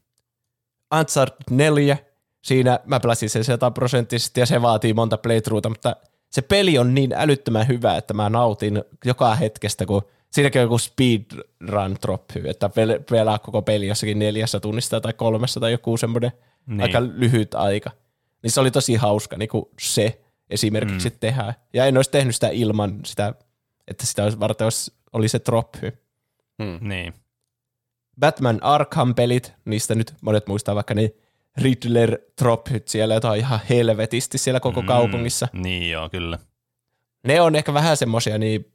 Uncharted 0.98 1.44
4, 1.50 1.98
siinä 2.42 2.80
mä 2.84 3.00
pelasin 3.00 3.30
sen 3.30 3.44
sataprosenttisesti 3.44 4.40
ja 4.40 4.46
se 4.46 4.62
vaatii 4.62 4.94
monta 4.94 5.18
playthroughta, 5.18 5.68
mutta 5.68 5.96
se 6.30 6.42
peli 6.42 6.78
on 6.78 6.94
niin 6.94 7.12
älyttömän 7.16 7.68
hyvä, 7.68 7.96
että 7.96 8.14
mä 8.14 8.30
nautin 8.30 8.82
joka 9.04 9.34
hetkestä, 9.34 9.86
kun 9.86 10.02
siinäkin 10.30 10.60
on 10.60 10.64
joku 10.64 10.78
speedrun 10.78 11.96
trophy, 12.00 12.48
että 12.48 12.66
pel- 12.68 13.04
pelaa 13.10 13.38
koko 13.38 13.62
peli 13.62 13.86
jossakin 13.86 14.18
neljässä 14.18 14.60
tunnissa 14.60 15.00
tai 15.00 15.12
kolmessa 15.12 15.60
tai 15.60 15.72
joku 15.72 15.96
semmoinen 15.96 16.32
Niin. 16.70 16.76
niin. 16.76 16.96
aika 16.96 17.02
lyhyt 17.02 17.54
aika. 17.54 17.90
Niin 18.42 18.50
se 18.50 18.60
oli 18.60 18.70
tosi 18.70 18.94
hauska 18.94 19.36
niin 19.36 19.48
kuin 19.48 19.64
se 19.80 20.20
esimerkiksi 20.50 21.08
mm. 21.08 21.16
tehdä. 21.20 21.54
Ja 21.74 21.86
en 21.86 21.96
olisi 21.96 22.10
tehnyt 22.10 22.34
sitä 22.34 22.48
ilman 22.48 23.00
sitä, 23.04 23.34
että 23.88 24.06
sitä 24.06 24.24
olisi 24.24 24.40
varten 24.40 24.64
olisi, 24.64 24.92
oli 25.12 25.28
se 25.28 25.38
trophy. 25.38 25.92
Mm. 26.58 26.88
Niin. 26.88 27.14
Batman 28.20 28.62
Arkham-pelit, 28.62 29.52
niistä 29.64 29.94
nyt 29.94 30.14
monet 30.20 30.46
muistaa 30.46 30.74
vaikka 30.74 30.94
ne 30.94 31.14
Riddler 31.56 32.18
trophyt 32.36 32.88
siellä, 32.88 33.14
jota 33.14 33.30
on 33.30 33.36
ihan 33.36 33.60
helvetisti 33.70 34.38
siellä 34.38 34.60
koko 34.60 34.80
mm. 34.80 34.86
kaupungissa. 34.86 35.48
Niin 35.52 35.90
joo, 35.90 36.08
kyllä. 36.08 36.38
Ne 37.24 37.40
on 37.40 37.56
ehkä 37.56 37.74
vähän 37.74 37.96
semmoisia 37.96 38.38
niin 38.38 38.72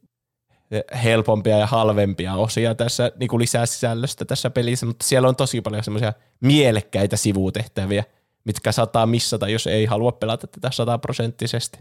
helpompia 1.04 1.58
ja 1.58 1.66
halvempia 1.66 2.34
osia 2.34 2.74
tässä 2.74 3.12
niin 3.20 3.28
kuin 3.28 3.40
lisää 3.40 3.66
sisällöstä 3.66 4.24
tässä 4.24 4.50
pelissä, 4.50 4.86
mutta 4.86 5.06
siellä 5.06 5.28
on 5.28 5.36
tosi 5.36 5.60
paljon 5.60 5.84
semmoisia 5.84 6.12
mielekkäitä 6.40 7.16
sivutehtäviä, 7.16 8.04
mitkä 8.44 8.72
saattaa 8.72 9.06
missata, 9.06 9.48
jos 9.48 9.66
ei 9.66 9.84
halua 9.84 10.12
pelata 10.12 10.46
tätä 10.46 10.70
sataprosenttisesti. 10.70 11.78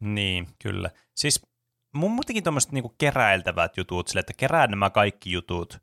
Niin, 0.00 0.46
kyllä. 0.62 0.90
Siis 1.14 1.46
mun 1.94 2.10
muutenkin 2.10 2.44
tuommoiset 2.44 2.72
niinku 2.72 2.94
keräiltävät 2.98 3.76
jutut, 3.76 4.08
sille, 4.08 4.20
että 4.20 4.32
kerää 4.36 4.66
nämä 4.66 4.90
kaikki 4.90 5.32
jutut, 5.32 5.78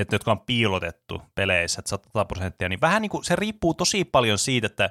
että, 0.00 0.14
jotka 0.14 0.30
on 0.30 0.40
piilotettu 0.40 1.22
peleissä, 1.34 1.80
että 1.80 1.88
100 1.88 2.24
prosenttia, 2.24 2.68
niin 2.68 2.80
vähän 2.80 3.02
niin 3.02 3.10
kuin 3.10 3.24
se 3.24 3.36
riippuu 3.36 3.74
tosi 3.74 4.04
paljon 4.04 4.38
siitä, 4.38 4.66
että 4.66 4.90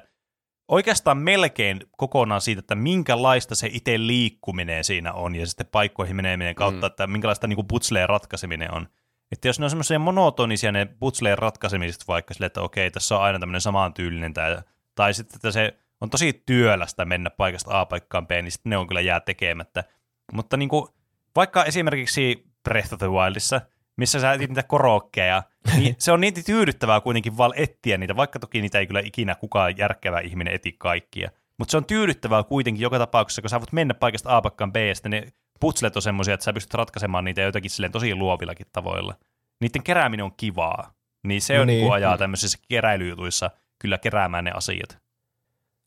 oikeastaan 0.68 1.18
melkein 1.18 1.80
kokonaan 1.96 2.40
siitä, 2.40 2.58
että 2.58 2.74
minkälaista 2.74 3.54
se 3.54 3.68
itse 3.72 3.98
liikkuminen 3.98 4.84
siinä 4.84 5.12
on 5.12 5.34
ja 5.34 5.46
sitten 5.46 5.66
paikkoihin 5.66 6.16
meneminen 6.16 6.54
kautta, 6.54 6.86
mm. 6.86 6.90
että 6.90 7.06
minkälaista 7.06 7.46
niin 7.46 7.66
putsleen 7.68 8.08
ratkaiseminen 8.08 8.74
on. 8.74 8.88
Että 9.32 9.48
jos 9.48 9.58
ne 9.58 9.64
on 9.64 9.70
semmoisia 9.70 9.98
monotonisia 9.98 10.72
ne 10.72 10.86
putsleen 11.00 11.38
ratkaisemiset 11.38 12.08
vaikka 12.08 12.34
sille, 12.34 12.46
että 12.46 12.62
okei, 12.62 12.90
tässä 12.90 13.16
on 13.16 13.22
aina 13.22 13.38
tämmöinen 13.38 13.60
samantyylinen 13.60 14.34
tai, 14.34 14.56
tai 14.94 15.14
sitten, 15.14 15.36
että 15.36 15.50
se 15.50 15.78
on 16.00 16.10
tosi 16.10 16.42
työlästä 16.46 17.04
mennä 17.04 17.30
paikasta 17.30 17.80
A 17.80 17.86
paikkaan 17.86 18.26
B, 18.26 18.30
niin 18.30 18.52
sitten 18.52 18.70
ne 18.70 18.76
on 18.76 18.86
kyllä 18.86 19.00
jää 19.00 19.20
tekemättä. 19.20 19.84
Mutta 20.32 20.56
niin 20.56 20.68
kuin, 20.68 20.88
vaikka 21.36 21.64
esimerkiksi 21.64 22.46
Breath 22.64 22.94
of 22.94 22.98
the 22.98 23.10
Wildissa, 23.10 23.60
missä 23.98 24.20
sä 24.20 24.32
etit 24.32 24.50
niitä 24.50 24.62
korokkeja, 24.62 25.42
niin 25.76 25.94
se 25.98 26.12
on 26.12 26.20
niin 26.20 26.44
tyydyttävää 26.46 27.00
kuitenkin 27.00 27.36
vaan 27.36 27.52
etsiä 27.56 27.98
niitä, 27.98 28.16
vaikka 28.16 28.38
toki 28.38 28.60
niitä 28.60 28.78
ei 28.78 28.86
kyllä 28.86 29.00
ikinä 29.00 29.34
kukaan 29.34 29.78
järkevä 29.78 30.20
ihminen 30.20 30.54
eti 30.54 30.72
kaikkia. 30.78 31.30
Mutta 31.58 31.70
se 31.70 31.76
on 31.76 31.84
tyydyttävää 31.84 32.42
kuitenkin 32.42 32.82
joka 32.82 32.98
tapauksessa, 32.98 33.42
kun 33.42 33.50
sä 33.50 33.60
voit 33.60 33.72
mennä 33.72 33.94
paikasta 33.94 34.36
A 34.36 34.42
paikkaan 34.42 34.72
B, 34.72 34.76
ja 34.76 34.94
sitten 34.94 35.10
ne 35.10 35.32
putslet 35.60 35.96
on 35.96 36.02
semmoisia, 36.02 36.34
että 36.34 36.44
sä 36.44 36.52
pystyt 36.52 36.74
ratkaisemaan 36.74 37.24
niitä 37.24 37.40
jotenkin 37.40 37.70
silleen 37.70 37.92
tosi 37.92 38.14
luovillakin 38.14 38.66
tavoilla. 38.72 39.14
Niiden 39.60 39.82
kerääminen 39.82 40.24
on 40.24 40.32
kivaa. 40.36 40.94
Niin 41.26 41.42
se 41.42 41.60
on 41.60 41.66
niin. 41.66 41.80
niin. 41.80 41.92
ajaa 41.92 42.18
tämmöisissä 42.18 42.58
keräilyjutuissa 42.68 43.50
kyllä 43.78 43.98
keräämään 43.98 44.44
ne 44.44 44.50
asiat. 44.50 44.98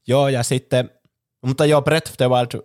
Joo, 0.08 0.28
ja 0.28 0.44
sitten, 0.44 0.92
mutta 1.46 1.66
joo, 1.66 1.82
Breath 1.82 2.12
of 2.12 2.18
the 2.18 2.30
Wild 2.30 2.64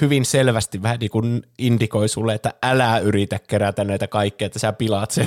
hyvin 0.00 0.24
selvästi 0.24 0.82
vähän 0.82 0.98
niin 1.00 1.10
kuin 1.10 1.42
indikoi 1.58 2.08
sulle, 2.08 2.34
että 2.34 2.54
älä 2.62 2.98
yritä 2.98 3.38
kerätä 3.48 3.84
näitä 3.84 4.06
kaikkea, 4.06 4.46
että 4.46 4.58
sä 4.58 4.72
pilaat 4.72 5.10
sen. 5.10 5.26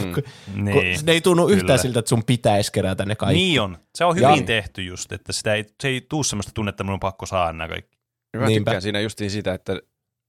Mm, 0.56 0.66
niin, 0.66 1.00
ne 1.06 1.12
ei 1.12 1.22
tunnu 1.22 1.46
kyllä. 1.46 1.58
yhtään 1.58 1.80
siltä, 1.80 2.00
että 2.00 2.10
sun 2.10 2.24
pitäisi 2.26 2.72
kerätä 2.72 3.06
ne 3.06 3.16
kaikki. 3.16 3.40
Niin 3.44 3.62
on. 3.62 3.78
Se 3.96 4.06
on 4.06 4.16
hyvin 4.16 4.30
Ja- 4.40 4.44
tehty 4.46 4.82
just, 4.84 5.12
että 5.12 5.34
sitä 5.34 5.54
ei, 5.54 5.66
se 5.82 5.88
ei 5.88 6.02
tuu 6.02 6.24
semmoista 6.24 6.52
tunnetta, 6.56 6.74
että 6.74 6.84
mun 6.84 6.94
on 6.94 7.00
pakko 7.00 7.26
saada 7.26 7.54
nämä 7.54 7.68
kaikki. 7.68 7.98
Mä 8.38 8.46
Niinpä. 8.46 8.70
tykkään 8.72 8.82
siinä 8.82 9.00
justiin 9.00 9.32
sitä, 9.32 9.54
että 9.54 9.82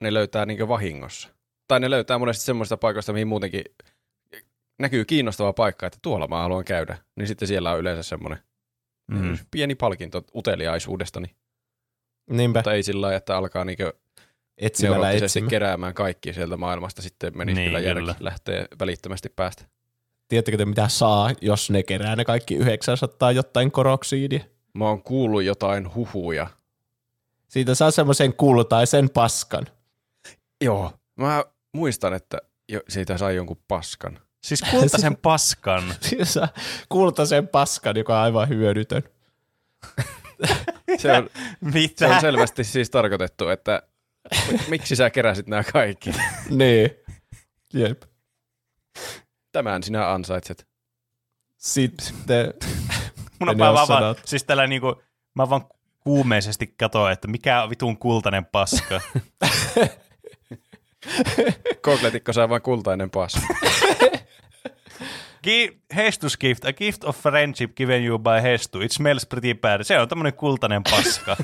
ne 0.02 0.14
löytää 0.14 0.46
niinkö 0.46 0.68
vahingossa. 0.68 1.28
Tai 1.68 1.80
ne 1.80 1.90
löytää 1.90 2.18
monesti 2.18 2.44
semmoista 2.44 2.76
paikoista, 2.76 3.12
mihin 3.12 3.28
muutenkin 3.28 3.64
näkyy 4.78 5.04
kiinnostava 5.04 5.52
paikka, 5.52 5.86
että 5.86 5.98
tuolla 6.02 6.28
mä 6.28 6.38
haluan 6.42 6.64
käydä. 6.64 6.98
Niin 7.16 7.26
sitten 7.28 7.48
siellä 7.48 7.72
on 7.72 7.78
yleensä 7.80 8.02
semmoinen 8.02 8.38
Mm. 9.10 9.38
pieni 9.50 9.74
palkinto 9.74 10.22
uteliaisuudestani. 10.34 11.34
Niinpä, 12.30 12.58
Mutta 12.58 12.72
ei 12.72 12.82
sillä 12.82 13.00
lailla, 13.00 13.16
että 13.16 13.36
alkaa 13.36 13.64
niinkö 13.64 13.92
etsimällä 14.60 15.10
etsimään. 15.10 15.50
keräämään 15.50 15.94
kaikki 15.94 16.32
sieltä 16.32 16.56
maailmasta. 16.56 17.02
Sitten 17.02 17.38
menisi 17.38 17.60
Niin, 17.60 17.68
kyllä 17.68 17.80
järki 17.80 18.00
kyllä. 18.00 18.14
lähtee 18.20 18.66
välittömästi 18.80 19.28
päästä. 19.36 19.64
Tiedättekö 20.28 20.56
te 20.58 20.64
mitä 20.64 20.88
saa, 20.88 21.30
jos 21.40 21.70
ne 21.70 21.82
kerää 21.82 22.16
ne 22.16 22.24
kaikki 22.24 22.54
900 22.54 23.32
jotain 23.32 23.70
koroksiidia? 23.70 24.40
Mä 24.74 24.84
oon 24.88 25.02
kuullut 25.02 25.42
jotain 25.42 25.94
huhuja. 25.94 26.46
Siitä 27.48 27.74
saa 27.74 27.90
semmoisen 27.90 28.34
kultaisen 28.34 29.10
paskan. 29.10 29.66
Joo. 30.60 30.92
Mä 31.16 31.44
muistan, 31.72 32.14
että 32.14 32.38
jo, 32.68 32.80
siitä 32.88 33.18
sai 33.18 33.36
jonkun 33.36 33.58
paskan. 33.68 34.20
Siis 34.44 34.62
kultaisen 34.70 35.16
paskan. 35.22 35.94
Siitä 36.00 36.24
saa 36.24 36.48
kultaisen 36.88 37.48
paskan, 37.48 37.96
joka 37.96 38.16
on 38.18 38.24
aivan 38.24 38.48
hyödytön. 38.48 39.02
Se 40.98 41.12
on, 41.12 41.30
Mitä? 41.74 42.08
se 42.08 42.14
on 42.14 42.20
selvästi 42.20 42.64
siis 42.64 42.90
tarkoitettu, 42.90 43.48
että 43.48 43.82
miksi 44.68 44.96
sä 44.96 45.10
keräsit 45.10 45.46
nämä 45.46 45.64
kaikki. 45.64 46.10
niin. 46.50 46.90
Jep. 47.74 48.02
Tämän 49.52 49.82
sinä 49.82 50.12
ansaitset. 50.12 50.66
Sitten, 51.56 52.54
Mun 53.38 53.48
on 53.48 53.58
vaan, 53.58 53.88
vaan, 53.88 54.14
siis 54.24 54.44
tällä 54.44 54.66
niinku, 54.66 55.02
mä 55.34 55.50
vaan 55.50 55.64
kuumeisesti 56.00 56.66
katoin, 56.66 57.12
että 57.12 57.28
mikä 57.28 57.62
on 57.62 57.70
vitun 57.70 57.98
kultainen 57.98 58.46
paska. 58.46 59.00
Kokletikko 61.82 62.32
saa 62.32 62.48
vain 62.48 62.62
kultainen 62.62 63.10
paska. 63.10 63.40
Hestus 65.96 66.36
gift, 66.38 66.64
a 66.64 66.72
gift 66.72 67.04
of 67.04 67.16
friendship 67.22 67.74
given 67.76 68.04
you 68.04 68.18
by 68.18 68.42
Hestu. 68.42 68.80
It 68.80 68.92
smells 68.92 69.26
pretty 69.26 69.54
bad. 69.54 69.84
Se 69.84 69.98
on 70.00 70.08
tämmönen 70.08 70.34
kultainen 70.34 70.82
paska. 70.90 71.36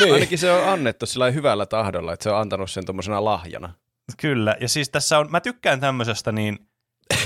niin. 0.00 0.14
Ainakin 0.14 0.38
se 0.38 0.52
on 0.52 0.68
annettu 0.68 1.06
sillä 1.06 1.30
hyvällä 1.30 1.66
tahdolla, 1.66 2.12
että 2.12 2.22
se 2.24 2.30
on 2.30 2.40
antanut 2.40 2.70
sen 2.70 2.86
tuommoisena 2.86 3.24
lahjana. 3.24 3.74
Kyllä, 4.20 4.56
ja 4.60 4.68
siis 4.68 4.90
tässä 4.90 5.18
on, 5.18 5.30
mä 5.30 5.40
tykkään 5.40 5.80
tämmöisestä 5.80 6.32
niin, 6.32 6.58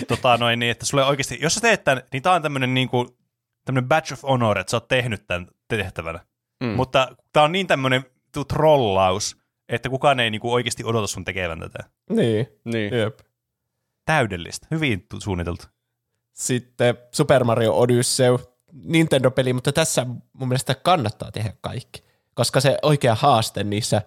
tota 0.09 0.37
noin, 0.37 0.59
niin, 0.59 0.71
että 0.71 0.87
sulle 0.87 1.05
oikeasti, 1.05 1.39
jos 1.43 1.55
sä 1.55 1.61
teet 1.61 1.85
tämän, 1.85 2.03
niin 2.13 2.23
tää 2.23 2.33
on 2.33 2.43
tämmönen 2.43 2.75
niinku, 2.75 3.17
tämmönen 3.65 3.89
badge 3.89 4.15
of 4.15 4.23
honor, 4.23 4.59
että 4.59 4.71
sä 4.71 4.77
oot 4.77 4.89
tehnyt 4.89 5.27
tämän 5.27 5.47
tehtävänä. 5.69 6.21
Mm. 6.65 6.69
Mutta 6.69 7.17
tää 7.33 7.43
on 7.43 7.53
niin 7.53 7.67
tämmönen 7.67 8.05
tu- 8.35 8.45
trollaus, 8.45 9.37
että 9.69 9.89
kukaan 9.89 10.21
ei 10.21 10.31
niinku 10.31 10.53
oikeasti 10.53 10.85
odota 10.85 11.07
sun 11.07 11.25
tekevän 11.25 11.61
tätä. 11.61 11.79
niin, 12.11 12.47
Niin. 12.65 12.95
jep. 12.95 13.19
Täydellistä, 14.09 14.67
hyvin 14.71 15.07
tu- 15.09 15.21
suunniteltu. 15.21 15.65
Sitten 16.33 16.99
Super 17.13 17.45
Mario 17.45 17.79
Odyssey, 17.79 18.39
Nintendo-peli, 18.73 19.53
mutta 19.53 19.73
tässä 19.73 20.07
mun 20.33 20.49
mielestä 20.49 20.75
kannattaa 20.75 21.33
tehdä 21.33 21.53
kaikki, 21.61 22.03
koska 22.35 22.61
se 22.61 22.79
oikea 22.83 23.15
haaste 23.15 23.65
niissä 23.65 24.03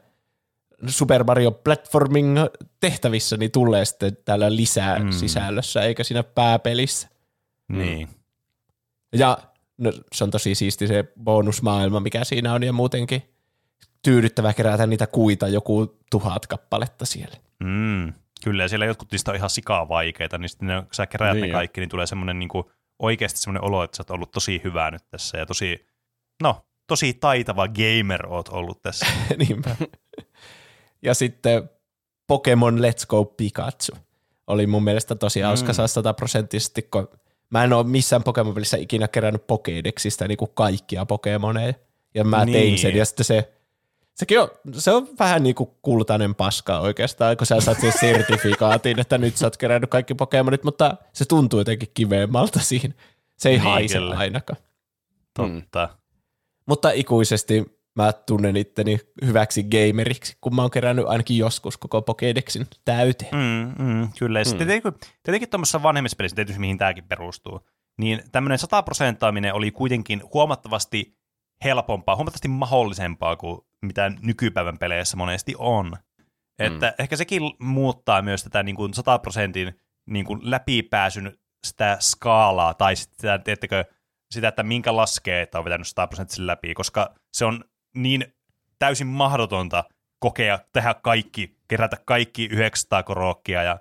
Super 0.87 1.23
Mario 1.23 1.51
Platforming 1.51 2.37
tehtävissä 2.79 3.37
niin 3.37 3.51
tulee 3.51 3.85
sitten 3.85 4.17
täällä 4.25 4.55
lisää 4.55 4.99
mm. 4.99 5.05
Mm. 5.05 5.11
sisällössä, 5.11 5.81
eikä 5.81 6.03
siinä 6.03 6.23
pääpelissä. 6.23 7.07
Mm. 7.67 7.77
Niin. 7.77 8.09
Ja 9.13 9.37
no, 9.77 9.91
se 10.13 10.23
on 10.23 10.31
tosi 10.31 10.55
siisti 10.55 10.87
se 10.87 11.03
bonusmaailma, 11.23 11.99
mikä 11.99 12.23
siinä 12.23 12.53
on, 12.53 12.63
ja 12.63 12.73
muutenkin 12.73 13.23
tyydyttävä 14.01 14.53
kerätä 14.53 14.87
niitä 14.87 15.07
kuita 15.07 15.47
joku 15.47 15.99
tuhat 16.11 16.47
kappaletta 16.47 17.05
siellä. 17.05 17.37
Mm. 17.63 18.13
Kyllä, 18.43 18.63
ja 18.63 18.69
siellä 18.69 18.85
jotkut 18.85 19.11
niistä 19.11 19.31
on 19.31 19.37
ihan 19.37 19.49
sikaa 19.49 19.89
vaikeita, 19.89 20.37
niin 20.37 20.49
sitten 20.49 20.67
ne, 20.67 20.81
kun 20.81 20.87
sä 20.91 21.07
keräät 21.07 21.33
Niin 21.33 21.41
niin 21.41 21.49
ne 21.51 21.53
kaikki, 21.53 21.81
niin 21.81 21.89
tulee 21.89 22.07
semmoinen 22.07 22.39
niinku, 22.39 22.71
oikeasti 22.99 23.39
semmoinen 23.39 23.63
olo, 23.63 23.83
että 23.83 23.97
sä 23.97 24.01
oot 24.01 24.11
ollut 24.11 24.31
tosi 24.31 24.61
hyvä 24.63 24.91
nyt 24.91 25.09
tässä, 25.09 25.37
ja 25.37 25.45
tosi, 25.45 25.85
no, 26.43 26.65
tosi 26.87 27.13
taitava 27.13 27.67
gamer 27.67 28.25
oot 28.27 28.49
ollut 28.49 28.81
tässä. 28.81 29.05
Niinpä. 29.47 29.75
ja 31.01 31.13
sitten 31.13 31.69
Pokemon 32.27 32.77
Let's 32.77 33.05
Go 33.07 33.25
Pikachu 33.25 33.97
oli 34.47 34.67
mun 34.67 34.83
mielestä 34.83 35.15
tosi 35.15 35.41
hauska 35.41 35.71
Mm. 35.71 35.87
sataprosenttisesti, 35.87 36.81
kun 36.81 37.07
mä 37.49 37.63
en 37.63 37.73
ole 37.73 37.83
missään 37.87 38.23
Pokemon-pelissä 38.23 38.77
ikinä 38.77 39.07
kerännyt 39.07 39.41
Pokédexistä 39.41 40.27
niin 40.27 40.37
kuin 40.37 40.51
kaikkia 40.53 41.05
Pokemoneja. 41.05 41.73
Ja 42.15 42.23
mä 42.23 42.45
niin. 42.45 42.53
tein 42.53 42.65
Niin. 42.65 42.77
sen, 42.77 42.95
ja 42.95 43.05
sitten 43.05 43.25
se, 43.25 43.51
sekin 44.21 44.39
on, 44.39 44.49
se 44.73 44.91
on 44.91 45.07
vähän 45.19 45.43
niin 45.43 45.55
kuin 45.55 45.69
kultainen 45.81 46.35
paska 46.35 46.79
oikeastaan, 46.79 47.37
kun 47.37 47.47
sä 47.47 47.61
saat 47.61 47.79
sen 47.79 47.93
sertifikaatin, 47.99 48.99
että 48.99 49.17
nyt 49.17 49.37
sä 49.37 49.45
oot 49.45 49.57
kerännyt 49.57 49.89
kaikki 49.89 50.13
Pokemonit, 50.13 50.63
mutta 50.63 50.97
se 51.13 51.25
tuntuu 51.25 51.59
jotenkin 51.59 51.89
kivemmalta 51.93 52.59
siinä. 52.59 52.93
Se 53.37 53.49
ei 53.49 53.55
Niin, 53.55 53.63
haise 53.63 53.97
kyllä. 53.97 54.17
ainakaan. 54.17 54.59
Totta. 55.33 55.89
Mutta 56.65 56.91
ikuisesti 56.91 57.81
mä 57.95 58.13
tunnen 58.13 58.55
itteni 58.57 58.99
hyväksi 59.25 59.63
gameriksi, 59.63 60.37
kun 60.41 60.55
mä 60.55 60.61
oon 60.61 60.71
kerännyt 60.71 61.05
ainakin 61.07 61.37
joskus 61.37 61.77
koko 61.77 61.99
Pokédexin 61.99 62.65
täyteen. 62.85 63.35
Mm, 63.35 63.85
mm, 63.85 64.09
kyllä, 64.19 64.39
ja 64.39 64.45
sitten 64.45 64.67
tietenkin, 64.67 65.09
tietenkin 65.23 65.49
tuommoisessa 65.49 65.83
vanhemmissa 65.83 66.15
pelissä, 66.15 66.35
tietysti 66.35 66.59
mihin 66.59 66.77
tämäkin 66.77 67.03
perustuu, 67.03 67.59
niin 67.97 68.23
tämmöinen 68.31 68.57
sataprosenttaaminen 68.57 69.53
oli 69.53 69.71
kuitenkin 69.71 70.23
huomattavasti 70.33 71.17
helpompaa, 71.63 72.15
huomattavasti 72.15 72.47
mahdollisempaa 72.47 73.35
kuin 73.35 73.61
mitä 73.81 74.11
nykypäivän 74.21 74.77
peleissä 74.77 75.17
monesti 75.17 75.55
on. 75.57 75.97
Että 76.59 76.93
ehkä 76.99 77.15
sekin 77.15 77.41
muuttaa 77.59 78.21
myös 78.21 78.43
tätä 78.43 78.63
niin 78.63 78.75
kuin 78.75 78.93
100 78.93 79.19
prosentin 79.19 79.79
niin 80.05 80.25
kuin 80.25 80.39
läpipääsyn 80.43 81.37
sitä 81.67 81.97
skaalaa, 81.99 82.73
tai 82.73 82.95
sitä, 82.95 83.39
teettekö, 83.39 83.85
sitä, 84.31 84.47
että 84.47 84.63
minkä 84.63 84.95
laskee, 84.95 85.41
että 85.41 85.59
on 85.59 85.65
vetänyt 85.65 85.87
100 85.87 86.07
prosenttisen 86.07 86.47
läpi, 86.47 86.73
koska 86.73 87.15
se 87.33 87.45
on 87.45 87.63
niin 87.95 88.33
täysin 88.79 89.07
mahdotonta 89.07 89.83
kokea, 90.19 90.59
tehdä 90.73 90.93
kaikki, 90.93 91.57
kerätä 91.67 91.97
kaikki 92.05 92.45
900 92.45 93.03
korokkia 93.03 93.63
ja 93.63 93.79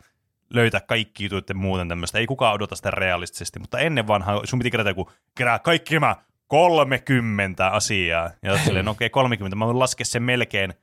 löytää 0.50 0.80
kaikki 0.80 1.24
jutut 1.24 1.48
ja 1.48 1.54
muuten 1.54 1.88
tämmöistä. 1.88 2.18
Ei 2.18 2.26
kukaan 2.26 2.54
odota 2.54 2.76
sitä 2.76 2.90
realistisesti, 2.90 3.58
mutta 3.58 3.78
ennen 3.78 4.06
vanhaa 4.06 4.40
sun 4.44 4.58
piti 4.58 4.70
kerätä 4.70 4.90
joku, 4.90 5.10
kerää 5.36 5.58
kaikki 5.58 5.94
nämä 5.94 6.16
30 6.50 7.68
asiaa. 7.68 8.30
Ja 8.42 8.64
silleen, 8.64 8.84
no 8.84 8.90
okei, 8.90 9.10
30, 9.10 9.56
mä 9.56 9.66
voin 9.66 9.78
laskea 9.78 10.04
sen 10.04 10.22
melkein, 10.22 10.74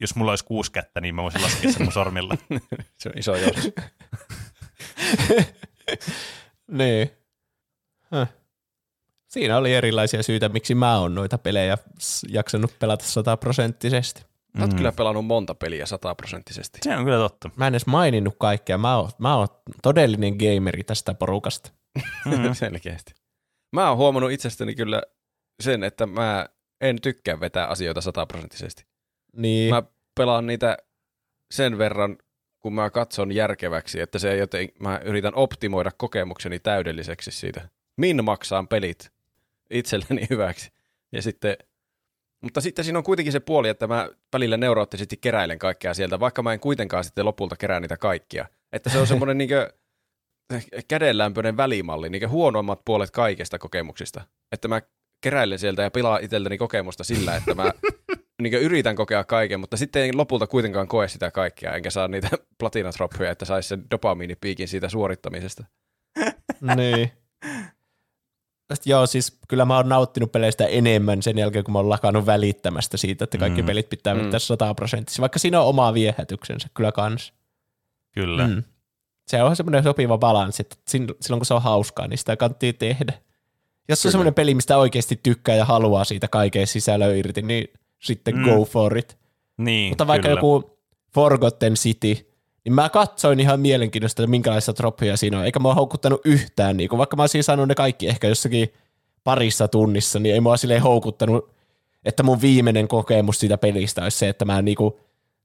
jos 0.00 0.14
mulla 0.14 0.32
olisi 0.32 0.44
kuusi 0.44 0.72
kättä, 0.72 1.00
niin 1.00 1.14
mä 1.14 1.22
voisin 1.22 1.42
laskea 1.42 1.72
sen 1.72 1.82
mun 1.82 1.92
sormilla. 1.92 2.34
Se 2.98 3.08
on 3.08 3.18
iso 3.18 3.36
jos. 3.36 3.72
Niin. 6.70 7.10
Häh. 8.12 8.28
Siinä 9.28 9.56
oli 9.56 9.74
erilaisia 9.74 10.22
syitä, 10.22 10.48
miksi 10.48 10.74
mä 10.74 10.98
oon 10.98 11.14
noita 11.14 11.38
pelejä 11.38 11.78
jaksanut 12.28 12.78
pelata 12.78 13.04
sataprosenttisesti. 13.04 14.20
Sä 14.58 14.64
oot 14.64 14.74
kyllä 14.74 14.92
pelannut 14.92 15.26
monta 15.26 15.54
peliä 15.54 15.86
sataprosenttisesti. 15.86 16.78
Se 16.82 16.96
on 16.96 17.04
kyllä 17.04 17.18
totta. 17.18 17.50
Mä 17.56 17.66
en 17.66 17.72
edes 17.72 17.86
maininnut 17.86 18.34
kaikkea. 18.38 18.78
Mä 18.78 18.96
oon, 18.96 19.10
mä 19.18 19.36
oon 19.36 19.48
todellinen 19.82 20.34
gameri 20.36 20.84
tästä 20.84 21.14
porukasta. 21.14 21.70
Mm. 22.24 22.54
Selkeästi. 22.54 23.14
Mä 23.72 23.88
oon 23.88 23.98
huomannut 23.98 24.32
itsestäni 24.32 24.74
kyllä 24.74 25.02
sen, 25.60 25.84
että 25.84 26.06
mä 26.06 26.46
en 26.80 27.00
tykkää 27.00 27.40
vetää 27.40 27.66
asioita 27.66 28.00
sataprosenttisesti. 28.00 28.84
Niin, 29.36 29.74
Mä 29.74 29.82
pelaan 30.14 30.46
niitä 30.46 30.76
sen 31.50 31.78
verran, 31.78 32.16
kun 32.60 32.74
mä 32.74 32.90
katson 32.90 33.32
järkeväksi, 33.32 34.00
että 34.00 34.18
se 34.18 34.36
joten 34.36 34.68
mä 34.80 35.00
yritän 35.04 35.34
optimoida 35.34 35.90
kokemukseni 35.96 36.58
täydelliseksi 36.58 37.30
siitä. 37.30 37.68
Min 37.96 38.24
maksaan 38.24 38.68
pelit 38.68 39.10
itselleni 39.70 40.26
hyväksi. 40.30 40.70
Ja 41.12 41.22
sitten, 41.22 41.56
mutta 42.40 42.60
sitten 42.60 42.84
siinä 42.84 42.98
on 42.98 43.04
kuitenkin 43.04 43.32
se 43.32 43.40
puoli, 43.40 43.68
että 43.68 43.86
mä 43.86 44.08
välillä 44.32 44.56
neuroottisesti 44.56 45.16
keräilen 45.16 45.58
kaikkea 45.58 45.94
sieltä, 45.94 46.20
vaikka 46.20 46.42
mä 46.42 46.52
en 46.52 46.60
kuitenkaan 46.60 47.04
sitten 47.04 47.24
lopulta 47.24 47.56
kerää 47.56 47.80
niitä 47.80 47.96
kaikkia. 47.96 48.46
Että 48.72 48.90
se 48.90 48.98
on 48.98 49.06
semmoinen 49.12 49.38
niinkö 49.38 49.72
kädenlämpöinen 50.88 51.56
välimalli, 51.56 52.08
niinkö 52.08 52.28
huonoimmat 52.28 52.80
puolet 52.84 53.10
kaikesta 53.10 53.58
kokemuksista. 53.58 54.20
Että 54.52 54.68
mä 54.68 54.82
keräilen 55.20 55.58
sieltä 55.58 55.82
ja 55.82 55.90
pilaan 55.90 56.24
itselleni 56.24 56.58
kokemusta 56.58 57.04
sillä, 57.04 57.36
että 57.36 57.54
mä 57.54 57.72
niin 58.42 58.54
yritän 58.54 58.96
kokea 58.96 59.24
kaiken, 59.24 59.60
mutta 59.60 59.76
sitten 59.76 60.04
en 60.04 60.16
lopulta 60.16 60.46
kuitenkaan 60.46 60.88
koe 60.88 61.08
sitä 61.08 61.30
kaikkea, 61.30 61.74
enkä 61.74 61.90
saa 61.90 62.08
niitä 62.08 62.28
platinatroppuja, 62.58 63.30
että 63.30 63.44
saisi 63.44 63.68
sen 63.68 63.84
dopamiinipiikin 63.90 64.68
siitä 64.68 64.88
suorittamisesta. 64.88 65.64
niin. 66.76 67.12
Joo, 68.84 69.06
siis 69.06 69.38
kyllä 69.48 69.64
mä 69.64 69.76
oon 69.76 69.88
nauttinut 69.88 70.32
peleistä 70.32 70.66
enemmän 70.66 71.22
sen 71.22 71.38
jälkeen, 71.38 71.64
kun 71.64 71.72
mä 71.72 71.78
oon 71.78 71.88
lakannut 71.88 72.26
välittämästä 72.26 72.96
siitä, 72.96 73.24
että 73.24 73.38
kaikki 73.38 73.62
mm. 73.62 73.66
pelit 73.66 73.88
pitää 73.88 74.14
Mm. 74.14 74.24
vetää 74.24 74.38
sataprosenttisesti, 74.38 75.20
vaikka 75.20 75.38
siinä 75.38 75.60
on 75.60 75.66
oma 75.66 75.94
viehätyksensä 75.94 76.68
kyllä 76.74 76.92
kans. 76.92 77.32
Kyllä. 78.14 78.48
Mm. 78.48 78.62
Se 79.30 79.42
on 79.42 79.56
semmoinen 79.56 79.82
sopiva 79.82 80.18
balanssi, 80.18 80.60
että 80.62 80.76
silloin 81.20 81.40
kun 81.40 81.46
se 81.46 81.54
on 81.54 81.62
hauskaa, 81.62 82.06
niin 82.08 82.18
sitä 82.18 82.36
kannattaa 82.36 82.72
tehdä. 82.78 83.12
Jos 83.88 84.02
se 84.02 84.08
on 84.08 84.12
semmoinen 84.12 84.34
peli, 84.34 84.54
mistä 84.54 84.78
oikeasti 84.78 85.20
tykkää 85.22 85.54
ja 85.54 85.64
haluaa 85.64 86.04
siitä 86.04 86.28
kaiken 86.28 86.66
sisällön 86.66 87.16
irti, 87.16 87.42
niin 87.42 87.68
sitten 87.98 88.34
Mm. 88.34 88.40
mm. 88.40 88.50
go 88.50 88.64
for 88.64 88.98
it. 88.98 89.18
Niin, 89.56 89.90
Mutta 89.90 90.06
vaikka 90.06 90.28
kyllä. 90.28 90.38
joku 90.38 90.78
Forgotten 91.14 91.74
City, 91.74 92.16
niin 92.64 92.72
mä 92.72 92.88
katsoin 92.88 93.40
ihan 93.40 93.60
mielenkiinnosta, 93.60 94.22
että 94.22 94.30
minkälaisia 94.30 94.74
troppeja 94.74 95.16
siinä 95.16 95.38
on, 95.38 95.44
eikä 95.44 95.58
mä 95.58 95.68
oon 95.68 95.74
houkuttanut 95.74 96.20
yhtään, 96.24 96.76
niin 96.76 96.88
kun 96.88 96.98
vaikka 96.98 97.16
mä 97.16 97.22
olisin 97.22 97.44
saanut 97.44 97.68
ne 97.68 97.74
kaikki 97.74 98.08
ehkä 98.08 98.28
jossakin 98.28 98.72
parissa 99.24 99.68
tunnissa, 99.68 100.18
niin 100.18 100.34
ei 100.34 100.40
mua 100.40 100.56
silleen 100.56 100.82
houkuttanut, 100.82 101.50
että 102.04 102.22
mun 102.22 102.40
viimeinen 102.40 102.88
kokemus 102.88 103.40
siitä 103.40 103.58
pelistä 103.58 104.02
olisi 104.02 104.18
se, 104.18 104.28
että 104.28 104.44
mä 104.44 104.62
niinku 104.62 105.00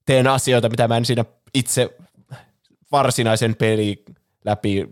teen 0.06 0.28
asioita, 0.28 0.70
mitä 0.70 0.88
mä 0.88 0.98
en 0.98 1.06
siinä 1.06 1.26
itse 1.54 1.90
varsinaisen 2.96 3.56
peli 3.56 4.04
läpi 4.46 4.86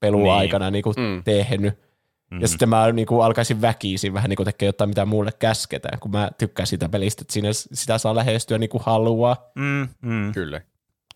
pelun 0.00 0.22
Niin. 0.22 0.32
aikana 0.34 0.70
niinku 0.70 0.92
Mm. 0.96 1.24
tehnyt. 1.24 1.78
Mm. 2.30 2.40
Ja 2.40 2.48
sitten 2.48 2.68
mä 2.68 2.92
niinku 2.92 3.20
alkaisin 3.20 3.60
väkisin 3.60 4.14
vähän 4.14 4.28
niinku 4.28 4.44
tekemään 4.44 4.68
jotain, 4.68 4.90
mitä 4.90 5.04
mulle 5.04 5.32
käsketään, 5.38 6.00
kun 6.00 6.10
mä 6.10 6.30
tykkään 6.38 6.66
sitä 6.66 6.88
pelistä, 6.88 7.22
että 7.22 7.32
siinä 7.32 7.48
sitä 7.52 7.98
saa 7.98 8.14
lähestyä 8.14 8.58
niin 8.58 8.70
kuin 8.70 8.82
haluaa. 8.86 9.50
Mm, 9.54 9.88
mm, 10.02 10.32
Kyllä. 10.32 10.60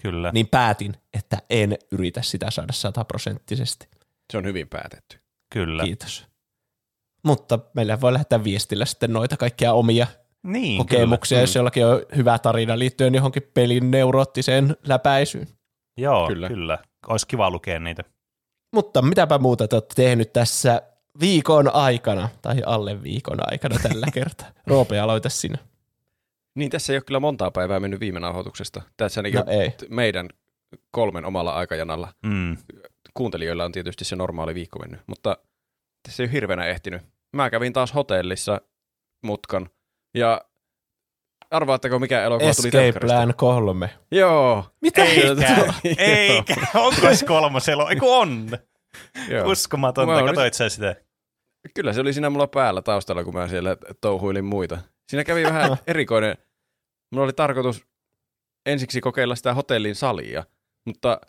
kyllä. 0.03 0.31
Niin 0.35 0.49
päätin, 0.49 0.95
että 1.15 1.39
en 1.51 1.79
yritä 1.93 2.23
sitä 2.23 2.51
saada 2.51 2.73
sataprosenttisesti. 2.73 3.89
Se 4.33 4.39
on 4.39 4.45
hyvin 4.45 4.69
päätetty. 4.69 5.19
kyllä. 5.53 5.85
Kiitos. 5.85 6.27
Mutta 7.25 7.59
meillä 7.75 8.01
voi 8.01 8.13
lähettää 8.13 8.45
viestillä 8.45 8.85
sitten 8.85 9.13
noita 9.13 9.37
kaikkia 9.37 9.73
omia 9.73 10.07
Niin, 10.43 10.79
kokemuksia, 10.79 11.39
Mm. 11.39 11.43
jos 11.43 11.55
jollakin 11.55 11.87
on 11.87 12.03
hyvä 12.17 12.39
tarina 12.39 12.79
liittyen 12.79 13.15
johonkin 13.15 13.43
pelin 13.55 13.91
neuroottiseen 13.91 14.77
läpäisyyn. 14.87 15.49
Joo, 15.97 16.27
Kyllä. 16.29 16.49
kyllä. 16.49 16.79
Olisi 17.09 17.27
kiva 17.27 17.51
lukea 17.51 17.81
niitä. 17.81 18.05
Mutta 18.73 19.03
mitäpä 19.03 19.39
muuta 19.39 19.69
te 19.69 19.77
olette 19.77 19.95
tehnyt 19.95 20.33
tässä 20.33 20.83
viikon 21.21 21.75
aikana, 21.75 22.29
tai 22.43 22.63
alle 22.67 23.03
viikon 23.03 23.39
aikana 23.53 23.77
tällä 23.83 24.07
kertaa. 24.15 24.47
Roope, 24.67 24.99
aloita 25.01 25.29
sinä. 25.29 25.59
Niin 26.55 26.71
tässä 26.71 26.93
ei 26.93 26.97
ole 26.97 27.03
kyllä 27.07 27.21
montaa 27.21 27.51
päivää 27.51 27.81
mennyt 27.81 28.01
viime 28.01 28.21
nauhoituksesta. 28.21 28.83
Tässä 28.97 29.23
niin 29.23 29.35
No 29.35 29.45
ei. 29.49 29.73
meidän 29.91 30.29
kolmen 30.91 31.25
omalla 31.25 31.53
aikajanalla. 31.53 32.15
Mm. 32.27 32.57
Kuuntelijoilla 33.15 33.65
on 33.65 33.73
tietysti 33.73 34.05
se 34.05 34.17
normaali 34.17 34.55
viikko 34.55 34.79
mennyt, 34.79 35.01
mutta 35.07 35.37
tässä 36.03 36.23
ei 36.23 36.27
ole 36.27 36.33
hirveänä 36.33 36.67
ehtinyt. 36.67 37.03
Mä 37.37 37.51
kävin 37.51 37.73
taas 37.73 37.95
hotellissa 37.95 38.61
mutkan 39.23 39.71
ja 40.15 40.41
arvaatteko 41.55 41.99
mikä 41.99 42.23
elokuva 42.23 42.55
tuli 42.55 42.69
Escape? 42.69 43.07
Plan 43.07 43.35
3. 43.37 43.91
Joo. 44.11 44.65
Mitä? 44.81 45.05
Eikä, 45.05 45.75
eikä. 45.99 46.55
Onko 46.75 47.15
se 47.15 47.27
kolmosella? 47.27 47.91
Eiku 47.91 48.13
on. 48.13 48.51
Joo. 49.29 49.51
Uskomatonta. 49.51 50.15
Olin- 50.15 50.27
Katoit 50.27 50.55
sä 50.55 50.69
sitä? 50.69 50.97
Kyllä 51.75 51.93
se 51.93 52.01
oli 52.01 52.13
siinä 52.13 52.31
mulla 52.31 52.47
päällä 52.47 52.83
taustalla, 52.83 53.25
kun 53.25 53.35
mä 53.35 53.49
siellä 53.49 53.77
touhuilin 54.01 54.45
muita. 54.45 54.79
Siinä 55.09 55.25
kävi 55.25 55.45
vähän 55.45 55.77
erikoinen. 55.87 56.37
Mulla 57.11 57.25
oli 57.25 57.33
tarkoitus 57.33 57.87
ensiksi 58.67 59.01
kokeilla 59.01 59.35
sitä 59.37 59.55
hotellin 59.55 59.95
salia, 59.95 60.45
mutta 60.85 61.21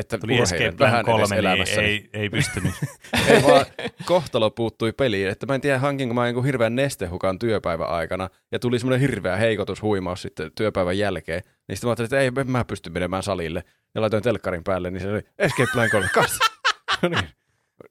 että 0.00 0.18
Tuli 0.18 0.38
vähän 0.78 0.94
edes 0.94 1.06
3, 1.06 1.24
niin 1.30 1.38
elämässäni. 1.38 1.86
ei, 1.86 2.10
ei 2.12 2.30
pystynyt. 2.30 2.74
Ei 3.28 3.42
vaan 3.42 3.66
kohtalo 4.04 4.50
puuttui 4.50 4.92
peliin, 4.92 5.28
että 5.28 5.46
mä 5.46 5.54
en 5.54 5.60
tiedä 5.60 5.78
hankinko 5.78 6.14
mä 6.14 6.26
jonkun 6.26 6.44
hirveän 6.44 6.74
nestehukan 6.74 7.38
työpäivän 7.38 7.88
aikana, 7.88 8.28
ja 8.52 8.58
tuli 8.58 8.78
semmoinen 8.78 9.00
hirveä 9.00 9.36
heikotushuimaus 9.36 10.22
sitten 10.22 10.50
työpäivän 10.54 10.98
jälkeen, 10.98 11.42
niin 11.68 11.76
sitten 11.76 11.88
mä 11.88 11.90
ajattelin, 11.90 12.06
että 12.06 12.20
ei 12.20 12.44
en 12.44 12.50
mä 12.50 12.64
pysty 12.64 12.90
menemään 12.90 13.22
salille, 13.22 13.64
ja 13.94 14.00
laitoin 14.00 14.22
telkkarin 14.22 14.64
päälle, 14.64 14.90
niin 14.90 15.00
se 15.02 15.10
oli 15.10 15.22
Escape 15.38 15.70
Plan 15.72 15.90
3, 15.90 16.08
kas! 16.14 16.38
no 17.02 17.08
niin. 17.08 17.28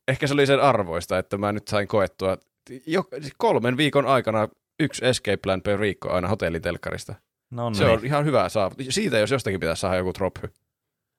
Ehkä 0.07 0.27
se 0.27 0.33
oli 0.33 0.45
sen 0.45 0.61
arvoista, 0.61 1.17
että 1.17 1.37
mä 1.37 1.51
nyt 1.51 1.67
sain 1.67 1.87
koettua 1.87 2.37
jo, 2.85 3.03
siis 3.21 3.33
kolmen 3.37 3.77
viikon 3.77 4.05
aikana 4.05 4.47
yksi 4.79 5.05
Escape 5.05 5.37
Plan 5.37 5.61
per 5.61 5.79
viikko 5.79 6.11
aina 6.11 6.27
hotellitelkkarista. 6.27 7.15
No 7.51 7.73
Se 7.73 7.85
on 7.85 8.05
ihan 8.05 8.25
hyvä 8.25 8.49
saavutus. 8.49 8.85
Siitä 8.89 9.17
jos 9.17 9.31
jostakin 9.31 9.59
pitäisi 9.59 9.79
saada 9.79 9.97
joku 9.97 10.13
trophy. 10.13 10.49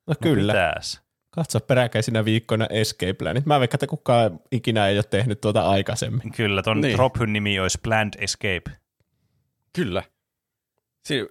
No 0.07 0.13
kyllä. 0.23 0.53
Pitäis. 0.53 1.01
Katso 1.29 1.59
peräkäisinä 1.59 2.25
viikkoina 2.25 2.67
Escape 2.69 3.13
Planit. 3.13 3.45
Mä 3.45 3.59
veikkaan, 3.59 3.75
että 3.77 3.87
kukaan 3.87 4.39
ikinä 4.51 4.87
ei 4.87 4.97
ole 4.97 5.03
tehnyt 5.03 5.41
tuota 5.41 5.69
aikaisemmin. 5.69 6.31
Kyllä, 6.31 6.63
ton 6.63 6.81
Niin. 6.81 6.97
Drophyn 6.97 7.33
nimi 7.33 7.59
olisi 7.59 7.79
Planned 7.83 8.13
Escape. 8.17 8.71
Kyllä. 9.75 10.03
Si- 11.05 11.27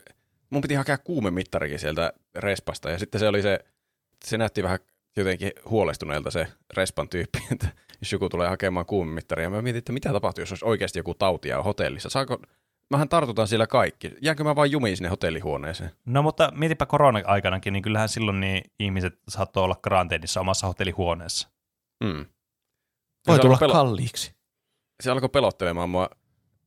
mun 0.51 0.63
piti 0.63 0.75
hakea 0.75 0.99
kuumemittarikin 0.99 1.79
sieltä 1.79 2.13
respasta 2.35 2.91
ja 2.91 2.99
sitten 2.99 3.19
se 3.19 3.29
oli 3.29 3.43
se, 3.43 3.61
se 4.25 4.39
näytti 4.39 4.63
vähän 4.63 4.79
jotenkin 5.17 5.53
huolestuneelta 5.65 6.31
se 6.31 6.47
respan 6.77 7.09
tyyppi, 7.09 7.39
että 7.53 7.69
jos 8.01 8.13
joku 8.13 8.29
tulee 8.29 8.49
hakemaan 8.49 8.87
kuumemittaria. 8.87 9.51
Mä 9.51 9.63
mietin, 9.63 9.79
että 9.79 9.93
mitä 9.93 10.13
tapahtuu, 10.13 10.43
jos 10.43 10.53
olisi 10.53 10.65
oikeasti 10.65 10.99
joku 10.99 11.15
tauti 11.15 11.49
ja 11.49 11.63
hotellissa. 11.63 12.09
Saako, 12.11 12.43
mähän 12.91 13.09
tartutan 13.09 13.49
siellä 13.49 13.67
kaikki. 13.67 14.15
Jäänkö 14.23 14.45
mä 14.45 14.57
vain 14.57 14.71
jumiin 14.71 14.97
sinne 14.97 15.09
hotellihuoneeseen? 15.09 15.91
No 16.05 16.23
mutta 16.23 16.53
mietipä 16.55 16.87
korona-aikanakin, 16.87 17.73
niin 17.73 17.83
kyllähän 17.83 18.09
silloin 18.09 18.41
niin 18.41 18.63
ihmiset 18.79 19.19
saattoi 19.29 19.65
olla 19.65 19.77
karanteenissa 19.83 20.41
omassa 20.41 20.67
hotellihuoneessa. 20.67 21.49
Mm. 22.05 22.27
Voi 23.29 23.39
tulla 23.39 23.57
pelo- 23.57 23.73
kalliiksi. 23.73 24.35
se 25.03 25.11
alkoi 25.11 25.29
pelottelemaan 25.29 25.91
mua, 25.91 26.11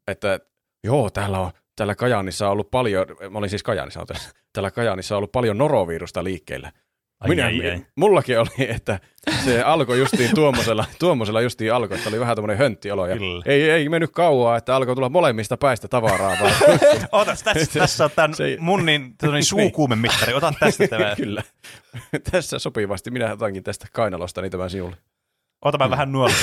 että 0.07 0.39
joo, 0.83 1.09
täällä 1.09 1.39
on 1.39 1.51
täällä 1.75 1.95
Kajaanissa 1.95 2.45
on 2.45 2.51
ollut 2.51 2.71
paljon, 2.71 3.05
mä 3.29 3.37
olin 3.37 3.49
siis 3.49 3.63
Kajaanissa, 3.63 4.05
täällä 4.53 4.71
Kajaanissa 4.71 5.15
on 5.15 5.17
ollut 5.17 5.31
paljon 5.31 5.57
norovirusta 5.57 6.23
liikkeellä. 6.23 6.71
Ai, 7.19 7.29
Minä, 7.29 7.45
ai, 7.45 7.69
ai. 7.69 7.85
Mullakin 7.95 8.39
oli, 8.39 8.49
että 8.69 8.99
se 9.45 9.61
alkoi 9.61 9.99
justiin 9.99 10.35
tuommoisella, 10.35 10.85
tuommoisella 10.99 11.41
justiin 11.41 11.73
alkoi, 11.73 11.97
että 11.97 12.09
oli 12.09 12.19
vähän 12.19 12.35
tämmöinen 12.35 12.57
hönttiolo. 12.57 13.07
Ja 13.07 13.17
Kyllä. 13.17 13.43
ei, 13.45 13.69
ei 13.69 13.89
mennyt 13.89 14.11
kauaa, 14.11 14.57
että 14.57 14.75
alkoi 14.75 14.95
tulla 14.95 15.09
molemmista 15.09 15.57
päistä 15.57 15.87
tavaraa. 15.87 16.37
Vaan. 16.41 16.53
Otas, 17.11 17.43
tässä, 17.43 17.79
tässä 17.79 18.05
on 18.05 18.11
tämän 18.15 18.33
se 18.33 18.57
mun 18.59 18.85
niin, 18.85 19.15
niin 19.31 19.43
suukuumemittari. 19.45 20.33
Ota 20.33 20.53
tästä 20.59 20.87
tämä. 20.87 21.15
Kyllä. 21.23 21.43
Tässä 22.31 22.59
sopivasti. 22.59 23.11
Minä 23.11 23.33
otankin 23.33 23.63
tästä 23.63 23.87
kainalostani 23.93 24.49
tämän 24.49 24.69
sinulle. 24.69 24.97
Ota 25.65 25.77
mä 25.77 25.89
vähän 25.89 26.11
nuolta. 26.11 26.35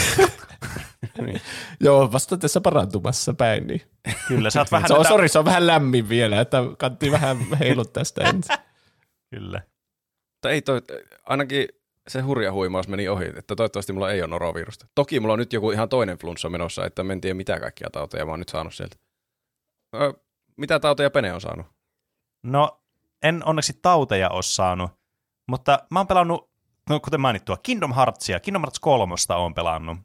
Joo, 1.80 2.12
vasta 2.12 2.36
tässä 2.36 2.60
parantumassa 2.60 3.34
päin. 3.34 3.66
Niin. 3.66 3.82
Kyllä, 4.28 4.50
sä 4.50 4.60
oot 4.60 4.72
vähän 4.72 4.88
Se 4.88 4.94
on, 4.94 4.98
tätä- 4.98 5.08
sori, 5.08 5.28
se 5.28 5.38
on 5.38 5.44
vähän 5.44 5.66
lämmin 5.66 6.08
vielä, 6.08 6.40
että 6.40 6.58
kannattaa 6.78 7.10
vähän 7.10 7.36
heilut 7.60 7.92
tästä 7.92 8.24
ensin. 8.24 8.56
Kyllä. 9.30 9.62
Mutta 10.40 10.50
ei 10.50 10.62
toi, 10.62 10.82
ainakin 11.24 11.68
se 12.08 12.20
hurja 12.20 12.52
huimaus 12.52 12.88
meni 12.88 13.08
ohi, 13.08 13.24
että 13.36 13.56
toivottavasti 13.56 13.92
mulla 13.92 14.10
ei 14.10 14.22
ole 14.22 14.30
norovirusta. 14.30 14.86
Toki 14.94 15.20
mulla 15.20 15.32
on 15.32 15.38
nyt 15.38 15.52
joku 15.52 15.70
ihan 15.70 15.88
toinen 15.88 16.18
flunssa 16.18 16.48
menossa, 16.48 16.86
että 16.86 17.04
en 17.12 17.20
tiedä 17.20 17.34
mitä 17.34 17.60
kaikkia 17.60 17.88
tauteja 17.92 18.24
mä 18.24 18.30
oon 18.30 18.38
nyt 18.38 18.48
saanut 18.48 18.74
sieltä. 18.74 18.96
Ö, 19.96 20.14
mitä 20.56 20.80
tauteja 20.80 21.10
Pene 21.10 21.32
on 21.32 21.40
saanut? 21.40 21.66
No, 22.42 22.80
en 23.22 23.44
onneksi 23.44 23.78
tauteja 23.82 24.30
ole 24.30 24.42
saanut, 24.42 24.90
mutta 25.48 25.78
mä 25.90 25.98
oon 25.98 26.06
pelannut, 26.06 26.50
no 26.90 27.00
kuten 27.00 27.20
mainittua, 27.20 27.56
Kingdom 27.56 27.94
Heartsia. 27.94 28.40
Kingdom 28.40 28.62
Hearts 28.62 28.80
3 28.80 29.14
oon 29.36 29.54
pelannut 29.54 29.98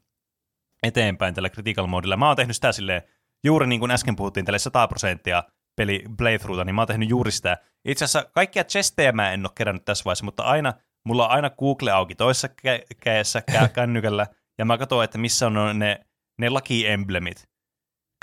eteenpäin 0.82 1.34
tällä 1.34 1.50
critical 1.50 1.86
modilla. 1.86 2.16
Mä 2.16 2.26
oon 2.26 2.36
tehnyt 2.36 2.56
sitä 2.56 2.72
silleen, 2.72 3.02
juuri 3.44 3.66
niin 3.66 3.80
kuin 3.80 3.90
äsken 3.90 4.16
puhuttiin, 4.16 4.46
tälle 4.46 4.58
100 4.58 4.88
prosenttia 4.88 5.42
peli 5.76 6.04
playthroughta, 6.18 6.64
niin 6.64 6.74
mä 6.74 6.80
oon 6.80 6.88
tehnyt 6.88 7.08
juuri 7.08 7.30
sitä. 7.30 7.56
Itse 7.84 8.04
asiassa 8.04 8.30
kaikkia 8.34 8.64
chestejä 8.64 9.12
mä 9.12 9.32
en 9.32 9.46
ole 9.46 9.52
kerännyt 9.54 9.84
tässä 9.84 10.04
vaiheessa, 10.04 10.24
mutta 10.24 10.42
aina, 10.42 10.74
mulla 11.04 11.24
on 11.24 11.30
aina 11.30 11.50
Google 11.50 11.90
auki 11.90 12.14
toisessa 12.14 12.48
kä- 12.48 12.96
kädessä 13.00 13.42
kä- 13.50 13.68
kännykällä, 13.74 14.26
ja 14.58 14.64
mä 14.64 14.78
katson, 14.78 15.04
että 15.04 15.18
missä 15.18 15.46
on 15.46 15.78
ne, 15.78 16.00
ne 16.38 16.50
lucky 16.50 16.86
emblemit. 16.86 17.48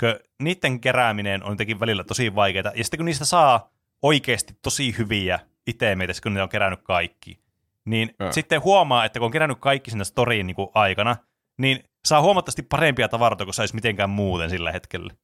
Kö 0.00 0.20
niiden 0.42 0.80
kerääminen 0.80 1.42
on 1.42 1.52
jotenkin 1.52 1.80
välillä 1.80 2.04
tosi 2.04 2.34
vaikeaa, 2.34 2.72
ja 2.74 2.84
sitten 2.84 2.98
kun 2.98 3.04
niistä 3.04 3.24
saa 3.24 3.70
oikeasti 4.02 4.54
tosi 4.62 4.94
hyviä 4.98 5.40
itemeitä, 5.66 6.12
kun 6.22 6.34
ne 6.34 6.42
on 6.42 6.48
kerännyt 6.48 6.80
kaikki, 6.82 7.38
niin 7.84 8.14
Joo. 8.20 8.32
sitten 8.32 8.62
huomaa, 8.62 9.04
että 9.04 9.18
kun 9.18 9.26
on 9.26 9.32
kerännyt 9.32 9.58
kaikki 9.60 9.90
sinne 9.90 10.04
storiin 10.04 10.46
niin 10.46 10.56
aikana, 10.74 11.16
niin 11.58 11.84
saa 12.04 12.22
huomattavasti 12.22 12.62
parempia 12.62 13.08
tavaroita 13.08 13.44
kuin 13.44 13.54
saisi 13.54 13.74
mitenkään 13.74 14.10
muuten 14.10 14.50
sillä 14.50 14.72
hetkellä. 14.72 15.14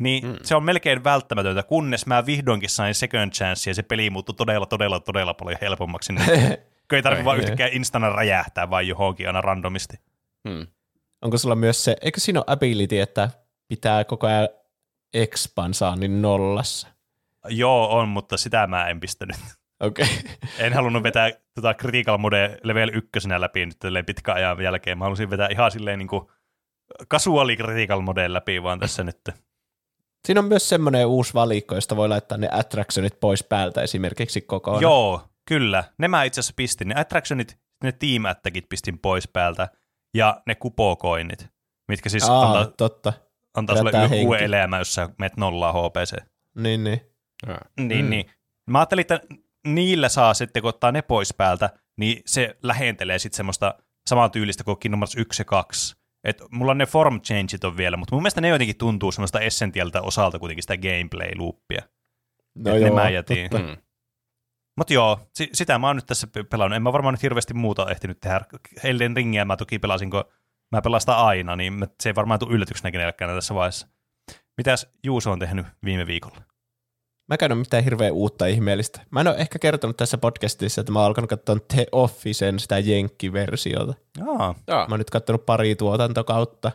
Niin 0.00 0.24
Mm. 0.24 0.30
mm. 0.30 0.38
se 0.42 0.54
on 0.54 0.64
melkein 0.64 1.04
välttämätöntä, 1.04 1.62
kunnes 1.62 2.06
mä 2.06 2.26
vihdoinkin 2.26 2.70
sain 2.70 2.94
second 2.94 3.32
chance 3.32 3.70
ja 3.70 3.74
se 3.74 3.82
peli 3.82 4.10
muuttui 4.10 4.34
todella, 4.34 4.66
todella, 4.66 5.00
todella 5.00 5.34
paljon 5.34 5.58
helpommaksi. 5.60 6.12
Niin 6.12 6.26
kun 6.88 6.96
ei 6.96 7.02
tarvitse 7.02 7.24
vaan 7.24 7.38
yhtäkkiä 7.38 7.68
instana 7.72 8.10
räjähtää 8.10 8.70
vaan 8.70 8.88
johonkin 8.88 9.26
aina 9.26 9.40
randomisti. 9.40 9.96
Hmm. 10.48 10.66
Onko 11.22 11.38
sulla 11.38 11.54
myös 11.54 11.84
se, 11.84 11.96
eikö 12.02 12.20
siinä 12.20 12.40
ole 12.40 12.44
ability, 12.46 13.00
että 13.00 13.30
pitää 13.68 14.04
koko 14.04 14.26
ajan 14.26 14.48
expansaanin 15.14 16.22
nollassa? 16.22 16.88
Joo, 17.48 17.98
on, 17.98 18.08
mutta 18.08 18.36
sitä 18.36 18.66
mä 18.66 18.88
en 18.88 19.00
pistänyt. 19.00 19.36
Okei. 19.80 20.04
Okay. 20.04 20.18
En 20.66 20.72
halunnut 20.72 21.02
vetää 21.02 21.30
tota 21.54 21.74
Critical 21.74 22.18
Mode 22.18 22.58
level 22.62 22.90
ykkösenä 22.94 23.40
läpi 23.40 23.66
nyt 23.66 24.06
pitkän 24.06 24.36
ajan 24.36 24.62
jälkeen. 24.62 24.98
Mä 24.98 25.04
halusin 25.04 25.30
vetää 25.30 25.48
ihan 25.48 25.70
silleen 25.70 25.98
niin 25.98 26.08
kuin 26.08 26.26
casual 27.10 27.56
Critical 27.56 28.00
Mode 28.00 28.32
läpi 28.32 28.62
vaan 28.62 28.80
tässä 28.80 29.04
nyt. 29.04 29.49
Siinä 30.26 30.38
on 30.40 30.44
myös 30.44 30.68
semmoinen 30.68 31.06
uusi 31.06 31.34
valikko, 31.34 31.74
josta 31.74 31.96
voi 31.96 32.08
laittaa 32.08 32.38
ne 32.38 32.48
attractionit 32.52 33.20
pois 33.20 33.44
päältä 33.44 33.82
esimerkiksi 33.82 34.40
kokonaan. 34.40 34.82
Joo, 34.82 35.28
kyllä. 35.48 35.84
Ne 35.98 36.08
mä 36.08 36.24
itse 36.24 36.40
asiassa 36.40 36.52
pistin. 36.56 36.88
Ne 36.88 37.00
attractionit, 37.00 37.58
ne 37.84 37.92
team 37.92 38.22
pistin 38.68 38.98
pois 38.98 39.28
päältä. 39.28 39.68
Ja 40.14 40.42
ne 40.46 40.54
kupokoinnit, 40.54 41.46
mitkä 41.88 42.08
siis 42.08 42.28
Aa, 42.28 42.46
antaa, 42.46 42.72
totta. 42.76 43.12
antaa 43.54 43.76
sulle 43.76 43.90
y- 43.90 44.08
henki. 44.08 44.26
uuden 44.26 44.42
elämä, 44.42 44.78
jos 44.78 44.94
sä 44.94 45.08
menet 45.18 45.36
nollaa 45.36 45.72
HPC. 45.72 46.16
Niin, 46.56 46.84
niin. 46.84 47.00
Niin, 47.76 48.04
mm. 48.04 48.10
niin. 48.10 48.30
Mä 48.70 48.78
ajattelin, 48.78 49.00
että 49.00 49.20
niillä 49.66 50.08
saa 50.08 50.34
sitten, 50.34 50.62
kun 50.62 50.68
ottaa 50.68 50.92
ne 50.92 51.02
pois 51.02 51.34
päältä, 51.34 51.70
niin 51.96 52.22
se 52.26 52.56
lähentelee 52.62 53.18
sitten 53.18 53.36
semmoista 53.36 53.74
samaa 54.06 54.28
tyylistä 54.28 54.64
kuin 54.64 54.78
Kingdom 54.78 55.00
Hearts 55.00 55.16
1 55.16 55.40
ja 55.40 55.44
2. 55.44 55.96
Et 56.24 56.42
mulla 56.50 56.74
ne 56.74 56.86
form 56.86 57.20
changeit 57.20 57.64
on 57.64 57.76
vielä, 57.76 57.96
mutta 57.96 58.14
mun 58.16 58.22
mielestä 58.22 58.40
ne 58.40 58.48
jotenkin 58.48 58.76
tuntuu 58.78 59.12
semmoista 59.12 59.40
essentialta 59.40 60.00
osalta 60.02 60.38
kuitenkin 60.38 60.62
sitä 60.62 60.74
gameplay-loopia. 60.76 61.82
No 62.54 62.74
Et 62.74 62.80
ne 62.80 62.86
joo, 62.86 62.94
mä 62.94 63.10
jätin. 63.10 63.48
Mm. 63.52 63.76
Mutta 64.76 64.92
joo, 64.92 65.20
si- 65.34 65.50
sitä 65.52 65.78
mä 65.78 65.86
oon 65.86 65.96
nyt 65.96 66.06
tässä 66.06 66.26
pe- 66.26 66.42
pelannut. 66.44 66.76
En 66.76 66.82
mä 66.82 66.92
varmaan 66.92 67.14
nyt 67.14 67.22
hirveästi 67.22 67.54
muuta 67.54 67.90
ehtinyt 67.90 68.20
tehdä. 68.20 68.40
Elden 68.84 69.16
Ringiä 69.16 69.44
mä 69.44 69.56
toki 69.56 69.78
pelasin, 69.78 70.10
kun 70.10 70.24
mä 70.72 70.82
pelastan 70.82 71.16
aina, 71.16 71.56
niin 71.56 71.86
se 72.02 72.08
ei 72.08 72.14
varmaan 72.14 72.40
tule 72.40 72.54
yllätyksenä 72.54 72.90
kenellekään 72.90 73.34
tässä 73.36 73.54
vaiheessa. 73.54 73.88
Mitäs 74.56 74.86
Juuso 75.04 75.32
on 75.32 75.38
tehnyt 75.38 75.66
viime 75.84 76.06
viikolla? 76.06 76.36
Mä 77.30 77.36
en 77.42 77.52
ole 77.52 77.58
mitään 77.58 77.84
hirveän 77.84 78.12
uutta 78.12 78.46
ihmeellistä. 78.46 79.00
Mä 79.10 79.20
en 79.20 79.28
ole 79.28 79.36
ehkä 79.36 79.58
kertonut 79.58 79.96
tässä 79.96 80.18
podcastissa, 80.18 80.80
että 80.80 80.92
mä 80.92 80.98
oon 80.98 81.06
alkanut 81.06 81.30
katsoa 81.30 81.56
The 81.74 81.86
Officen 81.92 82.58
sitä 82.58 82.78
jenkkiversiota. 82.78 83.94
Aa, 84.28 84.54
Jaa, 84.66 84.88
Mä 84.88 84.92
oon 84.92 85.00
nyt 85.00 85.10
kattonut 85.10 85.46
pari 85.46 85.74
tuotantokautta. 85.74 86.72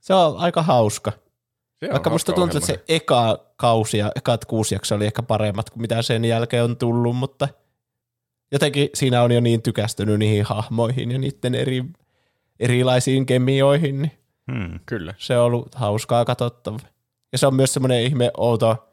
Se 0.00 0.14
on 0.14 0.36
aika 0.38 0.62
hauska. 0.62 1.12
se 1.76 1.86
on 1.86 1.92
Vaikka 1.92 2.10
musta 2.10 2.32
tuntuu, 2.32 2.58
että 2.58 2.66
se 2.66 2.84
eka 2.88 3.38
kausi 3.56 3.98
ja 3.98 4.12
ekat 4.16 4.44
kuusi 4.44 4.74
jaksoa 4.74 4.96
oli 4.96 5.06
ehkä 5.06 5.22
paremmat 5.22 5.70
kuin 5.70 5.80
mitä 5.80 6.02
sen 6.02 6.24
jälkeen 6.24 6.64
on 6.64 6.76
tullut, 6.76 7.16
mutta 7.16 7.48
jotenkin 8.52 8.88
siinä 8.94 9.22
on 9.22 9.32
jo 9.32 9.40
niin 9.40 9.62
tykästynyt 9.62 10.18
niihin 10.18 10.44
hahmoihin 10.44 11.10
ja 11.10 11.18
niiden 11.18 11.54
eri, 11.54 11.84
erilaisiin 12.60 13.26
kemioihin, 13.26 14.02
niin 14.02 14.12
hmm. 14.52 14.80
Kyllä. 14.86 15.14
se 15.18 15.38
on 15.38 15.44
ollut 15.44 15.74
hauskaa 15.74 16.24
katsottava. 16.24 16.78
Ja 17.32 17.38
se 17.38 17.46
on 17.46 17.54
myös 17.54 17.72
semmoinen 17.72 18.02
ihme 18.02 18.30
outo 18.36 18.89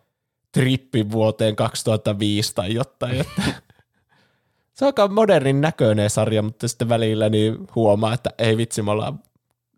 trippi 0.52 1.12
vuoteen 1.12 1.56
2005 1.56 2.56
tai 2.56 2.74
jotain, 2.74 3.22
että 3.22 3.42
se 4.74 4.86
on 4.86 4.88
aika 4.90 5.08
modernin 5.08 5.62
näköinen 5.62 6.10
sarja, 6.10 6.42
mutta 6.42 6.68
sitten 6.68 6.90
välillä 6.90 7.30
niin 7.30 7.68
huomaa, 7.76 8.14
että 8.14 8.30
ei 8.38 8.58
vitsi, 8.58 8.82
me 8.82 8.92
ollaan 8.92 9.20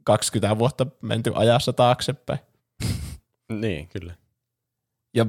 20 0.04 0.60
vuotta 0.60 0.86
menty 1.02 1.32
ajassa 1.36 1.74
taaksepäin. 1.74 2.40
Niin, 3.52 3.88
kyllä. 3.88 4.14
Ja 5.14 5.26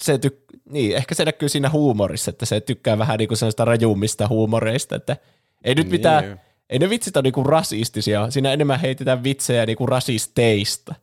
se 0.00 0.16
tyk- 0.16 0.58
niin, 0.70 0.96
ehkä 0.96 1.14
se 1.14 1.24
näkyy 1.24 1.48
siinä 1.48 1.70
huumorissa, 1.70 2.30
että 2.30 2.46
se 2.46 2.60
tykkää 2.60 2.98
vähän 2.98 3.18
niin 3.18 3.28
kuin 3.28 3.38
sellaista 3.38 3.64
rajummista 3.64 4.28
huumoreista, 4.28 4.96
että 4.96 5.16
ei 5.64 5.74
nyt 5.74 5.90
mitään, 5.90 6.24
Niin. 6.24 6.38
ei 6.70 6.78
ne 6.78 6.90
vitsit 6.90 7.16
ole 7.16 7.22
niinku 7.22 7.44
rasistisia, 7.44 8.30
siinä 8.30 8.52
enemmän 8.52 8.80
heitetään 8.80 9.24
vitsejä 9.24 9.66
niinku 9.66 9.86
rasisteista. 9.86 10.94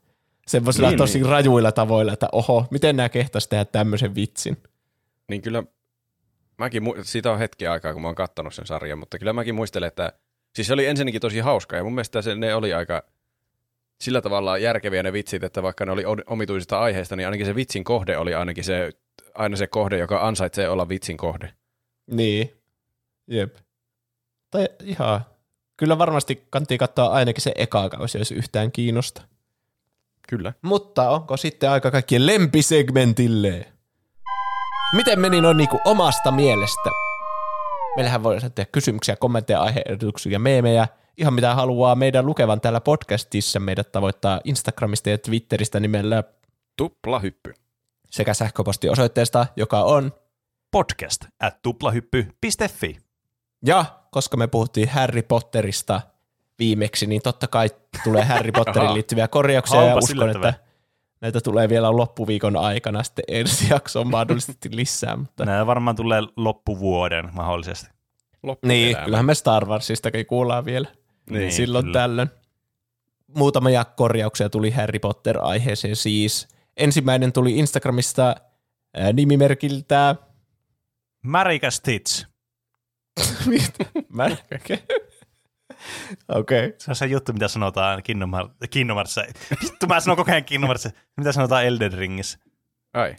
Semmoisilla 0.47 0.89
Niin, 0.89 0.97
tosi 0.97 1.19
niin. 1.19 1.29
rajuilla 1.29 1.71
tavoilla, 1.71 2.13
että 2.13 2.29
oho, 2.31 2.65
miten 2.71 2.95
nämä 2.95 3.09
kehtas 3.09 3.47
tehdä 3.47 3.65
tämmöisen 3.65 4.15
vitsin. 4.15 4.57
Niin 5.27 5.41
kyllä, 5.41 5.63
mäkin, 6.57 6.83
mu- 6.83 7.03
siitä 7.03 7.31
on 7.31 7.39
hetki 7.39 7.67
aikaa, 7.67 7.93
kun 7.93 8.01
mä 8.01 8.07
oon 8.07 8.15
kattonut 8.15 8.53
sen 8.53 8.65
sarjan, 8.67 8.99
mutta 8.99 9.19
kyllä 9.19 9.33
mäkin 9.33 9.55
muistelen, 9.55 9.87
että 9.87 10.13
siis 10.55 10.67
se 10.67 10.73
oli 10.73 10.85
ensinnäkin 10.85 11.21
tosi 11.21 11.39
hauska, 11.39 11.75
ja 11.75 11.83
mun 11.83 11.93
mielestä 11.95 12.21
se, 12.21 12.35
ne 12.35 12.55
oli 12.55 12.73
aika 12.73 13.03
sillä 14.01 14.21
tavalla 14.21 14.57
järkeviä 14.57 15.03
ne 15.03 15.13
vitsit, 15.13 15.43
että 15.43 15.63
vaikka 15.63 15.85
ne 15.85 15.91
oli 15.91 16.03
omituisista 16.27 16.79
aiheista, 16.79 17.15
niin 17.15 17.27
ainakin 17.27 17.45
se 17.45 17.55
vitsin 17.55 17.83
kohde 17.83 18.17
oli 18.17 18.33
ainakin 18.35 18.63
se, 18.63 18.91
aina 19.33 19.57
se 19.57 19.67
kohde, 19.67 19.97
joka 19.97 20.27
ansaitsee 20.27 20.69
olla 20.69 20.89
vitsin 20.89 21.17
kohde. 21.17 21.53
Niin, 22.11 22.53
jep. 23.27 23.55
Tai 24.51 24.69
ihan, 24.83 25.25
kyllä 25.77 25.97
varmasti 25.97 26.47
kantii 26.49 26.77
katsoa 26.77 27.07
ainakin 27.07 27.41
se 27.41 27.51
eka 27.55 27.89
kausi, 27.89 28.17
jos 28.17 28.31
yhtään 28.31 28.71
kiinnosta. 28.71 29.21
Kyllä. 30.27 30.53
Mutta 30.61 31.09
onko 31.09 31.37
sitten 31.37 31.69
aika 31.69 31.91
kaikkien 31.91 32.25
lempisegmentille? 32.25 33.65
Miten 34.93 35.19
meni 35.19 35.41
noin 35.41 35.57
niinku 35.57 35.79
omasta 35.85 36.31
mielestä? 36.31 36.89
Meillähän 37.95 38.23
voi 38.23 38.37
tehdä 38.55 38.69
kysymyksiä, 38.71 39.15
kommentteja, 39.15 39.61
aiheehdotuksia 39.61 40.31
ja 40.31 40.39
meemejä. 40.39 40.87
Ihan 41.17 41.33
mitä 41.33 41.55
haluaa 41.55 41.95
meidän 41.95 42.25
lukevan 42.25 42.61
täällä 42.61 42.81
podcastissa. 42.81 43.59
Meidät 43.59 43.91
tavoittaa 43.91 44.41
Instagramista 44.43 45.09
ja 45.09 45.17
Twitteristä 45.17 45.79
nimellä 45.79 46.23
Tuplahyppy. 46.77 47.53
sekä 48.09 48.33
sähköpostiosoitteesta, 48.33 49.45
joka 49.55 49.83
on 49.83 50.11
podcast 50.71 51.25
at 51.39 51.61
tuplahyppy.fi. 51.61 52.97
Ja 53.65 53.85
koska 54.11 54.37
me 54.37 54.47
puhuttiin 54.47 54.89
Harry 54.89 55.21
Potterista 55.21 56.01
viimeksi, 56.59 57.07
niin 57.07 57.21
totta 57.21 57.47
kai 57.47 57.69
tulee 58.03 58.23
Harry 58.25 58.51
Potterin 58.51 58.93
liittyviä 58.93 59.27
korjauksia 59.27 59.83
ja 59.83 59.95
uskon, 59.95 60.29
että 60.29 60.53
näitä 61.21 61.41
tulee 61.41 61.69
vielä 61.69 61.91
loppuviikon 61.97 62.57
aikana 62.57 63.03
sitten 63.03 63.25
ensi 63.27 63.67
jaksoon 63.69 64.07
mahdollisesti 64.11 64.69
lisää. 64.71 65.15
Mutta 65.15 65.45
Nämä 65.45 65.65
varmaan 65.65 65.95
tulee 65.95 66.21
loppuvuoden 66.35 67.29
mahdollisesti. 67.33 67.89
niin, 68.65 68.97
kyllähän 69.05 69.25
me 69.25 69.35
Star 69.35 69.65
Warsistakin 69.65 70.25
kuullaan 70.25 70.65
vielä 70.65 70.87
Niin, 71.29 71.51
silloin 71.51 71.85
kyllä. 71.85 71.99
tällöin. 71.99 72.29
Muutamia 73.35 73.85
korjauksia 73.85 74.49
tuli 74.49 74.71
Harry 74.71 74.99
Potter-aiheeseen 74.99 75.95
siis. 75.95 76.47
Ensimmäinen 76.77 77.33
tuli 77.33 77.57
Instagramista 77.57 78.35
ää, 78.93 79.13
nimimerkiltä 79.13 80.15
Marika 81.23 81.71
Stitch. 81.71 82.25
Mä... 84.09 84.29
Okei. 86.27 86.65
Okay. 86.65 86.73
Se 86.77 86.91
on 86.91 86.95
se 86.95 87.05
juttu, 87.05 87.33
mitä 87.33 87.47
sanotaan 87.47 88.03
Kingdom 88.03 88.31
Heart- 88.31 88.67
Kingdom 88.69 88.95
Heartsissa. 88.95 89.23
Vittu, 89.63 89.87
mä 89.87 89.99
sanon 89.99 90.17
koko 90.17 90.31
ajan 90.31 90.45
Kingdom 90.45 90.67
Heartsissa. 90.67 90.99
Mitä 91.17 91.31
sanotaan 91.31 91.65
Elden 91.65 91.93
Ringissä? 91.93 92.39
Ai. 92.93 93.15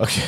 Okei. 0.00 0.24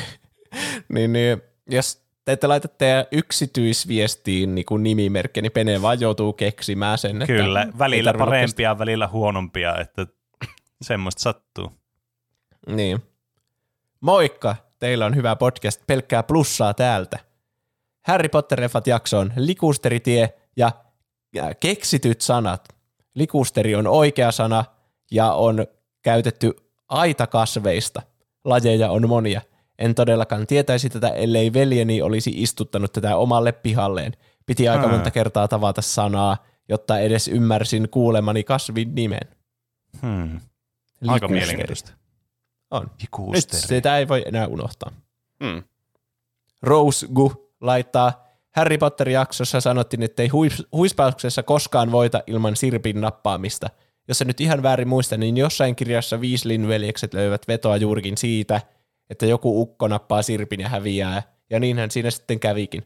niin, 0.94 1.12
niin, 1.12 1.42
jos 1.70 2.04
te 2.24 2.32
ette 2.32 2.46
laita 2.46 2.68
teidän 2.68 3.04
yksityisviestiin 3.12 4.54
niin 4.54 4.64
kuin 4.64 4.82
nimimerkki, 4.82 5.42
niin 5.42 5.52
Pene 5.52 5.82
vaan 5.82 6.00
joutuu 6.00 6.32
keksimään 6.32 6.98
sen. 6.98 7.22
Että 7.22 7.26
Kyllä, 7.26 7.66
välillä 7.78 8.14
parempia, 8.14 8.78
välillä 8.78 9.08
huonompia, 9.08 9.78
että 9.78 10.06
semmoista 10.82 11.22
sattuu. 11.22 11.72
Niin. 12.66 13.02
Moikka, 14.00 14.56
teillä 14.78 15.06
on 15.06 15.16
hyvä 15.16 15.36
podcast, 15.36 15.82
pelkkää 15.86 16.22
plussaa 16.22 16.74
täältä. 16.74 17.18
Harry 18.06 18.28
Potter-leffat 18.28 18.86
jaksoon 18.86 19.32
likusteritie 19.36 20.34
ja 20.56 20.72
keksityt 21.60 22.20
sanat. 22.20 22.68
Likusteri 23.14 23.74
on 23.74 23.86
oikea 23.86 24.32
sana 24.32 24.64
ja 25.10 25.32
on 25.32 25.66
käytetty 26.02 26.52
aitakasveista. 26.88 28.02
Lajeja 28.44 28.90
on 28.90 29.08
monia. 29.08 29.40
En 29.78 29.94
todellakaan 29.94 30.46
tietäisi 30.46 30.90
tätä, 30.90 31.08
ellei 31.08 31.52
veljeni 31.52 32.02
olisi 32.02 32.30
istuttanut 32.34 32.92
tätä 32.92 33.16
omalle 33.16 33.52
pihalleen. 33.52 34.12
Piti 34.46 34.68
aika 34.68 34.84
Ah. 34.84 34.90
monta 34.90 35.10
kertaa 35.10 35.48
tavata 35.48 35.82
sanaa, 35.82 36.36
jotta 36.68 36.98
edes 36.98 37.28
ymmärsin 37.28 37.88
kuulemani 37.88 38.44
kasvin 38.44 38.94
nimen. 38.94 39.28
Hmm. 40.02 40.40
Aika 41.08 41.28
mielenkiintoista. 41.28 41.92
On. 42.70 42.82
Nyt 42.82 43.02
Likusteri. 43.02 43.62
sitä 43.62 43.98
ei 43.98 44.08
voi 44.08 44.22
enää 44.26 44.46
unohtaa. 44.46 44.92
Mm. 45.40 45.62
Rose 46.62 47.06
Gu 47.14 47.50
laittaa, 47.60 48.24
Harry 48.50 48.78
Potter-jaksossa 48.78 49.60
sanottiin, 49.60 50.02
että 50.02 50.22
ei 50.22 50.28
huis- 50.28 50.66
huispauksessa 50.72 51.42
koskaan 51.42 51.92
voita 51.92 52.22
ilman 52.26 52.56
sirpin 52.56 53.00
nappaamista. 53.00 53.70
Jos 54.08 54.18
se 54.18 54.24
nyt 54.24 54.40
ihan 54.40 54.62
väärin 54.62 54.88
muista, 54.88 55.16
niin 55.16 55.36
jossain 55.36 55.76
kirjassa 55.76 56.16
Weasleyn 56.16 56.68
veljekset 56.68 57.14
löivät 57.14 57.48
vetoa 57.48 57.76
juurikin 57.76 58.16
siitä, 58.16 58.60
että 59.10 59.26
joku 59.26 59.60
ukko 59.60 59.88
nappaa 59.88 60.22
sirpin 60.22 60.60
ja 60.60 60.68
häviää, 60.68 61.22
ja 61.50 61.60
niinhän 61.60 61.90
siinä 61.90 62.10
sitten 62.10 62.40
kävikin. 62.40 62.82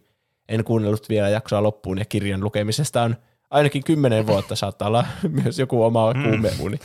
En 0.49 0.65
kuunnellut 0.65 1.09
vielä 1.09 1.29
jaksoa 1.29 1.63
loppuun, 1.63 1.99
ja 1.99 2.05
kirjan 2.05 2.45
lukemisesta 2.45 3.03
on 3.03 3.17
ainakin 3.51 3.85
kymmenen 3.85 4.27
vuotta 4.27 4.57
saattaa 4.57 4.89
olla 4.89 5.07
myös 5.43 5.59
joku 5.59 5.83
oma 5.85 6.15
kuumeuni. 6.15 6.79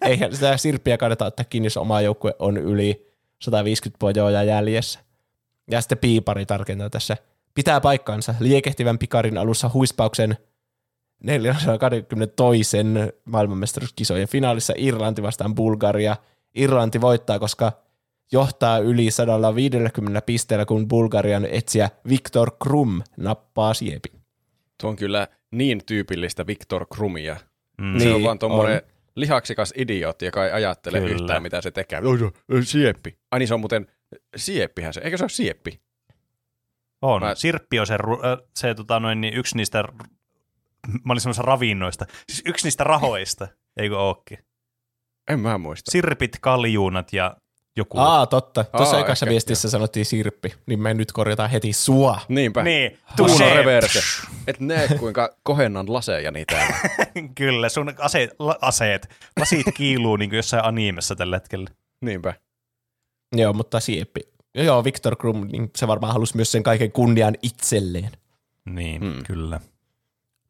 Eihän 0.00 0.34
sitä 0.34 0.56
sirppiä 0.56 0.98
kannata 0.98 1.26
ottaa 1.26 1.44
kiinni, 1.44 1.66
jos 1.66 1.76
oma 1.76 2.00
joukkue 2.00 2.34
on 2.38 2.56
yli 2.56 3.14
150 3.42 3.98
pojoja 3.98 4.42
jäljessä. 4.42 5.00
Ja 5.70 5.80
sitten 5.80 5.98
piipari 5.98 6.46
tarkentaa 6.46 6.90
tässä. 6.90 7.16
Pitää 7.54 7.80
paikkaansa. 7.80 8.34
Liekehtivän 8.40 8.98
pikarin 8.98 9.38
alussa 9.38 9.70
huispauksen 9.74 10.36
422. 11.22 12.76
maailmanmestaruuskisojen 13.24 14.28
finaalissa 14.28 14.72
Irlanti 14.76 15.22
vastaan 15.22 15.54
Bulgaria. 15.54 16.16
Irlanti 16.54 17.00
voittaa, 17.00 17.38
koska 17.38 17.72
johtaa 18.32 18.78
yli 18.78 19.10
150 19.10 20.22
pisteellä, 20.22 20.64
kun 20.64 20.88
Bulgarian 20.88 21.46
etsiä 21.50 21.90
Viktor 22.08 22.50
Krum 22.62 23.02
nappaa 23.16 23.74
siepin. 23.74 24.12
Tuo 24.80 24.90
on 24.90 24.96
kyllä 24.96 25.28
niin 25.50 25.82
tyypillistä 25.86 26.46
Viktor 26.46 26.86
Krumia. 26.94 27.36
Mm. 27.78 27.98
Se 27.98 28.08
on 28.08 28.14
Niin, 28.14 28.24
vaan 28.24 28.38
tuommoinen 28.38 28.82
lihaksikas 29.16 29.72
idiootti, 29.76 30.24
joka 30.24 30.46
ei 30.46 30.52
ajattele 30.52 31.00
Kyllä. 31.00 31.14
yhtään, 31.14 31.42
mitä 31.42 31.60
se 31.60 31.70
tekee. 31.70 32.00
Oi, 32.04 32.18
se 32.18 32.24
on 32.50 32.64
sieppi. 32.64 33.18
Ai 33.30 33.38
niin, 33.38 33.48
se 33.48 33.54
on 33.54 33.60
muuten 33.60 33.86
sieppihän 34.36 34.94
se. 34.94 35.00
Eikö 35.00 35.16
se 35.16 35.24
ole 35.24 35.28
sieppi? 35.28 35.80
On. 37.04 37.22
Mä- 37.22 37.34
Sirppi 37.34 37.80
on 37.80 37.86
se, 37.86 37.96
ru- 37.96 38.46
se 38.56 38.74
tota, 38.74 39.00
noin, 39.00 39.20
niin 39.20 39.34
yksi 39.34 39.56
niistä, 39.56 39.84
mä 41.04 41.12
olin 41.12 41.20
semmoisessa 41.20 41.42
ravinnoista, 41.42 42.06
siis 42.28 42.42
yksi 42.46 42.66
niistä 42.66 42.84
rahoista, 42.84 43.48
eikö 43.80 43.98
ookin? 43.98 44.38
En 45.30 45.40
mä 45.40 45.58
muista. 45.58 45.90
Sirpit, 45.90 46.36
kaljuunat 46.40 47.12
ja 47.12 47.36
joku. 47.76 47.98
Aa, 48.00 48.26
totta. 48.26 48.64
Tuossa 48.64 48.96
Aa, 48.96 49.02
ekassa 49.02 49.26
ehkä, 49.26 49.30
viestissä 49.30 49.70
sanottiin 49.70 50.06
sirppi, 50.06 50.54
niin 50.66 50.80
me 50.82 50.94
nyt 50.94 51.12
korjataan 51.12 51.50
heti 51.50 51.72
sua. 51.72 52.20
Niinpä. 52.28 52.62
Niin, 52.62 52.98
Uno 53.20 53.28
touché. 53.28 53.54
reverse. 53.54 54.00
Et 54.46 54.60
näe, 54.60 54.88
kuinka 54.98 55.36
kohennan 55.42 55.92
lasejani 55.92 56.44
täällä. 56.44 56.76
Kyllä, 57.38 57.68
sun 57.68 57.94
ase, 57.98 58.28
la, 58.38 58.58
aseet, 58.60 59.08
lasit 59.40 59.66
kiiluu 59.74 60.16
niin 60.16 60.30
kuin 60.30 60.36
jossain 60.36 60.64
animessa 60.64 61.16
tällä 61.16 61.36
hetkellä. 61.36 61.70
Niinpä. 62.00 62.34
Joo, 63.36 63.52
mutta 63.52 63.80
sieppi. 63.80 64.20
Joo, 64.54 64.84
Viktor 64.84 65.16
Krum, 65.16 65.48
niin 65.52 65.70
se 65.76 65.86
varmaan 65.86 66.12
halusi 66.12 66.36
myös 66.36 66.52
sen 66.52 66.62
kaiken 66.62 66.92
kunnian 66.92 67.34
itselleen. 67.42 68.10
Niin, 68.64 69.00
hmm. 69.00 69.22
kyllä. 69.26 69.60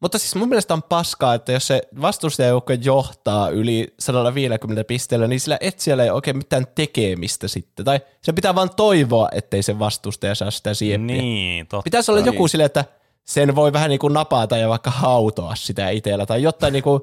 Mutta 0.00 0.18
siis 0.18 0.34
mun 0.34 0.48
mielestä 0.48 0.74
on 0.74 0.82
paskaa, 0.82 1.34
että 1.34 1.52
jos 1.52 1.66
se 1.66 1.82
vastustajajoukko 2.00 2.72
johtaa 2.72 3.48
yli 3.48 3.94
150 3.98 4.84
pisteellä, 4.84 5.26
niin 5.26 5.40
sillä 5.40 5.58
etsijällä 5.60 6.04
ei 6.04 6.10
oikein 6.10 6.36
mitään 6.36 6.66
tekemistä 6.74 7.48
sitten. 7.48 7.84
Tai 7.84 8.00
se 8.22 8.32
pitää 8.32 8.54
vaan 8.54 8.70
toivoa, 8.76 9.28
ettei 9.32 9.62
se 9.62 9.78
vastustaja 9.78 10.34
saa 10.34 10.50
sitä 10.50 10.74
sieppiä. 10.74 11.16
Niin, 11.16 11.66
totta. 11.66 11.84
Pitäisi 11.84 12.10
olla 12.10 12.20
joku 12.20 12.48
sille, 12.48 12.64
että 12.64 12.84
sen 13.24 13.54
voi 13.54 13.72
vähän 13.72 13.90
niin 13.90 13.98
kuin 13.98 14.12
napata 14.12 14.56
ja 14.56 14.68
vaikka 14.68 14.90
hautoa 14.90 15.54
sitä 15.54 15.90
itsellä. 15.90 16.26
Tai 16.26 16.42
jotain 16.42 16.72
niin 16.72 16.82
kuin, 16.82 17.02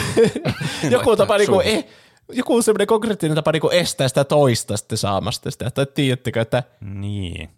joku 0.90 1.16
tapa 1.16 1.38
niin 1.38 1.50
kuin, 1.50 1.66
eh, 1.66 1.86
joku 2.32 2.62
semmoinen 2.62 2.86
konkreettinen 2.86 3.34
tapa 3.34 3.52
niin 3.52 3.60
kuin 3.60 3.74
estää 3.76 4.08
sitä 4.08 4.24
toista 4.24 4.76
sitten 4.76 4.98
saamasta 4.98 5.50
sitä. 5.50 5.70
Tai 5.70 5.86
tiedättekö, 5.94 6.40
että 6.40 6.62
Niin. 6.80 7.50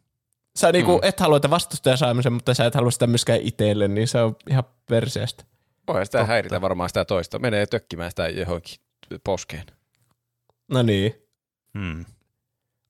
sä 0.57 0.73
niinku 0.73 1.01
et 1.03 1.21
halua, 1.21 1.37
että 1.37 1.51
vastustaja 1.51 1.97
saamisen, 1.97 2.33
mutta 2.33 2.55
sä 2.55 2.65
et 2.67 2.75
halua 2.75 2.91
sitä 2.91 3.07
myöskään 3.07 3.41
itselle, 3.41 3.89
niin 3.89 4.09
se 4.09 4.21
on 4.23 4.37
ihan 4.51 4.65
perseestä. 4.89 5.45
Voi 5.89 6.07
sitä 6.07 6.25
häiritä 6.25 6.61
varmaan 6.61 6.91
sitä 6.91 7.05
toista. 7.05 7.39
Menee 7.39 7.67
tökkimään 7.67 8.11
sitä 8.11 8.29
johonkin 8.29 8.77
poskeen. 9.25 9.65
No 10.69 10.83
niin. 10.83 11.15
Hmm. 11.79 12.05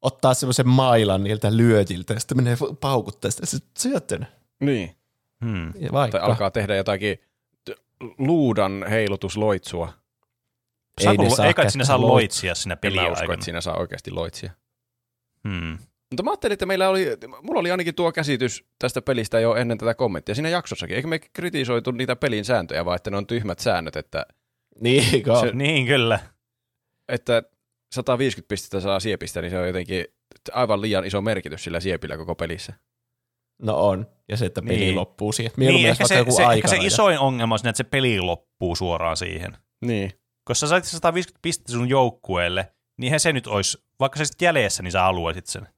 Ottaa 0.02 0.34
semmoisen 0.34 0.68
mailan 0.68 1.24
niiltä 1.24 1.56
lyöjiltä 1.56 2.14
ja 2.14 2.20
sitten 2.20 2.36
menee 2.38 2.56
paukuttaa 2.80 3.30
sitä. 3.30 3.46
Se 3.46 3.58
syötön. 3.78 4.26
Niin. 4.60 4.96
Hmm. 5.44 5.72
Ja 5.78 5.92
vaikka. 5.92 6.18
Tai 6.18 6.28
alkaa 6.28 6.50
tehdä 6.50 6.76
jotakin 6.76 7.18
luudan 8.18 8.84
heilutusloitsua. 8.90 9.92
Saako, 11.00 11.22
ne 11.22 11.30
saa 11.30 11.46
ei 11.46 11.54
kai 11.54 11.70
sinä 11.70 11.84
saa 11.84 12.00
loitsia 12.00 12.54
siinä 12.54 12.72
En 12.72 12.78
peliä 12.78 13.02
mä 13.02 13.08
usko, 13.08 13.20
aikana. 13.20 13.34
että 13.34 13.44
siinä 13.44 13.60
saa 13.60 13.76
oikeasti 13.78 14.10
loitsia. 14.10 14.50
Hmm. 15.48 15.78
Mutta 16.10 16.22
mä 16.22 16.30
ajattelin, 16.30 16.52
että 16.52 16.66
meillä 16.66 16.88
oli, 16.88 17.06
mulla 17.42 17.60
oli 17.60 17.70
ainakin 17.70 17.94
tuo 17.94 18.12
käsitys 18.12 18.64
tästä 18.78 19.02
pelistä 19.02 19.40
jo 19.40 19.54
ennen 19.54 19.78
tätä 19.78 19.94
kommenttia 19.94 20.34
siinä 20.34 20.48
jaksossakin. 20.48 20.96
Eikö 20.96 21.08
me 21.08 21.18
kritisoitu 21.18 21.90
niitä 21.90 22.16
pelin 22.16 22.44
sääntöjä, 22.44 22.84
vaan 22.84 22.96
että 22.96 23.10
ne 23.10 23.16
on 23.16 23.26
tyhmät 23.26 23.58
säännöt, 23.58 23.96
että, 23.96 24.26
Niin, 24.80 25.04
se... 25.40 25.52
Niin, 25.52 25.86
kyllä. 25.86 26.18
että 27.08 27.42
150 27.94 28.48
pistettä 28.48 28.80
saa 28.80 29.00
siepistä, 29.00 29.42
niin 29.42 29.50
se 29.50 29.58
on 29.58 29.66
jotenkin 29.66 30.04
aivan 30.52 30.80
liian 30.80 31.04
iso 31.04 31.20
merkitys 31.20 31.64
sillä 31.64 31.80
siepillä 31.80 32.16
koko 32.16 32.34
pelissä. 32.34 32.72
No 33.62 33.86
on. 33.86 34.06
Ja 34.28 34.36
se, 34.36 34.46
että 34.46 34.62
peli 34.62 34.76
Niin. 34.78 34.94
loppuu 34.96 35.32
siihen. 35.32 35.52
Niin, 35.56 35.86
ehkä 35.88 36.06
se, 36.06 36.18
joku 36.18 36.32
se, 36.32 36.42
ehkä 36.42 36.68
se 36.68 36.76
isoin 36.76 37.18
ongelma 37.18 37.54
on 37.54 37.58
siinä, 37.58 37.70
että 37.70 37.76
se 37.76 37.84
peli 37.84 38.20
loppuu 38.20 38.76
suoraan 38.76 39.16
siihen. 39.16 39.56
Niin. 39.84 40.12
Koska 40.46 40.60
sä 40.66 40.66
sait 40.70 40.84
150 40.84 41.38
pistettä 41.42 41.72
sun 41.72 41.88
joukkueelle, 41.88 42.72
niin 42.98 43.04
eihän 43.06 43.20
se 43.20 43.32
nyt 43.32 43.46
olisi, 43.46 43.78
vaikka 44.00 44.18
se 44.18 44.24
sitten 44.24 44.46
jäljessä, 44.46 44.82
niin 44.82 44.92
sä 44.92 45.02
haluaisit 45.02 45.46
sen. 45.46 45.68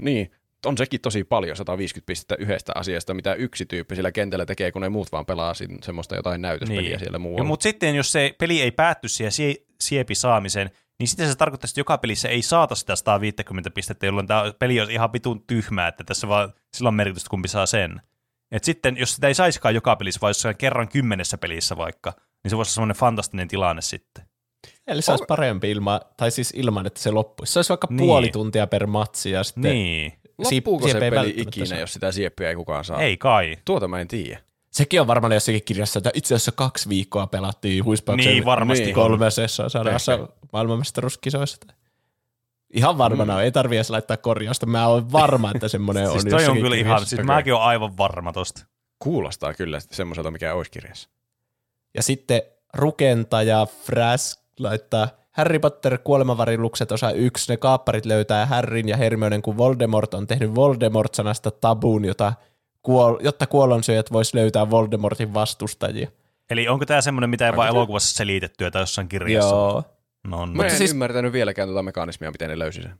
Niin, 0.00 0.30
on 0.66 0.78
sekin 0.78 1.00
tosi 1.00 1.24
paljon, 1.24 1.56
150 1.56 2.06
pistettä 2.06 2.36
yhdestä 2.38 2.72
asiasta, 2.74 3.14
mitä 3.14 3.34
yksi 3.34 3.66
tyyppi 3.66 3.96
sillä 3.96 4.12
kentällä 4.12 4.46
tekee, 4.46 4.72
kun 4.72 4.82
ne 4.82 4.88
muut 4.88 5.12
vaan 5.12 5.26
pelaa 5.26 5.52
semmoista 5.82 6.16
jotain 6.16 6.42
näytöspeliä 6.42 6.80
Niin. 6.90 6.98
siellä 6.98 7.18
muualla. 7.18 7.44
mutta 7.44 7.62
sitten 7.62 7.94
jos 7.94 8.12
se 8.12 8.34
peli 8.38 8.62
ei 8.62 8.70
päätty 8.70 9.08
siihen 9.08 9.32
sie- 9.32 9.64
siepi 9.80 10.14
saamiseen, 10.14 10.70
niin 10.98 11.08
sitten 11.08 11.28
se 11.28 11.34
tarkoittaa, 11.36 11.68
että 11.70 11.80
joka 11.80 11.98
pelissä 11.98 12.28
ei 12.28 12.42
saata 12.42 12.74
sitä 12.74 12.96
150 12.96 13.70
pistettä, 13.70 14.06
jolloin 14.06 14.26
tämä 14.26 14.52
peli 14.58 14.80
olisi 14.80 14.92
ihan 14.92 15.12
vitun 15.12 15.44
tyhmää, 15.46 15.88
että 15.88 16.04
tässä 16.04 16.28
vaan 16.28 16.52
sillä 16.76 16.88
on 16.88 16.94
merkitystä, 16.94 17.30
kumpi 17.30 17.48
saa 17.48 17.66
sen. 17.66 18.00
Et 18.52 18.64
sitten, 18.64 18.96
jos 18.96 19.14
sitä 19.14 19.28
ei 19.28 19.34
saisikaan 19.34 19.74
joka 19.74 19.96
pelissä, 19.96 20.20
vai 20.22 20.30
jossain 20.30 20.56
kerran 20.56 20.88
kymmenessä 20.88 21.38
pelissä 21.38 21.76
vaikka, 21.76 22.12
niin 22.44 22.50
se 22.50 22.56
voisi 22.56 22.68
olla 22.68 22.74
semmoinen 22.74 22.96
fantastinen 22.96 23.48
tilanne 23.48 23.82
sitten. 23.82 24.24
Eli 24.86 25.02
se 25.02 25.10
olisi 25.10 25.24
parempi 25.28 25.70
ilman, 25.70 26.00
tai 26.16 26.30
siis 26.30 26.52
ilman, 26.56 26.86
että 26.86 27.00
se 27.00 27.10
loppuisi. 27.10 27.52
Se 27.52 27.58
olisi 27.58 27.68
vaikka 27.68 27.86
Niin. 27.90 27.98
puoli 27.98 28.28
tuntia 28.28 28.66
per 28.66 28.86
matsi 28.86 29.30
ja 29.30 29.44
sitten 29.44 29.62
Niin. 29.72 30.12
Loppuuko 30.38 30.88
se 30.88 31.00
peli 31.00 31.34
ikinä, 31.36 31.66
saa. 31.66 31.78
jos 31.78 31.92
sitä 31.92 32.12
sieppiä 32.12 32.48
ei 32.48 32.54
kukaan 32.54 32.84
saa? 32.84 33.00
Ei 33.02 33.16
kai. 33.16 33.56
Tuota 33.64 33.88
mä 33.88 34.00
en 34.00 34.08
tiedä. 34.08 34.40
Sekin 34.70 35.00
on 35.00 35.06
varmaan 35.06 35.32
jossakin 35.32 35.62
kirjassa, 35.64 35.98
että 35.98 36.10
itse 36.14 36.34
asiassa 36.34 36.52
kaksi 36.52 36.88
viikkoa 36.88 37.26
pelattiin 37.26 37.84
huispauksen 37.84 38.32
Niin, 38.32 38.44
varmasti. 38.44 38.84
Niin. 38.84 38.94
kolmesessa 38.94 39.68
sadassa 39.68 40.28
maailmanmestaruuskisoissa. 40.52 41.58
Ihan 42.74 42.98
varmana 42.98 43.34
mm. 43.34 43.40
ei 43.40 43.52
tarvitse 43.52 43.76
edes 43.78 43.90
laittaa 43.90 44.16
korjausta. 44.16 44.66
Mä 44.66 44.86
olen 44.86 45.12
varma, 45.12 45.50
että 45.54 45.68
semmoinen 45.68 46.06
on 46.10 46.12
Siis 46.12 46.24
toi 46.24 46.32
on 46.34 46.40
jossakin 46.40 46.62
kyllä 46.62 46.76
ihan, 46.76 47.06
siis 47.06 47.22
mäkin 47.24 47.54
olen 47.54 47.64
aivan 47.66 47.96
varma 47.96 48.32
tosta. 48.32 48.66
Kuulostaa 48.98 49.54
kyllä 49.54 49.78
semmoiselta, 49.80 50.30
mikä 50.30 50.54
olisi 50.54 50.70
kirjassa. 50.70 51.08
Ja 51.94 52.02
sitten 52.02 52.42
rukentaja 52.74 53.66
Frask 53.66 54.40
laittaa 54.58 55.08
Harry 55.30 55.58
Potter 55.58 55.98
kuolemavarillukset 55.98 56.92
osa 56.92 57.10
yksi. 57.10 57.52
Ne 57.52 57.56
kaapparit 57.56 58.06
löytää 58.06 58.46
Harryn 58.46 58.88
ja 58.88 58.96
Hermionen, 58.96 59.42
kun 59.42 59.56
Voldemort 59.56 60.14
on 60.14 60.26
tehnyt 60.26 60.54
Voldemort-sanasta 60.54 61.50
tabuun, 61.50 62.04
jota 62.04 62.32
kuol- 62.82 63.20
jotta 63.20 63.46
kuollonsyöjät 63.46 64.12
vois 64.12 64.34
löytää 64.34 64.70
Voldemortin 64.70 65.34
vastustajia. 65.34 66.10
Eli 66.50 66.68
onko 66.68 66.86
tämä 66.86 67.00
semmoinen, 67.00 67.30
mitä 67.30 67.46
ei 67.46 67.56
vaan 67.56 67.68
elokuvassa 67.68 68.16
selitetty 68.16 68.70
tai 68.70 68.82
jossain 68.82 69.08
kirjassa? 69.08 69.54
Joo. 69.54 69.84
No, 70.28 70.46
no. 70.46 70.52
Mä 70.52 70.64
en 70.64 70.70
siis... 70.70 70.90
ymmärtänyt 70.90 71.32
vieläkään 71.32 71.68
tuota 71.68 71.82
mekanismia, 71.82 72.30
miten 72.30 72.50
ne 72.50 72.58
löysi 72.58 72.82
sen. 72.82 72.94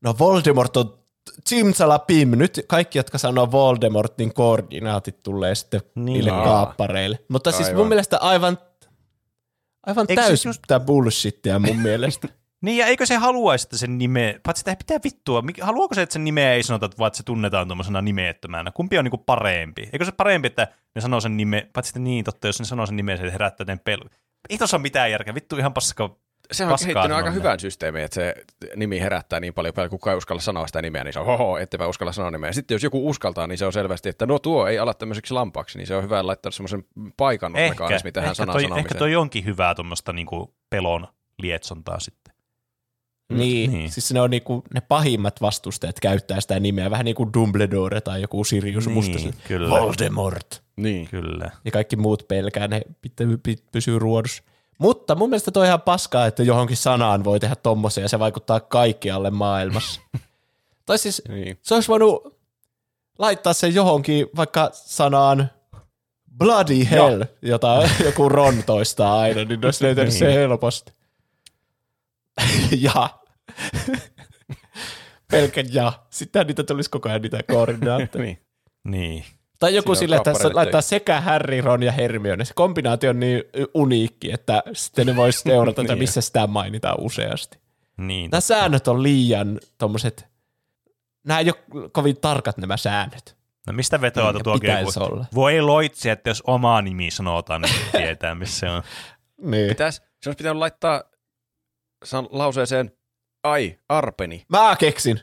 No 0.00 0.14
Voldemort 0.18 0.76
on 0.76 0.98
Simsalapim. 1.46 2.30
Nyt 2.30 2.60
kaikki, 2.66 2.98
jotka 2.98 3.18
sanoo 3.18 3.50
Voldemort, 3.50 4.18
niin 4.18 4.34
koordinaatit 4.34 5.22
tulee 5.22 5.54
sitten 5.54 5.80
Niin. 5.94 6.04
niille 6.04 6.30
Aa. 6.30 6.44
kaappareille. 6.44 7.18
Mutta 7.28 7.52
siis 7.52 7.68
Aivan. 7.68 7.80
mun 7.80 7.88
mielestä 7.88 8.18
aivan, 8.18 8.58
aivan 9.86 10.06
Eikö 10.08 10.22
täys 10.22 10.44
just- 10.46 10.84
bullshittia 10.86 11.58
mun 11.58 11.76
mielestä. 11.78 12.28
Niin, 12.60 12.78
ja 12.78 12.86
eikö 12.86 13.06
se 13.06 13.16
haluaisi, 13.16 13.66
että 13.66 13.78
sen 13.78 13.98
nime, 13.98 14.40
paitsi 14.42 14.60
sitä 14.60 14.76
pitää 14.76 14.98
vittua, 15.04 15.42
haluaako 15.60 15.94
se, 15.94 16.02
että 16.02 16.12
sen 16.12 16.24
nimeä 16.24 16.52
ei 16.52 16.62
sanota, 16.62 16.90
vaan 16.98 17.06
että 17.06 17.16
se 17.16 17.22
tunnetaan 17.22 17.68
tuommoisena 17.68 18.02
nimeettömänä? 18.02 18.70
Kumpi 18.70 18.98
on 18.98 19.04
niinku 19.04 19.18
parempi? 19.18 19.88
Eikö 19.92 20.04
se 20.04 20.12
parempi, 20.12 20.46
että 20.46 20.68
ne 20.94 21.00
sanoo 21.00 21.20
sen 21.20 21.36
nime, 21.36 21.68
paitsi 21.72 21.88
sitten 21.88 22.04
niin 22.04 22.24
totta, 22.24 22.46
jos 22.46 22.58
ne 22.58 22.64
sanoo 22.64 22.86
sen 22.86 22.96
nimen, 22.96 23.18
se 23.18 23.32
herättää 23.32 23.64
tämän 23.64 23.78
pelu. 23.84 24.02
Ei 24.50 24.58
tuossa 24.58 24.76
ole 24.76 24.82
mitään 24.82 25.10
järkeä, 25.10 25.34
vittu 25.34 25.56
ihan 25.56 25.74
paska. 25.74 26.16
Se 26.52 26.64
on 26.64 26.70
Paskaa 26.70 26.86
kehittänyt 26.86 27.04
aika 27.16 27.16
sanominen. 27.26 27.34
hyvän 27.42 27.60
systeemin, 27.60 28.02
että 28.02 28.14
se 28.14 28.34
nimi 28.76 29.00
herättää 29.00 29.40
niin 29.40 29.54
paljon, 29.54 29.74
paljon 29.74 29.90
kukaan 29.90 30.12
ei 30.14 30.18
uskalla 30.18 30.42
sanoa 30.42 30.66
sitä 30.66 30.82
nimeä, 30.82 31.04
niin 31.04 31.12
se 31.12 31.18
on 31.20 31.26
hoho, 31.26 31.58
ettepä 31.58 31.86
uskalla 31.86 32.12
sanoa 32.12 32.30
nimeä. 32.30 32.52
Sitten 32.52 32.74
jos 32.74 32.82
joku 32.82 33.08
uskaltaa, 33.08 33.46
niin 33.46 33.58
se 33.58 33.66
on 33.66 33.72
selvästi, 33.72 34.08
että 34.08 34.26
no 34.26 34.38
tuo 34.38 34.66
ei 34.66 34.78
ala 34.78 34.94
tämmöiseksi 34.94 35.34
lampaaksi, 35.34 35.78
niin 35.78 35.86
se 35.86 35.96
on 35.96 36.02
hyvä 36.04 36.26
laittaa 36.26 36.52
semmoisen 36.52 36.84
paikannusmekanismi 37.16 38.12
tähän 38.12 38.24
ehkä, 38.26 38.34
sanan 38.34 38.52
toi, 38.52 38.62
sanomiseen. 38.62 38.86
ehkä 38.86 38.94
toi 38.98 39.16
onkin 39.16 39.44
hyvää 39.44 39.74
tuommoista 39.74 40.12
niinku 40.12 40.54
pelon 40.70 41.06
lietsontaa 41.38 42.00
sitten. 42.00 42.34
niin, 43.32 43.38
Niin. 43.38 43.72
niin, 43.72 43.90
siis 43.90 44.12
ne 44.12 44.20
on 44.20 44.30
niinku, 44.30 44.64
ne 44.74 44.80
pahimmat 44.80 45.40
vastustajat 45.40 46.00
käyttää 46.00 46.40
sitä 46.40 46.60
nimeä, 46.60 46.90
vähän 46.90 47.04
niin 47.04 47.16
kuin 47.16 47.32
Dumbledore 47.34 48.00
tai 48.00 48.22
joku 48.22 48.44
Sirius 48.44 48.86
Niin, 48.86 48.94
Musta. 48.94 49.18
kyllä. 49.48 49.70
Voldemort. 49.70 50.62
Niin. 50.76 51.08
Kyllä. 51.08 51.50
Ja 51.64 51.70
kaikki 51.70 51.96
muut 51.96 52.28
pelkää, 52.28 52.68
ne 52.68 52.82
pitää, 53.02 53.26
py- 53.26 53.64
pysyy 53.72 53.98
ruodussa. 53.98 54.42
Mutta 54.78 55.14
mun 55.14 55.30
mielestä 55.30 55.50
toi 55.50 55.60
on 55.60 55.66
ihan 55.66 55.82
paskaa, 55.82 56.26
että 56.26 56.42
johonkin 56.42 56.76
sanaan 56.76 57.24
voi 57.24 57.40
tehdä 57.40 57.56
tommosen 57.56 58.02
ja 58.02 58.08
se 58.08 58.18
vaikuttaa 58.18 58.60
kaikkialle 58.60 59.30
maailmassa. 59.30 60.00
tai 60.86 60.98
siis 60.98 61.22
niin. 61.28 61.58
se 61.62 61.74
olisi 61.74 61.88
voinut 61.88 62.36
laittaa 63.18 63.52
sen 63.52 63.74
johonkin 63.74 64.26
vaikka 64.36 64.70
sanaan 64.72 65.50
bloody 66.38 66.90
hell, 66.90 67.24
jota 67.42 67.88
joku 68.04 68.28
Ron 68.28 68.62
toistaa 68.66 69.20
aina, 69.20 69.44
niin 69.44 69.64
olisi 69.64 69.84
löytänyt 69.84 70.12
sen 70.12 70.32
helposti. 70.32 70.92
ja. 72.80 73.10
Pelkä 75.30 75.64
ja. 75.70 75.92
Sitten 76.10 76.46
niitä 76.46 76.64
tulisi 76.64 76.90
koko 76.90 77.08
ajan 77.08 77.22
niitä 77.22 77.40
koordinaatteja. 77.50 78.24
niin. 78.24 78.38
Niin. 78.84 79.24
Tai 79.58 79.74
joku 79.74 79.94
Siinä 79.94 79.98
sille, 79.98 80.16
että 80.16 80.32
kappaleet 80.32 80.54
laittaa 80.54 80.80
sekä 80.80 81.20
Harry, 81.20 81.60
Ron 81.60 81.82
ja 81.82 81.92
Hermione. 81.92 82.44
Se 82.44 82.54
kombinaatio 82.54 83.10
on 83.10 83.20
niin 83.20 83.42
uniikki, 83.74 84.32
että 84.32 84.62
sitten 84.72 85.06
ne 85.06 85.16
voisi 85.16 85.38
seurata, 85.38 85.82
että 85.82 85.92
Niin. 85.94 86.02
missä 86.02 86.20
sitä 86.20 86.46
mainitaan 86.46 86.96
useasti. 87.00 87.58
Niin. 87.96 88.30
Nämä 88.30 88.40
säännöt 88.40 88.88
on 88.88 89.02
liian 89.02 89.60
tommoset, 89.78 90.26
nämä 91.26 91.40
ei 91.40 91.46
ole 91.50 91.90
kovin 91.92 92.16
tarkat 92.20 92.56
nämä 92.56 92.76
säännöt. 92.76 93.36
No 93.66 93.72
mistä 93.72 94.00
vetoaa 94.00 94.32
Niin, 94.32 94.44
tuo 94.44 94.58
olla. 94.96 95.24
Voi 95.34 95.60
loitsi, 95.60 96.10
että 96.10 96.30
jos 96.30 96.42
oma 96.46 96.82
nimi 96.82 97.10
sanotaan, 97.10 97.62
niin 97.62 97.74
tietää, 97.92 98.34
missä 98.34 98.58
se 98.58 98.70
on. 98.70 98.82
Niin. 99.42 99.68
Pitäis, 99.68 99.96
se 99.96 100.28
olisi 100.28 100.36
pitänyt 100.36 100.58
laittaa 100.58 101.02
san, 102.04 102.28
lauseeseen 102.30 102.92
ai, 103.42 103.78
arpeni. 103.88 104.44
Mä 104.48 104.76
keksin. 104.78 105.20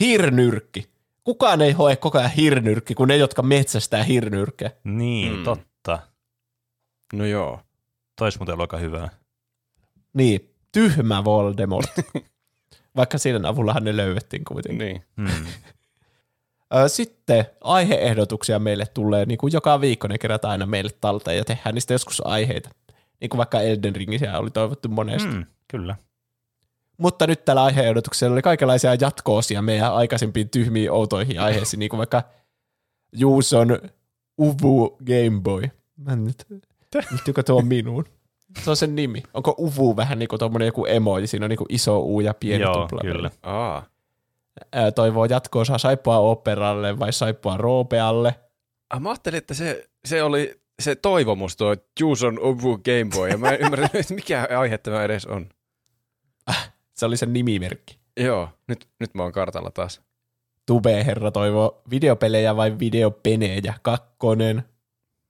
Hirnyrkki. 0.00 0.95
Kukaan 1.26 1.60
ei 1.62 1.72
hoe 1.72 1.96
koko 1.96 2.18
ajan 2.18 2.30
hirnyrkki, 2.30 2.94
kun 2.94 3.08
ne, 3.08 3.16
jotka 3.16 3.42
metsästää 3.42 4.02
hirnyrkkejä. 4.02 4.70
Niin, 4.84 5.36
Mm. 5.36 5.44
totta. 5.44 5.98
No 7.12 7.24
joo. 7.24 7.60
Tois 8.18 8.38
muuten 8.38 8.60
aika 8.60 8.76
hyvää. 8.76 9.08
Niin, 10.12 10.54
tyhmä 10.72 11.24
Voldemort. 11.24 11.90
Vaikka 12.96 13.18
siinä 13.18 13.48
avullahan 13.48 13.84
ne 13.84 13.96
löydettiin 13.96 14.44
kuitenkin. 14.44 14.86
Niin. 14.86 15.04
Hmm. 15.16 15.46
Ö, 16.84 16.88
Sitten 16.88 17.46
aiheehdotuksia 17.60 18.58
meille 18.58 18.86
tulee, 18.86 19.24
niin 19.26 19.38
kuin 19.38 19.52
joka 19.52 19.80
viikko 19.80 20.08
ne 20.08 20.18
kerätään 20.18 20.52
aina 20.52 20.66
meille 20.66 20.90
talteen 21.00 21.36
ja 21.36 21.44
tehdään 21.44 21.74
niistä 21.74 21.94
joskus 21.94 22.22
aiheita. 22.26 22.70
Niin 23.20 23.28
kuin 23.28 23.38
vaikka 23.38 23.60
Elden 23.60 23.96
Ringissä 23.96 24.38
oli 24.38 24.50
toivottu 24.50 24.88
monesti. 24.88 25.28
Mm. 25.28 25.46
Kyllä. 25.68 25.96
Mutta 26.98 27.26
nyt 27.26 27.44
tällä 27.44 27.64
aiheehdotuksella 27.64 28.32
oli 28.32 28.42
kaikenlaisia 28.42 28.94
jatko-osia 28.94 29.62
meidän 29.62 29.94
aikaisempiin 29.94 30.48
tyhmiin 30.50 30.90
outoihin 30.90 31.40
aiheisiin, 31.40 31.78
niin 31.78 31.88
kuin 31.90 31.98
vaikka 31.98 32.22
Juuson 33.12 33.78
Uvu 34.40 34.96
Game 35.06 35.40
Boy. 35.42 35.62
Mä 35.96 36.12
en 36.12 36.24
nyt, 36.24 36.46
liittyykö 37.10 37.42
tuo 37.42 37.62
minuun? 37.62 38.04
Se 38.64 38.70
on 38.70 38.76
sen 38.76 38.96
nimi. 38.96 39.22
Onko 39.34 39.54
Uvu 39.58 39.96
vähän 39.96 40.18
niin 40.18 40.28
kuin 40.28 40.38
tuommoinen 40.38 40.66
joku 40.66 40.86
emoji, 40.86 41.26
siinä 41.26 41.46
on 41.46 41.50
niin 41.50 41.58
kuin 41.58 41.66
iso 41.74 42.00
U 42.00 42.20
ja 42.20 42.34
pieni 42.34 42.62
Joo, 42.62 42.74
tupla. 42.74 43.00
kyllä. 43.00 43.30
Aa. 43.42 43.84
Ää, 44.72 44.92
Toivoo 44.92 45.24
jatko-osaa 45.24 45.78
Saippua 45.78 46.18
Operalle 46.18 46.98
vai 46.98 47.12
Saippua 47.12 47.56
Roopealle. 47.56 48.34
Ah, 48.90 49.00
mä 49.00 49.08
ajattelin, 49.08 49.38
että 49.38 49.54
se, 49.54 49.88
se 50.04 50.22
oli 50.22 50.60
se 50.80 50.94
toivomus, 50.94 51.56
tuo 51.56 51.76
Juuson 52.00 52.38
Ovu 52.40 52.78
Game 52.78 53.10
Boy, 53.14 53.28
ja 53.28 53.38
mä 53.38 53.50
en 53.50 53.60
ymmärrä, 53.60 53.88
mikä 54.10 54.48
aihe 54.58 54.78
tämä 54.78 55.04
edes 55.04 55.26
on. 55.26 55.48
Se 56.96 57.06
oli 57.06 57.16
sen 57.16 57.32
nimimerkki. 57.32 57.98
Joo, 58.20 58.48
nyt, 58.68 58.88
nyt 59.00 59.14
mä 59.14 59.22
oon 59.22 59.32
kartalla 59.32 59.70
taas. 59.70 60.00
Tube-herra 60.66 61.30
toivoo 61.30 61.82
videopelejä 61.90 62.56
vai 62.56 62.78
videopenejä, 62.78 63.74
kakkonen. 63.82 64.64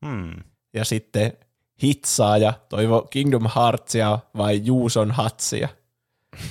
Hmm. 0.07 0.31
Ja 0.75 0.85
sitten 0.85 1.33
hitsaaja 1.83 2.53
toivo 2.69 3.03
Kingdom 3.11 3.47
Heartsia 3.57 4.19
vai 4.37 4.61
Juuson 4.65 5.11
Hatsia. 5.11 5.69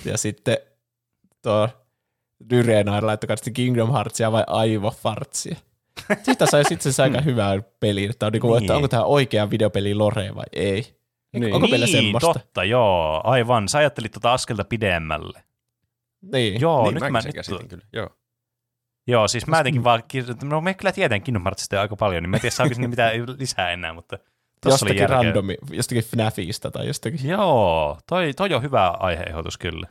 Ja 0.05 0.17
sitten 0.17 0.57
tuo 1.41 1.69
Dyrenair 2.49 3.05
laittoi 3.05 3.27
kanssa 3.27 3.51
Kingdom 3.51 3.91
Heartsia 3.91 4.31
vai 4.31 4.43
Aivofartsia. 4.47 5.55
Siitä 6.23 6.45
sai 6.45 6.61
itse 6.61 6.75
asiassa 6.75 7.03
aika 7.03 7.21
hyvää 7.31 7.61
peliä, 7.79 8.09
että, 8.09 8.25
on 8.25 8.31
niinku, 8.31 8.53
Niin. 8.53 8.63
että 8.63 8.75
onko 8.75 8.87
tämä 8.87 9.03
oikea 9.03 9.49
videopeli 9.49 9.95
Lore 9.95 10.35
vai 10.35 10.45
ei. 10.53 10.94
Niin. 11.39 11.53
Onko 11.53 11.67
meillä 11.67 11.85
niin, 11.85 11.97
semmoista? 11.97 12.33
totta, 12.33 12.63
joo. 12.63 13.21
Aivan. 13.23 13.69
Sä 13.69 13.77
ajattelit 13.77 14.11
tota 14.11 14.33
askelta 14.33 14.63
pidemmälle. 14.63 15.43
Niin. 16.21 16.61
Joo, 16.61 16.83
niin, 16.83 16.93
nyt 16.93 16.99
mäkin 17.01 17.11
mä 17.13 17.21
sen 17.21 17.29
nyt, 17.29 17.35
käsitin 17.35 17.67
kyllä. 17.67 17.85
Joo. 17.93 18.09
Joo, 19.07 19.27
siis 19.27 19.47
mä 19.47 19.57
jotenkin 19.57 19.83
vaan, 19.83 20.03
no 20.43 20.61
me 20.61 20.73
kyllä 20.73 20.93
Heartsista 21.43 21.75
jo 21.75 21.81
aika 21.81 21.95
paljon, 21.95 22.23
niin 22.23 22.29
mä 22.29 22.37
en 22.37 22.41
tiedä 22.41 22.55
saako 22.55 22.73
sinne 22.73 22.87
mitään 22.87 23.13
lisää 23.39 23.71
enää, 23.71 23.93
mutta 23.93 24.17
tossa 24.17 24.27
oli 24.67 24.71
Jostakin 24.73 24.97
järkeä. 24.97 25.17
randomi, 25.17 25.57
jostakin 25.71 26.03
FNAFista 26.03 26.71
tai 26.71 26.87
jostakin. 26.87 27.29
Joo, 27.29 27.97
toi, 28.09 28.33
toi 28.33 28.53
on 28.53 28.61
hyvä 28.61 28.87
aiheehdotus 28.89 29.57
kyllä. 29.57 29.87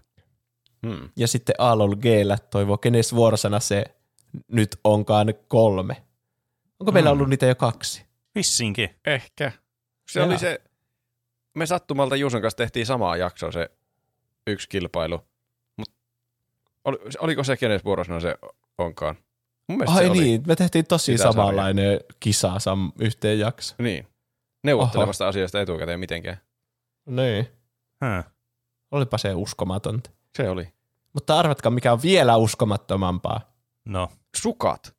Hmm. 0.87 1.09
Ja 1.17 1.29
sitten 1.29 1.55
Aalol 1.59 1.95
Gllä 1.97 2.39
toivoo, 2.51 2.79
kenes 2.79 3.15
vuorosana 3.15 3.61
se 3.61 3.85
nyt 4.49 4.77
onkaan 4.85 5.35
kolme. 5.49 5.97
Onko 6.81 6.93
meillä 6.93 7.11
Mm. 7.11 7.13
ollut 7.13 7.29
niitä 7.29 7.47
jo 7.47 7.55
kaksi? 7.55 8.05
Vissinkin. 8.35 8.91
Ehkä. 9.07 9.53
Se 10.11 10.21
Jaa. 10.21 10.27
oli 10.27 10.39
se, 10.39 10.61
me 11.55 11.67
sattumalta 11.67 12.17
Juuson 12.17 12.43
kanssa 12.43 12.57
tehtiin 12.57 12.87
samaa 12.87 13.17
jaksoa 13.17 13.53
se 13.53 13.71
yksi 14.47 14.69
kilpailu. 14.69 15.21
Mut 15.77 15.89
oli, 16.85 16.99
oliko 17.19 17.45
se 17.45 17.57
kenes 17.57 17.85
vuorosana 17.85 18.21
se 18.21 18.39
onkaan? 18.79 19.17
Mun 19.69 19.79
mielestä 19.79 19.99
Ai 19.99 20.05
se 20.05 20.11
oli. 20.11 20.21
niin, 20.21 20.43
me 20.47 20.57
tehtiin 20.57 20.87
tosi 20.87 21.13
Sitä 21.13 21.33
samanlainen 21.33 22.01
kisa 22.21 22.59
sam 22.59 22.93
yhteen 22.99 23.39
jakso. 23.39 23.75
Niin. 23.79 24.07
Neuvottelemasta 24.63 25.29
asiasta 25.29 25.61
etukäteen 25.61 26.01
mitenkään. 26.01 26.41
Niin. 27.07 27.49
Hmm. 28.05 28.25
Olipa 28.91 29.19
se 29.19 29.35
uskomatonta. 29.35 30.11
Se 30.37 30.49
oli. 30.51 30.69
Mutta 31.13 31.39
arvatkaa, 31.39 31.71
mikä 31.71 31.93
on 31.93 32.03
vielä 32.03 32.37
uskomattomampaa. 32.37 33.41
No, 33.85 34.09
Sukat. 34.37 34.95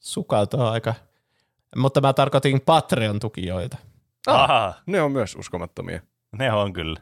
Sukat 0.00 0.54
on 0.54 0.66
aika... 0.66 0.94
Mutta 1.76 2.00
mä 2.00 2.12
tarkoitin 2.12 2.60
Patreon-tukijoita. 2.60 3.76
Aha, 4.28 4.74
Ne 4.86 5.02
on 5.02 5.12
myös 5.12 5.36
uskomattomia. 5.36 6.00
ne 6.32 6.52
on 6.52 6.72
kyllä. 6.72 7.00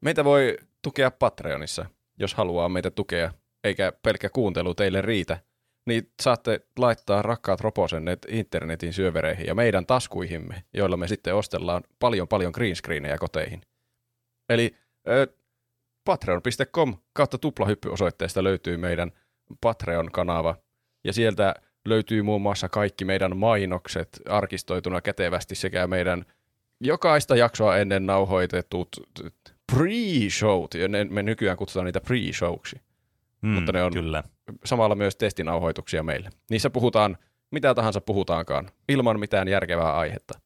Meitä 0.00 0.24
voi 0.24 0.56
tukea 0.82 1.10
Patreonissa, 1.10 1.86
jos 2.18 2.34
haluaa 2.34 2.68
meitä 2.68 2.90
tukea, 2.90 3.32
eikä 3.64 3.92
pelkkä 4.02 4.28
kuuntelu 4.28 4.74
teille 4.74 5.02
riitä. 5.02 5.38
Niin 5.86 6.12
saatte 6.22 6.60
laittaa 6.78 7.22
rakkaat 7.22 7.60
roposennet 7.60 8.26
internetin 8.28 8.92
syövereihin 8.92 9.46
ja 9.46 9.54
meidän 9.54 9.86
taskuihimme, 9.86 10.64
joilla 10.74 10.96
me 10.96 11.08
sitten 11.08 11.34
ostellaan 11.34 11.82
paljon 11.98 12.28
paljon 12.28 12.52
green 12.54 12.76
screenejä 12.76 13.18
koteihin. 13.18 13.62
Eli 14.48 14.76
ö, 15.08 15.26
patreon.com 16.04 16.96
kautta 17.12 17.38
tuplahyppy-osoitteesta 17.38 18.44
löytyy 18.44 18.76
meidän 18.76 19.12
Patreon-kanava, 19.60 20.56
ja 21.04 21.12
sieltä 21.12 21.54
löytyy 21.84 22.22
muun 22.22 22.42
muassa 22.42 22.68
kaikki 22.68 23.04
meidän 23.04 23.36
mainokset 23.36 24.08
arkistoituna 24.28 25.00
kätevästi 25.00 25.54
sekä 25.54 25.86
meidän 25.86 26.24
jokaista 26.80 27.36
jaksoa 27.36 27.76
ennen 27.76 28.06
nauhoitetut 28.06 28.88
pre-showt, 29.72 30.70
me 31.10 31.22
nykyään 31.22 31.56
kutsutaan 31.56 31.84
niitä 31.86 32.00
pre-showksi. 32.00 32.80
Mm, 33.42 33.48
Mutta 33.48 33.72
ne 33.72 33.82
on- 33.82 33.92
Kyllä. 33.92 34.22
Samalla 34.64 34.94
myös 34.94 35.16
testinauhoituksia 35.16 36.02
meille. 36.02 36.30
Niissä 36.50 36.70
puhutaan 36.70 37.16
mitä 37.50 37.74
tahansa 37.74 38.00
puhutaankaan, 38.00 38.70
ilman 38.88 39.20
mitään 39.20 39.48
järkevää 39.48 39.96
aihetta. 39.96 40.40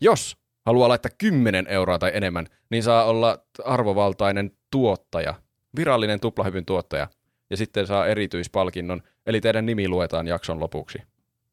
Jos 0.00 0.36
haluaa 0.66 0.88
laittaa 0.88 1.10
10 1.18 1.66
euroa 1.66 1.98
tai 1.98 2.10
enemmän, 2.14 2.46
niin 2.70 2.82
saa 2.82 3.04
olla 3.04 3.38
arvovaltainen 3.64 4.50
tuottaja, 4.70 5.34
virallinen 5.76 6.20
tuplahypyn 6.20 6.64
tuottaja, 6.64 7.08
ja 7.50 7.56
sitten 7.56 7.86
saa 7.86 8.06
erityispalkinnon, 8.06 9.02
eli 9.26 9.40
teidän 9.40 9.66
nimi 9.66 9.88
luetaan 9.88 10.26
jakson 10.26 10.60
lopuksi. 10.60 10.98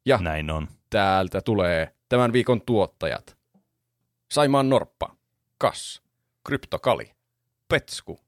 Ja 0.06 0.18
Näin 0.22 0.50
on. 0.50 0.68
täältä 0.90 1.40
tulee 1.40 1.94
tämän 2.08 2.32
viikon 2.32 2.62
tuottajat. 2.62 3.36
Saimaan 4.30 4.68
Norppa, 4.68 5.16
Kas, 5.58 6.02
Kryptokali, 6.46 7.10
Petsku, 7.68 8.20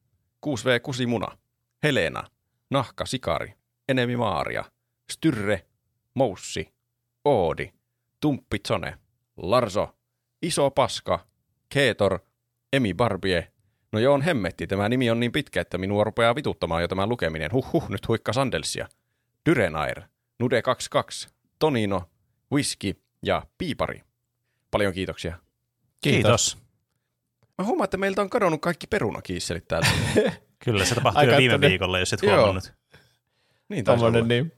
6V 0.46 0.80
Kusimuna, 0.82 1.38
Helena, 1.82 2.24
Nahka 2.70 3.06
Sikari, 3.06 3.54
Enemi 3.88 4.16
Maaria, 4.16 4.64
Styrre, 5.12 5.66
Moussi, 6.14 6.74
Oodi, 7.24 7.72
Tumppitsone, 8.20 8.98
Larso, 9.36 9.96
Iso 10.42 10.70
Paska, 10.70 11.26
Keetor, 11.68 12.18
Emi 12.72 12.94
Barbie. 12.94 13.52
No 13.92 13.98
joo, 13.98 14.14
on 14.14 14.22
hemmetti. 14.22 14.66
Tämä 14.66 14.88
nimi 14.88 15.10
on 15.10 15.20
niin 15.20 15.32
pitkä, 15.32 15.60
että 15.60 15.78
minua 15.78 16.04
rupeaa 16.04 16.34
vituttamaan 16.34 16.82
jo 16.82 16.88
tämän 16.88 17.08
lukeminen. 17.08 17.52
Huh 17.52 17.72
huh, 17.72 17.88
nyt 17.88 18.08
huikka 18.08 18.32
Sandelsia. 18.32 18.88
Dyrenair, 19.48 20.00
Nude22, 20.42 21.28
Tonino, 21.58 22.02
Whisky 22.52 23.00
ja 23.22 23.42
Piipari. 23.58 24.00
Paljon 24.70 24.92
kiitoksia. 24.94 25.36
Kiitos. 26.00 26.58
Mä 27.58 27.64
huomaan, 27.64 27.84
että 27.84 27.96
meiltä 27.96 28.22
on 28.22 28.30
kadonnut 28.30 28.60
kaikki 28.60 28.86
perunakiisselit 28.86 29.68
täältä. 29.68 29.88
Kyllä, 30.64 30.84
se 30.84 30.94
tapahtui 30.94 31.20
Aika 31.20 31.32
jo 31.32 31.38
viime 31.38 31.54
tonne- 31.54 31.68
viikolla, 31.68 31.98
jos 31.98 32.12
et 32.12 32.22
Joo. 32.22 32.36
huomannut. 32.36 32.72
niin. 33.68 33.84
Tommonen, 33.84 34.28
niin. 34.28 34.52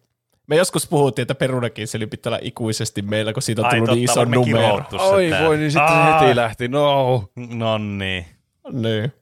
Me 0.47 0.57
joskus 0.57 0.86
puhuttiin, 0.86 1.23
että 1.23 1.35
perunakinseli 1.35 2.07
pitää 2.07 2.31
olla 2.31 2.39
ikuisesti 2.43 3.02
meillä, 3.02 3.33
kun 3.33 3.43
siitä 3.43 3.62
on 3.62 3.67
Ai 3.67 3.78
tullut 3.78 3.94
niin 3.94 4.07
totta, 4.07 4.20
iso 4.23 4.28
me 4.31 4.36
numero. 4.36 4.85
Oi 4.93 5.31
voi, 5.44 5.57
niin 5.57 5.70
sitten 5.70 5.89
Aa, 5.93 6.20
heti 6.20 6.36
lähti. 6.36 6.69
No. 6.69 7.25
No 7.36 7.78
niin. 7.78 8.27
Niin. 8.73 9.12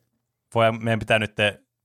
Voi, 0.55 0.73
meidän 0.73 0.99
pitää 0.99 1.19
nyt 1.19 1.35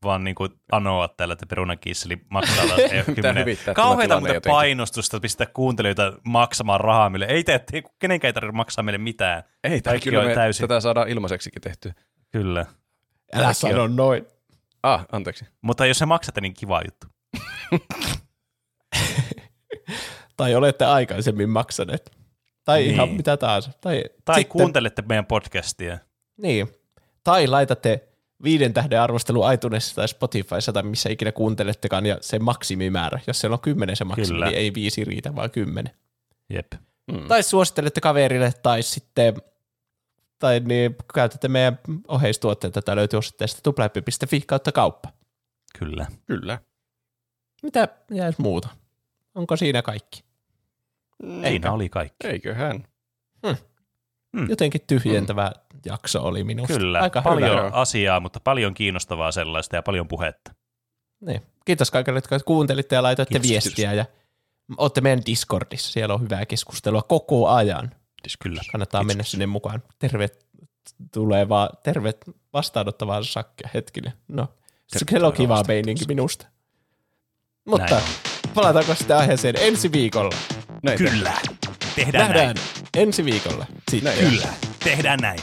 vaan 0.03 0.23
niinku 0.23 0.47
anoa 0.71 1.07
täällä, 1.07 1.33
että 1.33 1.45
perunakiisseli 1.45 2.17
maksaa 2.29 2.67
taas 2.67 2.79
tämä 3.21 3.73
Kauheita 3.75 4.19
muuten 4.19 4.35
jotenkin. 4.35 4.51
painostusta 4.51 5.19
pistää 5.19 5.47
kuuntelijoita 5.47 6.13
maksamaan 6.23 6.79
rahaa 6.81 7.09
meille. 7.09 7.25
Ei 7.25 7.43
tee, 7.43 7.63
ei, 7.73 7.83
kenenkään 7.99 8.29
ei 8.29 8.33
tarvitse 8.33 8.55
maksaa 8.57 8.83
meille 8.83 8.97
mitään. 8.97 9.43
Ei, 9.63 9.81
Kaikki 9.81 10.09
kyllä 10.09 10.21
on 10.21 10.27
me 10.27 10.35
täysin. 10.35 10.67
tätä 10.67 10.79
saadaan 10.79 11.09
ilmaiseksikin 11.09 11.61
tehty. 11.61 11.91
Kyllä. 12.31 12.65
Älä 13.33 13.43
Kaikki 13.43 13.61
sano 13.61 13.87
noin. 13.87 14.25
Ah, 14.83 15.05
anteeksi. 15.11 15.45
Mutta 15.61 15.85
jos 15.85 15.97
se 15.97 16.05
maksatte, 16.05 16.41
niin 16.41 16.53
kiva 16.53 16.81
juttu. 16.85 17.07
Tai 20.37 20.55
olette 20.55 20.85
aikaisemmin 20.85 21.49
maksaneet. 21.49 22.11
Tai 22.65 22.79
Niin. 22.81 22.93
ihan 22.93 23.09
mitä 23.09 23.37
tahansa. 23.37 23.71
Tai, 23.81 24.03
Tai 24.25 24.35
sitten, 24.35 24.51
kuuntelette 24.51 25.01
meidän 25.09 25.25
podcastia. 25.25 25.97
Niin. 26.37 26.67
Tai 27.23 27.47
laitatte 27.47 28.07
viiden 28.43 28.73
tähden 28.73 29.01
arvostelu 29.01 29.51
iTunesissa 29.51 29.95
tai 29.95 30.07
Spotifyssa 30.07 30.73
tai 30.73 30.83
missä 30.83 31.09
ikinä 31.09 31.31
kuuntelettekaan 31.31 32.05
ja 32.05 32.17
se 32.21 32.39
maksimimäärä. 32.39 33.19
Jos 33.27 33.39
siellä 33.39 33.53
on 33.53 33.59
kymmenen 33.59 33.95
se 33.95 34.03
maksimi, 34.03 34.27
Kyllä. 34.27 34.45
niin 34.45 34.57
ei 34.57 34.73
viisi 34.73 35.03
riitä, 35.03 35.35
vaan 35.35 35.51
kymmenen. 35.51 35.93
Jep. 36.49 36.73
Mm. 37.11 37.27
Tai 37.27 37.43
suosittelette 37.43 38.01
kaverille 38.01 38.53
tai 38.63 38.83
sitten 38.83 39.35
tai 40.39 40.59
niin 40.59 40.95
käytätte 41.13 41.47
meidän 41.47 41.79
oheistuotteita, 42.07 42.81
tätä 42.81 42.95
löytyy 42.95 43.19
osoitteesta 43.19 43.61
tuplahyppi.fi 43.63 44.41
kautta 44.41 44.71
kauppa. 44.71 45.09
Kyllä. 45.79 46.05
Kyllä. 46.25 46.59
Mitä 47.63 47.87
jäisi 48.11 48.41
muuta? 48.41 48.69
Onko 49.35 49.55
siinä 49.55 49.81
kaikki? 49.81 50.23
Siinä 51.43 51.71
oli 51.71 51.89
kaikki. 51.89 52.27
Eiköhän. 52.27 52.83
Mm. 54.33 54.49
Jotenkin 54.49 54.81
tyhjentävä 54.87 55.51
jakso 55.85 56.23
oli 56.23 56.43
minusta. 56.43 56.73
Kyllä. 56.73 56.99
Aika 56.99 57.21
paljon 57.21 57.57
hyvä. 57.59 57.69
Asiaa, 57.73 58.19
mutta 58.19 58.39
paljon 58.39 58.73
kiinnostavaa 58.73 59.31
sellaista 59.31 59.75
ja 59.75 59.83
paljon 59.83 60.07
puhetta. 60.07 60.51
Niin. 61.21 61.41
Kiitos 61.65 61.91
kaikille, 61.91 62.17
jotka 62.17 62.39
kuuntelitte 62.39 62.95
ja 62.95 63.03
laitoitte 63.03 63.39
Kiitos, 63.39 63.49
viestiä. 63.49 63.93
Ja 63.93 64.05
olette 64.77 65.01
meidän 65.01 65.25
Discordissa. 65.25 65.91
Siellä 65.91 66.13
on 66.13 66.21
hyvää 66.21 66.45
keskustelua 66.45 67.01
koko 67.01 67.49
ajan. 67.49 67.91
Kyllä. 68.43 68.61
Kannattaa 68.71 69.03
mennä 69.03 69.23
sinne 69.23 69.45
mukaan. 69.45 69.83
Tervetuloa 69.99 71.49
vaan, 71.49 71.69
tervet 71.83 72.25
vastaanottavaan 72.53 73.23
sakkia 73.25 73.69
hetkinen. 73.73 74.13
No, 74.27 74.47
se 74.87 74.99
on 75.25 75.33
kiva 75.33 75.63
meininki 75.67 76.05
minusta. 76.07 76.47
Mutta 77.65 77.95
Näin. 77.95 78.07
palataanko 78.53 78.95
sitten 78.95 79.17
aiheeseen 79.17 79.55
ensi 79.59 79.91
viikolla? 79.91 80.35
Näin 80.83 80.97
Kyllä. 80.97 81.33
Tehdään 81.95 82.27
Nähdään 82.27 82.55
näin. 82.55 82.67
ensi 82.97 83.25
viikolla. 83.25 83.65
Sitten. 83.91 84.13
Näin. 84.17 84.29
Kyllä. 84.29 84.47
Tehdään 84.83 85.19
näin. 85.19 85.39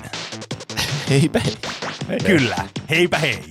Heipä 1.11 1.41
hei. 1.41 1.57
Kyllä. 2.27 2.57
Heipä 2.91 3.19
hei. 3.19 3.45